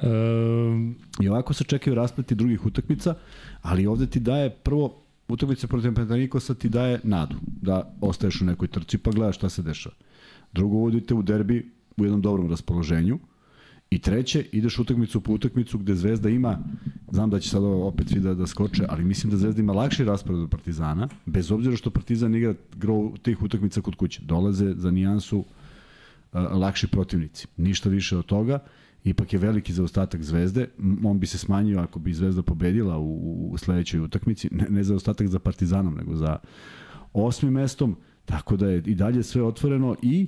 Ehm, 0.03 0.91
I 1.21 1.29
ovako 1.29 1.53
se 1.55 1.65
čekaju 1.65 1.95
raspleti 1.95 2.35
drugih 2.35 2.67
utakmica, 2.67 3.15
ali 3.63 3.87
ovde 3.87 4.07
ti 4.07 4.21
daje 4.21 4.51
prvo 4.51 5.03
utakmica 5.29 5.67
protiv 5.67 5.95
Panathinaikosa 5.95 6.55
ti 6.55 6.69
daje 6.69 7.01
nadu 7.05 7.37
da 7.63 7.95
ostaješ 8.01 8.41
u 8.41 8.45
nekoj 8.45 8.69
trci 8.69 8.99
pa 8.99 9.11
gledaš 9.11 9.37
šta 9.37 9.49
se 9.49 9.63
dešava. 9.63 9.95
Drugo 10.53 10.77
uvodite 10.77 11.15
u 11.15 11.23
derbi 11.23 11.71
u 11.97 12.05
jednom 12.05 12.23
dobrom 12.23 12.51
raspoloženju 12.51 13.19
I 13.91 13.99
treće, 13.99 14.45
ideš 14.53 14.79
utakmicu 14.79 15.21
po 15.21 15.33
utakmicu 15.33 15.79
gde 15.79 15.95
Zvezda 15.95 16.29
ima, 16.29 16.59
znam 17.11 17.31
da 17.31 17.41
će 17.41 17.49
sad 17.49 17.63
opet 17.65 18.09
svi 18.09 18.21
da, 18.21 18.35
da 18.35 18.47
skoče, 18.47 18.85
ali 18.89 19.05
mislim 19.05 19.31
da 19.31 19.37
Zvezda 19.37 19.61
ima 19.61 19.73
lakši 19.73 20.05
raspored 20.05 20.41
od 20.41 20.51
Partizana, 20.51 21.09
bez 21.27 21.51
obzira 21.51 21.77
što 21.77 21.91
Partizan 21.91 22.35
igra 22.35 22.55
gro 22.77 23.13
tih 23.23 23.43
utakmica 23.43 23.81
kod 23.81 23.95
kuće. 23.95 24.23
Dolaze 24.25 24.75
za 24.77 24.91
nijansu 24.91 25.39
uh, 25.39 25.45
lakši 26.53 26.87
protivnici. 26.87 27.47
Ništa 27.57 27.89
više 27.89 28.17
od 28.17 28.27
toga. 28.27 28.59
Ipak 29.05 29.33
je 29.33 29.39
veliki 29.39 29.73
zaostatak 29.73 30.23
Zvezde. 30.23 30.69
On 31.05 31.19
bi 31.19 31.27
se 31.27 31.39
smanjio 31.39 31.81
ako 31.81 31.99
bi 31.99 32.15
Zvezda 32.15 32.43
pobedila 32.43 32.99
u, 32.99 33.49
u 33.53 33.59
sledećoj 33.59 34.01
utakmici. 34.01 34.49
Ne, 34.53 34.67
ne 34.71 34.85
zaostatak 34.85 35.29
za 35.29 35.39
Partizanom, 35.39 35.95
nego 35.95 36.17
za 36.17 36.39
osmim 37.13 37.53
mestom. 37.53 37.97
Tako 38.25 38.57
da 38.57 38.69
je 38.69 38.83
i 38.87 38.95
dalje 38.95 39.23
sve 39.23 39.43
otvoreno 39.43 39.97
i 40.03 40.27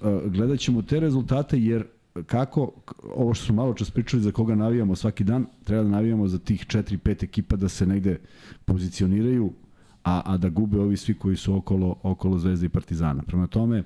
uh, 0.00 0.32
gledat 0.32 0.58
ćemo 0.58 0.82
te 0.82 1.00
rezultate 1.00 1.60
jer 1.60 1.84
kako, 2.26 2.72
ovo 3.02 3.34
što 3.34 3.46
smo 3.46 3.54
malo 3.54 3.74
čas 3.74 3.90
pričali 3.90 4.22
za 4.22 4.32
koga 4.32 4.54
navijamo 4.54 4.96
svaki 4.96 5.24
dan, 5.24 5.46
treba 5.64 5.82
da 5.82 5.88
navijamo 5.88 6.28
za 6.28 6.38
tih 6.38 6.66
4-5 6.66 7.24
ekipa 7.24 7.56
da 7.56 7.68
se 7.68 7.86
negde 7.86 8.18
pozicioniraju, 8.64 9.52
a, 10.04 10.22
a 10.24 10.36
da 10.36 10.48
gube 10.48 10.78
ovi 10.78 10.96
svi 10.96 11.14
koji 11.14 11.36
su 11.36 11.56
okolo, 11.56 11.96
okolo 12.02 12.38
Zvezde 12.38 12.66
i 12.66 12.68
Partizana. 12.68 13.22
Prema 13.22 13.46
tome, 13.46 13.82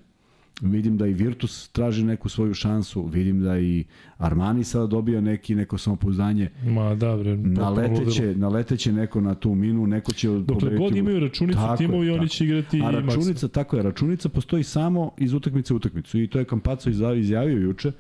vidim 0.61 0.97
da 0.97 1.07
i 1.07 1.13
Virtus 1.13 1.69
traži 1.69 2.05
neku 2.05 2.29
svoju 2.29 2.55
šansu, 2.55 3.07
vidim 3.07 3.41
da 3.41 3.59
i 3.59 3.85
Armani 4.17 4.65
sada 4.65 4.87
dobija 4.87 5.21
neki, 5.21 5.55
neko 5.55 5.79
samopouzdanje, 5.79 6.51
Ma 6.65 6.95
da, 6.95 7.17
bre. 7.17 7.37
naleteće, 7.37 8.35
naleteće 8.37 8.93
neko 8.93 9.21
na 9.21 9.35
tu 9.35 9.55
minu, 9.55 9.87
neko 9.87 10.13
će 10.13 10.29
Dokle 10.29 10.77
god 10.77 10.97
imaju 10.97 11.21
računicu 11.21 11.59
Tako 11.59 11.73
je, 11.73 11.77
timovi, 11.77 12.11
oni 12.11 12.19
tako. 12.19 12.29
će 12.29 12.45
igrati 12.45 12.83
A 12.85 12.91
i 12.91 12.95
računica, 12.95 13.49
tako 13.49 13.77
je, 13.77 13.83
računica 13.83 14.29
postoji 14.29 14.65
samo 14.65 15.11
iz 15.19 15.33
utakmice 15.33 15.75
u 15.75 15.77
utakmicu 15.77 16.19
i 16.19 16.27
to 16.29 16.39
je 16.39 16.45
Kampaco 16.45 16.91
izjavio, 16.91 17.21
izjavio 17.21 17.59
juče, 17.59 17.93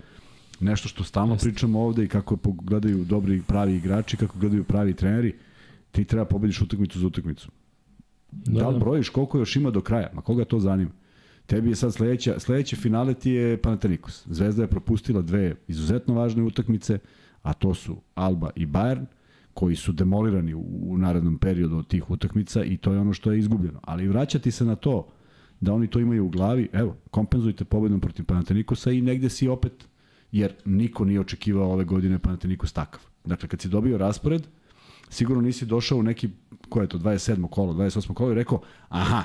nešto 0.60 0.88
što 0.88 1.04
stalno 1.04 1.34
Jeste. 1.34 1.48
pričamo 1.48 1.80
ovde 1.80 2.04
i 2.04 2.08
kako 2.08 2.36
gledaju 2.62 3.04
dobri 3.04 3.42
pravi 3.46 3.76
igrači, 3.76 4.16
kako 4.16 4.38
gledaju 4.38 4.64
pravi 4.64 4.94
treneri, 4.94 5.34
ti 5.92 6.04
treba 6.04 6.24
pobediš 6.24 6.60
utakmicu 6.62 6.98
za 6.98 7.06
utakmicu. 7.06 7.48
Da, 8.32 8.60
da 8.60 8.68
li 8.68 8.80
brojiš 8.80 9.08
koliko 9.08 9.38
još 9.38 9.56
ima 9.56 9.70
do 9.70 9.80
kraja? 9.80 10.10
Ma 10.14 10.22
koga 10.22 10.44
to 10.44 10.60
zanima? 10.60 10.90
Tebi 11.48 11.68
je 11.68 11.76
sad 11.76 11.94
sledeća, 11.94 12.40
sledeće 12.40 12.76
finale 12.76 13.14
ti 13.14 13.30
je 13.30 13.56
Panathinaikos. 13.56 14.26
Zvezda 14.30 14.62
je 14.62 14.68
propustila 14.68 15.22
dve 15.22 15.54
izuzetno 15.68 16.14
važne 16.14 16.42
utakmice, 16.42 16.98
a 17.42 17.52
to 17.52 17.74
su 17.74 17.96
Alba 18.14 18.50
i 18.56 18.66
Bayern, 18.66 19.06
koji 19.54 19.76
su 19.76 19.92
demolirani 19.92 20.54
u, 20.54 20.64
u 20.82 20.98
narednom 20.98 21.38
periodu 21.38 21.76
od 21.76 21.86
tih 21.86 22.10
utakmica 22.10 22.64
i 22.64 22.76
to 22.76 22.92
je 22.92 22.98
ono 22.98 23.12
što 23.12 23.32
je 23.32 23.38
izgubljeno. 23.38 23.80
Ali 23.82 24.08
vraćati 24.08 24.50
se 24.50 24.64
na 24.64 24.76
to 24.76 25.08
da 25.60 25.72
oni 25.72 25.86
to 25.86 26.00
imaju 26.00 26.26
u 26.26 26.28
glavi, 26.28 26.68
evo, 26.72 26.96
kompenzujte 27.10 27.64
pobedom 27.64 28.00
protiv 28.00 28.24
Panathinaikosa 28.24 28.90
i 28.90 29.00
negde 29.00 29.28
si 29.28 29.48
opet, 29.48 29.88
jer 30.32 30.54
niko 30.64 31.04
nije 31.04 31.20
očekivao 31.20 31.72
ove 31.72 31.84
godine 31.84 32.18
Panathinaikos 32.18 32.72
takav. 32.72 33.00
Dakle, 33.24 33.48
kad 33.48 33.60
si 33.60 33.68
dobio 33.68 33.98
raspored, 33.98 34.46
sigurno 35.08 35.42
nisi 35.42 35.66
došao 35.66 35.98
u 35.98 36.02
neki, 36.02 36.28
koje 36.68 36.84
je 36.84 36.88
to, 36.88 36.98
27. 36.98 37.48
kolo, 37.50 37.72
28. 37.72 38.14
kolo 38.14 38.32
i 38.32 38.34
rekao, 38.34 38.60
aha, 38.88 39.22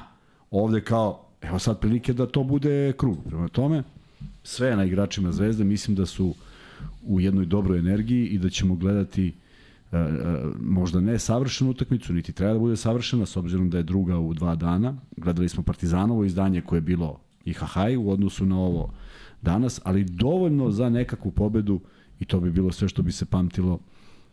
ovde 0.52 0.82
kao, 0.82 1.23
evo 1.44 1.60
sad 1.60 1.80
prilike 1.80 2.14
da 2.14 2.26
to 2.26 2.44
bude 2.44 2.94
krug. 2.98 3.18
Prema 3.28 3.48
tome, 3.48 3.84
sve 4.44 4.76
na 4.76 4.86
igračima 4.86 5.32
Zvezde, 5.32 5.64
mislim 5.64 5.95
da 5.95 6.06
su 6.06 6.36
u 7.03 7.20
jednoj 7.20 7.45
dobroj 7.45 7.80
energiji 7.80 8.28
i 8.28 8.38
da 8.38 8.49
ćemo 8.49 8.76
gledati 8.76 9.28
e, 9.28 9.98
e, 9.98 10.10
možda 10.60 10.99
ne 10.99 11.20
savršenu 11.20 11.70
utakmicu, 11.70 12.14
niti 12.14 12.32
treba 12.32 12.53
da 12.53 12.60
bude 12.60 12.76
savršena, 12.76 13.26
s 13.26 13.38
obzirom 13.38 13.70
da 13.70 13.78
je 13.78 13.84
druga 13.84 14.18
u 14.20 14.34
dva 14.34 14.56
dana. 14.56 14.98
Gledali 15.18 15.49
smo 15.49 15.64
Partizanovo 15.64 16.24
izdanje 16.24 16.61
koje 16.61 16.78
je 16.78 16.82
bilo 16.82 17.20
i 17.45 17.53
hahaj 17.53 17.98
u 17.98 18.10
odnosu 18.10 18.45
na 18.45 18.60
ovo 18.60 18.94
danas, 19.41 19.82
ali 19.84 20.03
dovoljno 20.03 20.72
za 20.72 20.90
nekakvu 20.90 21.32
pobedu 21.32 21.82
i 22.20 22.26
to 22.26 22.40
bi 22.40 22.52
bilo 22.52 22.72
sve 22.72 22.88
što 22.88 23.02
bi 23.02 23.11
se 23.11 23.26
pamtilo 23.26 23.80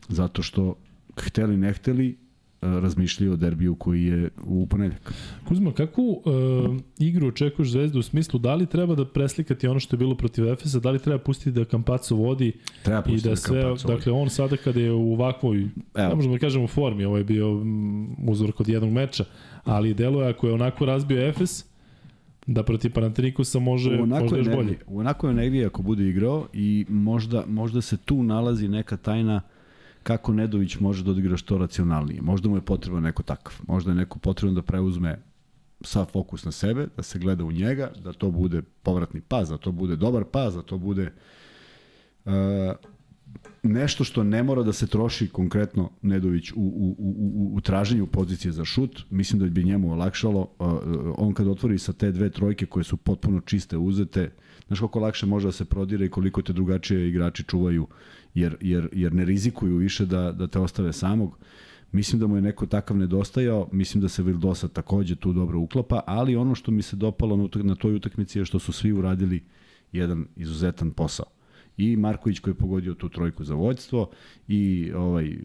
zato 0.09 0.43
što 0.43 0.74
hteli 1.16 1.57
ne 1.57 1.73
hteli 1.73 2.19
razmišljaju 2.62 3.32
o 3.32 3.37
derbiju 3.37 3.74
koji 3.74 4.05
je 4.05 4.31
u 4.45 4.66
ponedljak. 4.66 5.12
Kuzma, 5.49 5.73
kakvu 5.73 6.23
uh, 6.24 6.77
igru 6.99 7.28
očekuješ 7.28 7.70
Zvezdu 7.70 7.99
u 7.99 8.03
smislu 8.03 8.39
da 8.41 8.55
li 8.55 8.66
treba 8.66 8.95
da 8.95 9.05
preslikati 9.05 9.66
ono 9.69 9.81
što 9.81 9.97
je 9.97 9.99
bilo 9.99 10.15
protiv 10.15 10.49
Efesa, 10.49 10.81
da 10.81 10.91
li 10.91 10.99
treba 10.99 11.19
pustiti 11.19 11.51
da 11.51 11.65
Kampaco 11.65 12.16
vodi 12.16 12.53
Treba 12.82 13.03
i 13.09 13.16
da 13.16 13.31
da 13.31 13.37
sve, 13.37 13.65
vodi. 13.65 13.82
dakle 13.87 14.12
on 14.12 14.31
sada 14.31 14.57
kada 14.57 14.81
je 14.81 14.93
u 14.93 15.12
ovakvoj, 15.12 15.59
Evo. 15.95 16.09
ne 16.09 16.15
možemo 16.15 16.35
da 16.35 16.39
kažemo 16.41 16.65
u 16.65 16.69
formi, 16.69 17.05
ovo 17.05 17.16
je 17.19 17.24
bio 17.24 17.55
mm, 17.55 18.28
uzor 18.28 18.53
kod 18.53 18.69
jednog 18.69 18.93
meča, 18.93 19.24
ali 19.65 19.95
deluje 19.95 20.28
ako 20.28 20.47
je 20.47 20.53
onako 20.53 20.85
razbio 20.87 21.28
Efes, 21.28 21.65
da 22.47 22.62
protiv 22.62 22.93
Panathinaikosa 22.93 23.59
može, 23.59 23.91
u 23.91 24.03
onakoj 24.03 24.23
može 24.23 24.37
još 24.37 24.57
bolje. 24.57 24.78
u 24.87 24.99
onakoj 24.99 25.31
energiji 25.31 25.65
ako 25.65 25.82
bude 25.82 26.09
igrao 26.09 26.47
i 26.53 26.87
možda, 26.89 27.45
možda 27.47 27.81
se 27.81 27.97
tu 27.97 28.23
nalazi 28.23 28.69
neka 28.69 28.97
tajna 28.97 29.41
kako 30.02 30.32
Nedović 30.32 30.78
može 30.78 31.05
da 31.05 31.10
odigra 31.10 31.36
što 31.36 31.59
racionalnije. 31.59 32.22
Možda 32.22 32.48
mu 32.48 32.56
je 32.56 32.60
potreban 32.60 33.02
neko 33.02 33.22
takav. 33.22 33.55
Možda 33.66 33.90
je 33.90 33.94
neko 33.94 34.18
potrebno 34.18 34.55
da 34.55 34.62
preuzme 34.62 35.22
sav 35.81 36.05
fokus 36.05 36.44
na 36.44 36.52
sebe, 36.52 36.86
da 36.97 37.02
se 37.02 37.18
gleda 37.18 37.44
u 37.44 37.52
njega, 37.52 37.93
da 38.05 38.12
to 38.12 38.31
bude 38.31 38.62
povratni 38.62 39.20
pas, 39.20 39.48
da 39.48 39.56
to 39.56 39.72
bude 39.72 39.97
dobar 39.97 40.24
pas, 40.24 40.55
da 40.55 40.62
to 40.62 40.78
bude 40.78 41.12
uh, 42.24 42.32
nešto 43.62 44.05
što 44.05 44.24
ne 44.24 44.43
mora 44.43 44.62
da 44.62 44.72
se 44.72 44.86
troši 44.86 45.28
konkretno 45.28 45.90
Nedović 46.02 46.52
u, 46.52 46.55
u, 46.56 46.97
u, 46.98 47.14
u, 47.18 47.56
u 47.56 47.60
traženju 47.60 48.06
pozicije 48.06 48.52
za 48.52 48.64
šut, 48.64 49.02
mislim 49.10 49.40
da 49.40 49.47
bi 49.47 49.64
njemu 49.64 49.93
olakšalo, 49.93 50.40
uh, 50.40 50.68
on 51.16 51.35
kad 51.35 51.48
otvori 51.48 51.78
sa 51.78 51.93
te 51.93 52.12
dve 52.12 52.31
trojke 52.31 52.66
koje 52.66 52.85
su 52.85 52.97
potpuno 52.97 53.40
čiste 53.40 53.77
uzete, 53.77 54.32
znaš 54.66 54.78
koliko 54.78 55.01
lakše 55.01 55.27
može 55.27 55.48
da 55.48 55.52
se 55.52 55.64
prodire 55.64 56.06
i 56.06 56.10
koliko 56.10 56.43
te 56.43 56.52
drugačije 56.52 57.09
igrači 57.09 57.44
čuvaju, 57.44 57.86
jer, 58.35 58.57
jer, 58.61 58.89
jer 58.93 59.15
ne 59.15 59.24
rizikuju 59.24 59.77
više 59.77 60.07
da, 60.07 60.32
da 60.32 60.47
te 60.47 60.59
ostave 60.59 60.93
samog. 60.93 61.39
Mislim 61.93 62.20
da 62.20 62.27
mu 62.27 62.36
je 62.36 62.43
neko 62.43 62.66
takav 62.66 62.97
nedostajao, 62.97 63.69
mislim 63.73 64.01
da 64.01 64.09
se 64.09 64.23
Vildosa 64.23 64.69
takođe 64.69 65.16
tu 65.16 65.32
dobro 65.32 65.59
uklapa, 65.59 66.01
ali 66.07 66.36
ono 66.36 66.55
što 66.55 66.70
mi 66.70 66.82
se 66.82 66.97
dopalo 66.97 67.48
na, 67.55 67.74
toj 67.74 67.94
utakmici 67.94 68.39
je 68.39 68.44
što 68.44 68.59
su 68.59 68.73
svi 68.73 68.93
uradili 68.93 69.43
jedan 69.93 70.27
izuzetan 70.36 70.90
posao 70.90 71.27
i 71.77 71.97
Marković 71.97 72.39
koji 72.39 72.52
je 72.52 72.59
pogodio 72.59 72.94
tu 72.94 73.09
trojku 73.09 73.44
za 73.44 73.55
vođstvo 73.55 74.11
i 74.48 74.93
ovaj 74.97 75.36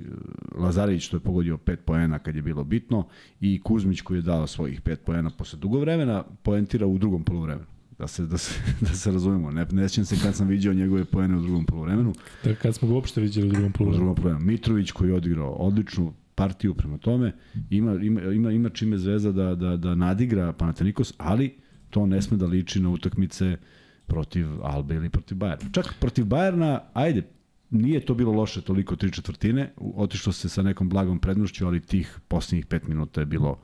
Lazarević 0.56 1.04
što 1.04 1.18
je 1.18 1.22
pogodio 1.22 1.58
5 1.58 1.76
poena 1.76 2.20
kad 2.20 2.36
je 2.36 2.42
bilo 2.42 2.64
bitno 2.64 3.08
i 3.42 3.62
Kuzmić 3.62 4.02
koji 4.02 4.18
je 4.18 4.22
dao 4.22 4.48
svojih 4.48 4.82
5 4.82 4.96
poena 4.96 5.30
posle 5.30 5.60
dugo 5.60 5.80
vremena 5.80 6.24
poentira 6.44 6.86
u 6.88 6.98
drugom 6.98 7.24
poluvremenu 7.24 7.75
da 8.00 8.08
se 8.08 8.26
da 8.26 8.38
se 8.38 8.54
da 8.82 8.88
se 8.88 9.12
razumemo 9.12 9.52
ne 9.52 9.66
ne 9.72 9.90
sećam 9.90 10.06
se 10.06 10.16
kad 10.18 10.36
sam 10.36 10.48
viđao 10.48 10.74
njegove 10.74 11.06
poene 11.06 11.38
u 11.38 11.42
drugom 11.42 11.66
poluvremenu 11.66 12.14
Da, 12.44 12.56
kad 12.56 12.76
smo 12.76 12.88
ga 12.88 12.94
uopšte 12.94 13.22
vidjeli 13.22 13.48
u 13.48 13.52
drugom 13.52 13.70
u 13.70 13.74
poluvremenu. 13.74 14.00
drugom 14.00 14.16
poluvremenu 14.16 14.46
Mitrović 14.46 14.92
koji 14.92 15.10
je 15.10 15.16
odigrao 15.16 15.52
odličnu 15.52 16.14
partiju 16.36 16.74
prema 16.74 16.98
tome 16.98 17.34
ima 17.70 17.94
ima 17.94 18.22
ima, 18.24 18.52
ima 18.52 18.70
čime 18.70 18.98
Zvezda 18.98 19.32
da 19.32 19.56
da 19.56 19.78
da 19.78 19.96
nadigra 19.96 20.54
Panathinaikos 20.54 21.14
ali 21.18 21.56
to 21.90 22.06
ne 22.06 22.22
sme 22.22 22.38
da 22.38 22.46
liči 22.46 22.80
na 22.80 22.90
utakmice 22.90 23.58
protiv 24.06 24.48
Albe 24.64 24.96
ili 24.96 25.10
protiv 25.10 25.38
Bajerna. 25.38 25.70
Čak 25.72 25.96
protiv 26.00 26.26
Bajerna, 26.26 26.82
ajde, 26.94 27.22
nije 27.70 28.00
to 28.00 28.14
bilo 28.16 28.32
loše 28.32 28.62
toliko 28.62 28.96
tri 28.96 29.12
četvrtine, 29.12 29.74
u- 29.78 29.94
otišlo 29.98 30.34
se 30.34 30.50
sa 30.50 30.62
nekom 30.62 30.90
blagom 30.90 31.20
prednošću, 31.20 31.66
ali 31.66 31.80
tih 31.80 32.20
posljednjih 32.28 32.66
pet 32.66 32.88
minuta 32.88 33.20
je 33.20 33.26
bilo 33.26 33.60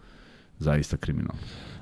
zaista 0.60 0.98
kriminalno. 0.98 1.41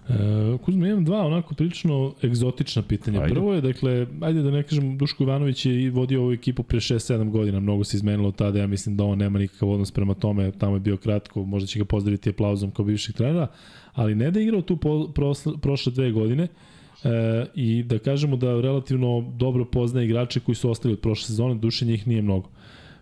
E, 0.09 0.57
Kuzma, 0.57 0.87
imam 0.87 1.05
dva 1.05 1.25
onako 1.25 1.55
prilično 1.55 2.13
egzotična 2.23 2.81
pitanja. 2.81 3.21
Ajde. 3.21 3.33
Prvo 3.33 3.53
je, 3.53 3.61
dakle, 3.61 4.07
ajde 4.21 4.41
da 4.41 4.51
ne 4.51 4.63
kažem, 4.63 4.97
Duško 4.97 5.23
Ivanović 5.23 5.65
je 5.65 5.83
i 5.83 5.89
vodio 5.89 6.21
ovu 6.21 6.33
ekipu 6.33 6.63
pre 6.63 6.79
6-7 6.79 7.29
godina, 7.29 7.59
mnogo 7.59 7.83
se 7.83 7.97
izmenilo 7.97 8.27
od 8.27 8.35
tada, 8.35 8.59
ja 8.59 8.67
mislim 8.67 8.97
da 8.97 9.03
on 9.03 9.17
nema 9.17 9.39
nikakav 9.39 9.69
odnos 9.69 9.91
prema 9.91 10.13
tome, 10.13 10.51
tamo 10.51 10.75
je 10.75 10.79
bio 10.79 10.97
kratko, 10.97 11.43
možda 11.45 11.67
će 11.67 11.79
ga 11.79 11.85
pozdraviti 11.85 12.29
aplauzom 12.29 12.71
kao 12.71 12.85
bivšeg 12.85 13.15
trenera, 13.15 13.47
ali 13.93 14.15
ne 14.15 14.31
da 14.31 14.39
je 14.39 14.43
igrao 14.43 14.61
tu 14.61 14.77
po, 14.77 15.07
prosle, 15.15 15.53
prošle 15.61 15.91
dve 15.91 16.11
godine, 16.11 16.43
e, 16.43 17.45
i 17.55 17.83
da 17.83 17.99
kažemo 17.99 18.37
da 18.37 18.61
relativno 18.61 19.33
dobro 19.37 19.65
poznaje 19.65 20.05
igrače 20.05 20.39
koji 20.39 20.55
su 20.55 20.71
ostali 20.71 20.93
od 20.93 20.99
prošle 20.99 21.25
sezone, 21.25 21.55
duše 21.55 21.85
njih 21.85 22.07
nije 22.07 22.21
mnogo. 22.21 22.49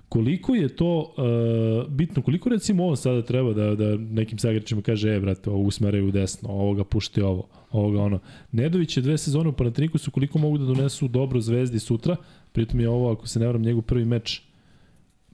Koliko 0.10 0.56
je 0.56 0.76
to 0.76 1.00
uh, 1.18 1.94
bitno, 1.94 2.22
koliko 2.22 2.50
recimo 2.50 2.88
on 2.88 2.98
sada 2.98 3.22
treba 3.22 3.54
da, 3.54 3.76
da 3.76 3.98
nekim 3.98 4.40
sagračima 4.40 4.82
kaže, 4.82 5.16
e, 5.16 5.20
brate, 5.20 5.50
ovo 5.50 5.60
usmeraju 5.60 6.08
u 6.08 6.12
desno, 6.12 6.50
ovoga 6.50 6.84
pušti 6.84 7.22
ovo, 7.22 7.48
ovoga 7.72 8.02
ono. 8.02 8.20
Nedović 8.52 8.98
je 8.98 9.04
dve 9.04 9.18
sezone 9.18 9.50
u 9.50 9.54
Panatrikusu, 9.54 10.12
koliko 10.12 10.40
mogu 10.40 10.58
da 10.58 10.66
donesu 10.66 11.08
dobro 11.08 11.42
zvezdi 11.42 11.80
sutra, 11.80 12.16
pritom 12.52 12.80
je 12.80 12.90
ovo, 12.90 13.12
ako 13.12 13.28
se 13.28 13.40
ne 13.40 13.48
vram, 13.48 13.62
njegov 13.62 13.82
prvi 13.82 14.06
meč 14.06 14.42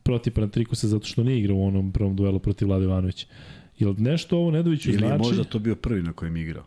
protiv 0.04 0.34
Panatrikusa, 0.34 0.88
zato 0.88 1.06
što 1.06 1.24
nije 1.24 1.40
igrao 1.40 1.58
u 1.58 1.66
onom 1.66 1.92
prvom 1.92 2.16
duelu 2.16 2.40
protiv 2.40 2.68
Vlade 2.68 2.86
Ivanovića. 2.86 3.28
Jel 3.80 3.94
nešto 3.98 4.38
ovo 4.38 4.52
Nedoviću 4.52 4.90
Ili 4.90 4.96
je 4.96 5.08
znači? 5.08 5.24
možda 5.24 5.44
to 5.44 5.60
bio 5.60 5.76
prvi 5.76 6.02
na 6.02 6.14
kojem 6.14 6.38
je 6.38 6.44
igrao. 6.44 6.64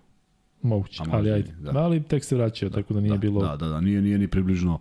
Moguće, 0.67 1.03
možda 1.03 1.17
ali 1.17 1.31
ajde. 1.31 1.53
da. 1.61 1.73
Da. 1.73 1.79
Ali 1.79 2.03
tek 2.03 2.25
se 2.25 2.37
vraćao, 2.37 2.71
tako 2.71 2.95
da 2.95 3.01
nije 3.01 3.13
da, 3.13 3.19
bilo... 3.19 3.41
Da, 3.41 3.57
da, 3.57 3.69
da, 3.69 3.81
nije, 3.81 4.03
nije 4.03 4.19
ni 4.19 4.29
približno. 4.29 4.81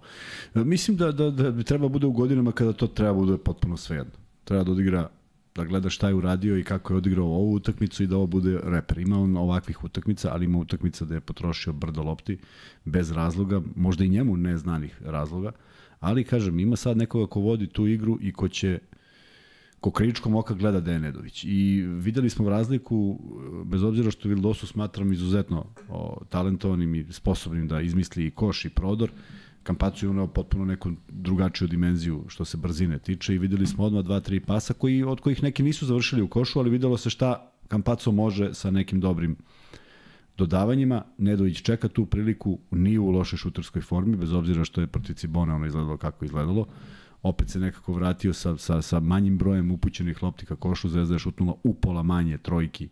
E, 0.55 0.63
Mislim 0.63 0.97
da, 0.97 1.11
da, 1.11 1.31
da 1.31 1.63
treba 1.63 1.87
bude 1.87 2.07
u 2.07 2.11
godinama 2.11 2.51
kada 2.51 2.73
to 2.73 2.87
treba 2.87 3.13
bude 3.13 3.37
potpuno 3.37 3.77
svejedno. 3.77 4.13
Treba 4.43 4.63
da 4.63 4.71
odigra 4.71 5.09
da 5.55 5.63
gleda 5.63 5.89
šta 5.89 6.07
je 6.07 6.13
uradio 6.13 6.57
i 6.57 6.63
kako 6.63 6.93
je 6.93 6.97
odigrao 6.97 7.25
ovu 7.25 7.53
utakmicu 7.53 8.03
i 8.03 8.07
da 8.07 8.17
ovo 8.17 8.27
bude 8.27 8.59
reper. 8.63 8.97
Ima 8.97 9.19
on 9.19 9.37
ovakvih 9.37 9.83
utakmica, 9.83 10.29
ali 10.33 10.45
ima 10.45 10.57
utakmica 10.57 11.05
da 11.05 11.15
je 11.15 11.21
potrošio 11.21 11.73
brdo 11.73 12.03
lopti 12.03 12.37
bez 12.85 13.11
razloga, 13.11 13.61
možda 13.75 14.03
i 14.03 14.09
njemu 14.09 14.37
neznanih 14.37 15.01
razloga, 15.05 15.51
ali 15.99 16.23
kažem, 16.23 16.59
ima 16.59 16.75
sad 16.75 16.97
nekoga 16.97 17.27
ko 17.27 17.39
vodi 17.39 17.67
tu 17.67 17.87
igru 17.87 18.17
i 18.21 18.33
ko 18.33 18.47
će 18.47 18.79
ko 18.79 18.95
kričkom 19.91 20.35
oka 20.35 20.53
gleda 20.53 20.79
Dejan 20.79 21.01
Nedović. 21.01 21.43
I 21.43 21.85
videli 21.87 22.29
smo 22.29 22.49
razliku, 22.49 23.19
bez 23.65 23.83
obzira 23.83 24.11
što 24.11 24.29
Vildosu 24.29 24.67
smatram 24.67 25.13
izuzetno 25.13 25.65
o, 25.89 26.21
talentovanim 26.29 26.95
i 26.95 27.05
sposobnim 27.09 27.67
da 27.67 27.81
izmisli 27.81 28.25
i 28.25 28.31
koš 28.31 28.65
i 28.65 28.69
prodor, 28.69 29.11
Kampacu 29.65 30.05
je 30.05 30.09
unao 30.09 30.27
potpuno 30.27 30.65
neku 30.65 30.91
drugačiju 31.09 31.67
dimenziju 31.67 32.23
što 32.27 32.45
se 32.45 32.57
brzine 32.57 32.99
tiče 32.99 33.35
i 33.35 33.37
videli 33.37 33.67
smo 33.67 33.83
odmah 33.83 34.03
dva, 34.03 34.19
tri 34.19 34.39
pasa 34.39 34.73
koji, 34.73 35.03
od 35.03 35.21
kojih 35.21 35.43
neki 35.43 35.63
nisu 35.63 35.85
završili 35.85 36.21
u 36.21 36.27
košu, 36.27 36.59
ali 36.59 36.69
videlo 36.69 36.97
se 36.97 37.09
šta 37.09 37.51
Kampaco 37.67 38.11
može 38.11 38.53
sa 38.53 38.71
nekim 38.71 38.99
dobrim 38.99 39.35
dodavanjima. 40.37 41.03
Nedović 41.17 41.61
čeka 41.61 41.87
tu 41.87 42.05
priliku, 42.05 42.59
nije 42.71 42.99
u 42.99 43.09
lošoj 43.09 43.37
šuterskoj 43.37 43.81
formi, 43.81 44.17
bez 44.17 44.33
obzira 44.33 44.65
što 44.65 44.81
je 44.81 44.87
protiv 44.87 45.13
Cibone 45.13 45.53
ono 45.53 45.65
izgledalo 45.65 45.97
kako 45.97 46.25
izgledalo. 46.25 46.65
Opet 47.25 47.49
se 47.49 47.59
nekako 47.59 47.93
vratio 47.93 48.33
sa, 48.33 48.57
sa, 48.57 48.81
sa 48.81 48.99
manjim 48.99 49.37
brojem 49.37 49.71
upućenih 49.71 50.23
lopti 50.23 50.45
ka 50.45 50.55
košu, 50.55 50.89
Zvezda 50.89 51.15
je 51.15 51.19
šutnula 51.19 51.55
upola 51.63 52.03
manje 52.03 52.37
trojki 52.37 52.89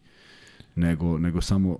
nego, 0.75 1.17
nego 1.17 1.41
samo 1.41 1.77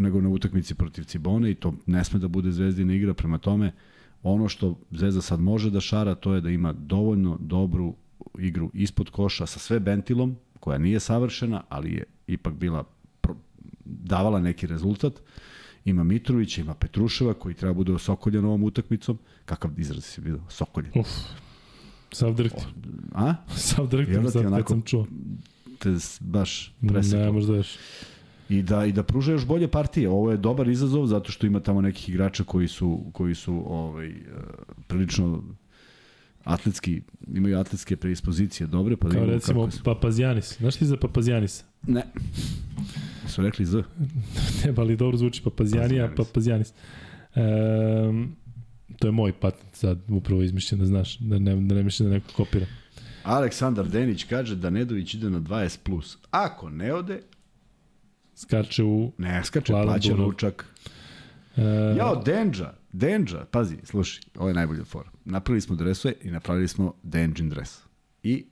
nego 0.00 0.20
na 0.20 0.28
utakmici 0.28 0.74
protiv 0.74 1.04
Cibone 1.04 1.50
i 1.50 1.54
to 1.54 1.74
ne 1.86 2.04
sme 2.04 2.18
da 2.18 2.28
bude 2.28 2.52
Zvezdina 2.52 2.94
igra. 2.94 3.14
Prema 3.14 3.38
tome 3.38 3.72
ono 4.22 4.48
što 4.48 4.78
Zvezda 4.90 5.22
sad 5.22 5.40
može 5.40 5.70
da 5.70 5.80
šara 5.80 6.14
to 6.14 6.34
je 6.34 6.40
da 6.40 6.50
ima 6.50 6.72
dovoljno 6.72 7.38
dobru 7.40 7.94
igru 8.38 8.70
ispod 8.74 9.10
koša 9.10 9.46
sa 9.46 9.58
sve 9.58 9.80
bentilom 9.80 10.36
koja 10.60 10.78
nije 10.78 11.00
savršena 11.00 11.62
ali 11.68 11.92
je 11.92 12.04
ipak 12.26 12.54
bila 12.54 12.84
davala 13.84 14.40
neki 14.40 14.66
rezultat. 14.66 15.12
Ima 15.84 16.04
Mitrovića, 16.04 16.60
ima 16.60 16.74
Petruševa 16.74 17.34
koji 17.34 17.54
treba 17.54 17.74
bude 17.74 17.92
osokoljen 17.92 18.44
ovom 18.44 18.64
utakmicom. 18.64 19.18
Kakav 19.44 19.70
izraz 19.76 20.04
si 20.04 20.20
vidio, 20.20 20.40
osokoljen. 20.46 20.92
Uf. 20.94 21.08
Sav 22.12 22.34
drkti. 22.34 22.62
a? 23.14 23.34
Sav 23.56 23.86
drkti, 23.88 24.12
Jel 24.12 24.22
da 24.22 24.28
ti 24.30 24.32
sad 24.32 24.52
kad 24.56 24.68
sam 24.68 24.82
čuo. 24.82 25.06
te 25.78 25.94
baš 26.20 26.74
Ne, 26.80 26.92
preseklo 26.92 27.32
možda 27.32 27.56
još. 27.56 27.76
i 28.48 28.62
da 28.62 28.84
i 28.84 28.92
da 28.92 29.02
pruža 29.02 29.32
još 29.32 29.46
bolje 29.46 29.68
partije. 29.68 30.08
Ovo 30.10 30.30
je 30.30 30.36
dobar 30.36 30.68
izazov 30.68 31.06
zato 31.06 31.32
što 31.32 31.46
ima 31.46 31.60
tamo 31.60 31.80
nekih 31.80 32.08
igrača 32.08 32.44
koji 32.44 32.68
su 32.68 33.00
koji 33.12 33.34
su 33.34 33.62
ovaj 33.66 34.08
e, 34.08 34.14
prilično 34.86 35.42
atletski 36.44 37.02
imaju 37.34 37.58
atletske 37.58 37.96
predispozicije 37.96 38.66
dobre 38.66 38.96
pa 38.96 39.08
da 39.08 39.14
Kao 39.14 39.24
recimo 39.26 39.60
kako 39.60 39.70
su. 39.70 39.82
Papazijanis. 39.82 40.56
Znaš 40.58 40.76
ti 40.76 40.86
za 40.86 40.96
Papazijanisa? 40.96 41.64
Ne. 41.86 42.02
Su 43.28 43.42
rekli 43.42 43.66
Z. 43.66 43.82
Ne, 44.64 44.74
ali 44.76 44.96
dobro 44.96 45.16
zvuči 45.16 45.42
Papazijanija, 45.42 46.08
Papazijanis. 46.16 46.72
Papazijanis. 47.36 48.08
Um, 48.10 48.36
to 48.98 49.08
je 49.08 49.12
moj 49.12 49.32
patent 49.32 49.74
sad 49.74 49.98
upravo 50.08 50.42
izmišljen 50.42 50.80
da 50.80 50.86
znaš, 50.86 51.18
da 51.18 51.38
ne, 51.38 51.56
da 51.56 51.74
ne 51.74 51.82
mišljen 51.82 52.08
da 52.08 52.14
neko 52.14 52.32
kopira. 52.36 52.66
Aleksandar 53.22 53.88
Denić 53.88 54.24
kaže 54.24 54.56
da 54.56 54.70
Nedović 54.70 55.14
ide 55.14 55.30
na 55.30 55.40
20+. 55.40 55.78
Plus. 55.82 56.18
Ako 56.30 56.70
ne 56.70 56.94
ode, 56.94 57.20
Skače 58.38 58.82
u... 58.82 59.12
ne 59.18 59.44
skače, 59.44 59.72
plaća 59.72 60.12
ručak. 60.12 60.66
Uh, 61.56 61.62
Jao, 61.96 62.22
Denđa, 62.22 62.74
Denđa, 62.92 63.44
pazi, 63.50 63.76
slušaj, 63.84 64.22
ovo 64.36 64.48
je 64.48 64.54
najbolja 64.54 64.84
fora. 64.84 65.10
Napravili 65.24 65.60
smo 65.60 65.76
dresove 65.76 66.14
i 66.22 66.30
napravili 66.30 66.68
smo 66.68 66.94
Denđin 67.02 67.48
dres. 67.48 67.78
I 68.22 68.46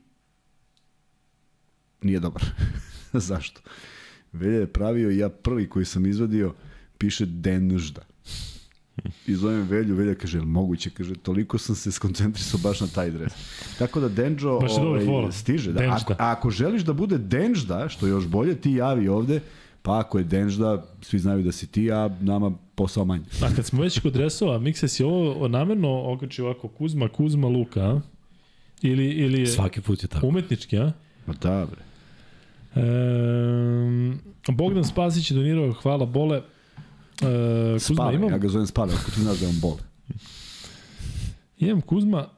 nije 2.03 2.21
dobar. 2.21 2.43
Zašto? 3.29 3.61
Velja 4.33 4.61
je 4.61 4.73
pravio 4.73 5.11
i 5.11 5.19
ja 5.19 5.29
prvi 5.29 5.69
koji 5.69 5.85
sam 5.85 6.07
izvadio 6.07 6.55
piše 6.99 7.27
Denžda. 7.27 8.03
I 9.27 9.35
zovem 9.35 9.63
Velju, 9.69 9.95
Velja 9.95 10.15
kaže, 10.15 10.41
moguće? 10.41 10.91
Kaže, 10.91 11.15
toliko 11.15 11.59
sam 11.59 11.75
se 11.75 11.93
skoncentrisao 11.93 12.61
baš 12.63 12.81
na 12.81 12.87
taj 12.87 13.11
dres. 13.11 13.33
Tako 13.79 14.01
da 14.01 14.09
Denđo 14.09 14.51
ovaj, 14.51 15.33
stiže. 15.33 15.73
Da. 15.73 15.81
Denžda. 15.81 15.97
Ako, 15.97 16.13
a 16.13 16.17
ako 16.31 16.51
želiš 16.51 16.83
da 16.83 16.93
bude 16.93 17.19
Denžda, 17.19 17.89
što 17.89 18.07
još 18.07 18.27
bolje, 18.27 18.55
ti 18.55 18.73
javi 18.73 19.09
ovde, 19.09 19.41
pa 19.83 19.99
ako 19.99 20.19
je 20.19 20.25
Denžda, 20.25 20.87
svi 21.03 21.19
znaju 21.19 21.43
da 21.43 21.53
si 21.53 21.67
ti, 21.67 21.93
a 21.93 22.11
nama 22.21 22.53
posao 22.75 23.05
manje. 23.05 23.25
a 23.43 23.55
kad 23.57 23.67
smo 23.67 23.83
već 23.83 24.01
kod 24.01 24.13
dresova, 24.13 24.59
Mikses 24.59 25.01
je 25.01 25.07
ovo 25.07 25.49
namerno 25.49 26.13
okači 26.13 26.43
ovako 26.43 26.69
Kuzma, 26.69 27.09
Kuzma, 27.09 27.49
Luka, 27.49 27.81
a? 27.81 28.01
Ili, 28.83 29.07
ili 29.07 29.41
je 29.41 29.47
Svaki 29.47 29.81
put 29.81 30.03
je 30.03 30.09
tako. 30.09 30.27
umetnički, 30.27 30.79
a? 30.79 30.93
Ma 31.27 31.35
da, 31.43 31.67
bre. 31.71 31.83
Um, 32.83 34.19
Bogdan 34.49 34.85
Spasić 34.85 35.31
je 35.31 35.35
donirao, 35.35 35.73
hvala 35.73 36.07
Bole. 36.07 36.43
E, 37.19 37.27
Kuzma, 37.75 37.95
Spale, 37.95 38.15
imam, 38.15 38.31
ja 38.31 38.39
ga 38.39 38.49
zovem 38.49 38.67
Spale, 38.67 38.95
ako 38.95 39.11
ti 39.11 39.21
znaš 39.21 39.39
da 39.39 39.45
je 39.45 39.51
on 39.51 39.61
bole. 39.61 39.81
imam 41.59 41.81
Kuzma 41.81 42.29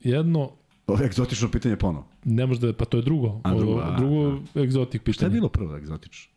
jedno, 0.00 0.50
Ovo 0.86 0.98
je 0.98 1.06
egzotično 1.06 1.50
pitanje 1.50 1.76
ponovo. 1.76 2.06
ne 2.24 2.46
možda, 2.46 2.72
pa 2.72 2.84
to 2.84 2.96
je 2.96 3.02
drugo, 3.02 3.40
A, 3.44 3.50
drugo, 3.50 3.64
drugo, 3.64 3.80
a, 3.80 3.96
drugo 3.96 4.22
egzotik 4.56 5.02
Šta 5.02 5.10
je 5.10 5.14
pitanje. 5.14 5.30
bilo 5.30 5.48
prvo 5.48 5.76
egzotično? 5.76 6.32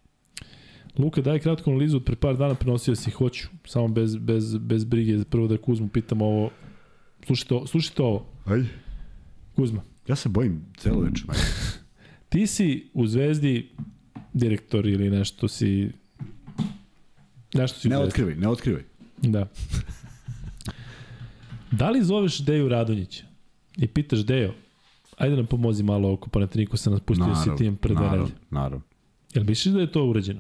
Luka, 0.98 1.22
daj 1.22 1.40
kratku 1.40 1.70
analizu, 1.70 1.98
od 1.98 2.04
pre 2.04 2.16
par 2.16 2.38
dana 2.38 2.56
prenosio 2.56 2.96
si, 2.96 3.12
hoću, 3.12 3.48
samo 3.66 3.88
bez, 3.88 4.16
bez, 4.16 4.58
bez 4.58 4.84
brige, 4.84 5.24
prvo 5.26 5.48
da 5.48 5.58
Kuzmu 5.58 5.88
pitam 5.88 6.22
ovo, 6.22 6.50
slušajte, 7.26 7.56
slušajte 7.68 8.02
ovo, 8.04 8.26
Aj. 8.46 8.64
Kuzma, 9.56 9.82
Ja 10.08 10.16
se 10.16 10.30
bojim 10.30 10.66
celo 10.78 11.00
večer, 11.00 11.26
ti 12.30 12.48
si 12.48 12.90
u 12.94 13.08
Zvezdi 13.08 13.70
direktor 14.34 14.88
ili 14.88 15.10
nešto 15.10 15.48
si, 15.48 15.92
nešto 17.54 17.80
si 17.80 17.88
u 17.88 17.92
Ne 17.92 17.98
otkrivaj, 17.98 18.36
ne 18.36 18.48
otkrivaj. 18.48 18.84
Da. 19.18 19.48
Da 21.72 21.90
li 21.90 22.04
zoveš 22.04 22.40
Deju 22.40 22.70
Radonjića 22.70 23.24
i 23.78 23.88
pitaš 23.88 24.20
Dejo, 24.20 24.54
ajde 25.18 25.36
nam 25.36 25.46
pomozi 25.46 25.84
malo 25.84 26.14
oko 26.14 26.30
Panathinaikosa, 26.30 26.90
nas 26.90 27.00
pustio 27.00 27.36
si 27.36 27.50
tim 27.58 27.76
pred 27.76 27.98
naravno, 27.98 28.30
naravno. 28.50 28.82
Jel 29.34 29.46
misliš 29.46 29.74
da 29.74 29.82
je 29.82 29.92
to 29.92 30.06
urađeno? 30.06 30.40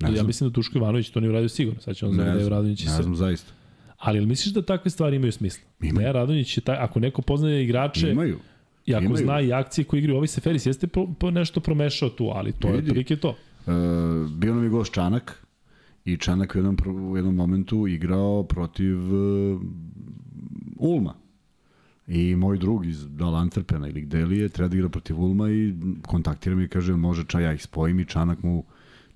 Ne 0.00 0.08
ja 0.08 0.14
znam, 0.14 0.26
mislim 0.26 0.50
da 0.50 0.54
Tuško 0.54 0.78
Ivanović 0.78 1.10
to 1.10 1.20
nije 1.20 1.30
uradio 1.30 1.48
sigurno, 1.48 1.80
sad 1.80 1.96
će 1.96 2.06
on 2.06 2.16
ne 2.16 2.24
zove 2.24 2.36
Deju 2.36 2.48
Radonjić 2.48 2.84
ne 2.84 3.02
znam 3.02 3.16
zaista. 3.16 3.52
Ali 3.98 4.18
jel 4.18 4.26
misliš 4.26 4.54
da 4.54 4.62
takve 4.62 4.90
stvari 4.90 5.16
imaju 5.16 5.32
smisla? 5.32 5.64
Imaju. 5.80 5.98
Deja 5.98 6.12
Radonjić 6.12 6.56
je 6.56 6.60
taj, 6.60 6.76
ako 6.76 7.00
neko 7.00 7.22
poznaje 7.22 7.64
igrače 7.64 8.10
Imaju. 8.10 8.38
i 8.86 8.94
ako 8.94 9.04
imaju. 9.04 9.24
zna 9.24 9.40
i 9.40 9.52
akcije 9.52 9.84
koje 9.84 9.98
igraju, 9.98 10.18
ovi 10.18 10.26
Seferis 10.26 10.66
jeste 10.66 10.86
po, 10.86 11.08
po 11.18 11.30
nešto 11.30 11.60
promešao 11.60 12.08
tu, 12.08 12.30
ali 12.34 12.52
to 12.52 12.68
je 12.68 12.74
Vidi. 12.74 12.86
otprilike 12.86 13.16
to. 13.16 13.36
E, 13.66 13.70
bio 14.36 14.54
nam 14.54 14.64
je 14.64 14.70
gost 14.70 14.94
Čanak 14.94 15.46
i 16.04 16.16
Čanak 16.16 16.54
u 16.54 16.58
jednom, 16.58 16.76
u 17.10 17.16
jednom 17.16 17.34
momentu 17.34 17.86
igrao 17.86 18.42
protiv 18.42 18.98
e, 18.98 19.58
Ulma. 20.76 21.14
I 22.06 22.36
moj 22.36 22.58
drug 22.58 22.86
iz 22.86 23.08
Dal 23.08 23.32
Antwerpena 23.32 23.88
ili 23.88 24.00
gde 24.00 24.26
li 24.26 24.38
je, 24.38 24.48
treba 24.48 24.68
da 24.68 24.76
igra 24.76 24.88
protiv 24.88 25.20
Ulma 25.20 25.50
i 25.50 25.74
kontaktira 26.06 26.56
me 26.56 26.64
i 26.64 26.68
kaže, 26.68 26.92
može 26.92 27.24
ča 27.24 27.40
ja 27.40 27.52
ih 27.52 27.62
spojim 27.62 28.00
i 28.00 28.04
Čanak 28.04 28.42
mu 28.42 28.64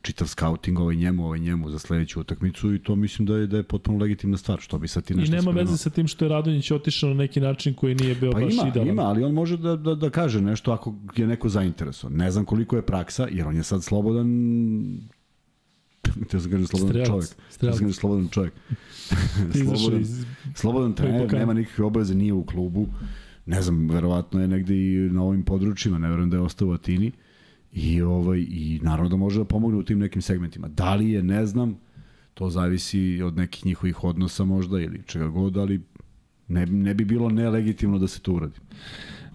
čitav 0.02 0.26
scouting 0.26 0.78
ovaj 0.78 0.96
njemu, 0.96 1.24
ovaj 1.26 1.38
njemu 1.38 1.70
za 1.70 1.78
sledeću 1.78 2.20
utakmicu 2.20 2.74
i 2.74 2.78
to 2.78 2.96
mislim 2.96 3.26
da 3.26 3.36
je 3.36 3.46
da 3.46 3.56
je 3.56 3.62
potpuno 3.62 3.98
legitimna 3.98 4.36
stvar, 4.36 4.60
što 4.60 4.78
bi 4.78 4.88
sad 4.88 5.04
ti 5.04 5.12
I 5.12 5.16
nešto 5.16 5.30
nema 5.30 5.42
spremao. 5.42 5.62
veze 5.62 5.76
sa 5.76 5.90
tim 5.90 6.08
što 6.08 6.24
je 6.24 6.28
Radonjić 6.28 6.70
otišao 6.70 7.10
na 7.10 7.16
neki 7.16 7.40
način 7.40 7.74
koji 7.74 7.94
nije 7.94 8.14
bio 8.14 8.30
Pa 8.32 8.40
baš 8.40 8.54
ima, 8.54 8.68
idealan. 8.68 8.88
ima, 8.90 9.02
ali 9.02 9.24
on 9.24 9.32
može 9.32 9.56
da, 9.56 9.76
da, 9.76 9.94
da 9.94 10.10
kaže 10.10 10.40
nešto 10.40 10.72
ako 10.72 10.94
je 11.16 11.26
neko 11.26 11.48
zainteresovan. 11.48 12.16
Ne 12.16 12.30
znam 12.30 12.44
koliko 12.44 12.76
je 12.76 12.82
praksa, 12.82 13.28
jer 13.30 13.46
on 13.46 13.56
je 13.56 13.62
sad 13.62 13.84
slobodan 13.84 14.28
Te 16.28 16.40
sam 16.40 16.50
kažem 16.50 16.66
slobodan 16.66 16.90
Strelac, 16.90 17.08
čovjek. 17.08 17.28
Te 17.30 17.52
strelac. 17.52 17.76
sam 17.76 17.86
kažem 17.86 17.92
slobodan 17.92 18.28
čovjek. 18.28 18.54
Slobodan, 19.64 20.00
iz 20.00 20.24
slobodan 20.54 20.94
trener, 20.94 21.32
nema 21.32 21.52
nikakve 21.52 21.84
obaveze, 21.84 22.14
nije 22.14 22.32
u 22.32 22.44
klubu. 22.44 22.86
Ne 23.46 23.62
znam, 23.62 23.88
verovatno 23.90 24.40
je 24.40 24.48
negde 24.48 24.76
i 24.76 25.08
na 25.10 25.22
ovim 25.22 25.42
područjima, 25.42 25.98
ne 25.98 26.08
verujem 26.08 26.30
da 26.30 26.36
je 26.36 26.40
ostao 26.40 26.68
u 26.68 26.72
Atini. 26.72 27.12
I, 27.72 28.02
ovaj, 28.02 28.38
I 28.38 28.80
naravno 28.82 29.08
da 29.08 29.16
može 29.16 29.38
da 29.38 29.44
pomogne 29.44 29.78
u 29.78 29.82
tim 29.82 29.98
nekim 29.98 30.22
segmentima. 30.22 30.68
Da 30.68 30.94
li 30.94 31.10
je, 31.10 31.22
ne 31.22 31.46
znam, 31.46 31.78
to 32.34 32.50
zavisi 32.50 33.22
od 33.24 33.36
nekih 33.36 33.66
njihovih 33.66 34.04
odnosa 34.04 34.44
možda 34.44 34.80
ili 34.80 35.02
čega 35.06 35.28
god, 35.28 35.56
ali 35.56 35.80
ne, 36.48 36.66
ne 36.66 36.94
bi 36.94 37.04
bilo 37.04 37.30
nelegitimno 37.30 37.98
da 37.98 38.08
se 38.08 38.20
to 38.20 38.32
uradi. 38.32 38.58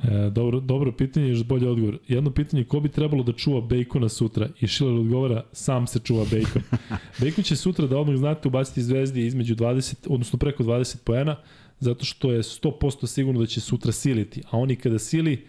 E, 0.04 0.30
dobro, 0.30 0.60
dobro 0.60 0.92
pitanje, 0.92 1.30
još 1.30 1.44
bolje 1.44 1.70
odgovor. 1.70 1.98
Jedno 2.08 2.32
pitanje, 2.32 2.64
ko 2.64 2.80
bi 2.80 2.90
trebalo 2.90 3.24
da 3.24 3.34
čuva 3.34 3.62
bejkona 3.62 4.10
sutra? 4.10 4.50
I 4.62 4.68
Šiler 4.68 4.94
odgovara, 4.94 5.44
sam 5.52 5.88
se 5.88 6.00
čuva 6.00 6.26
bejkon. 6.32 6.62
bejkon 7.22 7.44
će 7.44 7.56
sutra, 7.56 7.88
da 7.88 7.98
odmah 7.98 8.18
znate, 8.18 8.48
ubaciti 8.48 8.84
zvezdi 8.84 9.26
između 9.26 9.56
20, 9.56 9.96
odnosno 10.10 10.40
preko 10.40 10.64
20 10.64 10.98
poena, 11.04 11.36
zato 11.80 12.06
što 12.06 12.32
je 12.32 12.44
100% 12.44 13.08
sigurno 13.08 13.40
da 13.40 13.46
će 13.46 13.62
sutra 13.62 13.92
siliti. 13.92 14.42
A 14.52 14.58
oni 14.58 14.76
kada 14.76 15.00
sili, 15.00 15.46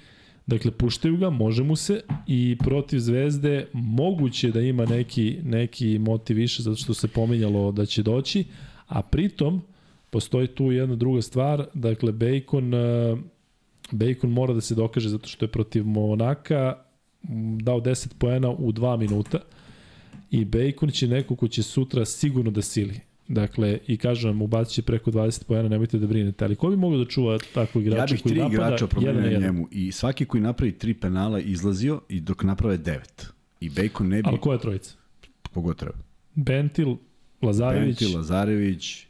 dakle, 0.47 0.71
puštaju 0.71 1.17
ga, 1.17 1.31
može 1.31 1.63
mu 1.63 1.77
se 1.77 2.01
i 2.27 2.57
protiv 2.59 2.99
zvezde 2.99 3.67
moguće 3.73 4.51
da 4.51 4.61
ima 4.61 4.87
neki, 4.87 5.39
neki 5.45 5.99
motiv 5.99 6.37
više, 6.37 6.63
zato 6.63 6.77
što 6.77 6.95
se 6.95 7.09
pominjalo 7.09 7.73
da 7.73 7.87
će 7.87 8.03
doći, 8.03 8.45
a 8.87 9.03
pritom, 9.03 9.63
postoji 10.11 10.47
tu 10.47 10.73
jedna 10.73 10.97
druga 10.97 11.23
stvar, 11.23 11.67
dakle, 11.75 12.13
Bacon, 12.13 12.75
e, 12.75 13.17
Bacon 13.91 14.31
mora 14.31 14.55
da 14.55 14.61
se 14.61 14.75
dokaže 14.75 15.09
zato 15.09 15.29
što 15.29 15.45
je 15.45 15.49
protiv 15.49 15.87
Monaka 15.87 16.77
dao 17.63 17.81
10 17.81 18.15
poena 18.19 18.51
u 18.51 18.73
2 18.73 18.97
minuta 18.97 19.39
i 20.31 20.45
Bacon 20.45 20.91
će 20.91 21.09
neko 21.09 21.37
ko 21.37 21.49
će 21.49 21.63
sutra 21.63 22.05
sigurno 22.05 22.51
da 22.51 22.63
sili. 22.63 23.01
Dakle, 23.29 23.79
i 23.87 23.97
kažem 23.97 24.31
vam, 24.31 24.43
ubacit 24.43 24.75
će 24.75 24.83
preko 24.83 25.11
20 25.11 25.45
poena, 25.45 25.69
nemojte 25.69 25.99
da 25.99 26.07
brinete. 26.07 26.45
Ali 26.45 26.57
ko 26.57 26.71
bi 26.71 26.77
mogao 26.77 26.99
da 26.99 27.05
čuva 27.05 27.39
takvog 27.55 27.85
igrača 27.87 28.01
Ja 28.03 28.07
bih 28.07 28.23
koji 28.23 28.33
tri 28.33 28.41
napada 28.41 28.55
igrača 28.55 28.87
promenio 28.87 29.41
njemu 29.41 29.69
i 29.71 29.93
svaki 29.93 30.25
koji 30.25 30.41
napravi 30.41 30.73
tri 30.73 30.95
penala 30.95 31.41
izlazio 31.41 32.01
i 32.09 32.21
dok 32.21 32.43
naprave 32.43 32.77
devet. 32.77 33.27
I 33.61 33.69
Bacon 33.69 34.09
ne 34.09 34.23
bi, 34.23 34.29
Ali 34.29 34.39
ko 34.39 34.53
je 34.53 34.59
trojica? 34.59 34.95
kogo 35.55 35.75
treba. 35.75 35.99
Bentil, 36.35 36.97
Lazarević, 37.43 37.99
Penti, 37.99 38.17
Lazarević, 38.17 39.07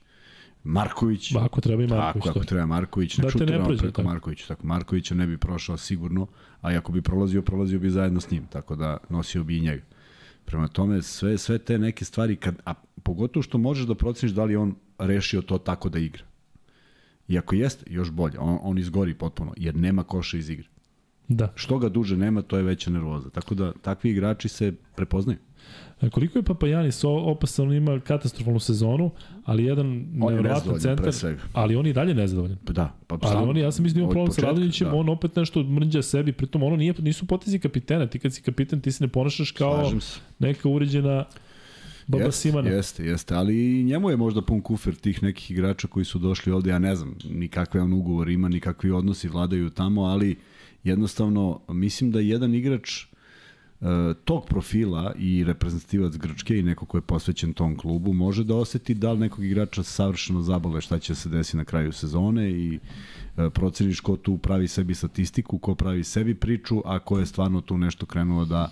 Marković. 0.68 1.32
ba, 1.32 1.44
ako 1.44 1.60
treba 1.60 1.82
i 1.82 1.86
Marković. 1.86 2.24
Tako, 2.24 2.28
ako 2.28 2.38
to. 2.38 2.44
treba 2.44 2.66
Marković, 2.66 3.16
Da 3.16 3.22
nek 3.22 3.32
te 3.32 3.38
ne 3.38 3.44
šutiramo 3.44 3.64
prođe, 3.64 3.78
preko 3.80 3.96
tako. 3.96 4.08
Markovića. 4.08 4.46
Tako, 4.48 4.66
Markovića 4.66 5.14
ne 5.14 5.26
bi 5.26 5.38
prošao 5.38 5.76
sigurno, 5.76 6.26
a 6.60 6.68
ako 6.78 6.92
bi 6.92 7.02
prolazio, 7.02 7.42
prolazio 7.42 7.78
bi 7.78 7.90
zajedno 7.90 8.20
s 8.20 8.30
njim, 8.30 8.46
tako 8.46 8.76
da 8.76 8.96
nosio 9.08 9.44
bi 9.44 9.56
i 9.56 9.60
njega. 9.60 9.82
Prema 10.44 10.68
tome, 10.68 11.02
sve, 11.02 11.38
sve 11.38 11.58
te 11.58 11.78
neke 11.78 12.04
stvari, 12.04 12.36
kad, 12.36 12.54
a 12.64 12.74
pogotovo 13.02 13.42
što 13.42 13.58
možeš 13.58 13.86
da 13.86 13.94
proceniš 13.94 14.34
da 14.34 14.44
li 14.44 14.56
on 14.56 14.74
rešio 14.98 15.42
to 15.42 15.58
tako 15.58 15.88
da 15.88 15.98
igra. 15.98 16.22
I 17.28 17.38
ako 17.38 17.54
jeste, 17.54 17.84
još 17.90 18.10
bolje, 18.10 18.38
on, 18.38 18.58
on 18.62 18.78
izgori 18.78 19.14
potpuno, 19.14 19.52
jer 19.56 19.76
nema 19.76 20.04
koša 20.04 20.38
iz 20.38 20.50
igre. 20.50 20.68
Da. 21.28 21.52
Što 21.54 21.78
ga 21.78 21.88
duže 21.88 22.16
nema, 22.16 22.42
to 22.42 22.56
je 22.56 22.62
veća 22.62 22.90
nervoza. 22.90 23.30
Tako 23.30 23.54
da 23.54 23.72
takvi 23.72 24.10
igrači 24.10 24.48
se 24.48 24.72
prepoznaju. 24.96 25.38
A 26.00 26.10
Koliko 26.10 26.38
je 26.38 26.42
Papajanis 26.42 27.04
opasan, 27.04 27.66
on 27.66 27.74
ima 27.74 28.00
katastrofalnu 28.00 28.60
sezonu, 28.60 29.10
ali 29.44 29.64
jedan 29.64 30.06
On 30.20 30.34
je 30.34 30.54
centar, 30.80 31.12
ali 31.52 31.76
on 31.76 31.86
je 31.86 31.90
i 31.90 31.92
dalje 31.92 32.14
nezadovoljan. 32.14 32.58
Da, 32.66 32.94
pa 33.06 33.18
Ali 33.22 33.32
sam- 33.32 33.48
on, 33.48 33.56
ja 33.56 33.72
sam 33.72 33.82
mislio 33.82 33.96
da 33.96 34.00
ima 34.00 34.08
od 34.08 34.12
problem 34.12 34.32
sa 34.32 34.42
Radonjićem, 34.42 34.88
da. 34.88 34.94
on 34.94 35.08
opet 35.08 35.36
nešto 35.36 35.62
mrđa 35.62 36.02
sebi, 36.02 36.32
pritom 36.32 36.62
ono 36.62 36.76
nije, 36.76 36.94
nisu 36.98 37.26
potezi 37.26 37.58
kapitena, 37.58 38.06
ti 38.06 38.18
kad 38.18 38.34
si 38.34 38.42
kapiten 38.42 38.80
ti 38.80 38.92
se 38.92 39.04
ne 39.04 39.08
ponašaš 39.08 39.50
kao 39.50 39.92
neka 40.38 40.68
uređena 40.68 41.24
baba 42.06 42.24
Jeste, 42.24 42.40
Simana. 42.40 42.68
Jeste, 42.68 43.04
jeste, 43.04 43.34
ali 43.34 43.82
njemu 43.84 44.10
je 44.10 44.16
možda 44.16 44.42
pun 44.42 44.60
kufer 44.60 44.94
tih 44.94 45.22
nekih 45.22 45.50
igrača 45.50 45.88
koji 45.88 46.04
su 46.04 46.18
došli 46.18 46.52
ovde, 46.52 46.70
ja 46.70 46.78
ne 46.78 46.96
znam 46.96 47.14
ni 47.30 47.48
kakve 47.48 47.80
on 47.80 47.92
ugovor 47.92 48.28
ima, 48.28 48.48
ni 48.48 48.60
kakvi 48.60 48.90
odnosi 48.90 49.28
vladaju 49.28 49.70
tamo, 49.70 50.02
ali 50.02 50.36
jednostavno 50.84 51.60
mislim 51.68 52.10
da 52.10 52.20
jedan 52.20 52.54
igrač 52.54 53.02
e, 53.02 53.07
tog 54.24 54.46
profila 54.46 55.12
i 55.18 55.44
reprezentativac 55.44 56.16
Grčke 56.16 56.58
i 56.58 56.62
neko 56.62 56.86
ko 56.86 56.96
je 56.96 57.02
posvećen 57.02 57.52
tom 57.52 57.76
klubu 57.76 58.12
može 58.12 58.44
da 58.44 58.56
oseti 58.56 58.94
da 58.94 59.12
li 59.12 59.18
nekog 59.18 59.44
igrača 59.44 59.82
savršeno 59.82 60.42
zabole 60.42 60.80
šta 60.80 60.98
će 60.98 61.14
se 61.14 61.28
desiti 61.28 61.56
na 61.56 61.64
kraju 61.64 61.92
sezone 61.92 62.50
i 62.50 62.78
e, 63.36 63.50
proceniš 63.50 64.00
ko 64.00 64.16
tu 64.16 64.38
pravi 64.38 64.68
sebi 64.68 64.94
statistiku, 64.94 65.58
ko 65.58 65.74
pravi 65.74 66.04
sebi 66.04 66.34
priču, 66.34 66.82
a 66.84 66.98
ko 66.98 67.18
je 67.18 67.26
stvarno 67.26 67.60
tu 67.60 67.78
nešto 67.78 68.06
krenuo 68.06 68.44
da 68.44 68.70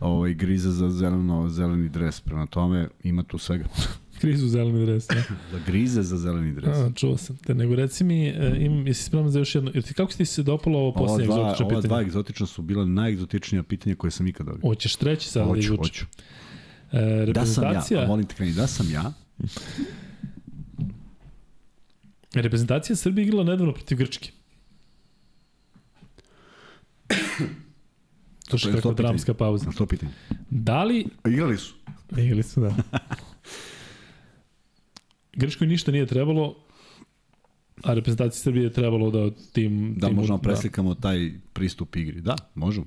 ovaj, 0.00 0.34
grize 0.34 0.70
za 0.70 0.90
zeleno, 0.90 1.48
zeleni 1.48 1.88
dres. 1.88 2.20
Prema 2.20 2.46
tome 2.46 2.88
ima 3.02 3.22
tu 3.22 3.38
svega. 3.38 3.64
Krizu 4.18 4.48
zeleni 4.48 4.86
dres. 4.86 5.08
Ne? 5.08 5.24
Da 5.52 5.58
grize 5.66 6.02
za 6.02 6.16
zeleni 6.16 6.54
dres. 6.54 6.76
A, 6.78 6.90
čuo 6.92 7.16
sam 7.16 7.36
te. 7.36 7.54
Nego 7.54 7.74
reci 7.74 8.04
mi, 8.04 8.26
e, 8.26 8.56
imam, 8.58 8.86
jesi 8.86 9.02
spreman 9.02 9.30
za 9.30 9.38
još 9.38 9.54
jedno, 9.54 9.70
jer 9.74 9.82
ti, 9.82 9.94
kako 9.94 10.12
ti 10.12 10.24
se 10.24 10.42
dopalo 10.42 10.78
ovo 10.78 10.90
dva, 10.96 11.14
egzotično 11.14 11.36
ova 11.66 11.70
dva 11.70 11.80
pitanje? 11.80 12.02
egzotična 12.02 12.46
su 12.46 12.62
bila 12.62 12.84
najegzotičnija 12.84 13.62
pitanja 13.62 13.96
koje 13.96 14.10
sam 14.10 14.26
ikad 14.26 14.46
dobio. 14.46 14.60
Hoćeš 14.62 14.96
treći 14.96 15.28
sad 15.28 15.42
da 15.42 15.48
Hoću, 15.48 15.60
izvučem? 15.60 15.78
hoću. 15.78 16.04
E, 16.92 16.98
Da 17.26 17.46
sam 17.46 17.64
ja, 17.64 17.70
reprezentacija, 17.70 18.06
molim 18.06 18.26
te 18.26 18.34
kreni, 18.34 18.52
da 18.52 18.66
sam 18.66 18.90
ja, 18.90 19.12
reprezentacija 22.36 22.96
Srbije 22.96 23.24
igrala 23.24 23.44
nedavno 23.44 23.72
protiv 23.72 23.98
Grčke. 23.98 24.30
To 27.06 27.14
To 28.48 28.56
je 28.58 28.70
je 28.70 28.74
kakva 28.74 28.80
to 28.82 28.90
pitanje. 28.90 28.94
dramska 28.98 29.34
pauza. 29.34 29.66
na 29.66 29.72
što 29.72 29.86
pitanje? 29.86 30.12
Da 30.50 30.84
li... 30.84 31.06
Igrali 31.26 31.56
su. 31.58 31.74
Igrali 32.12 32.42
su, 32.42 32.60
da. 32.60 32.74
Grčkoj 35.36 35.66
ništa 35.66 35.92
nije 35.92 36.06
trebalo, 36.06 36.56
a 37.82 37.94
reprezentaciji 37.94 38.40
Srbije 38.40 38.64
je 38.64 38.72
trebalo 38.72 39.10
da 39.10 39.30
tim... 39.52 39.94
Da 39.96 40.06
tim- 40.06 40.16
možemo 40.16 40.38
preslikamo 40.38 40.94
taj 40.94 41.32
pristup 41.52 41.96
igri? 41.96 42.20
Da, 42.20 42.36
možemo. 42.54 42.86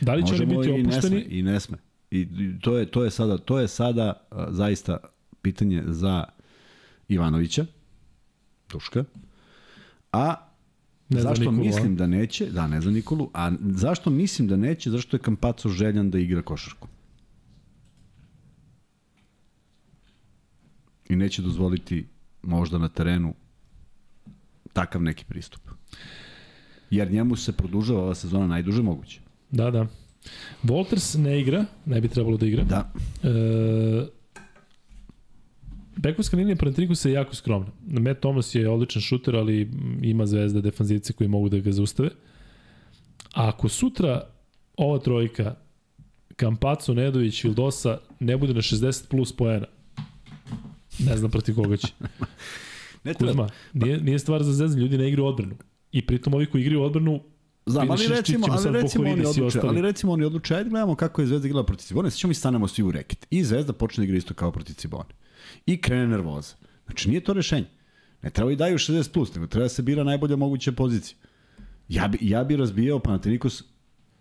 Da 0.00 0.14
li 0.14 0.26
će 0.26 0.34
oni 0.34 0.46
Možemo 0.46 0.60
biti 0.60 0.80
i 0.80 0.82
ne 0.82 0.90
sme, 0.92 0.98
opušteni? 0.98 1.20
i 1.38 1.42
ne 1.42 1.60
sme. 1.60 1.78
I 2.10 2.28
to 2.60 2.78
je, 2.78 2.86
to 2.86 3.04
je 3.04 3.10
sada, 3.10 3.38
to 3.38 3.58
je 3.58 3.68
sada 3.68 4.26
a, 4.30 4.46
zaista 4.50 4.98
pitanje 5.42 5.82
za 5.86 6.24
Ivanovića, 7.08 7.66
Duška, 8.72 9.04
a 10.12 10.34
Ne 11.08 11.20
za 11.20 11.28
zašto 11.28 11.40
Nikolu, 11.44 11.60
a? 11.62 11.66
mislim 11.66 11.96
da 11.96 12.06
neće, 12.06 12.46
da 12.46 12.66
ne 12.66 12.80
za 12.80 12.90
Nikolu, 12.90 13.30
a 13.34 13.52
zašto 13.60 14.10
mislim 14.10 14.48
da 14.48 14.56
neće, 14.56 14.90
zašto 14.90 15.16
je 15.16 15.20
Kampaco 15.20 15.68
željan 15.68 16.10
da 16.10 16.18
igra 16.18 16.42
košarku. 16.42 16.88
I 21.08 21.16
neće 21.16 21.42
dozvoliti 21.42 22.06
možda 22.42 22.78
na 22.78 22.88
terenu 22.88 23.34
takav 24.72 25.02
neki 25.02 25.24
pristup. 25.24 25.60
Jer 26.90 27.10
njemu 27.10 27.36
se 27.36 27.52
produžava 27.52 28.02
ova 28.02 28.14
sezona 28.14 28.46
najduže 28.46 28.82
moguće. 28.82 29.20
Da, 29.50 29.70
da. 29.70 29.86
Walters 30.62 31.18
ne 31.18 31.40
igra, 31.40 31.64
ne 31.86 32.00
bi 32.00 32.08
trebalo 32.08 32.36
da 32.36 32.46
igra. 32.46 32.64
Da, 32.64 32.92
E, 33.22 34.06
Bekovska 35.96 36.36
linija 36.36 36.56
Panathinaikosa 36.56 37.08
je 37.08 37.14
jako 37.14 37.34
skromna. 37.34 37.70
Matt 37.86 38.20
Thomas 38.20 38.54
je 38.54 38.68
odličan 38.68 39.02
šuter, 39.02 39.36
ali 39.36 39.70
ima 40.02 40.26
zvezda 40.26 40.60
defanzivce 40.60 41.12
koji 41.12 41.28
mogu 41.28 41.48
da 41.48 41.58
ga 41.58 41.72
zaustave. 41.72 42.08
A 43.34 43.48
ako 43.48 43.68
sutra 43.68 44.22
ova 44.76 44.98
trojka 44.98 45.54
Kampaco, 46.36 46.94
Nedović, 46.94 47.44
Vildosa 47.44 47.98
ne 48.20 48.36
bude 48.36 48.54
na 48.54 48.60
60 48.60 49.08
plus 49.08 49.32
poena, 49.36 49.66
ne 50.98 51.16
znam 51.16 51.30
protiv 51.30 51.54
koga 51.54 51.76
će. 51.76 51.88
ne 53.04 53.14
treba, 53.14 53.32
Kuzma, 53.32 53.48
nije, 53.72 54.00
nije 54.00 54.18
stvar 54.18 54.42
za 54.42 54.52
zezanje, 54.52 54.82
ljudi 54.82 54.98
ne 54.98 55.08
igraju 55.08 55.26
odbranu. 55.26 55.54
I 55.92 56.06
pritom 56.06 56.34
ovi 56.34 56.46
koji 56.46 56.62
igraju 56.62 56.82
odbranu 56.82 57.20
Znam, 57.66 57.90
ali 57.90 58.02
Vidiš, 58.02 58.16
recimo, 58.16 58.46
ali 58.50 58.82
recimo 58.82 59.10
oni 59.10 59.22
i 59.22 59.26
odluče, 59.26 59.60
ali 59.62 59.82
recimo 59.82 60.12
oni 60.12 60.24
odluče, 60.24 60.54
ajde 60.54 60.70
gledamo 60.70 60.94
kako 60.94 61.20
je 61.20 61.26
Zvezda 61.26 61.46
igrala 61.46 61.66
protiv 61.66 61.84
Cibone, 61.84 62.10
sad 62.10 62.18
ćemo 62.18 62.28
mi 62.28 62.34
stanemo 62.34 62.68
svi 62.68 62.82
u 62.82 62.90
reket. 62.90 63.26
I 63.30 63.44
Zvezda 63.44 63.72
počne 63.72 64.00
da 64.00 64.04
igra 64.04 64.16
isto 64.16 64.34
kao 64.34 64.52
protiv 64.52 64.74
Cibone. 64.74 65.08
I 65.66 65.80
krene 65.80 66.06
nervoza. 66.06 66.54
Znači 66.86 67.08
nije 67.08 67.20
to 67.20 67.32
rešenje. 67.32 67.66
Ne 68.22 68.30
treba 68.30 68.52
i 68.52 68.56
daju 68.56 68.78
60 68.78 69.12
plus, 69.12 69.34
nego 69.34 69.46
treba 69.46 69.64
da 69.64 69.68
se 69.68 69.82
bira 69.82 70.04
najbolja 70.04 70.36
moguća 70.36 70.72
pozicija. 70.72 71.18
Ja 71.88 72.08
bi, 72.08 72.18
ja 72.20 72.44
bi 72.44 72.56
razbijao 72.56 72.98
Panathinaikos 72.98 73.62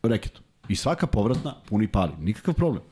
reketom. 0.03 0.43
I 0.69 0.76
svaka 0.76 1.07
povratna 1.07 1.56
puni 1.69 1.88
pali. 1.88 2.11
Nikakav 2.19 2.53
problem. 2.53 2.84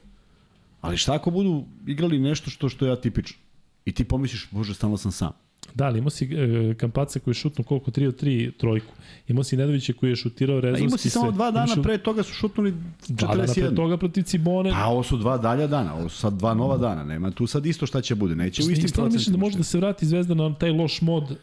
Ali 0.81 0.97
šta 0.97 1.13
ako 1.13 1.31
budu 1.31 1.65
igrali 1.87 2.19
nešto 2.19 2.49
što 2.49 2.69
što 2.69 2.85
je 2.85 2.91
atipično? 2.91 3.42
I 3.85 3.91
ti 3.91 4.03
pomisliš, 4.03 4.47
bože, 4.51 4.73
stalno 4.73 4.97
sam 4.97 5.11
sam. 5.11 5.31
Da, 5.73 5.85
ali 5.85 5.99
imao 5.99 6.09
si 6.09 6.25
e, 6.25 6.73
Kampaca 6.77 7.19
koji 7.19 7.31
je 7.31 7.35
šutnuo 7.35 7.65
koliko, 7.65 7.91
3 7.91 8.07
od 8.07 8.21
3 8.23 8.57
trojku. 8.57 8.93
Imao 9.27 9.43
si 9.43 9.57
Nedovića 9.57 9.93
koji 9.93 10.09
je 10.09 10.15
šutirao 10.15 10.57
A 10.57 10.61
rezonski 10.61 10.85
imao 10.85 10.97
si 10.97 11.09
samo 11.09 11.31
dva 11.31 11.51
dana 11.51 11.75
pre 11.83 11.97
toga 11.97 12.23
su 12.23 12.33
šutnuli 12.33 12.73
Dva 13.07 13.35
dana 13.35 13.53
pre 13.53 13.63
41. 13.63 13.75
toga 13.75 13.97
protiv 13.97 14.23
Cibone. 14.23 14.71
Pa 14.71 14.85
ovo 14.85 15.03
su 15.03 15.17
dva 15.17 15.37
dalja 15.37 15.67
dana, 15.67 15.95
ovo 15.95 16.09
su 16.09 16.17
sad 16.17 16.33
dva 16.33 16.53
nova 16.53 16.77
dana, 16.77 17.03
nema 17.03 17.31
tu 17.31 17.47
sad 17.47 17.65
isto 17.65 17.85
šta 17.85 18.01
će 18.01 18.15
bude, 18.15 18.35
neće 18.35 18.63
u 18.63 18.71
istim 18.71 18.87
Stvarno 18.89 19.13
mislim 19.13 19.33
da 19.33 19.37
procentima. 19.37 19.45
može 19.45 19.57
da 19.57 19.63
se 19.63 19.77
vrati 19.77 20.05
Zvezda 20.05 20.33
na 20.33 20.55
taj 20.55 20.71
loš 20.71 21.01
mod. 21.01 21.37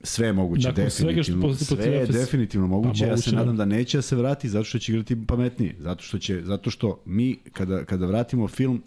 Sve 0.00 0.26
je 0.26 0.32
moguće, 0.32 0.68
Nakon 0.68 0.90
svega 0.90 1.22
što 1.22 1.32
definitivno. 1.32 1.48
protiv 1.48 1.64
Sve 1.64 1.92
je 1.92 2.06
definitivno 2.06 2.66
moguće, 2.66 3.04
Pa 3.04 3.10
ja 3.10 3.16
se 3.16 3.30
moguće, 3.30 3.36
nadam 3.36 3.56
da. 3.56 3.64
da 3.64 3.76
neće 3.76 3.98
da 3.98 4.02
se 4.02 4.16
vrati 4.16 4.48
zato 4.48 4.64
što 4.64 4.78
će 4.78 4.92
igrati 4.92 5.26
pametnije, 5.26 5.76
zato 5.78 6.02
što 6.02 6.18
će 6.18 6.40
zato 6.44 6.70
što 6.70 7.02
mi 7.04 7.38
kada 7.52 7.84
kada 7.84 8.06
vratimo 8.06 8.48
film 8.48 8.82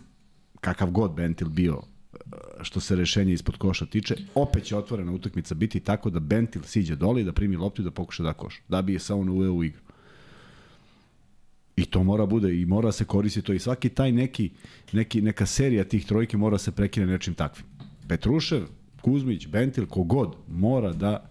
kakav 0.61 0.91
god 0.91 1.11
Bentil 1.13 1.49
bio 1.49 1.81
što 2.61 2.79
se 2.79 2.95
rešenja 2.95 3.33
ispod 3.33 3.57
koša 3.57 3.85
tiče, 3.85 4.15
opet 4.35 4.63
će 4.63 4.77
otvorena 4.77 5.11
utakmica 5.11 5.55
biti 5.55 5.79
tako 5.79 6.09
da 6.09 6.19
Bentil 6.19 6.61
siđe 6.63 6.95
dole 6.95 7.21
i 7.21 7.23
da 7.23 7.33
primi 7.33 7.55
loptu 7.55 7.81
i 7.81 7.85
da 7.85 7.91
pokuša 7.91 8.23
da 8.23 8.33
koš, 8.33 8.61
da 8.67 8.81
bi 8.81 8.93
je 8.93 8.99
samo 8.99 9.33
uveo 9.33 9.53
u 9.53 9.63
igru. 9.63 9.81
I 11.75 11.85
to 11.85 12.03
mora 12.03 12.25
bude 12.25 12.61
i 12.61 12.65
mora 12.65 12.91
se 12.91 13.05
koristiti 13.05 13.45
to 13.45 13.53
i 13.53 13.59
svaki 13.59 13.89
taj 13.89 14.11
neki, 14.11 14.49
neki 14.91 15.21
neka 15.21 15.45
serija 15.45 15.83
tih 15.83 16.05
trojke 16.05 16.37
mora 16.37 16.57
se 16.57 16.71
prekine 16.71 17.05
nečim 17.05 17.33
takvim. 17.33 17.65
Petrušev, 18.07 18.65
Kuzmić, 19.01 19.47
Bentil, 19.47 19.85
kogod 19.85 20.35
mora 20.47 20.93
da 20.93 21.29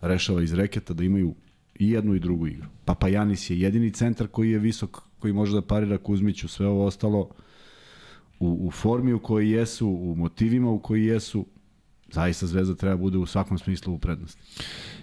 rešava 0.00 0.42
iz 0.42 0.52
reketa 0.52 0.94
da 0.94 1.04
imaju 1.04 1.34
i 1.78 1.90
jednu 1.90 2.14
i 2.14 2.20
drugu 2.20 2.46
igru. 2.46 2.66
Papa 2.84 3.08
Janis 3.08 3.50
je 3.50 3.60
jedini 3.60 3.92
centar 3.92 4.26
koji 4.26 4.50
je 4.50 4.58
visok, 4.58 5.02
koji 5.18 5.32
može 5.32 5.52
da 5.52 5.62
parira 5.62 5.98
Kuzmiću, 5.98 6.48
sve 6.48 6.66
ovo 6.66 6.86
ostalo 6.86 7.30
u, 8.40 8.66
u 8.66 8.70
formi 8.70 9.12
u 9.12 9.18
kojoj 9.18 9.58
jesu, 9.58 9.88
u 9.88 10.14
motivima 10.16 10.70
u 10.70 10.78
koji 10.78 11.04
jesu, 11.04 11.46
zaista 12.12 12.46
Zvezda 12.46 12.74
treba 12.74 12.96
bude 12.96 13.18
u 13.18 13.26
svakom 13.26 13.58
smislu 13.58 13.94
u 13.94 13.98
prednosti. 13.98 14.42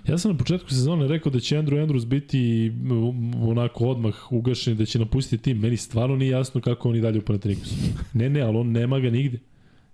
Ja 0.08 0.18
sam 0.18 0.32
na 0.32 0.38
početku 0.38 0.70
sezone 0.70 1.08
rekao 1.08 1.32
da 1.32 1.40
će 1.40 1.58
Andrew 1.58 1.88
Andrews 1.88 2.06
biti 2.06 2.72
um, 2.92 3.50
onako 3.50 3.86
odmah 3.86 4.32
ugašen 4.32 4.78
da 4.78 4.86
će 4.86 5.00
napustiti 5.00 5.44
tim. 5.44 5.60
Meni 5.60 5.78
stvarno 5.78 6.16
nije 6.16 6.30
jasno 6.30 6.62
kako 6.62 6.90
on 6.90 6.96
i 6.96 7.02
dalje 7.02 7.20
u 7.20 7.22
Panathinaikosu. 7.22 7.76
Ne, 8.14 8.30
ne, 8.30 8.42
ali 8.42 8.58
on 8.58 8.72
nema 8.72 9.00
ga 9.00 9.10
nigde. 9.10 9.40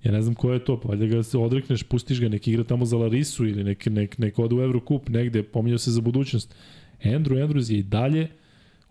Ja 0.04 0.12
ne 0.12 0.22
znam 0.22 0.36
ko 0.36 0.54
je 0.54 0.66
to, 0.66 0.80
pa 0.80 0.88
valjda 0.88 1.06
ga 1.06 1.24
se 1.24 1.38
odrekneš, 1.38 1.84
pustiš 1.84 2.20
ga, 2.22 2.30
nek 2.30 2.48
igra 2.48 2.64
tamo 2.64 2.86
za 2.86 2.98
Larisu 2.98 3.46
ili 3.46 3.64
nek, 3.64 3.86
nek, 3.86 4.18
nek 4.18 4.40
ode 4.40 4.56
u 4.56 4.62
Eurocup 4.62 5.10
negde, 5.10 5.44
pominjao 5.44 5.78
se 5.78 5.92
za 5.92 6.02
budućnost. 6.02 6.56
Andrew 7.04 7.48
Andrews 7.48 7.72
je 7.72 7.80
i 7.80 7.84
dalje 7.84 8.28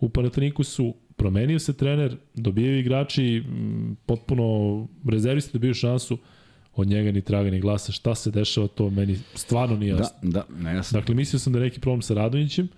u 0.01 0.09
Panathinaikosu, 0.09 0.95
promenio 1.23 1.59
se 1.59 1.73
trener, 1.73 2.17
dobijaju 2.35 2.79
igrači, 2.79 3.43
potpuno 4.07 4.45
rezervisti 5.09 5.53
dobiju 5.53 5.75
šansu, 5.75 6.19
od 6.75 6.89
njega 6.89 7.13
ni 7.13 7.21
traga 7.21 7.51
ni 7.51 7.61
glasa. 7.61 7.93
Šta 7.93 8.15
se 8.15 8.31
dešava, 8.31 8.67
to 8.69 8.91
meni 8.91 9.19
stvarno 9.35 9.77
nije 9.77 9.93
Da, 9.93 9.99
jasno. 9.99 10.31
da, 10.31 10.45
nejasno. 10.59 11.01
Dakle, 11.01 11.15
mislio 11.15 11.41
sam 11.41 11.53
da 11.53 11.59
je 11.59 11.65
neki 11.65 11.81
problem 11.81 12.03
sa 12.03 12.15
Radonjićem, 12.15 12.69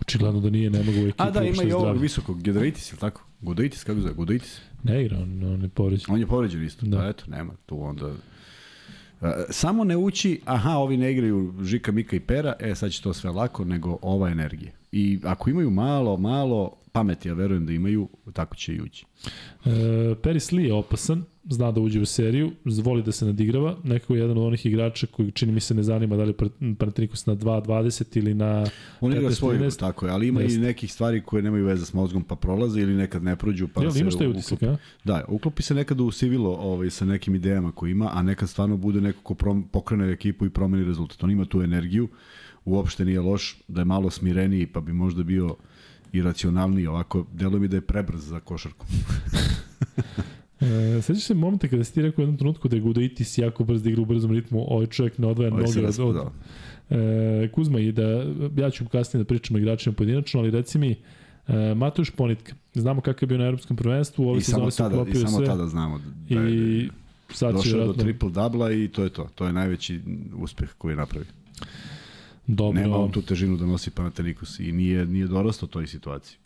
očigledno 0.00 0.40
da 0.40 0.50
nije, 0.50 0.70
ne 0.70 0.82
mogu 0.82 0.98
u 0.98 1.06
ekipu. 1.08 1.22
A 1.22 1.30
da, 1.30 1.42
ima 1.42 1.62
i 1.62 1.72
ovog 1.72 2.00
visokog, 2.00 2.42
Gedreitis, 2.42 2.92
ili 2.92 3.00
tako? 3.00 3.26
Godeitis, 3.40 3.84
kako 3.84 4.00
zove? 4.00 4.14
Godeitis? 4.14 4.60
Ne 4.82 5.04
igra, 5.04 5.18
on, 5.18 5.44
on 5.44 5.62
je 5.62 5.68
povređen. 5.68 6.14
On 6.14 6.20
je 6.20 6.26
povređen 6.26 6.64
isto. 6.64 6.86
Da. 6.86 6.96
Da. 6.96 7.02
Pa 7.02 7.08
eto, 7.08 7.24
nema 7.28 7.52
tu 7.66 7.82
onda... 7.82 8.12
E, 9.22 9.32
Samo 9.50 9.84
ne 9.84 9.96
uči, 9.96 10.40
aha, 10.44 10.76
ovi 10.76 10.96
ne 10.96 11.12
igraju 11.12 11.54
Žika, 11.62 11.92
Mika 11.92 12.16
i 12.16 12.20
Pera, 12.20 12.52
e, 12.60 12.74
sad 12.74 12.90
će 12.90 13.02
to 13.02 13.12
sve 13.14 13.30
lako, 13.30 13.64
nego 13.64 13.98
ova 14.02 14.30
energija. 14.30 14.72
I 14.92 15.18
ako 15.24 15.50
imaju 15.50 15.70
malo, 15.70 16.16
malo 16.16 16.76
pameti, 16.94 17.28
ja 17.28 17.34
verujem 17.34 17.66
da 17.66 17.72
imaju, 17.72 18.08
tako 18.32 18.56
će 18.56 18.74
i 18.74 18.80
ući. 18.80 19.06
E, 19.64 20.14
Paris 20.22 20.52
Lee 20.52 20.64
je 20.64 20.72
opasan, 20.72 21.24
zna 21.50 21.72
da 21.72 21.80
uđe 21.80 22.00
u 22.00 22.06
seriju, 22.06 22.52
voli 22.64 23.02
da 23.02 23.12
se 23.12 23.26
nadigrava, 23.26 23.76
nekako 23.84 24.14
je 24.14 24.20
jedan 24.20 24.38
od 24.38 24.44
onih 24.44 24.66
igrača 24.66 25.06
koji 25.06 25.30
čini 25.30 25.52
mi 25.52 25.60
se 25.60 25.74
ne 25.74 25.82
zanima 25.82 26.16
da 26.16 26.24
li 26.24 26.32
Panathinaikos 26.78 27.26
na 27.26 27.36
2.20 27.36 28.18
ili 28.18 28.34
na 28.34 28.66
On 29.00 29.12
igra 29.12 29.28
15, 29.28 29.32
svoju 29.34 29.54
igru, 29.54 29.66
13. 29.66 29.78
tako 29.78 30.06
je, 30.06 30.12
ali 30.12 30.28
ima 30.28 30.40
Jeste. 30.40 30.58
i 30.58 30.62
nekih 30.62 30.92
stvari 30.92 31.22
koje 31.22 31.42
nemaju 31.42 31.66
veze 31.66 31.86
s 31.86 31.92
mozgom, 31.92 32.22
pa 32.22 32.36
prolaze 32.36 32.80
ili 32.80 32.94
nekad 32.94 33.22
ne 33.22 33.36
prođu, 33.36 33.68
pa 33.68 33.82
Jel, 33.82 33.90
se 33.90 34.00
imaš 34.00 34.14
taj 34.18 34.26
uklopi. 34.26 34.38
utisak, 34.38 34.62
a? 34.62 34.76
Da, 35.04 35.24
uklopi 35.28 35.62
se 35.62 35.74
nekad 35.74 36.00
u 36.00 36.10
sivilo 36.10 36.50
ovaj, 36.50 36.90
sa 36.90 37.04
nekim 37.04 37.34
idejama 37.34 37.72
koje 37.72 37.90
ima, 37.90 38.10
a 38.12 38.22
nekad 38.22 38.48
stvarno 38.48 38.76
bude 38.76 39.00
neko 39.00 39.20
ko 39.22 39.34
prom, 39.34 39.68
pokrene 39.72 40.12
ekipu 40.12 40.46
i 40.46 40.50
promeni 40.50 40.84
rezultat. 40.84 41.24
On 41.24 41.30
ima 41.30 41.44
tu 41.44 41.62
energiju, 41.62 42.08
uopšte 42.64 43.04
nije 43.04 43.20
loš, 43.20 43.58
da 43.68 43.80
je 43.80 43.84
malo 43.84 44.10
smireniji, 44.10 44.66
pa 44.66 44.80
bi 44.80 44.92
možda 44.92 45.22
bio 45.22 45.56
i 46.14 46.22
racionalniji, 46.22 46.86
ovako, 46.86 47.26
deluje 47.32 47.60
mi 47.60 47.68
da 47.68 47.76
je 47.76 47.80
prebrz 47.80 48.24
za 48.24 48.40
košarku. 48.40 48.86
E, 50.60 51.02
sećaš 51.02 51.24
se 51.24 51.34
momenta 51.34 51.68
kada 51.68 51.84
si 51.84 51.94
ti 51.94 52.02
rekao 52.02 52.22
u 52.22 52.24
jednom 52.24 52.36
trenutku 52.36 52.68
da 52.68 52.76
je 52.76 52.82
Gudaitis 52.82 53.38
jako 53.38 53.64
brz 53.64 53.82
da 53.82 53.90
igra 53.90 54.02
u 54.02 54.04
brzom 54.04 54.30
ritmu, 54.30 54.64
ovaj 54.68 54.86
čovjek 54.86 55.18
ne 55.18 55.26
odvaja 55.26 55.52
Ovaj 55.52 55.64
noge 55.64 55.86
od, 55.86 56.16
od, 56.16 56.26
e, 56.90 57.48
Kuzma 57.52 57.80
i 57.80 57.92
da, 57.92 58.24
ja 58.56 58.70
ću 58.70 58.84
kasnije 58.88 59.24
da 59.24 59.26
pričam 59.26 59.56
o 59.56 59.58
igračima 59.58 59.94
pojedinačno, 59.94 60.40
ali 60.40 60.50
reci 60.50 60.78
mi, 60.78 60.96
e, 61.48 61.74
Matuš 61.74 62.10
Ponitka, 62.10 62.54
znamo 62.74 63.00
kakav 63.00 63.22
je 63.22 63.26
bio 63.26 63.38
na 63.38 63.44
evropskom 63.44 63.76
prvenstvu, 63.76 64.24
samo, 64.24 64.70
sezoni 64.70 64.70
se 64.70 64.76
tada, 64.76 65.04
I 65.10 65.14
samo 65.14 65.36
sve 65.36 65.46
tada 65.46 65.66
znamo 65.66 65.98
da, 65.98 66.34
da 66.34 66.40
je, 66.40 66.78
i 66.78 66.90
sad 67.30 67.62
će 67.62 67.70
došao 67.70 67.86
do 67.86 67.92
triple 67.92 68.30
dubla 68.30 68.72
i 68.72 68.88
to 68.88 69.02
je 69.02 69.10
to. 69.10 69.28
To 69.34 69.46
je 69.46 69.52
najveći 69.52 70.00
uspeh 70.36 70.68
koji 70.78 70.92
je 70.92 70.96
napravio. 70.96 71.30
Dobro. 72.46 72.80
Nema 72.80 72.96
on 72.96 73.10
tu 73.10 73.22
težinu 73.22 73.56
da 73.56 73.66
nosi 73.66 73.90
Panathinaikos 73.90 74.60
i 74.60 74.72
nije, 74.72 75.06
nije 75.06 75.26
dorastao 75.26 75.68
toj 75.68 75.86
situaciji. 75.86 76.38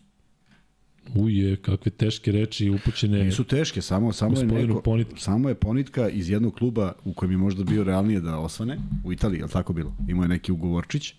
Uje, 1.15 1.57
kakve 1.57 1.91
teške 1.91 2.33
reči 2.33 2.70
upućene. 2.70 3.25
Nisu 3.25 3.45
teške, 3.45 3.83
samo, 3.83 4.12
samo, 4.12 4.39
je 4.39 4.47
neko, 4.47 4.83
Ponitki. 4.83 5.20
samo 5.20 5.49
je 5.49 5.55
Ponitka 5.55 6.09
iz 6.09 6.31
jednog 6.31 6.55
kluba 6.55 6.93
u 7.05 7.12
kojem 7.12 7.33
je 7.33 7.39
možda 7.39 7.65
bio 7.65 7.85
realnije 7.85 8.20
da 8.20 8.39
osvane, 8.39 8.79
u 9.05 9.12
Italiji, 9.12 9.39
je 9.39 9.45
li 9.45 9.51
tako 9.51 9.73
bilo? 9.73 9.97
Imao 10.09 10.25
je 10.25 10.29
neki 10.29 10.53
ugovorčić, 10.53 11.15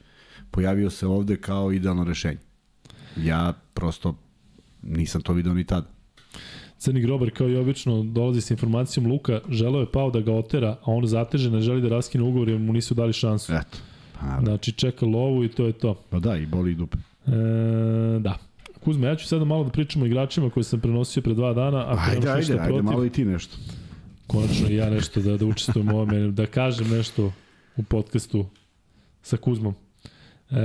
pojavio 0.52 0.90
se 0.90 1.08
ovde 1.08 1.38
kao 1.38 1.72
idealno 1.72 2.04
rešenje. 2.04 2.38
Ja 3.18 3.54
prosto 3.74 4.16
nisam 4.84 5.22
to 5.22 5.34
video 5.34 5.54
ni 5.54 5.64
tada. 5.64 5.88
Crni 6.78 7.02
grobar 7.02 7.32
kao 7.32 7.50
i 7.50 7.56
obično 7.56 8.04
dolazi 8.04 8.42
sa 8.42 8.54
informacijom 8.54 9.08
Luka, 9.08 9.42
želeo 9.50 9.80
je 9.80 9.92
Pau 9.92 10.12
da 10.12 10.20
ga 10.20 10.34
otera, 10.34 10.70
a 10.70 10.92
on 10.92 11.08
zateže, 11.08 11.52
ne 11.52 11.62
želi 11.62 11.82
da 11.82 11.90
raskine 11.90 12.24
ugovor 12.24 12.50
jer 12.50 12.60
mu 12.60 12.74
nisu 12.74 12.94
dali 12.94 13.14
šansu. 13.14 13.54
Eto. 13.54 13.78
Naravno. 14.22 14.46
Znači 14.46 14.72
čeka 14.72 15.06
lovu 15.06 15.44
i 15.44 15.50
to 15.50 15.66
je 15.66 15.74
to. 15.74 15.94
pa 16.10 16.20
da, 16.20 16.38
i 16.38 16.46
boli 16.46 16.72
i 16.72 16.76
dupe. 16.76 16.98
E, 17.28 17.32
da. 18.20 18.38
Kuzma, 18.84 19.08
ja 19.08 19.16
ću 19.16 19.28
sada 19.28 19.46
malo 19.46 19.64
da 19.64 19.70
pričamo 19.70 20.06
o 20.06 20.08
igračima 20.08 20.50
koje 20.50 20.64
sam 20.64 20.80
prenosio 20.80 21.24
pre 21.24 21.34
dva 21.34 21.54
dana. 21.54 21.86
Ako 21.88 22.12
Ajde, 22.12 22.30
ajde, 22.30 22.54
ajde, 22.54 22.68
protiv, 22.68 22.84
malo 22.84 23.06
i 23.06 23.10
ti 23.10 23.26
nešto. 23.26 23.58
konačno 24.28 24.70
i 24.70 24.76
ja 24.76 24.90
nešto 24.90 25.22
da, 25.22 25.38
da 25.38 25.46
učestvujem 25.46 25.92
u 25.92 25.96
ovome, 25.96 26.32
da 26.32 26.46
kažem 26.46 26.90
nešto 26.90 27.32
u 27.78 27.84
podcastu 27.84 28.46
sa 29.22 29.38
Kuzmom. 29.38 29.74
E, 30.52 30.56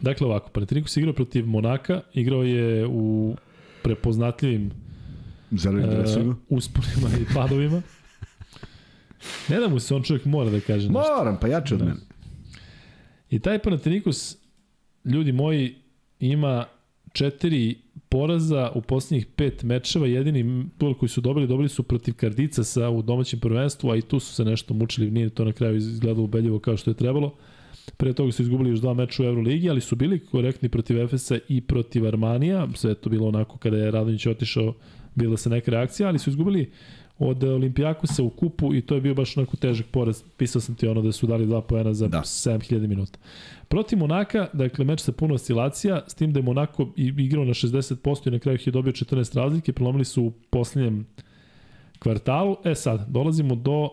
dakle 0.00 0.26
ovako, 0.26 0.50
Panathinaikos 0.50 0.96
je 0.96 1.00
igrao 1.00 1.14
protiv 1.14 1.46
Monaka, 1.46 2.00
igrao 2.14 2.42
je 2.42 2.86
u 2.86 3.36
prepoznatljivim 3.82 4.70
Zelenim 5.50 5.90
e, 5.90 5.94
dresovima. 5.94 6.36
usponima 6.48 7.08
i 7.20 7.34
padovima. 7.34 7.82
Ne 9.48 9.60
da 9.60 9.68
mu 9.68 9.78
se, 9.80 9.94
on 9.94 10.02
čovjek 10.02 10.24
mora 10.24 10.50
da 10.50 10.60
kaže 10.60 10.88
nešto. 10.88 11.14
Moram, 11.18 11.38
pa 11.40 11.48
jače 11.48 11.74
od 11.74 11.80
Da. 11.80 11.86
mene. 11.86 12.00
I 13.30 13.38
taj 13.38 13.58
Panathinaikos, 13.58 14.36
ljudi 15.04 15.32
moji, 15.32 15.74
ima 16.20 16.64
četiri 17.12 17.74
poraza 18.08 18.70
u 18.74 18.80
posljednjih 18.82 19.26
pet 19.26 19.62
mečeva. 19.62 20.06
Jedini 20.06 20.64
duel 20.78 20.94
koji 20.94 21.08
su 21.08 21.20
dobili, 21.20 21.46
dobili 21.46 21.68
su 21.68 21.82
protiv 21.82 22.14
Kardicasa 22.14 22.88
u 22.88 23.02
domaćem 23.02 23.40
prvenstvu, 23.40 23.90
a 23.90 23.96
i 23.96 24.02
tu 24.02 24.20
su 24.20 24.34
se 24.34 24.44
nešto 24.44 24.74
mučili, 24.74 25.10
nije 25.10 25.30
to 25.30 25.44
na 25.44 25.52
kraju 25.52 25.76
izgledalo 25.76 26.24
ubedljivo 26.24 26.58
kao 26.58 26.76
što 26.76 26.90
je 26.90 26.94
trebalo. 26.94 27.34
Pre 27.96 28.12
toga 28.12 28.32
su 28.32 28.42
izgubili 28.42 28.70
još 28.70 28.80
dva 28.80 28.94
meča 28.94 29.22
u 29.22 29.26
Euroligi, 29.26 29.70
ali 29.70 29.80
su 29.80 29.96
bili 29.96 30.26
korektni 30.26 30.68
protiv 30.68 31.00
Efesa 31.00 31.38
i 31.48 31.60
protiv 31.60 32.06
Armanija. 32.06 32.68
Sve 32.74 32.90
je 32.90 32.94
to 32.94 33.10
bilo 33.10 33.28
onako 33.28 33.58
kada 33.58 33.76
je 33.76 33.90
Radonjić 33.90 34.26
otišao, 34.26 34.74
bila 35.14 35.36
se 35.36 35.50
neka 35.50 35.70
reakcija, 35.70 36.08
ali 36.08 36.18
su 36.18 36.30
izgubili 36.30 36.70
od 37.18 37.44
Olimpijakosa 37.44 38.22
u 38.22 38.30
kupu 38.30 38.74
i 38.74 38.80
to 38.82 38.94
je 38.94 39.00
bio 39.00 39.14
baš 39.14 39.36
onako 39.36 39.56
težak 39.56 39.86
poraz. 39.86 40.22
Pisao 40.36 40.60
sam 40.60 40.74
ti 40.74 40.88
ono 40.88 41.02
da 41.02 41.12
su 41.12 41.26
dali 41.26 41.46
dva 41.46 41.62
poena 41.62 41.94
za 41.94 42.08
Da. 42.08 42.18
7000 42.18 42.86
minuta. 42.86 43.18
Protiv 43.68 43.98
Monaka, 43.98 44.48
dakle 44.52 44.84
meč 44.84 45.00
sa 45.00 45.12
puno 45.12 45.34
oscilacija, 45.34 46.04
s 46.06 46.14
tim 46.14 46.32
da 46.32 46.38
je 46.38 46.44
Monako 46.44 46.88
igrao 46.96 47.44
na 47.44 47.54
60% 47.54 48.28
i 48.28 48.30
na 48.30 48.38
kraju 48.38 48.56
ih 48.56 48.66
je 48.66 48.70
dobio 48.70 48.92
14 48.92 49.36
razlike, 49.36 49.72
prelomili 49.72 50.04
su 50.04 50.24
u 50.24 50.32
posljednjem 50.50 51.06
kvartalu. 51.98 52.56
E 52.64 52.74
sad, 52.74 53.08
dolazimo 53.08 53.54
do 53.54 53.82
uh, 53.82 53.90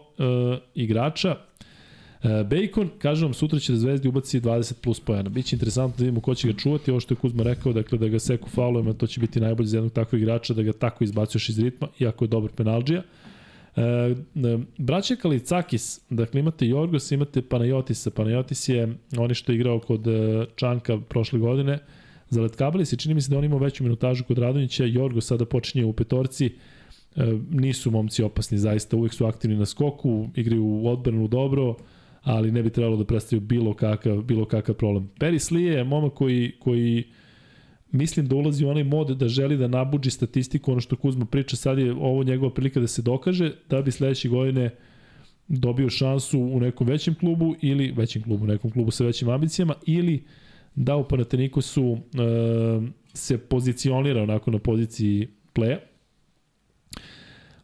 igrača 0.75 1.35
Bacon, 2.25 2.89
kažem 2.97 3.25
vam, 3.25 3.33
sutra 3.33 3.59
će 3.59 3.71
da 3.71 3.77
Zvezdi 3.77 4.07
ubaci 4.07 4.41
20 4.41 4.73
plus 4.81 4.99
pojena. 4.99 5.29
Biće 5.29 5.55
interesantno 5.55 5.97
da 5.97 6.03
vidimo 6.03 6.21
ko 6.21 6.35
će 6.35 6.47
ga 6.47 6.53
čuvati, 6.53 6.91
ovo 6.91 6.99
što 6.99 7.13
je 7.13 7.17
Kuzma 7.17 7.43
rekao, 7.43 7.73
dakle 7.73 7.97
da 7.97 8.07
ga 8.07 8.19
seku 8.19 8.49
faulujemo, 8.49 8.93
to 8.93 9.07
će 9.07 9.19
biti 9.19 9.39
najbolje 9.39 9.67
za 9.67 9.77
jednog 9.77 9.93
takvog 9.93 10.21
igrača, 10.21 10.53
da 10.53 10.63
ga 10.63 10.73
tako 10.73 11.03
izbacuješ 11.03 11.49
iz 11.49 11.59
ritma, 11.59 11.87
iako 11.99 12.25
je 12.25 12.29
dobar 12.29 12.51
penalđija. 12.51 13.03
E, 13.75 13.81
e, 13.81 14.15
braća 14.77 15.15
Kalicakis, 15.15 16.01
dakle 16.09 16.39
imate 16.39 16.67
Jorgos, 16.67 17.11
imate 17.11 17.41
Panajotisa. 17.41 18.11
Panajotis 18.11 18.69
je 18.69 18.95
oni 19.17 19.33
što 19.33 19.51
je 19.51 19.55
igrao 19.55 19.79
kod 19.79 20.07
e, 20.07 20.45
Čanka 20.55 20.97
prošle 21.09 21.39
godine 21.39 21.79
za 22.29 22.41
Letkabelis 22.41 22.93
i 22.93 22.97
čini 22.97 23.13
mi 23.13 23.21
se 23.21 23.31
da 23.31 23.37
on 23.37 23.43
imao 23.43 23.59
veću 23.59 23.83
minutažu 23.83 24.23
kod 24.23 24.37
Radonjića. 24.37 24.85
Jorgos 24.85 25.25
sada 25.25 25.45
počinje 25.45 25.85
u 25.85 25.93
petorci. 25.93 26.45
E, 26.45 26.51
nisu 27.51 27.91
momci 27.91 28.23
opasni, 28.23 28.57
zaista 28.57 28.97
uvek 28.97 29.13
su 29.13 29.25
aktivni 29.25 29.57
na 29.57 29.65
skoku, 29.65 30.29
igraju 30.35 30.65
u 30.65 30.87
odbranu 30.87 31.27
dobro, 31.27 31.75
ali 32.25 32.51
ne 32.51 32.63
bi 32.63 32.69
trebalo 32.69 32.97
da 32.97 33.05
predstavljaju 33.05 33.47
bilo 33.47 33.73
kakav, 33.73 34.21
bilo 34.21 34.45
kakav 34.45 34.75
problem. 34.75 35.09
Peris 35.19 35.51
Lee 35.51 35.63
je 35.63 35.83
momak 35.83 36.13
koji, 36.13 36.51
koji 36.59 37.03
mislim 37.91 38.27
da 38.27 38.35
ulazi 38.35 38.65
u 38.65 38.69
onaj 38.69 38.83
mod 38.83 39.17
da 39.17 39.27
želi 39.27 39.57
da 39.57 39.67
nabuđi 39.67 40.11
statistiku, 40.11 40.71
ono 40.71 40.81
što 40.81 40.95
Kuzma 40.95 41.25
priča, 41.25 41.55
sad 41.55 41.77
je 41.77 41.93
ovo 41.93 42.23
njegova 42.23 42.53
prilika 42.53 42.79
da 42.79 42.87
se 42.87 43.01
dokaže, 43.01 43.51
da 43.69 43.81
bi 43.81 43.91
sledeće 43.91 44.29
godine 44.29 44.69
dobio 45.47 45.89
šansu 45.89 46.39
u 46.39 46.59
nekom 46.59 46.87
većem 46.87 47.15
klubu 47.15 47.55
ili 47.61 47.91
većem 47.91 48.23
klubu, 48.23 48.47
nekom 48.47 48.71
klubu 48.71 48.91
sa 48.91 49.03
većim 49.03 49.29
ambicijama 49.29 49.73
ili 49.85 50.23
da 50.75 50.95
u 50.95 51.07
Panatenikosu 51.07 51.93
e, 51.93 51.97
se 53.13 53.37
pozicionira 53.37 54.23
onako 54.23 54.51
na 54.51 54.59
poziciji 54.59 55.27
playa. 55.55 55.77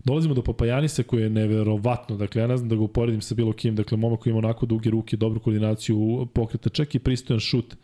Dolazimo 0.04 0.34
do 0.34 0.42
Papajanisa 0.42 1.04
koji 1.04 1.22
je 1.22 1.30
neverovatno, 1.30 2.18
dakle 2.18 2.42
ja 2.42 2.48
ne 2.48 2.58
znam 2.58 2.70
da 2.70 2.76
ga 2.76 2.82
uporedim 2.82 3.22
sa 3.22 3.36
bilo 3.36 3.54
kim, 3.54 3.76
dakle 3.76 3.98
momak 3.98 4.20
koji 4.20 4.32
ima 4.32 4.38
onako 4.38 4.66
duge 4.66 4.90
ruke, 4.90 5.18
dobru 5.18 5.40
koordinaciju 5.40 6.28
pokreta, 6.34 6.70
čak 6.70 6.96
i 6.96 7.00
pristojan 7.00 7.40
šut. 7.40 7.76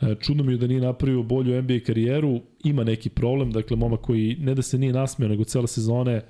E, 0.00 0.14
Čudno 0.20 0.44
mi 0.44 0.52
je 0.52 0.58
da 0.58 0.66
nije 0.66 0.80
napravio 0.80 1.22
bolju 1.22 1.62
NBA 1.62 1.78
karijeru, 1.86 2.40
ima 2.64 2.84
neki 2.84 3.10
problem, 3.10 3.50
dakle 3.50 3.76
momak 3.76 4.00
koji 4.00 4.36
ne 4.40 4.54
da 4.54 4.62
se 4.62 4.78
nije 4.78 4.92
nasmeo, 4.92 5.28
nego 5.28 5.44
cele 5.44 5.66
sezone 5.66 6.22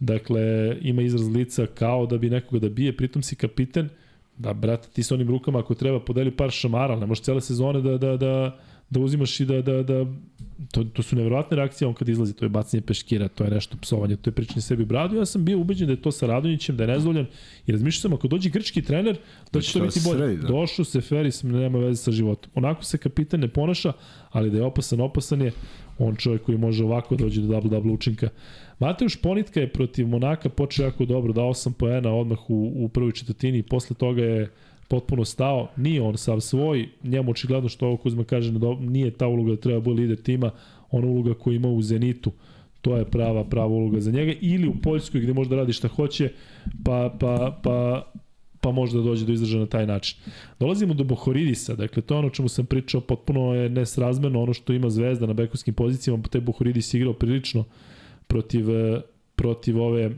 dakle 0.00 0.76
ima 0.80 1.02
izraz 1.02 1.28
lica 1.28 1.66
kao 1.66 2.06
da 2.06 2.18
bi 2.18 2.30
nekoga 2.30 2.58
da 2.58 2.68
bije, 2.68 2.96
pritom 2.96 3.22
si 3.22 3.36
kapiten, 3.36 3.88
da 4.36 4.52
brate 4.54 4.88
ti 4.92 5.02
sa 5.02 5.14
onim 5.14 5.28
rukama 5.28 5.58
ako 5.58 5.74
treba 5.74 6.00
podeli 6.00 6.30
par 6.30 6.50
šamara, 6.50 6.96
ne 6.96 7.06
možeš 7.06 7.24
cele 7.24 7.40
sezone 7.40 7.80
da, 7.80 7.98
da, 7.98 8.16
da, 8.16 8.58
da 8.90 9.00
uzimaš 9.00 9.40
i 9.40 9.44
da, 9.44 9.62
da, 9.62 9.82
da 9.82 10.06
to, 10.70 10.84
to 10.84 11.02
su 11.02 11.16
neverovatne 11.16 11.56
reakcije 11.56 11.88
on 11.88 11.94
kad 11.94 12.08
izlazi, 12.08 12.32
to 12.32 12.44
je 12.44 12.48
bacanje 12.48 12.80
peškira, 12.80 13.28
to 13.28 13.44
je 13.44 13.50
nešto 13.50 13.76
psovanje, 13.80 14.16
to 14.16 14.30
je 14.30 14.34
pričanje 14.34 14.60
sebi 14.60 14.84
bradu. 14.84 15.16
Ja 15.16 15.26
sam 15.26 15.44
bio 15.44 15.58
ubeđen 15.58 15.86
da 15.86 15.92
je 15.92 16.02
to 16.02 16.12
sa 16.12 16.26
Radonjićem, 16.26 16.76
da 16.76 16.82
je 16.82 16.88
nezadovoljan 16.88 17.26
i 17.66 17.72
razmišljao 17.72 18.00
sam 18.00 18.12
ako 18.12 18.28
dođe 18.28 18.50
grčki 18.50 18.82
trener, 18.82 19.18
da 19.52 19.60
će 19.60 19.72
to 19.72 19.80
biti 19.80 20.00
bolje. 20.04 20.18
sredi, 20.18 20.36
da. 20.36 20.48
Došao 20.48 20.84
se 20.84 21.00
Feris, 21.00 21.42
nema 21.42 21.78
veze 21.78 22.02
sa 22.02 22.10
životom. 22.10 22.50
Onako 22.54 22.84
se 22.84 22.98
kapitan 22.98 23.40
ne 23.40 23.48
ponaša, 23.48 23.92
ali 24.30 24.50
da 24.50 24.56
je 24.56 24.64
opasan, 24.64 25.00
opasan 25.00 25.42
je 25.42 25.52
on 25.98 26.16
čovjek 26.16 26.42
koji 26.42 26.58
može 26.58 26.84
ovako 26.84 27.16
da 27.16 27.24
dođe 27.24 27.40
do 27.40 27.48
double-double 27.48 27.92
učinka. 27.92 28.28
Mateuš 28.78 29.16
Ponitka 29.16 29.60
je 29.60 29.72
protiv 29.72 30.08
Monaka 30.08 30.48
počeo 30.48 30.84
jako 30.84 31.04
dobro, 31.04 31.32
dao 31.32 31.48
8 31.48 31.72
poena 31.72 32.14
odmah 32.14 32.50
u, 32.50 32.72
u 32.76 32.88
prvoj 32.88 33.12
četvrtini 33.12 33.58
i 33.58 33.62
posle 33.62 33.96
toga 33.96 34.22
je 34.22 34.50
potpuno 34.88 35.24
stao, 35.24 35.68
nije 35.76 36.02
on 36.02 36.16
sav 36.16 36.40
svoj, 36.40 36.88
njemu 37.02 37.30
očigledno 37.30 37.68
što 37.68 37.86
ovo 37.86 37.96
Kuzma 37.96 38.24
kaže, 38.24 38.52
nije 38.80 39.10
ta 39.10 39.26
uloga 39.26 39.50
da 39.50 39.56
treba 39.56 39.80
bude 39.80 40.02
lider 40.02 40.22
tima, 40.22 40.50
ona 40.90 41.06
uloga 41.06 41.34
koju 41.34 41.54
ima 41.56 41.68
u 41.68 41.82
Zenitu, 41.82 42.32
to 42.80 42.96
je 42.96 43.04
prava 43.04 43.44
prava 43.44 43.66
uloga 43.66 44.00
za 44.00 44.10
njega 44.10 44.32
ili 44.40 44.68
u 44.68 44.74
Poljskoj 44.82 45.20
gde 45.20 45.32
može 45.32 45.50
da 45.50 45.56
radi 45.56 45.72
šta 45.72 45.88
hoće 45.88 46.30
pa 46.84 47.16
pa 47.20 47.60
pa 47.62 48.08
pa 48.60 48.70
može 48.72 48.96
da 48.96 49.02
dođe 49.02 49.26
do 49.26 49.32
izražaja 49.32 49.60
na 49.60 49.66
taj 49.66 49.86
način. 49.86 50.18
Dolazimo 50.60 50.94
do 50.94 51.04
Bohoridisa, 51.04 51.74
dakle 51.74 52.02
to 52.02 52.14
je 52.14 52.18
ono 52.18 52.30
čemu 52.30 52.48
sam 52.48 52.66
pričao, 52.66 53.00
potpuno 53.00 53.54
je 53.54 53.70
nesrazmerno 53.70 54.42
ono 54.42 54.52
što 54.52 54.72
ima 54.72 54.90
Zvezda 54.90 55.26
na 55.26 55.32
bekovskim 55.32 55.74
pozicijama, 55.74 56.22
te 56.30 56.40
Bohoridis 56.40 56.94
igrao 56.94 57.12
prilično 57.12 57.64
protiv, 58.26 58.66
protiv 59.34 59.80
ove 59.80 60.10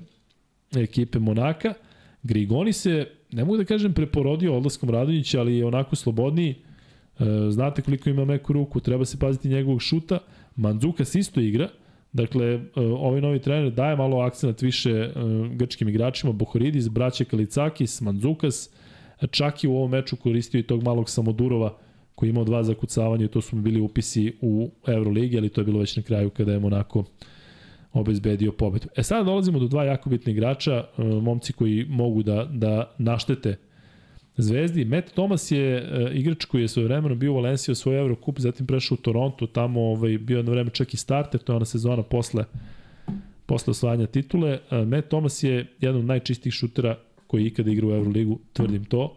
ekipe 0.76 1.18
Monaka. 1.18 1.74
Grigoni 2.22 2.72
se, 2.72 3.06
ne 3.32 3.44
mogu 3.44 3.56
da 3.56 3.64
kažem 3.64 3.92
preporodio 3.92 4.56
odlaskom 4.56 4.90
Radonjića, 4.90 5.40
ali 5.40 5.56
je 5.56 5.66
onako 5.66 5.96
slobodniji, 5.96 6.54
e, 7.18 7.24
znate 7.50 7.82
koliko 7.82 8.10
ima 8.10 8.24
meku 8.24 8.52
ruku, 8.52 8.80
treba 8.80 9.04
se 9.04 9.18
paziti 9.18 9.48
njegovog 9.48 9.82
šuta, 9.82 10.18
Mandzukas 10.56 11.14
isto 11.14 11.40
igra, 11.40 11.68
Dakle, 12.12 12.46
e, 12.46 12.60
ovaj 12.76 13.20
novi 13.20 13.38
trener 13.38 13.72
daje 13.72 13.96
malo 13.96 14.20
akcenat 14.20 14.62
više 14.62 14.90
e, 14.90 15.12
grčkim 15.54 15.88
igračima, 15.88 16.32
Bohoridis, 16.32 16.88
braće 16.88 17.24
Kalicakis, 17.24 18.00
Mandzukas, 18.00 18.70
čak 19.30 19.64
i 19.64 19.68
u 19.68 19.76
ovom 19.76 19.90
meču 19.90 20.16
koristio 20.16 20.58
i 20.58 20.62
tog 20.62 20.82
malog 20.82 21.10
Samodurova 21.10 21.76
koji 22.14 22.28
je 22.28 22.30
imao 22.30 22.44
dva 22.44 22.62
zakucavanja 22.62 23.24
i 23.24 23.28
to 23.28 23.40
su 23.40 23.56
bili 23.56 23.80
upisi 23.80 24.32
u 24.40 24.70
Euroligi, 24.86 25.38
ali 25.38 25.48
to 25.48 25.60
je 25.60 25.64
bilo 25.64 25.78
već 25.78 25.96
na 25.96 26.02
kraju 26.02 26.30
kada 26.30 26.52
je 26.52 26.58
Monako 26.58 27.04
obezbedio 27.92 28.52
pobedu. 28.52 28.88
E 28.96 29.02
sada 29.02 29.24
dolazimo 29.24 29.58
do 29.58 29.68
dva 29.68 29.84
jako 29.84 30.10
bitne 30.10 30.32
igrača, 30.32 30.72
e, 30.72 31.02
momci 31.04 31.52
koji 31.52 31.86
mogu 31.88 32.22
da, 32.22 32.48
da 32.52 32.94
naštete 32.98 33.56
Zvezdi. 34.36 34.84
Matt 34.84 35.12
Thomas 35.12 35.50
je 35.50 35.82
uh, 35.82 36.16
igrač 36.16 36.44
koji 36.44 36.62
je 36.62 36.68
svoje 36.68 36.88
vremeno 36.88 37.14
bio 37.14 37.32
u 37.32 37.34
Valenciji 37.34 37.74
svoj 37.74 37.98
Eurocup, 37.98 38.38
zatim 38.38 38.66
prešao 38.66 38.94
u 38.94 39.02
Toronto, 39.02 39.46
tamo 39.46 39.80
ovaj, 39.80 40.18
bio 40.18 40.36
jedno 40.36 40.52
vreme 40.52 40.70
čak 40.70 40.94
i 40.94 40.96
starter, 40.96 41.40
to 41.40 41.52
je 41.52 41.56
ona 41.56 41.64
sezona 41.64 42.02
posle, 42.02 42.44
posle 43.46 43.70
osvajanja 43.70 44.06
titule. 44.06 44.58
Uh, 44.70 44.88
Matt 44.88 45.08
Thomas 45.08 45.42
je 45.42 45.66
jedan 45.80 46.00
od 46.00 46.04
najčistijih 46.04 46.54
šutera 46.54 46.98
koji 47.26 47.46
ikada 47.46 47.70
igra 47.70 47.86
u 47.86 47.90
Euroligu, 47.90 48.38
tvrdim 48.52 48.84
to. 48.84 49.16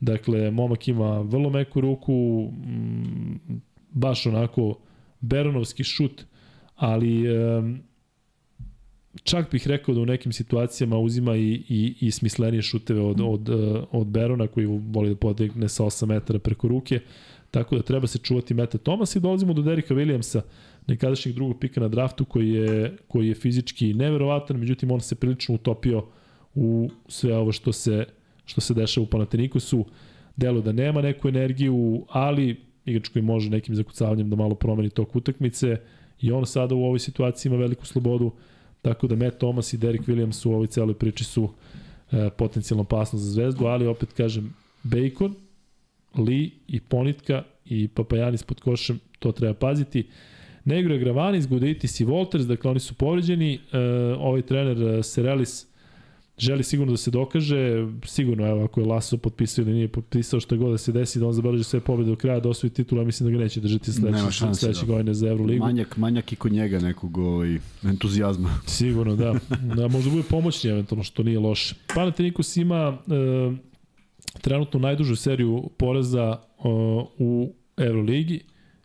Dakle, 0.00 0.50
momak 0.50 0.88
ima 0.88 1.20
vrlo 1.20 1.50
meku 1.50 1.80
ruku, 1.80 2.48
baš 3.90 4.26
onako 4.26 4.78
Beronovski 5.20 5.84
šut, 5.84 6.24
ali 6.76 7.36
um, 7.36 7.80
čak 9.22 9.50
bih 9.50 9.68
rekao 9.68 9.94
da 9.94 10.00
u 10.00 10.06
nekim 10.06 10.32
situacijama 10.32 10.98
uzima 10.98 11.36
i, 11.36 11.62
i, 11.68 11.94
i 12.00 12.10
smislenije 12.10 12.62
šuteve 12.62 13.00
od, 13.00 13.20
od, 13.20 13.48
od 13.90 14.06
Berona 14.06 14.46
koji 14.46 14.66
voli 14.66 15.08
da 15.08 15.16
podegne 15.16 15.68
sa 15.68 15.84
8 15.84 16.06
metara 16.06 16.38
preko 16.38 16.68
ruke. 16.68 17.00
Tako 17.50 17.76
da 17.76 17.82
treba 17.82 18.06
se 18.06 18.18
čuvati 18.18 18.54
Meta 18.54 18.78
Thomas 18.78 19.16
i 19.16 19.20
dolazimo 19.20 19.52
do 19.52 19.62
Derika 19.62 19.94
Williamsa, 19.94 20.40
nekadašnjeg 20.86 21.34
drugog 21.34 21.60
pika 21.60 21.80
na 21.80 21.88
draftu 21.88 22.24
koji 22.24 22.50
je, 22.50 22.96
koji 23.08 23.28
je 23.28 23.34
fizički 23.34 23.94
neverovatan, 23.94 24.56
međutim 24.56 24.90
on 24.90 25.00
se 25.00 25.14
prilično 25.14 25.54
utopio 25.54 26.06
u 26.54 26.90
sve 27.08 27.36
ovo 27.36 27.52
što 27.52 27.72
se, 27.72 28.04
što 28.44 28.60
se 28.60 28.74
dešava 28.74 29.04
u 29.04 29.10
Panatenikusu. 29.10 29.84
Delo 30.36 30.60
da 30.60 30.72
nema 30.72 31.02
neku 31.02 31.28
energiju, 31.28 32.04
ali 32.08 32.60
igrač 32.84 33.08
koji 33.08 33.22
može 33.22 33.50
nekim 33.50 33.74
zakucavanjem 33.74 34.30
da 34.30 34.36
malo 34.36 34.54
promeni 34.54 34.90
tok 34.90 35.16
utakmice 35.16 35.76
i 36.20 36.32
on 36.32 36.46
sada 36.46 36.74
u 36.74 36.84
ovoj 36.84 36.98
situaciji 36.98 37.50
ima 37.50 37.58
veliku 37.58 37.86
slobodu 37.86 38.32
Tako 38.82 39.06
da 39.06 39.16
Matt 39.16 39.38
Thomas 39.38 39.72
i 39.72 39.78
Derek 39.78 40.00
Williams 40.08 40.48
u 40.48 40.52
ovoj 40.52 40.66
celoj 40.66 40.94
priči 40.94 41.24
su 41.24 41.48
e, 42.12 42.30
potencijalno 42.30 42.82
opasnost 42.82 43.24
za 43.24 43.32
zvezdu, 43.32 43.66
ali 43.66 43.86
opet 43.86 44.12
kažem, 44.12 44.54
Bacon, 44.82 45.34
Lee 46.18 46.50
i 46.68 46.80
Ponitka 46.80 47.42
i 47.64 47.88
Papajanis 47.88 48.42
pod 48.42 48.60
košem, 48.60 49.00
to 49.18 49.32
treba 49.32 49.54
paziti. 49.54 50.06
Ne 50.64 50.80
igra 50.80 50.96
Gravanis, 50.96 51.48
Guditis 51.48 52.00
i 52.00 52.04
Volters, 52.04 52.44
dakle 52.44 52.70
oni 52.70 52.80
su 52.80 52.94
povređeni. 52.94 53.54
E, 53.54 53.78
ovaj 54.18 54.42
trener 54.42 54.82
e, 54.82 55.02
Serelis 55.02 55.69
želi 56.40 56.62
sigurno 56.62 56.92
da 56.92 56.96
se 56.96 57.10
dokaže, 57.10 57.86
sigurno 58.04 58.46
evo 58.46 58.64
ako 58.64 58.80
je 58.80 58.86
Laso 58.86 59.16
potpisao 59.16 59.62
ili 59.62 59.72
nije 59.72 59.88
potpisao 59.88 60.40
što 60.40 60.56
god 60.56 60.70
da 60.70 60.78
se 60.78 60.92
desi 60.92 61.18
da 61.18 61.26
on 61.26 61.32
zabeleži 61.32 61.64
sve 61.64 61.80
pobede 61.80 62.10
do 62.10 62.16
kraja 62.16 62.40
da 62.40 62.48
osvoji 62.48 62.70
titulu, 62.70 63.00
ja 63.00 63.04
mislim 63.04 63.28
da 63.28 63.36
ga 63.38 63.42
neće 63.42 63.60
držati 63.60 63.92
sledeće 63.92 64.30
sledeće 64.54 64.86
da. 64.86 64.92
godine 64.92 65.14
za 65.14 65.28
Euroligu. 65.28 65.64
Manjak, 65.64 65.96
manjak 65.96 66.32
i 66.32 66.36
kod 66.36 66.52
njega 66.52 66.78
nekog 66.78 67.18
ovaj, 67.18 67.58
entuzijazma. 67.82 68.60
Sigurno, 68.66 69.16
da. 69.16 69.34
da 69.76 69.88
možda 69.88 70.10
bude 70.10 70.22
pomoćni 70.22 70.70
eventualno 70.70 71.04
što 71.04 71.22
nije 71.22 71.38
loše. 71.38 71.74
Panathinaikos 71.94 72.56
ima 72.56 72.98
e, 73.08 73.56
trenutno 74.40 74.80
najdužu 74.80 75.16
seriju 75.16 75.70
poreza 75.76 76.36
e, 76.36 76.62
u 77.18 77.52
Euroligi 77.76 78.40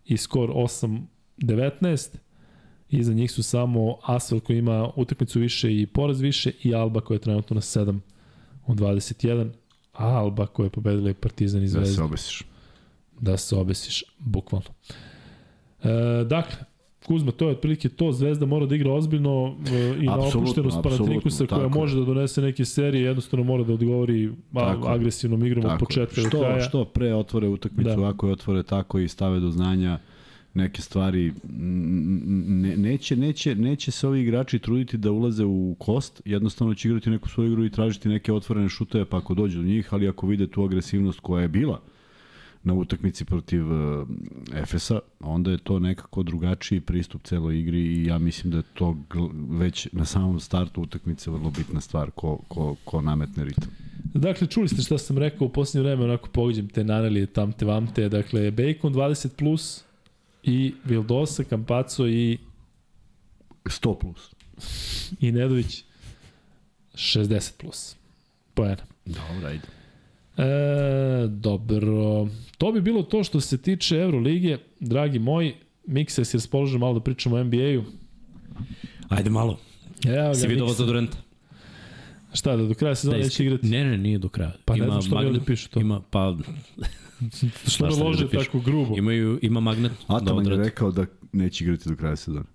i 0.06 0.18
skor 0.18 0.50
8-19 0.50 2.18
Iza 2.90 3.14
njih 3.14 3.32
su 3.32 3.44
samo 3.44 3.98
Asvel 4.04 4.40
koji 4.40 4.58
ima 4.58 4.90
utakmicu 4.96 5.40
više 5.40 5.82
i 5.82 5.86
poraz 5.86 6.22
više 6.22 6.52
i 6.64 6.76
Alba 6.76 7.02
koja 7.02 7.16
je 7.16 7.20
trenutno 7.20 7.54
na 7.54 7.62
7 7.62 8.00
od 8.68 8.78
21. 8.78 9.50
A 9.94 10.08
Alba 10.08 10.46
koja 10.46 10.66
je 10.66 10.70
pobedila 10.70 11.10
i 11.10 11.14
Partizan 11.14 11.64
i 11.64 11.68
Zvezda. 11.68 11.90
Da 11.90 11.96
se 11.96 12.04
obesiš. 12.04 12.44
Da 13.20 13.38
se 13.38 13.56
obesiš, 13.56 14.04
bukvalno. 14.20 14.70
E, 15.84 16.24
dakle, 16.24 16.58
Kuzma, 17.06 17.32
to 17.32 17.46
je 17.46 17.52
otprilike 17.52 17.90
to, 17.90 18.12
Zvezda 18.12 18.46
mora 18.46 18.66
da 18.66 18.76
igra 18.76 18.94
ozbiljno 18.94 19.56
e, 19.72 20.04
i 20.04 20.06
na 20.06 20.20
opuštenost 20.20 20.78
Panatinikusa 20.84 21.46
koja 21.46 21.68
može 21.68 22.00
da 22.00 22.06
donese 22.06 22.42
neke 22.42 22.66
serije, 22.66 23.04
jednostavno 23.04 23.44
mora 23.46 23.64
da 23.64 23.74
odgovori 23.74 24.32
tako, 24.54 24.88
agresivnom 24.88 25.46
igrom 25.46 25.66
od 25.66 25.80
početka 25.80 26.22
što, 26.22 26.30
do 26.30 26.40
kraja. 26.40 26.62
Što 26.62 26.86
pre 26.86 27.14
otvore 27.14 27.48
utakmicu, 27.48 28.00
da. 28.00 28.10
ako 28.10 28.28
je 28.28 28.34
otvore 28.34 28.64
tako 28.64 29.00
i 29.00 29.08
stave 29.08 29.40
do 29.40 29.52
znanja, 29.52 30.00
neke 30.56 30.82
stvari 30.82 31.34
ne, 31.50 32.78
neće, 32.78 33.16
neće, 33.16 33.56
neće 33.56 33.92
se 33.92 34.08
ovi 34.08 34.22
igrači 34.22 34.60
truditi 34.60 34.98
da 34.98 35.12
ulaze 35.12 35.46
u 35.46 35.76
kost, 35.80 36.22
jednostavno 36.26 36.74
će 36.74 36.88
igrati 36.88 37.10
neku 37.10 37.30
svoju 37.30 37.52
igru 37.52 37.66
i 37.66 37.72
tražiti 37.72 38.10
neke 38.10 38.34
otvorene 38.34 38.70
šuteve 38.70 39.06
pa 39.06 39.18
ako 39.18 39.34
dođe 39.34 39.58
do 39.58 39.64
njih, 39.64 39.94
ali 39.94 40.08
ako 40.08 40.28
vide 40.28 40.48
tu 40.48 40.64
agresivnost 40.64 41.20
koja 41.20 41.42
je 41.42 41.48
bila 41.48 41.82
na 42.64 42.74
utakmici 42.74 43.26
protiv 43.26 43.72
uh, 43.72 44.08
Efesa, 44.54 45.00
onda 45.20 45.52
je 45.52 45.58
to 45.58 45.80
nekako 45.80 46.24
drugačiji 46.24 46.82
pristup 46.82 47.24
celoj 47.24 47.60
igri 47.60 47.80
i 47.80 48.06
ja 48.06 48.18
mislim 48.18 48.52
da 48.52 48.58
je 48.58 48.64
to 48.74 48.98
već 49.50 49.88
na 49.92 50.06
samom 50.06 50.40
startu 50.40 50.82
utakmice 50.82 51.32
vrlo 51.32 51.52
bitna 51.58 51.82
stvar 51.82 52.12
ko, 52.12 52.38
ko, 52.48 52.76
ko 52.86 53.02
nametne 53.02 53.46
ritam. 53.46 53.70
Dakle, 54.14 54.48
čuli 54.48 54.68
ste 54.68 54.82
šta 54.82 54.98
sam 54.98 55.18
rekao 55.18 55.48
u 55.48 55.50
posljednje 55.50 55.84
vreme, 55.84 56.04
onako 56.04 56.30
pogađam 56.30 56.68
te 56.68 56.84
naneli, 56.84 57.28
tamte, 57.28 57.66
vamte, 57.66 58.10
dakle, 58.10 58.52
Bacon 58.52 58.94
20+, 58.94 59.30
plus, 59.38 59.84
i 60.46 60.74
Vildosa, 60.86 61.44
Kampaco 61.44 62.08
i 62.08 62.38
100 63.64 64.00
plus. 64.00 64.32
I 65.20 65.32
Nedović 65.32 65.84
60 66.94 67.52
plus. 67.58 67.96
Poena. 68.54 68.84
Dobro, 69.06 69.48
ajde. 69.48 69.68
E, 70.38 71.28
dobro. 71.28 72.28
To 72.58 72.72
bi 72.72 72.82
bilo 72.82 73.04
to 73.04 73.24
što 73.24 73.42
se 73.42 73.58
tiče 73.58 73.96
Euroligije. 73.96 74.60
Dragi 74.80 75.20
moji, 75.20 75.56
Miksa, 75.86 76.22
jesi 76.22 76.38
raspoložen 76.38 76.80
malo 76.80 76.94
da 76.94 77.00
pričamo 77.00 77.36
o 77.36 77.44
NBA-u? 77.44 77.84
Ajde 79.10 79.30
malo. 79.30 79.60
Evo 80.06 80.28
ga, 80.28 80.36
si 80.36 80.48
vidio 80.48 80.68
za 80.68 80.86
Durenta? 80.86 81.18
Šta, 82.34 82.56
da 82.56 82.64
do 82.64 82.74
kraja 82.74 82.96
sezona 82.96 83.18
da, 83.18 83.24
neće 83.24 83.44
igrati? 83.44 83.68
Ne, 83.68 83.84
ne, 83.86 83.98
nije 83.98 84.18
do 84.18 84.30
kraja. 84.30 84.54
Pa 84.66 84.76
ima 84.76 84.86
ne 84.86 84.92
znam 84.92 85.02
što 85.02 85.16
magnet, 85.16 85.32
mi 85.32 85.38
ovde 85.38 85.46
pišu 85.46 85.70
to. 85.70 85.80
Ima, 85.80 86.02
pa 86.10 86.38
Što 87.72 87.86
me 87.86 88.04
lože 88.04 88.26
da 88.26 88.44
tako 88.44 88.60
grubo? 88.60 88.98
Imaju, 88.98 89.40
ima 89.42 89.60
magnet. 89.60 89.92
Ataman 90.08 90.44
da 90.44 90.52
je 90.52 90.58
rekao 90.58 90.92
da 90.92 91.06
neće 91.32 91.64
igrati 91.64 91.90
do 91.90 91.96
kraja 91.96 92.16
sezone. 92.16 92.46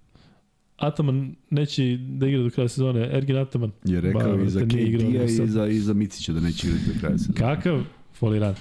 Ataman 0.77 1.35
neće 1.51 1.97
da 1.97 2.27
igra 2.27 2.43
do 2.43 2.51
kraja 2.51 2.69
sezone. 2.69 3.09
Ergin 3.13 3.37
Ataman. 3.37 3.71
Je 3.85 4.01
rekao 4.01 4.37
ba, 4.37 4.43
i 4.43 4.51
za 4.51 4.61
KD-a 4.61 5.25
i 5.25 5.47
za, 5.47 5.67
i 5.67 5.79
za 5.79 5.95
Micića 5.95 6.33
da 6.33 6.41
neće 6.41 6.67
igrati 6.67 6.87
do 6.87 7.01
kraja 7.01 7.19
sezone. 7.19 7.39
Kakav 7.39 7.83
folirant. 8.13 8.59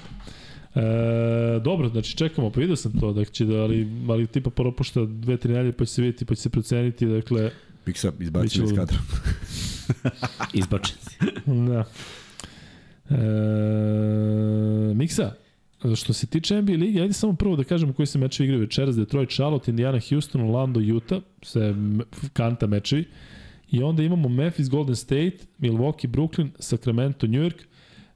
E, 0.76 1.60
dobro, 1.64 1.90
znači 1.90 2.18
čekamo, 2.18 2.50
pa 2.50 2.60
vidio 2.60 2.76
sam 2.76 3.00
to, 3.00 3.14
da 3.14 3.26
će 3.26 3.46
da, 3.46 3.62
ali, 3.62 3.88
ali 4.10 4.28
tipa 4.28 4.50
propušta 4.50 5.06
dve, 5.06 5.38
tri 5.38 5.54
nelje, 5.54 5.72
pa 5.72 5.86
će 5.86 5.94
se 5.94 6.02
vidjeti, 6.02 6.26
pa 6.26 6.36
će 6.36 6.42
se 6.42 6.50
proceniti, 6.50 7.06
dakle... 7.06 7.52
Piksa, 7.86 8.12
izbačen 8.20 8.64
iz 8.64 8.74
kadra. 8.76 8.98
izbačen 10.54 10.98
si. 11.02 11.18
da. 11.46 11.86
E, 13.10 14.94
Miksa, 14.96 15.34
Što 15.96 16.14
se 16.14 16.28
tiče 16.28 16.62
NBA 16.62 16.74
ligi, 16.74 17.02
ajde 17.02 17.14
samo 17.14 17.34
prvo 17.34 17.56
da 17.56 17.64
kažemo 17.64 17.94
koji 17.94 18.06
se 18.06 18.20
mečevi 18.20 18.46
igraju 18.48 18.62
večeras. 18.62 18.96
Detroit, 18.96 19.30
Charlotte, 19.30 19.72
Indiana, 19.72 20.00
Houston, 20.10 20.42
Orlando, 20.42 20.80
Utah, 20.96 21.22
sve 21.42 21.76
kanta 22.34 22.68
mečevi. 22.68 23.06
I 23.72 23.84
onda 23.84 24.04
imamo 24.04 24.30
Memphis, 24.30 24.70
Golden 24.70 24.96
State, 24.96 25.38
Milwaukee, 25.60 26.08
Brooklyn, 26.08 26.50
Sacramento, 26.60 27.28
New 27.28 27.42
York. 27.42 27.64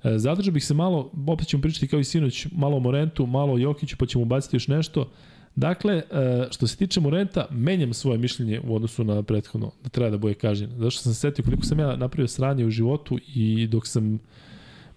E, 0.03 0.17
zadržao 0.19 0.53
bih 0.53 0.65
se 0.65 0.73
malo, 0.73 1.11
opet 1.27 1.47
ćemo 1.47 1.61
pričati 1.61 1.87
kao 1.87 1.99
i 1.99 2.03
sinoć, 2.03 2.47
malo 2.51 2.77
o 2.77 2.79
Morentu, 2.79 3.25
malo 3.25 3.53
o 3.53 3.57
Jokiću, 3.57 3.97
pa 3.97 4.05
ćemo 4.05 4.21
ubaciti 4.21 4.55
još 4.55 4.67
nešto. 4.67 5.11
Dakle, 5.55 5.93
e, 5.95 6.03
što 6.51 6.67
se 6.67 6.77
tiče 6.77 6.99
Morenta, 6.99 7.47
menjam 7.51 7.93
svoje 7.93 8.17
mišljenje 8.17 8.61
u 8.63 8.75
odnosu 8.75 9.03
na 9.03 9.23
prethodno, 9.23 9.71
da 9.83 9.89
treba 9.89 10.09
da 10.09 10.17
bude 10.17 10.33
kažen. 10.33 10.71
Zašto 10.77 11.01
sam 11.01 11.13
se 11.13 11.19
setio 11.19 11.45
koliko 11.45 11.63
sam 11.63 11.79
ja 11.79 11.95
napravio 11.95 12.27
sranje 12.27 12.65
u 12.65 12.69
životu 12.69 13.19
i 13.35 13.67
dok 13.67 13.87
sam 13.87 14.19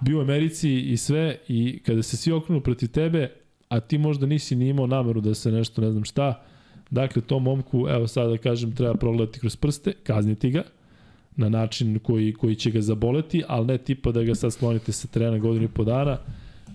bio 0.00 0.18
u 0.18 0.20
Americi 0.20 0.81
i 0.81 0.97
sve 0.97 1.39
i 1.49 1.81
kada 1.86 2.02
se 2.02 2.16
svi 2.16 2.33
okrenu 2.33 2.60
protiv 2.60 2.89
tebe, 2.89 3.31
a 3.68 3.81
ti 3.81 3.99
možda 3.99 4.26
nisi 4.26 4.57
ni 4.57 4.68
imao 4.68 4.86
nameru 4.86 5.20
da 5.20 5.34
se 5.34 5.52
nešto 5.52 5.81
ne 5.81 5.91
znam 5.91 6.05
šta, 6.05 6.44
dakle 6.91 7.23
tom 7.23 7.42
momku, 7.42 7.86
evo 7.89 8.07
sad 8.07 8.31
da 8.31 8.39
kažem, 8.39 8.75
treba 8.75 8.94
progledati 8.94 9.41
kroz 9.41 9.57
prste, 9.57 9.92
kazniti 9.92 10.50
ga, 10.50 10.62
na 11.36 11.49
način 11.49 11.99
koji, 11.99 12.33
koji 12.33 12.55
će 12.55 12.70
ga 12.70 12.81
zaboleti, 12.81 13.42
ali 13.49 13.66
ne 13.66 13.78
tipa 13.78 14.12
da 14.12 14.23
ga 14.23 14.34
sad 14.34 14.52
sklonite 14.52 14.92
sa 14.92 15.08
terena 15.08 15.39
godinu 15.39 15.65
i 15.65 15.68
po 15.68 15.84
dana 15.84 16.18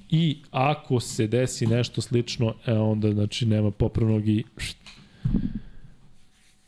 i 0.09 0.37
ako 0.51 0.99
se 0.99 1.27
desi 1.27 1.67
nešto 1.67 2.01
slično, 2.01 2.53
e 2.65 2.73
onda 2.73 3.11
znači 3.11 3.45
nema 3.45 3.71
popravnog 3.71 4.27
i. 4.27 4.43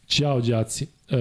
Ćao, 0.08 0.42
đaci. 0.42 0.88
E, 1.10 1.18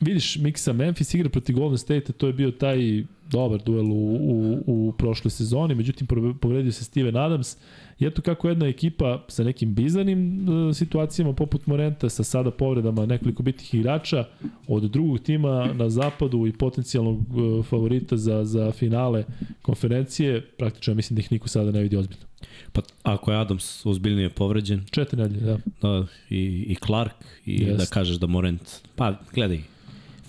vidiš, 0.00 0.36
Miksa 0.36 0.72
Memphis 0.72 1.14
igra 1.14 1.28
protiv 1.28 1.56
Golden 1.56 1.78
State, 1.78 2.12
to 2.12 2.26
je 2.26 2.32
bio 2.32 2.50
taj 2.50 3.04
dobar 3.30 3.60
duel 3.62 3.92
u, 3.92 4.14
u, 4.14 4.62
u 4.66 4.92
prošloj 4.92 5.30
sezoni, 5.30 5.74
međutim 5.74 6.06
povredio 6.40 6.72
se 6.72 6.84
Steven 6.84 7.16
Adams 7.16 7.56
I 7.98 8.06
eto 8.06 8.22
kako 8.22 8.48
jedna 8.48 8.66
ekipa 8.66 9.24
sa 9.28 9.44
nekim 9.44 9.74
bizarnim 9.74 10.48
uh, 10.48 10.76
situacijama 10.76 11.32
poput 11.32 11.66
Morenta, 11.66 12.08
sa 12.08 12.24
sada 12.24 12.50
povredama 12.50 13.06
nekoliko 13.06 13.42
bitnih 13.42 13.74
igrača, 13.74 14.24
od 14.68 14.82
drugog 14.82 15.18
tima 15.18 15.72
na 15.74 15.90
zapadu 15.90 16.46
i 16.46 16.52
potencijalnog 16.52 17.36
uh, 17.36 17.66
favorita 17.66 18.16
za, 18.16 18.44
za 18.44 18.72
finale 18.72 19.24
konferencije, 19.62 20.40
praktično 20.40 20.94
mislim 20.94 21.14
da 21.14 21.20
ih 21.20 21.32
niko 21.32 21.48
sada 21.48 21.70
ne 21.70 21.82
vidi 21.82 21.96
ozbiljno. 21.96 22.24
Pa 22.72 22.82
ako 23.02 23.32
je 23.32 23.38
Adams 23.38 23.86
ozbiljnije 23.86 24.30
povređen, 24.30 24.84
Četiri 24.90 25.22
nedelje, 25.22 25.40
da. 25.40 25.58
da, 25.82 26.06
i, 26.30 26.64
i 26.68 26.76
Clark, 26.86 27.24
i 27.46 27.62
Jest. 27.62 27.78
da 27.78 27.86
kažeš 27.86 28.16
da 28.16 28.26
Morent, 28.26 28.62
pa 28.96 29.14
gledaj, 29.34 29.60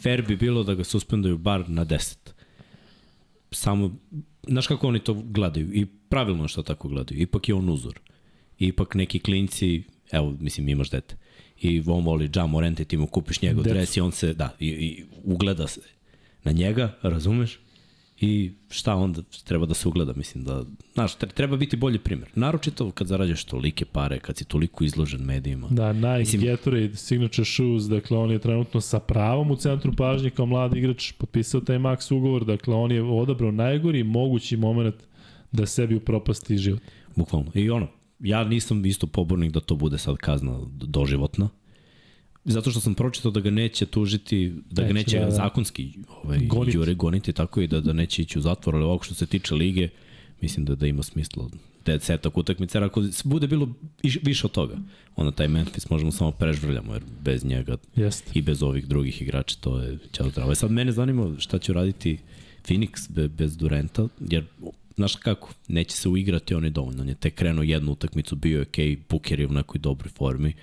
fair 0.01 0.21
bi 0.27 0.35
bilo 0.35 0.63
da 0.63 0.73
ga 0.75 0.83
suspenduju 0.83 1.37
bar 1.37 1.69
na 1.69 1.85
10. 1.85 2.17
Samo, 3.51 3.95
znaš 4.47 4.67
kako 4.67 4.87
oni 4.87 4.99
to 4.99 5.13
gledaju 5.13 5.73
i 5.73 5.85
pravilno 5.85 6.47
što 6.47 6.63
tako 6.63 6.87
gledaju, 6.87 7.21
ipak 7.21 7.49
je 7.49 7.55
on 7.55 7.69
uzor. 7.69 7.99
Ipak 8.59 8.95
neki 8.95 9.19
klinci, 9.19 9.83
evo, 10.11 10.35
mislim, 10.39 10.69
imaš 10.69 10.89
dete, 10.89 11.15
i 11.61 11.83
on 11.87 12.05
voli 12.05 12.29
Ja 12.35 12.45
Morente, 12.45 12.85
ti 12.85 12.97
mu 12.97 13.07
kupiš 13.07 13.41
njegov 13.41 13.63
Decu. 13.63 13.73
dres 13.73 13.97
i 13.97 14.01
on 14.01 14.11
se, 14.11 14.33
da, 14.33 14.55
i, 14.59 14.67
i 14.67 15.05
ugleda 15.23 15.67
se 15.67 15.81
na 16.43 16.51
njega, 16.51 16.97
razumeš? 17.01 17.59
I 18.21 18.51
šta 18.69 18.95
onda 18.95 19.21
treba 19.43 19.65
da 19.65 19.73
se 19.73 19.87
ugleda, 19.87 20.13
mislim 20.13 20.43
da, 20.43 20.63
znaš, 20.93 21.17
tre- 21.17 21.33
treba 21.33 21.57
biti 21.57 21.77
bolji 21.77 21.99
primer. 21.99 22.29
Naročito 22.35 22.91
kad 22.91 23.07
zarađaš 23.07 23.43
tolike 23.43 23.85
pare, 23.85 24.19
kad 24.19 24.37
si 24.37 24.45
toliko 24.45 24.83
izložen 24.83 25.21
medijima. 25.21 25.67
Da, 25.71 25.93
Nike, 25.93 26.17
Mislim- 26.19 26.41
Gatorade, 26.41 26.95
Signature 26.95 27.45
Shoes, 27.45 27.83
dakle 27.83 28.17
on 28.17 28.31
je 28.31 28.39
trenutno 28.39 28.81
sa 28.81 28.99
pravom 28.99 29.51
u 29.51 29.55
centru 29.55 29.93
pažnje 29.93 30.29
kao 30.29 30.45
mladi 30.45 30.79
igrač, 30.79 31.11
potpisao 31.11 31.61
taj 31.61 31.77
max 31.77 32.13
ugovor, 32.13 32.45
dakle 32.45 32.75
on 32.75 32.91
je 32.91 33.03
odabrao 33.03 33.51
najgori 33.51 34.03
mogući 34.03 34.57
moment 34.57 34.95
da 35.51 35.65
sebi 35.65 35.95
upropasti 35.95 36.57
život. 36.57 36.81
Bukvalno. 37.15 37.51
I 37.53 37.69
ono, 37.69 37.87
ja 38.19 38.43
nisam 38.43 38.85
isto 38.85 39.07
pobornik 39.07 39.51
da 39.51 39.59
to 39.59 39.75
bude 39.75 39.97
sad 39.97 40.17
kazna 40.17 40.59
doživotna. 40.71 41.49
Zato 42.45 42.71
što 42.71 42.79
sam 42.79 42.95
pročitao 42.95 43.31
da 43.31 43.39
ga 43.39 43.49
neće 43.49 43.85
tužiti, 43.85 44.53
da 44.71 44.81
ga 44.81 44.87
Neće, 44.87 44.93
neće 44.93 45.19
da, 45.19 45.25
da. 45.25 45.31
zakonski 45.31 45.93
ovaj, 46.09 46.37
Goniti. 46.37 46.47
goniti. 46.47 46.77
Jure 46.77 46.93
goniti 46.93 47.33
tako 47.33 47.61
i 47.61 47.67
da, 47.67 47.81
da 47.81 47.93
neće 47.93 48.21
ići 48.21 48.39
u 48.39 48.41
zatvor, 48.41 48.75
ali 48.75 48.83
ovako 48.83 49.03
što 49.03 49.13
se 49.15 49.25
tiče 49.25 49.55
lige, 49.55 49.89
mislim 50.41 50.65
da, 50.65 50.75
da 50.75 50.87
ima 50.87 51.03
smisla 51.03 51.49
desetak 51.85 52.37
utakmica, 52.37 52.77
jer 52.77 52.83
ako 52.83 53.03
bude 53.23 53.47
bilo 53.47 53.69
iš- 54.03 54.19
više 54.23 54.47
od 54.47 54.51
toga, 54.51 54.77
onda 55.15 55.31
taj 55.31 55.47
Memphis 55.47 55.89
možemo 55.89 56.11
samo 56.11 56.31
prežvrljamo, 56.31 56.93
jer 56.93 57.03
bez 57.21 57.45
njega 57.45 57.77
Jeste. 57.95 58.31
i 58.33 58.41
bez 58.41 58.63
ovih 58.63 58.87
drugih 58.87 59.21
igrača 59.21 59.55
to 59.61 59.79
je 59.81 59.97
ćao 60.11 60.29
zdravo. 60.29 60.51
E 60.51 60.55
sad 60.55 60.71
mene 60.71 60.91
zanima 60.91 61.35
šta 61.39 61.59
će 61.59 61.73
raditi 61.73 62.17
Phoenix 62.67 63.11
be, 63.11 63.27
bez 63.27 63.57
Durenta, 63.57 64.07
jer 64.29 64.45
znaš 64.95 65.15
kako, 65.15 65.53
neće 65.67 65.95
se 65.95 66.09
uigrati 66.09 66.53
on 66.55 66.63
je 66.63 66.69
dovoljno. 66.69 67.01
On 67.01 67.09
je 67.09 67.15
tek 67.15 67.35
krenuo 67.35 67.63
jednu 67.63 67.91
utakmicu, 67.91 68.35
bio 68.35 68.55
je 68.57 68.61
okej, 68.61 68.87
okay, 68.95 68.99
Booker 69.09 69.39
je 69.39 69.47
u 69.47 69.51
nekoj 69.51 69.79
dobroj 69.79 70.09
formi, 70.09 70.53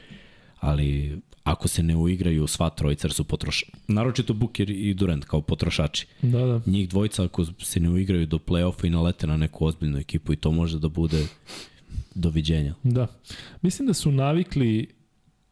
ali 0.60 1.18
ako 1.46 1.68
se 1.68 1.82
ne 1.82 1.96
uigraju 1.96 2.46
sva 2.46 2.70
trojica, 2.70 3.08
su 3.08 3.24
potrošači, 3.24 3.72
naročito 3.88 4.34
Booker 4.34 4.70
i 4.70 4.94
Durant 4.94 5.24
kao 5.24 5.40
potrošači, 5.40 6.06
Da, 6.22 6.38
da. 6.38 6.60
njih 6.66 6.88
dvojica 6.88 7.24
ako 7.24 7.44
se 7.44 7.80
ne 7.80 7.90
uigraju 7.90 8.26
do 8.26 8.38
play-offa 8.38 8.86
i 8.86 8.90
nalete 8.90 9.26
na 9.26 9.36
neku 9.36 9.66
ozbiljnu 9.66 9.98
ekipu 9.98 10.32
i 10.32 10.36
to 10.36 10.52
može 10.52 10.78
da 10.78 10.88
bude 10.88 11.26
doviđenja. 12.14 12.74
Da. 12.82 13.06
Mislim 13.62 13.86
da 13.88 13.94
su 13.94 14.12
navikli 14.12 14.88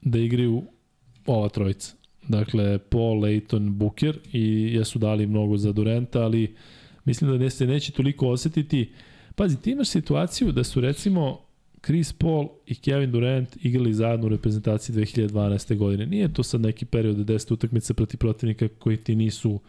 da 0.00 0.18
igraju 0.18 0.62
ova 1.26 1.48
trojica. 1.48 1.92
Dakle, 2.28 2.78
Paul, 2.78 3.20
Leighton, 3.20 3.74
Booker 3.78 4.18
i 4.32 4.74
jesu 4.74 4.98
dali 4.98 5.26
mnogo 5.26 5.56
za 5.56 5.72
Durenta, 5.72 6.22
ali 6.22 6.56
mislim 7.04 7.30
da 7.30 7.38
ne 7.38 7.50
se 7.50 7.66
neće 7.66 7.92
toliko 7.92 8.28
osetiti. 8.28 8.92
Pazi, 9.34 9.62
ti 9.62 9.70
imaš 9.70 9.88
situaciju 9.88 10.52
da 10.52 10.64
su 10.64 10.80
recimo 10.80 11.43
Chris 11.84 12.12
Paul 12.12 12.48
i 12.66 12.74
Kevin 12.74 13.10
Durant 13.10 13.56
igrali 13.62 13.94
zajedno 13.94 14.26
u 14.26 14.28
reprezentaciji 14.28 14.96
2012. 14.96 15.76
godine. 15.76 16.06
Nije 16.06 16.32
to 16.32 16.42
sad 16.42 16.60
neki 16.60 16.84
period 16.84 17.16
10 17.16 17.52
utakmica 17.52 17.94
protiv 17.94 18.18
protivnika 18.18 18.68
koji 18.68 18.96
ti 18.96 19.16
nisu, 19.16 19.60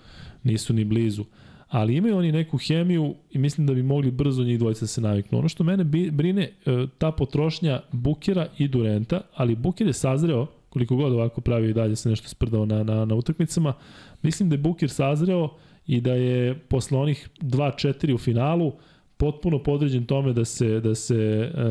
nisu 0.43 0.73
ni 0.73 0.83
blizu. 0.83 1.25
Ali 1.67 1.95
imaju 1.95 2.17
oni 2.17 2.31
neku 2.31 2.57
hemiju 2.57 3.15
i 3.31 3.37
mislim 3.37 3.67
da 3.67 3.73
bi 3.73 3.83
mogli 3.83 4.11
brzo 4.11 4.43
njih 4.43 4.59
dvojica 4.59 4.81
da 4.81 4.87
se 4.87 5.01
naviknu. 5.01 5.39
Ono 5.39 5.49
što 5.49 5.63
mene 5.63 5.83
brine, 6.11 6.51
e, 6.65 6.87
ta 6.97 7.11
potrošnja 7.11 7.81
Bukera 7.91 8.47
i 8.57 8.67
Durenta, 8.67 9.21
ali 9.35 9.55
Buker 9.55 9.87
je 9.87 9.93
sazreo, 9.93 10.47
koliko 10.69 10.95
god 10.95 11.13
ovako 11.13 11.41
pravi 11.41 11.69
i 11.69 11.73
dalje 11.73 11.95
se 11.95 12.09
nešto 12.09 12.27
sprdao 12.27 12.65
na, 12.65 12.83
na, 12.83 13.05
na 13.05 13.15
utakmicama, 13.15 13.73
mislim 14.21 14.49
da 14.49 14.53
je 14.53 14.59
Buker 14.59 14.89
sazreo 14.89 15.49
i 15.87 16.01
da 16.01 16.13
je 16.13 16.59
posle 16.59 16.97
onih 16.97 17.29
2-4 17.41 18.13
u 18.13 18.17
finalu 18.17 18.73
potpuno 19.17 19.63
podređen 19.63 20.05
tome 20.05 20.33
da 20.33 20.45
se 20.45 20.79
da 20.79 20.95
se 20.95 21.15
e, 21.15 21.65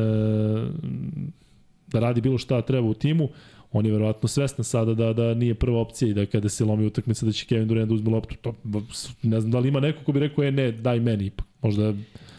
da 1.87 1.99
radi 1.99 2.21
bilo 2.21 2.37
šta 2.37 2.61
treba 2.61 2.87
u 2.87 2.93
timu. 2.93 3.29
On 3.71 3.85
je 3.85 3.91
verovatno 3.91 4.27
svestan 4.27 4.65
sada 4.65 4.93
da 4.93 5.13
da 5.13 5.33
nije 5.33 5.53
prva 5.53 5.79
opcija 5.79 6.09
i 6.09 6.13
da 6.13 6.25
kada 6.25 6.49
se 6.49 6.65
lomi 6.65 6.85
utakmica 6.85 7.25
da 7.25 7.31
će 7.31 7.45
Kevin 7.45 7.67
Durant 7.67 7.89
da 7.89 7.95
uzme 7.95 8.09
loptu. 8.09 8.35
To, 8.41 8.55
ne 9.23 9.41
znam 9.41 9.51
da 9.51 9.59
li 9.59 9.67
ima 9.67 9.79
neko 9.79 10.03
ko 10.03 10.11
bi 10.11 10.19
rekao 10.19 10.43
je 10.43 10.51
ne, 10.51 10.71
daj 10.71 10.99
meni 10.99 11.25
ipak. 11.25 11.45
Možda 11.61 11.93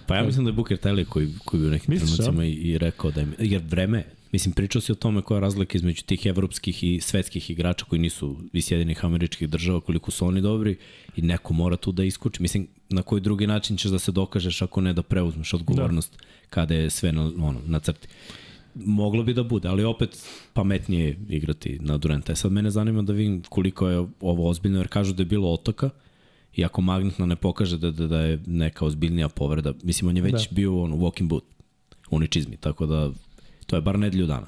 Pa 0.06 0.16
ja 0.16 0.24
mislim 0.24 0.44
da 0.44 0.50
je 0.50 0.54
Booker 0.54 0.76
taj 0.76 0.92
lik 0.92 1.08
koji, 1.08 1.28
koji 1.44 1.60
bi 1.60 1.66
u 1.66 1.70
nekim 1.70 1.94
Misliš, 1.94 2.16
trenucima 2.16 2.44
i, 2.44 2.52
i 2.52 2.78
rekao 2.78 3.10
da 3.10 3.20
je, 3.20 3.26
jer 3.38 3.62
vreme, 3.68 4.04
mislim 4.36 4.54
pričao 4.54 4.80
si 4.80 4.92
o 4.92 4.94
tome 4.94 5.22
koja 5.22 5.36
je 5.36 5.40
razlika 5.40 5.78
između 5.78 6.02
tih 6.02 6.26
evropskih 6.26 6.84
i 6.84 7.00
svetskih 7.00 7.50
igrača 7.50 7.84
koji 7.84 8.00
nisu 8.00 8.36
iz 8.52 8.64
Sjedinih 8.64 9.04
američkih 9.04 9.48
država, 9.48 9.80
koliko 9.80 10.10
su 10.10 10.26
oni 10.26 10.40
dobri 10.40 10.76
i 11.16 11.22
neko 11.22 11.54
mora 11.54 11.76
tu 11.76 11.92
da 11.92 12.04
iskuči. 12.04 12.42
Mislim, 12.42 12.66
na 12.88 13.02
koji 13.02 13.20
drugi 13.20 13.46
način 13.46 13.76
ćeš 13.76 13.90
da 13.90 13.98
se 13.98 14.12
dokažeš 14.12 14.62
ako 14.62 14.80
ne 14.80 14.92
da 14.92 15.02
preuzmeš 15.02 15.54
odgovornost 15.54 16.12
da. 16.12 16.24
kada 16.50 16.74
je 16.74 16.90
sve 16.90 17.12
na, 17.12 17.22
ono, 17.22 17.60
na 17.66 17.80
crti. 17.80 18.08
Moglo 18.74 19.22
bi 19.22 19.34
da 19.34 19.42
bude, 19.42 19.68
ali 19.68 19.84
opet 19.84 20.18
pametnije 20.52 21.06
je 21.06 21.16
igrati 21.28 21.78
na 21.80 21.96
Duranta. 21.96 22.32
E 22.32 22.36
sad 22.36 22.52
mene 22.52 22.70
zanima 22.70 23.02
da 23.02 23.12
vidim 23.12 23.42
koliko 23.48 23.88
je 23.88 23.98
ovo 24.20 24.48
ozbiljno, 24.48 24.78
jer 24.78 24.88
kažu 24.88 25.14
da 25.14 25.22
je 25.22 25.26
bilo 25.26 25.52
otoka, 25.52 25.90
i 26.56 26.64
ako 26.64 26.82
magnetno 26.82 27.26
ne 27.26 27.36
pokaže 27.36 27.78
da, 27.78 27.90
da, 27.90 28.06
da 28.06 28.20
je 28.20 28.42
neka 28.46 28.84
ozbiljnija 28.84 29.28
povreda, 29.28 29.72
mislim 29.82 30.08
on 30.08 30.16
je 30.16 30.22
već 30.22 30.48
Da. 30.48 30.54
bio 30.54 30.82
on, 30.82 30.92
u 30.92 30.96
walking 30.96 31.28
boot, 31.28 31.44
u 32.10 32.26
čizmi, 32.26 32.56
tako 32.56 32.86
da 32.86 33.10
to 33.66 33.76
je 33.76 33.82
bar 33.82 33.98
nedelju 33.98 34.26
dana. 34.26 34.46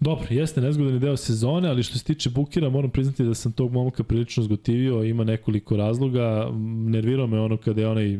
Dobro, 0.00 0.26
jeste 0.30 0.60
nezgodan 0.60 0.98
deo 0.98 1.16
sezone, 1.16 1.68
ali 1.68 1.82
što 1.82 1.98
se 1.98 2.04
tiče 2.04 2.30
Bukira, 2.30 2.70
moram 2.70 2.90
priznati 2.90 3.24
da 3.24 3.34
sam 3.34 3.52
tog 3.52 3.72
momka 3.72 4.04
prilično 4.04 4.42
zgotivio, 4.42 5.04
ima 5.04 5.24
nekoliko 5.24 5.76
razloga. 5.76 6.50
Nervirao 6.86 7.26
me 7.26 7.40
ono 7.40 7.56
kada 7.56 7.80
je 7.80 7.88
onaj 7.88 8.18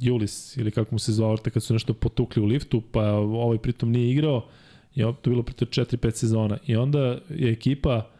Julis, 0.00 0.56
ili 0.56 0.70
kako 0.70 0.94
mu 0.94 0.98
se 0.98 1.12
zvao, 1.12 1.36
kad 1.36 1.62
su 1.62 1.72
nešto 1.72 1.94
potukli 1.94 2.42
u 2.42 2.46
liftu, 2.46 2.82
pa 2.92 3.12
ovaj 3.12 3.58
pritom 3.58 3.92
nije 3.92 4.10
igrao, 4.10 4.46
i 4.94 5.00
to 5.00 5.08
je 5.08 5.30
bilo 5.30 5.42
pritom 5.42 5.68
4-5 5.68 6.10
sezona. 6.10 6.58
I 6.66 6.76
onda 6.76 7.00
je 7.28 7.52
ekipa, 7.52 8.10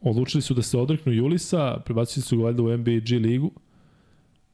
odlučili 0.00 0.42
su 0.42 0.54
da 0.54 0.62
se 0.62 0.78
odreknu 0.78 1.12
Julisa, 1.12 1.80
prebacili 1.84 2.22
su 2.22 2.36
ga 2.36 2.44
valjda 2.44 2.62
u 2.62 2.76
NBA 2.76 2.98
G 3.08 3.18
ligu, 3.18 3.50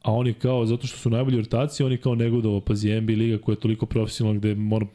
a 0.03 0.11
oni 0.11 0.33
kao, 0.33 0.65
zato 0.65 0.87
što 0.87 0.97
su 0.97 1.09
najbolji 1.09 1.39
ortaci, 1.39 1.83
oni 1.83 1.97
kao 1.97 2.15
negodovo, 2.15 2.59
pazi, 2.61 3.01
NBA 3.01 3.13
liga 3.13 3.37
koja 3.37 3.53
je 3.53 3.59
toliko 3.59 3.85
profesionalna 3.85 4.39
gde 4.39 4.55
mora, 4.55 4.85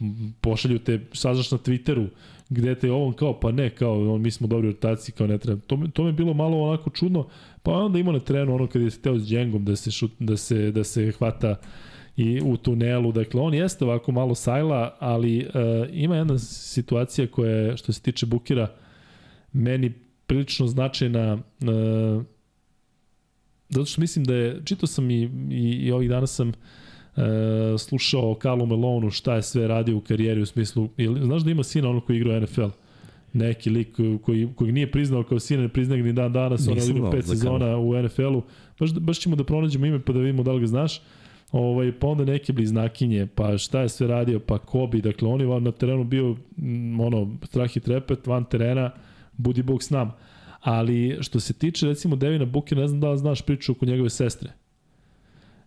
pošalju 0.41 0.79
te, 0.79 1.01
saznaš 1.13 1.51
na 1.51 1.59
Twitteru, 1.59 2.07
gde 2.49 2.75
te 2.75 2.93
on 2.93 3.13
kao, 3.13 3.41
pa 3.41 3.53
ne, 3.53 3.71
kao, 3.71 4.15
on, 4.15 4.23
mi 4.23 4.31
smo 4.31 4.47
dobri 4.47 4.69
ortaci, 4.69 5.13
kao 5.13 5.27
ne 5.27 5.39
treba. 5.39 5.61
To, 5.67 5.79
to 5.93 6.03
mi 6.03 6.09
je 6.09 6.13
bilo 6.13 6.35
malo 6.35 6.63
onako 6.63 6.91
čudno, 6.91 7.27
pa 7.63 7.73
onda 7.73 7.99
imao 7.99 8.13
na 8.13 8.21
terenu 8.21 8.55
ono 8.55 8.67
kad 8.67 8.83
je 8.83 8.91
teo 8.91 9.19
s 9.19 9.29
Džengom 9.29 9.65
da 9.65 9.77
se, 9.77 9.91
šut, 9.91 10.11
da 10.19 10.37
se, 10.37 10.71
da 10.71 10.85
se 10.85 11.13
hvata 11.13 11.57
i 12.17 12.41
u 12.45 12.57
tunelu, 12.57 13.13
dakle 13.13 13.41
on 13.41 13.55
jeste 13.55 13.85
ovako 13.85 14.13
malo 14.13 14.35
sajla, 14.35 14.97
ali 14.99 15.39
uh, 15.39 15.53
ima 15.93 16.17
jedna 16.17 16.39
situacija 16.39 17.27
koja 17.27 17.51
je, 17.51 17.77
što 17.77 17.93
se 17.93 18.03
tiče 18.03 18.27
Bukira, 18.27 18.75
meni 19.53 19.93
prilično 20.27 20.67
značajna 20.67 21.35
uh, 21.35 22.23
zato 23.69 23.87
što 23.87 24.01
mislim 24.01 24.25
da 24.25 24.35
je, 24.35 24.61
čitao 24.65 24.87
sam 24.87 25.11
i, 25.11 25.31
i, 25.51 25.71
i 25.83 25.93
ovih 25.93 26.09
dana 26.09 26.27
sam 26.27 26.49
e, 26.49 26.53
slušao 27.79 28.31
o 28.31 28.39
Carlu 28.43 28.67
Melonu 28.67 29.11
šta 29.11 29.35
je 29.35 29.43
sve 29.43 29.69
radio 29.69 29.97
u 29.97 30.01
karijeri 30.01 30.41
u 30.41 30.47
smislu, 30.47 30.89
ili, 30.97 31.25
znaš 31.25 31.43
da 31.43 31.51
ima 31.51 31.63
sina 31.63 31.91
ono 31.91 32.01
koji 32.01 32.17
igra 32.17 32.37
u 32.37 32.41
NFL 32.41 32.69
neki 33.33 33.71
lik 33.71 33.97
koji, 34.23 34.49
koji 34.57 34.73
nije 34.73 34.91
priznao 34.91 35.23
kao 35.23 35.39
sine, 35.39 35.63
ne 35.63 35.69
priznaje 35.69 36.03
ga 36.03 36.07
ni 36.07 36.13
dan 36.13 36.33
danas, 36.33 36.69
on 36.69 36.81
znao 36.81 37.11
pet 37.11 37.27
sezona 37.27 37.77
u 37.77 38.03
NFL-u. 38.03 38.43
Baš, 38.81 38.93
baš 38.93 39.19
ćemo 39.19 39.37
da 39.37 39.45
pronađemo 39.45 39.87
ime 39.87 40.01
pa 40.05 40.13
da 40.13 40.19
vidimo 40.19 40.43
da 40.43 40.53
li 40.53 40.61
ga 40.61 40.67
znaš. 40.67 41.01
Ovaj, 41.53 41.93
pa 41.93 42.07
onda 42.07 42.25
neke 42.25 42.53
bliznakinje, 42.53 43.27
pa 43.35 43.59
šta 43.59 43.81
je 43.81 43.89
sve 43.89 44.07
radio, 44.07 44.41
pa 44.41 44.59
Kobi, 44.59 45.01
dakle 45.01 45.29
on 45.29 45.41
je 45.41 45.61
na 45.61 45.73
terenu 45.73 46.05
bio 46.05 46.37
mm, 46.57 47.01
ono, 47.01 47.37
strah 47.43 47.77
i 47.77 47.81
trepet, 47.81 48.27
van 48.27 48.45
terena, 48.45 48.91
budi 49.33 49.63
bog 49.63 49.83
s 49.83 49.91
nam. 49.91 50.13
Ali 50.69 51.19
što 51.21 51.41
se 51.41 51.53
tiče 51.53 51.87
recimo 51.87 52.17
Devina 52.17 52.45
Bukera, 52.45 52.81
ne 52.81 52.89
znam 52.89 53.01
da 53.01 53.11
li 53.11 53.19
znaš 53.19 53.43
priču 53.43 53.73
oko 53.73 53.87
njegove 53.87 54.11
sestre. 54.11 54.51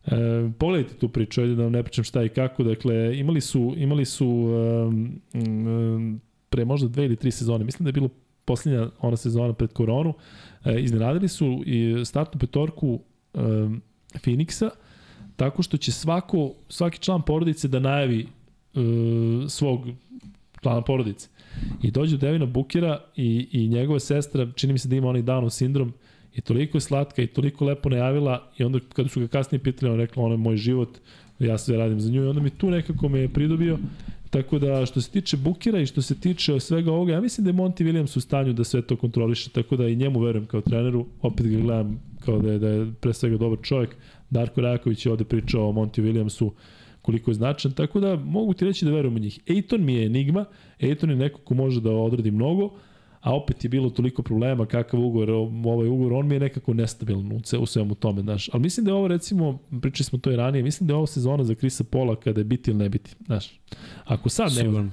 E, 0.05 0.15
pogledajte 0.59 0.95
tu 0.95 1.09
priču, 1.09 1.41
ajde 1.41 1.55
da 1.55 1.63
vam 1.63 1.71
ne 1.71 1.83
pričam 1.83 2.03
šta 2.03 2.23
i 2.23 2.29
kako. 2.29 2.63
Dakle, 2.63 3.19
imali 3.19 3.41
su, 3.41 3.73
imali 3.77 4.05
su 4.05 4.27
um, 4.27 5.21
um, 5.33 6.21
pre 6.49 6.65
možda 6.65 6.87
dve 6.87 7.05
ili 7.05 7.15
tri 7.15 7.31
sezone, 7.31 7.65
mislim 7.65 7.83
da 7.83 7.89
je 7.89 7.93
bilo 7.93 8.09
posljednja 8.45 8.89
ona 8.99 9.17
sezona 9.17 9.53
pred 9.53 9.73
koronu, 9.73 10.13
e, 10.65 10.81
iznenadili 10.81 11.27
su 11.27 11.63
i 11.65 12.05
startnu 12.05 12.39
petorku 12.39 12.99
um, 13.33 13.81
Phoenixa, 14.13 14.69
tako 15.35 15.63
što 15.63 15.77
će 15.77 15.91
svako, 15.91 16.53
svaki 16.69 16.99
član 16.99 17.21
porodice 17.21 17.67
da 17.67 17.79
najavi 17.79 18.27
uh, 18.73 19.49
svog 19.49 19.87
člana 20.61 20.81
porodice. 20.81 21.29
I 21.81 21.91
dođe 21.91 22.17
do 22.17 22.27
Devina 22.27 22.45
Bukera 22.45 22.99
i, 23.15 23.47
i 23.51 23.67
njegova 23.67 23.99
sestra, 23.99 24.47
čini 24.55 24.73
mi 24.73 24.79
se 24.79 24.89
da 24.89 24.95
ima 24.95 25.07
onaj 25.07 25.23
Downov 25.23 25.49
sindrom, 25.49 25.93
i 26.35 26.41
toliko 26.41 26.77
je 26.77 26.81
slatka 26.81 27.21
i 27.21 27.27
toliko 27.27 27.65
lepo 27.65 27.89
najavila 27.89 28.51
i 28.57 28.63
onda 28.63 28.79
kada 28.93 29.09
su 29.09 29.19
ga 29.19 29.27
kasnije 29.27 29.63
pitali, 29.63 29.91
on 29.91 29.97
rekla, 29.97 30.23
ono 30.23 30.33
je 30.33 30.37
moj 30.37 30.57
život, 30.57 30.89
ja 31.39 31.57
sve 31.57 31.77
radim 31.77 31.99
za 31.99 32.11
nju 32.11 32.23
i 32.23 32.27
onda 32.27 32.41
mi 32.41 32.49
tu 32.49 32.69
nekako 32.69 33.09
me 33.09 33.19
je 33.19 33.29
pridobio. 33.29 33.77
Tako 34.29 34.59
da 34.59 34.85
što 34.85 35.01
se 35.01 35.11
tiče 35.11 35.37
Bukera 35.37 35.79
i 35.79 35.85
što 35.85 36.01
se 36.01 36.19
tiče 36.19 36.59
svega 36.59 36.91
ovoga, 36.91 37.13
ja 37.13 37.21
mislim 37.21 37.45
da 37.45 37.49
je 37.49 37.53
Monty 37.53 37.83
Williams 37.83 38.17
u 38.17 38.21
stanju 38.21 38.53
da 38.53 38.63
sve 38.63 38.81
to 38.81 38.95
kontroliše, 38.95 39.49
tako 39.49 39.77
da 39.77 39.87
i 39.87 39.95
njemu 39.95 40.19
verujem 40.19 40.45
kao 40.45 40.61
treneru, 40.61 41.05
opet 41.21 41.47
ga 41.47 41.57
gledam 41.57 41.99
kao 42.19 42.39
da 42.39 42.51
je, 42.51 42.59
da 42.59 42.67
je 42.67 42.91
pre 43.01 43.13
svega 43.13 43.37
dobar 43.37 43.59
čovjek. 43.61 43.95
Darko 44.29 44.61
Raković 44.61 45.05
je 45.05 45.11
ovde 45.11 45.23
pričao 45.23 45.69
o 45.69 45.71
Monty 45.71 46.01
Williamsu 46.01 46.51
koliko 47.01 47.31
je 47.31 47.35
značan, 47.35 47.71
tako 47.71 47.99
da 47.99 48.15
mogu 48.15 48.53
ti 48.53 48.65
reći 48.65 48.85
da 48.85 48.91
verujem 48.91 49.15
u 49.15 49.19
njih. 49.19 49.39
Ejton 49.47 49.85
mi 49.85 49.93
je 49.93 50.05
enigma, 50.05 50.45
Ejton 50.79 51.09
je 51.09 51.15
neko 51.15 51.39
ko 51.39 51.53
može 51.53 51.81
da 51.81 51.91
odradi 51.91 52.31
mnogo, 52.31 52.69
a 53.21 53.35
opet 53.35 53.63
je 53.63 53.69
bilo 53.69 53.89
toliko 53.89 54.23
problema, 54.23 54.65
kakav 54.65 54.99
ugovor, 54.99 55.31
ovaj 55.65 55.87
ugovor, 55.87 56.13
on 56.13 56.27
mi 56.27 56.35
je 56.35 56.39
nekako 56.39 56.73
nestabilan 56.73 57.31
u, 57.31 57.41
u 57.59 57.65
svemu 57.65 57.95
tome, 57.95 58.21
znaš. 58.21 58.49
Ali 58.53 58.61
mislim 58.61 58.85
da 58.85 58.91
je 58.91 58.95
ovo, 58.95 59.07
recimo, 59.07 59.59
pričali 59.81 60.05
smo 60.05 60.19
to 60.19 60.31
i 60.31 60.35
ranije, 60.35 60.63
mislim 60.63 60.87
da 60.87 60.93
je 60.93 60.97
ovo 60.97 61.07
sezona 61.07 61.43
za 61.43 61.55
Krisa 61.55 61.83
Pola 61.83 62.15
kada 62.15 62.39
je 62.39 62.45
biti 62.45 62.71
ili 62.71 62.77
ne 62.77 62.89
biti, 62.89 63.15
znaš. 63.25 63.59
Ako 64.05 64.29
sad 64.29 64.47
ne... 64.47 64.61
Sigurno. 64.61 64.91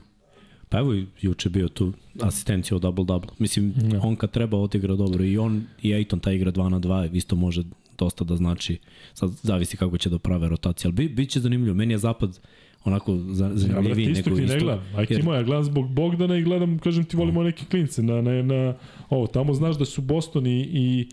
Pa 0.68 0.78
evo, 0.78 0.94
juče 1.20 1.48
bio 1.48 1.68
tu 1.68 1.92
asistencija 2.20 2.76
o 2.76 2.80
double-double. 2.80 3.28
Mislim, 3.38 3.74
no. 3.76 4.00
on 4.02 4.16
kad 4.16 4.30
treba 4.30 4.58
odigra 4.58 4.96
dobro 4.96 5.24
i 5.24 5.38
on 5.38 5.64
i 5.82 5.92
Ejton 5.92 6.20
ta 6.20 6.32
igra 6.32 6.52
2 6.52 6.68
na 6.68 6.80
2 6.80 7.14
isto 7.14 7.36
može 7.36 7.62
dosta 7.98 8.24
da 8.24 8.36
znači, 8.36 8.78
sad 9.14 9.30
zavisi 9.42 9.76
kako 9.76 9.98
će 9.98 10.10
da 10.10 10.18
prave 10.18 10.48
rotacije, 10.48 10.88
ali 10.88 10.94
bi, 10.94 11.08
bit 11.08 11.30
će 11.30 11.40
zanimljivo. 11.40 11.74
Meni 11.74 11.94
je 11.94 11.98
zapad 11.98 12.40
onako 12.84 13.18
zanimljiviji 13.32 14.06
ja, 14.06 14.12
nego 14.12 14.38
isto. 14.38 14.54
Ne 14.54 14.58
gledam. 14.58 14.84
Ajde 14.96 15.14
jer... 15.14 15.24
moja, 15.24 15.42
gledam 15.42 15.64
zbog 15.64 15.88
Bogdana 15.88 16.36
i 16.36 16.42
gledam, 16.42 16.78
kažem 16.78 17.04
ti, 17.04 17.16
volimo 17.16 17.42
neke 17.42 17.64
klince. 17.70 18.02
Na, 18.02 18.22
na, 18.22 18.42
na, 18.42 18.74
ovo, 19.10 19.26
tamo 19.26 19.54
znaš 19.54 19.78
da 19.78 19.84
su 19.84 20.02
Boston 20.02 20.46
i, 20.46 20.60
i, 20.60 21.08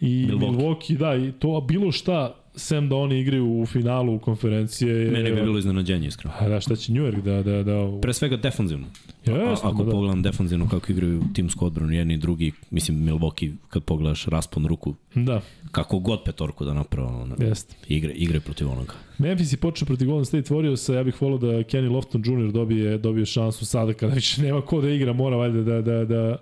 i 0.00 0.26
Milwaukee. 0.26 0.50
Milwaukee, 0.50 0.96
da, 0.96 1.16
i 1.16 1.32
to, 1.32 1.56
a 1.56 1.60
bilo 1.60 1.92
šta, 1.92 2.34
sem 2.56 2.88
da 2.88 2.96
oni 2.96 3.20
igraju 3.20 3.60
u 3.60 3.66
finalu 3.66 4.18
konferencije. 4.18 4.94
Je, 4.94 5.10
Mene 5.10 5.30
bi 5.30 5.42
bilo 5.42 5.58
iznenađenje, 5.58 6.08
iskreno. 6.08 6.34
A 6.38 6.48
da, 6.48 6.60
šta 6.60 6.76
će 6.76 6.92
New 6.92 7.04
York 7.04 7.22
da... 7.22 7.42
da, 7.42 7.62
da... 7.62 8.00
Pre 8.02 8.12
svega 8.12 8.36
defanzivno. 8.36 8.86
Jasno, 9.26 9.68
A, 9.68 9.72
ako 9.72 9.84
da, 9.84 9.90
pogledam 9.90 10.22
defanzivno 10.22 10.68
kako 10.68 10.92
igraju 10.92 11.22
timsku 11.34 11.66
odbranu, 11.66 11.92
jedni 11.92 12.14
i 12.14 12.16
drugi, 12.16 12.52
mislim 12.70 12.96
Milwaukee, 12.96 13.52
kad 13.68 13.84
pogledaš 13.84 14.26
raspon 14.26 14.66
ruku, 14.66 14.94
da. 15.14 15.40
kako 15.70 15.98
god 15.98 16.24
petorku 16.24 16.64
da 16.64 16.74
napravo, 16.74 17.22
ono, 17.22 17.36
Jeste. 17.38 17.76
igre, 17.88 18.12
igre 18.12 18.40
protiv 18.40 18.70
onoga. 18.70 18.92
Memphis 19.18 19.52
je 19.52 19.56
počeo 19.56 19.86
protiv 19.86 20.08
Golden 20.08 20.24
State 20.24 20.54
Warriorsa, 20.54 20.94
ja 20.94 21.04
bih 21.04 21.22
volao 21.22 21.38
da 21.38 21.46
Kenny 21.46 21.90
Lofton 21.90 22.22
Jr. 22.26 22.52
dobije, 22.52 22.98
dobije 22.98 23.26
šansu 23.26 23.66
sada 23.66 23.92
kada 23.92 24.14
više 24.14 24.42
nema 24.46 24.60
ko 24.60 24.80
da 24.80 24.90
igra, 24.90 25.12
mora 25.12 25.36
valjda 25.36 25.62
da, 25.62 25.82
da, 25.82 26.04
da, 26.04 26.36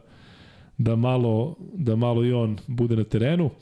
da, 0.78 0.96
malo, 0.96 1.56
da 1.74 1.96
malo 1.96 2.24
i 2.24 2.32
on 2.32 2.58
bude 2.66 2.96
na 2.96 3.04
terenu. 3.04 3.44
Uh, 3.44 3.52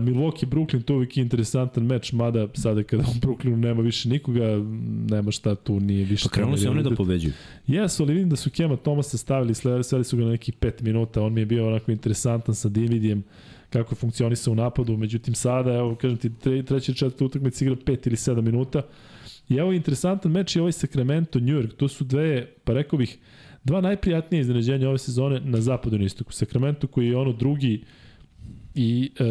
Milwaukee, 0.00 0.46
Brooklyn, 0.46 0.82
to 0.82 0.94
uvijek 0.94 1.16
je 1.16 1.20
interesantan 1.22 1.84
meč, 1.86 2.12
mada 2.12 2.48
sada 2.54 2.82
kada 2.82 3.02
u 3.02 3.20
Brooklynu 3.20 3.56
nema 3.56 3.82
više 3.82 4.08
nikoga, 4.08 4.64
nema 5.10 5.30
šta 5.30 5.54
tu, 5.54 5.80
nije 5.80 6.04
više. 6.04 6.28
Pa 6.28 6.34
krenuli 6.34 6.58
su 6.58 6.70
oni 6.70 6.82
da 6.82 6.94
pobeđuju. 6.94 7.32
Jesu, 7.66 8.02
ali 8.02 8.14
vidim 8.14 8.28
da 8.28 8.36
su 8.36 8.50
Kema 8.50 8.76
Tomasa 8.76 9.18
stavili, 9.18 9.54
sveli 9.54 10.04
su 10.04 10.16
ga 10.16 10.24
na 10.24 10.30
nekih 10.30 10.54
5 10.54 10.82
minuta, 10.82 11.22
on 11.22 11.32
mi 11.32 11.40
je 11.40 11.46
bio 11.46 11.68
onako 11.68 11.90
interesantan 11.90 12.54
sa 12.54 12.68
Dividijem, 12.68 13.22
kako 13.70 13.92
je 13.94 13.96
funkcionisao 13.96 14.52
u 14.52 14.56
napadu, 14.56 14.96
međutim 14.96 15.34
sada, 15.34 15.74
evo, 15.74 15.94
kažem 15.94 16.16
ti, 16.16 16.30
tre, 16.34 16.62
treći 16.62 16.94
četvrta 16.94 17.24
utakmica 17.24 17.64
igra 17.64 17.76
5 17.76 18.06
ili 18.06 18.16
7 18.16 18.40
minuta. 18.40 18.82
I 19.48 19.56
evo 19.56 19.72
interesantan 19.72 20.32
meč 20.32 20.56
je 20.56 20.62
ovaj 20.62 20.72
Sacramento, 20.72 21.40
New 21.40 21.54
York, 21.54 21.76
to 21.76 21.88
su 21.88 22.04
dve, 22.04 22.46
pa 22.64 22.72
rekao 22.72 22.98
bih, 22.98 23.18
dva 23.64 23.80
najprijatnije 23.80 24.40
iznenađenja 24.40 24.88
ove 24.88 24.98
sezone 24.98 25.40
na 25.40 25.60
zapadu 25.60 25.96
i 25.96 26.04
istoku. 26.04 26.32
Sacramento 26.32 26.86
koji 26.86 27.06
je 27.06 27.16
ono 27.16 27.32
drugi 27.32 27.84
i 28.74 29.10
e, 29.18 29.24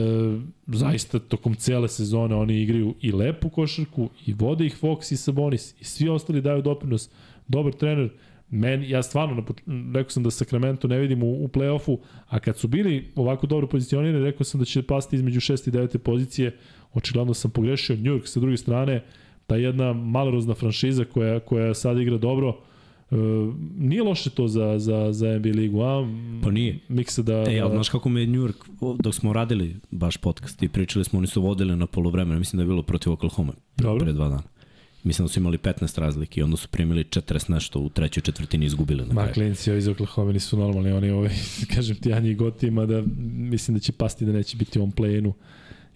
zaista 0.68 1.19
tokom 1.19 1.56
cele 1.56 1.88
sezone 1.88 2.35
oni 2.35 2.61
igraju 2.61 2.95
i 3.01 3.11
lepu 3.11 3.50
košarku 3.50 4.09
i 4.26 4.34
vode 4.34 4.66
ih 4.66 4.77
Fox 4.82 5.14
i 5.14 5.18
Sabonis 5.18 5.76
i 5.82 5.84
svi 5.84 6.09
ostali 6.09 6.42
daju 6.42 6.61
doprinos. 6.61 7.09
Dobar 7.48 7.74
trener, 7.74 8.09
meni, 8.50 8.90
ja 8.90 9.03
stvarno, 9.03 9.45
rekao 9.93 10.09
sam 10.09 10.24
da 10.24 10.32
Sacramento 10.32 10.88
ne 10.88 11.00
vidim 11.00 11.24
u, 11.24 11.43
u 11.43 11.48
play-offu, 11.48 11.98
a 12.27 12.40
kad 12.40 12.58
su 12.58 12.68
bili 12.68 13.11
ovako 13.16 13.48
dobro 13.48 13.68
pozicionirani, 13.68 14.26
rekao 14.26 14.43
sam 14.43 14.59
da 14.59 14.66
će 14.66 14.84
pasti 14.84 15.16
između 15.16 15.40
6. 15.40 15.69
i 15.69 15.72
9. 15.72 15.98
pozicije, 15.98 16.58
očigledno 16.93 17.34
sam 17.34 17.51
pogrešio. 17.51 17.95
New 17.95 18.03
York 18.14 18.26
sa 18.26 18.40
druge 18.40 18.58
strane, 18.58 19.03
ta 19.48 19.56
jedna 19.56 19.93
malorozna 19.93 20.53
franšiza 20.53 21.06
koja, 21.06 21.40
koja 21.40 21.74
sad 21.74 22.00
igra 22.00 22.18
dobro, 22.18 22.61
Uh, 23.11 23.17
nije 23.77 24.03
loše 24.03 24.29
to 24.29 24.47
za, 24.47 24.79
za, 24.79 25.13
za 25.13 25.39
NBA 25.39 25.49
ligu, 25.49 25.81
a? 25.81 26.07
Pa 26.43 26.51
nije. 26.51 26.79
Miksa 26.88 27.21
da... 27.21 27.33
E, 27.47 27.59
ali 27.59 27.71
znaš 27.71 27.89
kako 27.89 28.09
me 28.09 28.25
New 28.25 28.41
York, 28.41 28.55
dok 28.99 29.15
smo 29.15 29.33
radili 29.33 29.75
baš 29.91 30.17
podcast 30.17 30.63
i 30.63 30.69
pričali 30.69 31.05
smo, 31.05 31.19
oni 31.19 31.27
su 31.27 31.41
vodili 31.41 31.75
na 31.75 31.88
polovremenu, 31.88 32.39
mislim 32.39 32.57
da 32.57 32.63
je 32.63 32.67
bilo 32.67 32.83
protiv 32.83 33.11
Oklahoma 33.11 33.53
Dobro. 33.77 33.99
pre 34.05 34.13
dva 34.13 34.29
dana. 34.29 34.43
Mislim 35.03 35.25
da 35.25 35.33
su 35.33 35.39
imali 35.39 35.57
15 35.57 35.99
razlike 35.99 36.39
i 36.39 36.43
onda 36.43 36.57
su 36.57 36.67
primili 36.67 37.03
40 37.03 37.51
nešto 37.51 37.79
u 37.79 37.89
trećoj 37.89 38.21
četvrtini 38.21 38.65
izgubili 38.65 39.01
na 39.01 39.13
kraju. 39.13 39.27
Ma 39.27 39.33
klinci 39.33 39.77
iz 39.77 39.88
Oklahoma 39.88 40.31
nisu 40.31 40.57
normalni, 40.57 40.91
oni 40.91 41.09
ovaj, 41.09 41.31
kažem 41.75 41.95
ti, 41.95 42.13
Anji 42.13 42.33
Gotima 42.35 42.85
da 42.85 43.03
mislim 43.33 43.77
da 43.77 43.81
će 43.81 43.91
pasti 43.91 44.25
da 44.25 44.31
neće 44.31 44.57
biti 44.57 44.79
on 44.79 44.91
play-inu 44.91 45.33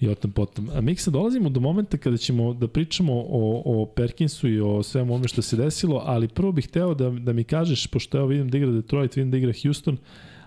i 0.04 0.10
o 0.10 0.16
tom 0.16 0.32
potom. 0.32 0.70
A 0.74 0.82
mi 0.82 0.96
sad 0.96 1.14
dolazimo 1.14 1.50
do 1.50 1.60
momenta 1.60 1.98
kada 1.98 2.18
ćemo 2.18 2.54
da 2.54 2.68
pričamo 2.68 3.14
o, 3.14 3.62
o 3.66 3.86
Perkinsu 3.86 4.50
i 4.50 4.60
o 4.60 4.84
svemu 4.84 5.16
ome 5.16 5.28
što 5.28 5.42
se 5.42 5.58
desilo, 5.58 6.02
ali 6.06 6.28
prvo 6.28 6.52
bih 6.52 6.68
hteo 6.68 6.94
da, 6.94 7.10
da 7.10 7.34
mi 7.34 7.44
kažeš, 7.44 7.88
pošto 7.88 8.18
evo 8.18 8.28
vidim 8.28 8.50
da 8.50 8.58
igra 8.58 8.72
Detroit, 8.72 9.16
vidim 9.16 9.32
da 9.32 9.38
igra 9.38 9.54
Houston, 9.64 9.98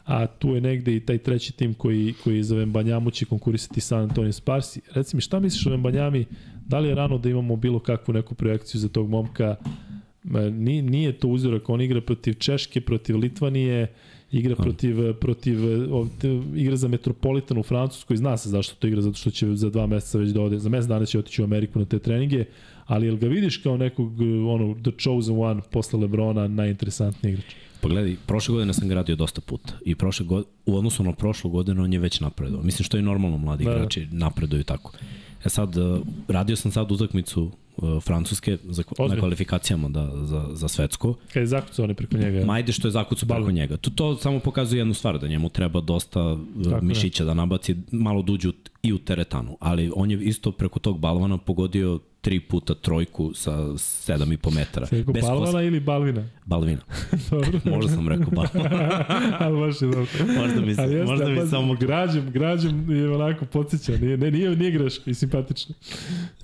a 0.04 0.26
tu 0.26 0.54
je 0.54 0.60
negde 0.60 0.96
i 0.96 1.00
taj 1.00 1.18
treći 1.18 1.52
tim 1.52 1.74
koji, 1.74 2.14
koji 2.24 2.42
za 2.42 2.56
Vembanjamu 2.56 3.10
će 3.10 3.24
konkurisati 3.24 3.80
San 3.80 4.00
Antonio 4.00 4.32
Sparsi. 4.32 4.80
Reci 4.94 5.16
mi, 5.16 5.22
šta 5.22 5.40
misliš 5.40 5.66
o 5.66 5.70
Vembanjami? 5.70 6.24
Da 6.66 6.78
li 6.78 6.88
je 6.88 6.94
rano 6.94 7.18
da 7.18 7.28
imamo 7.28 7.56
bilo 7.56 7.78
kakvu 7.78 8.14
neku 8.14 8.34
projekciju 8.34 8.80
za 8.80 8.88
tog 8.88 9.10
momka? 9.10 9.56
Nije, 10.52 10.82
nije 10.82 11.12
to 11.12 11.28
uzorak, 11.28 11.68
on 11.68 11.80
igra 11.80 12.00
protiv 12.00 12.34
Češke, 12.34 12.80
protiv 12.80 13.16
Litvanije, 13.16 13.86
igra 14.32 14.56
protiv, 14.56 15.12
protiv 15.12 15.58
ovde, 15.94 16.42
igra 16.54 16.76
za 16.76 16.88
Metropolitan 16.88 17.58
u 17.58 17.62
Francuskoj, 17.62 18.16
zna 18.16 18.36
se 18.36 18.48
zašto 18.48 18.74
to 18.74 18.86
igra, 18.86 19.02
zato 19.02 19.16
što 19.16 19.30
će 19.30 19.54
za 19.54 19.70
dva 19.70 19.86
meseca 19.86 20.18
već 20.18 20.30
da 20.30 20.42
ode, 20.42 20.58
za 20.58 20.68
mesec 20.68 20.88
dana 20.88 21.06
će 21.06 21.18
otići 21.18 21.42
u 21.42 21.44
Ameriku 21.44 21.78
na 21.78 21.84
te 21.84 21.98
treninge, 21.98 22.44
ali 22.86 23.06
jel 23.06 23.16
ga 23.16 23.26
vidiš 23.26 23.56
kao 23.56 23.76
nekog, 23.76 24.20
ono, 24.48 24.74
the 24.74 24.92
chosen 24.98 25.36
one 25.38 25.60
posle 25.70 26.00
Lebrona, 26.00 26.48
najinteresantniji 26.48 27.32
igrač? 27.32 27.54
Pogledaj, 27.80 28.16
prošle 28.26 28.52
godine 28.52 28.74
sam 28.74 28.88
ga 28.88 28.94
radio 28.94 29.16
dosta 29.16 29.40
puta 29.40 29.72
i 29.84 29.94
prošle 29.94 30.26
godine, 30.26 30.52
u 30.66 30.76
odnosu 30.76 31.04
na 31.04 31.12
prošlu 31.12 31.50
godinu 31.50 31.84
on 31.84 31.92
je 31.92 31.98
već 31.98 32.20
napredovao. 32.20 32.64
Mislim 32.64 32.84
što 32.84 32.96
je 32.96 33.02
normalno 33.02 33.38
mladi 33.38 33.64
da, 33.64 33.70
da. 33.70 33.76
igrači 33.76 34.06
napreduju 34.10 34.64
tako. 34.64 34.92
E 35.44 35.48
sad, 35.48 35.74
radio 36.28 36.56
sam 36.56 36.72
sad 36.72 36.92
utakmicu 36.92 37.50
uh, 37.76 38.02
Francuske 38.02 38.58
za, 38.64 38.82
na 39.08 39.16
kvalifikacijama 39.18 39.88
da, 39.88 40.10
za, 40.24 40.48
za 40.52 40.68
svetsko. 40.68 41.14
Kad 41.32 41.40
je 41.40 41.46
zakucao 41.46 41.84
oni 41.84 41.94
preko 41.94 42.16
njega. 42.16 42.44
Majde 42.44 42.72
što 42.72 42.88
je 42.88 42.92
zakucao 42.92 43.28
preko 43.28 43.50
njega. 43.50 43.76
To, 43.76 43.90
to 43.90 44.16
samo 44.16 44.40
pokazuje 44.40 44.80
jednu 44.80 44.94
stvar, 44.94 45.18
da 45.18 45.28
njemu 45.28 45.48
treba 45.48 45.80
dosta 45.80 46.32
uh, 46.32 46.40
Tako 46.64 46.84
mišića 46.84 47.24
ne. 47.24 47.26
da 47.26 47.34
nabaci, 47.34 47.76
malo 47.90 48.22
duđu 48.22 48.52
da 48.52 48.70
i 48.82 48.92
u 48.92 48.98
teretanu. 48.98 49.56
Ali 49.60 49.92
on 49.94 50.10
je 50.10 50.24
isto 50.24 50.52
preko 50.52 50.78
tog 50.78 50.98
balvana 50.98 51.38
pogodio 51.38 52.00
tri 52.26 52.40
puta 52.40 52.74
trojku 52.74 53.34
sa 53.34 53.52
7,5 53.52 54.54
metara. 54.54 54.86
Sve 54.86 55.04
Bez 55.04 55.22
balvana 55.22 55.46
kosa. 55.46 55.62
ili 55.62 55.80
balvina? 55.80 56.24
Balvina. 56.46 56.80
dobro. 57.30 57.60
Možda 57.64 57.92
sam 57.92 58.08
rekao 58.08 58.30
balvina. 58.30 59.04
Ali 59.40 59.60
baš 59.60 59.82
je 59.82 59.88
dobro. 59.88 60.06
Možda 60.38 60.60
mi, 60.60 60.74
se, 60.74 60.82
jeste, 60.82 61.04
možda 61.04 61.28
mi 61.28 61.36
pa, 61.36 61.46
samo... 61.46 61.74
Građem, 61.74 62.30
građem 62.30 62.90
je 62.90 63.10
onako 63.10 63.44
podsjeća. 63.44 63.92
Nije, 63.96 64.16
ne, 64.16 64.30
nije, 64.30 64.56
nije 64.56 64.70
greška 64.70 65.10
i 65.10 65.14
simpatično. 65.14 65.74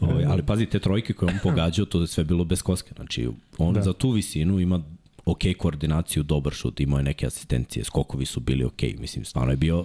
Ovo, 0.00 0.12
ovaj, 0.12 0.24
ali 0.24 0.42
pazi, 0.42 0.66
te 0.66 0.78
trojke 0.78 1.12
koje 1.12 1.32
on 1.32 1.38
pogađao, 1.42 1.86
to 1.86 2.00
je 2.00 2.06
sve 2.06 2.24
bilo 2.24 2.44
bez 2.44 2.62
koske. 2.62 2.94
Znači, 2.96 3.28
on 3.58 3.74
da. 3.74 3.82
za 3.82 3.92
tu 3.92 4.10
visinu 4.10 4.60
ima 4.60 4.80
ok 5.24 5.42
koordinaciju, 5.58 6.22
dobar 6.22 6.52
šut, 6.52 6.80
imao 6.80 6.98
je 6.98 7.02
neke 7.02 7.26
asistencije, 7.26 7.84
skokovi 7.84 8.26
su 8.26 8.40
bili 8.40 8.64
ok, 8.64 8.82
mislim, 8.98 9.24
stvarno 9.24 9.52
je 9.52 9.56
bio 9.56 9.84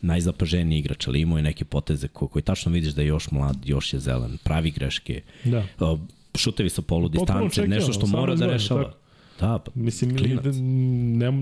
najzapaženiji 0.00 0.78
igrač, 0.78 1.06
ali 1.08 1.20
imao 1.20 1.38
je 1.38 1.42
neke 1.42 1.64
poteze 1.64 2.08
ko, 2.08 2.26
koji 2.28 2.42
tačno 2.42 2.72
vidiš 2.72 2.92
da 2.92 3.02
je 3.02 3.08
još 3.08 3.30
mlad, 3.30 3.56
još 3.64 3.92
je 3.92 4.00
zelen, 4.00 4.38
pravi 4.44 4.70
greške, 4.70 5.22
Da. 5.44 5.64
uh, 5.80 5.98
šutevi 6.34 6.70
sa 6.70 6.82
polu 6.82 7.08
distance, 7.08 7.66
nešto 7.68 7.92
što 7.92 8.06
mora 8.06 8.34
da 8.34 8.36
18 8.36 8.38
godina, 8.38 8.52
rešava. 8.52 8.82
tako. 8.84 8.96
Da, 9.40 9.58
pa, 9.58 9.70
Mislim, 9.74 10.16
klinac. 10.18 10.44
ne, 10.44 11.32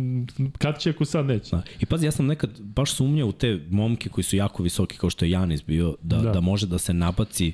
kad 0.59 0.81
će 0.81 0.91
ako 0.91 1.05
sad 1.05 1.27
neće? 1.27 1.51
Da. 1.51 1.63
I 1.81 1.87
pazi, 1.87 2.07
ja 2.07 2.13
sam 2.13 2.27
nekad 2.27 2.61
baš 2.61 2.93
sumnjao 2.93 3.29
u 3.29 3.33
te 3.33 3.61
momke 3.71 4.09
koji 4.09 4.25
su 4.25 4.37
jako 4.37 4.63
visoki 4.63 4.97
kao 4.97 5.11
što 5.11 5.25
je 5.25 5.31
Janis 5.31 5.65
bio, 5.67 5.97
da, 6.03 6.17
Da. 6.17 6.31
da. 6.31 6.41
može 6.41 6.67
da 6.67 6.79
se 6.79 6.95
nabaci 6.95 7.53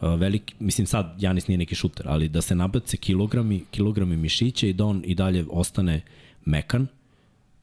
veliki, 0.00 0.54
mislim 0.58 0.86
sad 0.86 1.16
Janis 1.18 1.48
nije 1.48 1.58
neki 1.58 1.74
šuter, 1.74 2.06
ali 2.08 2.28
da 2.28 2.42
se 2.42 2.54
nabace 2.54 2.96
kilogrami, 2.96 3.64
kilogrami 3.70 4.16
mišića 4.16 4.66
i 4.66 4.72
da 4.72 4.84
on 4.84 5.02
i 5.06 5.14
dalje 5.14 5.44
ostane 5.50 6.00
mekan 6.44 6.86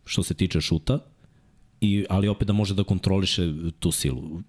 što 0.05 0.23
se 0.23 0.33
tiče 0.33 0.61
šuta, 0.61 0.99
i, 1.83 2.05
ali 2.09 2.27
opet 2.27 2.47
da 2.47 2.53
može 2.53 2.73
da 2.73 2.83
kontroliše 2.83 3.53
tu 3.79 3.91
silu. 3.91 4.41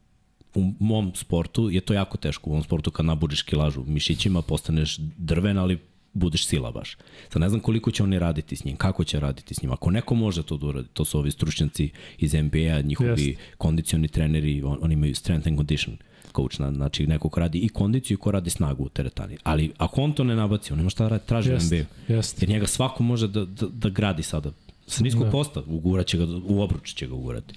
U 0.54 0.72
mom 0.80 1.12
sportu 1.14 1.70
je 1.70 1.80
to 1.80 1.94
jako 1.94 2.16
teško, 2.16 2.50
u 2.50 2.52
ovom 2.52 2.62
sportu 2.62 2.90
kad 2.90 3.06
nabuđeš 3.06 3.42
kilažu 3.42 3.84
mišićima, 3.86 4.42
postaneš 4.42 4.98
drven, 5.18 5.58
ali 5.58 5.78
budeš 6.12 6.46
sila 6.46 6.70
baš. 6.72 6.96
Sad 7.28 7.42
ne 7.42 7.48
znam 7.48 7.60
koliko 7.60 7.90
će 7.90 8.02
oni 8.02 8.18
raditi 8.18 8.56
s 8.56 8.64
njim, 8.64 8.76
kako 8.76 9.04
će 9.04 9.20
raditi 9.20 9.54
s 9.54 9.62
njim. 9.62 9.72
Ako 9.72 9.90
neko 9.90 10.14
može 10.14 10.42
to 10.42 10.56
da 10.56 10.66
uradi, 10.66 10.88
to 10.92 11.04
su 11.04 11.18
ovi 11.18 11.30
stručnjaci 11.30 11.90
iz 12.18 12.34
NBA, 12.34 12.80
njihovi 12.80 13.10
Jeste. 13.10 13.42
kondicioni 13.58 14.08
treneri, 14.08 14.62
on, 14.62 14.78
oni 14.82 14.94
imaju 14.94 15.14
strength 15.14 15.48
and 15.48 15.56
condition 15.56 15.96
coach, 16.36 16.60
na, 16.60 16.72
znači 16.72 17.06
neko 17.06 17.28
ko 17.28 17.40
radi 17.40 17.58
i 17.58 17.68
kondiciju 17.68 18.14
i 18.14 18.18
ko 18.18 18.30
radi 18.30 18.50
snagu 18.50 18.84
u 18.84 18.88
teretani. 18.88 19.36
Ali 19.42 19.72
ako 19.78 20.02
on 20.02 20.12
to 20.12 20.24
ne 20.24 20.36
nabaci, 20.36 20.72
on 20.72 20.78
nema 20.78 20.90
šta 20.90 21.08
da 21.08 21.18
traži 21.18 21.50
Jeste, 21.50 21.76
NBA. 21.76 22.14
jeste. 22.14 22.42
Jer 22.44 22.50
njega 22.50 22.66
svako 22.66 23.02
može 23.02 23.28
da, 23.28 23.44
da, 23.44 23.66
da 23.66 23.88
gradi 23.88 24.22
sada. 24.22 24.52
Sa 24.86 25.04
niskog 25.04 25.24
Da. 25.24 25.30
posta, 25.30 25.62
ugurat 25.66 26.06
će 26.06 26.18
ga, 26.18 26.24
u 26.48 26.60
obruč 26.60 26.94
će 26.94 27.06
ga 27.06 27.14
ugurati. 27.14 27.54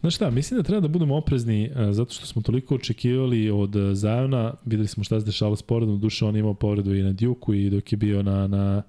Znaš 0.00 0.14
šta, 0.14 0.30
mislim 0.30 0.58
da 0.58 0.64
treba 0.64 0.80
da 0.80 0.88
budemo 0.88 1.16
oprezni 1.16 1.70
uh, 1.70 1.92
zato 1.92 2.14
što 2.14 2.26
smo 2.26 2.42
toliko 2.42 2.74
očekivali 2.74 3.50
od 3.50 3.76
uh, 3.76 3.82
Zajona, 3.92 4.54
videli 4.64 4.88
smo 4.88 5.04
šta 5.04 5.20
se 5.20 5.26
dešalo 5.26 5.56
s 5.56 5.62
povredom, 5.62 6.00
duše 6.00 6.24
on 6.24 6.36
imao 6.36 6.54
povredu 6.54 6.94
i 6.94 7.02
na 7.02 7.12
Duke 7.12 7.52
i 7.52 7.70
dok 7.70 7.92
je 7.92 7.96
bio 7.96 8.22
na, 8.22 8.46
na 8.46 8.82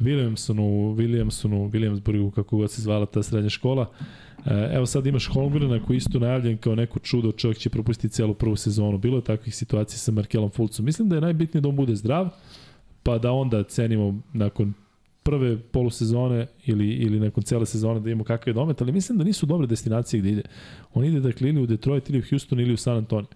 Williamsonu, 0.00 0.94
Williamsonu, 0.96 1.70
Williamsburgu, 1.70 2.30
kako 2.30 2.56
god 2.56 2.70
se 2.70 2.82
zvala 2.82 3.06
ta 3.06 3.22
srednja 3.22 3.50
škola. 3.50 3.90
Uh, 4.38 4.52
evo 4.72 4.86
sad 4.86 5.06
imaš 5.06 5.26
Holmgrena 5.26 5.84
koji 5.86 5.94
je 5.94 5.98
isto 5.98 6.18
najavljen 6.18 6.58
kao 6.58 6.74
neko 6.74 6.98
čudo, 6.98 7.32
čovjek 7.32 7.58
će 7.58 7.70
propustiti 7.70 8.14
celu 8.14 8.34
prvu 8.34 8.56
sezonu. 8.56 8.98
Bilo 8.98 9.18
je 9.18 9.24
takvih 9.24 9.56
situacija 9.56 9.98
sa 9.98 10.12
Markelom 10.12 10.50
Fulcom. 10.50 10.84
Mislim 10.84 11.08
da 11.08 11.14
je 11.14 11.20
najbitnije 11.20 11.60
da 11.60 11.68
on 11.68 11.76
bude 11.76 11.96
zdrav, 11.96 12.28
pa 13.02 13.18
da 13.18 13.32
onda 13.32 13.62
cenimo 13.62 14.20
nakon 14.32 14.74
prve 15.28 15.58
polusezone 15.58 16.46
ili, 16.66 16.88
ili 16.88 17.20
nakon 17.20 17.42
cele 17.42 17.66
sezone 17.66 18.00
da 18.00 18.10
imamo 18.10 18.24
kakav 18.24 18.48
je 18.48 18.54
domet, 18.54 18.82
ali 18.82 18.92
mislim 18.92 19.18
da 19.18 19.24
nisu 19.24 19.46
dobre 19.46 19.66
destinacije 19.66 20.20
gde 20.20 20.30
ide. 20.30 20.42
On 20.94 21.04
ide 21.04 21.20
dakle 21.20 21.48
ili 21.48 21.62
u 21.62 21.66
Detroit 21.66 22.10
ili 22.10 22.18
u 22.18 22.22
Houston 22.30 22.60
ili 22.60 22.72
u 22.72 22.76
San 22.76 22.96
Antonio. 22.96 23.28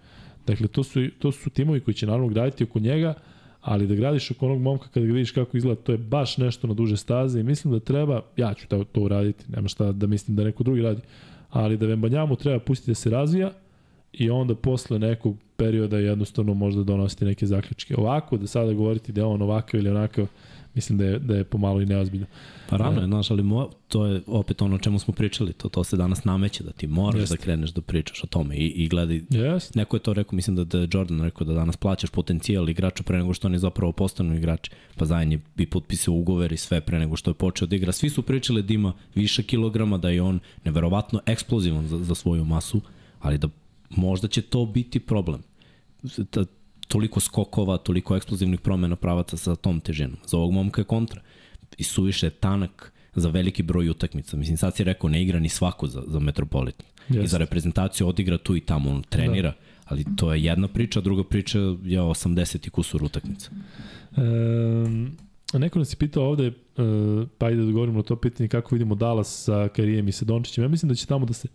Dakle, 0.47 0.69
to 0.69 0.83
su, 0.83 1.01
to 1.19 1.33
su 1.33 1.51
timovi 1.51 1.81
koji 1.81 1.95
će 1.95 2.07
naravno 2.07 2.29
graditi 2.29 2.65
oko 2.65 2.79
njega, 2.79 3.15
ali 3.61 3.87
da 3.87 3.95
gradiš 3.95 4.31
oko 4.31 4.47
onog 4.47 4.61
momka 4.61 4.89
kada 4.89 5.07
ga 5.07 5.13
vidiš 5.13 5.31
kako 5.31 5.57
izgleda, 5.57 5.81
to 5.81 5.93
je 5.93 5.99
baš 5.99 6.37
nešto 6.37 6.67
na 6.67 6.75
duže 6.75 6.97
staze 6.97 7.41
i 7.41 7.43
mislim 7.43 7.73
da 7.73 7.81
treba, 7.81 8.23
ja 8.37 8.55
ću 8.55 8.69
to, 8.69 8.85
to 8.85 9.01
uraditi, 9.01 9.45
nema 9.49 9.69
šta 9.69 9.93
da 9.93 10.07
mislim 10.07 10.37
da 10.37 10.45
neko 10.45 10.63
drugi 10.63 10.83
radi, 10.83 11.03
ali 11.51 11.77
da 11.77 11.87
Vembanjamu 11.87 12.37
treba 12.37 12.59
pustiti 12.59 12.91
da 12.91 12.95
se 12.95 13.11
razvija 13.11 13.53
i 14.13 14.31
onda 14.31 14.55
posle 14.55 14.99
nekog 14.99 15.37
perioda 15.57 15.99
jednostavno 15.99 16.55
možda 16.55 16.83
donositi 16.83 17.25
neke 17.25 17.47
zaključke. 17.47 17.95
Ovako, 17.99 18.37
da 18.37 18.47
sada 18.47 18.73
govoriti 18.73 19.13
da 19.13 19.21
je 19.21 19.25
on 19.25 19.43
ovakav 19.43 19.81
ili 19.81 19.91
onakav, 19.91 20.27
mislim 20.75 20.99
da 20.99 21.05
je, 21.05 21.19
da 21.19 21.37
je 21.37 21.45
pomalo 21.45 21.81
i 21.81 21.87
neozbiljno. 21.87 22.27
Pa 22.69 22.77
rano 22.77 23.01
je, 23.01 23.07
znaš, 23.07 23.31
ali 23.31 23.43
mo, 23.43 23.69
to 23.89 24.07
je 24.07 24.23
opet 24.27 24.63
ono 24.63 24.75
o 24.75 24.79
čemu 24.79 24.99
smo 24.99 25.15
pričali, 25.15 25.53
to, 25.53 25.69
to 25.69 25.85
se 25.85 25.97
danas 25.97 26.25
nameće, 26.25 26.65
da 26.65 26.73
ti 26.73 26.87
moraš 26.87 27.21
Jeste. 27.21 27.37
da 27.37 27.43
kreneš 27.43 27.71
da 27.71 27.81
pričaš 27.81 28.25
o 28.25 28.27
tome 28.27 28.57
i, 28.57 28.67
i 28.67 28.89
gledaj, 28.89 29.21
Yes. 29.21 29.77
neko 29.77 29.97
je 29.97 30.01
to 30.01 30.13
rekao, 30.13 30.37
mislim 30.37 30.57
da, 30.57 30.65
da 30.65 30.79
je 30.79 30.89
Jordan 30.93 31.23
rekao 31.23 31.47
da 31.47 31.53
danas 31.55 31.77
plaćaš 31.77 32.11
potencijal 32.11 32.69
igrača 32.69 33.03
pre 33.03 33.19
nego 33.19 33.35
što 33.35 33.49
oni 33.49 33.59
zapravo 33.59 33.93
postanu 33.93 34.35
igrači, 34.37 34.71
pa 34.97 35.05
zajedno 35.05 35.35
je 35.35 35.41
i 35.57 35.67
potpisao 35.67 36.15
ugovor 36.15 36.53
i 36.53 36.57
sve 36.57 36.81
pre 36.81 36.99
nego 36.99 37.17
što 37.17 37.31
je 37.31 37.35
počeo 37.35 37.69
da 37.69 37.77
igra. 37.77 37.93
Svi 37.93 38.11
su 38.11 38.23
pričali 38.23 38.63
da 38.63 38.75
ima 38.75 38.93
više 39.15 39.43
kilograma, 39.43 39.99
da 39.99 40.11
je 40.11 40.23
on 40.23 40.41
neverovatno 40.65 41.21
eksplozivan 41.27 41.89
za, 41.89 41.99
za 41.99 42.15
svoju 42.15 42.45
masu, 42.45 42.81
ali 43.21 43.39
da 43.39 43.49
možda 43.91 44.29
će 44.29 44.43
to 44.43 44.67
biti 44.67 45.01
problem. 45.01 45.43
Da, 46.33 46.45
toliko 46.89 47.21
skokova, 47.21 47.77
toliko 47.77 48.17
eksplozivnih 48.17 48.61
promena 48.61 48.97
pravaca 48.97 49.37
sa 49.37 49.57
tom 49.57 49.81
težinom. 49.81 50.17
Za 50.27 50.37
ovog 50.37 50.53
momka 50.53 50.81
je 50.81 50.85
kontra. 50.85 51.21
I 51.79 51.85
suviše 51.85 52.27
je 52.27 52.31
tanak 52.31 52.93
za 53.15 53.29
veliki 53.29 53.63
broj 53.63 53.89
utakmica. 53.89 54.37
Mislim, 54.37 54.57
sad 54.57 54.77
si 54.77 54.85
rekao, 54.85 55.11
ne 55.11 55.23
igra 55.23 55.39
ni 55.39 55.49
svako 55.49 55.87
za, 55.87 56.03
za 56.07 56.21
Metropolitan. 56.21 56.87
I 57.11 57.15
Jeste. 57.15 57.27
za 57.27 57.39
reprezentaciju 57.39 58.09
odigra 58.09 58.39
tu 58.39 58.57
i 58.57 58.61
tamo, 58.61 58.91
on 58.91 59.03
trenira. 59.03 59.51
Da. 59.51 59.57
Ali 59.85 60.05
to 60.17 60.33
je 60.33 60.45
jedna 60.45 60.69
priča, 60.69 61.01
druga 61.01 61.25
priča 61.25 61.59
je 61.59 62.01
80 62.01 62.67
i 62.67 62.71
kusur 62.71 63.05
utakmica. 63.05 63.51
Um, 64.17 65.17
neko 65.53 65.79
nas 65.79 65.93
je 65.93 65.97
pitao 65.97 66.25
ovde, 66.25 66.49
uh, 66.49 67.29
pa 67.39 67.47
ajde 67.47 67.57
da 67.57 67.67
odgovorimo 67.67 67.97
na 67.97 68.03
to 68.03 68.17
pitanje 68.17 68.49
kako 68.49 68.75
vidimo 68.75 68.95
Dallas 68.95 69.45
sa 69.45 69.69
Karijem 69.69 70.09
i 70.09 70.13
sa 70.13 70.25
Dončićem. 70.25 70.65
Ja 70.65 70.69
mislim 70.69 70.89
da 70.89 70.95
će 70.95 71.07
tamo 71.07 71.27
da 71.27 71.33
se 71.33 71.49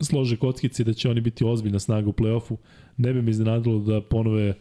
slože 0.00 0.36
kockice 0.36 0.82
i 0.82 0.84
da 0.84 0.92
će 0.92 1.10
oni 1.10 1.20
biti 1.20 1.44
ozbiljna 1.44 1.78
snaga 1.78 2.08
u 2.08 2.12
play-offu. 2.12 2.56
Ne 3.00 3.12
bi 3.12 3.22
me 3.22 3.30
iznenadilo 3.30 3.78
da 3.78 4.00
ponove 4.00 4.54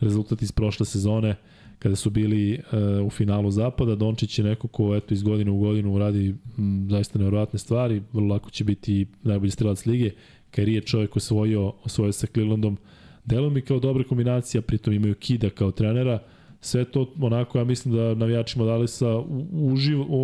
rezultat 0.00 0.42
iz 0.42 0.52
prošle 0.52 0.86
sezone 0.86 1.36
kada 1.78 1.96
su 1.96 2.10
bili 2.10 2.54
uh, 2.54 3.06
u 3.06 3.10
finalu 3.10 3.50
zapada. 3.50 3.94
Dončić 3.94 4.38
je 4.38 4.44
neko 4.44 4.68
ko 4.68 4.94
eto, 4.96 5.14
iz 5.14 5.22
godine 5.22 5.50
u 5.50 5.58
godinu 5.58 5.98
radi 5.98 6.34
m, 6.58 6.86
zaista 6.90 7.18
nevjerojatne 7.18 7.58
stvari. 7.58 8.02
Vrlo 8.12 8.34
lako 8.34 8.50
će 8.50 8.64
biti 8.64 9.06
najbolji 9.22 9.50
strelac 9.50 9.86
lige. 9.86 10.10
Kari 10.50 10.74
je 10.74 10.80
čovjek 10.80 11.16
osvojio, 11.16 11.72
osvojio 11.84 12.12
sa 12.12 12.26
Clevelandom. 12.26 12.78
Delo 13.24 13.50
mi 13.50 13.60
kao 13.60 13.78
dobra 13.78 14.04
kombinacija, 14.04 14.62
pritom 14.62 14.94
imaju 14.94 15.14
Kida 15.14 15.50
kao 15.50 15.70
trenera. 15.70 16.22
Sve 16.60 16.84
to 16.84 17.12
onako, 17.20 17.58
ja 17.58 17.64
mislim 17.64 17.94
da 17.94 18.14
navijačima 18.14 18.64
Dalisa 18.64 19.18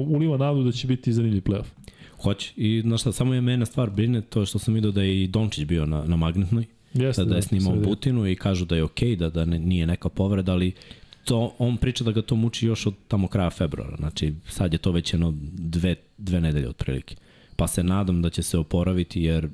uliva 0.09 0.37
nadu 0.37 0.63
da 0.63 0.73
će 0.73 0.87
biti 0.87 1.13
zanimljiv 1.13 1.43
playoff. 1.43 1.67
Hoće. 2.23 2.53
I 2.57 2.81
znaš 2.81 3.01
šta, 3.01 3.13
samo 3.13 3.35
je 3.35 3.41
mene 3.41 3.67
stvar 3.67 3.91
brine, 3.91 4.21
to 4.21 4.47
što 4.47 4.59
sam 4.59 4.75
vidio 4.75 4.91
da 4.91 5.03
je 5.03 5.23
i 5.23 5.27
Dončić 5.27 5.65
bio 5.65 5.87
na, 5.87 6.05
na 6.05 6.17
magnetnoj, 6.17 6.65
Jeste, 6.95 7.25
da, 7.25 7.31
da 7.31 7.37
je 7.37 7.43
snimao 7.43 7.73
sve 7.73 7.83
Butinu 7.83 8.27
i 8.27 8.37
kažu 8.37 8.65
da 8.65 8.77
je 8.77 8.85
okej, 8.85 9.17
da, 9.17 9.31
da 9.31 9.45
ne, 9.45 9.59
nije 9.59 9.87
neka 9.87 10.09
povreda, 10.09 10.53
ali 10.53 10.73
to, 11.25 11.55
on 11.59 11.77
priča 11.77 12.05
da 12.05 12.13
ga 12.13 12.23
to 12.23 12.37
muči 12.37 12.67
još 12.67 12.87
od 12.87 12.95
tamo 13.09 13.29
kraja 13.29 13.51
februara. 13.51 13.97
Znači, 13.97 14.35
sad 14.49 14.73
je 14.73 14.79
to 14.79 14.93
već 14.93 15.13
jedno 15.13 15.35
dve, 15.53 15.95
dve 16.19 16.41
nedelje 16.41 16.69
otprilike. 16.69 17.17
Pa 17.57 17.67
se 17.67 17.83
nadam 17.83 18.23
da 18.23 18.31
će 18.31 18.43
se 18.43 18.59
oporaviti, 18.59 19.23
jer 19.23 19.49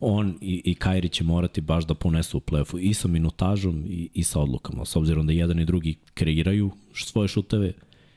on 0.00 0.34
i, 0.40 0.62
i 0.64 0.74
Kairi 0.74 1.08
će 1.08 1.24
morati 1.24 1.60
baš 1.60 1.84
da 1.86 1.94
ponesu 1.94 2.38
u 2.38 2.40
playoffu 2.40 2.78
i 2.80 2.94
sa 2.94 3.08
minutažom 3.08 3.84
i, 3.88 4.08
i 4.14 4.24
sa 4.24 4.40
odlukama. 4.40 4.84
S 4.84 4.96
obzirom 4.96 5.26
da 5.26 5.32
jedan 5.32 5.60
i 5.60 5.64
drugi 5.64 5.94
kreiraju 6.14 6.70
svoje 6.94 7.28
šuteve, 7.28 7.72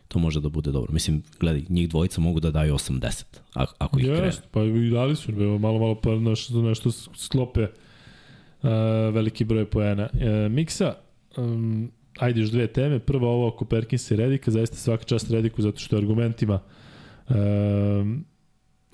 to 0.07 0.19
može 0.19 0.41
da 0.41 0.49
bude 0.49 0.71
dobro. 0.71 0.93
Mislim, 0.93 1.23
gledaj, 1.39 1.63
njih 1.69 1.89
dvojica 1.89 2.21
mogu 2.21 2.39
da 2.39 2.51
daju 2.51 2.73
80, 2.73 3.23
ako, 3.53 3.73
ako 3.77 3.99
ih 3.99 4.05
krenu. 4.05 4.21
Yes, 4.21 4.39
pa 4.51 4.63
i 4.63 4.89
dali 4.89 5.15
su 5.15 5.31
malo, 5.59 5.79
malo 5.79 5.95
pa 5.95 6.15
nešto, 6.15 6.61
nešto 6.61 6.91
sklope 7.15 7.67
uh, 8.61 8.69
veliki 9.13 9.43
broj 9.43 9.65
poena. 9.65 10.09
Uh, 10.13 10.51
Miksa, 10.51 10.95
um, 11.37 11.91
ajde 12.17 12.41
još 12.41 12.49
dve 12.49 12.67
teme. 12.67 12.99
Prva 12.99 13.27
ovo 13.27 13.47
oko 13.47 13.65
Perkinsa 13.65 14.13
i 14.13 14.17
Redika, 14.17 14.51
zaista 14.51 14.75
svaka 14.75 15.03
čast 15.03 15.31
Rediku 15.31 15.61
zato 15.61 15.79
što 15.79 15.95
je 15.95 15.99
argumentima 15.99 16.59
um, 17.29 18.25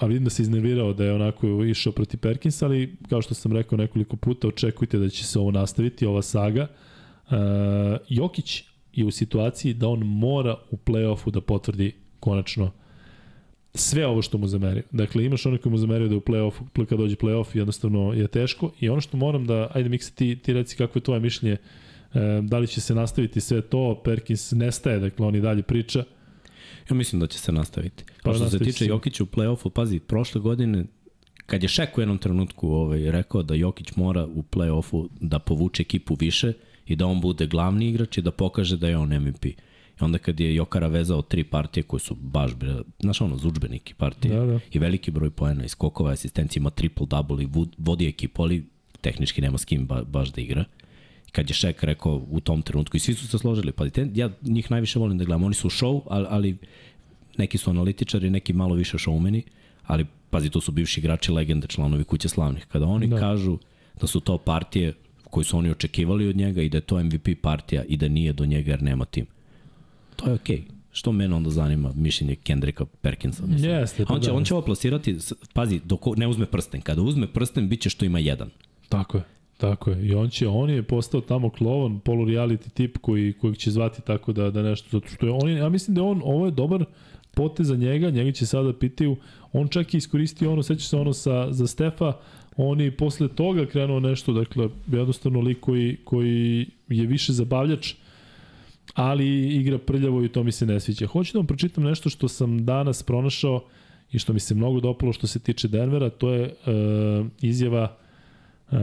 a 0.01 0.06
vidim 0.06 0.23
da 0.23 0.30
se 0.30 0.41
iznervirao 0.41 0.93
da 0.93 1.06
je 1.06 1.14
onako 1.14 1.48
išao 1.48 1.93
proti 1.93 2.17
Perkinsa, 2.17 2.65
ali 2.65 2.98
kao 3.09 3.22
što 3.22 3.33
sam 3.33 3.53
rekao 3.53 3.77
nekoliko 3.77 4.15
puta, 4.15 4.48
očekujte 4.48 4.98
da 4.98 5.09
će 5.09 5.25
se 5.25 5.40
ovo 5.40 5.51
nastaviti, 5.51 6.06
ova 6.06 6.22
saga. 6.22 6.67
Uh, 7.25 7.35
Jokić 8.09 8.64
je 8.93 9.06
u 9.06 9.11
situaciji 9.11 9.73
da 9.73 9.88
on 9.88 9.99
mora 9.99 10.56
u 10.72 10.77
play-offu 10.77 11.31
da 11.31 11.41
potvrdi 11.41 11.95
konačno 12.19 12.72
sve 13.74 14.08
ovo 14.08 14.22
što 14.22 14.38
mu 14.38 14.48
zamerio. 14.48 14.83
Dakle, 14.91 15.25
imaš 15.25 15.45
ono 15.45 15.58
koji 15.58 15.72
mu 15.72 15.77
zamerio 15.77 16.08
da 16.08 16.16
u 16.16 16.22
play-offu, 16.22 16.85
kad 16.90 17.00
dođe 17.00 17.16
play-off, 17.16 17.58
jednostavno 17.58 18.14
je 18.14 18.27
teško. 18.27 18.72
I 18.80 18.90
ono 18.90 19.01
što 19.01 19.17
moram 19.17 19.45
da, 19.45 19.67
ajde 19.74 19.90
Miksa, 19.90 20.11
ti, 20.16 20.35
ti 20.35 20.53
reci 20.53 20.77
kako 20.77 21.00
je 21.00 21.03
tvoje 21.03 21.19
mišljenje, 21.19 21.58
e, 22.14 22.19
da 22.41 22.58
li 22.58 22.67
će 22.67 22.82
se 22.82 22.95
nastaviti 22.95 23.41
sve 23.41 23.61
to, 23.61 24.01
Perkins 24.03 24.51
nestaje, 24.51 25.00
dakle 25.00 25.25
on 25.25 25.35
i 25.35 25.41
dalje 25.41 25.61
priča. 25.61 26.03
Ja 26.90 26.95
mislim 26.95 27.19
da 27.19 27.27
će 27.27 27.40
se 27.40 27.51
nastaviti. 27.51 28.03
Pa 28.24 28.32
Pa 28.32 28.33
što 28.33 28.50
se 28.50 28.59
tiče. 28.59 28.85
Jokića 28.85 29.24
u 29.24 29.27
play-offu, 29.27 29.69
pazi, 29.69 30.00
prošle 30.00 30.41
godine 30.41 30.85
kad 31.45 31.64
je 31.64 31.69
Šek 31.69 31.98
u 31.98 32.01
jednom 32.01 32.17
trenutku 32.17 32.69
ovaj, 32.69 33.11
rekao 33.11 33.43
da 33.43 33.56
Jokić 33.56 33.95
mora 33.95 34.25
u 34.25 34.43
play-offu 34.43 35.08
da 35.19 35.40
povuče 35.40 35.82
ekipu 35.82 36.16
više 36.19 36.53
i 36.85 36.95
da 36.95 37.06
on 37.06 37.22
bude 37.22 37.48
glavni 37.48 37.90
igrač 37.90 38.17
i 38.17 38.22
da 38.22 38.32
pokaže 38.32 38.77
da 38.77 38.88
je 38.88 38.98
on 38.98 39.19
MVP. 39.19 39.45
I 40.01 40.05
onda 40.05 40.17
kad 40.17 40.39
je 40.39 40.55
Jokara 40.55 40.88
vezao 40.88 41.21
tri 41.21 41.43
partije 41.43 41.83
koje 41.83 41.99
su 41.99 42.15
baš, 42.15 42.51
znaš 42.99 43.21
ono, 43.21 43.38
zučbeniki 43.38 43.93
partije 43.93 44.35
Da, 44.35 44.45
da. 44.45 44.59
i 44.71 44.80
veliki 44.80 45.11
broj 45.11 45.30
poena 45.30 45.65
i 45.65 45.69
skokova, 45.69 46.11
asistencija 46.11 46.61
ima 46.61 46.69
triple-double 46.69 47.43
i 47.43 47.45
vo- 47.45 47.67
vodi 47.77 48.07
ekipu, 48.07 48.41
ali 48.43 48.65
tehnički 49.01 49.41
nema 49.41 49.57
s 49.57 49.65
kim 49.65 49.85
ba, 49.85 50.03
baš 50.03 50.30
da 50.30 50.41
igra. 50.41 50.65
Kad 51.31 51.49
je 51.49 51.53
Šek 51.53 51.83
rekao 51.83 52.25
u 52.30 52.39
tom 52.39 52.61
trenutku 52.61 52.97
i 52.97 52.99
svi 52.99 53.13
su 53.13 53.27
se 53.27 53.38
složili, 53.38 53.71
pa 53.71 53.89
te, 53.89 54.07
ja 54.13 54.30
njih 54.41 54.71
najviše 54.71 54.99
volim 54.99 55.17
da 55.17 55.23
gledam, 55.23 55.43
oni 55.43 55.55
su 55.55 55.69
show, 55.69 56.01
ali, 56.07 56.25
ali 56.30 56.57
neki 57.38 57.57
su 57.57 57.69
analitičari, 57.69 58.30
neki 58.30 58.53
malo 58.53 58.75
više 58.75 58.97
šoumeni, 58.97 59.43
ali 59.83 60.05
pazi, 60.30 60.49
to 60.49 60.61
su 60.61 60.71
bivši 60.71 60.99
igrači 60.99 61.31
legende, 61.31 61.67
članovi 61.67 62.03
kuće 62.03 62.30
slavnih. 62.30 62.65
Kada 62.65 62.85
oni 62.85 63.07
da. 63.07 63.19
kažu 63.19 63.57
da 64.01 64.07
su 64.07 64.19
to 64.19 64.38
partije 64.38 64.93
koji 65.23 65.43
su 65.43 65.57
oni 65.57 65.71
očekivali 65.71 66.27
od 66.27 66.35
njega 66.35 66.61
i 66.61 66.69
da 66.69 66.77
je 66.77 66.81
to 66.81 67.03
MVP 67.03 67.27
partija 67.41 67.83
i 67.83 67.97
da 67.97 68.07
nije 68.07 68.33
do 68.33 68.45
njega 68.45 68.71
jer 68.71 68.83
nema 68.83 69.05
tim. 69.05 69.25
To 70.24 70.30
je 70.30 70.33
okej. 70.33 70.58
Okay. 70.58 70.82
Što 70.91 71.11
mene 71.11 71.35
onda 71.35 71.50
zanima 71.50 71.91
mišljenje 71.95 72.35
Kendricka 72.35 72.85
Perkinsa? 72.85 73.45
Mislim. 73.45 73.72
Jeste, 73.72 74.06
pa 74.06 74.14
on, 74.14 74.22
će, 74.22 74.30
da. 74.30 74.35
on 74.35 74.43
će 74.43 74.53
ovo 74.53 74.64
plasirati, 74.66 75.17
pazi, 75.53 75.80
dok 75.85 76.01
ne 76.17 76.27
uzme 76.27 76.45
prsten. 76.45 76.82
Kada 76.82 77.01
uzme 77.01 77.27
prsten, 77.27 77.69
bit 77.69 77.82
će 77.82 77.90
što 77.90 78.06
ima 78.06 78.19
jedan. 78.19 78.50
Tako 78.90 79.17
je. 79.17 79.24
Tako 79.58 79.91
je. 79.91 80.08
I 80.08 80.14
on 80.14 80.30
će 80.30 80.48
on 80.48 80.69
je 80.69 80.83
postao 80.83 81.22
tamo 81.22 81.50
klovan, 81.50 82.00
polu 82.00 82.25
reality 82.25 82.69
tip 82.69 82.98
koji 82.98 83.33
kojeg 83.33 83.58
će 83.58 83.72
zvati 83.72 84.01
tako 84.01 84.33
da 84.33 84.51
da 84.51 84.61
nešto 84.61 84.88
zato 84.91 85.08
što 85.08 85.25
je 85.25 85.32
on 85.32 85.50
ja 85.50 85.69
mislim 85.69 85.95
da 85.95 86.03
on 86.03 86.22
ovo 86.24 86.45
je 86.45 86.51
dobar 86.51 86.85
potez 87.33 87.67
za 87.67 87.75
njega, 87.75 88.09
njega 88.09 88.32
će 88.32 88.45
sada 88.45 88.74
pitaju, 88.74 89.16
on 89.53 89.67
čak 89.67 89.93
i 89.93 89.98
iskoristio 89.98 90.51
ono, 90.51 90.64
sećaš 90.64 90.88
se 90.88 90.98
ono 90.98 91.14
sa, 91.14 91.51
za 91.51 91.67
Stefa, 91.67 92.14
on 92.58 92.82
je 92.82 92.98
posle 92.98 93.27
toga 93.27 93.66
krenuo 93.66 94.00
nešto, 94.00 94.33
dakle, 94.33 94.69
jednostavno 94.91 95.41
lik 95.41 95.59
koji, 95.59 95.98
koji 96.03 96.66
je 96.90 97.06
više 97.06 97.33
zabavljač, 97.33 97.93
ali 98.94 99.56
igra 99.56 99.78
prljavo 99.78 100.24
i 100.24 100.30
to 100.30 100.44
mi 100.44 100.52
se 100.52 100.66
ne 100.66 100.80
sviđa. 100.80 101.08
Hoću 101.08 101.34
da 101.34 101.40
vam 101.40 101.48
pročitam 101.48 101.84
nešto 101.84 102.10
što 102.10 102.28
sam 102.28 102.66
danas 102.66 103.03
pronašao 103.03 103.64
i 104.11 104.20
što 104.20 104.34
mi 104.34 104.40
se 104.40 104.56
mnogo 104.56 104.80
dopalo 104.80 105.14
što 105.14 105.28
se 105.28 105.40
tiče 105.40 105.68
Denvera, 105.68 106.10
to 106.10 106.34
je 106.34 106.44
uh, 106.44 107.28
izjava 107.42 107.98
uh, 108.72 108.78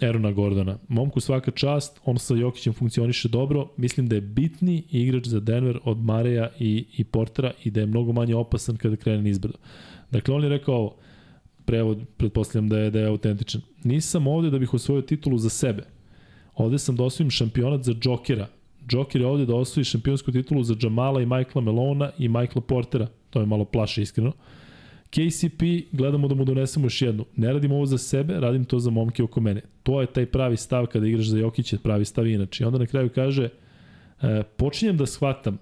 Erona 0.00 0.32
Gordona. 0.32 0.78
Momku 0.88 1.20
svaka 1.20 1.50
čast, 1.50 2.00
on 2.04 2.18
sa 2.18 2.34
Jokićem 2.34 2.72
funkcioniše 2.72 3.28
dobro, 3.28 3.68
mislim 3.76 4.08
da 4.08 4.14
je 4.14 4.20
bitni 4.20 4.82
igrač 4.90 5.26
za 5.26 5.40
Denver 5.40 5.78
od 5.84 5.98
Mareja 5.98 6.50
i, 6.58 6.84
i 6.96 7.04
Portera 7.04 7.52
i 7.64 7.70
da 7.70 7.80
je 7.80 7.86
mnogo 7.86 8.12
manje 8.12 8.34
opasan 8.34 8.76
kada 8.76 8.96
krene 8.96 9.22
nizbrdo. 9.22 9.58
Dakle, 10.10 10.34
on 10.34 10.42
je 10.42 10.48
rekao 10.48 10.74
ovo, 10.74 10.96
prevod, 11.64 12.00
pretpostavljam 12.16 12.68
da 12.68 12.78
je, 12.78 12.90
da 12.90 13.00
je 13.00 13.06
autentičan. 13.06 13.60
Nisam 13.84 14.26
ovde 14.26 14.50
da 14.50 14.58
bih 14.58 14.74
osvojio 14.74 15.02
titulu 15.02 15.38
za 15.38 15.48
sebe. 15.48 15.82
Ovde 16.54 16.78
sam 16.78 16.96
da 16.96 17.04
osvojim 17.04 17.30
šampionat 17.30 17.82
za 17.84 17.94
Jokera. 18.02 18.48
Joker 18.90 19.20
je 19.20 19.26
ovde 19.26 19.46
da 19.46 19.54
osvoji 19.54 19.84
šampionsku 19.84 20.32
titulu 20.32 20.62
za 20.62 20.74
Jamala 20.82 21.22
i 21.22 21.26
Michaela 21.26 21.60
Melona 21.64 22.10
i 22.18 22.28
Michaela 22.28 22.60
Portera. 22.60 23.06
To 23.30 23.40
je 23.40 23.46
malo 23.46 23.64
plaše 23.64 24.02
iskreno. 24.02 24.32
KCP, 25.10 25.62
gledamo 25.92 26.28
da 26.28 26.34
mu 26.34 26.44
donesemo 26.44 26.86
još 26.86 27.02
jednu. 27.02 27.24
Ne 27.36 27.52
radim 27.52 27.72
ovo 27.72 27.86
za 27.86 27.98
sebe, 27.98 28.40
radim 28.40 28.64
to 28.64 28.78
za 28.78 28.90
momke 28.90 29.22
oko 29.22 29.40
mene. 29.40 29.60
To 29.82 30.00
je 30.00 30.06
taj 30.06 30.26
pravi 30.26 30.56
stav 30.56 30.86
kada 30.86 31.06
igraš 31.06 31.26
za 31.26 31.38
Jokića, 31.38 31.78
pravi 31.82 32.04
stav 32.04 32.26
inače. 32.26 32.64
I 32.64 32.66
onda 32.66 32.78
na 32.78 32.86
kraju 32.86 33.10
kaže, 33.14 33.48
e, 34.22 34.42
počinjem 34.56 34.96
da 34.96 35.06
shvatam 35.06 35.58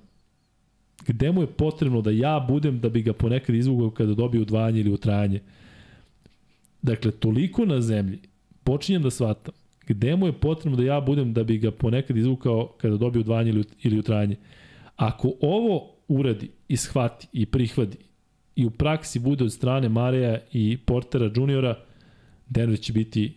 gde 1.07 1.33
mu 1.33 1.41
je 1.41 1.47
potrebno 1.47 2.03
da 2.03 2.11
ja 2.11 2.45
budem 2.49 2.81
da 2.81 2.89
bi 2.89 3.03
ga 3.03 3.13
ponekad 3.13 3.55
izvugao 3.55 3.91
kada 3.91 4.15
dobije 4.15 4.43
udvajanje 4.43 4.81
ili 4.81 4.91
utrajanje. 4.91 5.41
Dakle, 6.83 7.11
toliko 7.11 7.65
na 7.65 7.81
zemlji, 7.81 8.19
počinjem 8.65 9.03
da 9.03 9.11
shvatam 9.11 9.55
gde 9.89 10.17
mu 10.17 10.27
je 10.27 10.33
potrebno 10.33 10.77
da 10.77 10.83
ja 10.85 11.01
budem 11.01 11.33
da 11.33 11.45
bi 11.45 11.59
ga 11.59 11.71
ponekad 11.71 12.17
izvukao 12.17 12.75
kada 12.81 12.97
dobije 12.97 13.21
udvajanje 13.21 13.51
ili, 13.51 13.65
ili 13.83 13.99
utrajanje. 13.99 14.37
Ako 14.97 15.33
ovo 15.41 15.95
uradi 16.09 16.51
i 16.69 16.77
shvati 16.77 17.27
i 17.33 17.47
prihvati 17.47 17.99
i 18.57 18.67
u 18.67 18.71
praksi 18.71 19.19
bude 19.19 19.45
od 19.45 19.53
strane 19.53 19.89
Mareja 19.89 20.39
i 20.53 20.79
Portera 20.87 21.31
juniora, 21.37 21.79
Denver 22.49 22.81
će 22.81 22.93
biti 22.93 23.35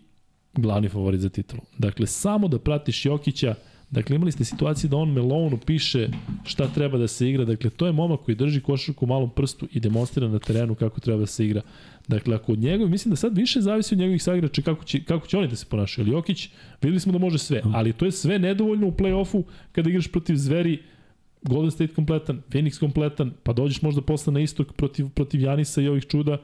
glavni 0.54 0.90
favorit 0.90 1.22
za 1.22 1.30
titulu. 1.30 1.62
Dakle, 1.78 2.08
samo 2.08 2.48
da 2.48 2.60
pratiš 2.60 3.06
Jokića, 3.06 3.56
dakle 3.92 4.16
imali 4.16 4.32
ste 4.32 4.46
situacije 4.46 4.90
da 4.90 4.98
on 4.98 5.12
Melonu 5.12 5.58
piše 5.58 6.10
šta 6.44 6.68
treba 6.68 6.98
da 6.98 7.08
se 7.08 7.30
igra, 7.30 7.46
dakle 7.46 7.70
to 7.70 7.86
je 7.86 7.92
momak 7.92 8.20
koji 8.20 8.36
drži 8.36 8.62
košarku 8.62 9.06
u 9.06 9.08
malom 9.08 9.30
prstu 9.30 9.68
i 9.72 9.80
demonstrira 9.80 10.28
na 10.28 10.40
terenu 10.40 10.76
kako 10.76 11.00
treba 11.00 11.20
da 11.20 11.26
se 11.26 11.46
igra. 11.46 11.62
Dakle, 12.08 12.36
ako 12.36 12.52
od 12.52 12.60
njega, 12.60 12.86
mislim 12.86 13.10
da 13.10 13.16
sad 13.16 13.38
više 13.38 13.62
zavisi 13.62 13.96
od 13.96 14.00
njegovih 14.00 14.24
saigrača 14.24 14.62
kako 14.62 14.84
će, 14.84 15.04
kako 15.04 15.28
će 15.28 15.38
oni 15.38 15.48
da 15.48 15.56
se 15.56 15.66
ponašaju. 15.70 16.06
Ali 16.06 16.16
Jokić, 16.16 16.50
videli 16.82 17.00
smo 17.00 17.12
da 17.12 17.20
može 17.20 17.38
sve, 17.38 17.62
ali 17.74 17.94
to 17.94 18.06
je 18.06 18.12
sve 18.12 18.40
nedovoljno 18.40 18.88
u 18.88 18.92
play-offu 18.92 19.44
kada 19.72 19.90
igraš 19.90 20.08
protiv 20.08 20.36
zveri 20.36 20.80
Golden 21.42 21.72
State 21.72 21.94
kompletan, 21.94 22.42
Phoenix 22.50 22.80
kompletan, 22.80 23.32
pa 23.44 23.54
dođeš 23.54 23.82
možda 23.82 24.02
posle 24.02 24.34
na 24.34 24.40
istok 24.40 24.74
protiv, 24.74 25.10
protiv 25.10 25.42
Janisa 25.42 25.82
i 25.82 25.88
ovih 25.88 26.06
čuda. 26.06 26.38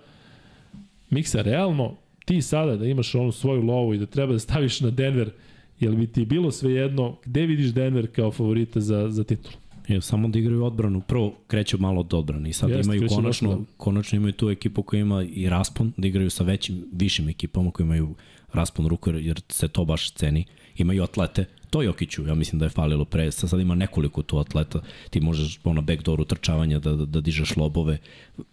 Miksa, 1.09 1.41
realno, 1.41 1.95
ti 2.25 2.41
sada 2.41 2.77
da 2.77 2.85
imaš 2.85 3.15
onu 3.15 3.31
svoju 3.31 3.61
lovu 3.61 3.93
i 3.93 3.97
da 3.97 4.05
treba 4.05 4.33
da 4.33 4.39
staviš 4.39 4.81
na 4.81 4.89
Denver, 4.89 5.31
jel 5.79 5.95
bi 5.95 6.07
ti 6.07 6.25
bilo 6.25 6.51
sve 6.51 6.71
jedno, 6.71 7.17
gde 7.25 7.45
vidiš 7.45 7.73
Denver 7.73 8.07
kao 8.11 8.31
favorita 8.31 8.81
za, 8.81 9.09
za 9.09 9.23
titul? 9.23 9.51
Je, 9.87 10.01
samo 10.01 10.27
da 10.27 10.39
igraju 10.39 10.65
odbranu. 10.65 11.01
Prvo 11.01 11.33
kreću 11.47 11.77
malo 11.77 11.99
od 11.99 12.13
odbrane 12.13 12.49
i 12.49 12.53
sad 12.53 12.69
Jest, 12.69 12.85
imaju 12.85 13.07
konačno, 13.09 13.49
odbranu. 13.49 13.65
konačno 13.77 14.15
imaju 14.15 14.33
tu 14.33 14.49
ekipu 14.49 14.83
koja 14.83 14.99
ima 14.99 15.23
i 15.23 15.49
raspon, 15.49 15.93
da 15.97 16.07
igraju 16.07 16.29
sa 16.29 16.43
većim, 16.43 16.85
višim 16.93 17.29
ekipama 17.29 17.71
koji 17.71 17.85
imaju 17.85 18.15
raspon 18.53 18.87
ruku 18.87 19.09
jer 19.09 19.41
se 19.49 19.67
to 19.67 19.85
baš 19.85 20.11
ceni. 20.11 20.45
Imaju 20.77 21.03
atlete, 21.03 21.45
To 21.69 21.81
Jokiću, 21.81 22.27
ja 22.27 22.35
mislim 22.35 22.59
da 22.59 22.65
je 22.65 22.69
falilo 22.69 23.05
pre, 23.05 23.31
sad 23.31 23.59
ima 23.59 23.75
nekoliko 23.75 24.21
tu 24.21 24.37
atleta, 24.37 24.81
ti 25.09 25.19
možeš 25.19 25.59
ono 25.63 25.81
backdoor 25.81 26.21
utrčavanja 26.21 26.79
da, 26.79 26.95
da, 26.95 27.05
da 27.05 27.21
dižeš 27.21 27.55
lobove, 27.55 27.97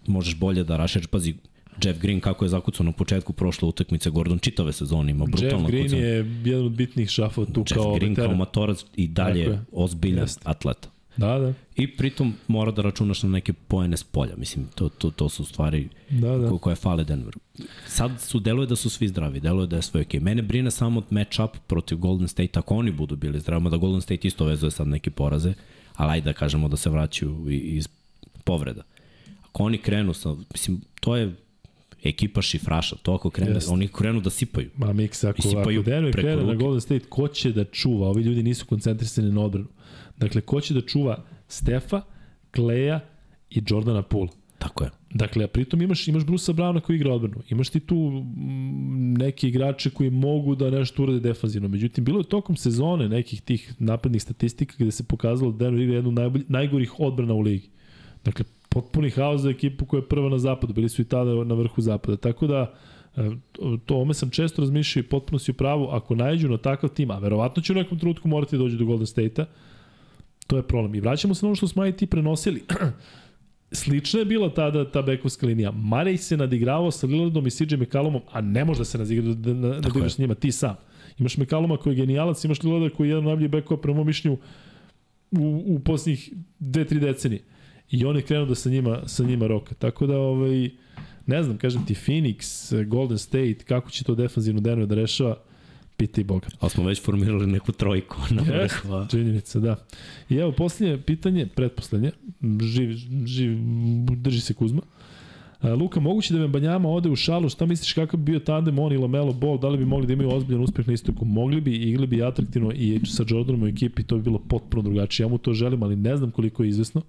možeš 0.06 0.36
bolje 0.36 0.64
da 0.64 0.76
rašeš, 0.76 1.06
pazi, 1.06 1.34
Jeff 1.82 2.00
Green 2.00 2.20
kako 2.20 2.44
je 2.44 2.48
zakucao 2.48 2.84
na 2.86 2.92
početku 2.92 3.32
prošle 3.32 3.68
utakmice, 3.68 4.10
Gordon 4.10 4.38
čitave 4.38 4.72
sezone 4.72 5.10
ima 5.10 5.24
brutalno 5.24 5.68
Jeff 5.68 5.70
Green 5.70 5.84
kucao. 5.84 5.98
je 5.98 6.16
jedan 6.44 6.66
od 6.66 6.72
bitnih 6.72 7.08
šafa 7.08 7.44
tu 7.44 7.60
Jeff 7.60 7.74
kao 7.74 7.84
Jeff 7.84 7.98
Green 7.98 8.12
veteran. 8.12 8.30
kao 8.30 8.38
matorac 8.38 8.84
i 8.96 9.08
dalje 9.08 9.58
ozbiljan 9.72 10.24
Jest. 10.24 10.40
atleta. 10.44 10.88
Da, 11.16 11.38
da. 11.38 11.52
I 11.76 11.96
pritom 11.96 12.34
mora 12.48 12.72
da 12.72 12.82
računaš 12.82 13.22
na 13.22 13.28
neke 13.28 13.52
poene 13.52 13.96
s 13.96 14.04
polja. 14.04 14.36
Mislim, 14.36 14.66
to, 14.74 14.88
to, 14.88 15.10
to 15.10 15.28
su 15.28 15.44
stvari 15.44 15.88
da, 16.10 16.38
da. 16.38 16.58
koje 16.58 16.76
fale 16.76 17.04
Denveru. 17.04 17.40
Sad 17.86 18.20
su, 18.20 18.40
deluje 18.40 18.66
da 18.66 18.76
su 18.76 18.90
svi 18.90 19.08
zdravi, 19.08 19.40
deluje 19.40 19.66
da 19.66 19.76
je 19.76 19.82
sve 19.82 20.00
okej. 20.00 20.20
Okay. 20.20 20.24
Mene 20.24 20.42
brine 20.42 20.70
samo 20.70 21.02
match-up 21.10 21.48
protiv 21.66 21.98
Golden 21.98 22.28
State, 22.28 22.58
ako 22.58 22.74
oni 22.74 22.90
budu 22.90 23.16
bili 23.16 23.40
zdravi, 23.40 23.70
da 23.70 23.76
Golden 23.76 24.00
State 24.00 24.28
isto 24.28 24.44
vezuje 24.44 24.70
sad 24.70 24.88
neke 24.88 25.10
poraze, 25.10 25.54
ali 25.94 26.12
ajde 26.12 26.24
da 26.24 26.32
kažemo 26.32 26.68
da 26.68 26.76
se 26.76 26.90
vraćaju 26.90 27.46
iz 27.50 27.88
povreda. 28.44 28.82
Ako 29.48 29.62
oni 29.62 29.78
krenu 29.78 30.14
sa, 30.14 30.34
mislim, 30.52 30.80
to 31.00 31.16
je 31.16 31.34
ekipa 32.04 32.42
šifraša, 32.42 32.96
to 33.02 33.14
ako 33.14 33.30
krenu, 33.30 33.54
yes. 33.60 33.72
oni 33.72 33.88
krenu 33.88 34.20
da 34.20 34.30
sipaju. 34.30 34.70
Ma 34.76 34.86
Mix, 34.86 35.28
ako, 35.28 35.60
ako 35.60 35.82
Denver 35.82 36.12
krene 36.12 36.34
ruke. 36.34 36.46
na 36.46 36.54
Golden 36.54 36.80
State, 36.80 37.04
ko 37.08 37.28
će 37.28 37.52
da 37.52 37.64
čuva? 37.64 38.08
Ovi 38.08 38.22
ljudi 38.22 38.42
nisu 38.42 38.66
koncentrisani 38.66 39.32
na 39.32 39.40
odbranu. 39.40 39.68
Dakle, 40.16 40.40
ko 40.40 40.60
će 40.60 40.74
da 40.74 40.80
čuva 40.80 41.24
Stefa, 41.48 42.02
Kleja 42.50 43.00
i 43.50 43.62
Jordana 43.68 44.02
Poole? 44.02 44.28
Tako 44.58 44.84
je. 44.84 44.90
Dakle, 45.10 45.44
a 45.44 45.48
pritom 45.48 45.82
imaš, 45.82 46.08
imaš 46.08 46.24
Brusa 46.24 46.52
Browna 46.52 46.80
koji 46.80 46.96
igra 46.96 47.12
odbranu. 47.12 47.42
Imaš 47.50 47.68
ti 47.68 47.80
tu 47.80 47.94
mm, 47.96 49.14
neke 49.14 49.48
igrače 49.48 49.90
koji 49.90 50.10
mogu 50.10 50.54
da 50.54 50.70
nešto 50.70 51.02
urade 51.02 51.20
defanzivno. 51.20 51.68
Međutim, 51.68 52.04
bilo 52.04 52.20
je 52.20 52.28
tokom 52.28 52.56
sezone 52.56 53.08
nekih 53.08 53.42
tih 53.42 53.74
naprednih 53.78 54.22
statistika 54.22 54.74
gde 54.78 54.90
se 54.90 55.04
pokazalo 55.04 55.52
da 55.52 55.64
Denver 55.64 55.82
igra 55.82 55.96
jednu 55.96 56.10
najbolj, 56.10 56.44
najgorih 56.48 57.00
odbrana 57.00 57.34
u 57.34 57.40
ligi. 57.40 57.68
Dakle, 58.24 58.44
potpuni 58.74 59.10
haos 59.10 59.40
za 59.40 59.50
ekipu 59.50 59.86
koja 59.86 59.98
je 59.98 60.08
prva 60.08 60.28
na 60.28 60.38
zapadu. 60.38 60.72
Bili 60.72 60.88
su 60.88 61.02
i 61.02 61.04
tada 61.04 61.44
na 61.44 61.54
vrhu 61.54 61.82
zapada. 61.82 62.16
Tako 62.16 62.46
da, 62.46 62.74
e, 63.16 63.30
to 63.86 63.96
ome 63.96 64.14
sam 64.14 64.30
često 64.30 64.62
razmišljao 64.62 65.00
i 65.00 65.06
potpuno 65.06 65.38
si 65.38 65.50
u 65.50 65.54
pravu, 65.54 65.88
ako 65.90 66.14
najđu 66.14 66.48
na 66.48 66.58
takav 66.58 66.90
tim, 66.90 67.10
a 67.10 67.18
verovatno 67.18 67.62
će 67.62 67.72
u 67.72 67.76
nekom 67.76 67.98
trenutku 67.98 68.28
morati 68.28 68.56
da 68.56 68.62
dođu 68.62 68.76
do 68.76 68.84
Golden 68.84 69.06
State-a, 69.06 69.46
To 70.46 70.56
je 70.56 70.62
problem. 70.62 70.94
I 70.94 71.00
vraćamo 71.00 71.34
se 71.34 71.46
na 71.46 71.48
ono 71.48 71.56
što 71.56 71.68
smo 71.68 71.86
i 71.86 71.92
ti 71.92 72.06
prenosili. 72.06 72.62
Slična 73.72 74.20
je 74.20 74.24
bila 74.24 74.54
tada 74.54 74.90
ta 74.90 75.02
bekovska 75.02 75.46
linija. 75.46 75.70
Marej 75.70 76.16
se 76.16 76.36
nadigravao 76.36 76.90
sa 76.90 77.06
Lillardom 77.06 77.46
i 77.46 77.50
CJ 77.50 77.76
McCallumom, 77.76 78.22
a 78.32 78.40
ne 78.40 78.64
može 78.64 78.78
da 78.78 78.84
se 78.84 78.98
nadigraš 78.98 79.34
da, 79.34 79.54
da, 79.54 79.80
da 79.80 80.08
s 80.08 80.18
njima, 80.18 80.34
ti 80.34 80.52
sam. 80.52 80.76
Imaš 81.18 81.36
McCalluma 81.36 81.76
koji 81.76 81.92
je 81.92 81.96
genijalac, 81.96 82.44
imaš 82.44 82.62
Lillarda 82.62 82.94
koji 82.96 83.08
je 83.08 83.10
jedan 83.10 83.24
najbolji 83.24 83.48
bekova 83.48 83.80
prema 83.80 84.04
mišljenju 84.04 84.38
u, 85.30 85.62
u 85.66 85.78
posljednjih 85.78 86.32
dve, 86.58 86.84
tri 86.84 87.00
decenije. 87.00 87.42
I 87.90 88.04
on 88.04 88.16
je 88.16 88.22
krenuo 88.22 88.46
da 88.46 88.54
sa 88.54 88.70
njima, 88.70 89.02
sa 89.06 89.24
njima 89.24 89.46
roka. 89.46 89.74
Tako 89.74 90.06
da, 90.06 90.18
ovaj, 90.18 90.70
ne 91.26 91.42
znam, 91.42 91.58
kažem 91.58 91.86
ti, 91.86 91.94
Phoenix, 91.94 92.84
Golden 92.84 93.18
State, 93.18 93.58
kako 93.68 93.90
će 93.90 94.04
to 94.04 94.14
defanzivno 94.14 94.60
Denver 94.60 94.86
da 94.86 94.94
rešava, 94.94 95.36
Piti 95.96 96.24
Boga. 96.24 96.46
Ali 96.60 96.70
smo 96.70 96.84
već 96.84 97.02
formirali 97.02 97.46
neku 97.46 97.72
trojku 97.72 98.16
na 98.30 98.42
vrhu. 98.42 98.88
Yes, 98.88 99.10
činjenica, 99.10 99.60
da. 99.60 99.76
I 100.28 100.36
evo, 100.36 100.52
posljednje 100.52 101.02
pitanje, 101.02 101.46
pretposlednje, 101.46 102.10
živ, 102.60 102.96
živ, 103.26 103.58
drži 104.16 104.40
se 104.40 104.54
Kuzma. 104.54 104.82
Luka, 105.62 106.00
moguće 106.00 106.34
da 106.34 106.48
Banjama 106.48 106.88
ode 106.88 107.08
u 107.08 107.16
šalu, 107.16 107.48
šta 107.48 107.66
misliš 107.66 107.92
kakav 107.92 108.20
bi 108.20 108.32
bio 108.32 108.40
tandem 108.40 108.78
on 108.78 108.92
i 108.92 108.96
Lamelo 108.96 109.32
Ball, 109.32 109.58
da 109.58 109.68
li 109.68 109.78
bi 109.78 109.84
mogli 109.84 110.06
da 110.06 110.12
imaju 110.12 110.34
ozbiljan 110.34 110.62
uspeh 110.62 110.86
na 110.86 110.92
istoku? 110.92 111.24
Mogli 111.24 111.60
bi, 111.60 111.74
igli 111.74 112.06
bi 112.06 112.22
atraktivno 112.22 112.72
i 112.72 113.00
sa 113.06 113.24
Jordanom 113.28 113.62
u 113.62 113.66
ekipi, 113.66 114.02
to 114.02 114.16
bi 114.16 114.22
bilo 114.22 114.38
potpuno 114.38 114.82
drugačije. 114.82 115.24
Ja 115.24 115.28
mu 115.28 115.38
to 115.38 115.52
želim, 115.52 115.82
ali 115.82 115.96
ne 115.96 116.16
znam 116.16 116.30
koliko 116.30 116.62
je 116.62 116.68
izvesno. 116.68 117.02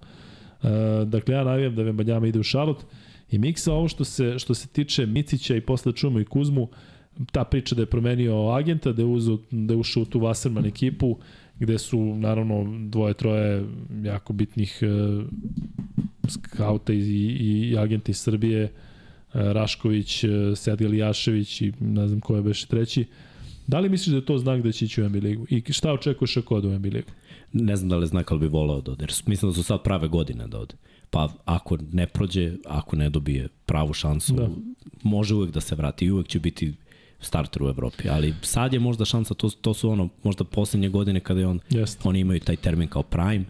Dakle, 1.06 1.34
ja 1.34 1.44
navijam 1.44 1.74
da 1.74 1.92
Banjama 1.92 2.26
ide 2.26 2.38
u 2.38 2.42
šalot. 2.42 2.84
I 3.30 3.38
miksa 3.38 3.72
ovo 3.72 3.88
što 3.88 4.04
se, 4.04 4.38
što 4.38 4.54
se 4.54 4.68
tiče 4.68 5.06
Micića 5.06 5.56
i 5.56 5.60
posle 5.60 5.92
čujemo 5.92 6.20
i 6.20 6.24
Kuzmu, 6.24 6.62
uh, 6.62 6.68
ta 7.32 7.44
priča 7.44 7.74
da 7.74 7.82
je 7.82 7.86
promenio 7.86 8.48
agenta, 8.48 8.92
da 8.92 9.02
je, 9.02 9.06
uzo, 9.06 9.38
da 9.50 9.74
je 9.74 9.78
ušao 9.78 10.02
u 10.02 10.06
tu 10.06 10.20
Wasserman 10.20 10.68
ekipu, 10.68 11.18
gde 11.58 11.78
su 11.78 12.00
naravno 12.00 12.88
dvoje, 12.88 13.14
troje 13.14 13.64
jako 14.02 14.32
bitnih 14.32 14.78
e, 14.82 14.86
skauta 16.28 16.92
i, 16.92 16.98
i, 16.98 17.70
i 17.70 17.78
agenta 17.78 18.10
iz 18.10 18.18
Srbije, 18.18 18.62
e, 18.62 18.70
Rašković, 19.32 20.24
e, 20.24 20.28
Sedgal 20.56 20.94
Jašević 20.94 21.60
i 21.60 21.72
ne 21.80 22.08
znam 22.08 22.20
ko 22.20 22.36
je 22.36 22.42
beše 22.42 22.66
treći. 22.66 23.04
Da 23.66 23.80
li 23.80 23.88
misliš 23.88 24.10
da 24.10 24.16
je 24.16 24.24
to 24.24 24.38
znak 24.38 24.62
da 24.62 24.72
će 24.72 24.84
ići 24.84 25.02
u 25.02 25.08
NBA 25.08 25.18
ligu? 25.18 25.46
I 25.50 25.72
šta 25.72 25.92
očekuješ 25.92 26.36
ako 26.36 26.56
ode 26.56 26.68
u 26.68 26.78
NBA 26.78 26.88
ligu? 26.88 27.10
Ne 27.52 27.76
znam 27.76 27.88
da 27.88 27.96
li 27.96 28.02
je 28.02 28.06
znak, 28.06 28.30
ali 28.30 28.40
bi 28.40 28.46
volao 28.46 28.80
da 28.80 28.92
ode. 28.92 29.02
Jer 29.02 29.12
mislim 29.26 29.50
da 29.50 29.54
su 29.54 29.62
sad 29.62 29.82
prave 29.82 30.08
godine 30.08 30.46
da 30.46 30.58
ode. 30.58 30.74
Pa 31.10 31.28
ako 31.44 31.78
ne 31.92 32.06
prođe, 32.06 32.56
ako 32.66 32.96
ne 32.96 33.10
dobije 33.10 33.48
pravu 33.66 33.92
šansu, 33.92 34.34
da. 34.34 34.48
može 35.02 35.34
uvek 35.34 35.50
da 35.50 35.60
se 35.60 35.74
vrati 35.74 36.04
i 36.04 36.10
uvek 36.10 36.28
će 36.28 36.40
biti 36.40 36.74
starter 37.20 37.62
u 37.62 37.68
Evropi, 37.68 38.08
ali 38.08 38.34
sad 38.42 38.72
je 38.72 38.80
možda 38.80 39.04
šansa, 39.04 39.34
to, 39.34 39.50
to 39.50 39.74
su 39.74 39.90
ono, 39.90 40.08
možda 40.22 40.44
poslednje 40.44 40.88
godine 40.88 41.20
kada 41.20 41.40
je 41.40 41.46
on, 41.46 41.60
Jest. 41.70 42.00
oni 42.04 42.20
imaju 42.20 42.40
taj 42.40 42.56
termin 42.56 42.88
kao 42.88 43.02
prime, 43.02 43.44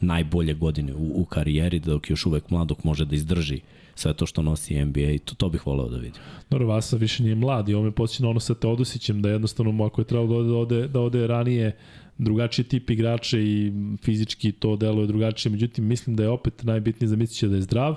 najbolje 0.00 0.54
godine 0.54 0.94
u, 0.94 1.22
u 1.22 1.24
karijeri, 1.24 1.80
dok 1.80 2.10
još 2.10 2.26
uvek 2.26 2.50
mladog 2.50 2.78
može 2.84 3.04
da 3.04 3.16
izdrži 3.16 3.60
sve 3.94 4.14
to 4.14 4.26
što 4.26 4.42
nosi 4.42 4.84
NBA 4.84 5.00
i 5.00 5.18
to, 5.18 5.34
to 5.34 5.48
bih 5.48 5.66
voleo 5.66 5.88
da 5.88 5.96
vidim. 5.96 6.22
Dobro, 6.50 6.66
Vasa 6.66 6.96
više 6.96 7.22
nije 7.22 7.34
mlad 7.34 7.68
i 7.68 7.74
ovo 7.74 7.84
me 7.84 7.90
podsjeća 7.90 8.22
na 8.22 8.28
ono 8.28 8.40
sa 8.40 8.54
Teodosićem, 8.54 9.22
da 9.22 9.30
jednostavno 9.30 9.84
ako 9.84 10.00
je 10.00 10.04
trebalo 10.04 10.28
da 10.28 10.34
ode, 10.34 10.48
da 10.48 10.56
ode, 10.56 10.88
da 10.88 11.00
ode 11.00 11.26
ranije, 11.26 11.76
drugačiji 12.24 12.64
tip 12.64 12.90
igrača 12.90 13.38
i 13.38 13.72
fizički 14.02 14.52
to 14.52 14.76
deluje 14.76 15.06
drugačije, 15.06 15.52
međutim 15.52 15.86
mislim 15.86 16.16
da 16.16 16.22
je 16.22 16.28
opet 16.28 16.62
najbitnije 16.62 17.08
za 17.08 17.16
Micića 17.16 17.48
da 17.48 17.56
je 17.56 17.62
zdrav 17.62 17.96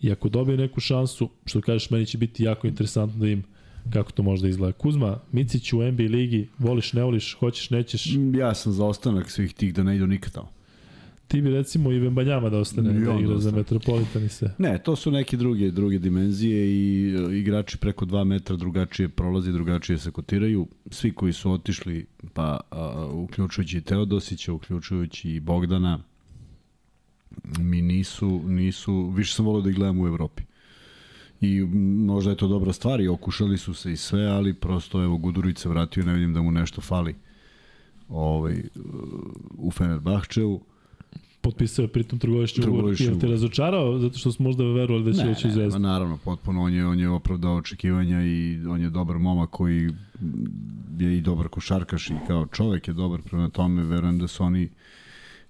i 0.00 0.12
ako 0.12 0.28
dobije 0.28 0.58
neku 0.58 0.80
šansu, 0.80 1.28
što 1.46 1.60
kažeš, 1.60 1.90
meni 1.90 2.06
će 2.06 2.18
biti 2.18 2.44
jako 2.44 2.66
interesantno 2.66 3.18
da 3.18 3.28
im 3.28 3.44
kako 3.92 4.12
to 4.12 4.22
može 4.22 4.42
da 4.42 4.48
izgleda. 4.48 4.72
Kuzma, 4.72 5.20
Micić 5.32 5.72
u 5.72 5.82
NBA 5.82 6.02
ligi, 6.02 6.48
voliš, 6.58 6.92
ne 6.92 7.02
voliš, 7.02 7.34
hoćeš, 7.34 7.70
nećeš? 7.70 8.06
Ja 8.34 8.54
sam 8.54 8.72
za 8.72 8.84
ostanak 8.84 9.30
svih 9.30 9.54
tih 9.54 9.74
da 9.74 9.82
ne 9.82 9.96
idu 9.96 10.06
nikad 10.06 10.32
tamo. 10.32 10.55
Ti 11.28 11.40
bi 11.42 11.50
recimo 11.50 11.92
i 11.92 11.98
Vembanjama 11.98 12.50
da 12.50 12.58
ostane 12.58 12.90
I 12.90 13.04
da 13.04 13.14
igra 13.20 13.38
za. 13.38 13.50
Metropolitan 13.50 14.24
i 14.24 14.28
sve. 14.28 14.54
Ne, 14.58 14.78
to 14.78 14.96
su 14.96 15.10
neke 15.10 15.36
druge 15.36 15.70
druge 15.70 15.98
dimenzije 15.98 16.66
i 16.66 17.14
e, 17.14 17.38
igrači 17.38 17.78
preko 17.78 18.06
2 18.06 18.24
metra 18.24 18.56
drugačije 18.56 19.08
prolazi, 19.08 19.52
drugačije 19.52 19.98
se 19.98 20.10
kotiraju. 20.10 20.66
Svi 20.90 21.12
koji 21.12 21.32
su 21.32 21.52
otišli, 21.52 22.06
pa 22.32 22.60
a, 22.70 23.10
uključujući 23.12 23.80
Teodosića, 23.80 24.52
uključujući 24.52 25.30
i 25.30 25.40
Bogdana, 25.40 25.98
mi 27.58 27.82
nisu, 27.82 28.42
nisu, 28.44 29.12
više 29.16 29.34
sam 29.34 29.44
volio 29.44 29.62
da 29.62 29.70
ih 29.70 29.76
gledam 29.76 30.00
u 30.00 30.06
Evropi. 30.06 30.42
I 31.40 31.60
možda 32.06 32.30
je 32.30 32.36
to 32.36 32.48
dobra 32.48 32.72
stvar 32.72 33.00
i 33.00 33.08
okušali 33.08 33.58
su 33.58 33.74
se 33.74 33.92
i 33.92 33.96
sve, 33.96 34.26
ali 34.26 34.54
prosto 34.54 35.02
evo 35.02 35.16
Gudurić 35.16 35.58
se 35.58 35.68
vratio, 35.68 36.04
ne 36.04 36.12
vidim 36.12 36.34
da 36.34 36.42
mu 36.42 36.50
nešto 36.50 36.80
fali 36.80 37.14
ovaj, 38.08 38.62
u 39.58 39.70
Fenerbahčevu. 39.70 40.64
Potpisao 41.46 41.82
je 41.82 41.88
pritom 41.88 42.18
trgovišnji 42.18 42.66
ugovor. 42.66 42.94
Jel 42.98 43.18
te 43.20 43.26
razočarao 43.26 43.98
zato 43.98 44.18
što 44.18 44.32
smo 44.32 44.42
možda 44.44 44.64
verovali 44.64 45.04
da 45.04 45.12
će 45.12 45.24
Ne, 45.24 45.28
doći 45.28 45.46
u 45.46 45.48
ne, 45.48 45.54
zvezdu? 45.54 45.78
naravno, 45.78 46.18
potpuno, 46.24 46.62
on 46.62 46.74
je, 46.74 46.86
on 46.86 47.00
je 47.00 47.08
opravdao 47.08 47.56
očekivanja 47.56 48.22
i 48.26 48.60
on 48.68 48.80
je 48.80 48.90
dobar 48.90 49.18
momak 49.18 49.50
koji 49.50 49.90
je 50.98 51.18
i 51.18 51.20
dobar 51.20 51.48
košarkaš 51.48 52.10
i 52.10 52.14
kao 52.26 52.46
čovek 52.46 52.88
je 52.88 52.94
dobar, 52.94 53.22
prema 53.22 53.48
tome 53.48 53.82
verujem 53.82 54.18
da 54.18 54.28
su 54.28 54.44
oni 54.44 54.68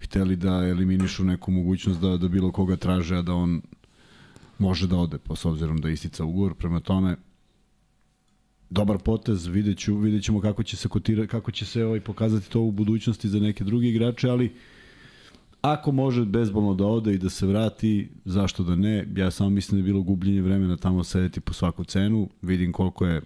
hteli 0.00 0.36
da 0.36 0.66
eliminišu 0.68 1.24
neku 1.24 1.50
mogućnost 1.50 2.00
da, 2.00 2.16
da 2.16 2.28
bilo 2.28 2.52
koga 2.52 2.76
traže, 2.76 3.16
a 3.16 3.22
da 3.22 3.34
on 3.34 3.62
može 4.58 4.86
da 4.86 4.96
ode, 4.96 5.18
pa 5.18 5.36
s 5.36 5.44
obzirom 5.44 5.78
da 5.80 5.90
istica 5.90 6.24
ugovor, 6.24 6.54
prema 6.54 6.80
tome 6.80 7.16
dobar 8.70 8.98
potez, 8.98 9.46
vidjet, 9.46 9.78
ću, 9.78 9.96
vidjet 9.96 10.24
ćemo 10.24 10.40
kako 10.40 10.62
će 10.62 10.76
se 10.76 10.88
kotira, 10.88 11.26
kako 11.26 11.50
će 11.50 11.64
se 11.64 11.84
ovaj 11.84 12.00
pokazati 12.00 12.50
to 12.50 12.60
u 12.60 12.70
budućnosti 12.70 13.28
za 13.28 13.40
neke 13.40 13.64
druge 13.64 13.88
igrače, 13.88 14.28
ali 14.28 14.54
ako 15.72 15.92
može 15.92 16.24
bezbolno 16.24 16.74
da 16.74 16.86
ode 16.86 17.14
i 17.14 17.18
da 17.18 17.30
se 17.30 17.46
vrati, 17.46 18.08
zašto 18.24 18.62
da 18.62 18.76
ne? 18.76 19.06
Ja 19.16 19.30
samo 19.30 19.50
mislim 19.50 19.80
da 19.80 19.86
je 19.86 19.92
bilo 19.92 20.02
gubljenje 20.02 20.42
vremena 20.42 20.76
tamo 20.76 21.04
sedeti 21.04 21.40
po 21.40 21.52
svaku 21.52 21.84
cenu. 21.84 22.28
Vidim 22.42 22.72
koliko 22.72 23.06
je 23.06 23.22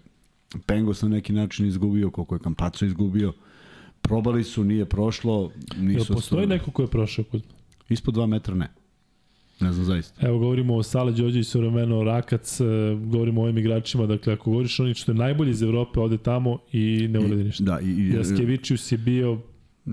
Pengos 0.67 1.03
na 1.03 1.09
neki 1.09 1.33
način 1.33 1.67
izgubio, 1.67 2.11
koliko 2.11 2.35
je 2.35 2.39
Kampaco 2.39 2.85
izgubio. 2.85 3.33
Probali 4.03 4.45
su, 4.45 4.65
nije 4.65 4.85
prošlo. 4.85 5.51
Jel 5.77 5.85
Nisu 5.85 5.99
postoji 5.99 6.17
ostvarili. 6.17 6.47
neko 6.47 6.71
ko 6.71 6.83
je 6.83 6.89
prošao 6.89 7.25
Kuzma? 7.25 7.53
Ispod 7.89 8.15
2 8.15 8.27
metra 8.27 8.55
ne. 8.55 8.69
Ne 9.61 9.73
znam 9.73 9.87
zaista. 9.87 10.27
Evo 10.27 10.39
govorimo 10.39 10.77
o 10.77 10.83
Sale 10.83 11.13
Đođević, 11.13 11.55
vremeno 11.55 12.03
Rakac, 12.03 12.61
e, 12.61 12.65
govorimo 13.05 13.41
o 13.41 13.45
ovim 13.45 13.59
igračima, 13.59 14.07
dakle 14.07 14.33
ako 14.33 14.51
govoriš 14.51 14.81
o 14.81 14.83
onih 14.83 14.97
što 14.97 15.13
je 15.13 15.17
najbolji 15.17 15.51
iz 15.51 15.63
Evrope, 15.63 16.01
ode 16.01 16.19
tamo 16.19 16.59
i 16.73 17.09
ne 17.11 17.19
uradi 17.19 17.45
ništa. 17.45 17.65
Da, 17.65 17.81
i, 17.81 17.91
i, 17.91 18.13
Jaskevičius 18.15 18.93
je 18.93 18.99
bio, 18.99 19.41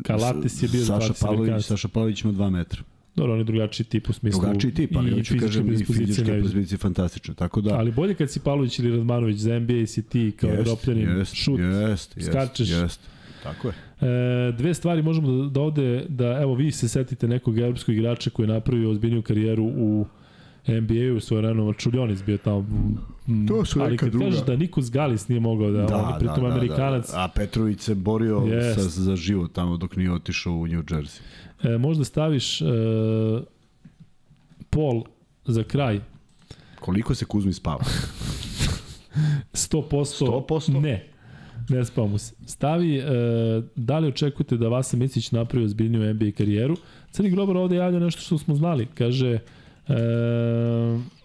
Kalates 0.04 0.64
je 0.64 0.70
bio 0.70 0.86
Saša 0.86 1.14
20 1.14 1.22
Pavlović, 1.22 1.40
Amerikanaca. 1.40 1.68
Saša 1.68 1.88
Pavlović 1.88 2.24
ima 2.24 2.34
2 2.34 2.50
metra. 2.50 2.84
Dobro, 3.16 3.34
on 3.34 3.40
je 3.40 3.44
drugačiji 3.44 3.86
tip 3.86 4.10
u 4.10 4.14
smislu 4.14 4.42
Drugačiji 4.42 4.74
tip, 4.74 4.96
ali 4.96 5.12
hoću 5.12 5.34
fizičke 5.34 5.46
kažem 5.46 5.74
i 5.74 5.86
fizičke 5.86 6.24
predispozicije 6.24 6.78
fantastične. 6.78 7.34
Tako 7.34 7.62
da, 7.62 7.78
Ali 7.78 7.92
bolje 7.92 8.16
kad 8.16 8.32
si 8.32 8.40
Pavlović 8.40 8.80
ili 8.80 8.98
Radmanović 8.98 9.38
za 9.38 9.60
NBA 9.60 9.86
si 9.88 10.02
ti 10.02 10.32
kao 10.40 10.50
jest, 10.50 10.60
evropljanin, 10.60 11.18
jest, 11.18 11.36
šut, 11.36 11.60
jest, 11.60 12.18
jest, 12.18 12.30
skačeš. 12.30 12.70
Jest. 12.70 13.00
Tako 13.44 13.68
je. 13.68 13.74
E, 14.02 14.52
dve 14.52 14.74
stvari 14.74 15.02
možemo 15.02 15.32
da, 15.32 15.50
da 15.50 15.62
ovde, 15.62 16.06
da 16.10 16.40
evo 16.42 16.56
vi 16.56 16.72
se 16.72 16.90
setite 16.90 17.28
nekog 17.28 17.60
evropskog 17.60 17.96
igrača 17.96 18.30
koji 18.30 18.44
je 18.44 18.54
napravio 18.54 18.92
ozbiljniju 18.92 19.22
karijeru 19.22 19.64
u 19.64 20.06
NBA-u, 20.70 21.20
svoje 21.20 21.42
vremeno 21.42 21.74
Čuljonis 21.74 22.24
bio 22.24 22.38
tamo. 22.38 22.60
mm, 23.28 23.48
To 23.48 23.66
su 23.66 23.82
ali 23.82 23.98
kad 23.98 24.10
druga. 24.10 24.26
kažeš 24.26 24.42
da 24.42 24.56
niko 24.56 24.82
z 24.82 24.90
Galis 24.90 25.28
nije 25.28 25.40
mogao 25.40 25.72
da, 25.72 25.82
da 25.82 25.98
on, 25.98 26.20
pritom 26.20 26.46
Amerikanac, 26.46 27.12
Da, 27.12 27.18
A 27.18 27.28
Petrović 27.28 27.80
se 27.80 27.96
borio 27.96 28.38
Jest. 28.38 28.76
sa, 28.76 29.02
za 29.02 29.16
život 29.16 29.52
tamo 29.54 29.78
dok 29.78 29.96
nije 29.96 30.12
otišao 30.14 30.54
u 30.54 30.68
New 30.68 30.84
Jersey. 30.84 31.20
e, 31.64 31.78
možda 31.78 32.04
staviš 32.04 32.62
e, 32.62 32.66
Pol 34.70 35.04
za 35.46 35.64
kraj, 35.64 36.00
Koliko 36.80 37.16
se 37.16 37.26
Kuzmi 37.26 37.54
spava? 37.54 37.84
100%, 39.54 40.46
100%? 40.50 40.82
ne, 40.82 41.06
ne 41.70 41.86
spao 41.86 42.08
mu 42.08 42.18
se. 42.18 42.34
Stavi, 42.46 42.98
e, 42.98 43.04
da 43.76 44.00
li 44.00 44.08
očekujete 44.08 44.58
da 44.58 44.68
Vasa 44.68 44.98
Micić 44.98 45.32
napravi 45.32 45.66
ozbiljniju 45.66 46.14
NBA 46.14 46.32
karijeru? 46.32 46.78
Crni 47.12 47.30
Grobar 47.30 47.58
ovde 47.58 47.76
javlja 47.76 48.00
nešto 48.00 48.22
što 48.22 48.38
smo 48.38 48.56
znali. 48.56 48.88
Kaže, 48.88 49.40
e, 49.90 49.94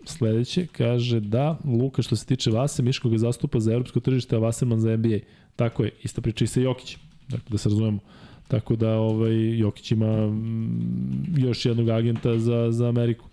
sledeće, 0.05 0.67
kaže 0.67 1.21
da, 1.21 1.59
Luka 1.65 2.03
što 2.03 2.17
se 2.17 2.27
tiče 2.27 2.51
Vase, 2.51 2.83
Miško 2.83 3.09
ga 3.09 3.19
zastupa 3.19 3.61
za 3.61 3.73
evropsko 3.73 4.01
tržište, 4.01 4.37
a 4.37 4.39
Vaserman 4.39 4.81
za 4.81 4.97
NBA. 4.97 5.19
Tako 5.57 5.85
je, 5.85 5.91
ista 6.03 6.21
priča 6.21 6.45
i 6.45 6.49
sa 6.49 6.61
Jokićem. 6.61 7.01
Dakle, 7.29 7.47
da 7.51 7.59
se 7.59 7.69
razumemo. 7.69 7.99
Tako 8.49 8.77
da 8.77 8.99
ovaj, 8.99 9.59
Jokić 9.59 9.91
ima 9.91 10.27
mm, 10.27 11.35
još 11.37 11.67
jednog 11.67 11.89
agenta 11.89 12.39
za, 12.39 12.71
za 12.71 12.89
Ameriku. 12.89 13.25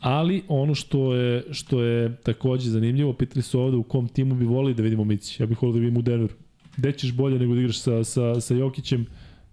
Ali 0.00 0.42
ono 0.48 0.74
što 0.74 1.14
je 1.14 1.44
što 1.50 1.82
je 1.82 2.16
takođe 2.16 2.70
zanimljivo, 2.70 3.12
pitali 3.12 3.42
su 3.42 3.60
ovde 3.60 3.76
u 3.76 3.82
kom 3.82 4.08
timu 4.08 4.34
bi 4.34 4.44
volili 4.44 4.74
da 4.74 4.82
vidimo 4.82 5.04
Mici. 5.04 5.42
Ja 5.42 5.46
bih 5.46 5.62
volio 5.62 5.74
da 5.74 5.80
vidim 5.80 5.96
u 5.96 6.02
Denveru. 6.02 6.34
Gde 6.76 6.92
ćeš 6.92 7.12
bolje 7.12 7.38
nego 7.38 7.54
da 7.54 7.60
igraš 7.60 7.80
sa, 7.80 8.04
sa, 8.04 8.40
sa 8.40 8.54
Jokićem, 8.54 9.06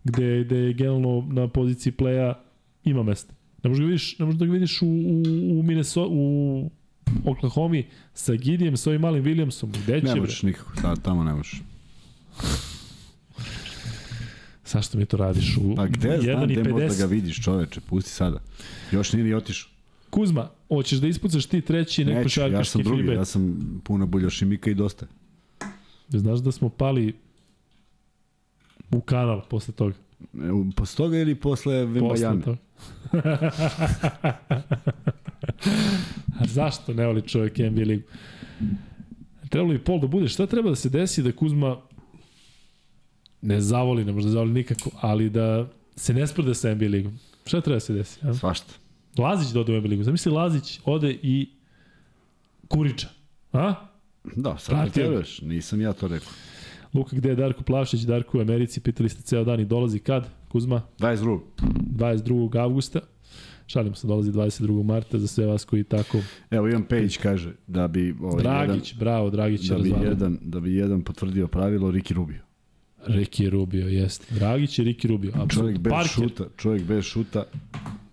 gde, 0.04 0.44
gde 0.44 0.58
je 0.58 0.74
generalno 0.74 1.28
na 1.32 1.48
poziciji 1.48 1.94
playa 1.94 2.34
ima 2.84 3.04
mesta. 3.04 3.34
Ne 3.64 3.70
možeš 3.70 3.80
da 3.80 3.86
ga 3.86 3.88
vidiš, 3.88 4.20
ne 4.20 4.26
možeš 4.26 4.40
da 4.40 4.46
ga 4.46 4.52
vidiš 4.52 4.82
u, 4.82 4.86
u, 4.86 5.60
u 5.60 5.64
Minnesota, 5.64 6.08
u 6.12 6.72
Oklahoma 7.26 7.82
sa 8.14 8.34
Gidijem, 8.36 8.78
sa 8.78 8.90
ovim 8.90 9.02
malim 9.02 9.24
Williamsom. 9.24 9.68
Gde 9.84 10.02
će 10.02 10.08
Ne 10.08 10.16
možeš 10.16 10.44
nikako, 10.44 10.72
ta, 10.82 10.96
tamo 10.96 11.24
ne 11.24 11.34
možeš. 11.34 11.62
Zašto 14.66 14.98
mi 14.98 15.06
to 15.06 15.18
radiš? 15.18 15.58
U 15.58 15.76
Pa 15.76 15.86
gde 15.88 16.18
znam, 16.22 16.36
1 16.36 16.52
i 16.52 16.56
gde 16.56 16.72
50? 16.72 16.98
ga 16.98 17.06
vidiš 17.06 17.44
čoveče, 17.44 17.82
pusti 17.82 18.10
sada. 18.12 18.40
Još 18.92 19.14
nije 19.14 19.24
ni 19.24 19.34
otišao. 19.34 19.70
Kuzma, 20.10 20.50
hoćeš 20.68 21.00
da 21.00 21.08
ispucaš 21.08 21.46
ti 21.46 21.62
treći 21.62 22.06
neko 22.06 22.24
Neću, 22.24 22.40
ja 22.42 22.46
šarkaški 22.46 22.72
sam 22.72 22.84
drugi, 22.84 22.98
freebet? 22.98 23.18
ja 23.18 23.26
sam 23.26 23.58
puna 23.84 24.06
buljošimika 24.06 24.72
i 24.72 24.74
dosta. 24.74 25.06
Znaš 26.10 26.40
da 26.40 26.52
smo 26.52 26.70
pali 26.70 27.14
u 28.92 29.02
kanal 29.02 29.42
posle 29.50 29.74
toga. 29.74 29.96
Posle 30.76 30.98
toga 30.98 31.18
ili 31.18 31.36
posle 31.36 31.86
Posle 31.86 31.86
Vembajane? 31.86 32.42
toga. 32.42 32.58
A 36.40 36.46
zašto 36.46 36.94
ne 36.94 37.06
voli 37.06 37.22
čovjek 37.22 37.58
NBA 37.58 37.82
ligu? 37.82 38.04
Trebalo 39.50 39.74
bi 39.74 39.80
pol 39.80 40.00
da 40.00 40.08
bude. 40.08 40.28
Šta 40.28 40.46
treba 40.48 40.70
da 40.70 40.76
se 40.76 40.90
desi 40.90 41.24
da 41.24 41.32
Kuzma 41.32 41.78
ne 43.42 43.62
zavoli, 43.62 44.06
ne 44.06 44.12
može 44.12 44.26
da 44.28 44.32
zavoli 44.32 44.52
nikako, 44.52 44.90
ali 45.02 45.30
da 45.30 45.68
se 45.96 46.14
ne 46.14 46.28
sprde 46.28 46.56
sa 46.56 46.74
NBA 46.76 46.86
ligom? 46.88 47.20
Šta 47.46 47.62
treba 47.62 47.76
da 47.76 47.80
se 47.80 47.94
desi? 47.94 48.20
A? 48.24 48.34
Svašta. 48.34 48.74
Lazić 49.18 49.50
da 49.50 49.60
ode 49.60 49.74
u 49.74 49.78
NBA 49.78 49.90
ligu. 49.90 50.04
Zamisli 50.04 50.32
Lazić 50.32 50.80
ode 50.86 51.18
i 51.24 51.50
Kuriča. 52.68 53.08
A? 53.54 53.74
Da, 54.36 54.58
sad 54.58 54.82
pretjeruješ, 54.82 55.42
nisam 55.42 55.82
ja 55.82 55.94
to 55.94 56.08
rekao. 56.08 56.30
Luka, 56.94 57.16
gde 57.16 57.30
je 57.30 57.36
Darko 57.36 57.64
Plavšić? 57.64 58.02
Darko 58.02 58.38
u 58.38 58.42
Americi, 58.42 58.82
pitali 58.82 59.10
ste 59.10 59.22
ceo 59.22 59.44
dan 59.44 59.60
i 59.60 59.66
dolazi 59.66 60.00
kad? 60.00 60.28
Kuzma? 60.50 60.82
22. 61.00 61.40
22. 61.96 62.60
avgusta. 62.60 63.00
Šalim 63.68 63.96
se, 63.96 64.08
dolazi 64.08 64.32
22. 64.32 64.84
marta 64.84 65.20
za 65.20 65.28
sve 65.28 65.46
vas 65.46 65.66
koji 65.66 65.84
tako... 65.84 66.18
Evo, 66.52 66.68
Ivan 66.68 66.84
Pejić 66.84 67.18
kaže 67.18 67.54
da 67.68 67.88
bi 67.88 68.16
ovaj, 68.22 68.44
Dragić, 68.44 68.96
bravo, 68.96 69.30
Dragić 69.30 69.70
je 69.70 69.74
jedan, 69.74 69.78
da 69.78 69.84
bi 69.84 69.90
razvalio. 69.90 70.10
jedan, 70.10 70.38
da 70.42 70.60
bi 70.60 70.76
jedan 70.76 71.02
potvrdio 71.02 71.48
pravilo 71.48 71.92
Riki 71.92 72.14
Rubio. 72.14 72.42
Ricky 73.08 73.50
Rubio, 73.50 73.88
jeste. 73.88 74.36
Dragić 74.36 74.80
i 74.80 74.84
Ricky 74.84 75.08
Rubio. 75.08 75.32
Čovjek 75.32 75.46
Apsolutno. 75.46 75.80
bez 75.80 75.92
Parker. 75.92 76.12
šuta, 76.12 76.46
čovjek 76.58 76.84
bez 76.84 77.04
šuta 77.04 77.44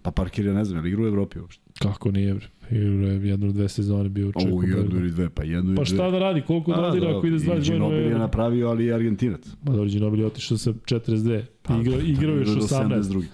Pa 0.02 0.10
Parker, 0.10 0.46
ja 0.46 0.54
ne 0.54 0.64
znam, 0.64 0.76
je 0.78 0.82
li 0.82 0.88
igra 0.88 1.02
u 1.02 1.06
Evropi 1.06 1.38
uopšte? 1.38 1.62
Kako 1.78 2.10
nije, 2.10 2.34
bre? 2.34 2.46
Igra 2.70 3.08
je 3.08 3.28
jednu 3.28 3.46
ili 3.46 3.52
dve 3.54 3.68
sezone 3.68 4.08
bio 4.08 4.26
u 4.26 4.32
O, 4.34 4.40
Čeku. 4.40 4.62
jednu 4.62 5.00
ili 5.00 5.10
dve, 5.10 5.30
pa 5.30 5.42
jednu 5.44 5.70
ili 5.70 5.76
Pa 5.76 5.84
šta 5.84 6.10
da 6.10 6.18
radi, 6.18 6.42
koliko 6.42 6.72
da 6.72 6.80
radi 6.80 7.06
ako 7.06 7.26
ide 7.26 7.38
s 7.38 7.42
20 7.42 7.46
godina? 7.48 7.62
Ginobili 7.64 8.02
je 8.02 8.18
napravio, 8.18 8.68
ali 8.68 8.84
je 8.84 8.94
Argentinac. 8.94 9.40
Pa 9.64 9.72
dobro, 9.72 9.88
Ginobili 9.88 10.22
je 10.22 10.26
otišao 10.26 10.58
sa 10.58 10.72
42. 10.72 11.42
Pa, 11.62 11.76
igrao, 11.76 12.00
igrao 12.00 12.36
još 12.36 12.48
do 12.48 12.54
18. 12.54 13.02
72. 13.02 13.24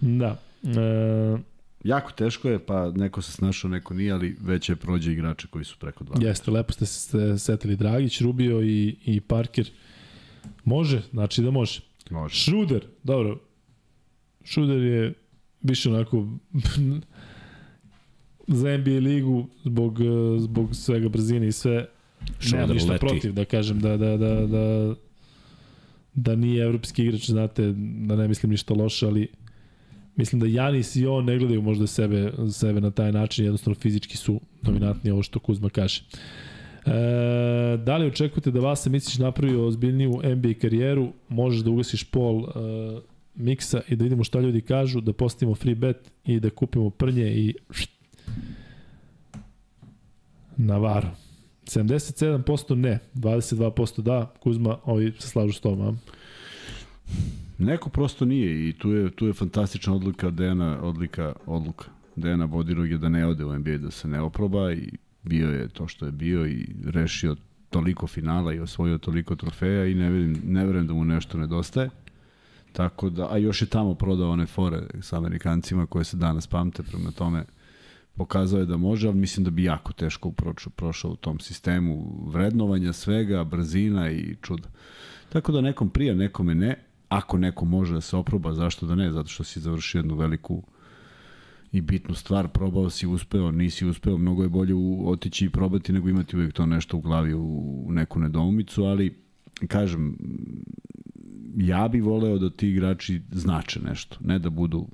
Da. 0.00 0.40
E, 0.80 1.54
Jako 1.84 2.12
teško 2.12 2.48
je, 2.48 2.58
pa 2.58 2.90
neko 2.90 3.22
se 3.22 3.32
snašao, 3.32 3.70
neko 3.70 3.94
nije, 3.94 4.12
ali 4.12 4.36
već 4.40 4.68
je 4.68 4.76
prođe 4.76 5.12
igrače 5.12 5.48
koji 5.48 5.64
su 5.64 5.76
preko 5.78 6.04
20. 6.04 6.22
jeste, 6.24 6.50
lepo 6.50 6.72
ste 6.72 6.86
se 6.86 7.38
setili 7.38 7.76
Dragić, 7.76 8.20
Rubio 8.20 8.62
i, 8.62 8.96
i 9.04 9.20
Parker. 9.20 9.70
Može, 10.64 11.02
znači 11.10 11.42
da 11.42 11.50
može. 11.50 11.80
Može. 12.10 12.34
Šruder, 12.34 12.84
dobro. 13.02 13.38
Šruder 14.44 14.82
je 14.82 15.14
više 15.62 15.90
onako 15.90 16.28
za 18.48 18.78
NBA 18.78 18.98
ligu 18.98 19.46
zbog, 19.64 20.00
eh, 20.00 20.38
zbog 20.38 20.76
svega 20.76 21.08
brzine 21.08 21.48
i 21.48 21.52
sve. 21.52 21.86
Šruder 22.40 22.68
ništa 22.68 22.92
leti. 22.92 23.06
protiv 23.06 23.32
da 23.32 23.44
kažem 23.44 23.80
da, 23.80 23.96
da, 23.96 24.16
da, 24.16 24.46
da, 24.46 24.94
da 26.14 26.36
nije 26.36 26.64
evropski 26.64 27.04
igrač, 27.04 27.30
znate, 27.30 27.72
da 28.06 28.16
ne 28.16 28.28
mislim 28.28 28.50
ništa 28.50 28.74
loše, 28.74 29.06
ali 29.06 29.28
mislim 30.16 30.40
da 30.40 30.46
Janis 30.46 30.96
i 30.96 31.06
on 31.06 31.24
ne 31.24 31.38
gledaju 31.38 31.62
možda 31.62 31.86
sebe, 31.86 32.32
sebe 32.52 32.80
na 32.80 32.90
taj 32.90 33.12
način, 33.12 33.44
jednostavno 33.44 33.74
fizički 33.74 34.16
su 34.16 34.40
dominantni, 34.62 35.10
ovo 35.10 35.22
što 35.22 35.38
Kuzma 35.38 35.70
kaže. 35.70 36.02
E, 36.86 36.90
da 37.76 37.96
li 37.96 38.06
očekujete 38.06 38.50
da 38.50 38.60
Vasa 38.60 38.90
Micić 38.90 39.18
napravi 39.18 39.56
ozbiljniju 39.56 40.20
NBA 40.36 40.54
karijeru, 40.60 41.12
možeš 41.28 41.60
da 41.60 41.70
ugasiš 41.70 42.04
pol 42.04 42.44
e, 42.44 42.50
miksa 43.34 43.80
i 43.88 43.96
da 43.96 44.04
vidimo 44.04 44.24
šta 44.24 44.40
ljudi 44.40 44.60
kažu, 44.60 45.00
da 45.00 45.12
postavimo 45.12 45.54
free 45.54 45.74
bet 45.74 46.12
i 46.24 46.40
da 46.40 46.50
kupimo 46.50 46.90
prnje 46.90 47.34
i 47.34 47.54
št, 47.70 47.93
Navarro. 50.56 51.10
77% 51.64 52.74
ne, 52.74 52.98
22% 53.14 54.02
da, 54.02 54.32
Kuzma, 54.40 54.78
ovi 54.84 55.12
se 55.18 55.28
slažu 55.28 55.52
s 55.52 55.60
tom, 55.60 55.80
a? 55.80 55.94
Neko 57.58 57.90
prosto 57.90 58.24
nije 58.24 58.68
i 58.68 58.72
tu 58.72 58.90
je, 58.90 59.10
tu 59.10 59.26
je 59.26 59.32
fantastična 59.32 59.94
odluka 59.94 60.30
Dejana, 60.30 60.82
odlika, 60.82 61.32
odluka 61.46 61.84
Dejana 62.16 62.46
Bodiroge 62.46 62.98
da 62.98 63.08
ne 63.08 63.26
ode 63.26 63.44
u 63.44 63.58
NBA, 63.58 63.78
da 63.78 63.90
se 63.90 64.08
ne 64.08 64.20
oproba 64.20 64.72
i 64.72 64.90
bio 65.22 65.48
je 65.48 65.68
to 65.68 65.88
što 65.88 66.06
je 66.06 66.12
bio 66.12 66.46
i 66.46 66.66
rešio 66.84 67.36
toliko 67.70 68.06
finala 68.06 68.54
i 68.54 68.60
osvojio 68.60 68.98
toliko 68.98 69.36
trofeja 69.36 69.86
i 69.86 69.94
ne 69.94 70.10
verujem, 70.10 70.42
ne 70.44 70.66
verujem 70.66 70.86
da 70.86 70.94
mu 70.94 71.04
nešto 71.04 71.38
nedostaje. 71.38 71.90
Tako 72.72 73.10
da, 73.10 73.32
a 73.32 73.36
još 73.36 73.62
je 73.62 73.66
tamo 73.66 73.94
prodao 73.94 74.30
one 74.30 74.46
fore 74.46 74.86
sa 75.00 75.16
Amerikancima 75.16 75.86
koje 75.86 76.04
se 76.04 76.16
danas 76.16 76.46
pamte, 76.46 76.82
prema 76.82 77.10
tome 77.10 77.44
pokazao 78.16 78.60
je 78.60 78.66
da 78.66 78.76
može, 78.76 79.08
ali 79.08 79.16
mislim 79.16 79.44
da 79.44 79.50
bi 79.50 79.64
jako 79.64 79.92
teško 79.92 80.30
prošao, 80.30 80.72
prošao 80.76 81.10
u 81.10 81.16
tom 81.16 81.40
sistemu 81.40 82.22
vrednovanja 82.26 82.92
svega, 82.92 83.44
brzina 83.44 84.10
i 84.10 84.36
čuda. 84.42 84.68
Tako 85.28 85.52
da 85.52 85.60
nekom 85.60 85.90
prija, 85.90 86.14
nekome 86.14 86.54
ne. 86.54 86.76
Ako 87.08 87.38
neko 87.38 87.64
može 87.64 87.94
da 87.94 88.00
se 88.00 88.16
oproba, 88.16 88.52
zašto 88.52 88.86
da 88.86 88.94
ne? 88.94 89.12
Zato 89.12 89.28
što 89.28 89.44
si 89.44 89.60
završio 89.60 89.98
jednu 89.98 90.14
veliku 90.14 90.62
i 91.72 91.80
bitnu 91.80 92.14
stvar, 92.14 92.48
probao 92.48 92.90
si, 92.90 93.06
uspeo, 93.06 93.50
nisi 93.50 93.86
uspeo, 93.86 94.18
mnogo 94.18 94.42
je 94.42 94.48
bolje 94.48 94.74
u, 94.74 95.08
otići 95.10 95.44
i 95.44 95.50
probati 95.50 95.92
nego 95.92 96.08
imati 96.08 96.36
uvijek 96.36 96.52
to 96.52 96.66
nešto 96.66 96.96
u 96.96 97.00
glavi 97.00 97.34
u, 97.34 97.86
neku 97.90 98.20
nedoumicu, 98.20 98.84
ali 98.84 99.14
kažem, 99.68 100.16
ja 101.56 101.88
bi 101.88 102.00
voleo 102.00 102.38
da 102.38 102.50
ti 102.50 102.68
igrači 102.68 103.22
znače 103.32 103.80
nešto, 103.80 104.16
ne 104.20 104.38
da 104.38 104.50
budu 104.50 104.86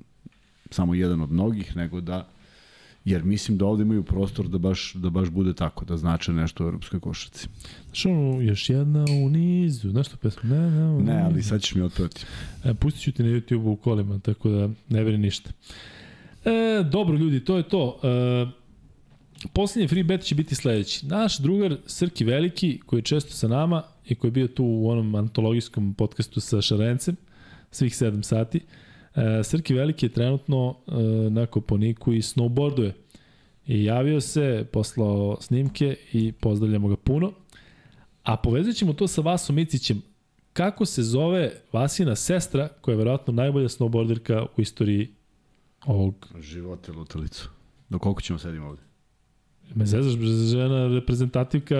samo 0.69 0.93
jedan 0.93 1.21
od 1.21 1.31
mnogih, 1.31 1.75
nego 1.75 2.01
da 2.01 2.27
jer 3.05 3.23
mislim 3.23 3.57
da 3.57 3.65
ovde 3.65 3.83
imaju 3.83 4.03
prostor 4.03 4.47
da 4.47 4.57
baš, 4.57 4.93
da 4.93 5.09
baš 5.09 5.29
bude 5.29 5.53
tako, 5.53 5.85
da 5.85 5.97
znače 5.97 6.33
nešto 6.33 6.63
u 6.63 6.67
europskoj 6.67 6.99
košarci. 6.99 7.47
Znaš 7.85 8.05
ono, 8.05 8.41
još 8.41 8.69
jedna 8.69 9.05
u 9.25 9.29
nizu, 9.29 9.89
znaš 9.89 10.07
što 10.07 10.17
pesma? 10.17 10.49
Ne, 10.49 10.71
ne, 10.71 10.85
u 10.85 11.01
Ne, 11.01 11.21
ali 11.21 11.43
sad 11.43 11.61
ćeš 11.61 11.75
mi 11.75 11.81
otpevati. 11.81 12.25
E, 12.63 12.73
pustit 12.73 13.03
ću 13.03 13.11
ti 13.11 13.23
na 13.23 13.29
YouTube 13.29 13.67
u 13.67 13.75
kolima, 13.75 14.19
tako 14.19 14.49
da 14.49 14.69
ne 14.89 15.03
veri 15.03 15.17
ništa. 15.17 15.51
E, 16.45 16.83
dobro 16.83 17.17
ljudi, 17.17 17.39
to 17.39 17.57
je 17.57 17.63
to. 17.63 17.99
E, 18.03 18.61
Poslednji 19.53 19.87
free 19.87 20.03
bet 20.03 20.21
će 20.21 20.35
biti 20.35 20.55
sledeći. 20.55 21.05
Naš 21.05 21.37
drugar 21.37 21.77
Srki 21.85 22.25
Veliki, 22.25 22.79
koji 22.85 22.97
je 22.97 23.03
često 23.03 23.33
sa 23.33 23.47
nama 23.47 23.83
i 24.05 24.15
koji 24.15 24.29
je 24.29 24.33
bio 24.33 24.47
tu 24.47 24.65
u 24.65 24.89
onom 24.89 25.15
antologijskom 25.15 25.93
podcastu 25.93 26.39
sa 26.39 26.61
Šarencem, 26.61 27.15
svih 27.71 27.93
7 27.93 28.23
sati, 28.23 28.59
e, 29.15 29.43
Srki 29.43 29.73
Veliki 29.73 30.05
je 30.05 30.09
trenutno 30.09 30.75
e, 30.87 30.91
na 31.29 31.45
Koponiku 31.45 32.13
i 32.13 32.21
snowboarduje. 32.21 32.93
I 33.67 33.83
javio 33.83 34.21
se, 34.21 34.65
poslao 34.71 35.37
snimke 35.41 35.95
i 36.13 36.31
pozdravljamo 36.31 36.87
ga 36.87 36.95
puno. 36.95 37.31
A 38.23 38.37
povezat 38.37 38.75
ćemo 38.75 38.93
to 38.93 39.07
sa 39.07 39.21
Vasom 39.21 39.55
Micićem. 39.55 40.01
Kako 40.53 40.85
se 40.85 41.03
zove 41.03 41.51
Vasina 41.71 42.15
sestra, 42.15 42.67
koja 42.81 42.93
je 42.93 42.97
verovatno 42.97 43.33
najbolja 43.33 43.67
snowboarderka 43.67 44.45
u 44.57 44.61
istoriji 44.61 45.09
ovog... 45.85 46.27
Živote 46.39 46.91
lutalicu. 46.91 47.49
Do 47.89 47.99
koliko 47.99 48.21
ćemo 48.21 48.39
sedimo 48.39 48.67
ovde? 48.67 48.81
Me 49.75 49.85
zezaš, 49.85 50.13
žena 50.51 50.87
reprezentativka 50.87 51.77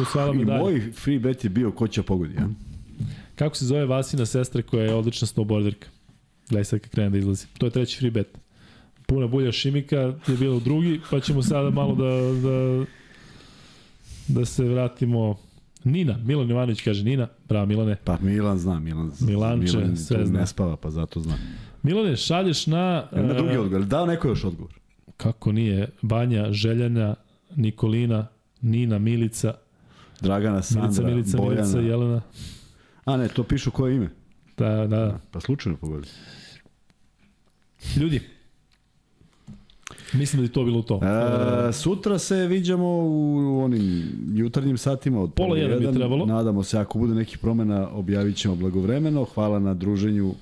osvala 0.00 0.34
I 0.34 0.36
medalje. 0.36 0.60
moj 0.60 0.92
free 0.92 1.18
bet 1.18 1.44
je 1.44 1.50
bio 1.50 1.72
ko 1.72 1.88
će 1.88 2.02
pogodi, 2.02 2.34
ja? 2.34 2.48
Kako 3.34 3.56
se 3.56 3.64
zove 3.64 3.86
Vasina 3.86 4.26
sestra 4.26 4.62
koja 4.62 4.84
je 4.84 4.94
odlična 4.94 5.26
snowboarderka? 5.26 5.86
Gledaj 6.50 6.64
sad 6.64 6.80
kad 6.80 6.90
krene 6.90 7.10
da 7.10 7.18
izlazi. 7.18 7.46
To 7.58 7.66
je 7.66 7.70
treći 7.70 7.98
free 7.98 8.10
bet. 8.10 8.38
Puna 9.06 9.26
bulja 9.26 9.52
Šimika 9.52 9.96
je 9.96 10.36
bila 10.38 10.56
u 10.56 10.60
drugi, 10.60 11.00
pa 11.10 11.20
ćemo 11.20 11.42
sada 11.42 11.70
malo 11.70 11.94
da, 11.94 12.48
da, 12.48 12.84
da 14.28 14.44
se 14.44 14.64
vratimo 14.64 15.36
Nina, 15.84 16.18
Milan 16.24 16.50
Jovanović 16.50 16.80
kaže 16.82 17.04
Nina, 17.04 17.28
bravo 17.48 17.66
Milane. 17.66 17.96
Pa 18.04 18.18
Milan 18.20 18.58
zna, 18.58 18.78
Milan, 18.78 19.12
Milanče, 19.20 19.76
Milan 19.76 19.96
sve 19.96 20.26
zna. 20.26 20.40
ne 20.40 20.46
spava, 20.46 20.76
pa 20.76 20.90
zato 20.90 21.20
zna. 21.20 21.34
Milane, 21.82 22.16
šalješ 22.16 22.66
na... 22.66 23.08
E, 23.12 23.34
drugi 23.34 23.56
odgovor. 23.56 23.86
Dao 23.86 24.06
neko 24.06 24.28
još 24.28 24.44
odgovor? 24.44 24.74
Kako 25.16 25.52
nije? 25.52 25.88
Banja, 26.02 26.52
Željana, 26.52 27.14
Nikolina, 27.56 28.26
Nina, 28.60 28.98
Milica, 28.98 29.54
Dragana, 30.20 30.62
Sandra, 30.62 30.86
Milica, 30.88 31.02
Milica, 31.02 31.36
Bojana. 31.36 31.62
Milica, 31.62 31.80
Jelena. 31.80 32.22
A 33.04 33.16
ne, 33.16 33.28
to 33.28 33.42
pišu 33.42 33.70
koje 33.70 33.96
ime. 33.96 34.08
Da, 34.58 34.86
da. 34.86 35.18
Pa 35.30 35.40
slučajno 35.40 35.78
pogodi. 35.78 36.08
Ljudi, 37.96 38.20
mislim 40.12 40.42
da 40.42 40.44
je 40.44 40.52
to 40.52 40.64
bilo 40.64 40.82
to. 40.82 41.00
E, 41.68 41.72
sutra 41.72 42.18
se 42.18 42.46
viđamo 42.46 42.86
u 42.86 43.60
onim 43.64 44.02
jutarnjim 44.34 44.78
satima 44.78 45.20
od 45.20 45.32
Pola 45.34 45.58
jedan 45.58 45.78
bi 45.78 45.98
trebalo. 45.98 46.26
Nadamo 46.26 46.62
se, 46.62 46.78
ako 46.78 46.98
bude 46.98 47.14
nekih 47.14 47.38
promena, 47.38 47.88
objavit 47.88 48.36
ćemo 48.36 48.56
blagovremeno. 48.56 49.24
Hvala 49.24 49.58
na 49.58 49.74
druženju, 49.74 50.34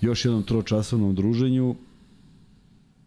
još 0.00 0.24
jednom 0.24 0.42
tročasovnom 0.42 1.14
druženju. 1.14 1.74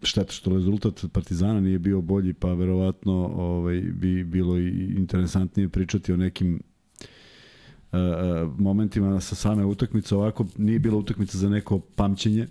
Šteta 0.03 0.31
što 0.31 0.53
rezultat 0.53 1.05
Partizana 1.11 1.59
nije 1.59 1.79
bio 1.79 2.01
bolji, 2.01 2.33
pa 2.33 2.53
verovatno 2.53 3.13
ovaj, 3.35 3.81
bi 3.81 4.23
bilo 4.23 4.59
i 4.59 4.93
interesantnije 4.97 5.69
pričati 5.69 6.13
o 6.13 6.17
nekim 6.17 6.59
uh, 7.91 7.99
momentima 8.57 9.21
sa 9.21 9.35
same 9.35 9.65
utakmice. 9.65 10.15
Ovako 10.15 10.45
nije 10.57 10.79
bila 10.79 10.97
utakmica 10.97 11.37
za 11.37 11.49
neko 11.49 11.79
pamćenje. 11.79 12.47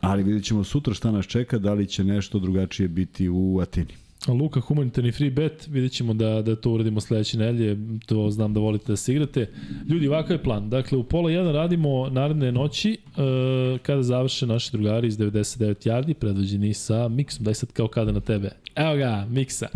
Ali 0.00 0.22
vidjet 0.22 0.44
ćemo 0.44 0.64
sutra 0.64 0.94
šta 0.94 1.10
nas 1.10 1.26
čeka, 1.26 1.58
da 1.58 1.72
li 1.72 1.86
će 1.86 2.04
nešto 2.04 2.38
drugačije 2.38 2.88
biti 2.88 3.28
u 3.28 3.60
Atini. 3.62 3.94
Luka, 4.26 4.60
humanitarni 4.60 5.12
free 5.12 5.30
bet, 5.30 5.68
vidjet 5.70 5.92
ćemo 5.92 6.14
da, 6.14 6.42
da 6.42 6.56
to 6.56 6.70
uradimo 6.70 7.00
sledeće 7.00 7.38
nedelje, 7.38 7.76
to 8.06 8.30
znam 8.30 8.54
da 8.54 8.60
volite 8.60 8.92
da 8.92 8.96
se 8.96 9.12
igrate. 9.12 9.50
Ljudi, 9.88 10.08
ovakav 10.08 10.36
je 10.36 10.42
plan. 10.42 10.70
Dakle, 10.70 10.98
u 10.98 11.02
pola 11.02 11.30
jedan 11.30 11.52
radimo 11.52 12.08
naredne 12.08 12.52
noći, 12.52 12.90
e, 12.92 12.98
kada 13.82 14.02
završe 14.02 14.46
naši 14.46 14.72
drugari 14.72 15.08
iz 15.08 15.18
99 15.18 15.88
yardi, 15.88 16.14
predvođeni 16.14 16.74
sa 16.74 17.08
Miksom. 17.08 17.44
Daj 17.44 17.54
sad 17.54 17.72
kao 17.72 17.88
kada 17.88 18.12
na 18.12 18.20
tebe. 18.20 18.50
Evo 18.74 18.96
ga, 18.96 19.26
Miksa. 19.30 19.68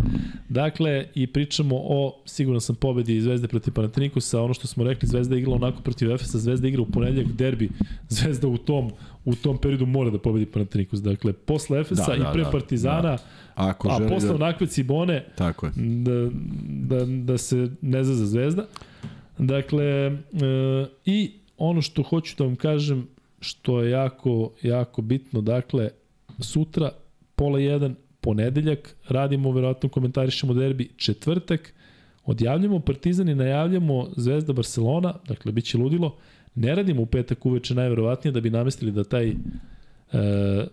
Dakle, 0.49 1.07
i 1.15 1.27
pričamo 1.27 1.77
o, 1.77 2.23
sigurno 2.27 2.61
sam, 2.61 2.77
pobedi 2.77 3.21
Zvezde 3.21 3.49
protiv 3.49 3.75
Panatinikusa, 3.75 4.43
ono 4.43 4.55
što 4.55 4.67
smo 4.67 4.85
rekli, 4.85 5.09
Zvezda 5.09 5.37
igrala 5.37 5.57
onako 5.57 5.83
protiv 5.83 6.11
Efesa, 6.11 6.39
Zvezda 6.39 6.69
igra 6.69 6.83
u 6.83 6.87
ponedljak 6.87 7.27
derbi, 7.27 7.71
Zvezda 8.09 8.49
u 8.49 8.59
tom 8.59 8.91
u 9.25 9.35
tom 9.35 9.59
periodu 9.59 9.87
mora 9.87 10.11
da 10.11 10.19
pobedi 10.19 10.47
Panatinikus. 10.47 11.03
Dakle, 11.03 11.33
posle 11.33 11.81
Efesa 11.81 12.07
Da, 12.07 12.17
da, 12.17 12.23
da, 12.25 12.31
i 12.31 12.33
pre 12.33 12.43
da, 12.45 12.51
Partizana, 12.51 13.03
da. 13.03 13.19
Ako 13.55 13.89
a 13.89 13.97
želi 13.99 14.09
posle 14.09 14.29
da- 14.29 14.35
onakve 14.35 14.67
Cibone, 14.67 15.25
Tako 15.37 15.67
je. 15.67 15.73
da, 15.77 16.31
da, 16.97 17.05
da 17.07 17.39
se 17.39 17.69
ne 17.81 18.05
zaza 18.05 18.27
zvezda. 18.27 18.67
Dakle, 19.39 19.85
e, 19.85 20.13
i 21.05 21.31
ono 21.59 21.83
što 21.83 22.03
hoću 22.03 22.35
da 22.39 22.45
vam 22.45 22.57
kažem, 22.57 23.07
što 23.41 23.81
je 23.83 23.91
jako, 23.91 24.51
jako 24.63 25.03
bitno, 25.03 25.41
dakle, 25.41 25.91
sutra, 26.41 26.91
pola 27.35 27.59
jedan, 27.61 27.95
ponedeljak, 28.21 28.97
radimo, 29.09 29.53
verovatno 29.53 29.89
komentarišemo 29.89 30.55
derbi, 30.55 30.89
četvrtak, 30.97 31.75
odjavljamo 32.25 32.81
Partizan 32.81 33.29
i 33.29 33.35
najavljamo 33.35 34.09
Zvezda 34.17 34.53
Barcelona, 34.53 35.15
dakle, 35.29 35.53
bit 35.53 35.65
će 35.65 35.79
ludilo, 35.79 36.17
Ne 36.55 36.75
radimo 36.75 37.03
u 37.03 37.07
petak 37.07 37.47
uveče 37.47 37.75
najverovatnije 37.75 38.33
da 38.33 38.41
bi 38.41 38.51
namestili 38.51 38.93
da 38.93 39.05
taj 39.05 39.29
e, 39.29 39.35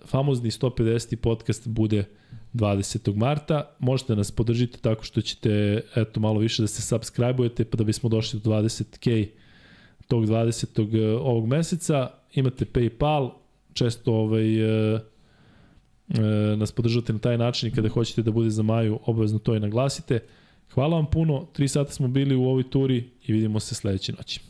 famozni 0.06 0.52
150. 0.52 1.16
podcast 1.16 1.68
bude 1.68 2.06
20. 2.54 3.16
marta. 3.16 3.76
Možete 3.80 4.16
nas 4.16 4.32
podržiti 4.32 4.82
tako 4.82 5.04
što 5.04 5.22
ćete 5.22 5.82
eto 5.96 6.20
malo 6.20 6.40
više 6.40 6.62
da 6.64 6.68
se 6.68 6.96
subscribe-ujete 6.96 7.64
pa 7.64 7.78
da 7.78 7.84
bismo 7.84 8.10
došli 8.10 8.40
do 8.40 8.50
20k 8.50 9.28
tog 10.08 10.26
20. 10.26 10.96
e, 10.96 11.18
ovog 11.18 11.48
meseca. 11.48 12.10
Imate 12.34 12.66
PayPal, 12.66 13.32
često 13.74 14.14
ovaj, 14.14 14.60
e, 14.60 15.00
e, 16.10 16.22
nas 16.58 16.72
podržate 16.72 17.14
na 17.14 17.20
taj 17.20 17.38
način 17.38 17.70
i 17.70 17.72
kada 17.72 17.90
hoćete 17.90 18.22
da 18.22 18.32
bude 18.32 18.50
za 18.50 18.64
Maju, 18.64 19.00
obavezno 19.06 19.40
to 19.40 19.56
i 19.56 19.60
naglasite. 19.60 20.20
Hvala 20.74 20.96
vam 20.96 21.06
puno, 21.06 21.48
3 21.58 21.68
sata 21.68 21.92
smo 21.92 22.08
bili 22.08 22.36
u 22.36 22.44
ovoj 22.44 22.70
turi 22.70 23.10
i 23.26 23.34
vidimo 23.34 23.60
se 23.60 23.76
sledeće 23.76 24.14
noći. 24.14 24.49